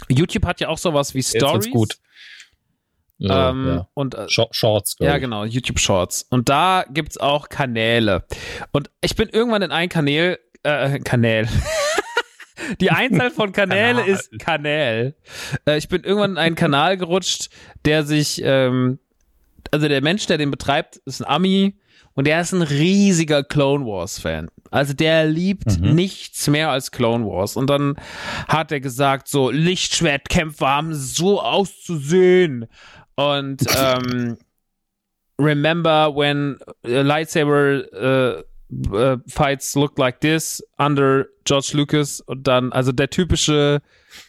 YouTube 0.10 0.46
hat 0.46 0.60
ja 0.62 0.70
auch 0.70 0.78
sowas 0.78 1.14
wie 1.14 1.20
Jetzt 1.20 1.36
Stories. 1.36 1.54
wird's 1.66 1.72
gut. 1.72 1.98
Ja, 3.18 3.50
Ähm, 3.52 3.68
ja. 3.68 3.88
Und 3.94 4.16
äh, 4.16 4.26
Sh- 4.28 4.48
Shorts, 4.52 4.96
ja, 5.00 5.16
ich. 5.16 5.22
genau, 5.22 5.46
YouTube 5.46 5.80
Shorts. 5.80 6.26
Und 6.30 6.50
da 6.50 6.84
gibt's 6.90 7.18
auch 7.18 7.48
Kanäle. 7.50 8.26
Und 8.72 8.90
ich 9.02 9.16
bin 9.16 9.30
irgendwann 9.30 9.62
in 9.62 9.72
ein 9.72 9.88
Kanal, 9.90 10.38
äh, 10.64 11.00
Kanal. 11.00 11.48
Die 12.82 12.90
Einzahl 12.90 13.32
von 13.32 13.52
Kanäle 13.52 14.00
Kanal. 14.02 14.08
ist 14.10 14.40
Kanal. 14.40 15.16
Äh, 15.68 15.78
ich 15.78 15.88
bin 15.90 16.04
irgendwann 16.04 16.32
in 16.32 16.38
einen 16.38 16.56
Kanal 16.56 16.98
gerutscht, 16.98 17.50
der 17.86 18.04
sich, 18.04 18.42
ähm, 18.44 19.00
also 19.72 19.88
der 19.88 20.02
Mensch, 20.02 20.26
der 20.28 20.38
den 20.38 20.52
betreibt, 20.52 20.98
ist 21.06 21.22
ein 21.22 21.28
Ami 21.28 21.78
und 22.14 22.26
der 22.28 22.42
ist 22.42 22.54
ein 22.54 22.62
riesiger 22.62 23.44
Clone 23.44 23.86
Wars 23.86 24.20
Fan. 24.20 24.50
Also 24.72 24.94
der 24.94 25.26
liebt 25.26 25.80
Mhm. 25.80 25.96
nichts 25.96 26.48
mehr 26.48 26.70
als 26.70 26.92
Clone 26.92 27.26
Wars. 27.26 27.56
Und 27.56 27.70
dann 27.70 27.96
hat 28.48 28.72
er 28.72 28.80
gesagt, 28.80 29.28
so 29.28 29.50
Lichtschwertkämpfer 29.52 30.68
haben 30.68 30.94
so 30.96 31.42
auszusehen. 31.42 32.66
Und 33.16 33.64
ähm, 33.78 34.38
remember 35.40 36.16
when 36.16 36.58
lightsaber 36.84 37.84
uh, 37.94 38.44
uh, 38.94 39.18
fights 39.28 39.76
looked 39.76 40.00
like 40.00 40.20
this 40.22 40.62
under 40.78 41.28
George 41.46 41.72
Lucas 41.74 42.22
und 42.22 42.48
dann 42.48 42.72
also 42.72 42.92
der 42.92 43.10
typische 43.10 43.82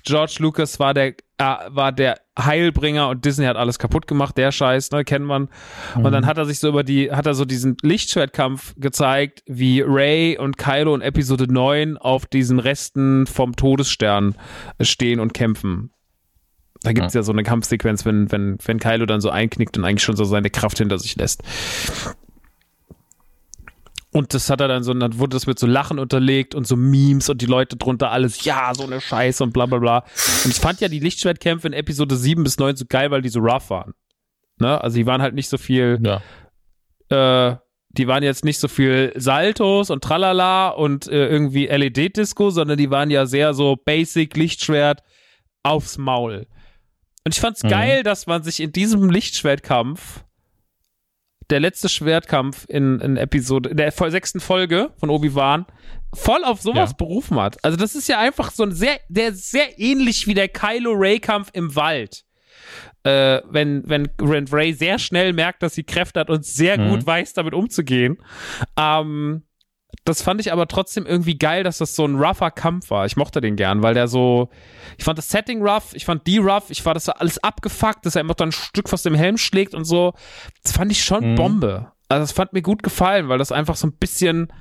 George 0.04 0.36
Lucas 0.40 0.78
war 0.78 0.94
der 0.94 1.14
äh, 1.38 1.56
war 1.68 1.92
der 1.92 2.20
Heilbringer 2.38 3.08
und 3.08 3.24
Disney 3.24 3.46
hat 3.46 3.56
alles 3.56 3.78
kaputt 3.78 4.06
gemacht, 4.06 4.36
der 4.36 4.52
Scheiß, 4.52 4.90
ne, 4.90 5.04
kennt 5.04 5.24
man. 5.24 5.48
Und 5.94 6.12
dann 6.12 6.26
hat 6.26 6.38
er 6.38 6.44
sich 6.44 6.58
so 6.58 6.68
über 6.68 6.84
die, 6.84 7.10
hat 7.10 7.26
er 7.26 7.34
so 7.34 7.44
diesen 7.44 7.76
Lichtschwertkampf 7.82 8.74
gezeigt, 8.76 9.42
wie 9.46 9.80
Ray 9.80 10.38
und 10.38 10.58
Kylo 10.58 10.94
in 10.94 11.00
Episode 11.00 11.50
9 11.50 11.96
auf 11.96 12.26
diesen 12.26 12.58
Resten 12.58 13.26
vom 13.26 13.56
Todesstern 13.56 14.34
stehen 14.80 15.20
und 15.20 15.32
kämpfen. 15.32 15.92
Da 16.86 16.92
gibt's 16.92 17.14
ja. 17.14 17.24
so 17.24 17.32
eine 17.32 17.42
Kampfsequenz, 17.42 18.04
wenn, 18.04 18.30
wenn, 18.30 18.58
wenn 18.64 18.78
Kylo 18.78 19.06
dann 19.06 19.20
so 19.20 19.28
einknickt 19.28 19.76
und 19.76 19.84
eigentlich 19.84 20.04
schon 20.04 20.14
so 20.14 20.22
seine 20.22 20.50
Kraft 20.50 20.78
hinter 20.78 21.00
sich 21.00 21.16
lässt. 21.16 21.42
Und 24.12 24.32
das 24.32 24.48
hat 24.48 24.60
er 24.60 24.68
dann 24.68 24.84
so, 24.84 24.94
dann 24.94 25.18
wurde 25.18 25.34
das 25.34 25.48
mit 25.48 25.58
so 25.58 25.66
Lachen 25.66 25.98
unterlegt 25.98 26.54
und 26.54 26.64
so 26.64 26.76
Memes 26.76 27.28
und 27.28 27.42
die 27.42 27.46
Leute 27.46 27.76
drunter 27.76 28.12
alles, 28.12 28.44
ja, 28.44 28.72
so 28.72 28.84
eine 28.84 29.00
Scheiße 29.00 29.42
und 29.42 29.52
bla 29.52 29.66
bla 29.66 29.78
bla. 29.78 30.04
Und 30.44 30.52
ich 30.52 30.60
fand 30.60 30.80
ja 30.80 30.86
die 30.86 31.00
Lichtschwertkämpfe 31.00 31.66
in 31.66 31.72
Episode 31.72 32.16
7 32.16 32.44
bis 32.44 32.56
9 32.58 32.76
so 32.76 32.84
geil, 32.88 33.10
weil 33.10 33.20
die 33.20 33.30
so 33.30 33.40
rough 33.40 33.68
waren. 33.68 33.92
Ne? 34.60 34.80
Also 34.80 34.96
die 34.96 35.06
waren 35.06 35.20
halt 35.20 35.34
nicht 35.34 35.48
so 35.48 35.58
viel, 35.58 35.98
Ja. 36.02 37.50
äh, 37.50 37.56
die 37.90 38.06
waren 38.06 38.22
jetzt 38.22 38.44
nicht 38.44 38.60
so 38.60 38.68
viel 38.68 39.12
Saltos 39.16 39.90
und 39.90 40.04
Tralala 40.04 40.68
und 40.68 41.08
äh, 41.08 41.26
irgendwie 41.28 41.66
LED-Disco, 41.66 42.50
sondern 42.50 42.78
die 42.78 42.90
waren 42.90 43.10
ja 43.10 43.26
sehr 43.26 43.54
so 43.54 43.76
basic 43.76 44.36
Lichtschwert 44.36 45.02
aufs 45.64 45.98
Maul. 45.98 46.46
Und 47.26 47.34
ich 47.34 47.40
fand's 47.40 47.64
Mhm. 47.64 47.68
geil, 47.68 48.02
dass 48.04 48.28
man 48.28 48.44
sich 48.44 48.60
in 48.60 48.70
diesem 48.70 49.10
Lichtschwertkampf, 49.10 50.22
der 51.50 51.58
letzte 51.58 51.88
Schwertkampf 51.88 52.64
in, 52.68 53.00
in 53.00 53.16
Episode, 53.16 53.70
in 53.70 53.76
der 53.76 53.90
sechsten 53.90 54.38
Folge 54.38 54.92
von 55.00 55.10
Obi-Wan, 55.10 55.66
voll 56.14 56.44
auf 56.44 56.62
sowas 56.62 56.90
Ja. 56.90 56.96
berufen 56.96 57.40
hat. 57.40 57.62
Also 57.64 57.76
das 57.76 57.96
ist 57.96 58.08
ja 58.08 58.20
einfach 58.20 58.52
so 58.52 58.62
ein 58.62 58.70
sehr, 58.70 59.00
der 59.08 59.30
ist 59.30 59.50
sehr 59.50 59.76
ähnlich 59.80 60.28
wie 60.28 60.34
der 60.34 60.46
Kylo 60.48 60.92
Ray-Kampf 60.92 61.50
im 61.52 61.74
Wald 61.74 62.22
äh, 63.04 63.42
wenn, 63.48 63.88
wenn, 63.88 64.08
wenn 64.18 64.48
Ray 64.48 64.72
sehr 64.72 64.98
schnell 64.98 65.32
merkt, 65.32 65.62
dass 65.62 65.74
sie 65.76 65.84
Kräfte 65.84 66.18
hat 66.18 66.30
und 66.30 66.44
sehr 66.44 66.78
Mhm. 66.78 66.90
gut 66.90 67.06
weiß, 67.06 67.34
damit 67.34 67.54
umzugehen. 67.54 68.18
Ähm, 68.76 69.42
das 70.04 70.22
fand 70.22 70.40
ich 70.40 70.52
aber 70.52 70.68
trotzdem 70.68 71.06
irgendwie 71.06 71.36
geil, 71.38 71.64
dass 71.64 71.78
das 71.78 71.94
so 71.96 72.04
ein 72.04 72.16
rougher 72.16 72.50
Kampf 72.50 72.90
war. 72.90 73.06
Ich 73.06 73.16
mochte 73.16 73.40
den 73.40 73.56
gern, 73.56 73.82
weil 73.82 73.94
der 73.94 74.06
so, 74.08 74.48
ich 74.98 75.04
fand 75.04 75.18
das 75.18 75.28
Setting 75.28 75.62
rough, 75.66 75.94
ich 75.94 76.04
fand 76.04 76.26
die 76.26 76.38
rough, 76.38 76.70
ich 76.70 76.84
war 76.84 76.94
das 76.94 77.08
alles 77.08 77.38
abgefuckt, 77.42 78.06
dass 78.06 78.14
er 78.14 78.20
immer 78.20 78.34
dann 78.34 78.48
ein 78.50 78.52
Stück 78.52 78.92
was 78.92 79.02
dem 79.02 79.14
Helm 79.14 79.36
schlägt 79.38 79.74
und 79.74 79.84
so. 79.84 80.12
Das 80.62 80.72
fand 80.72 80.92
ich 80.92 81.02
schon 81.04 81.32
Mhm. 81.32 81.34
Bombe. 81.36 81.92
Also 82.08 82.22
das 82.22 82.32
fand 82.32 82.52
mir 82.52 82.62
gut 82.62 82.82
gefallen, 82.84 83.28
weil 83.28 83.38
das 83.38 83.50
einfach 83.50 83.74
so 83.76 83.88
ein 83.88 83.92
bisschen, 83.96 84.52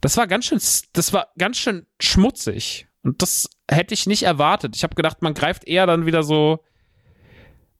das 0.00 0.16
war 0.16 0.28
ganz 0.28 0.44
schön, 0.44 0.60
das 0.92 1.12
war 1.12 1.28
ganz 1.38 1.56
schön 1.58 1.86
schmutzig. 2.00 2.86
Und 3.02 3.20
das 3.20 3.50
hätte 3.68 3.94
ich 3.94 4.06
nicht 4.06 4.22
erwartet. 4.22 4.76
Ich 4.76 4.84
habe 4.84 4.94
gedacht, 4.94 5.22
man 5.22 5.34
greift 5.34 5.64
eher 5.66 5.86
dann 5.86 6.06
wieder 6.06 6.22
so. 6.22 6.62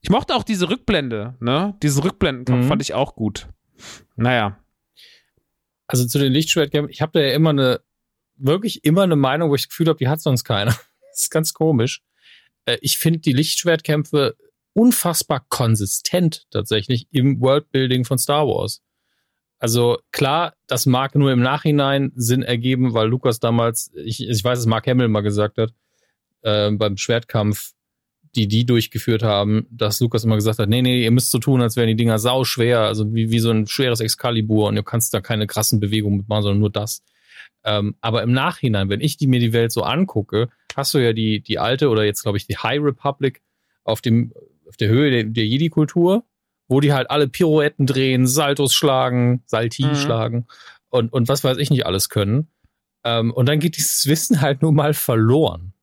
Ich 0.00 0.10
mochte 0.10 0.34
auch 0.34 0.42
diese 0.42 0.68
Rückblende, 0.68 1.36
ne? 1.38 1.76
Diese 1.80 2.02
Rückblendenkampf 2.02 2.64
Mhm. 2.64 2.68
fand 2.68 2.82
ich 2.82 2.92
auch 2.94 3.14
gut. 3.14 3.46
Naja. 4.16 4.58
Also 5.92 6.06
zu 6.06 6.18
den 6.18 6.32
Lichtschwertkämpfen, 6.32 6.90
ich 6.90 7.02
habe 7.02 7.12
da 7.12 7.20
ja 7.20 7.34
immer 7.34 7.50
eine, 7.50 7.80
wirklich 8.36 8.84
immer 8.84 9.02
eine 9.02 9.16
Meinung, 9.16 9.50
wo 9.50 9.54
ich 9.54 9.62
das 9.62 9.68
Gefühl 9.68 9.88
habe, 9.88 9.98
die 9.98 10.08
hat 10.08 10.20
sonst 10.20 10.44
keiner. 10.44 10.74
Das 11.12 11.24
ist 11.24 11.30
ganz 11.30 11.52
komisch. 11.52 12.00
Äh, 12.64 12.78
Ich 12.80 12.96
finde 12.96 13.18
die 13.18 13.34
Lichtschwertkämpfe 13.34 14.34
unfassbar 14.72 15.44
konsistent 15.50 16.46
tatsächlich 16.50 17.06
im 17.10 17.38
Worldbuilding 17.42 18.06
von 18.06 18.16
Star 18.16 18.46
Wars. 18.46 18.80
Also 19.58 19.98
klar, 20.10 20.54
das 20.66 20.86
mag 20.86 21.14
nur 21.14 21.30
im 21.30 21.40
Nachhinein 21.40 22.12
Sinn 22.16 22.42
ergeben, 22.42 22.94
weil 22.94 23.08
Lukas 23.08 23.38
damals, 23.40 23.92
ich, 23.94 24.26
ich 24.26 24.42
weiß, 24.42 24.58
es 24.58 24.66
Mark 24.66 24.86
Hamill 24.86 25.08
mal 25.08 25.20
gesagt 25.20 25.58
hat, 25.58 25.74
äh, 26.40 26.70
beim 26.70 26.96
Schwertkampf, 26.96 27.72
die 28.34 28.48
die 28.48 28.64
durchgeführt 28.64 29.22
haben, 29.22 29.66
dass 29.70 30.00
Lukas 30.00 30.24
immer 30.24 30.36
gesagt 30.36 30.58
hat, 30.58 30.68
nee, 30.68 30.82
nee, 30.82 31.04
ihr 31.04 31.10
müsst 31.10 31.30
so 31.30 31.38
tun, 31.38 31.60
als 31.60 31.76
wären 31.76 31.88
die 31.88 31.96
Dinger 31.96 32.18
sau 32.18 32.44
schwer, 32.44 32.80
also 32.80 33.12
wie, 33.14 33.30
wie 33.30 33.38
so 33.38 33.50
ein 33.50 33.66
schweres 33.66 34.00
Excalibur 34.00 34.68
und 34.68 34.76
du 34.76 34.82
kannst 34.82 35.12
da 35.12 35.20
keine 35.20 35.46
krassen 35.46 35.80
Bewegungen 35.80 36.18
mitmachen, 36.18 36.42
sondern 36.42 36.60
nur 36.60 36.70
das. 36.70 37.02
Ähm, 37.64 37.94
aber 38.00 38.22
im 38.22 38.32
Nachhinein, 38.32 38.88
wenn 38.88 39.00
ich 39.00 39.16
die, 39.16 39.26
mir 39.26 39.40
die 39.40 39.52
Welt 39.52 39.72
so 39.72 39.82
angucke, 39.82 40.48
hast 40.74 40.94
du 40.94 40.98
ja 40.98 41.12
die, 41.12 41.40
die 41.40 41.58
alte 41.58 41.90
oder 41.90 42.04
jetzt 42.04 42.22
glaube 42.22 42.38
ich 42.38 42.46
die 42.46 42.56
High 42.56 42.80
Republic 42.82 43.42
auf 43.84 44.00
dem, 44.00 44.32
auf 44.68 44.76
der 44.76 44.88
Höhe 44.88 45.10
der, 45.10 45.24
der 45.24 45.46
Jedi-Kultur, 45.46 46.24
wo 46.68 46.80
die 46.80 46.92
halt 46.92 47.10
alle 47.10 47.28
Pirouetten 47.28 47.86
drehen, 47.86 48.26
Saltos 48.26 48.74
schlagen, 48.74 49.42
Salti 49.46 49.84
mhm. 49.84 49.94
schlagen 49.94 50.46
und, 50.88 51.12
und 51.12 51.28
was 51.28 51.44
weiß 51.44 51.58
ich 51.58 51.70
nicht 51.70 51.86
alles 51.86 52.08
können. 52.08 52.48
Ähm, 53.04 53.32
und 53.32 53.48
dann 53.48 53.58
geht 53.58 53.76
dieses 53.76 54.06
Wissen 54.06 54.40
halt 54.40 54.62
nur 54.62 54.72
mal 54.72 54.94
verloren. 54.94 55.74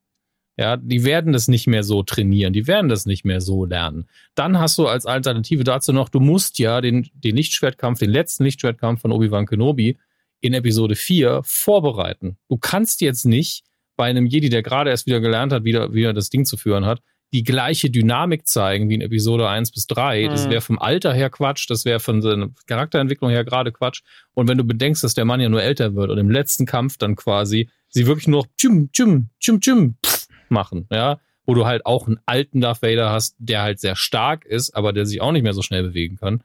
Ja, 0.60 0.76
die 0.76 1.06
werden 1.06 1.32
das 1.32 1.48
nicht 1.48 1.68
mehr 1.68 1.84
so 1.84 2.04
trainieren, 2.04 2.52
die 2.52 2.68
werden 2.68 2.90
das 2.90 3.06
nicht 3.06 3.24
mehr 3.24 3.40
so 3.40 3.64
lernen. 3.64 4.10
Dann 4.36 4.60
hast 4.60 4.78
du 4.78 4.88
als 4.88 5.06
Alternative 5.06 5.64
dazu 5.64 5.94
noch, 5.94 6.10
du 6.10 6.20
musst 6.20 6.60
ja 6.60 6.82
den, 6.82 7.10
den 7.14 7.38
Lichtschwertkampf, 7.38 8.00
den 8.00 8.10
letzten 8.10 8.44
Lichtschwertkampf 8.44 9.00
von 9.00 9.14
Obi-Wan 9.14 9.46
Kenobi 9.46 9.98
in 10.42 10.54
Episode 10.54 10.98
4 10.98 11.44
vorbereiten. 11.46 12.36
Du 12.50 12.58
kannst 12.58 13.00
jetzt 13.00 13.26
nicht 13.26 13.64
bei 13.96 14.10
einem 14.10 14.26
Jedi, 14.26 14.50
der 14.50 14.62
gerade 14.62 14.90
erst 14.90 15.06
wieder 15.06 15.22
gelernt 15.22 15.54
hat, 15.54 15.64
wieder, 15.64 15.94
wieder 15.94 16.12
das 16.12 16.30
Ding 16.30 16.44
zu 16.44 16.58
führen 16.58 16.86
hat, 16.86 17.02
die 17.32 17.44
gleiche 17.44 17.90
Dynamik 17.90 18.46
zeigen 18.46 18.90
wie 18.90 18.96
in 18.96 19.02
Episode 19.02 19.48
1 19.48 19.72
bis 19.72 19.88
3. 19.88 20.26
Mhm. 20.26 20.32
Das 20.32 20.50
wäre 20.50 20.60
vom 20.60 20.78
Alter 20.78 21.14
her 21.14 21.30
Quatsch, 21.30 21.70
das 21.70 21.86
wäre 21.86 22.02
von 22.02 22.22
seiner 22.22 22.50
Charakterentwicklung 22.68 23.32
her 23.32 23.46
gerade 23.46 23.72
Quatsch. 23.72 24.02
Und 24.34 24.50
wenn 24.50 24.58
du 24.58 24.66
bedenkst, 24.66 25.06
dass 25.06 25.14
der 25.14 25.24
Mann 25.24 25.40
ja 25.40 25.48
nur 25.48 25.64
älter 25.64 25.96
wird 25.96 26.12
und 26.12 26.18
im 26.18 26.30
letzten 26.30 26.66
Kampf 26.66 26.98
dann 26.98 27.16
quasi 27.16 27.70
sie 27.88 28.08
wirklich 28.08 28.28
nur 28.28 28.46
tschum, 28.58 28.92
tschum, 28.92 29.30
tschum, 29.40 29.62
tschum, 29.62 29.96
pff, 30.06 30.19
machen, 30.52 30.88
ja, 30.92 31.20
wo 31.46 31.54
du 31.54 31.66
halt 31.66 31.86
auch 31.86 32.08
einen 32.08 32.20
alten 32.26 32.62
Darth 32.62 32.82
Vader 32.82 33.10
hast, 33.12 33.36
der 33.40 33.62
halt 33.62 33.80
sehr 33.80 33.96
stark 33.96 34.46
ist, 34.46 34.76
aber 34.76 34.94
der 34.94 35.06
sich 35.06 35.22
auch 35.22 35.32
nicht 35.32 35.44
mehr 35.44 35.54
so 35.54 35.62
schnell 35.62 35.84
bewegen 35.84 36.18
kann. 36.18 36.44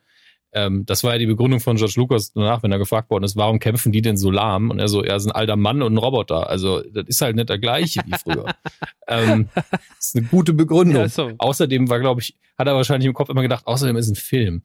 Ähm, 0.54 0.86
das 0.86 1.02
war 1.02 1.12
ja 1.12 1.18
die 1.18 1.26
Begründung 1.26 1.58
von 1.58 1.76
George 1.76 1.94
Lucas 1.96 2.32
danach, 2.32 2.62
wenn 2.62 2.70
er 2.70 2.78
gefragt 2.78 3.10
worden 3.10 3.24
ist, 3.24 3.36
warum 3.36 3.58
kämpfen 3.58 3.90
die 3.90 4.02
denn 4.02 4.16
so 4.16 4.30
lahm? 4.30 4.70
Und 4.70 4.78
er 4.78 4.86
so, 4.86 5.02
er 5.02 5.16
ist 5.16 5.26
ein 5.26 5.32
alter 5.32 5.56
Mann 5.56 5.82
und 5.82 5.94
ein 5.94 5.98
Roboter. 5.98 6.48
Also, 6.48 6.80
das 6.80 7.08
ist 7.08 7.20
halt 7.20 7.34
nicht 7.34 7.48
der 7.48 7.58
gleiche 7.58 8.00
wie 8.06 8.12
früher. 8.12 8.54
ähm, 9.08 9.48
das 9.54 10.06
ist 10.06 10.16
eine 10.16 10.26
gute 10.26 10.52
Begründung. 10.52 11.02
Ja, 11.02 11.08
so. 11.08 11.32
Außerdem 11.38 11.90
war, 11.90 11.98
glaube 11.98 12.20
ich, 12.20 12.36
hat 12.56 12.68
er 12.68 12.76
wahrscheinlich 12.76 13.08
im 13.08 13.14
Kopf 13.14 13.30
immer 13.30 13.42
gedacht, 13.42 13.66
außerdem 13.66 13.96
ist 13.96 14.08
ein 14.08 14.14
Film. 14.14 14.62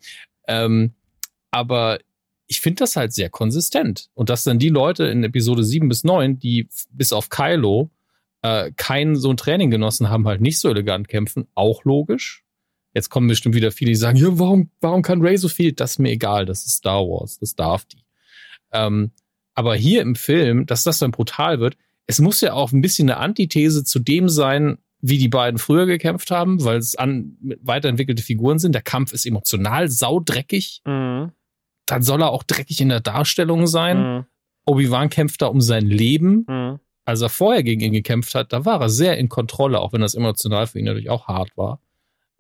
Ähm, 0.48 0.94
aber 1.50 1.98
ich 2.46 2.62
finde 2.62 2.84
das 2.84 2.96
halt 2.96 3.12
sehr 3.12 3.32
konsistent. 3.32 4.10
Und 4.14 4.30
dass 4.30 4.44
dann 4.44 4.60
die 4.60 4.70
Leute 4.70 5.06
in 5.06 5.24
Episode 5.24 5.64
7 5.64 5.90
bis 5.90 6.04
9, 6.04 6.38
die 6.38 6.68
bis 6.92 7.14
auf 7.14 7.30
Kylo 7.30 7.90
äh, 8.42 8.72
kein 8.76 9.16
so 9.16 9.30
ein 9.30 9.38
Training 9.38 9.72
genossen 9.72 10.10
haben, 10.10 10.28
halt 10.28 10.42
nicht 10.42 10.60
so 10.60 10.70
elegant 10.70 11.08
kämpfen, 11.08 11.48
auch 11.56 11.84
logisch. 11.84 12.44
Jetzt 12.94 13.10
kommen 13.10 13.28
bestimmt 13.28 13.56
wieder 13.56 13.72
viele, 13.72 13.92
die 13.92 13.96
sagen, 13.96 14.18
ja, 14.18 14.28
warum, 14.40 14.72
warum 14.82 15.02
kann 15.02 15.22
Ray 15.22 15.38
so 15.38 15.48
viel? 15.48 15.74
Das 15.74 15.92
ist 15.92 16.00
mir 16.00 16.12
egal, 16.12 16.46
das 16.46 16.66
ist 16.66 16.78
Star 16.78 17.02
Wars, 17.02 17.38
das 17.40 17.56
darf 17.56 17.86
die. 17.86 18.04
Ähm, 18.72 19.12
aber 19.54 19.76
hier 19.76 20.02
im 20.02 20.16
Film, 20.16 20.66
dass 20.66 20.84
das 20.84 21.00
dann 21.00 21.12
brutal 21.12 21.60
wird, 21.60 21.78
es 22.08 22.20
muss 22.20 22.42
ja 22.42 22.54
auch 22.54 22.72
ein 22.72 22.82
bisschen 22.82 23.10
eine 23.10 23.20
Antithese 23.20 23.84
zu 23.84 24.00
dem 24.00 24.30
sein, 24.30 24.80
wie 25.02 25.18
die 25.18 25.30
beiden 25.30 25.60
früher 25.60 25.86
gekämpft 25.86 26.32
haben, 26.32 26.64
weil 26.64 26.78
es 26.78 26.96
an 26.96 27.38
weiterentwickelte 27.62 28.24
Figuren 28.24 28.58
sind. 28.58 28.74
Der 28.74 28.82
Kampf 28.82 29.14
ist 29.14 29.26
emotional 29.26 29.90
saudreckig. 29.90 30.82
Mhm. 30.86 31.32
Dann 31.86 32.02
soll 32.02 32.22
er 32.22 32.32
auch 32.32 32.44
dreckig 32.44 32.82
in 32.82 32.90
der 32.90 33.00
Darstellung 33.00 33.68
sein. 33.68 34.02
Mhm. 34.02 34.26
Obi-Wan 34.66 35.10
kämpft 35.10 35.42
da 35.42 35.48
um 35.48 35.62
sein 35.62 35.86
Leben. 35.86 36.46
Mhm 36.48 36.80
als 37.10 37.22
er 37.22 37.30
vorher 37.30 37.64
gegen 37.64 37.82
ihn 37.82 37.94
gekämpft 37.94 38.36
hat, 38.36 38.54
da 38.54 38.66
war 38.66 38.80
er 38.82 38.90
sehr 38.90 39.18
in 39.18 39.30
Kontrolle, 39.30 39.80
auch 39.80 39.94
wenn 39.94 40.02
das 40.02 40.16
emotional 40.16 40.68
für 40.68 40.80
ihn 40.80 40.86
natürlich 40.86 41.10
auch 41.10 41.28
hart 41.28 41.58
war. 41.58 41.82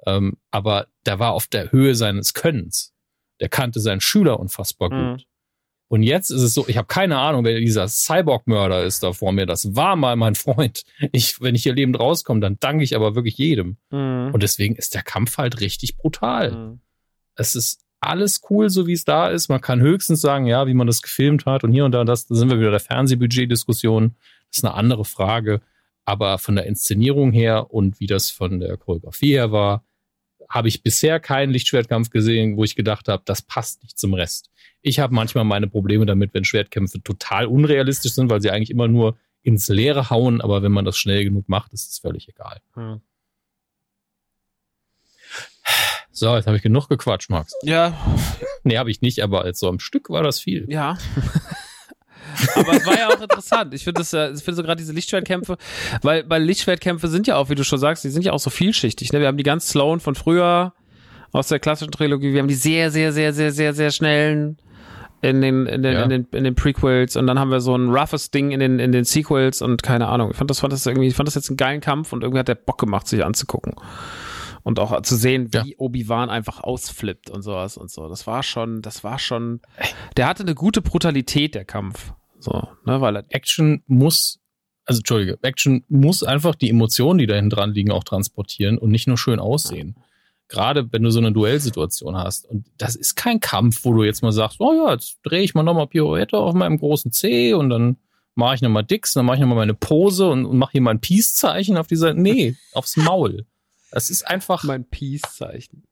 Ähm, 0.05 0.37
aber 0.51 0.87
der 1.05 1.19
war 1.19 1.33
auf 1.33 1.47
der 1.47 1.71
Höhe 1.71 1.95
seines 1.95 2.33
Könnens. 2.33 2.93
Der 3.41 3.49
kannte 3.49 3.79
seinen 3.79 4.01
Schüler 4.01 4.39
unfassbar 4.39 4.93
mhm. 4.93 5.11
gut. 5.11 5.25
Und 5.87 6.03
jetzt 6.03 6.29
ist 6.29 6.43
es 6.43 6.53
so, 6.53 6.67
ich 6.67 6.77
habe 6.77 6.85
keine 6.85 7.17
Ahnung, 7.17 7.43
wer 7.43 7.59
dieser 7.59 7.87
Cyborg-Mörder 7.87 8.83
ist 8.83 9.01
da 9.01 9.11
vor 9.11 9.31
mir. 9.31 9.47
Das 9.47 9.75
war 9.75 9.95
mal 9.95 10.15
mein 10.15 10.35
Freund. 10.35 10.83
Ich, 11.11 11.41
wenn 11.41 11.55
ich 11.55 11.63
hier 11.63 11.73
lebend 11.73 11.99
rauskomme, 11.99 12.41
dann 12.41 12.57
danke 12.59 12.83
ich 12.83 12.95
aber 12.95 13.15
wirklich 13.15 13.37
jedem. 13.37 13.77
Mhm. 13.89 14.29
Und 14.31 14.43
deswegen 14.43 14.75
ist 14.75 14.93
der 14.93 15.01
Kampf 15.01 15.39
halt 15.39 15.59
richtig 15.61 15.97
brutal. 15.97 16.51
Mhm. 16.51 16.79
Es 17.35 17.55
ist 17.55 17.81
alles 18.01 18.41
cool, 18.49 18.69
so 18.69 18.85
wie 18.85 18.93
es 18.93 19.03
da 19.03 19.29
ist. 19.29 19.49
Man 19.49 19.61
kann 19.61 19.81
höchstens 19.81 20.21
sagen, 20.21 20.45
ja, 20.45 20.67
wie 20.67 20.75
man 20.75 20.87
das 20.87 21.01
gefilmt 21.01 21.45
hat 21.47 21.63
und 21.63 21.73
hier 21.73 21.85
und 21.85 21.91
da, 21.91 22.03
das, 22.03 22.27
da 22.27 22.35
sind 22.35 22.49
wir 22.49 22.59
wieder 22.59 22.71
der 22.71 22.79
Fernsehbudget-Diskussion. 22.79 24.15
Das 24.49 24.57
ist 24.57 24.65
eine 24.65 24.73
andere 24.73 25.05
Frage. 25.05 25.61
Aber 26.05 26.39
von 26.39 26.55
der 26.55 26.65
Inszenierung 26.65 27.31
her 27.31 27.71
und 27.71 27.99
wie 27.99 28.07
das 28.07 28.31
von 28.31 28.59
der 28.59 28.77
Choreografie 28.77 29.33
her 29.33 29.51
war, 29.51 29.85
habe 30.49 30.67
ich 30.67 30.81
bisher 30.81 31.19
keinen 31.19 31.51
Lichtschwertkampf 31.51 32.09
gesehen, 32.09 32.57
wo 32.57 32.63
ich 32.63 32.75
gedacht 32.75 33.07
habe, 33.07 33.21
das 33.25 33.43
passt 33.43 33.83
nicht 33.83 33.99
zum 33.99 34.15
Rest. 34.15 34.49
Ich 34.81 34.99
habe 34.99 35.13
manchmal 35.13 35.43
meine 35.43 35.67
Probleme 35.67 36.05
damit, 36.05 36.33
wenn 36.33 36.43
Schwertkämpfe 36.43 37.03
total 37.03 37.45
unrealistisch 37.45 38.13
sind, 38.13 38.31
weil 38.31 38.41
sie 38.41 38.49
eigentlich 38.49 38.71
immer 38.71 38.87
nur 38.87 39.17
ins 39.43 39.67
Leere 39.67 40.09
hauen, 40.09 40.41
aber 40.41 40.63
wenn 40.63 40.71
man 40.71 40.85
das 40.85 40.97
schnell 40.97 41.23
genug 41.23 41.47
macht, 41.47 41.73
ist 41.73 41.91
es 41.91 41.99
völlig 41.99 42.27
egal. 42.27 42.59
Hm. 42.73 43.01
So, 46.11 46.35
jetzt 46.35 46.47
habe 46.47 46.57
ich 46.57 46.63
genug 46.63 46.89
gequatscht, 46.89 47.29
Max. 47.29 47.53
Ja. 47.63 47.93
Nee, 48.63 48.77
habe 48.77 48.91
ich 48.91 49.01
nicht, 49.01 49.21
aber 49.21 49.45
jetzt 49.45 49.59
so 49.59 49.69
am 49.69 49.79
Stück 49.79 50.09
war 50.09 50.23
das 50.23 50.39
viel. 50.39 50.65
Ja. 50.69 50.97
Aber 52.55 52.73
es 52.73 52.85
war 52.85 52.97
ja 52.97 53.07
auch 53.09 53.21
interessant. 53.21 53.73
Ich 53.73 53.83
finde 53.83 54.01
das, 54.01 54.13
ich 54.13 54.43
finde 54.43 54.55
so 54.55 54.63
gerade 54.63 54.77
diese 54.77 54.93
Lichtschwertkämpfe, 54.93 55.57
weil, 56.01 56.29
weil 56.29 56.43
Lichtschwertkämpfe 56.43 57.07
sind 57.07 57.27
ja 57.27 57.35
auch, 57.35 57.49
wie 57.49 57.55
du 57.55 57.63
schon 57.63 57.79
sagst, 57.79 58.03
die 58.03 58.09
sind 58.09 58.23
ja 58.23 58.33
auch 58.33 58.39
so 58.39 58.49
vielschichtig. 58.49 59.11
Ne? 59.13 59.19
Wir 59.19 59.27
haben 59.27 59.37
die 59.37 59.43
ganz 59.43 59.69
slowen 59.69 59.99
von 59.99 60.15
früher 60.15 60.73
aus 61.31 61.47
der 61.47 61.59
klassischen 61.59 61.91
Trilogie. 61.91 62.33
Wir 62.33 62.39
haben 62.39 62.47
die 62.47 62.55
sehr, 62.55 62.91
sehr, 62.91 63.11
sehr, 63.13 63.33
sehr, 63.33 63.51
sehr, 63.51 63.73
sehr 63.73 63.91
schnellen 63.91 64.57
in 65.21 65.41
den, 65.41 65.65
in 65.65 65.83
den, 65.83 65.93
ja. 65.93 66.03
in 66.03 66.09
den, 66.09 66.27
in 66.31 66.43
den 66.43 66.55
Prequels 66.55 67.15
und 67.17 67.27
dann 67.27 67.37
haben 67.37 67.51
wir 67.51 67.59
so 67.59 67.75
ein 67.75 67.89
roughes 67.89 68.31
Ding 68.31 68.51
in 68.51 68.59
den, 68.59 68.79
in 68.79 68.91
den 68.91 69.03
Sequels 69.03 69.61
und 69.61 69.83
keine 69.83 70.07
Ahnung. 70.07 70.31
Ich 70.31 70.37
fand 70.37 70.49
das, 70.49 70.59
fand 70.59 70.71
das 70.71 70.85
irgendwie, 70.85 71.07
ich 71.07 71.15
fand 71.15 71.27
das 71.27 71.35
jetzt 71.35 71.49
einen 71.49 71.57
geilen 71.57 71.81
Kampf 71.81 72.13
und 72.13 72.23
irgendwie 72.23 72.39
hat 72.39 72.47
der 72.47 72.55
Bock 72.55 72.79
gemacht, 72.79 73.07
sich 73.07 73.23
anzugucken. 73.23 73.73
Und 74.69 74.77
auch 74.77 75.01
zu 75.01 75.15
sehen, 75.15 75.51
wie 75.51 75.71
ja. 75.71 75.75
Obi-Wan 75.79 76.29
einfach 76.29 76.61
ausflippt 76.61 77.31
und 77.31 77.41
sowas 77.41 77.75
und 77.75 77.89
so. 77.89 78.07
Das 78.07 78.27
war 78.27 78.43
schon, 78.43 78.83
das 78.83 79.03
war 79.03 79.17
schon, 79.17 79.61
der 80.15 80.27
hatte 80.27 80.43
eine 80.43 80.53
gute 80.53 80.83
Brutalität, 80.83 81.55
der 81.55 81.65
Kampf. 81.65 82.13
So, 82.37 82.67
ne, 82.85 83.01
weil 83.01 83.25
Action 83.29 83.81
muss, 83.87 84.39
also 84.85 84.99
Entschuldige, 84.99 85.39
Action 85.41 85.83
muss 85.89 86.21
einfach 86.21 86.53
die 86.53 86.69
Emotionen, 86.69 87.17
die 87.17 87.25
da 87.25 87.33
hinten 87.33 87.49
dran 87.49 87.73
liegen, 87.73 87.89
auch 87.89 88.03
transportieren 88.03 88.77
und 88.77 88.91
nicht 88.91 89.07
nur 89.07 89.17
schön 89.17 89.39
aussehen. 89.39 89.95
Gerade 90.49 90.93
wenn 90.93 91.01
du 91.01 91.09
so 91.09 91.17
eine 91.17 91.31
Duellsituation 91.31 92.15
hast. 92.15 92.45
Und 92.45 92.67
das 92.77 92.95
ist 92.95 93.15
kein 93.15 93.39
Kampf, 93.39 93.85
wo 93.85 93.93
du 93.93 94.03
jetzt 94.03 94.21
mal 94.21 94.31
sagst, 94.31 94.59
oh 94.59 94.71
ja, 94.71 94.93
jetzt 94.93 95.17
drehe 95.23 95.41
ich 95.41 95.55
mal 95.55 95.63
nochmal 95.63 95.87
Pirouette 95.87 96.37
auf 96.37 96.53
meinem 96.53 96.77
großen 96.77 97.11
C 97.11 97.55
und 97.55 97.71
dann 97.71 97.97
mache 98.35 98.53
ich 98.53 98.61
nochmal 98.61 98.83
Dicks, 98.83 99.13
dann 99.13 99.25
mache 99.25 99.37
ich 99.37 99.41
nochmal 99.41 99.57
meine 99.57 99.73
Pose 99.73 100.29
und, 100.29 100.45
und 100.45 100.59
mache 100.59 100.73
hier 100.73 100.81
mal 100.81 100.91
ein 100.91 101.01
Peace-Zeichen 101.01 101.75
auf 101.75 101.87
dieser, 101.87 102.13
nee, 102.13 102.55
aufs 102.73 102.97
Maul. 102.97 103.47
Das 103.91 104.09
ist 104.09 104.27
einfach. 104.27 104.63
Mein 104.63 104.85
Peace-Zeichen. 104.85 105.83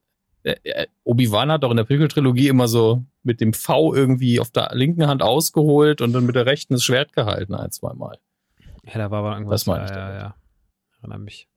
Äh, 0.43 0.55
äh, 0.63 0.87
Obi-Wan 1.03 1.51
hat 1.51 1.63
doch 1.63 1.71
in 1.71 1.77
der 1.77 1.83
Prequel-Trilogie 1.83 2.47
immer 2.47 2.67
so 2.67 3.05
mit 3.23 3.41
dem 3.41 3.53
V 3.53 3.93
irgendwie 3.93 4.39
auf 4.39 4.51
der 4.51 4.69
linken 4.73 5.07
Hand 5.07 5.21
ausgeholt 5.21 6.01
und 6.01 6.13
dann 6.13 6.25
mit 6.25 6.35
der 6.35 6.45
rechten 6.45 6.75
das 6.75 6.83
Schwert 6.83 7.13
gehalten, 7.13 7.53
ein, 7.53 7.71
zwei 7.71 7.93
Mal. 7.93 8.17
Ja, 8.83 8.97
da 8.97 9.11
war 9.11 9.19
aber 9.19 9.33
irgendwas. 9.33 9.61
Das 9.61 9.67
meine 9.67 9.85
ich. 9.85 9.91
Ja, 9.91 10.09
ja, 10.09 10.17
ja. 10.17 10.35
Erinnere 10.99 11.19
mich. 11.19 11.49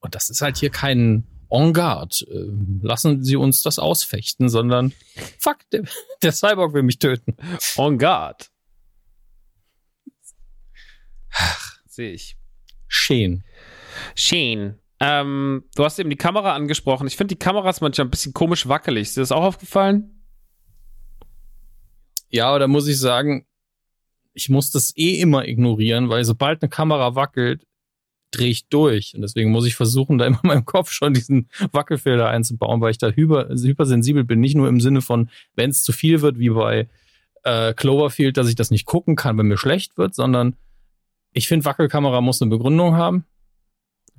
Und 0.00 0.14
das 0.14 0.28
ist 0.28 0.42
halt 0.42 0.56
hier 0.56 0.70
kein 0.70 1.26
En 1.48 1.72
garde. 1.72 2.26
Ähm, 2.30 2.80
lassen 2.82 3.22
Sie 3.22 3.36
uns 3.36 3.62
das 3.62 3.78
ausfechten, 3.78 4.48
sondern 4.48 4.92
fuck, 5.38 5.58
der, 5.70 5.84
der 6.22 6.32
Cyborg 6.32 6.74
will 6.74 6.82
mich 6.82 6.98
töten. 6.98 7.36
En 7.76 7.98
garde. 7.98 8.46
Sehe 11.88 12.12
ich. 12.12 12.36
Schön. 12.88 13.44
Schön. 14.14 14.78
Ähm, 14.98 15.64
du 15.74 15.84
hast 15.84 15.98
eben 15.98 16.10
die 16.10 16.16
Kamera 16.16 16.54
angesprochen. 16.54 17.06
Ich 17.06 17.16
finde 17.16 17.34
die 17.34 17.38
Kamera 17.38 17.68
ist 17.68 17.80
manchmal 17.80 18.06
ein 18.06 18.10
bisschen 18.10 18.32
komisch 18.32 18.68
wackelig. 18.68 19.08
Ist 19.08 19.16
dir 19.16 19.20
das 19.20 19.32
auch 19.32 19.44
aufgefallen? 19.44 20.22
Ja, 22.30 22.48
aber 22.48 22.58
da 22.58 22.66
muss 22.66 22.88
ich 22.88 22.98
sagen, 22.98 23.46
ich 24.32 24.48
muss 24.48 24.70
das 24.70 24.96
eh 24.96 25.20
immer 25.20 25.46
ignorieren, 25.46 26.08
weil 26.08 26.24
sobald 26.24 26.62
eine 26.62 26.70
Kamera 26.70 27.14
wackelt, 27.14 27.66
drehe 28.30 28.48
ich 28.48 28.68
durch. 28.68 29.14
Und 29.14 29.22
deswegen 29.22 29.50
muss 29.50 29.66
ich 29.66 29.76
versuchen, 29.76 30.18
da 30.18 30.26
immer 30.26 30.40
in 30.42 30.48
meinem 30.48 30.64
Kopf 30.64 30.90
schon 30.90 31.14
diesen 31.14 31.48
Wackelfilter 31.72 32.28
einzubauen, 32.28 32.80
weil 32.80 32.90
ich 32.90 32.98
da 32.98 33.08
hyper, 33.08 33.48
hypersensibel 33.48 34.24
bin. 34.24 34.40
Nicht 34.40 34.56
nur 34.56 34.68
im 34.68 34.80
Sinne 34.80 35.02
von, 35.02 35.30
wenn 35.54 35.70
es 35.70 35.82
zu 35.82 35.92
viel 35.92 36.22
wird, 36.22 36.38
wie 36.38 36.50
bei 36.50 36.88
äh, 37.44 37.72
Cloverfield, 37.74 38.36
dass 38.36 38.48
ich 38.48 38.56
das 38.56 38.70
nicht 38.70 38.86
gucken 38.86 39.14
kann, 39.14 39.38
wenn 39.38 39.46
mir 39.46 39.56
schlecht 39.56 39.96
wird, 39.96 40.14
sondern 40.14 40.56
ich 41.32 41.48
finde, 41.48 41.66
Wackelkamera 41.66 42.20
muss 42.20 42.40
eine 42.40 42.50
Begründung 42.50 42.96
haben 42.96 43.24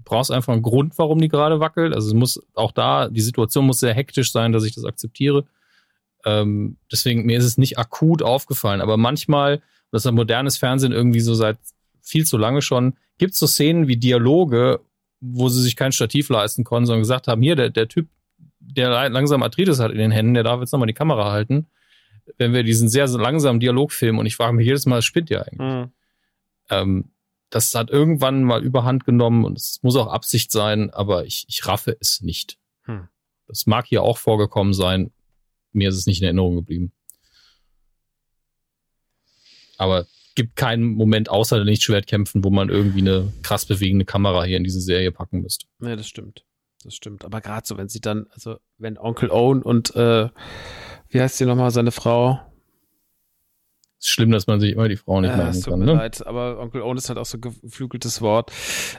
brauchst 0.04 0.32
einfach 0.32 0.54
einen 0.54 0.62
Grund, 0.62 0.98
warum 0.98 1.20
die 1.20 1.28
gerade 1.28 1.60
wackelt. 1.60 1.94
Also 1.94 2.08
es 2.08 2.14
muss 2.14 2.40
auch 2.54 2.72
da, 2.72 3.10
die 3.10 3.22
Situation 3.22 3.66
muss 3.66 3.80
sehr 3.80 3.94
hektisch 3.94 4.32
sein, 4.32 4.52
dass 4.52 4.64
ich 4.64 4.76
das 4.76 4.86
akzeptiere. 4.86 5.46
Ähm, 6.26 6.78
deswegen, 6.92 7.26
mir 7.26 7.38
ist 7.38 7.46
es 7.46 7.58
nicht 7.58 7.78
akut 7.78 8.22
aufgefallen. 8.22 8.82
Aber 8.82 8.98
manchmal, 8.98 9.62
das 9.92 10.04
ist 10.04 10.08
ein 10.08 10.16
modernes 10.16 10.58
Fernsehen 10.58 10.92
irgendwie 10.92 11.20
so 11.20 11.34
seit 11.34 11.58
viel 12.02 12.26
zu 12.26 12.38
lange 12.38 12.62
schon, 12.62 12.94
gibt 13.18 13.34
es 13.34 13.40
so 13.40 13.48
Szenen 13.48 13.88
wie 13.88 13.98
Dialoge, 13.98 14.80
wo 15.20 15.50
sie 15.50 15.62
sich 15.62 15.76
kein 15.76 15.92
Stativ 15.92 16.30
leisten 16.30 16.64
konnten, 16.64 16.86
sondern 16.86 17.02
gesagt 17.02 17.28
haben, 17.28 17.42
hier, 17.42 17.56
der, 17.56 17.70
der 17.70 17.88
Typ, 17.88 18.08
der 18.60 19.10
langsam 19.10 19.44
Arthritis 19.44 19.80
hat 19.80 19.92
in 19.92 19.98
den 19.98 20.12
Händen, 20.12 20.34
der 20.34 20.44
darf 20.44 20.60
jetzt 20.60 20.72
nochmal 20.72 20.88
die 20.88 20.94
Kamera 20.94 21.32
halten. 21.32 21.68
Wenn 22.38 22.54
wir 22.54 22.64
diesen 22.64 22.90
sehr, 22.90 23.08
sehr 23.08 23.20
langsamen 23.20 23.60
Dialog 23.60 23.92
filmen 23.92 24.20
und 24.20 24.26
ich 24.26 24.36
frage 24.36 24.54
mich 24.54 24.66
jedes 24.66 24.86
Mal, 24.86 25.02
spinnt 25.02 25.30
ja 25.30 25.42
eigentlich. 25.42 25.60
Mhm. 25.60 25.92
Ähm, 26.70 27.06
das 27.50 27.74
hat 27.76 27.90
irgendwann 27.90 28.44
mal 28.44 28.64
überhand 28.64 29.06
genommen 29.06 29.46
und 29.46 29.58
es 29.58 29.80
muss 29.82 29.96
auch 29.96 30.08
Absicht 30.08 30.52
sein, 30.52 30.90
aber 30.90 31.26
ich, 31.26 31.46
ich 31.48 31.66
raffe 31.68 31.96
es 32.00 32.22
nicht. 32.22 32.58
Hm. 32.84 33.08
Das 33.48 33.66
mag 33.66 33.86
hier 33.86 34.04
auch 34.04 34.18
vorgekommen 34.18 34.74
sein. 34.74 35.12
Mir 35.72 35.90
ist 35.90 35.96
es 35.96 36.06
nicht 36.06 36.20
in 36.20 36.26
Erinnerung 36.26 36.56
geblieben. 36.56 36.92
Aber 39.78 40.08
gibt 40.36 40.56
keinen 40.56 40.84
Moment 40.84 41.30
außer 41.30 41.56
der 41.56 41.66
Lichtschwertkämpfen, 41.66 42.44
wo 42.44 42.50
man 42.50 42.70
irgendwie 42.70 43.00
eine 43.00 43.34
krass 43.42 43.66
bewegende 43.66 44.06
Kamera 44.06 44.44
hier 44.44 44.58
in 44.58 44.64
diese 44.64 44.82
Serie 44.82 45.12
packen 45.12 45.42
müsste. 45.42 45.66
Ja, 45.82 45.96
das 45.96 46.08
stimmt. 46.08 46.46
Das 46.84 46.94
stimmt. 46.94 47.26
Aber 47.26 47.42
gerade 47.42 47.66
so, 47.66 47.78
wenn 47.78 47.90
sie 47.90 48.02
dann, 48.02 48.28
also 48.32 48.58
wenn 48.78 48.98
Onkel 48.98 49.32
Owen 49.32 49.64
und 49.64 49.96
äh, 49.96 50.30
wie 51.10 51.22
heißt 51.22 51.38
sie 51.38 51.46
nochmal, 51.46 51.72
seine 51.72 51.92
Frau? 51.92 52.40
Ist 54.00 54.10
schlimm, 54.10 54.32
dass 54.32 54.48
man 54.48 54.60
sich 54.60 54.74
immer 54.74 54.88
die 54.88 54.98
Frau 54.98 55.20
nicht 55.22 55.32
ja, 55.32 55.38
merken 55.38 55.62
kann. 55.62 55.80
Mir 55.80 55.86
ne? 55.86 55.94
leid, 55.94 56.26
aber 56.26 56.60
Onkel 56.60 56.82
Owen 56.82 56.98
ist 56.98 57.10
halt 57.10 57.18
auch 57.18 57.26
so 57.26 57.40
geflügeltes 57.40 58.22
Wort. 58.22 58.52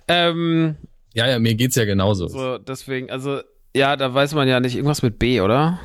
Ähm, 0.09 0.77
ja, 1.15 1.29
ja, 1.29 1.39
mir 1.39 1.55
geht's 1.55 1.77
ja 1.77 1.85
genauso. 1.85 2.29
So, 2.29 2.59
deswegen, 2.59 3.11
also, 3.11 3.41
ja, 3.75 3.97
da 3.97 4.13
weiß 4.13 4.35
man 4.35 4.49
ja 4.49 4.61
nicht, 4.61 4.75
irgendwas 4.75 5.03
mit 5.03 5.19
B, 5.19 5.41
oder? 5.41 5.79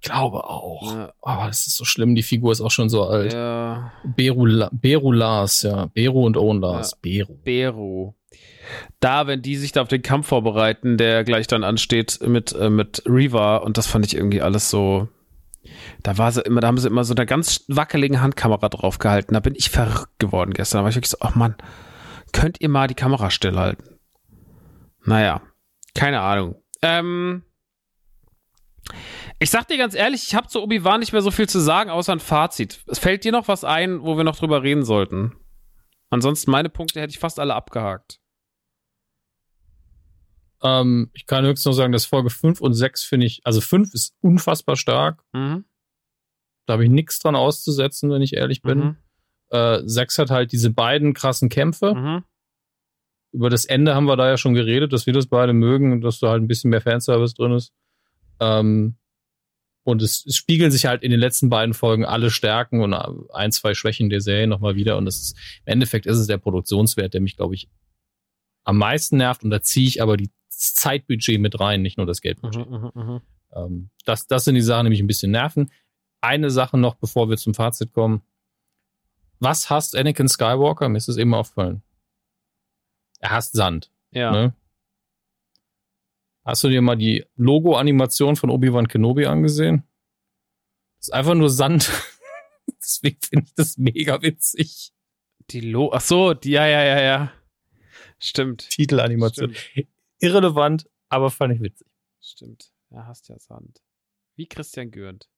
glaube 0.00 0.44
auch. 0.44 0.94
Ja. 0.94 1.12
Aber 1.22 1.46
das 1.46 1.66
ist 1.66 1.76
so 1.76 1.84
schlimm, 1.84 2.14
die 2.14 2.22
Figur 2.22 2.52
ist 2.52 2.60
auch 2.60 2.70
schon 2.70 2.88
so 2.88 3.04
alt. 3.04 3.32
Ja. 3.32 3.92
Beru, 4.04 4.66
Beru 4.72 5.12
Lars, 5.12 5.62
ja. 5.62 5.86
Beru 5.94 6.24
und 6.24 6.36
Owen 6.36 6.60
Lars. 6.60 6.92
Ja. 6.92 6.98
Beru. 7.02 7.34
Beru. 7.44 8.12
Da, 9.00 9.26
wenn 9.26 9.42
die 9.42 9.56
sich 9.56 9.72
da 9.72 9.82
auf 9.82 9.88
den 9.88 10.02
Kampf 10.02 10.28
vorbereiten, 10.28 10.98
der 10.98 11.24
gleich 11.24 11.46
dann 11.46 11.64
ansteht 11.64 12.20
mit, 12.26 12.54
äh, 12.54 12.70
mit 12.70 13.02
Reva, 13.06 13.56
und 13.56 13.78
das 13.78 13.86
fand 13.86 14.04
ich 14.06 14.14
irgendwie 14.14 14.42
alles 14.42 14.70
so. 14.70 15.08
Da 16.02 16.18
war 16.18 16.32
sie 16.32 16.40
immer, 16.42 16.60
da 16.60 16.68
haben 16.68 16.78
sie 16.78 16.88
immer 16.88 17.04
so 17.04 17.14
eine 17.14 17.26
ganz 17.26 17.64
wackeligen 17.68 18.20
Handkamera 18.20 18.68
drauf 18.68 18.98
gehalten. 18.98 19.34
Da 19.34 19.40
bin 19.40 19.54
ich 19.54 19.70
verrückt 19.70 20.18
geworden 20.18 20.52
gestern. 20.52 20.78
Da 20.78 20.82
war 20.84 20.90
ich 20.90 20.96
wirklich 20.96 21.10
so, 21.10 21.18
ach 21.20 21.34
Mann, 21.34 21.56
könnt 22.32 22.60
ihr 22.60 22.68
mal 22.68 22.86
die 22.86 22.94
Kamera 22.94 23.30
stillhalten? 23.30 23.98
Naja, 25.04 25.42
keine 25.94 26.20
Ahnung. 26.20 26.62
Ähm, 26.82 27.42
ich 29.38 29.50
sag 29.50 29.68
dir 29.68 29.78
ganz 29.78 29.94
ehrlich, 29.94 30.24
ich 30.26 30.34
habe 30.34 30.48
zu 30.48 30.62
Obi-Wan 30.62 31.00
nicht 31.00 31.12
mehr 31.12 31.22
so 31.22 31.30
viel 31.30 31.48
zu 31.48 31.60
sagen, 31.60 31.90
außer 31.90 32.12
ein 32.12 32.20
Fazit. 32.20 32.80
Es 32.86 32.98
fällt 32.98 33.24
dir 33.24 33.32
noch 33.32 33.48
was 33.48 33.64
ein, 33.64 34.02
wo 34.02 34.16
wir 34.16 34.24
noch 34.24 34.36
drüber 34.36 34.62
reden 34.62 34.84
sollten? 34.84 35.36
Ansonsten 36.10 36.50
meine 36.50 36.70
Punkte 36.70 37.00
hätte 37.00 37.10
ich 37.12 37.18
fast 37.18 37.38
alle 37.38 37.54
abgehakt. 37.54 38.20
Ähm, 40.62 41.10
ich 41.12 41.26
kann 41.26 41.44
höchstens 41.44 41.66
noch 41.66 41.72
sagen, 41.72 41.92
dass 41.92 42.04
Folge 42.04 42.30
5 42.30 42.60
und 42.60 42.74
6 42.74 43.04
finde 43.04 43.26
ich, 43.26 43.40
also 43.44 43.60
5 43.60 43.94
ist 43.94 44.14
unfassbar 44.20 44.76
stark. 44.76 45.22
Mhm. 45.32 45.64
Da 46.66 46.74
habe 46.74 46.84
ich 46.84 46.90
nichts 46.90 47.18
dran 47.18 47.36
auszusetzen, 47.36 48.10
wenn 48.10 48.22
ich 48.22 48.34
ehrlich 48.34 48.62
bin. 48.62 48.78
Mhm. 48.78 48.96
Äh, 49.50 49.80
6 49.84 50.18
hat 50.18 50.30
halt 50.30 50.52
diese 50.52 50.70
beiden 50.70 51.14
krassen 51.14 51.48
Kämpfe. 51.48 51.94
Mhm. 51.94 52.24
Über 53.32 53.50
das 53.50 53.64
Ende 53.64 53.94
haben 53.94 54.06
wir 54.06 54.16
da 54.16 54.28
ja 54.28 54.36
schon 54.36 54.54
geredet, 54.54 54.92
dass 54.92 55.06
wir 55.06 55.12
das 55.12 55.26
beide 55.26 55.52
mögen 55.52 55.92
und 55.92 56.00
dass 56.00 56.18
da 56.18 56.30
halt 56.30 56.42
ein 56.42 56.48
bisschen 56.48 56.70
mehr 56.70 56.80
Fanservice 56.80 57.34
drin 57.34 57.52
ist. 57.52 57.72
Ähm, 58.40 58.96
und 59.84 60.02
es, 60.02 60.26
es, 60.26 60.36
spiegeln 60.36 60.70
sich 60.70 60.84
halt 60.84 61.02
in 61.02 61.10
den 61.10 61.20
letzten 61.20 61.48
beiden 61.48 61.72
Folgen 61.72 62.04
alle 62.04 62.30
Stärken 62.30 62.82
und 62.82 62.92
ein, 62.92 63.52
zwei 63.52 63.72
Schwächen 63.72 64.10
der 64.10 64.20
Serie 64.20 64.46
nochmal 64.46 64.76
wieder. 64.76 64.98
Und 64.98 65.06
das 65.06 65.18
ist, 65.20 65.36
im 65.64 65.72
Endeffekt 65.72 66.04
ist 66.04 66.18
es 66.18 66.26
der 66.26 66.36
Produktionswert, 66.36 67.14
der 67.14 67.22
mich, 67.22 67.36
glaube 67.36 67.54
ich, 67.54 67.70
am 68.64 68.76
meisten 68.76 69.16
nervt. 69.16 69.44
Und 69.44 69.50
da 69.50 69.62
ziehe 69.62 69.88
ich 69.88 70.02
aber 70.02 70.18
die 70.18 70.30
Zeitbudget 70.58 71.40
mit 71.40 71.60
rein, 71.60 71.82
nicht 71.82 71.96
nur 71.96 72.06
das 72.06 72.20
Geldbudget. 72.20 72.68
Mhm, 72.68 72.90
mh, 72.94 73.04
mh. 73.04 73.22
Ähm, 73.52 73.90
das, 74.04 74.26
das 74.26 74.44
sind 74.44 74.54
die 74.54 74.60
Sachen, 74.60 74.84
die 74.84 74.90
mich 74.90 75.00
ein 75.00 75.06
bisschen 75.06 75.30
nerven. 75.30 75.70
Eine 76.20 76.50
Sache 76.50 76.76
noch, 76.76 76.96
bevor 76.96 77.30
wir 77.30 77.36
zum 77.36 77.54
Fazit 77.54 77.92
kommen. 77.92 78.22
Was 79.40 79.70
hasst 79.70 79.96
Anakin 79.96 80.28
Skywalker? 80.28 80.88
Mir 80.88 80.98
ist 80.98 81.08
es 81.08 81.16
eben 81.16 81.32
aufgefallen. 81.32 81.82
Er 83.20 83.30
hasst 83.30 83.52
Sand. 83.52 83.90
Ja. 84.10 84.32
Ne? 84.32 84.54
Hast 86.44 86.64
du 86.64 86.68
dir 86.68 86.82
mal 86.82 86.96
die 86.96 87.24
Logo-Animation 87.36 88.36
von 88.36 88.50
Obi-Wan 88.50 88.88
Kenobi 88.88 89.26
angesehen? 89.26 89.84
Das 90.98 91.08
ist 91.08 91.14
einfach 91.14 91.34
nur 91.34 91.50
Sand. 91.50 91.90
Deswegen 92.80 93.18
finde 93.22 93.46
ich 93.46 93.54
das 93.54 93.76
mega 93.76 94.22
witzig. 94.22 94.92
Die 95.50 95.60
Lo, 95.60 95.92
ach 95.92 96.00
so, 96.00 96.34
die, 96.34 96.50
ja, 96.50 96.66
ja, 96.66 96.82
ja, 96.82 97.00
ja. 97.00 97.32
Stimmt. 98.18 98.68
Titelanimation. 98.70 99.54
Stimmt. 99.54 99.88
Irrelevant, 100.20 100.88
aber 101.08 101.30
fand 101.30 101.54
ich 101.54 101.60
witzig. 101.60 101.86
Stimmt. 102.20 102.70
Er 102.90 103.06
hasst 103.06 103.28
ja 103.28 103.38
Sand. 103.38 103.82
Wie 104.36 104.46
Christian 104.46 104.90
Gürnt. 104.90 105.28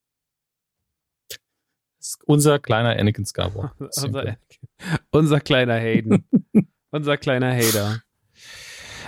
Unser 2.25 2.59
kleiner 2.59 2.99
Anakin 2.99 3.27
Skywalker. 3.27 3.75
unser, 3.79 4.37
unser 5.11 5.41
kleiner 5.41 5.75
Hayden. 5.75 6.27
unser 6.91 7.17
kleiner 7.17 7.55
Hater. 7.55 8.03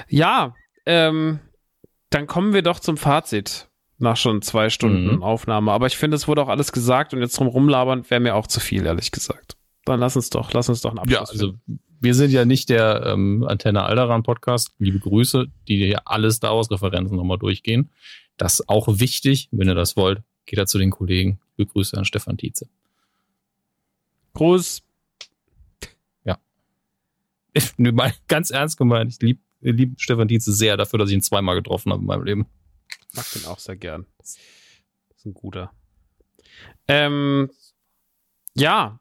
Ja, 0.09 0.55
ähm, 0.85 1.41
dann 2.11 2.27
kommen 2.27 2.53
wir 2.53 2.63
doch 2.63 2.81
zum 2.81 2.97
Fazit 2.97 3.69
nach 3.99 4.17
schon 4.17 4.43
zwei 4.43 4.69
Stunden 4.69 5.17
mhm. 5.17 5.23
Aufnahme. 5.23 5.73
Aber 5.73 5.87
ich 5.87 5.97
finde, 5.97 6.17
es 6.17 6.29
wurde 6.29 6.43
auch 6.43 6.49
alles 6.49 6.73
gesagt 6.73 7.15
und 7.15 7.21
jetzt 7.21 7.39
drum 7.39 7.47
rumlabern 7.47 8.09
wäre 8.11 8.21
mir 8.21 8.35
auch 8.35 8.47
zu 8.47 8.61
viel, 8.61 8.85
ehrlich 8.85 9.13
gesagt. 9.13 9.57
Dann 9.85 10.01
lass 10.01 10.17
uns 10.17 10.29
doch, 10.31 10.53
lass 10.53 10.69
uns 10.69 10.83
doch 10.83 10.91
einen 10.91 10.99
Abschluss. 10.99 11.31
Ja, 11.31 11.33
also 11.33 11.55
wir 12.03 12.15
sind 12.15 12.33
ja 12.33 12.45
nicht 12.45 12.69
der 12.69 13.05
ähm, 13.07 13.45
Antenne 13.47 13.85
Alderan 13.85 14.25
Podcast. 14.25 14.73
Liebe 14.79 14.99
Grüße, 14.99 15.47
die 15.69 15.77
hier 15.77 16.03
alle 16.09 16.33
Star 16.33 16.57
Wars 16.57 16.71
Referenzen 16.71 17.17
nochmal 17.17 17.39
durchgehen. 17.39 17.91
Das 18.37 18.55
ist 18.55 18.69
auch 18.69 18.99
wichtig. 18.99 19.49
Wenn 19.53 19.69
ihr 19.69 19.77
das 19.77 19.97
wollt, 19.97 20.23
geht 20.45 20.59
da 20.59 20.67
zu 20.67 20.79
den 20.79 20.91
Kollegen. 20.91 21.39
Liebe 21.57 21.71
Grüße 21.71 21.97
an 21.97 22.05
Stefan 22.05 22.37
Tietze. 22.37 22.69
Gruß. 24.35 24.83
Ja. 26.25 26.39
Ich, 27.55 27.73
ganz 28.27 28.51
ernst 28.51 28.79
gemeint. 28.79 29.13
Ich 29.13 29.21
liebe 29.21 29.41
liebe 29.61 29.95
Stefan 29.97 30.27
Tietze 30.27 30.53
sehr 30.53 30.77
dafür, 30.77 30.99
dass 30.99 31.11
ich 31.11 31.15
ihn 31.15 31.23
zweimal 31.23 31.55
getroffen 31.55 31.93
habe 31.93 32.01
in 32.01 32.07
meinem 32.07 32.25
Leben. 32.25 32.47
Mag 33.15 33.31
den 33.33 33.45
auch 33.47 33.61
sehr 33.61 33.77
gern. 33.77 34.07
Das 34.19 34.39
ist 35.17 35.27
ein 35.27 35.35
guter. 35.35 35.71
Ähm, 36.89 37.49
ja, 38.55 38.99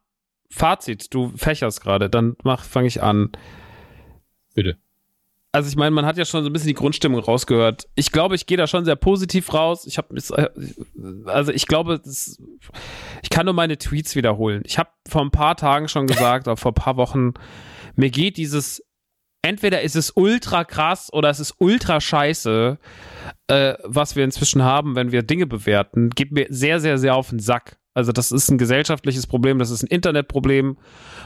Fazit, 0.52 1.14
du 1.14 1.32
fächerst 1.36 1.82
gerade, 1.82 2.10
dann 2.10 2.36
mach, 2.44 2.64
fange 2.64 2.88
ich 2.88 3.02
an. 3.02 3.32
Bitte. 4.53 4.78
Also 5.53 5.68
ich 5.68 5.76
meine, 5.76 5.91
man 5.91 6.06
hat 6.06 6.18
ja 6.18 6.23
schon 6.23 6.44
so 6.44 6.49
ein 6.49 6.53
bisschen 6.53 6.69
die 6.69 6.73
Grundstimmung 6.73 7.19
rausgehört. 7.19 7.90
Ich 7.95 8.11
glaube, 8.11 8.36
ich 8.36 8.45
gehe 8.45 8.57
da 8.57 8.68
schon 8.68 8.86
sehr 8.86 8.95
positiv 8.95 9.53
raus. 9.53 9.86
Ich 9.86 9.98
habe 9.98 10.15
also 11.26 11.52
ich 11.52 11.68
glaube, 11.68 11.99
das, 11.99 12.41
ich 13.22 13.30
kann 13.30 13.45
nur 13.45 13.53
meine 13.53 13.78
Tweets 13.78 14.15
wiederholen. 14.15 14.61
Ich 14.65 14.78
habe 14.78 14.90
vor 15.10 15.22
ein 15.22 15.32
paar 15.32 15.57
Tagen 15.57 15.90
schon 15.90 16.07
gesagt, 16.07 16.48
oder 16.48 16.56
vor 16.56 16.72
ein 16.72 16.76
paar 16.76 16.95
Wochen, 16.95 17.34
mir 17.95 18.10
geht 18.10 18.38
dieses 18.38 18.82
entweder 19.41 19.82
ist 19.82 19.95
es 19.95 20.11
ultra 20.11 20.64
krass 20.64 21.11
oder 21.11 21.30
es 21.30 21.40
ist 21.40 21.56
ultra 21.57 21.99
scheiße, 21.99 22.78
äh, 23.48 23.73
was 23.84 24.15
wir 24.15 24.23
inzwischen 24.23 24.64
haben, 24.64 24.95
wenn 24.95 25.11
wir 25.11 25.23
Dinge 25.23 25.48
bewerten, 25.48 26.11
geht 26.11 26.32
mir 26.32 26.48
sehr, 26.49 26.80
sehr, 26.80 26.98
sehr 26.98 27.15
auf 27.15 27.30
den 27.30 27.40
Sack. 27.40 27.80
Also 27.93 28.13
das 28.13 28.31
ist 28.31 28.49
ein 28.49 28.57
gesellschaftliches 28.57 29.27
Problem, 29.27 29.59
das 29.59 29.69
ist 29.69 29.84
ein 29.84 29.88
Internetproblem. 29.88 30.77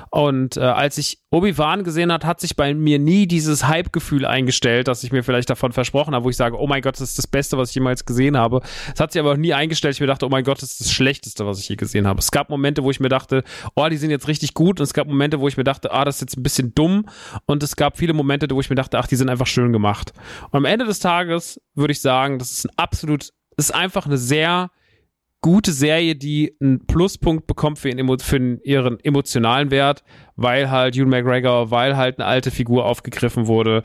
Und 0.10 0.58
äh, 0.58 0.62
als 0.62 0.98
ich 0.98 1.20
Obi-Wan 1.30 1.84
gesehen 1.84 2.12
hat, 2.12 2.26
hat 2.26 2.40
sich 2.40 2.56
bei 2.56 2.74
mir 2.74 2.98
nie 2.98 3.28
dieses 3.28 3.68
Hype-Gefühl 3.68 4.26
eingestellt, 4.26 4.88
das 4.88 5.04
ich 5.04 5.12
mir 5.12 5.24
vielleicht 5.24 5.50
davon 5.50 5.74
versprochen 5.74 6.16
habe, 6.16 6.26
wo 6.26 6.30
ich 6.30 6.38
sage, 6.38 6.60
oh 6.60 6.66
mein 6.66 6.82
Gott, 6.82 6.96
das 6.96 7.10
ist 7.10 7.18
das 7.20 7.28
Beste, 7.28 7.58
was 7.58 7.70
ich 7.70 7.76
jemals 7.76 8.06
gesehen 8.06 8.36
habe. 8.36 8.62
Es 8.94 9.00
hat 9.00 9.12
sich 9.12 9.20
aber 9.20 9.34
auch 9.34 9.38
nie 9.38 9.54
eingestellt. 9.54 9.94
Ich 9.94 10.02
mir 10.02 10.08
dachte, 10.08 10.26
oh 10.26 10.30
mein 10.30 10.44
Gott, 10.44 10.62
das 10.62 10.72
ist 10.72 10.82
das 10.82 10.92
Schlechteste, 10.92 11.46
was 11.46 11.60
ich 11.60 11.70
je 11.70 11.76
gesehen 11.76 12.08
habe. 12.08 12.20
Es 12.20 12.32
gab 12.32 12.50
Momente, 12.50 12.84
wo 12.84 12.90
ich 12.90 13.00
mir 13.00 13.10
dachte, 13.10 13.44
oh, 13.76 13.88
die 13.88 13.98
sind 13.98 14.10
jetzt 14.10 14.28
richtig 14.28 14.56
gut. 14.56 14.80
Und 14.80 14.86
es 14.86 14.94
gab 14.94 15.08
Momente, 15.08 15.40
wo 15.40 15.48
ich 15.48 15.58
mir 15.58 15.64
dachte, 15.64 15.92
ah, 15.92 16.04
das 16.04 16.16
ist 16.16 16.22
jetzt 16.22 16.38
ein 16.38 16.44
bisschen 16.44 16.74
dumm. 16.74 17.06
Und 17.46 17.62
es 17.62 17.76
gab 17.76 17.98
viele 17.98 18.14
Momente, 18.14 18.50
wo 18.50 18.60
ich 18.60 18.72
mir 18.72 18.76
dachte, 18.76 18.98
ach, 18.98 19.08
die 19.08 19.18
sind 19.18 19.30
einfach 19.30 19.48
schön 19.48 19.72
gemacht. 19.72 20.14
Und 20.50 20.58
am 20.58 20.66
Ende 20.66 20.86
des 20.86 20.98
Tages 20.98 21.62
würde 21.76 21.92
ich 21.92 22.02
sagen, 22.02 22.40
das 22.40 22.52
ist 22.52 22.66
ein 22.66 22.72
absolut, 22.78 23.30
ist 23.58 23.74
einfach 23.74 24.08
eine 24.08 24.18
sehr 24.18 24.72
gute 25.46 25.74
Serie, 25.74 26.16
die 26.16 26.56
einen 26.60 26.88
Pluspunkt 26.88 27.46
bekommt 27.46 27.78
für, 27.78 27.90
ihren, 27.90 28.20
für 28.20 28.60
ihren 28.64 29.00
emotionalen 29.06 29.70
Wert, 29.70 30.04
weil 30.36 30.72
halt 30.72 30.96
Ewan 30.96 31.10
McGregor, 31.10 31.70
weil 31.70 31.96
halt 31.96 32.18
eine 32.18 32.26
alte 32.26 32.50
Figur 32.50 32.86
aufgegriffen 32.86 33.46
wurde. 33.46 33.84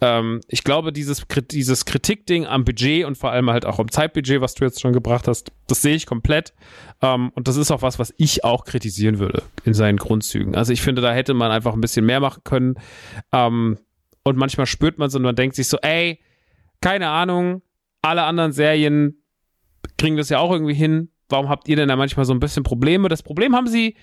Ähm, 0.00 0.40
ich 0.48 0.64
glaube, 0.64 0.90
dieses, 0.90 1.26
dieses 1.50 1.84
Kritikding 1.84 2.46
am 2.46 2.64
Budget 2.64 3.04
und 3.04 3.18
vor 3.18 3.30
allem 3.30 3.50
halt 3.50 3.66
auch 3.66 3.78
am 3.78 3.90
Zeitbudget, 3.90 4.40
was 4.40 4.54
du 4.54 4.64
jetzt 4.64 4.80
schon 4.80 4.94
gebracht 4.94 5.28
hast, 5.28 5.52
das 5.66 5.82
sehe 5.82 5.94
ich 5.96 6.06
komplett. 6.06 6.54
Ähm, 7.02 7.30
und 7.34 7.46
das 7.46 7.56
ist 7.56 7.70
auch 7.70 7.82
was, 7.82 7.98
was 7.98 8.14
ich 8.16 8.42
auch 8.42 8.64
kritisieren 8.64 9.18
würde 9.18 9.42
in 9.64 9.74
seinen 9.74 9.98
Grundzügen. 9.98 10.54
Also 10.54 10.72
ich 10.72 10.80
finde, 10.80 11.02
da 11.02 11.12
hätte 11.12 11.34
man 11.34 11.50
einfach 11.50 11.74
ein 11.74 11.82
bisschen 11.82 12.06
mehr 12.06 12.20
machen 12.20 12.40
können. 12.44 12.76
Ähm, 13.32 13.76
Und 14.22 14.38
manchmal 14.38 14.64
spürt 14.64 14.96
man 14.96 15.08
es 15.08 15.14
und 15.14 15.22
man 15.22 15.36
denkt 15.36 15.56
sich 15.56 15.68
so, 15.68 15.76
ey, 15.82 16.20
keine 16.80 17.08
Ahnung, 17.08 17.60
alle 18.00 18.22
anderen 18.22 18.52
Serien 18.52 19.21
kriegen 19.98 20.16
das 20.16 20.28
ja 20.28 20.38
auch 20.38 20.50
irgendwie 20.50 20.74
hin. 20.74 21.10
Warum 21.28 21.48
habt 21.48 21.68
ihr 21.68 21.76
denn 21.76 21.88
da 21.88 21.96
manchmal 21.96 22.24
so 22.24 22.34
ein 22.34 22.40
bisschen 22.40 22.62
Probleme? 22.62 23.08
Das 23.08 23.22
Problem 23.22 23.54
haben 23.54 23.66
sie, 23.66 23.96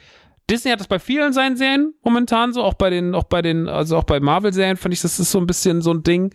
Disney 0.49 0.72
hat 0.72 0.80
das 0.80 0.88
bei 0.88 0.99
vielen 0.99 1.31
seinen 1.31 1.57
Serien 1.57 1.93
momentan 2.03 2.53
so, 2.53 2.64
auch 2.64 2.73
bei 2.73 2.89
den, 2.89 3.14
auch 3.14 3.26
bei 3.26 3.41
den, 3.41 3.68
also 3.68 3.97
auch 3.97 4.03
bei 4.03 4.19
Marvel-Serien 4.19 4.77
fand 4.77 4.93
ich, 4.93 5.01
das 5.01 5.19
ist 5.19 5.31
so 5.31 5.39
ein 5.39 5.45
bisschen 5.45 5.81
so 5.81 5.93
ein 5.93 6.03
Ding. 6.03 6.34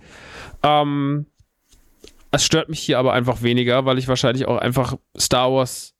Ähm, 0.62 1.26
es 2.30 2.44
stört 2.44 2.68
mich 2.68 2.80
hier 2.80 2.98
aber 2.98 3.12
einfach 3.12 3.42
weniger, 3.42 3.84
weil 3.84 3.98
ich 3.98 4.08
wahrscheinlich 4.08 4.46
auch 4.46 4.58
einfach 4.58 4.96
Star 5.18 5.52
Wars 5.52 5.94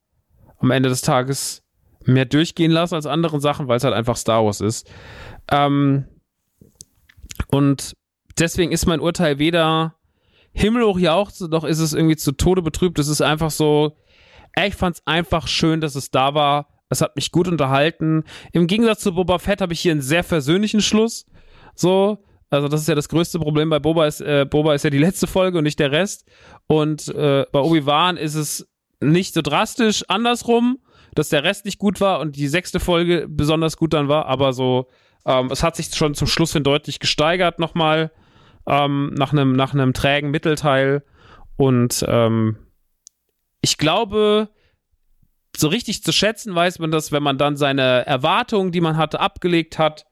am 0.58 0.70
Ende 0.70 0.88
des 0.88 1.00
Tages 1.00 1.62
mehr 2.04 2.24
durchgehen 2.24 2.70
lasse 2.70 2.94
als 2.94 3.06
andere 3.06 3.40
Sachen, 3.40 3.68
weil 3.68 3.78
es 3.78 3.84
halt 3.84 3.94
einfach 3.94 4.16
Star 4.16 4.44
Wars 4.44 4.60
ist. 4.60 4.90
Ähm, 5.50 6.06
und 7.48 7.94
deswegen 8.38 8.72
ist 8.72 8.86
mein 8.86 9.00
Urteil 9.00 9.38
weder 9.38 9.96
himmelhoch 10.54 10.98
jauchzt, 10.98 11.40
noch 11.42 11.64
ist 11.64 11.80
es 11.80 11.92
irgendwie 11.92 12.16
zu 12.16 12.32
Tode 12.32 12.62
betrübt. 12.62 12.98
Es 12.98 13.08
ist 13.08 13.20
einfach 13.20 13.50
so, 13.50 13.96
ich 14.64 14.74
fand 14.74 14.96
es 14.96 15.06
einfach 15.06 15.48
schön, 15.48 15.80
dass 15.80 15.94
es 15.94 16.10
da 16.10 16.34
war. 16.34 16.68
Es 16.88 17.00
hat 17.00 17.16
mich 17.16 17.32
gut 17.32 17.48
unterhalten. 17.48 18.24
Im 18.52 18.66
Gegensatz 18.66 19.00
zu 19.00 19.14
Boba 19.14 19.38
Fett 19.38 19.60
habe 19.60 19.72
ich 19.72 19.80
hier 19.80 19.92
einen 19.92 20.00
sehr 20.00 20.22
versöhnlichen 20.22 20.80
Schluss. 20.80 21.26
So, 21.74 22.24
also 22.50 22.68
das 22.68 22.82
ist 22.82 22.88
ja 22.88 22.94
das 22.94 23.08
größte 23.08 23.40
Problem 23.40 23.68
bei 23.68 23.80
Boba 23.80 24.06
ist, 24.06 24.20
äh, 24.20 24.46
Boba 24.48 24.74
ist 24.74 24.84
ja 24.84 24.90
die 24.90 24.98
letzte 24.98 25.26
Folge 25.26 25.58
und 25.58 25.64
nicht 25.64 25.80
der 25.80 25.90
Rest. 25.90 26.28
Und 26.68 27.08
äh, 27.08 27.44
bei 27.50 27.60
Obi-Wan 27.60 28.16
ist 28.16 28.36
es 28.36 28.68
nicht 29.00 29.34
so 29.34 29.42
drastisch 29.42 30.04
andersrum, 30.08 30.78
dass 31.14 31.28
der 31.28 31.42
Rest 31.42 31.64
nicht 31.64 31.78
gut 31.78 32.00
war 32.00 32.20
und 32.20 32.36
die 32.36 32.48
sechste 32.48 32.80
Folge 32.80 33.26
besonders 33.28 33.76
gut 33.76 33.92
dann 33.92 34.08
war, 34.08 34.26
aber 34.26 34.52
so, 34.52 34.88
ähm, 35.26 35.48
es 35.50 35.62
hat 35.62 35.76
sich 35.76 35.94
schon 35.94 36.14
zum 36.14 36.26
Schluss 36.26 36.52
hin 36.52 36.64
deutlich 36.64 37.00
gesteigert 37.00 37.58
nochmal 37.58 38.10
ähm, 38.66 39.12
nach 39.14 39.32
einem 39.32 39.52
nach 39.52 39.74
einem 39.74 39.92
trägen 39.92 40.30
Mittelteil 40.30 41.02
und 41.56 42.04
ähm, 42.08 42.56
ich 43.60 43.78
glaube, 43.78 44.50
so 45.56 45.68
richtig 45.68 46.02
zu 46.02 46.12
schätzen 46.12 46.54
weiß 46.54 46.78
man 46.80 46.90
das, 46.90 47.12
wenn 47.12 47.22
man 47.22 47.38
dann 47.38 47.56
seine 47.56 48.04
Erwartungen, 48.06 48.72
die 48.72 48.80
man 48.80 48.96
hatte, 48.96 49.20
abgelegt 49.20 49.78
hat. 49.78 50.06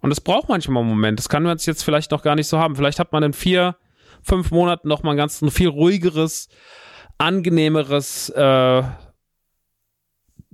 Und 0.00 0.10
das 0.10 0.20
braucht 0.20 0.48
manchmal 0.48 0.82
einen 0.82 0.90
Moment. 0.90 1.18
Das 1.18 1.28
kann 1.28 1.44
man 1.44 1.56
jetzt 1.56 1.84
vielleicht 1.84 2.10
noch 2.10 2.22
gar 2.22 2.34
nicht 2.34 2.48
so 2.48 2.58
haben. 2.58 2.74
Vielleicht 2.74 2.98
hat 2.98 3.12
man 3.12 3.22
in 3.22 3.32
vier, 3.32 3.76
fünf 4.22 4.50
Monaten 4.50 4.88
noch 4.88 5.04
mal 5.04 5.12
ein 5.12 5.16
ganz 5.16 5.40
ein 5.40 5.50
viel 5.50 5.68
ruhigeres, 5.68 6.48
angenehmeres 7.18 8.28
äh, 8.30 8.82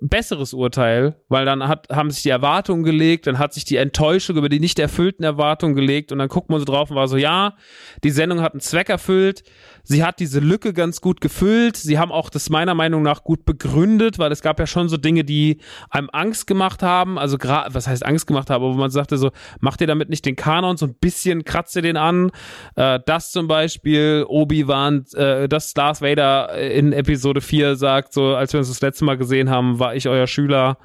besseres 0.01 0.55
Urteil, 0.55 1.17
weil 1.29 1.45
dann 1.45 1.67
hat, 1.67 1.89
haben 1.91 2.11
sich 2.11 2.23
die 2.23 2.29
Erwartungen 2.31 2.85
gelegt, 2.85 3.27
dann 3.27 3.39
hat 3.39 3.53
sich 3.53 3.65
die 3.65 3.77
Enttäuschung 3.77 4.37
über 4.37 4.49
die 4.49 4.61
nicht 4.61 4.79
erfüllten 4.79 5.25
Erwartungen 5.25 5.75
gelegt 5.75 6.13
und 6.13 6.19
dann 6.19 6.29
guckt 6.29 6.51
man 6.51 6.59
so 6.59 6.65
drauf 6.65 6.91
und 6.91 6.97
war 6.97 7.09
so, 7.09 7.17
ja, 7.17 7.57
die 8.05 8.11
Sendung 8.11 8.41
hat 8.41 8.53
einen 8.53 8.61
Zweck 8.61 8.89
erfüllt, 8.89 9.43
sie 9.83 10.05
hat 10.05 10.21
diese 10.21 10.41
Lücke 10.41 10.73
ganz 10.73 11.01
gut 11.01 11.21
gefüllt, 11.21 11.77
sie 11.77 11.99
haben 11.99 12.13
auch 12.13 12.31
das 12.31 12.51
meiner 12.51 12.75
Meinung 12.75 13.03
nach 13.03 13.25
gut 13.25 13.45
begründet, 13.45 14.19
weil 14.19 14.33
es 14.33 14.43
gab 14.43 14.59
ja 14.59 14.67
schon 14.67 14.89
so 14.89 14.97
Dinge, 14.97 15.25
die 15.25 15.59
einem 15.91 16.09
Angst 16.13 16.47
gemacht 16.47 16.83
haben, 16.83 17.19
also 17.19 17.39
gerade, 17.39 17.75
was 17.75 17.87
heißt 17.87 18.05
Angst 18.05 18.27
gemacht 18.27 18.51
haben, 18.51 18.63
wo 18.63 18.73
man 18.73 18.91
sagte 18.91 19.19
so, 19.19 19.31
macht 19.61 19.81
ihr 19.81 19.87
damit 19.87 20.09
nicht 20.09 20.25
den 20.27 20.37
Kanon, 20.37 20.77
so 20.77 20.87
ein 20.87 20.95
bisschen 20.95 21.45
kratzt 21.45 21.77
ihr 21.77 21.83
den 21.83 21.97
an, 21.97 22.31
äh, 22.77 23.01
das 23.07 23.31
zum 23.31 23.49
Beispiel, 23.49 24.25
Obi-Wan, 24.29 25.05
äh, 25.15 25.49
dass 25.49 25.75
Darth 25.75 26.01
Vader 26.01 26.59
in 26.59 26.93
Episode 26.93 27.41
4 27.41 27.77
sagt, 27.77 28.13
so, 28.13 28.35
als 28.35 28.53
wir 28.53 28.59
uns 28.59 28.69
das 28.69 28.81
letzte 28.81 29.05
Mal 29.05 29.17
gesehen 29.17 29.51
haben, 29.51 29.79
war 29.79 29.95
ich 29.95 30.09
euer 30.09 30.27
Schüler 30.27 30.79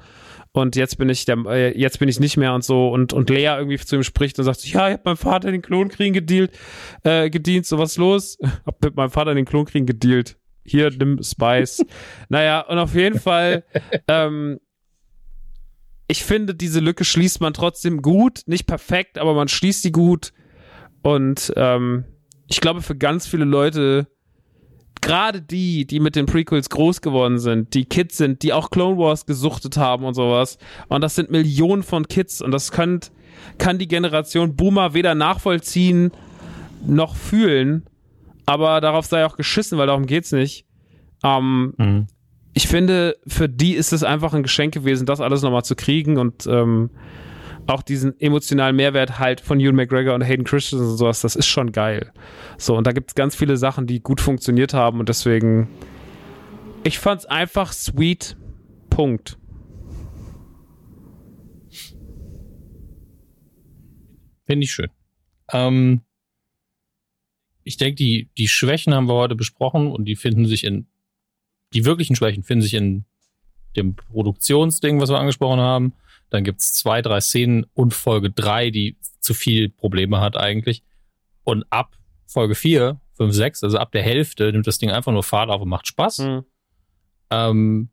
und 0.54 0.76
jetzt 0.76 0.98
bin 0.98 1.08
ich 1.08 1.24
der, 1.24 1.36
äh, 1.46 1.76
jetzt 1.76 1.98
bin 1.98 2.08
ich 2.08 2.20
nicht 2.20 2.36
mehr 2.36 2.54
und 2.54 2.62
so 2.62 2.88
und 2.88 3.12
und 3.12 3.28
Lea 3.28 3.56
irgendwie 3.58 3.76
zu 3.76 3.96
ihm 3.96 4.04
spricht 4.04 4.38
und 4.38 4.44
sagt, 4.44 4.64
ja, 4.64 4.88
ich 4.88 4.94
hab 4.94 5.04
meinem 5.04 5.16
Vater 5.16 5.50
den 5.50 5.62
Klonkriegen 5.62 6.14
gedealt, 6.14 6.56
äh, 7.02 7.28
gedient, 7.28 7.66
so 7.66 7.76
was 7.76 7.96
los? 7.96 8.38
Hab 8.64 8.80
mit 8.82 8.94
meinem 8.94 9.10
Vater 9.10 9.34
den 9.34 9.46
Klonkriegen 9.46 9.84
gedealt. 9.84 10.36
Hier, 10.64 10.90
nimm 10.90 11.20
Spice. 11.24 11.84
naja, 12.28 12.60
und 12.60 12.78
auf 12.78 12.94
jeden 12.94 13.18
Fall, 13.18 13.64
ähm, 14.06 14.60
ich 16.06 16.22
finde, 16.22 16.54
diese 16.54 16.78
Lücke 16.78 17.04
schließt 17.04 17.40
man 17.40 17.52
trotzdem 17.52 18.00
gut, 18.00 18.42
nicht 18.46 18.66
perfekt, 18.66 19.18
aber 19.18 19.34
man 19.34 19.48
schließt 19.48 19.82
sie 19.82 19.92
gut 19.92 20.32
und 21.02 21.52
ähm, 21.56 22.04
ich 22.46 22.60
glaube, 22.60 22.80
für 22.80 22.96
ganz 22.96 23.26
viele 23.26 23.44
Leute 23.44 24.06
gerade 25.04 25.42
die, 25.42 25.86
die 25.86 26.00
mit 26.00 26.16
den 26.16 26.26
Prequels 26.26 26.70
groß 26.70 27.00
geworden 27.02 27.38
sind, 27.38 27.74
die 27.74 27.84
Kids 27.84 28.16
sind, 28.16 28.42
die 28.42 28.52
auch 28.52 28.70
Clone 28.70 28.98
Wars 28.98 29.26
gesuchtet 29.26 29.76
haben 29.76 30.04
und 30.04 30.14
sowas. 30.14 30.58
Und 30.88 31.02
das 31.02 31.14
sind 31.14 31.30
Millionen 31.30 31.82
von 31.82 32.08
Kids 32.08 32.40
und 32.40 32.50
das 32.50 32.72
könnt, 32.72 33.12
kann 33.58 33.78
die 33.78 33.88
Generation 33.88 34.56
Boomer 34.56 34.94
weder 34.94 35.14
nachvollziehen 35.14 36.10
noch 36.86 37.16
fühlen. 37.16 37.84
Aber 38.46 38.80
darauf 38.80 39.06
sei 39.06 39.24
auch 39.24 39.36
geschissen, 39.36 39.78
weil 39.78 39.86
darum 39.86 40.06
geht's 40.06 40.32
nicht. 40.32 40.64
Ähm, 41.22 41.74
mhm. 41.76 42.06
Ich 42.54 42.66
finde, 42.66 43.16
für 43.26 43.48
die 43.48 43.74
ist 43.74 43.92
es 43.92 44.04
einfach 44.04 44.32
ein 44.32 44.42
Geschenk 44.42 44.72
gewesen, 44.72 45.06
das 45.06 45.20
alles 45.20 45.42
nochmal 45.42 45.64
zu 45.64 45.76
kriegen 45.76 46.18
und 46.18 46.46
ähm, 46.46 46.90
auch 47.66 47.82
diesen 47.82 48.18
emotionalen 48.20 48.76
Mehrwert 48.76 49.18
halt 49.18 49.40
von 49.40 49.60
Ewan 49.60 49.76
McGregor 49.76 50.14
und 50.14 50.22
Hayden 50.22 50.44
Christensen 50.44 50.90
und 50.90 50.96
sowas, 50.96 51.20
das 51.20 51.36
ist 51.36 51.46
schon 51.46 51.72
geil. 51.72 52.12
So, 52.58 52.76
und 52.76 52.86
da 52.86 52.92
gibt 52.92 53.10
es 53.10 53.14
ganz 53.14 53.34
viele 53.34 53.56
Sachen, 53.56 53.86
die 53.86 54.00
gut 54.00 54.20
funktioniert 54.20 54.74
haben 54.74 55.00
und 55.00 55.08
deswegen, 55.08 55.68
ich 56.82 56.98
fand's 56.98 57.26
einfach 57.26 57.72
sweet. 57.72 58.36
Punkt. 58.90 59.38
Finde 64.46 64.64
ich 64.64 64.72
schön. 64.72 64.90
Ähm, 65.52 66.02
ich 67.64 67.78
denke, 67.78 67.96
die, 67.96 68.28
die 68.36 68.46
Schwächen 68.46 68.94
haben 68.94 69.08
wir 69.08 69.14
heute 69.14 69.34
besprochen 69.34 69.90
und 69.90 70.04
die 70.04 70.16
finden 70.16 70.46
sich 70.46 70.64
in, 70.64 70.86
die 71.72 71.84
wirklichen 71.84 72.14
Schwächen 72.14 72.42
finden 72.44 72.62
sich 72.62 72.74
in 72.74 73.04
dem 73.74 73.96
Produktionsding, 73.96 75.00
was 75.00 75.10
wir 75.10 75.18
angesprochen 75.18 75.60
haben. 75.60 75.94
Dann 76.34 76.42
gibt's 76.42 76.72
zwei, 76.72 77.00
drei 77.00 77.20
Szenen 77.20 77.64
und 77.74 77.94
Folge 77.94 78.28
drei, 78.28 78.70
die 78.70 78.96
zu 79.20 79.34
viel 79.34 79.68
Probleme 79.68 80.20
hat 80.20 80.36
eigentlich. 80.36 80.82
Und 81.44 81.64
ab 81.70 81.96
Folge 82.26 82.56
vier, 82.56 83.00
fünf, 83.12 83.32
sechs, 83.32 83.62
also 83.62 83.78
ab 83.78 83.92
der 83.92 84.02
Hälfte, 84.02 84.50
nimmt 84.50 84.66
das 84.66 84.78
Ding 84.78 84.90
einfach 84.90 85.12
nur 85.12 85.22
Fahrt 85.22 85.48
auf 85.48 85.62
und 85.62 85.68
macht 85.68 85.86
Spaß. 85.86 86.18
Mhm. 86.18 86.44
Ähm, 87.30 87.88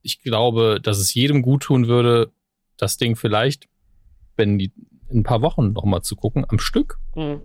ich 0.00 0.22
glaube, 0.22 0.80
dass 0.82 0.96
es 0.96 1.12
jedem 1.12 1.42
gut 1.42 1.64
tun 1.64 1.86
würde, 1.86 2.32
das 2.78 2.96
Ding 2.96 3.14
vielleicht, 3.14 3.68
wenn 4.36 4.58
die 4.58 4.72
in 5.10 5.18
ein 5.18 5.22
paar 5.22 5.42
Wochen 5.42 5.74
noch 5.74 5.84
mal 5.84 6.00
zu 6.00 6.16
gucken, 6.16 6.46
am 6.48 6.58
Stück. 6.58 6.98
Mhm 7.14 7.42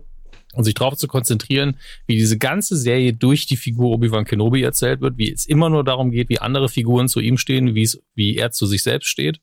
und 0.54 0.64
sich 0.64 0.74
darauf 0.74 0.96
zu 0.96 1.08
konzentrieren, 1.08 1.76
wie 2.06 2.16
diese 2.16 2.38
ganze 2.38 2.76
Serie 2.76 3.12
durch 3.12 3.46
die 3.46 3.56
Figur 3.56 3.90
Obi-Wan 3.90 4.24
Kenobi 4.24 4.62
erzählt 4.62 5.00
wird, 5.00 5.18
wie 5.18 5.32
es 5.32 5.46
immer 5.46 5.70
nur 5.70 5.84
darum 5.84 6.10
geht, 6.10 6.28
wie 6.28 6.38
andere 6.38 6.68
Figuren 6.68 7.08
zu 7.08 7.20
ihm 7.20 7.38
stehen, 7.38 7.74
wie 7.74 7.82
es, 7.82 8.02
wie 8.14 8.36
er 8.36 8.50
zu 8.50 8.66
sich 8.66 8.82
selbst 8.82 9.08
steht 9.08 9.40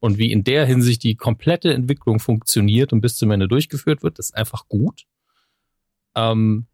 und 0.00 0.18
wie 0.18 0.30
in 0.30 0.44
der 0.44 0.66
Hinsicht 0.66 1.02
die 1.02 1.16
komplette 1.16 1.72
Entwicklung 1.72 2.20
funktioniert 2.20 2.92
und 2.92 3.00
bis 3.00 3.16
zum 3.16 3.30
Ende 3.30 3.48
durchgeführt 3.48 4.02
wird, 4.02 4.18
das 4.18 4.30
ist 4.30 4.36
einfach 4.36 4.68
gut. 4.68 5.04
Ähm, 6.14 6.66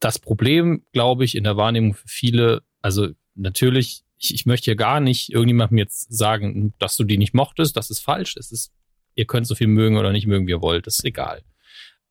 das 0.00 0.18
Problem, 0.18 0.84
glaube 0.92 1.24
ich, 1.24 1.36
in 1.36 1.44
der 1.44 1.56
Wahrnehmung 1.56 1.94
für 1.94 2.08
viele, 2.08 2.62
also 2.80 3.08
natürlich, 3.34 4.02
ich, 4.18 4.34
ich 4.34 4.46
möchte 4.46 4.70
ja 4.70 4.74
gar 4.74 5.00
nicht 5.00 5.32
irgendjemandem 5.32 5.78
jetzt 5.78 6.12
sagen, 6.12 6.74
dass 6.78 6.96
du 6.96 7.04
die 7.04 7.18
nicht 7.18 7.34
mochtest, 7.34 7.76
das 7.76 7.90
ist 7.90 8.00
falsch. 8.00 8.36
Es 8.36 8.50
ist, 8.50 8.72
ihr 9.14 9.26
könnt 9.26 9.46
so 9.46 9.54
viel 9.54 9.68
mögen 9.68 9.96
oder 9.96 10.10
nicht 10.10 10.26
mögen, 10.26 10.46
wie 10.46 10.52
ihr 10.52 10.62
wollt, 10.62 10.86
das 10.86 10.98
ist 10.98 11.04
egal. 11.04 11.42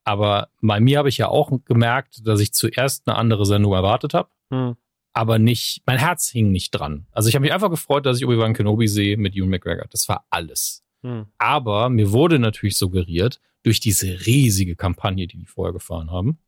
Aber 0.03 0.49
bei 0.61 0.79
mir 0.79 0.97
habe 0.99 1.09
ich 1.09 1.17
ja 1.17 1.27
auch 1.27 1.51
gemerkt, 1.65 2.27
dass 2.27 2.39
ich 2.39 2.53
zuerst 2.53 3.07
eine 3.07 3.17
andere 3.17 3.45
Sendung 3.45 3.73
erwartet 3.73 4.13
habe. 4.13 4.29
Hm. 4.49 4.75
Aber 5.13 5.39
nicht, 5.39 5.81
mein 5.85 5.97
Herz 5.97 6.29
hing 6.29 6.51
nicht 6.51 6.71
dran. 6.71 7.05
Also 7.11 7.29
ich 7.29 7.35
habe 7.35 7.43
mich 7.43 7.53
einfach 7.53 7.69
gefreut, 7.69 8.05
dass 8.05 8.17
ich 8.17 8.25
Obi-Wan 8.25 8.53
Kenobi 8.53 8.87
sehe 8.87 9.17
mit 9.17 9.35
Ewan 9.35 9.49
McGregor. 9.49 9.85
Das 9.89 10.07
war 10.07 10.25
alles. 10.29 10.83
Hm. 11.03 11.27
Aber 11.37 11.89
mir 11.89 12.11
wurde 12.11 12.39
natürlich 12.39 12.77
suggeriert, 12.77 13.39
durch 13.63 13.79
diese 13.79 14.25
riesige 14.25 14.75
Kampagne, 14.75 15.27
die 15.27 15.37
die 15.37 15.45
vorher 15.45 15.73
gefahren 15.73 16.11
haben, 16.11 16.39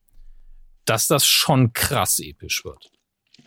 dass 0.85 1.07
das 1.07 1.25
schon 1.25 1.73
krass 1.73 2.19
episch 2.19 2.65
wird. 2.65 2.91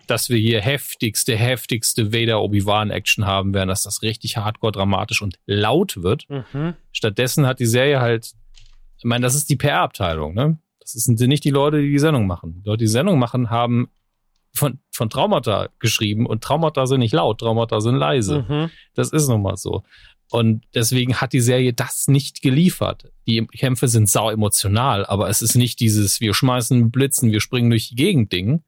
Dass 0.07 0.31
wir 0.31 0.39
hier 0.39 0.61
heftigste, 0.61 1.37
heftigste 1.37 2.13
Vader-Obi-Wan-Action 2.13 3.27
haben 3.27 3.55
werden, 3.55 3.69
dass 3.69 3.83
das 3.83 4.03
richtig 4.03 4.37
hardcore 4.37 4.73
dramatisch 4.73 5.21
und 5.21 5.39
laut 5.47 6.03
wird. 6.03 6.29
Mhm. 6.31 6.75
Stattdessen 6.93 7.47
hat 7.47 7.59
die 7.59 7.67
Serie 7.67 8.01
halt 8.01 8.35
ich 8.99 9.05
meine, 9.05 9.23
das 9.23 9.35
ist 9.35 9.51
die 9.51 9.57
PR-Abteilung, 9.57 10.35
ne? 10.35 10.59
Das 10.81 10.93
sind 10.93 11.21
nicht 11.21 11.45
die 11.45 11.51
Leute, 11.51 11.83
die 11.83 11.91
die 11.91 11.99
Sendung 11.99 12.27
machen. 12.27 12.63
Die 12.63 12.69
Leute, 12.69 12.79
die 12.79 12.85
die 12.85 12.91
Sendung 12.91 13.19
machen, 13.19 13.51
haben 13.51 13.89
von, 14.55 14.79
von 14.91 15.11
Traumata 15.11 15.69
geschrieben 15.79 16.27
und 16.27 16.43
Traumata 16.43 16.87
sind 16.87 17.01
nicht 17.01 17.13
laut, 17.13 17.41
Traumata 17.41 17.81
sind 17.81 17.97
leise. 17.97 18.47
Mhm. 18.49 18.71
Das 18.95 19.11
ist 19.11 19.29
nun 19.29 19.43
mal 19.43 19.57
so. 19.57 19.83
Und 20.31 20.65
deswegen 20.75 21.17
hat 21.17 21.33
die 21.33 21.41
Serie 21.41 21.73
das 21.73 22.09
nicht 22.09 22.43
geliefert. 22.43 23.13
Die 23.27 23.47
Kämpfe 23.47 23.89
sind 23.89 24.09
sau 24.09 24.31
emotional, 24.31 25.07
aber 25.07 25.29
es 25.29 25.41
ist 25.41 25.55
nicht 25.55 25.79
dieses, 25.79 26.21
wir 26.21 26.35
schmeißen 26.35 26.91
Blitzen, 26.91 27.31
wir 27.31 27.41
springen 27.41 27.71
durch 27.71 27.91
die 27.91 27.95
Gegend 27.95 28.33
Ding. 28.33 28.63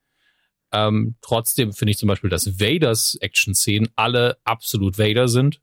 Ähm, 0.71 1.17
trotzdem 1.21 1.73
finde 1.73 1.93
ich 1.93 1.99
zum 1.99 2.09
Beispiel, 2.09 2.31
dass 2.31 2.61
Vaders 2.61 3.17
Action-Szenen 3.21 3.89
alle 3.97 4.37
absolut 4.45 4.99
Vader 4.99 5.27
sind. 5.27 5.61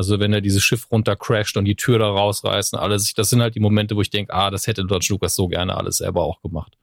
Also 0.00 0.18
wenn 0.18 0.32
er 0.32 0.40
dieses 0.40 0.62
Schiff 0.62 0.90
runtercrasht 0.90 1.58
und 1.58 1.66
die 1.66 1.76
Tür 1.76 1.98
da 1.98 2.08
rausreißt 2.08 2.72
und 2.72 2.78
alles, 2.78 3.12
das 3.12 3.28
sind 3.28 3.42
halt 3.42 3.54
die 3.54 3.60
Momente, 3.60 3.96
wo 3.96 4.00
ich 4.00 4.08
denke, 4.08 4.32
ah, 4.32 4.50
das 4.50 4.66
hätte 4.66 4.86
George 4.86 5.08
Lucas 5.10 5.34
so 5.34 5.46
gerne 5.46 5.76
alles 5.76 5.98
selber 5.98 6.22
auch 6.22 6.40
gemacht. 6.40 6.78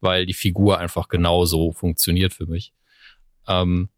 Weil 0.00 0.26
die 0.26 0.34
Figur 0.34 0.76
einfach 0.76 1.06
genauso 1.06 1.70
funktioniert 1.70 2.34
für 2.34 2.46
mich. 2.46 2.72
Ähm, 3.46 3.90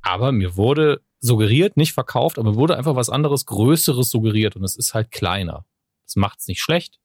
aber 0.00 0.30
mir 0.30 0.54
wurde 0.54 1.00
suggeriert, 1.18 1.76
nicht 1.76 1.92
verkauft, 1.92 2.38
aber 2.38 2.52
mir 2.52 2.56
wurde 2.56 2.76
einfach 2.76 2.94
was 2.94 3.10
anderes, 3.10 3.46
Größeres 3.46 4.10
suggeriert 4.10 4.54
und 4.54 4.62
es 4.62 4.76
ist 4.76 4.94
halt 4.94 5.10
kleiner. 5.10 5.64
Das 6.06 6.14
macht's 6.14 6.46
nicht 6.46 6.60
schlecht, 6.60 7.00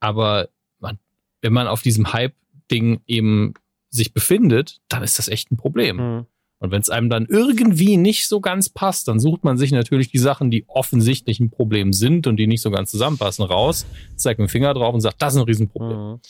aber 0.00 0.48
man, 0.80 0.98
wenn 1.40 1.52
man 1.52 1.68
auf 1.68 1.82
diesem 1.82 2.12
Hype-Ding 2.12 3.02
eben 3.06 3.54
sich 3.90 4.12
befindet, 4.12 4.80
dann 4.88 5.04
ist 5.04 5.20
das 5.20 5.28
echt 5.28 5.52
ein 5.52 5.56
Problem. 5.56 5.96
Mhm. 5.98 6.26
Und 6.60 6.70
wenn 6.70 6.82
es 6.82 6.90
einem 6.90 7.08
dann 7.08 7.26
irgendwie 7.26 7.96
nicht 7.96 8.28
so 8.28 8.40
ganz 8.40 8.68
passt, 8.68 9.08
dann 9.08 9.18
sucht 9.18 9.44
man 9.44 9.56
sich 9.56 9.72
natürlich 9.72 10.10
die 10.10 10.18
Sachen, 10.18 10.50
die 10.50 10.64
offensichtlich 10.68 11.40
ein 11.40 11.50
Problem 11.50 11.94
sind 11.94 12.26
und 12.26 12.36
die 12.36 12.46
nicht 12.46 12.60
so 12.60 12.70
ganz 12.70 12.90
zusammenpassen, 12.90 13.44
raus, 13.46 13.86
zeigt 14.14 14.38
mit 14.38 14.48
dem 14.48 14.52
Finger 14.52 14.74
drauf 14.74 14.92
und 14.92 15.00
sagt, 15.00 15.22
das 15.22 15.34
ist 15.34 15.40
ein 15.40 15.46
Riesenproblem. 15.46 15.98
Mhm. 15.98 16.20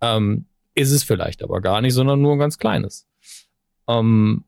Ähm, 0.00 0.44
ist 0.74 0.92
es 0.92 1.02
vielleicht 1.02 1.42
aber 1.42 1.60
gar 1.60 1.80
nicht, 1.80 1.94
sondern 1.94 2.22
nur 2.22 2.34
ein 2.34 2.38
ganz 2.38 2.58
kleines. 2.58 3.08
Ähm, 3.88 4.44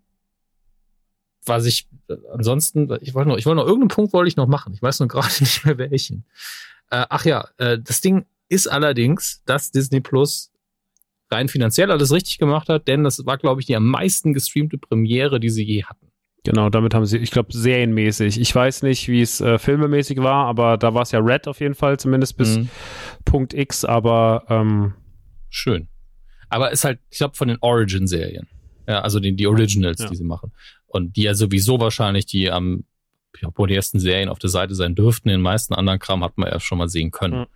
was 1.45 1.67
ich 1.67 1.89
ansonsten, 2.33 2.89
ich 3.01 3.15
wollte 3.15 3.31
noch, 3.31 3.39
ich 3.39 3.47
wollte 3.47 3.57
noch 3.57 3.67
irgendeinen 3.67 3.89
Punkt 3.89 4.13
wollte 4.13 4.29
ich 4.29 4.37
noch 4.37 4.47
machen. 4.47 4.73
Ich 4.73 4.83
weiß 4.83 5.01
nur 5.01 5.09
gerade 5.09 5.33
nicht 5.41 5.65
mehr 5.65 5.79
welchen. 5.79 6.25
Äh, 6.91 7.07
ach 7.09 7.25
ja, 7.25 7.49
äh, 7.59 7.79
das 7.79 8.01
Ding 8.01 8.27
ist 8.49 8.69
allerdings, 8.69 9.43
dass 9.47 9.73
Disney 9.73 10.01
Plus 10.01 10.53
rein 11.31 11.49
finanziell 11.49 11.91
alles 11.91 12.13
richtig 12.13 12.39
gemacht 12.39 12.69
hat, 12.69 12.89
denn 12.89 13.05
das 13.05 13.25
war, 13.27 13.39
glaube 13.39 13.61
ich, 13.61 13.67
die 13.67 13.77
am 13.77 13.87
meisten 13.87 14.33
gestreamte 14.33 14.79
Premiere, 14.79 15.41
die 15.41 15.51
sie 15.51 15.65
je 15.65 15.85
hatten. 15.85 16.09
Genau, 16.45 16.71
damit 16.71 16.95
haben 16.95 17.05
sie, 17.05 17.19
ich 17.19 17.31
glaube, 17.31 17.53
serienmäßig. 17.53 18.41
Ich 18.41 18.55
weiß 18.55 18.83
nicht, 18.83 19.09
wie 19.09 19.21
es 19.21 19.41
äh, 19.41 19.59
filmemäßig 19.59 20.19
war, 20.19 20.47
aber 20.47 20.79
da 20.79 20.95
war 20.95 21.03
es 21.03 21.11
ja 21.13 21.19
Red 21.19 21.49
auf 21.49 21.61
jeden 21.61 21.75
Fall, 21.75 21.99
zumindest 21.99 22.37
bis 22.37 22.59
mhm. 22.59 22.69
Punkt 23.25 23.53
X, 23.53 23.85
aber 23.85 24.45
ähm, 24.49 24.95
schön. 25.51 25.89
Aber 26.49 26.71
ist 26.71 26.85
halt, 26.85 27.01
ich 27.11 27.19
glaube, 27.19 27.37
von 27.37 27.49
den 27.49 27.59
Origin-Serien. 27.61 28.47
Ja, 28.87 29.03
also 29.03 29.21
die, 29.21 29.35
die 29.35 29.47
Originals, 29.47 30.01
ja. 30.01 30.09
die 30.09 30.17
sie 30.17 30.25
machen. 30.25 30.53
Und 30.87 31.17
die 31.17 31.25
ja 31.25 31.35
sowieso 31.35 31.79
wahrscheinlich 31.79 32.25
die 32.25 32.51
am 32.51 32.85
ja, 33.41 33.51
die 33.67 33.75
ersten 33.75 34.01
Serien 34.01 34.29
auf 34.29 34.39
der 34.39 34.51
Seite 34.51 34.75
sein 34.75 34.95
dürften. 34.95 35.29
Den 35.29 35.43
meisten 35.43 35.75
anderen 35.75 35.99
Kram 35.99 36.25
hat 36.25 36.39
man 36.39 36.51
ja 36.51 36.61
schon 36.61 36.79
mal 36.79 36.89
sehen 36.89 37.11
können. 37.11 37.41
Mhm. 37.41 37.47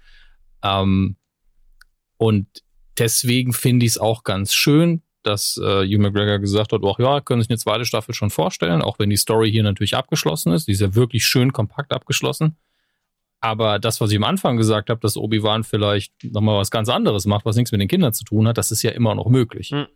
Ähm, 0.62 1.16
und 2.18 2.46
deswegen 2.98 3.52
finde 3.52 3.86
ich 3.86 3.92
es 3.92 3.98
auch 3.98 4.24
ganz 4.24 4.54
schön, 4.54 5.02
dass 5.22 5.56
äh, 5.58 5.84
Hugh 5.86 5.98
McGregor 5.98 6.38
gesagt 6.38 6.72
hat, 6.72 6.80
ach 6.84 6.98
ja, 6.98 7.20
können 7.20 7.42
sich 7.42 7.50
eine 7.50 7.58
zweite 7.58 7.84
Staffel 7.84 8.14
schon 8.14 8.30
vorstellen, 8.30 8.82
auch 8.82 8.98
wenn 8.98 9.10
die 9.10 9.16
Story 9.16 9.50
hier 9.50 9.62
natürlich 9.62 9.94
abgeschlossen 9.94 10.52
ist. 10.52 10.66
Die 10.66 10.72
ist 10.72 10.80
ja 10.80 10.94
wirklich 10.94 11.24
schön 11.24 11.52
kompakt 11.52 11.92
abgeschlossen. 11.92 12.56
Aber 13.40 13.78
das, 13.78 14.00
was 14.00 14.10
ich 14.10 14.16
am 14.16 14.24
Anfang 14.24 14.56
gesagt 14.56 14.88
habe, 14.88 15.00
dass 15.00 15.16
Obi-Wan 15.16 15.64
vielleicht 15.64 16.12
nochmal 16.24 16.58
was 16.58 16.70
ganz 16.70 16.88
anderes 16.88 17.26
macht, 17.26 17.44
was 17.44 17.56
nichts 17.56 17.72
mit 17.72 17.80
den 17.80 17.88
Kindern 17.88 18.12
zu 18.12 18.24
tun 18.24 18.46
hat, 18.46 18.56
das 18.56 18.70
ist 18.70 18.82
ja 18.82 18.92
immer 18.92 19.14
noch 19.14 19.28
möglich. 19.28 19.72
Mhm. 19.72 19.86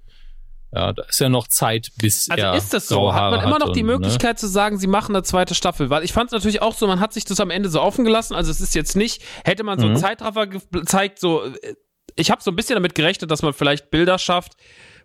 Ja, 0.72 0.92
da 0.92 1.04
ist 1.04 1.20
ja 1.20 1.28
noch 1.28 1.46
Zeit, 1.46 1.92
bis 1.98 2.28
also 2.28 2.42
er 2.42 2.54
ist 2.54 2.74
das 2.74 2.88
so? 2.88 3.14
Hat 3.14 3.30
man 3.30 3.44
immer 3.44 3.60
noch 3.60 3.72
die 3.72 3.82
und, 3.82 3.86
ne? 3.86 3.92
Möglichkeit 3.92 4.34
ne? 4.34 4.40
zu 4.40 4.48
sagen, 4.48 4.78
sie 4.78 4.88
machen 4.88 5.14
eine 5.14 5.22
zweite 5.22 5.54
Staffel? 5.54 5.90
Weil 5.90 6.02
ich 6.02 6.12
fand 6.12 6.26
es 6.26 6.32
natürlich 6.32 6.60
auch 6.60 6.74
so, 6.74 6.88
man 6.88 6.98
hat 6.98 7.12
sich 7.12 7.24
das 7.24 7.38
am 7.38 7.50
Ende 7.50 7.68
so 7.68 7.80
offen 7.80 8.04
gelassen. 8.04 8.34
Also 8.34 8.50
es 8.50 8.60
ist 8.60 8.74
jetzt 8.74 8.96
nicht, 8.96 9.22
hätte 9.44 9.62
man 9.62 9.78
so 9.78 9.86
mhm. 9.86 9.92
einen 9.92 10.00
Zeitraffer 10.00 10.48
gezeigt, 10.48 11.20
so 11.20 11.44
äh, 11.44 11.74
ich 12.16 12.30
habe 12.30 12.42
so 12.42 12.50
ein 12.50 12.56
bisschen 12.56 12.74
damit 12.74 12.94
gerechnet, 12.94 13.30
dass 13.30 13.42
man 13.42 13.52
vielleicht 13.52 13.90
Bilder 13.90 14.18
schafft, 14.18 14.56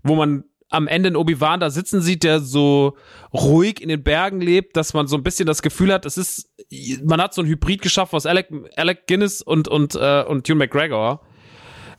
wo 0.03 0.15
man 0.15 0.45
am 0.69 0.87
Ende 0.87 1.09
in 1.09 1.15
Obi-Wan 1.17 1.59
da 1.59 1.69
sitzen 1.69 2.01
sieht, 2.01 2.23
der 2.23 2.39
so 2.39 2.95
ruhig 3.33 3.81
in 3.81 3.89
den 3.89 4.03
Bergen 4.03 4.39
lebt, 4.39 4.77
dass 4.77 4.93
man 4.93 5.05
so 5.05 5.17
ein 5.17 5.23
bisschen 5.23 5.45
das 5.45 5.61
Gefühl 5.61 5.91
hat, 5.93 6.05
es 6.05 6.17
ist, 6.17 6.49
man 7.03 7.21
hat 7.21 7.33
so 7.33 7.41
ein 7.41 7.47
Hybrid 7.47 7.81
geschafft 7.81 8.13
aus 8.13 8.25
Alec, 8.25 8.47
Alec 8.77 9.05
Guinness 9.05 9.41
und, 9.41 9.67
und, 9.67 9.95
äh, 9.95 10.23
und 10.23 10.47
Hugh 10.47 10.55
McGregor. 10.55 11.21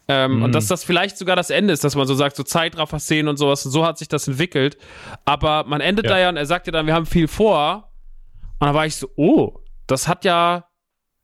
Ähm, 0.08 0.36
mhm. 0.36 0.42
Und 0.44 0.54
dass 0.54 0.66
das 0.66 0.84
vielleicht 0.84 1.18
sogar 1.18 1.36
das 1.36 1.50
Ende 1.50 1.72
ist, 1.72 1.84
dass 1.84 1.94
man 1.94 2.06
so 2.06 2.14
sagt, 2.14 2.34
so 2.34 2.42
Zeitraffer-Szenen 2.42 3.28
und 3.28 3.36
sowas, 3.36 3.64
und 3.66 3.72
so 3.72 3.86
hat 3.86 3.98
sich 3.98 4.08
das 4.08 4.26
entwickelt. 4.26 4.78
Aber 5.26 5.64
man 5.64 5.80
endet 5.80 6.06
ja. 6.06 6.12
da 6.12 6.18
ja 6.18 6.28
und 6.30 6.36
er 6.36 6.46
sagt 6.46 6.66
ja 6.66 6.72
dann, 6.72 6.86
wir 6.86 6.94
haben 6.94 7.06
viel 7.06 7.28
vor. 7.28 7.92
Und 8.58 8.66
da 8.66 8.74
war 8.74 8.86
ich 8.86 8.96
so, 8.96 9.08
oh, 9.16 9.60
das 9.86 10.08
hat 10.08 10.24
ja, 10.24 10.66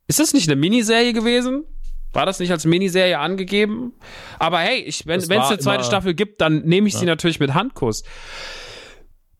ist 0.07 0.19
das 0.19 0.33
nicht 0.33 0.47
eine 0.47 0.59
Miniserie 0.59 1.13
gewesen? 1.13 1.65
War 2.11 2.25
das 2.25 2.39
nicht 2.39 2.51
als 2.51 2.65
Miniserie 2.65 3.19
angegeben? 3.19 3.93
Aber 4.39 4.59
hey, 4.59 4.79
ich, 4.81 5.05
wenn 5.05 5.19
es 5.19 5.29
eine 5.29 5.59
zweite 5.59 5.83
Staffel 5.83 6.13
gibt, 6.13 6.41
dann 6.41 6.61
nehme 6.63 6.87
ich 6.87 6.95
ja. 6.95 7.01
sie 7.01 7.05
natürlich 7.05 7.39
mit 7.39 7.53
Handkuss. 7.53 8.03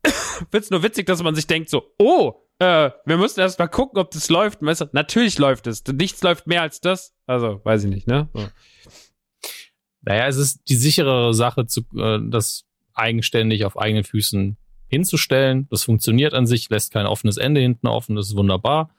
Find's 0.50 0.70
nur 0.70 0.82
witzig, 0.82 1.06
dass 1.06 1.22
man 1.22 1.34
sich 1.34 1.46
denkt 1.46 1.68
so, 1.68 1.92
oh, 1.98 2.34
äh, 2.60 2.90
wir 3.04 3.16
müssen 3.16 3.40
erst 3.40 3.58
mal 3.58 3.68
gucken, 3.68 3.98
ob 3.98 4.10
das 4.10 4.28
läuft. 4.28 4.62
Natürlich 4.62 5.38
läuft 5.38 5.66
es. 5.66 5.84
Nichts 5.86 6.22
läuft 6.22 6.46
mehr 6.46 6.62
als 6.62 6.80
das. 6.80 7.14
Also, 7.26 7.60
weiß 7.64 7.84
ich 7.84 7.90
nicht, 7.90 8.06
ne? 8.06 8.28
So. 8.34 8.48
Naja, 10.02 10.26
es 10.26 10.36
ist 10.36 10.68
die 10.68 10.76
sicherere 10.76 11.34
Sache, 11.34 11.66
zu, 11.66 11.82
äh, 11.96 12.18
das 12.22 12.66
eigenständig 12.94 13.64
auf 13.64 13.78
eigenen 13.78 14.04
Füßen 14.04 14.56
hinzustellen. 14.86 15.68
Das 15.70 15.84
funktioniert 15.84 16.34
an 16.34 16.46
sich, 16.46 16.68
lässt 16.68 16.92
kein 16.92 17.06
offenes 17.06 17.36
Ende 17.36 17.60
hinten 17.60 17.86
offen, 17.86 18.16
das 18.16 18.28
ist 18.28 18.36
wunderbar. 18.36 18.90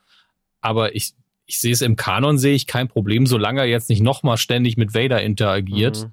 Aber 0.61 0.95
ich 0.95 1.13
ich 1.51 1.59
sehe 1.59 1.73
es 1.73 1.81
im 1.81 1.97
Kanon, 1.97 2.37
sehe 2.37 2.55
ich 2.55 2.65
kein 2.65 2.87
Problem, 2.87 3.25
solange 3.25 3.59
er 3.59 3.67
jetzt 3.67 3.89
nicht 3.89 4.01
nochmal 4.01 4.37
ständig 4.37 4.77
mit 4.77 4.95
Vader 4.95 5.21
interagiert. 5.21 6.05
Mhm. 6.05 6.11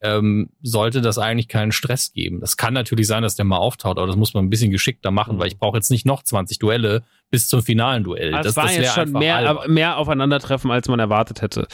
Ähm, 0.00 0.50
sollte 0.60 1.00
das 1.00 1.16
eigentlich 1.16 1.48
keinen 1.48 1.72
Stress 1.72 2.12
geben. 2.12 2.40
Das 2.40 2.58
kann 2.58 2.74
natürlich 2.74 3.06
sein, 3.06 3.22
dass 3.22 3.36
der 3.36 3.46
mal 3.46 3.56
auftaucht, 3.56 3.96
aber 3.96 4.06
das 4.06 4.16
muss 4.16 4.34
man 4.34 4.44
ein 4.44 4.50
bisschen 4.50 4.70
geschickter 4.70 5.10
machen, 5.10 5.36
mhm. 5.36 5.40
weil 5.40 5.46
ich 5.46 5.56
brauche 5.56 5.78
jetzt 5.78 5.90
nicht 5.90 6.04
noch 6.04 6.22
20 6.22 6.58
Duelle 6.58 7.04
bis 7.30 7.48
zum 7.48 7.62
finalen 7.62 8.04
Duell. 8.04 8.34
Also 8.34 8.48
das, 8.48 8.56
war 8.56 8.64
das 8.64 8.76
jetzt 8.76 8.92
schon 8.92 9.12
mehr, 9.12 9.62
mehr 9.66 9.96
Aufeinandertreffen, 9.96 10.70
als 10.70 10.88
man 10.88 10.98
erwartet 10.98 11.40
hätte. 11.40 11.66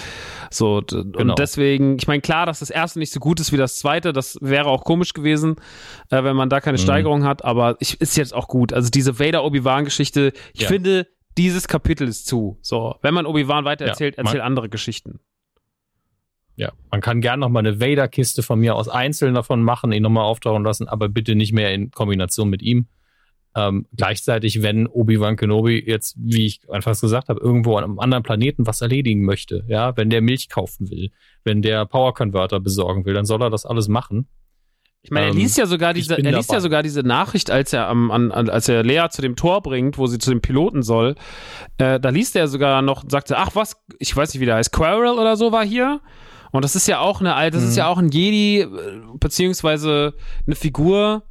So, 0.49 0.81
genau. 0.87 1.19
und 1.19 1.39
deswegen, 1.41 1.97
ich 1.99 2.07
meine, 2.07 2.21
klar, 2.21 2.47
dass 2.47 2.61
das 2.61 2.71
erste 2.71 3.01
nicht 3.01 3.13
so 3.13 3.19
gut 3.19 3.41
ist 3.41 3.51
wie 3.51 3.57
das 3.57 3.81
zweite, 3.81 4.13
das 4.13 4.39
wäre 4.41 4.67
auch 4.67 4.85
komisch 4.85 5.13
gewesen, 5.13 5.57
äh, 6.11 6.23
wenn 6.23 6.37
man 6.37 6.51
da 6.51 6.61
keine 6.61 6.79
mhm. 6.79 6.83
Steigerung 6.83 7.25
hat, 7.25 7.45
aber 7.45 7.77
ich, 7.81 8.01
ist 8.01 8.17
jetzt 8.17 8.33
auch 8.33 8.47
gut. 8.47 8.73
Also 8.73 8.91
diese 8.91 9.19
Vader-Obi-Wan-Geschichte, 9.19 10.33
ich 10.55 10.61
ja. 10.61 10.69
finde, 10.69 11.09
dieses 11.39 11.69
Kapitel 11.69 12.09
ist 12.09 12.27
zu. 12.27 12.59
So, 12.63 12.97
wenn 13.03 13.15
man 13.15 13.27
Obi-Wan 13.27 13.65
weiter 13.65 13.87
erzählt, 13.87 14.17
ja, 14.17 14.25
erzähl 14.25 14.41
andere 14.41 14.69
Geschichten. 14.69 15.21
Ja, 16.57 16.73
man 16.91 17.01
kann 17.01 17.21
gerne 17.21 17.41
noch 17.41 17.49
mal 17.49 17.61
eine 17.61 17.81
Vader-Kiste 17.81 18.43
von 18.43 18.61
mir 18.61 18.75
aus 18.75 18.89
einzeln 18.89 19.35
davon 19.35 19.63
machen, 19.63 19.93
ihn 19.93 20.03
nochmal 20.03 20.25
auftauchen 20.25 20.63
lassen, 20.63 20.89
aber 20.89 21.09
bitte 21.09 21.35
nicht 21.35 21.53
mehr 21.53 21.73
in 21.73 21.91
Kombination 21.91 22.51
mit 22.51 22.61
ihm. 22.61 22.87
Ähm, 23.57 23.87
gleichzeitig, 23.97 24.63
wenn 24.63 24.87
Obi-Wan 24.87 25.37
Kenobi 25.37 25.83
jetzt, 25.85 26.17
wie 26.19 26.47
ich 26.47 26.61
einfach 26.71 27.01
gesagt 27.01 27.29
habe, 27.29 27.41
irgendwo 27.41 27.77
an 27.77 27.85
einem 27.85 27.99
anderen 27.99 28.23
Planeten 28.23 28.67
was 28.67 28.81
erledigen 28.81 29.25
möchte, 29.25 29.65
ja, 29.69 29.97
wenn 29.97 30.11
der 30.11 30.21
Milch 30.21 30.49
kaufen 30.49 30.91
will, 30.91 31.11
wenn 31.43 31.63
der 31.63 31.87
Power 31.87 32.15
Converter 32.15 32.61
besorgen 32.61 33.05
will, 33.07 33.15
dann 33.15 33.25
soll 33.25 33.43
er 33.43 33.51
das 33.51 33.67
alles 33.67 33.89
machen. 33.89 34.29
Ich 35.03 35.11
meine, 35.11 35.29
er 35.29 35.33
liest 35.33 35.57
ja 35.57 35.65
sogar 35.65 35.95
diese, 35.95 36.15
er 36.15 36.33
liest 36.33 36.51
dabei. 36.51 36.59
ja 36.59 36.61
sogar 36.61 36.83
diese 36.83 37.01
Nachricht, 37.03 37.51
als 37.51 37.73
er 37.73 37.89
am, 37.89 38.11
an, 38.11 38.31
als 38.31 38.69
er 38.69 38.83
Lea 38.83 39.07
zu 39.11 39.23
dem 39.23 39.35
Tor 39.35 39.63
bringt, 39.63 39.97
wo 39.97 40.07
sie 40.07 40.19
zu 40.19 40.31
dem 40.31 40.43
Piloten 40.43 40.83
soll. 40.83 41.15
Äh, 41.79 41.99
da 41.99 42.11
liest 42.11 42.37
er 42.37 42.49
sogar 42.49 42.83
noch 42.83 43.05
sagte, 43.09 43.39
ach 43.39 43.51
was, 43.55 43.83
ich 43.99 44.15
weiß 44.15 44.35
nicht, 44.35 44.41
wie 44.41 44.47
der 44.47 44.57
heißt, 44.57 44.73
Quarrel 44.73 45.19
oder 45.19 45.37
so 45.37 45.53
war 45.53 45.65
hier. 45.65 46.01
Und 46.53 46.65
das 46.65 46.77
ist 46.77 46.87
ja 46.87 46.99
auch 46.99 47.21
eine, 47.21 47.51
das 47.51 47.63
mhm. 47.63 47.69
ist 47.69 47.77
ja 47.77 47.87
auch 47.87 47.99
ein 47.99 48.11
Jedi, 48.11 48.67
beziehungsweise 49.15 50.15
eine 50.47 50.57
Figur. 50.57 51.23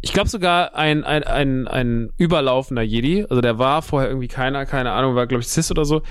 Ich 0.00 0.12
glaube 0.12 0.28
sogar 0.28 0.74
ein, 0.74 1.04
ein, 1.04 1.24
ein, 1.24 1.68
ein 1.68 2.12
überlaufender 2.16 2.82
Jedi. 2.82 3.26
Also 3.28 3.42
der 3.42 3.58
war 3.58 3.82
vorher 3.82 4.08
irgendwie 4.08 4.28
keiner, 4.28 4.64
keine 4.64 4.92
Ahnung, 4.92 5.14
war 5.14 5.26
glaube 5.26 5.42
ich 5.42 5.48
Cis 5.48 5.70
oder 5.70 5.84
so. 5.84 6.02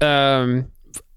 Ähm, 0.00 0.72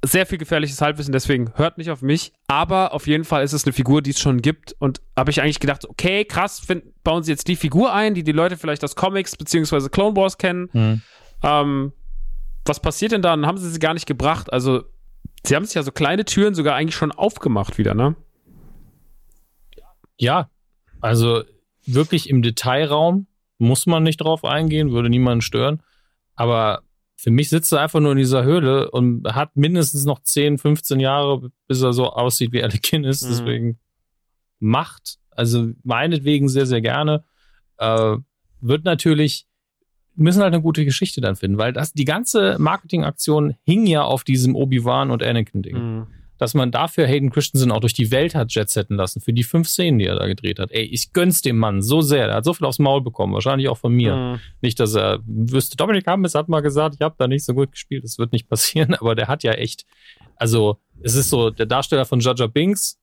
sehr 0.05 0.25
viel 0.25 0.37
gefährliches 0.37 0.81
Halbwissen, 0.81 1.11
deswegen 1.11 1.51
hört 1.55 1.77
nicht 1.77 1.89
auf 1.89 2.01
mich. 2.01 2.31
Aber 2.47 2.93
auf 2.93 3.07
jeden 3.07 3.23
Fall 3.23 3.43
ist 3.43 3.53
es 3.53 3.65
eine 3.65 3.73
Figur, 3.73 4.01
die 4.01 4.11
es 4.11 4.19
schon 4.19 4.41
gibt. 4.41 4.75
Und 4.79 5.01
habe 5.15 5.31
ich 5.31 5.41
eigentlich 5.41 5.59
gedacht, 5.59 5.87
okay, 5.89 6.23
krass, 6.25 6.59
find, 6.59 6.83
bauen 7.03 7.23
sie 7.23 7.31
jetzt 7.31 7.47
die 7.47 7.55
Figur 7.55 7.93
ein, 7.93 8.13
die 8.13 8.23
die 8.23 8.31
Leute 8.31 8.57
vielleicht 8.57 8.83
aus 8.83 8.95
Comics 8.95 9.35
beziehungsweise 9.35 9.89
Clone 9.89 10.15
Wars 10.15 10.37
kennen. 10.37 10.69
Mhm. 10.73 11.01
Ähm, 11.43 11.93
was 12.65 12.79
passiert 12.79 13.11
denn 13.11 13.21
da? 13.21 13.35
Dann 13.35 13.45
haben 13.45 13.57
sie 13.57 13.69
sie 13.69 13.79
gar 13.79 13.93
nicht 13.93 14.05
gebracht. 14.05 14.51
Also, 14.51 14.83
sie 15.43 15.55
haben 15.55 15.65
sich 15.65 15.75
ja 15.75 15.83
so 15.83 15.91
kleine 15.91 16.25
Türen 16.25 16.53
sogar 16.53 16.75
eigentlich 16.75 16.95
schon 16.95 17.11
aufgemacht 17.11 17.77
wieder, 17.77 17.93
ne? 17.93 18.15
Ja, 20.17 20.49
also 20.99 21.43
wirklich 21.85 22.29
im 22.29 22.41
Detailraum 22.41 23.27
muss 23.57 23.85
man 23.85 24.03
nicht 24.03 24.17
drauf 24.17 24.43
eingehen, 24.43 24.91
würde 24.91 25.09
niemanden 25.09 25.41
stören. 25.41 25.81
Aber 26.35 26.83
für 27.19 27.31
mich 27.31 27.49
sitzt 27.49 27.73
er 27.73 27.81
einfach 27.81 27.99
nur 27.99 28.11
in 28.11 28.19
dieser 28.19 28.43
Höhle 28.43 28.91
und 28.91 29.27
hat 29.33 29.57
mindestens 29.57 30.05
noch 30.05 30.21
10, 30.21 30.59
15 30.59 30.99
Jahre, 30.99 31.51
bis 31.67 31.81
er 31.81 31.91
so 31.91 32.11
aussieht, 32.11 32.51
wie 32.51 32.63
Anakin 32.63 33.03
ist. 33.03 33.23
Mhm. 33.23 33.29
Deswegen 33.29 33.79
macht, 34.59 35.17
also 35.31 35.71
meinetwegen 35.83 36.47
sehr, 36.47 36.67
sehr 36.67 36.81
gerne. 36.81 37.23
Äh, 37.77 38.17
wird 38.61 38.85
natürlich, 38.85 39.47
müssen 40.15 40.43
halt 40.43 40.53
eine 40.53 40.61
gute 40.61 40.85
Geschichte 40.85 41.19
dann 41.19 41.35
finden, 41.35 41.57
weil 41.57 41.73
das, 41.73 41.91
die 41.93 42.05
ganze 42.05 42.55
Marketingaktion 42.59 43.55
hing 43.63 43.87
ja 43.87 44.03
auf 44.03 44.23
diesem 44.23 44.55
Obi-Wan 44.55 45.09
und 45.09 45.23
Anakin-Ding. 45.23 45.75
Mhm. 45.75 46.07
Dass 46.37 46.53
man 46.53 46.71
dafür 46.71 47.07
Hayden 47.07 47.29
Christensen 47.29 47.71
auch 47.71 47.79
durch 47.79 47.93
die 47.93 48.11
Welt 48.11 48.35
hat 48.35 48.53
jetsetten 48.53 48.95
lassen, 48.95 49.21
für 49.21 49.33
die 49.33 49.43
fünf 49.43 49.67
Szenen, 49.67 49.99
die 49.99 50.05
er 50.05 50.15
da 50.15 50.27
gedreht 50.27 50.59
hat. 50.59 50.71
Ey, 50.71 50.83
ich 50.83 51.13
gönn's 51.13 51.41
dem 51.41 51.57
Mann 51.57 51.81
so 51.81 52.01
sehr. 52.01 52.27
Er 52.27 52.35
hat 52.35 52.45
so 52.45 52.53
viel 52.53 52.65
aufs 52.65 52.79
Maul 52.79 53.01
bekommen, 53.01 53.33
wahrscheinlich 53.33 53.69
auch 53.69 53.77
von 53.77 53.93
mir. 53.93 54.15
Mhm. 54.15 54.39
Nicht, 54.61 54.79
dass 54.79 54.95
er 54.95 55.19
wüsste, 55.25 55.77
Dominik 55.77 56.07
Hammes 56.07 56.35
hat 56.35 56.49
mal 56.49 56.61
gesagt, 56.61 56.95
ich 56.95 57.01
habe 57.01 57.15
da 57.17 57.27
nicht 57.27 57.45
so 57.45 57.53
gut 57.53 57.71
gespielt, 57.71 58.03
das 58.03 58.17
wird 58.17 58.31
nicht 58.31 58.49
passieren, 58.49 58.93
aber 58.99 59.15
der 59.15 59.27
hat 59.27 59.43
ja 59.43 59.53
echt, 59.53 59.85
also 60.35 60.77
es 61.01 61.15
ist 61.15 61.29
so 61.29 61.49
der 61.49 61.65
Darsteller 61.65 62.05
von 62.05 62.19
Jaja 62.19 62.47
Binks 62.47 62.99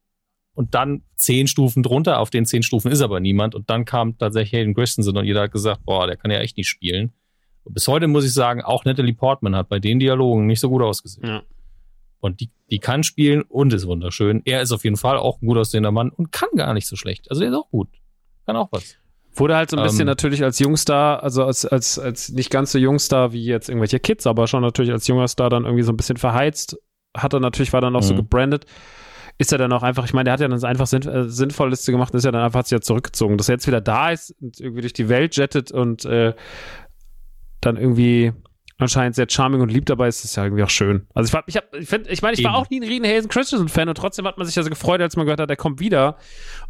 und 0.54 0.74
dann 0.74 1.02
zehn 1.16 1.46
Stufen 1.46 1.82
drunter, 1.82 2.20
auf 2.20 2.30
den 2.30 2.46
zehn 2.46 2.62
Stufen 2.62 2.90
ist 2.90 3.00
aber 3.00 3.20
niemand 3.20 3.54
und 3.54 3.70
dann 3.70 3.84
kam 3.84 4.18
tatsächlich 4.18 4.52
Hayden 4.52 4.74
Christensen 4.74 5.16
und 5.16 5.24
jeder 5.24 5.42
hat 5.42 5.52
gesagt, 5.52 5.84
boah, 5.84 6.06
der 6.06 6.16
kann 6.16 6.30
ja 6.30 6.38
echt 6.38 6.56
nicht 6.56 6.68
spielen. 6.68 7.12
Und 7.64 7.74
bis 7.74 7.88
heute 7.88 8.06
muss 8.08 8.24
ich 8.24 8.32
sagen, 8.32 8.62
auch 8.62 8.84
Natalie 8.84 9.14
Portman 9.14 9.56
hat 9.56 9.68
bei 9.68 9.80
den 9.80 9.98
Dialogen 9.98 10.46
nicht 10.46 10.60
so 10.60 10.68
gut 10.68 10.82
ausgesehen. 10.82 11.26
Ja. 11.26 11.42
Und 12.24 12.40
die, 12.40 12.48
die 12.70 12.78
kann 12.78 13.02
spielen 13.02 13.42
und 13.42 13.74
ist 13.74 13.86
wunderschön. 13.86 14.40
Er 14.46 14.62
ist 14.62 14.72
auf 14.72 14.82
jeden 14.84 14.96
Fall 14.96 15.18
auch 15.18 15.42
ein 15.42 15.46
gut 15.46 15.58
aussehender 15.58 15.92
Mann 15.92 16.08
und 16.08 16.32
kann 16.32 16.48
gar 16.56 16.72
nicht 16.72 16.86
so 16.86 16.96
schlecht. 16.96 17.30
Also 17.30 17.42
er 17.42 17.50
ist 17.50 17.54
auch 17.54 17.68
gut. 17.68 17.88
Kann 18.46 18.56
auch 18.56 18.68
was. 18.70 18.96
Wurde 19.34 19.56
halt 19.56 19.68
so 19.68 19.76
ein 19.76 19.82
bisschen 19.82 20.00
ähm, 20.00 20.06
natürlich 20.06 20.42
als 20.42 20.58
Jungstar, 20.58 21.22
also 21.22 21.44
als, 21.44 21.66
als, 21.66 21.98
als 21.98 22.30
nicht 22.30 22.48
ganz 22.48 22.72
so 22.72 22.78
Jungstar 22.78 23.34
wie 23.34 23.44
jetzt 23.44 23.68
irgendwelche 23.68 24.00
Kids, 24.00 24.26
aber 24.26 24.46
schon 24.46 24.62
natürlich 24.62 24.90
als 24.90 25.06
junger 25.06 25.28
Star 25.28 25.50
dann 25.50 25.64
irgendwie 25.64 25.82
so 25.82 25.92
ein 25.92 25.98
bisschen 25.98 26.16
verheizt. 26.16 26.78
Hat 27.14 27.34
er 27.34 27.40
natürlich, 27.40 27.74
war 27.74 27.82
dann 27.82 27.94
auch 27.94 28.02
so 28.02 28.14
mhm. 28.14 28.18
gebrandet. 28.20 28.64
Ist 29.36 29.52
er 29.52 29.58
dann 29.58 29.72
auch 29.74 29.82
einfach, 29.82 30.06
ich 30.06 30.14
meine, 30.14 30.24
der 30.24 30.32
hat 30.32 30.40
ja 30.40 30.48
dann 30.48 30.64
einfach 30.64 30.86
Sinn, 30.86 31.02
äh, 31.02 31.28
Sinnvollste 31.28 31.92
gemacht 31.92 32.14
und 32.14 32.18
ist 32.18 32.24
ja 32.24 32.32
dann 32.32 32.42
einfach, 32.42 32.60
hat 32.60 32.68
sich 32.68 32.76
ja 32.76 32.80
zurückgezogen. 32.80 33.36
Dass 33.36 33.50
er 33.50 33.56
jetzt 33.56 33.66
wieder 33.66 33.82
da 33.82 34.12
ist 34.12 34.34
und 34.40 34.60
irgendwie 34.60 34.80
durch 34.80 34.94
die 34.94 35.10
Welt 35.10 35.36
jettet 35.36 35.72
und 35.72 36.06
äh, 36.06 36.32
dann 37.60 37.76
irgendwie 37.76 38.32
anscheinend 38.78 39.14
sehr 39.14 39.26
charming 39.28 39.60
und 39.60 39.70
lieb 39.70 39.86
dabei 39.86 40.08
ist, 40.08 40.24
ist 40.24 40.36
ja 40.36 40.44
irgendwie 40.44 40.62
auch 40.62 40.70
schön. 40.70 41.06
Also 41.14 41.28
ich 41.28 41.32
war, 41.32 41.44
ich 41.46 41.56
hab, 41.56 41.74
ich 41.74 41.92
ich 41.92 42.22
meine, 42.22 42.36
ich 42.36 42.44
war 42.44 42.56
auch 42.56 42.68
nie 42.70 42.80
ein 42.80 42.88
riesen 42.88 43.04
Hayden 43.04 43.28
Christensen 43.28 43.68
Fan 43.68 43.88
und 43.88 43.96
trotzdem 43.96 44.26
hat 44.26 44.36
man 44.36 44.46
sich 44.46 44.56
also 44.58 44.70
gefreut, 44.70 45.00
als 45.00 45.16
man 45.16 45.26
gehört 45.26 45.40
hat, 45.40 45.50
er 45.50 45.56
kommt 45.56 45.80
wieder. 45.80 46.16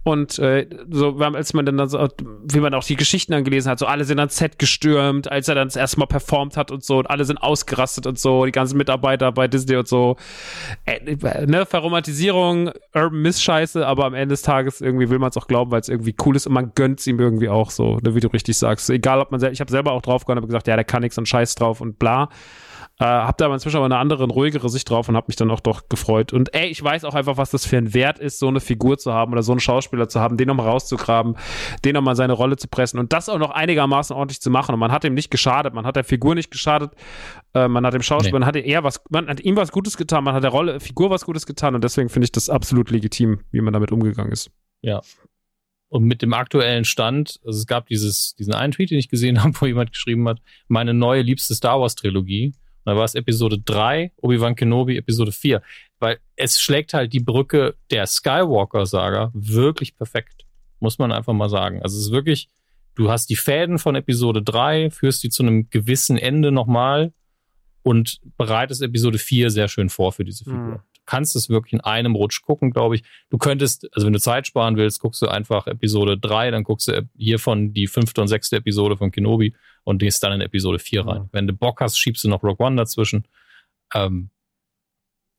Und 0.04 0.38
äh, 0.38 0.68
so, 0.90 1.16
als 1.16 1.54
man 1.54 1.64
dann 1.64 1.88
so, 1.88 2.08
wie 2.44 2.60
man 2.60 2.74
auch 2.74 2.84
die 2.84 2.94
Geschichten 2.94 3.32
dann 3.32 3.42
gelesen 3.42 3.70
hat, 3.70 3.78
so 3.78 3.86
alle 3.86 4.04
sind 4.04 4.18
ans 4.18 4.36
Set 4.36 4.58
gestürmt, 4.58 5.32
als 5.32 5.48
er 5.48 5.54
dann 5.54 5.68
das 5.68 5.76
erste 5.76 5.98
Mal 5.98 6.06
performt 6.06 6.58
hat 6.58 6.70
und 6.70 6.84
so 6.84 6.98
und 6.98 7.08
alle 7.08 7.24
sind 7.24 7.38
ausgerastet 7.38 8.06
und 8.06 8.18
so, 8.18 8.44
die 8.44 8.52
ganzen 8.52 8.76
Mitarbeiter 8.76 9.32
bei 9.32 9.48
Disney 9.48 9.76
und 9.76 9.88
so. 9.88 10.16
Äh, 10.84 11.46
ne, 11.46 11.64
Verromantisierung, 11.64 12.70
Urban 12.94 13.22
Miss-Scheiße, 13.22 13.86
aber 13.86 14.04
am 14.04 14.12
Ende 14.12 14.34
des 14.34 14.42
Tages 14.42 14.82
irgendwie 14.82 15.08
will 15.08 15.18
man 15.18 15.30
es 15.30 15.38
auch 15.38 15.46
glauben, 15.46 15.70
weil 15.70 15.80
es 15.80 15.88
irgendwie 15.88 16.14
cool 16.26 16.36
ist 16.36 16.46
und 16.46 16.52
man 16.52 16.72
gönnt 16.74 17.00
es 17.00 17.06
ihm 17.06 17.18
irgendwie 17.18 17.48
auch 17.48 17.70
so, 17.70 17.98
ne, 18.02 18.14
wie 18.14 18.20
du 18.20 18.28
richtig 18.28 18.58
sagst. 18.58 18.90
Egal, 18.90 19.20
ob 19.20 19.32
man, 19.32 19.42
ich 19.50 19.60
habe 19.60 19.70
selber 19.70 19.92
auch 19.92 20.02
drauf 20.02 20.26
gehört, 20.26 20.36
habe 20.36 20.46
gesagt, 20.46 20.68
ja, 20.68 20.76
der 20.76 20.84
kann 20.84 21.00
nichts 21.00 21.16
und 21.16 21.26
Scheiß 21.26 21.54
drauf 21.54 21.80
und 21.80 21.98
bla. 21.98 22.28
Äh, 23.00 23.04
hab 23.04 23.38
da 23.38 23.46
aber 23.46 23.54
inzwischen 23.54 23.76
aber 23.76 23.86
eine 23.86 23.98
andere, 23.98 24.24
ruhigere 24.24 24.68
Sicht 24.68 24.88
drauf 24.88 25.08
und 25.08 25.16
hab 25.16 25.26
mich 25.26 25.36
dann 25.36 25.50
auch 25.50 25.60
doch 25.60 25.88
gefreut. 25.88 26.32
Und 26.32 26.54
ey, 26.54 26.68
ich 26.68 26.82
weiß 26.82 27.04
auch 27.04 27.14
einfach, 27.14 27.36
was 27.36 27.50
das 27.50 27.66
für 27.66 27.76
ein 27.76 27.92
Wert 27.92 28.20
ist, 28.20 28.38
so 28.38 28.46
eine 28.46 28.60
Figur 28.60 28.98
zu 28.98 29.12
haben 29.12 29.32
oder 29.32 29.42
so 29.42 29.52
einen 29.52 29.60
Schauspieler 29.60 30.08
zu 30.08 30.20
haben, 30.20 30.36
den 30.36 30.46
nochmal 30.46 30.68
rauszugraben, 30.68 31.36
den 31.84 31.94
nochmal 31.94 32.14
seine 32.14 32.34
Rolle 32.34 32.56
zu 32.56 32.68
pressen 32.68 33.00
und 33.00 33.12
das 33.12 33.28
auch 33.28 33.38
noch 33.38 33.50
einigermaßen 33.50 34.14
ordentlich 34.14 34.40
zu 34.40 34.50
machen. 34.50 34.74
Und 34.74 34.78
man 34.78 34.92
hat 34.92 35.04
ihm 35.04 35.14
nicht 35.14 35.30
geschadet, 35.30 35.74
man 35.74 35.86
hat 35.86 35.96
der 35.96 36.04
Figur 36.04 36.36
nicht 36.36 36.52
geschadet, 36.52 36.92
äh, 37.54 37.66
man 37.66 37.84
hat 37.84 37.94
dem 37.94 38.02
Schauspieler, 38.02 38.38
nee. 38.38 38.44
man 38.44 38.46
hat 38.46 38.56
eher 38.56 38.84
was, 38.84 39.02
man 39.10 39.28
hat 39.28 39.40
ihm 39.40 39.56
was 39.56 39.72
Gutes 39.72 39.96
getan, 39.96 40.22
man 40.22 40.34
hat 40.34 40.44
der 40.44 40.50
Rolle, 40.50 40.78
Figur 40.78 41.10
was 41.10 41.24
Gutes 41.24 41.46
getan 41.46 41.74
und 41.74 41.82
deswegen 41.82 42.08
finde 42.08 42.26
ich 42.26 42.32
das 42.32 42.48
absolut 42.48 42.90
legitim, 42.90 43.40
wie 43.50 43.60
man 43.60 43.72
damit 43.72 43.90
umgegangen 43.90 44.30
ist. 44.30 44.50
Ja, 44.82 45.00
und 45.94 46.06
mit 46.06 46.22
dem 46.22 46.34
aktuellen 46.34 46.84
Stand, 46.84 47.38
also 47.44 47.56
es 47.56 47.68
gab 47.68 47.86
dieses, 47.86 48.34
diesen 48.34 48.52
einen 48.52 48.72
Tweet, 48.72 48.90
den 48.90 48.98
ich 48.98 49.08
gesehen 49.08 49.40
habe, 49.44 49.54
wo 49.60 49.66
jemand 49.66 49.92
geschrieben 49.92 50.28
hat, 50.28 50.40
meine 50.66 50.92
neue 50.92 51.22
liebste 51.22 51.54
Star 51.54 51.80
Wars 51.80 51.94
Trilogie. 51.94 52.52
Und 52.84 52.92
da 52.92 52.96
war 52.96 53.04
es 53.04 53.14
Episode 53.14 53.58
3, 53.58 54.12
Obi-Wan 54.16 54.54
Kenobi, 54.54 54.96
Episode 54.96 55.32
4. 55.32 55.62
Weil 55.98 56.18
es 56.36 56.60
schlägt 56.60 56.94
halt 56.94 57.12
die 57.12 57.20
Brücke 57.20 57.76
der 57.90 58.06
Skywalker-Saga 58.06 59.30
wirklich 59.34 59.96
perfekt. 59.96 60.44
Muss 60.80 60.98
man 60.98 61.12
einfach 61.12 61.32
mal 61.32 61.48
sagen. 61.48 61.82
Also 61.82 61.98
es 61.98 62.06
ist 62.06 62.12
wirklich, 62.12 62.48
du 62.94 63.10
hast 63.10 63.30
die 63.30 63.36
Fäden 63.36 63.78
von 63.78 63.94
Episode 63.94 64.42
3, 64.42 64.90
führst 64.90 65.22
die 65.22 65.30
zu 65.30 65.42
einem 65.42 65.70
gewissen 65.70 66.18
Ende 66.18 66.52
nochmal 66.52 67.12
und 67.82 68.20
bereitest 68.36 68.82
Episode 68.82 69.18
4 69.18 69.50
sehr 69.50 69.68
schön 69.68 69.88
vor 69.88 70.12
für 70.12 70.24
diese 70.24 70.44
Figur. 70.44 70.58
Mhm 70.58 70.80
kannst 71.06 71.36
es 71.36 71.48
wirklich 71.48 71.72
in 71.72 71.80
einem 71.80 72.14
Rutsch 72.14 72.42
gucken, 72.42 72.70
glaube 72.70 72.96
ich. 72.96 73.02
Du 73.30 73.38
könntest, 73.38 73.88
also 73.94 74.06
wenn 74.06 74.12
du 74.12 74.20
Zeit 74.20 74.46
sparen 74.46 74.76
willst, 74.76 75.00
guckst 75.00 75.20
du 75.22 75.28
einfach 75.28 75.66
Episode 75.66 76.18
3, 76.18 76.50
dann 76.50 76.64
guckst 76.64 76.88
du 76.88 77.08
hiervon 77.16 77.72
die 77.72 77.86
fünfte 77.86 78.20
und 78.20 78.28
sechste 78.28 78.56
Episode 78.56 78.96
von 78.96 79.10
Kenobi 79.10 79.54
und 79.84 79.98
gehst 79.98 80.22
dann 80.22 80.32
in 80.32 80.40
Episode 80.40 80.78
4 80.78 81.06
rein. 81.06 81.22
Mhm. 81.22 81.28
Wenn 81.32 81.46
du 81.46 81.52
Bock 81.52 81.80
hast, 81.80 81.98
schiebst 81.98 82.24
du 82.24 82.28
noch 82.28 82.42
Rogue 82.42 82.64
One 82.64 82.76
dazwischen. 82.76 83.26
Ähm, 83.94 84.30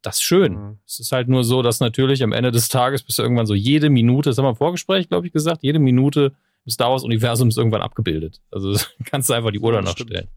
das 0.02 0.18
ist 0.18 0.24
schön. 0.24 0.54
Mhm. 0.54 0.80
Es 0.86 1.00
ist 1.00 1.12
halt 1.12 1.28
nur 1.28 1.44
so, 1.44 1.62
dass 1.62 1.80
natürlich 1.80 2.24
am 2.24 2.32
Ende 2.32 2.52
des 2.52 2.70
Tages 2.70 3.04
bist 3.04 3.18
du 3.20 3.24
irgendwann 3.24 3.48
so 3.48 3.56
jede 3.56 3.90
Minute, 3.90 4.30
das 4.30 4.38
haben 4.38 4.46
wir 4.46 4.50
im 4.50 4.56
Vorgespräch, 4.56 5.10
glaube 5.10 5.28
ich, 5.28 5.34
gesagt, 5.34 5.64
jede 5.64 5.80
Minute 5.80 6.34
im 6.66 6.72
Star 6.72 6.92
Wars-Universum 6.92 7.50
ist 7.50 7.58
irgendwann 7.58 7.82
abgebildet. 7.82 8.42
Also 8.52 8.78
kannst 9.06 9.30
du 9.30 9.34
einfach 9.34 9.52
die 9.52 9.60
Uhr 9.60 9.72
danach 9.72 9.98
stellen. 9.98 10.28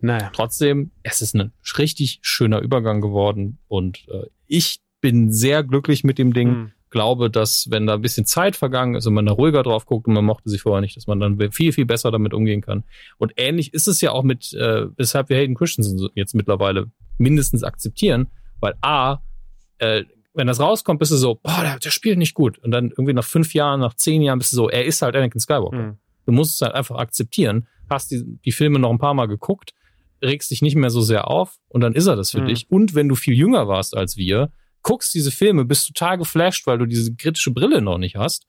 Naja. 0.00 0.30
Trotzdem, 0.32 0.90
es 1.02 1.22
ist 1.22 1.34
ein 1.34 1.52
richtig 1.78 2.18
schöner 2.22 2.60
Übergang 2.60 3.00
geworden 3.00 3.58
und 3.68 4.06
äh, 4.08 4.26
ich 4.46 4.80
bin 5.00 5.32
sehr 5.32 5.62
glücklich 5.62 6.04
mit 6.04 6.18
dem 6.18 6.32
Ding. 6.32 6.48
Mhm. 6.48 6.72
Glaube, 6.90 7.30
dass 7.30 7.70
wenn 7.70 7.86
da 7.86 7.94
ein 7.94 8.02
bisschen 8.02 8.26
Zeit 8.26 8.56
vergangen 8.56 8.96
ist 8.96 9.06
und 9.06 9.14
man 9.14 9.24
da 9.24 9.32
ruhiger 9.32 9.62
drauf 9.62 9.86
guckt 9.86 10.08
und 10.08 10.14
man 10.14 10.24
mochte 10.24 10.50
sie 10.50 10.58
vorher 10.58 10.80
nicht, 10.80 10.96
dass 10.96 11.06
man 11.06 11.20
dann 11.20 11.38
viel, 11.52 11.72
viel 11.72 11.86
besser 11.86 12.10
damit 12.10 12.34
umgehen 12.34 12.62
kann. 12.62 12.82
Und 13.16 13.32
ähnlich 13.36 13.72
ist 13.72 13.86
es 13.86 14.00
ja 14.00 14.10
auch 14.10 14.24
mit, 14.24 14.52
äh, 14.54 14.86
weshalb 14.96 15.28
wir 15.28 15.36
Hayden 15.36 15.54
Christensen 15.54 16.08
jetzt 16.16 16.34
mittlerweile 16.34 16.90
mindestens 17.16 17.62
akzeptieren, 17.62 18.26
weil 18.58 18.74
A, 18.80 19.18
äh, 19.78 20.02
wenn 20.34 20.48
das 20.48 20.58
rauskommt, 20.58 20.98
bist 20.98 21.12
du 21.12 21.16
so, 21.16 21.36
boah, 21.36 21.60
der, 21.62 21.78
der, 21.78 21.90
spielt 21.90 22.18
nicht 22.18 22.34
gut. 22.34 22.58
Und 22.58 22.72
dann 22.72 22.90
irgendwie 22.90 23.12
nach 23.12 23.24
fünf 23.24 23.54
Jahren, 23.54 23.78
nach 23.78 23.94
zehn 23.94 24.20
Jahren 24.20 24.40
bist 24.40 24.52
du 24.52 24.56
so, 24.56 24.68
er 24.68 24.84
ist 24.84 25.00
halt 25.00 25.14
Anakin 25.14 25.40
Skywalker. 25.40 25.76
Mhm. 25.76 25.98
Du 26.26 26.32
musst 26.32 26.54
es 26.54 26.60
halt 26.60 26.74
einfach 26.74 26.96
akzeptieren. 26.96 27.68
Hast 27.88 28.10
die, 28.10 28.24
die 28.44 28.52
Filme 28.52 28.80
noch 28.80 28.90
ein 28.90 28.98
paar 28.98 29.14
Mal 29.14 29.26
geguckt 29.26 29.74
regst 30.22 30.50
dich 30.50 30.62
nicht 30.62 30.76
mehr 30.76 30.90
so 30.90 31.00
sehr 31.00 31.28
auf 31.28 31.58
und 31.68 31.80
dann 31.80 31.94
ist 31.94 32.06
er 32.06 32.16
das 32.16 32.30
für 32.30 32.42
mhm. 32.42 32.46
dich. 32.46 32.70
Und 32.70 32.94
wenn 32.94 33.08
du 33.08 33.14
viel 33.14 33.34
jünger 33.34 33.68
warst 33.68 33.96
als 33.96 34.16
wir, 34.16 34.52
guckst 34.82 35.14
diese 35.14 35.30
Filme, 35.30 35.64
bist 35.64 35.86
total 35.86 36.18
geflasht, 36.18 36.66
weil 36.66 36.78
du 36.78 36.86
diese 36.86 37.14
kritische 37.14 37.52
Brille 37.52 37.82
noch 37.82 37.98
nicht 37.98 38.16
hast, 38.16 38.46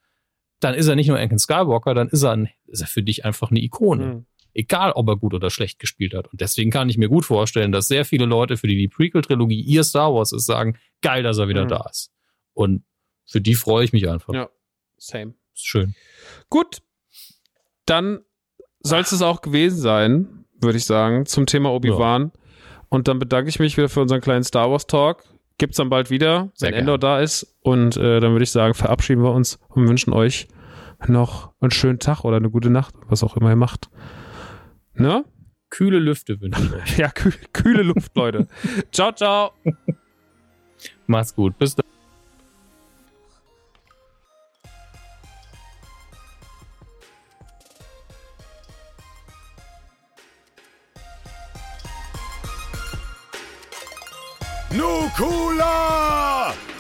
dann 0.60 0.76
ist 0.76 0.88
er 0.88 0.96
nicht 0.96 1.08
nur 1.08 1.18
Anakin 1.18 1.40
Skywalker, 1.40 1.94
dann 1.94 2.10
ist 2.10 2.24
er, 2.24 2.32
ein, 2.32 2.50
ist 2.68 2.82
er 2.82 2.88
für 2.88 3.04
dich 3.04 3.26
einfach 3.26 3.52
eine 3.52 3.62
Ikone. 3.62 4.06
Mhm. 4.06 4.26
Egal, 4.54 4.92
ob 4.92 5.08
er 5.08 5.16
gut 5.16 5.34
oder 5.34 5.50
schlecht 5.50 5.80
gespielt 5.80 6.14
hat. 6.14 6.28
Und 6.28 6.42
deswegen 6.42 6.72
kann 6.72 6.90
ich 6.90 6.98
mir 6.98 7.08
gut 7.08 7.26
vorstellen, 7.26 7.72
dass 7.72 7.88
sehr 7.88 8.04
viele 8.04 8.26
Leute, 8.26 8.58
für 8.58 8.68
die 8.68 8.78
die 8.78 8.90
Prequel-Trilogie 8.90 9.62
ihr 9.62 9.84
Star 9.84 10.14
Wars 10.14 10.34
ist, 10.34 10.46
sagen, 10.46 10.78
geil, 11.02 11.24
dass 11.24 11.38
er 11.38 11.48
wieder 11.48 11.64
mhm. 11.64 11.70
da 11.70 11.88
ist. 11.90 12.12
Und 12.54 12.84
für 13.26 13.40
die 13.40 13.56
freue 13.56 13.86
ich 13.86 13.94
mich 13.94 14.10
einfach. 14.10 14.34
Ja, 14.34 14.50
same. 14.98 15.36
Ist 15.54 15.66
schön. 15.66 15.96
Gut, 16.50 16.82
dann 17.86 18.20
soll 18.82 19.02
es 19.02 19.22
auch 19.22 19.42
gewesen 19.42 19.80
sein 19.80 20.41
würde 20.62 20.78
ich 20.78 20.86
sagen, 20.86 21.26
zum 21.26 21.46
Thema 21.46 21.72
Obi-Wan. 21.72 22.32
Ja. 22.34 22.42
Und 22.90 23.08
dann 23.08 23.20
bedanke 23.20 23.50
ich 23.50 23.60
mich 23.60 23.78
wieder 23.78 23.90
für 23.90 24.02
unseren 24.02 24.22
kleinen 24.22 24.44
Star 24.44 24.70
Wars 24.70 24.88
Talk. 24.88 25.24
Gibt's 25.58 25.78
dann 25.78 25.90
bald 25.90 26.10
wieder, 26.10 26.52
wenn 26.60 26.74
Endor 26.74 26.98
da 26.98 27.20
ist. 27.20 27.56
Und 27.62 27.96
äh, 27.98 28.20
dann 28.20 28.32
würde 28.32 28.44
ich 28.44 28.52
sagen, 28.52 28.74
verabschieden 28.74 29.24
wir 29.24 29.32
uns 29.32 29.60
und 29.70 29.88
wünschen 29.88 30.14
euch 30.14 30.48
noch 31.08 31.52
einen 31.62 31.72
schönen 31.72 32.00
Tag 32.00 32.24
oder 32.24 32.38
eine 32.38 32.50
gute 32.50 32.70
Nacht, 32.70 32.94
was 33.08 33.24
auch 33.24 33.38
immer 33.38 33.50
ihr 33.50 33.56
macht. 33.56 33.90
Ne? 34.94 35.24
Kühle 35.70 36.00
Lüfte 36.00 36.42
wünsche 36.42 36.62
ich 36.64 36.74
euch. 36.74 36.98
ja, 36.98 37.10
kühl, 37.10 37.34
kühle 37.54 37.84
Luft, 37.84 38.16
Leute. 38.16 38.48
ciao, 38.92 39.12
ciao. 39.12 39.52
Macht's 41.08 41.34
gut. 41.34 41.58
Bis 41.58 41.76
dann. 41.76 41.91
cooler! 55.22 56.71